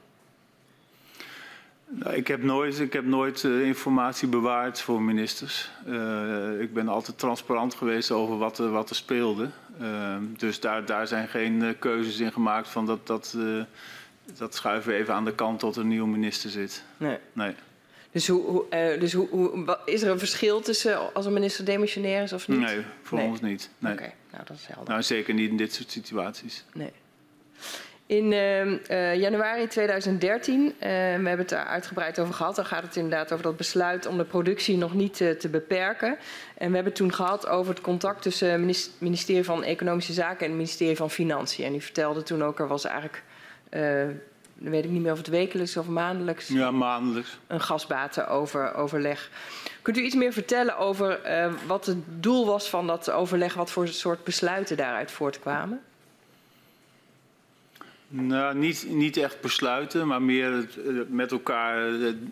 Nou, 1.89 2.15
ik 2.15 2.27
heb 2.27 2.43
nooit, 2.43 2.79
ik 2.79 2.93
heb 2.93 3.05
nooit 3.05 3.43
informatie 3.43 4.27
bewaard 4.27 4.81
voor 4.81 5.01
ministers. 5.01 5.71
ik 6.59 6.73
ben 6.73 6.87
altijd 6.87 7.17
transparant 7.17 7.75
geweest 7.75 8.11
over 8.11 8.37
wat, 8.37 8.57
er, 8.57 8.71
wat 8.71 8.89
er 8.89 8.95
speelde. 8.95 9.49
dus 10.37 10.59
daar, 10.59 10.85
daar 10.85 11.07
zijn 11.07 11.27
geen 11.27 11.75
keuzes 11.79 12.19
in 12.19 12.31
gemaakt 12.31 12.67
van 12.67 12.85
dat, 12.85 13.07
dat, 13.07 13.37
dat 14.37 14.55
schuiven 14.55 14.91
we 14.91 14.97
even 14.97 15.13
aan 15.13 15.25
de 15.25 15.35
kant 15.35 15.59
tot 15.59 15.75
een 15.75 15.87
nieuwe 15.87 16.07
minister 16.07 16.49
zit. 16.49 16.83
Nee. 16.97 17.17
nee. 17.33 17.55
Dus, 18.17 18.27
hoe, 18.27 18.43
hoe, 18.43 18.65
uh, 18.93 18.99
dus 18.99 19.13
hoe, 19.13 19.27
hoe, 19.29 19.77
is 19.85 20.01
er 20.01 20.11
een 20.11 20.19
verschil 20.19 20.61
tussen 20.61 21.13
als 21.13 21.25
een 21.25 21.33
minister 21.33 21.65
demissionair 21.65 22.23
is 22.23 22.33
of 22.33 22.47
niet? 22.47 22.59
Nee, 22.59 22.81
voor 23.01 23.17
nee. 23.17 23.27
ons 23.27 23.41
niet. 23.41 23.69
Nee. 23.77 23.93
Oké, 23.93 24.01
okay. 24.01 24.15
nou 24.31 24.43
dat 24.45 24.57
is 24.57 24.65
helder. 24.65 24.89
Nou, 24.89 25.03
zeker 25.03 25.33
niet 25.33 25.49
in 25.49 25.57
dit 25.57 25.73
soort 25.73 25.91
situaties. 25.91 26.63
Nee. 26.73 26.91
In 28.05 28.31
uh, 28.31 29.15
januari 29.15 29.67
2013, 29.67 30.61
uh, 30.61 30.71
we 30.79 30.87
hebben 30.87 31.37
het 31.37 31.49
daar 31.49 31.65
uitgebreid 31.65 32.19
over 32.19 32.33
gehad, 32.33 32.55
dan 32.55 32.65
gaat 32.65 32.83
het 32.83 32.95
inderdaad 32.95 33.31
over 33.31 33.43
dat 33.43 33.57
besluit 33.57 34.05
om 34.05 34.17
de 34.17 34.25
productie 34.25 34.77
nog 34.77 34.93
niet 34.93 35.19
uh, 35.19 35.29
te 35.29 35.49
beperken. 35.49 36.09
En 36.57 36.67
we 36.69 36.75
hebben 36.75 36.83
het 36.83 36.95
toen 36.95 37.13
gehad 37.13 37.47
over 37.47 37.73
het 37.73 37.81
contact 37.81 38.21
tussen 38.21 38.67
het 38.67 38.91
ministerie 38.97 39.43
van 39.43 39.63
Economische 39.63 40.13
Zaken 40.13 40.39
en 40.39 40.45
het 40.45 40.55
ministerie 40.55 40.95
van 40.95 41.11
Financiën. 41.11 41.65
En 41.65 41.75
u 41.75 41.81
vertelde 41.81 42.23
toen 42.23 42.43
ook, 42.43 42.59
er 42.59 42.67
was 42.67 42.85
eigenlijk, 42.85 43.23
dan 44.59 44.71
weet 44.71 44.83
ik 44.83 44.89
niet 44.89 45.01
meer 45.01 45.11
of 45.11 45.17
het 45.17 45.27
wekelijks 45.27 45.77
of 45.77 45.87
maandelijks. 45.87 46.47
Ja, 46.47 46.71
maandelijks. 46.71 47.37
Een 47.47 47.61
gasbatenoverleg. 47.61 49.29
Kunt 49.81 49.97
u 49.97 50.01
iets 50.01 50.15
meer 50.15 50.33
vertellen 50.33 50.77
over 50.77 51.19
wat 51.67 51.85
het 51.85 51.97
doel 52.05 52.45
was 52.45 52.69
van 52.69 52.87
dat 52.87 53.11
overleg, 53.11 53.53
wat 53.53 53.71
voor 53.71 53.87
soort 53.87 54.23
besluiten 54.23 54.77
daaruit 54.77 55.11
voortkwamen? 55.11 55.81
Nou, 58.09 58.55
niet, 58.55 58.85
niet 58.89 59.17
echt 59.17 59.41
besluiten, 59.41 60.07
maar 60.07 60.21
meer 60.21 60.51
het, 60.51 60.77
met 61.09 61.31
elkaar 61.31 61.77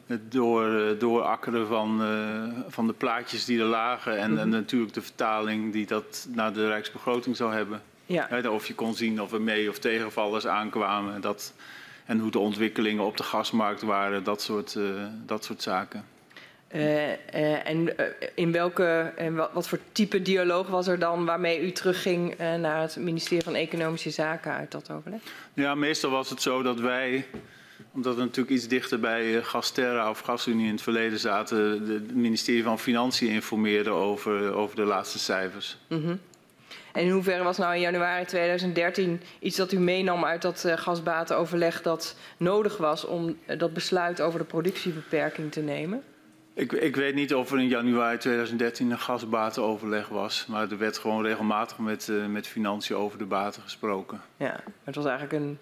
het 0.05 0.31
door, 0.31 0.95
doorakkeren 0.97 1.67
van, 1.67 2.01
uh, 2.01 2.43
van 2.67 2.87
de 2.87 2.93
plaatjes 2.93 3.45
die 3.45 3.59
er 3.59 3.65
lagen. 3.65 4.17
En, 4.17 4.29
mm 4.29 4.37
-hmm. 4.37 4.43
en, 4.43 4.49
natuurlijk 4.49 4.93
de 4.93 5.01
vertaling 5.01 5.73
die 5.73 5.85
dat 5.85 6.27
naar 6.31 6.53
de 6.53 6.67
Rijksbegroting 6.67 7.35
zou 7.35 7.53
hebben. 7.53 7.81
Ja. 8.05 8.27
He, 8.29 8.49
of 8.49 8.67
je 8.67 8.75
kon 8.75 8.95
zien 8.95 9.21
of 9.21 9.31
er 9.31 9.41
mee- 9.41 9.69
of 9.69 9.79
tegenvallers 9.79 10.47
aankwamen. 10.47 11.21
Dat, 11.21 11.53
en 12.05 12.19
hoe 12.19 12.31
de 12.31 12.39
ontwikkelingen 12.39 13.05
op 13.05 13.17
de 13.17 13.23
gasmarkt 13.23 13.81
waren, 13.81 14.23
dat 14.23 14.41
soort, 14.41 14.75
uh, 14.75 15.05
dat 15.25 15.43
soort 15.43 15.61
zaken. 15.61 16.05
Uh, 16.75 17.07
uh, 17.09 17.67
en 17.67 17.95
in 18.35 18.51
welke, 18.51 19.13
en 19.15 19.35
wat, 19.35 19.49
wat, 19.53 19.67
voor 19.67 19.79
type 19.91 20.21
dialoog 20.21 20.67
was 20.67 20.87
er 20.87 20.99
dan 20.99 21.25
waarmee 21.25 21.61
u 21.61 21.71
terugging 21.71 22.37
naar 22.37 22.81
het 22.81 22.95
ministerie 22.95 23.43
van 23.43 23.55
Economische 23.55 24.09
Zaken 24.09 24.51
uit 24.51 24.71
dat 24.71 24.91
overleg? 24.91 25.21
Ja, 25.53 25.75
meestal 25.75 26.11
was 26.11 26.29
het 26.29 26.41
zo 26.41 26.61
dat 26.61 26.79
wij, 26.79 27.25
omdat 27.91 28.15
we 28.15 28.21
natuurlijk 28.21 28.55
iets 28.55 28.67
dichter 28.67 28.99
bij 28.99 29.41
Gasterra 29.41 30.09
of 30.09 30.19
Gasunie 30.19 30.65
in 30.65 30.71
het 30.71 30.81
verleden 30.81 31.19
zaten, 31.19 31.87
het 31.87 32.15
ministerie 32.15 32.63
van 32.63 32.79
Financiën 32.79 33.29
informeerden 33.29 33.93
over, 33.93 34.53
over 34.53 34.75
de 34.75 34.85
laatste 34.85 35.19
cijfers. 35.19 35.77
-hmm. 35.87 36.19
En 36.95 37.01
in 37.01 37.09
hoeverre 37.09 37.43
was 37.43 37.57
nou 37.57 37.73
in 37.73 37.81
januari 37.81 38.25
2013 38.25 39.21
iets 39.39 39.57
dat 39.57 39.71
u 39.71 39.79
meenam 39.79 40.25
uit 40.25 40.41
dat 40.41 40.65
gasbatenoverleg 40.67 41.81
dat 41.81 42.17
nodig 42.37 42.77
was 42.77 43.05
om 43.05 43.37
dat 43.57 43.73
besluit 43.73 44.21
over 44.21 44.39
de 44.39 44.45
productiebeperking 44.45 45.51
te 45.51 45.61
nemen? 45.61 46.03
Ik, 46.53 46.71
ik, 46.71 46.95
weet 46.95 47.15
niet 47.15 47.33
of 47.33 47.51
er 47.51 47.59
in 47.59 47.67
januari 47.67 48.17
2013 48.17 48.91
een 48.91 48.99
gasbatenoverleg 48.99 50.07
was. 50.07 50.45
Maar 50.45 50.71
er 50.71 50.77
werd 50.77 50.97
gewoon 50.97 51.23
regelmatig 51.23 51.77
met, 51.77 52.07
uh, 52.07 52.25
met 52.25 52.47
financiën 52.47 52.95
over 52.95 53.17
de 53.17 53.25
baten 53.25 53.61
gesproken. 53.61 54.21
Ja, 54.37 54.51
maar 54.65 54.73
het 54.83 54.95
was 54.95 55.05
eigenlijk 55.05 55.43
een, 55.43 55.57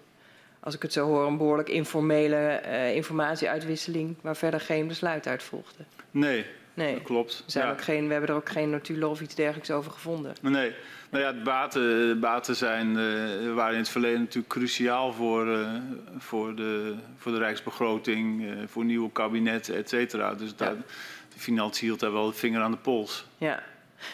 als 0.60 0.74
ik 0.74 0.82
het 0.82 0.92
zo 0.92 1.06
hoor, 1.06 1.26
een 1.26 1.36
behoorlijk 1.36 1.68
informele 1.68 2.60
uh, 2.66 2.94
informatieuitwisseling... 2.94 4.16
waar 4.20 4.36
verder 4.36 4.60
geen 4.60 4.86
besluit 4.86 5.26
uit 5.26 5.42
volgde. 5.42 5.84
Nee, 6.10 6.46
nee. 6.74 6.94
dat 6.94 7.02
klopt. 7.02 7.44
Ja. 7.46 7.70
ook 7.70 7.82
geen, 7.82 8.06
we 8.06 8.12
hebben 8.12 8.30
er 8.30 8.36
ook 8.36 8.48
geen 8.48 8.70
notulen 8.70 9.08
of 9.08 9.20
iets 9.20 9.34
dergelijks 9.34 9.70
over 9.70 9.92
gevonden. 9.92 10.34
Nee, 10.40 10.74
nou 11.14 11.26
ja, 11.26 11.32
de 11.32 11.42
baten, 11.42 12.20
baten 12.20 12.56
zijn, 12.56 12.96
uh, 12.96 13.54
waren 13.54 13.72
in 13.72 13.78
het 13.78 13.88
verleden 13.88 14.20
natuurlijk 14.20 14.48
cruciaal 14.48 15.12
voor, 15.12 15.46
uh, 15.46 15.68
voor, 16.18 16.54
de, 16.54 16.94
voor 17.16 17.32
de 17.32 17.38
Rijksbegroting, 17.38 18.42
uh, 18.42 18.52
voor 18.66 18.84
nieuwe 18.84 19.10
kabinetten, 19.12 19.74
et 19.74 19.88
cetera. 19.88 20.34
Dus 20.34 20.48
ja. 20.48 20.54
daar, 20.56 20.74
de 21.34 21.38
financiën 21.38 21.86
hield 21.86 22.00
daar 22.00 22.12
wel 22.12 22.26
de 22.26 22.32
vinger 22.32 22.60
aan 22.60 22.70
de 22.70 22.76
pols. 22.76 23.26
Ja. 23.38 23.62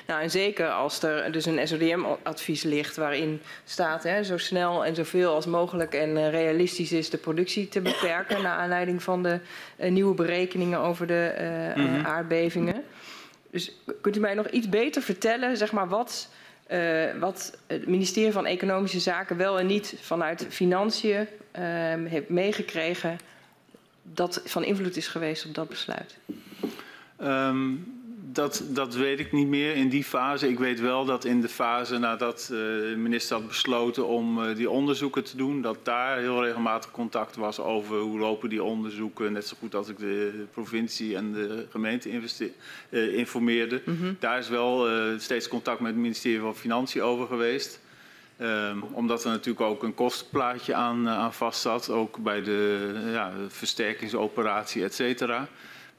Nou, 0.07 0.23
en 0.23 0.31
zeker 0.31 0.71
als 0.71 1.03
er 1.03 1.33
dus 1.33 1.47
een 1.47 1.69
SODM-advies 1.69 2.63
ligt 2.63 2.97
waarin 2.97 3.41
staat 3.65 4.03
hè, 4.03 4.25
zo 4.25 4.39
snel 4.39 4.85
en 4.85 4.95
zoveel 4.95 5.35
als 5.35 5.47
mogelijk 5.47 5.95
en 5.95 6.31
realistisch 6.31 6.93
is 6.93 7.11
de 7.11 7.19
productie 7.19 7.69
te 7.69 7.81
beperken 7.81 8.43
naar 8.43 8.57
aanleiding 8.57 9.03
van 9.03 9.23
de 9.23 9.41
nieuwe 9.77 10.15
berekeningen 10.15 10.79
over 10.79 11.07
de 11.07 11.33
mm 11.77 11.87
-hmm. 11.87 12.07
aardbevingen. 12.07 12.85
Dus 13.51 13.73
kunt 14.01 14.17
u 14.17 14.21
mij 14.21 14.35
nog 14.35 14.49
iets 14.49 14.69
beter 14.69 15.03
vertellen, 15.03 15.57
zeg 15.57 15.73
maar, 15.73 15.89
wat 15.89 16.29
wat 17.19 17.59
het 17.67 17.87
ministerie 17.87 18.33
van 18.33 18.47
Economische 18.47 19.01
Zaken 19.01 19.37
wel 19.37 19.59
en 19.59 19.67
niet 19.67 19.95
vanuit 20.01 20.47
financiën 20.49 21.21
uh, 21.21 21.63
heeft 22.05 22.29
meegekregen 22.29 23.19
dat 24.03 24.43
van 24.45 24.65
invloed 24.65 24.97
is 24.97 25.09
geweest 25.09 25.47
op 25.47 25.55
dat 25.55 25.69
besluit? 25.69 26.19
Um, 27.23 28.00
dat, 28.33 28.63
dat 28.69 28.95
weet 28.95 29.21
ik 29.21 29.33
niet 29.33 29.47
meer 29.47 29.75
in 29.75 29.89
die 29.89 30.05
fase. 30.05 30.49
Ik 30.49 30.59
weet 30.59 30.81
wel 30.81 31.05
dat 31.05 31.25
in 31.25 31.41
de 31.41 31.49
fase 31.49 31.99
nadat 31.99 32.49
uh, 32.53 32.59
de 32.59 32.95
minister 32.97 33.37
had 33.37 33.49
besloten 33.49 34.07
om 34.07 34.39
uh, 34.39 34.57
die 34.57 34.71
onderzoeken 34.71 35.25
te 35.25 35.37
doen, 35.37 35.63
dat 35.63 35.79
daar 35.83 36.19
heel 36.19 36.45
regelmatig 36.45 36.91
contact 36.91 37.37
was 37.37 37.61
over 37.61 37.99
hoe 37.99 38.19
lopen 38.19 38.49
die 38.49 38.63
onderzoeken. 38.63 39.33
Net 39.33 39.47
zo 39.47 39.57
goed 39.59 39.75
als 39.75 39.89
ik 39.89 39.99
de 39.99 40.45
provincie 40.53 41.17
en 41.17 41.33
de 41.33 41.67
gemeente 41.71 42.09
uh, 42.91 43.17
informeerde. 43.17 43.83
Mm 43.85 43.97
-hmm. 44.01 44.17
Daar 44.19 44.39
is 44.39 44.49
wel 44.49 44.89
steeds 45.19 45.49
contact 45.49 45.81
met 45.81 45.93
het 45.93 46.01
ministerie 46.01 46.41
van 46.41 46.57
Financiën 46.57 47.03
over 47.03 47.27
geweest. 47.27 47.81
Um, 48.43 48.83
omdat 48.83 49.25
er 49.25 49.31
natuurlijk 49.31 49.67
ook 49.67 49.83
een 49.83 49.95
kostenplaatje 49.95 50.75
aan, 50.75 51.09
aan 51.09 51.33
vast 51.33 51.61
zat, 51.61 51.91
ook 51.91 52.19
bij 52.19 52.43
de 52.43 52.93
ja, 53.13 53.33
versterkingsoperatie, 53.49 54.85
et 54.85 54.95
cetera. 54.95 55.49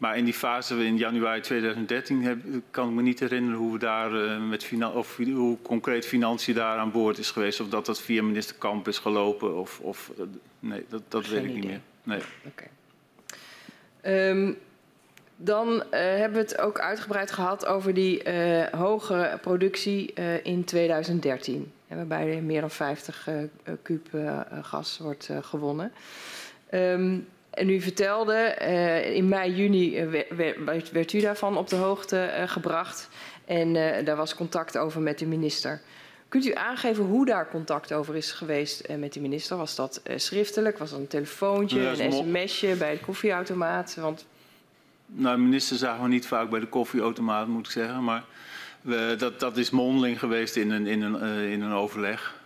Maar 0.01 0.17
in 0.17 0.23
die 0.23 0.33
fase 0.33 0.85
in 0.85 0.97
januari 0.97 1.41
2013 1.41 2.23
heb, 2.23 2.37
kan 2.71 2.89
ik 2.89 2.95
me 2.95 3.01
niet 3.01 3.19
herinneren 3.19 3.59
hoe 3.59 3.73
we 3.73 3.79
daar 3.79 4.13
uh, 4.13 4.47
met 4.47 4.71
of 4.93 5.17
hoe 5.17 5.57
concreet 5.61 6.05
financiën 6.05 6.55
daar 6.55 6.77
aan 6.77 6.91
boord 6.91 7.17
is 7.17 7.31
geweest. 7.31 7.59
Of 7.59 7.69
dat 7.69 7.85
dat 7.85 8.01
via 8.01 8.23
minister 8.23 8.55
Kamp 8.55 8.87
is 8.87 8.97
gelopen. 8.97 9.57
Of, 9.57 9.79
of 9.79 10.11
uh, 10.19 10.25
nee, 10.59 10.85
dat, 10.89 11.01
dat 11.07 11.27
weet 11.27 11.43
ik 11.43 11.49
idee. 11.49 11.55
niet 11.55 11.65
meer. 11.65 11.79
Nee. 12.03 12.19
Okay. 12.45 14.29
Um, 14.29 14.57
dan 15.35 15.67
uh, 15.67 15.81
hebben 15.91 16.31
we 16.31 16.39
het 16.39 16.57
ook 16.57 16.79
uitgebreid 16.79 17.31
gehad 17.31 17.65
over 17.65 17.93
die 17.93 18.29
hogere 18.71 19.37
productie 19.37 20.13
in 20.43 20.63
2013. 20.63 21.71
Waarbij 21.87 22.35
er 22.35 22.43
meer 22.43 22.61
dan 22.61 22.71
50 22.71 23.27
kuub 23.81 24.07
gas 24.61 24.97
wordt 24.97 25.29
gewonnen. 25.41 25.91
Um, 26.71 27.27
en 27.51 27.69
u 27.69 27.81
vertelde, 27.81 28.57
uh, 28.61 29.15
in 29.15 29.27
mei, 29.27 29.55
juni 29.55 30.01
uh, 30.01 30.25
werd, 30.65 30.91
werd, 30.91 31.13
u 31.13 31.19
daarvan 31.19 31.57
op 31.57 31.69
de 31.69 31.75
hoogte 31.75 32.33
uh, 32.37 32.47
gebracht. 32.47 33.09
En 33.45 33.73
daar 34.05 34.15
was 34.15 34.35
contact 34.35 34.77
over 34.77 35.01
met 35.01 35.19
de 35.19 35.25
minister. 35.25 35.81
Kunt 36.27 36.45
u 36.45 36.53
aangeven 36.53 37.03
hoe 37.03 37.25
daar 37.25 37.49
contact 37.49 37.93
over 37.93 38.15
is 38.15 38.31
geweest 38.31 38.87
met 38.97 39.13
de 39.13 39.19
minister? 39.21 39.57
Was 39.57 39.75
dat 39.75 40.01
schriftelijk? 40.15 40.77
Was 40.77 40.89
dat 40.89 40.99
een 40.99 41.07
telefoontje, 41.07 41.79
een 41.79 42.11
sms'je 42.11 42.75
bij 42.75 42.93
de 42.93 42.99
koffieautomaat? 42.99 43.95
Want... 43.95 44.25
Nou, 45.05 45.35
de 45.35 45.41
minister 45.41 45.77
zagen 45.77 46.03
we 46.03 46.09
niet 46.09 46.27
vaak 46.27 46.49
bij 46.49 46.59
de 46.59 46.67
koffieautomaat, 46.67 47.47
moet 47.47 47.65
ik 47.65 47.71
zeggen. 47.71 48.03
Maar 48.03 48.23
we, 48.81 49.15
dat, 49.17 49.39
dat 49.39 49.57
is 49.57 49.69
mondeling 49.69 50.19
geweest 50.19 50.55
in 50.55 50.71
een, 50.71 50.87
in, 50.87 51.01
een, 51.01 51.49
in 51.49 51.61
een 51.61 51.73
overleg. 51.73 52.41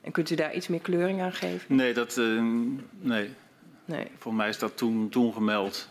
En 0.00 0.12
kunt 0.12 0.30
u 0.30 0.34
daar 0.34 0.54
iets 0.54 0.68
meer 0.68 0.80
kleuring 0.80 1.20
aan 1.20 1.32
geven? 1.32 1.76
Nee, 1.76 1.94
dat... 1.94 2.20
nee. 3.00 3.30
Nee. 3.86 4.10
Voor 4.18 4.34
mij 4.34 4.48
is 4.48 4.58
dat 4.58 4.76
toen, 4.76 5.08
toen 5.08 5.32
gemeld. 5.32 5.88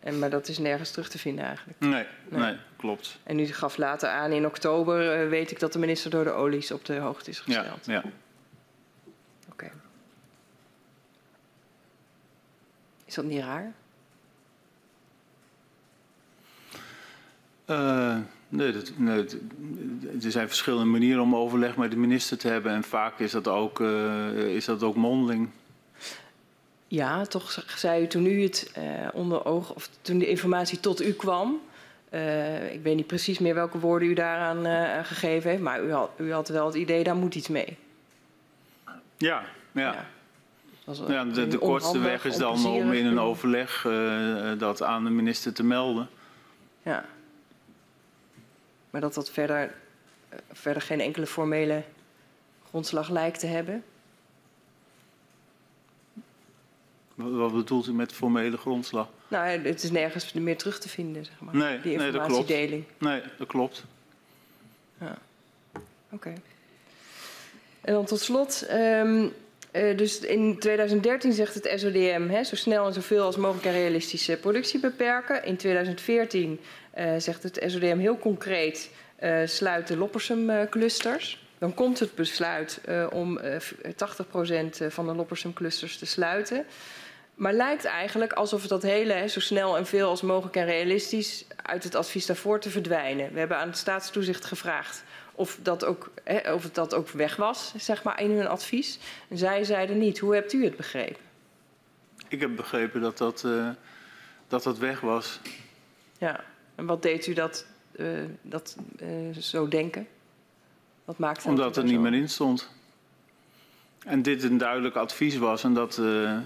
En, 0.00 0.18
maar 0.18 0.30
dat 0.30 0.48
is 0.48 0.58
nergens 0.58 0.90
terug 0.90 1.08
te 1.08 1.18
vinden 1.18 1.44
eigenlijk? 1.44 1.80
Nee, 1.80 2.06
nee. 2.28 2.40
nee 2.40 2.56
klopt. 2.76 3.18
En 3.22 3.38
u 3.38 3.46
gaf 3.46 3.76
later 3.76 4.08
aan, 4.08 4.32
in 4.32 4.46
oktober 4.46 5.24
uh, 5.24 5.28
weet 5.28 5.50
ik 5.50 5.60
dat 5.60 5.72
de 5.72 5.78
minister 5.78 6.10
door 6.10 6.24
de 6.24 6.30
olies 6.30 6.70
op 6.70 6.84
de 6.84 6.96
hoogte 6.96 7.30
is 7.30 7.40
gesteld. 7.40 7.86
Ja, 7.86 7.92
ja. 7.92 7.98
Oké. 7.98 8.10
Okay. 9.50 9.70
Is 13.04 13.14
dat 13.14 13.24
niet 13.24 13.40
raar? 13.40 13.72
Uh, 17.66 18.16
nee, 18.48 18.72
dat, 18.72 18.92
nee, 18.96 19.24
er 20.22 20.30
zijn 20.30 20.48
verschillende 20.48 20.86
manieren 20.86 21.22
om 21.22 21.36
overleg 21.36 21.76
met 21.76 21.90
de 21.90 21.96
minister 21.96 22.38
te 22.38 22.48
hebben. 22.48 22.72
En 22.72 22.82
vaak 22.82 23.18
is 23.18 23.30
dat 23.30 23.48
ook, 23.48 23.80
uh, 23.80 24.54
is 24.54 24.64
dat 24.64 24.82
ook 24.82 24.96
mondeling. 24.96 25.48
Ja, 26.88 27.24
toch 27.24 27.64
zei 27.76 28.02
u 28.02 28.06
toen 28.06 28.26
u 28.26 28.42
het 28.42 28.72
uh, 28.78 29.08
onder 29.12 29.44
oog, 29.44 29.74
of 29.74 29.88
toen 30.02 30.18
de 30.18 30.28
informatie 30.28 30.80
tot 30.80 31.02
u 31.02 31.12
kwam. 31.12 31.60
Uh, 32.10 32.72
ik 32.72 32.82
weet 32.82 32.96
niet 32.96 33.06
precies 33.06 33.38
meer 33.38 33.54
welke 33.54 33.78
woorden 33.78 34.08
u 34.08 34.14
daaraan 34.14 34.66
uh, 34.66 35.04
gegeven 35.04 35.50
heeft, 35.50 35.62
maar 35.62 35.82
u 35.82 35.92
had, 35.92 36.10
u 36.16 36.32
had 36.32 36.48
wel 36.48 36.66
het 36.66 36.74
idee, 36.74 37.04
daar 37.04 37.16
moet 37.16 37.34
iets 37.34 37.48
mee. 37.48 37.76
Ja, 39.16 39.44
ja. 39.72 40.06
ja. 40.84 40.94
ja 41.08 41.24
de, 41.24 41.48
de 41.48 41.58
kortste 41.58 41.98
weg 41.98 42.24
is 42.24 42.36
dan 42.36 42.66
om 42.66 42.92
in 42.92 43.06
een 43.06 43.20
overleg 43.20 43.86
dat 44.58 44.82
aan 44.82 45.04
de 45.04 45.10
minister 45.10 45.52
te 45.52 45.64
melden. 45.64 46.08
Ja. 46.82 47.04
Maar 48.90 49.00
dat 49.00 49.14
dat 49.14 49.30
verder, 49.30 49.74
verder 50.52 50.82
geen 50.82 51.00
enkele 51.00 51.26
formele 51.26 51.82
grondslag 52.68 53.10
lijkt 53.10 53.40
te 53.40 53.46
hebben. 53.46 53.84
Wat 57.18 57.52
bedoelt 57.52 57.86
u 57.86 57.92
met 57.92 58.12
formele 58.12 58.56
grondslag? 58.56 59.08
Nou, 59.28 59.46
het 59.46 59.82
is 59.82 59.90
nergens 59.90 60.32
meer 60.32 60.56
terug 60.56 60.78
te 60.78 60.88
vinden, 60.88 61.24
zeg 61.24 61.40
maar. 61.40 61.56
Nee, 61.56 61.80
die 61.80 61.92
informatiedeling. 61.92 62.84
Nee, 62.98 63.12
nee, 63.12 63.22
dat 63.38 63.46
klopt. 63.46 63.84
Ja. 65.00 65.18
Oké. 65.72 65.84
Okay. 66.10 66.36
En 67.80 67.92
dan 67.92 68.04
tot 68.04 68.20
slot, 68.20 68.66
um, 68.70 69.32
Uh, 69.72 69.96
dus 69.96 70.20
in 70.20 70.58
2013 70.58 71.32
zegt 71.32 71.54
het 71.54 71.72
SODM 71.74 72.28
hè, 72.28 72.44
zo 72.44 72.56
snel 72.56 72.86
en 72.86 72.92
zoveel 72.92 73.24
als 73.24 73.36
mogelijk 73.36 73.66
en 73.66 73.72
realistische 73.72 74.36
productie 74.36 74.80
beperken. 74.80 75.44
In 75.44 75.56
2014 75.56 76.60
uh, 76.98 77.12
zegt 77.18 77.42
het 77.42 77.62
SODM 77.66 77.98
heel 77.98 78.18
concreet 78.18 78.90
uh, 79.22 79.40
sluit 79.44 79.86
de 79.86 79.96
Loppersum 79.96 80.68
clusters. 80.70 81.46
Dan 81.58 81.74
komt 81.74 81.98
het 81.98 82.14
besluit 82.14 82.80
om 83.12 83.40
80% 83.40 83.42
van 84.88 85.06
de 85.06 85.14
Loppersum 85.14 85.52
clusters 85.52 85.98
te 85.98 86.06
sluiten. 86.06 86.64
Maar 87.38 87.52
lijkt 87.52 87.84
eigenlijk 87.84 88.32
alsof 88.32 88.66
dat 88.66 88.82
hele 88.82 89.28
zo 89.28 89.40
snel 89.40 89.76
en 89.76 89.86
veel 89.86 90.08
als 90.08 90.22
mogelijk 90.22 90.56
en 90.56 90.64
realistisch 90.64 91.44
uit 91.62 91.84
het 91.84 91.94
advies 91.94 92.26
daarvoor 92.26 92.60
te 92.60 92.70
verdwijnen. 92.70 93.32
We 93.32 93.38
hebben 93.38 93.56
aan 93.56 93.68
het 93.68 93.76
staatstoezicht 93.76 94.44
gevraagd 94.44 95.04
of 95.34 95.58
dat 95.62 95.84
ook, 95.84 96.10
hè, 96.24 96.52
of 96.52 96.70
dat 96.70 96.94
ook 96.94 97.08
weg 97.08 97.36
was, 97.36 97.72
zeg 97.76 98.02
maar, 98.02 98.20
in 98.20 98.30
hun 98.30 98.46
advies. 98.46 98.98
En 99.28 99.38
zij 99.38 99.64
zeiden 99.64 99.98
niet. 99.98 100.18
Hoe 100.18 100.34
hebt 100.34 100.52
u 100.52 100.64
het 100.64 100.76
begrepen? 100.76 101.22
Ik 102.28 102.40
heb 102.40 102.56
begrepen 102.56 103.00
dat 103.00 103.18
dat, 103.18 103.42
uh, 103.46 103.68
dat, 104.48 104.62
dat 104.62 104.78
weg 104.78 105.00
was. 105.00 105.40
Ja, 106.18 106.44
en 106.74 106.86
wat 106.86 107.02
deed 107.02 107.26
u 107.26 107.32
dat, 107.32 107.66
uh, 107.96 108.08
dat 108.42 108.76
uh, 109.02 109.36
zo 109.36 109.68
denken? 109.68 110.06
Wat 111.04 111.18
maakte 111.18 111.48
Omdat 111.48 111.66
het 111.66 111.76
er 111.76 111.84
niet 111.84 112.00
meer 112.00 112.14
in 112.14 112.28
stond. 112.28 112.70
En 114.08 114.22
dit 114.22 114.42
een 114.42 114.58
duidelijk 114.58 114.94
advies 114.96 115.36
was 115.36 115.64
en 115.64 115.74
dat, 115.74 116.00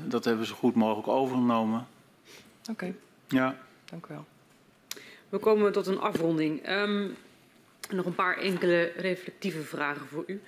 dat 0.07 0.25
hebben 0.25 0.47
ze 0.47 0.55
goed 0.55 0.75
mogelijk 0.75 1.09
overgenomen. 1.09 1.87
Oké. 2.61 2.71
Okay. 2.71 2.95
Ja. 3.29 3.57
Dank 3.85 4.07
u 4.07 4.09
wel. 4.09 4.25
We 5.29 5.39
komen 5.39 5.73
tot 5.73 5.87
een 5.87 6.01
afronding. 6.01 6.69
Um, 6.69 7.17
nog 7.91 8.07
een 8.07 8.15
paar 8.15 8.37
enkele 8.37 8.93
reflectieve 8.97 9.63
vragen 9.63 10.07
voor 10.07 10.25
u. 10.27 10.41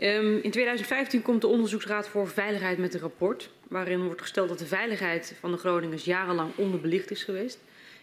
Um, 0.00 0.36
in 0.42 0.50
2015 0.50 1.22
komt 1.22 1.40
de 1.40 1.46
Onderzoeksraad 1.46 2.08
voor 2.08 2.28
Veiligheid 2.28 2.78
met 2.78 2.94
een 2.94 3.00
rapport. 3.00 3.50
Waarin 3.68 4.04
wordt 4.04 4.20
gesteld 4.20 4.48
dat 4.48 4.58
de 4.58 4.66
veiligheid 4.66 5.36
van 5.40 5.50
de 5.50 5.56
Groningers 5.56 6.04
jarenlang 6.04 6.50
onderbelicht 6.56 7.10
is 7.10 7.24
geweest. 7.24 7.58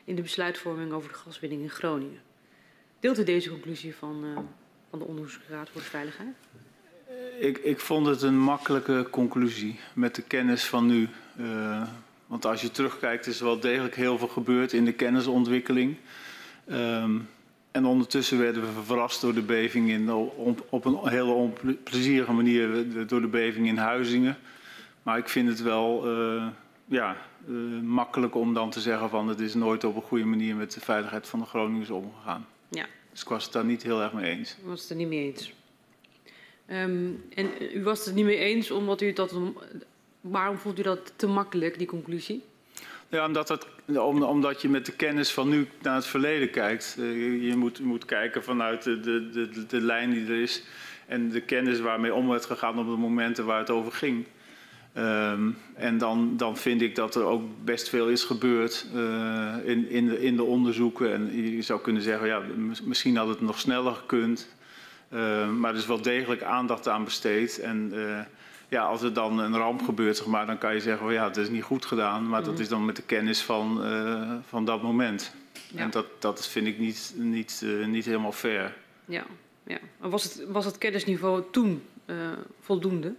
in 0.05 0.15
de 0.15 0.21
besluitvorming 0.21 0.91
over 0.91 1.09
de 1.09 1.15
gaswinning 1.15 1.61
in 1.61 1.69
Groningen. 1.69 2.21
Deelt 2.99 3.19
u 3.19 3.23
deze 3.23 3.49
conclusie 3.49 3.95
van, 3.95 4.25
uh, 4.25 4.37
van 4.89 4.99
de 4.99 5.05
Onderzoeksraad 5.05 5.69
voor 5.69 5.81
de 5.81 5.87
Veiligheid? 5.87 6.35
Ik, 7.39 7.57
ik, 7.57 7.79
vond 7.79 8.05
het 8.05 8.21
een 8.21 8.39
makkelijke 8.39 9.07
conclusie 9.09 9.79
met 9.93 10.15
de 10.15 10.21
kennis 10.21 10.65
van 10.65 10.85
nu. 10.85 11.09
Uh, 11.39 11.81
want 12.27 12.45
als 12.45 12.61
je 12.61 12.71
terugkijkt, 12.71 13.27
is 13.27 13.39
er 13.39 13.45
wel 13.45 13.59
degelijk 13.59 13.95
heel 13.95 14.17
veel 14.17 14.27
gebeurd 14.27 14.73
in 14.73 14.85
de 14.85 14.93
kennisontwikkeling. 14.93 15.97
Um, 16.71 17.27
en 17.71 17.85
ondertussen 17.85 18.39
werden 18.39 18.61
we 18.61 18.83
verrast 18.83 19.21
door 19.21 19.33
de 19.33 19.41
beving 19.41 19.89
in, 19.89 20.13
op, 20.13 20.65
op 20.69 20.85
een 20.85 20.99
hele 21.03 21.31
onplezierige 21.31 22.31
manier 22.31 22.85
door 23.07 23.21
de 23.21 23.27
beving 23.27 23.67
in 23.67 23.77
Huizingen. 23.77 24.37
Maar 25.03 25.17
ik 25.17 25.29
vind 25.29 25.49
het 25.49 25.61
wel 25.61 26.11
uh, 26.11 26.47
ja, 26.85 27.17
uh, 27.47 27.81
makkelijk 27.81 28.35
om 28.35 28.53
dan 28.53 28.69
te 28.69 28.81
zeggen 28.81 29.09
van 29.09 29.27
het 29.27 29.39
is 29.39 29.53
nooit 29.53 29.83
op 29.83 29.95
een 29.95 30.01
goede 30.01 30.25
manier 30.25 30.55
met 30.55 30.71
de 30.71 30.79
veiligheid 30.79 31.27
van 31.27 31.39
de 31.39 31.45
Groningers 31.45 31.89
omgegaan. 31.89 32.45
Ja. 32.69 32.85
Dus 33.11 33.21
ik 33.21 33.27
was 33.27 33.43
het 33.43 33.53
daar 33.53 33.65
niet 33.65 33.83
heel 33.83 34.01
erg 34.01 34.13
mee 34.13 34.37
eens. 34.37 34.55
U 34.65 34.67
was 34.67 34.81
het 34.81 34.89
er 34.89 34.95
niet 34.95 35.07
mee 35.07 35.33
eens. 35.33 35.53
Um, 36.71 37.23
en 37.35 37.49
u 37.73 37.83
was 37.83 38.05
het 38.05 38.15
niet 38.15 38.25
mee 38.25 38.37
eens 38.37 38.71
omdat 38.71 39.01
u 39.01 39.13
dat. 39.13 39.35
Waarom 40.21 40.57
vond 40.57 40.79
u 40.79 40.81
dat 40.81 41.13
te 41.15 41.27
makkelijk, 41.27 41.77
die 41.77 41.87
conclusie? 41.87 42.43
Ja, 43.09 43.25
omdat, 43.25 43.49
het, 43.49 43.65
omdat 43.97 44.61
je 44.61 44.69
met 44.69 44.85
de 44.85 44.91
kennis 44.91 45.31
van 45.31 45.49
nu 45.49 45.67
naar 45.81 45.95
het 45.95 46.05
verleden 46.05 46.49
kijkt. 46.49 46.95
Uh, 46.99 47.47
je 47.49 47.55
moet, 47.55 47.79
moet 47.79 48.05
kijken 48.05 48.43
vanuit 48.43 48.83
de, 48.83 48.99
de, 48.99 49.29
de, 49.29 49.65
de, 49.65 49.81
lijn 49.81 50.11
die 50.11 50.25
er 50.25 50.41
is 50.41 50.63
en 51.07 51.29
de 51.29 51.41
kennis 51.41 51.79
waarmee 51.79 52.13
om 52.13 52.27
werd 52.27 52.45
gegaan 52.45 52.79
op 52.79 52.85
de 52.85 52.97
momenten 52.97 53.45
waar 53.45 53.59
het 53.59 53.69
over 53.69 53.91
ging. 53.91 54.25
Um, 54.97 55.57
en 55.75 55.97
dan, 55.97 56.37
dan 56.37 56.57
vind 56.57 56.81
ik 56.81 56.95
dat 56.95 57.15
er 57.15 57.23
ook 57.23 57.43
best 57.63 57.89
veel 57.89 58.09
is 58.09 58.23
gebeurd 58.23 58.85
uh, 58.95 59.55
in, 59.63 59.89
in, 59.89 60.07
de, 60.07 60.21
in 60.21 60.35
de 60.35 60.43
onderzoeken. 60.43 61.13
En 61.13 61.51
je 61.55 61.61
zou 61.61 61.81
kunnen 61.81 62.01
zeggen, 62.01 62.27
ja, 62.27 62.41
misschien 62.83 63.15
had 63.15 63.27
het 63.27 63.41
nog 63.41 63.59
sneller 63.59 63.93
gekund. 63.93 64.55
Uh, 65.13 65.49
maar 65.49 65.71
er 65.71 65.77
is 65.77 65.85
wel 65.85 66.01
degelijk 66.01 66.43
aandacht 66.43 66.87
aan 66.87 67.03
besteed. 67.03 67.59
En 67.59 67.91
uh, 67.93 68.19
ja, 68.67 68.83
als 68.83 69.01
er 69.01 69.13
dan 69.13 69.39
een 69.39 69.57
ramp 69.57 69.81
gebeurt, 69.81 70.17
zeg 70.17 70.25
maar, 70.25 70.45
dan 70.45 70.57
kan 70.57 70.73
je 70.73 70.79
zeggen, 70.79 71.05
well, 71.05 71.15
ja, 71.15 71.27
het 71.27 71.37
is 71.37 71.49
niet 71.49 71.63
goed 71.63 71.85
gedaan. 71.85 72.29
Maar 72.29 72.43
dat 72.43 72.59
is 72.59 72.67
dan 72.67 72.85
met 72.85 72.95
de 72.95 73.01
kennis 73.01 73.41
van, 73.41 73.85
uh, 73.85 74.31
van 74.47 74.65
dat 74.65 74.81
moment. 74.81 75.35
Ja. 75.67 75.79
En 75.79 75.89
dat, 75.89 76.05
dat 76.19 76.47
vind 76.47 76.67
ik 76.67 76.79
niet, 76.79 77.13
niet, 77.17 77.65
niet 77.85 78.05
helemaal 78.05 78.31
fair. 78.31 78.75
Ja, 79.05 79.25
ja. 79.63 79.77
Was, 79.97 80.23
het, 80.23 80.43
was 80.47 80.65
het 80.65 80.77
kennisniveau 80.77 81.43
toen 81.51 81.83
voldoende? 82.59 83.13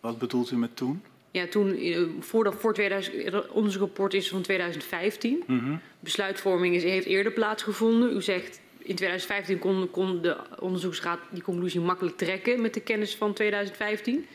Wat 0.00 0.18
bedoelt 0.18 0.50
u 0.50 0.56
met 0.56 0.76
toen? 0.76 1.02
Ja, 1.30 1.46
toen, 1.46 1.78
voordat 2.20 2.54
voor 2.54 2.74
2000, 2.74 3.48
onderzoeksrapport 3.48 4.14
is 4.14 4.28
van 4.28 4.42
2015. 4.42 5.42
Mm 5.46 5.58
-hmm. 5.58 5.80
Besluitvorming 6.00 6.74
is, 6.74 6.82
heeft 6.82 7.06
eerder 7.06 7.32
plaatsgevonden. 7.32 8.16
U 8.16 8.22
zegt 8.22 8.60
in 8.90 8.96
2015 8.96 9.58
kon, 9.58 9.90
kon 9.90 10.22
de 10.22 10.36
onderzoeksraad 10.58 11.18
die 11.30 11.42
conclusie 11.42 11.80
makkelijk 11.80 12.16
trekken 12.16 12.60
met 12.60 12.74
de 12.74 12.80
kennis 12.80 13.16
van 13.16 13.32
2015. 13.32 14.26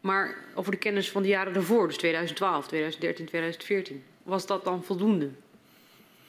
Maar 0.00 0.34
over 0.54 0.70
de 0.70 0.78
kennis 0.78 1.10
van 1.10 1.22
de 1.22 1.28
jaren 1.28 1.52
daarvoor, 1.52 1.86
dus 1.86 1.96
2012, 1.96 2.66
2013, 2.66 3.26
2014, 3.26 4.02
was 4.22 4.46
dat 4.46 4.64
dan 4.64 4.84
voldoende 4.84 5.30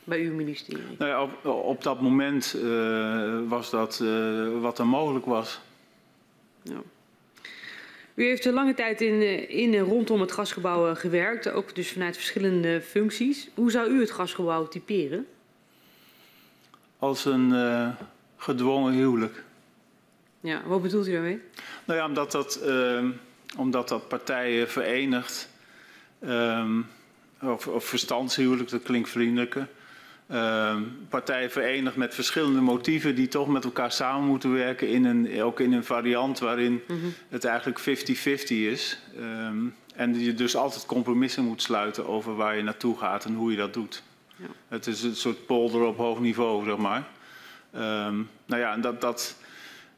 bij 0.03 0.19
uw 0.19 0.33
ministerie? 0.33 0.83
Nou 0.97 1.11
ja, 1.11 1.23
op, 1.23 1.45
op, 1.65 1.83
dat 1.83 2.01
moment 2.01 2.55
uh, 2.57 3.39
was 3.47 3.69
dat 3.69 3.99
uh, 4.03 4.61
wat 4.61 4.79
er 4.79 4.87
mogelijk 4.87 5.25
was. 5.25 5.59
Ja. 6.61 6.81
U 8.13 8.25
heeft 8.25 8.45
een 8.45 8.53
lange 8.53 8.73
tijd 8.73 9.01
in, 9.01 9.49
in 9.49 9.73
en 9.73 9.83
rondom 9.83 10.21
het 10.21 10.31
gasgebouw 10.31 10.95
gewerkt, 10.95 11.51
ook 11.51 11.75
dus 11.75 11.91
vanuit 11.91 12.15
verschillende 12.15 12.81
functies. 12.81 13.49
Hoe 13.53 13.71
zou 13.71 13.89
u 13.89 13.99
het 13.99 14.11
gasgebouw 14.11 14.67
typeren? 14.67 15.27
Als 17.03 17.25
een 17.25 17.49
uh, 17.49 17.87
gedwongen 18.37 18.93
huwelijk. 18.93 19.43
Ja, 20.39 20.61
wat 20.65 20.81
bedoelt 20.81 21.07
u 21.07 21.11
daarmee? 21.11 21.41
Nou 21.85 21.99
ja, 21.99 22.05
omdat 22.05 22.31
dat... 22.31 22.59
Uh, 22.65 23.05
omdat 23.57 23.87
dat 23.87 24.07
partijen 24.07 24.69
verenigt, 24.69 25.49
um, 26.21 26.87
of, 27.41 27.67
of 27.67 27.85
verstandshuwelijk, 27.85 28.69
dat 28.69 28.83
klinkt 28.83 29.09
vriendelijker. 29.09 29.67
Um, 30.31 30.97
partijen 31.09 31.51
verenigd 31.51 31.95
met 31.95 32.13
verschillende 32.13 32.61
motieven 32.61 33.15
die 33.15 33.27
toch 33.27 33.47
met 33.47 33.63
elkaar 33.63 33.91
samen 33.91 34.27
moeten 34.27 34.53
werken, 34.53 34.87
in 34.87 35.05
een, 35.05 35.43
ook 35.43 35.59
in 35.59 35.73
een 35.73 35.83
variant 35.83 36.39
waarin 36.39 36.71
mm 36.87 36.99
-hmm. 36.99 37.13
het 37.29 37.45
eigenlijk 37.45 37.79
50-50 37.79 37.83
is. 38.47 38.99
Um, 39.19 39.75
en 39.95 40.19
je 40.19 40.33
dus 40.33 40.55
altijd 40.55 40.85
compromissen 40.85 41.43
moet 41.43 41.61
sluiten 41.61 42.07
over 42.07 42.35
waar 42.35 42.55
je 42.55 42.63
naartoe 42.63 42.97
gaat 42.97 43.25
en 43.25 43.33
hoe 43.33 43.51
je 43.51 43.57
dat 43.57 43.73
doet. 43.73 44.03
Ja. 44.35 44.45
Het 44.67 44.87
is 44.87 45.03
een 45.03 45.15
soort 45.15 45.45
polder 45.45 45.81
op 45.81 45.97
hoog 45.97 46.19
niveau, 46.19 46.65
zeg 46.65 46.77
maar. 46.77 47.07
Um, 47.75 48.29
nou 48.45 48.61
ja, 48.61 48.73
en 48.73 48.81
dat, 48.81 49.01
dat, 49.01 49.35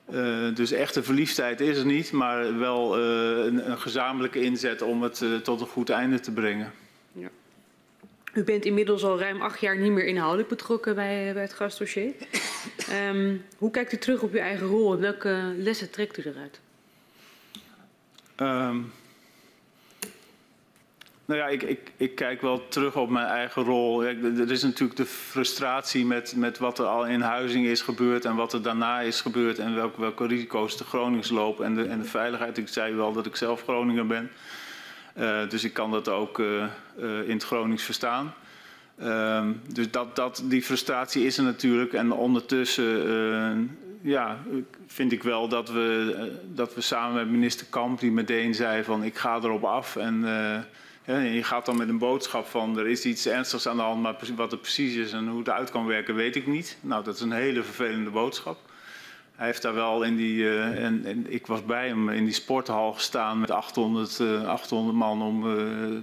uh, 0.09 0.55
dus 0.55 0.71
echte 0.71 1.03
verliefdheid 1.03 1.61
is 1.61 1.77
er 1.77 1.85
niet, 1.85 2.11
maar 2.11 2.59
wel 2.59 2.99
uh, 2.99 3.45
een, 3.45 3.69
een, 3.71 3.79
gezamenlijke 3.79 4.41
inzet 4.41 4.81
om 4.81 5.03
het 5.03 5.21
uh, 5.21 5.37
tot 5.37 5.61
een 5.61 5.67
goed 5.67 5.89
einde 5.89 6.19
te 6.19 6.31
brengen. 6.31 6.71
Ja. 7.11 7.29
U 8.33 8.43
bent 8.43 8.65
inmiddels 8.65 9.03
al 9.03 9.19
ruim 9.19 9.41
acht 9.41 9.59
jaar 9.59 9.77
niet 9.77 9.91
meer 9.91 10.05
inhoudelijk 10.05 10.49
betrokken 10.49 10.95
bij, 10.95 11.33
bij 11.33 11.41
het 11.41 11.53
gasdossier. 11.53 12.13
um, 13.09 13.45
hoe 13.57 13.71
kijkt 13.71 13.93
u 13.93 13.97
terug 13.97 14.21
op 14.21 14.33
uw 14.33 14.39
eigen 14.39 14.67
rol 14.67 14.93
en 14.93 14.99
welke 14.99 15.53
lessen 15.57 15.91
trekt 15.91 16.17
u 16.17 16.23
eruit? 16.25 16.59
Um, 18.37 18.91
nou 21.25 21.39
ja, 21.39 21.47
ik, 21.47 21.63
ik, 21.63 21.91
ik, 21.97 22.15
kijk 22.15 22.41
wel 22.41 22.67
terug 22.67 22.95
op 22.95 23.09
mijn 23.09 23.25
eigen 23.25 23.63
rol. 23.63 24.03
Er 24.03 24.51
is 24.51 24.63
natuurlijk 24.63 24.97
de 24.97 25.05
frustratie 25.05 26.05
met, 26.05 26.33
met 26.35 26.57
wat 26.57 26.79
er 26.79 26.85
al 26.85 27.05
in 27.05 27.21
Huizing 27.21 27.65
is 27.65 27.81
gebeurd 27.81 28.25
en 28.25 28.35
wat 28.35 28.53
er 28.53 28.61
daarna 28.61 28.99
is 28.99 29.21
gebeurd 29.21 29.59
en 29.59 29.75
welke, 29.75 30.01
welke 30.01 30.27
risico's 30.27 30.77
de 30.77 30.83
Gronings 30.83 31.29
lopen 31.29 31.65
en 31.65 31.75
de, 31.75 31.83
en 31.83 31.99
de 31.99 32.05
veiligheid. 32.05 32.57
Ik 32.57 32.67
zei 32.67 32.93
wel 32.93 33.13
dat 33.13 33.25
ik 33.25 33.35
zelf 33.35 33.63
Groninger 33.63 34.07
ben, 34.07 34.31
uh, 35.17 35.49
dus 35.49 35.63
ik 35.63 35.73
kan 35.73 35.91
dat 35.91 36.09
ook 36.09 36.39
uh, 36.39 36.65
uh, 36.99 37.29
in 37.29 37.33
het 37.33 37.43
Gronings 37.43 37.83
verstaan. 37.83 38.33
Uh, 39.01 39.47
dus 39.73 39.91
dat, 39.91 40.15
dat, 40.15 40.43
die 40.45 40.61
frustratie 40.61 41.25
is 41.25 41.37
er 41.37 41.43
natuurlijk 41.43 41.93
en 41.93 42.11
ondertussen 42.11 43.77
ja, 44.01 44.37
vind 44.87 45.11
ik 45.11 45.23
wel 45.23 45.47
dat 45.47 45.69
we, 45.69 46.31
dat 46.53 46.75
we 46.75 46.81
samen 46.81 47.15
met 47.15 47.29
minister 47.29 47.67
Kamp, 47.69 47.99
die 47.99 48.11
meteen 48.11 48.55
zei 48.55 48.83
van 48.83 49.03
ik 49.03 49.17
ga 49.17 49.35
erop 49.35 49.63
af 49.63 49.95
en 49.95 50.23
ja, 51.05 51.19
je 51.19 51.43
gaat 51.43 51.65
dan 51.65 51.77
met 51.77 51.89
een 51.89 51.97
boodschap 51.97 52.47
van 52.47 52.77
er 52.77 52.87
is 52.87 53.05
iets 53.05 53.25
ernstigs 53.25 53.67
aan 53.67 53.77
de 53.77 53.83
hand, 53.83 54.01
maar 54.01 54.15
wat 54.35 54.51
het 54.51 54.61
precies 54.61 54.95
is 54.95 55.11
en 55.11 55.27
hoe 55.27 55.39
het 55.39 55.49
uit 55.49 55.69
kan 55.69 55.85
werken, 55.85 56.15
weet 56.15 56.35
ik 56.35 56.47
niet. 56.47 56.77
Nou, 56.81 57.03
dat 57.03 57.15
is 57.15 57.21
een 57.21 57.31
hele 57.31 57.63
vervelende 57.63 58.09
boodschap. 58.09 58.57
Hij 59.35 59.45
heeft 59.45 59.61
daar 59.61 59.73
wel 59.73 60.03
in 60.03 60.15
die, 60.15 60.35
uh, 60.35 60.83
en, 60.83 61.05
en, 61.05 61.33
ik 61.33 61.47
was 61.47 61.65
bij 61.65 61.87
hem 61.87 62.09
in 62.09 62.25
die 62.25 62.33
sporthal 62.33 62.93
gestaan 62.93 63.39
met 63.39 63.51
800, 63.51 64.19
uh, 64.19 64.47
800 64.47 64.97
man 64.97 65.21
om 65.21 65.45
uh, 65.47 66.01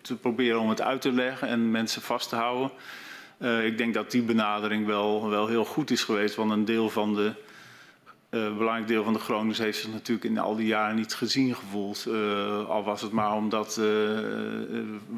te 0.00 0.16
proberen 0.16 0.60
om 0.60 0.68
het 0.68 0.80
uit 0.80 1.00
te 1.00 1.12
leggen 1.12 1.48
en 1.48 1.70
mensen 1.70 2.02
vast 2.02 2.28
te 2.28 2.36
houden. 2.36 2.70
Ik 3.64 3.78
denk 3.78 3.94
dat 3.94 4.10
die 4.10 4.22
benadering 4.22 4.86
wel, 4.86 5.28
wel 5.28 5.46
heel 5.46 5.64
goed 5.64 5.90
is 5.90 6.04
geweest, 6.04 6.34
want 6.34 6.50
een 6.50 6.64
deel 6.64 6.90
van 6.90 7.14
de 7.14 7.32
een 8.34 8.56
belangrijk 8.56 8.88
deel 8.88 9.04
van 9.04 9.12
de 9.12 9.18
Groningers 9.18 9.58
heeft 9.58 9.78
zich 9.78 9.92
natuurlijk 9.92 10.26
in 10.26 10.38
al 10.38 10.56
die 10.56 10.66
jaren 10.66 10.96
niet 10.96 11.14
gezien 11.14 11.54
gevoeld. 11.54 12.04
Uh, 12.08 12.68
al 12.68 12.84
was 12.84 13.02
het 13.02 13.12
maar 13.12 13.32
omdat 13.32 13.68
uh, 13.68 13.84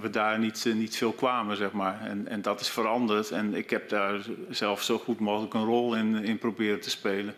we 0.00 0.08
daar 0.10 0.38
niet, 0.38 0.66
niet 0.74 0.96
veel 0.96 1.12
kwamen, 1.12 1.56
zeg 1.56 1.72
maar. 1.72 2.00
En, 2.00 2.28
en 2.28 2.42
dat 2.42 2.60
is 2.60 2.68
veranderd. 2.68 3.30
En 3.30 3.54
ik 3.54 3.70
heb 3.70 3.88
daar 3.88 4.20
zelf 4.50 4.82
zo 4.82 4.98
goed 4.98 5.18
mogelijk 5.18 5.54
een 5.54 5.64
rol 5.64 5.94
in, 5.94 6.24
in 6.24 6.38
proberen 6.38 6.80
te 6.80 6.90
spelen. 6.90 7.34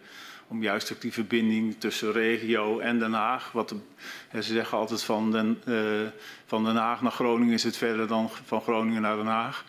Om 0.48 0.62
juist 0.62 0.92
ook 0.92 1.00
die 1.00 1.12
verbinding 1.12 1.76
tussen 1.78 2.12
regio 2.12 2.78
en 2.78 2.98
Den 2.98 3.12
Haag. 3.12 3.52
Wat 3.52 3.74
ze 4.32 4.42
zeggen 4.42 4.78
altijd 4.78 5.02
van 5.02 5.31
Den, 5.31 5.58
van 6.47 6.65
Den 6.65 6.76
Haag 6.76 7.02
naar 7.02 7.12
Groningen 7.12 7.55
is 7.55 7.65
het 7.65 7.76
verder 7.76 8.07
dan 8.07 8.31
van 8.44 8.60
Groningen 8.60 9.02
naar 9.02 9.16
Den 9.16 9.26
Haag. 9.26 9.65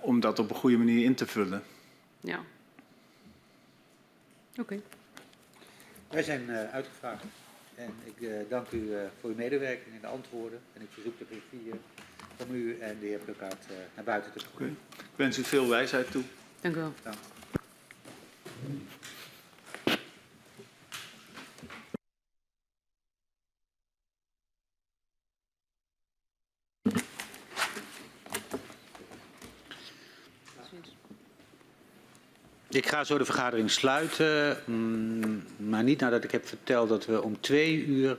om 0.00 0.20
dat 0.20 0.38
op 0.38 0.50
een 0.50 0.56
goede 0.56 0.78
manier 0.78 1.04
in 1.04 1.14
te 1.14 1.26
vullen. 1.26 1.62
Ja. 2.20 2.38
Oké. 4.52 4.60
Okay. 4.60 4.82
Wij 6.10 6.22
zijn 6.22 6.48
uh, 6.48 6.70
uitgevraagd 6.70 7.24
en 7.74 7.94
ik 8.04 8.20
uh, 8.20 8.34
dank 8.48 8.70
u 8.70 8.78
uh, 8.78 9.00
voor 9.20 9.30
uw 9.30 9.36
medewerking 9.36 9.94
in 9.94 10.00
de 10.00 10.06
antwoorden. 10.06 10.60
En 10.72 10.82
ik 10.82 10.88
verzoek 10.90 11.18
de 11.18 11.24
griffier 11.24 11.74
om 12.36 12.54
u 12.54 12.78
en 12.80 12.98
de 13.00 13.06
heer 13.06 13.18
Plukkaert 13.18 13.66
naar 13.94 14.04
buiten 14.04 14.32
te 14.32 14.38
komen. 14.38 14.76
Okay. 14.90 15.00
Ik 15.04 15.16
wens 15.16 15.38
u 15.38 15.44
veel 15.44 15.68
wijsheid 15.68 16.10
toe. 16.10 16.22
Dank 16.60 16.74
u 16.74 16.78
wel. 16.78 16.92
Dank. 17.02 17.16
Ik 32.72 32.86
ga 32.86 33.04
zo 33.04 33.18
de 33.18 33.24
vergadering 33.24 33.70
sluiten, 33.70 34.58
mm, 34.64 35.44
maar 35.56 35.82
niet 35.82 36.00
nadat 36.00 36.24
ik 36.24 36.30
heb 36.30 36.48
verteld 36.48 36.88
dat 36.88 37.06
we 37.06 37.22
om 37.22 37.40
twee 37.40 37.86
uur 37.86 38.10
uh, 38.10 38.14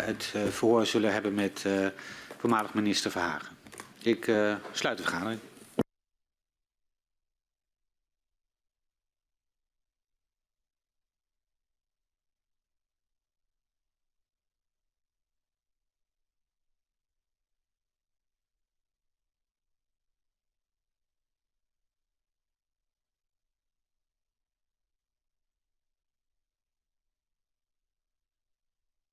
het 0.00 0.32
uh, 0.36 0.42
verhoor 0.50 0.86
zullen 0.86 1.12
hebben 1.12 1.34
met 1.34 1.64
uh, 1.66 1.86
voormalig 2.38 2.74
minister 2.74 3.10
Verhagen. 3.10 3.56
Ik 4.02 4.24
sluit 4.72 4.96
de 4.96 5.02
vergadering. 5.02 5.40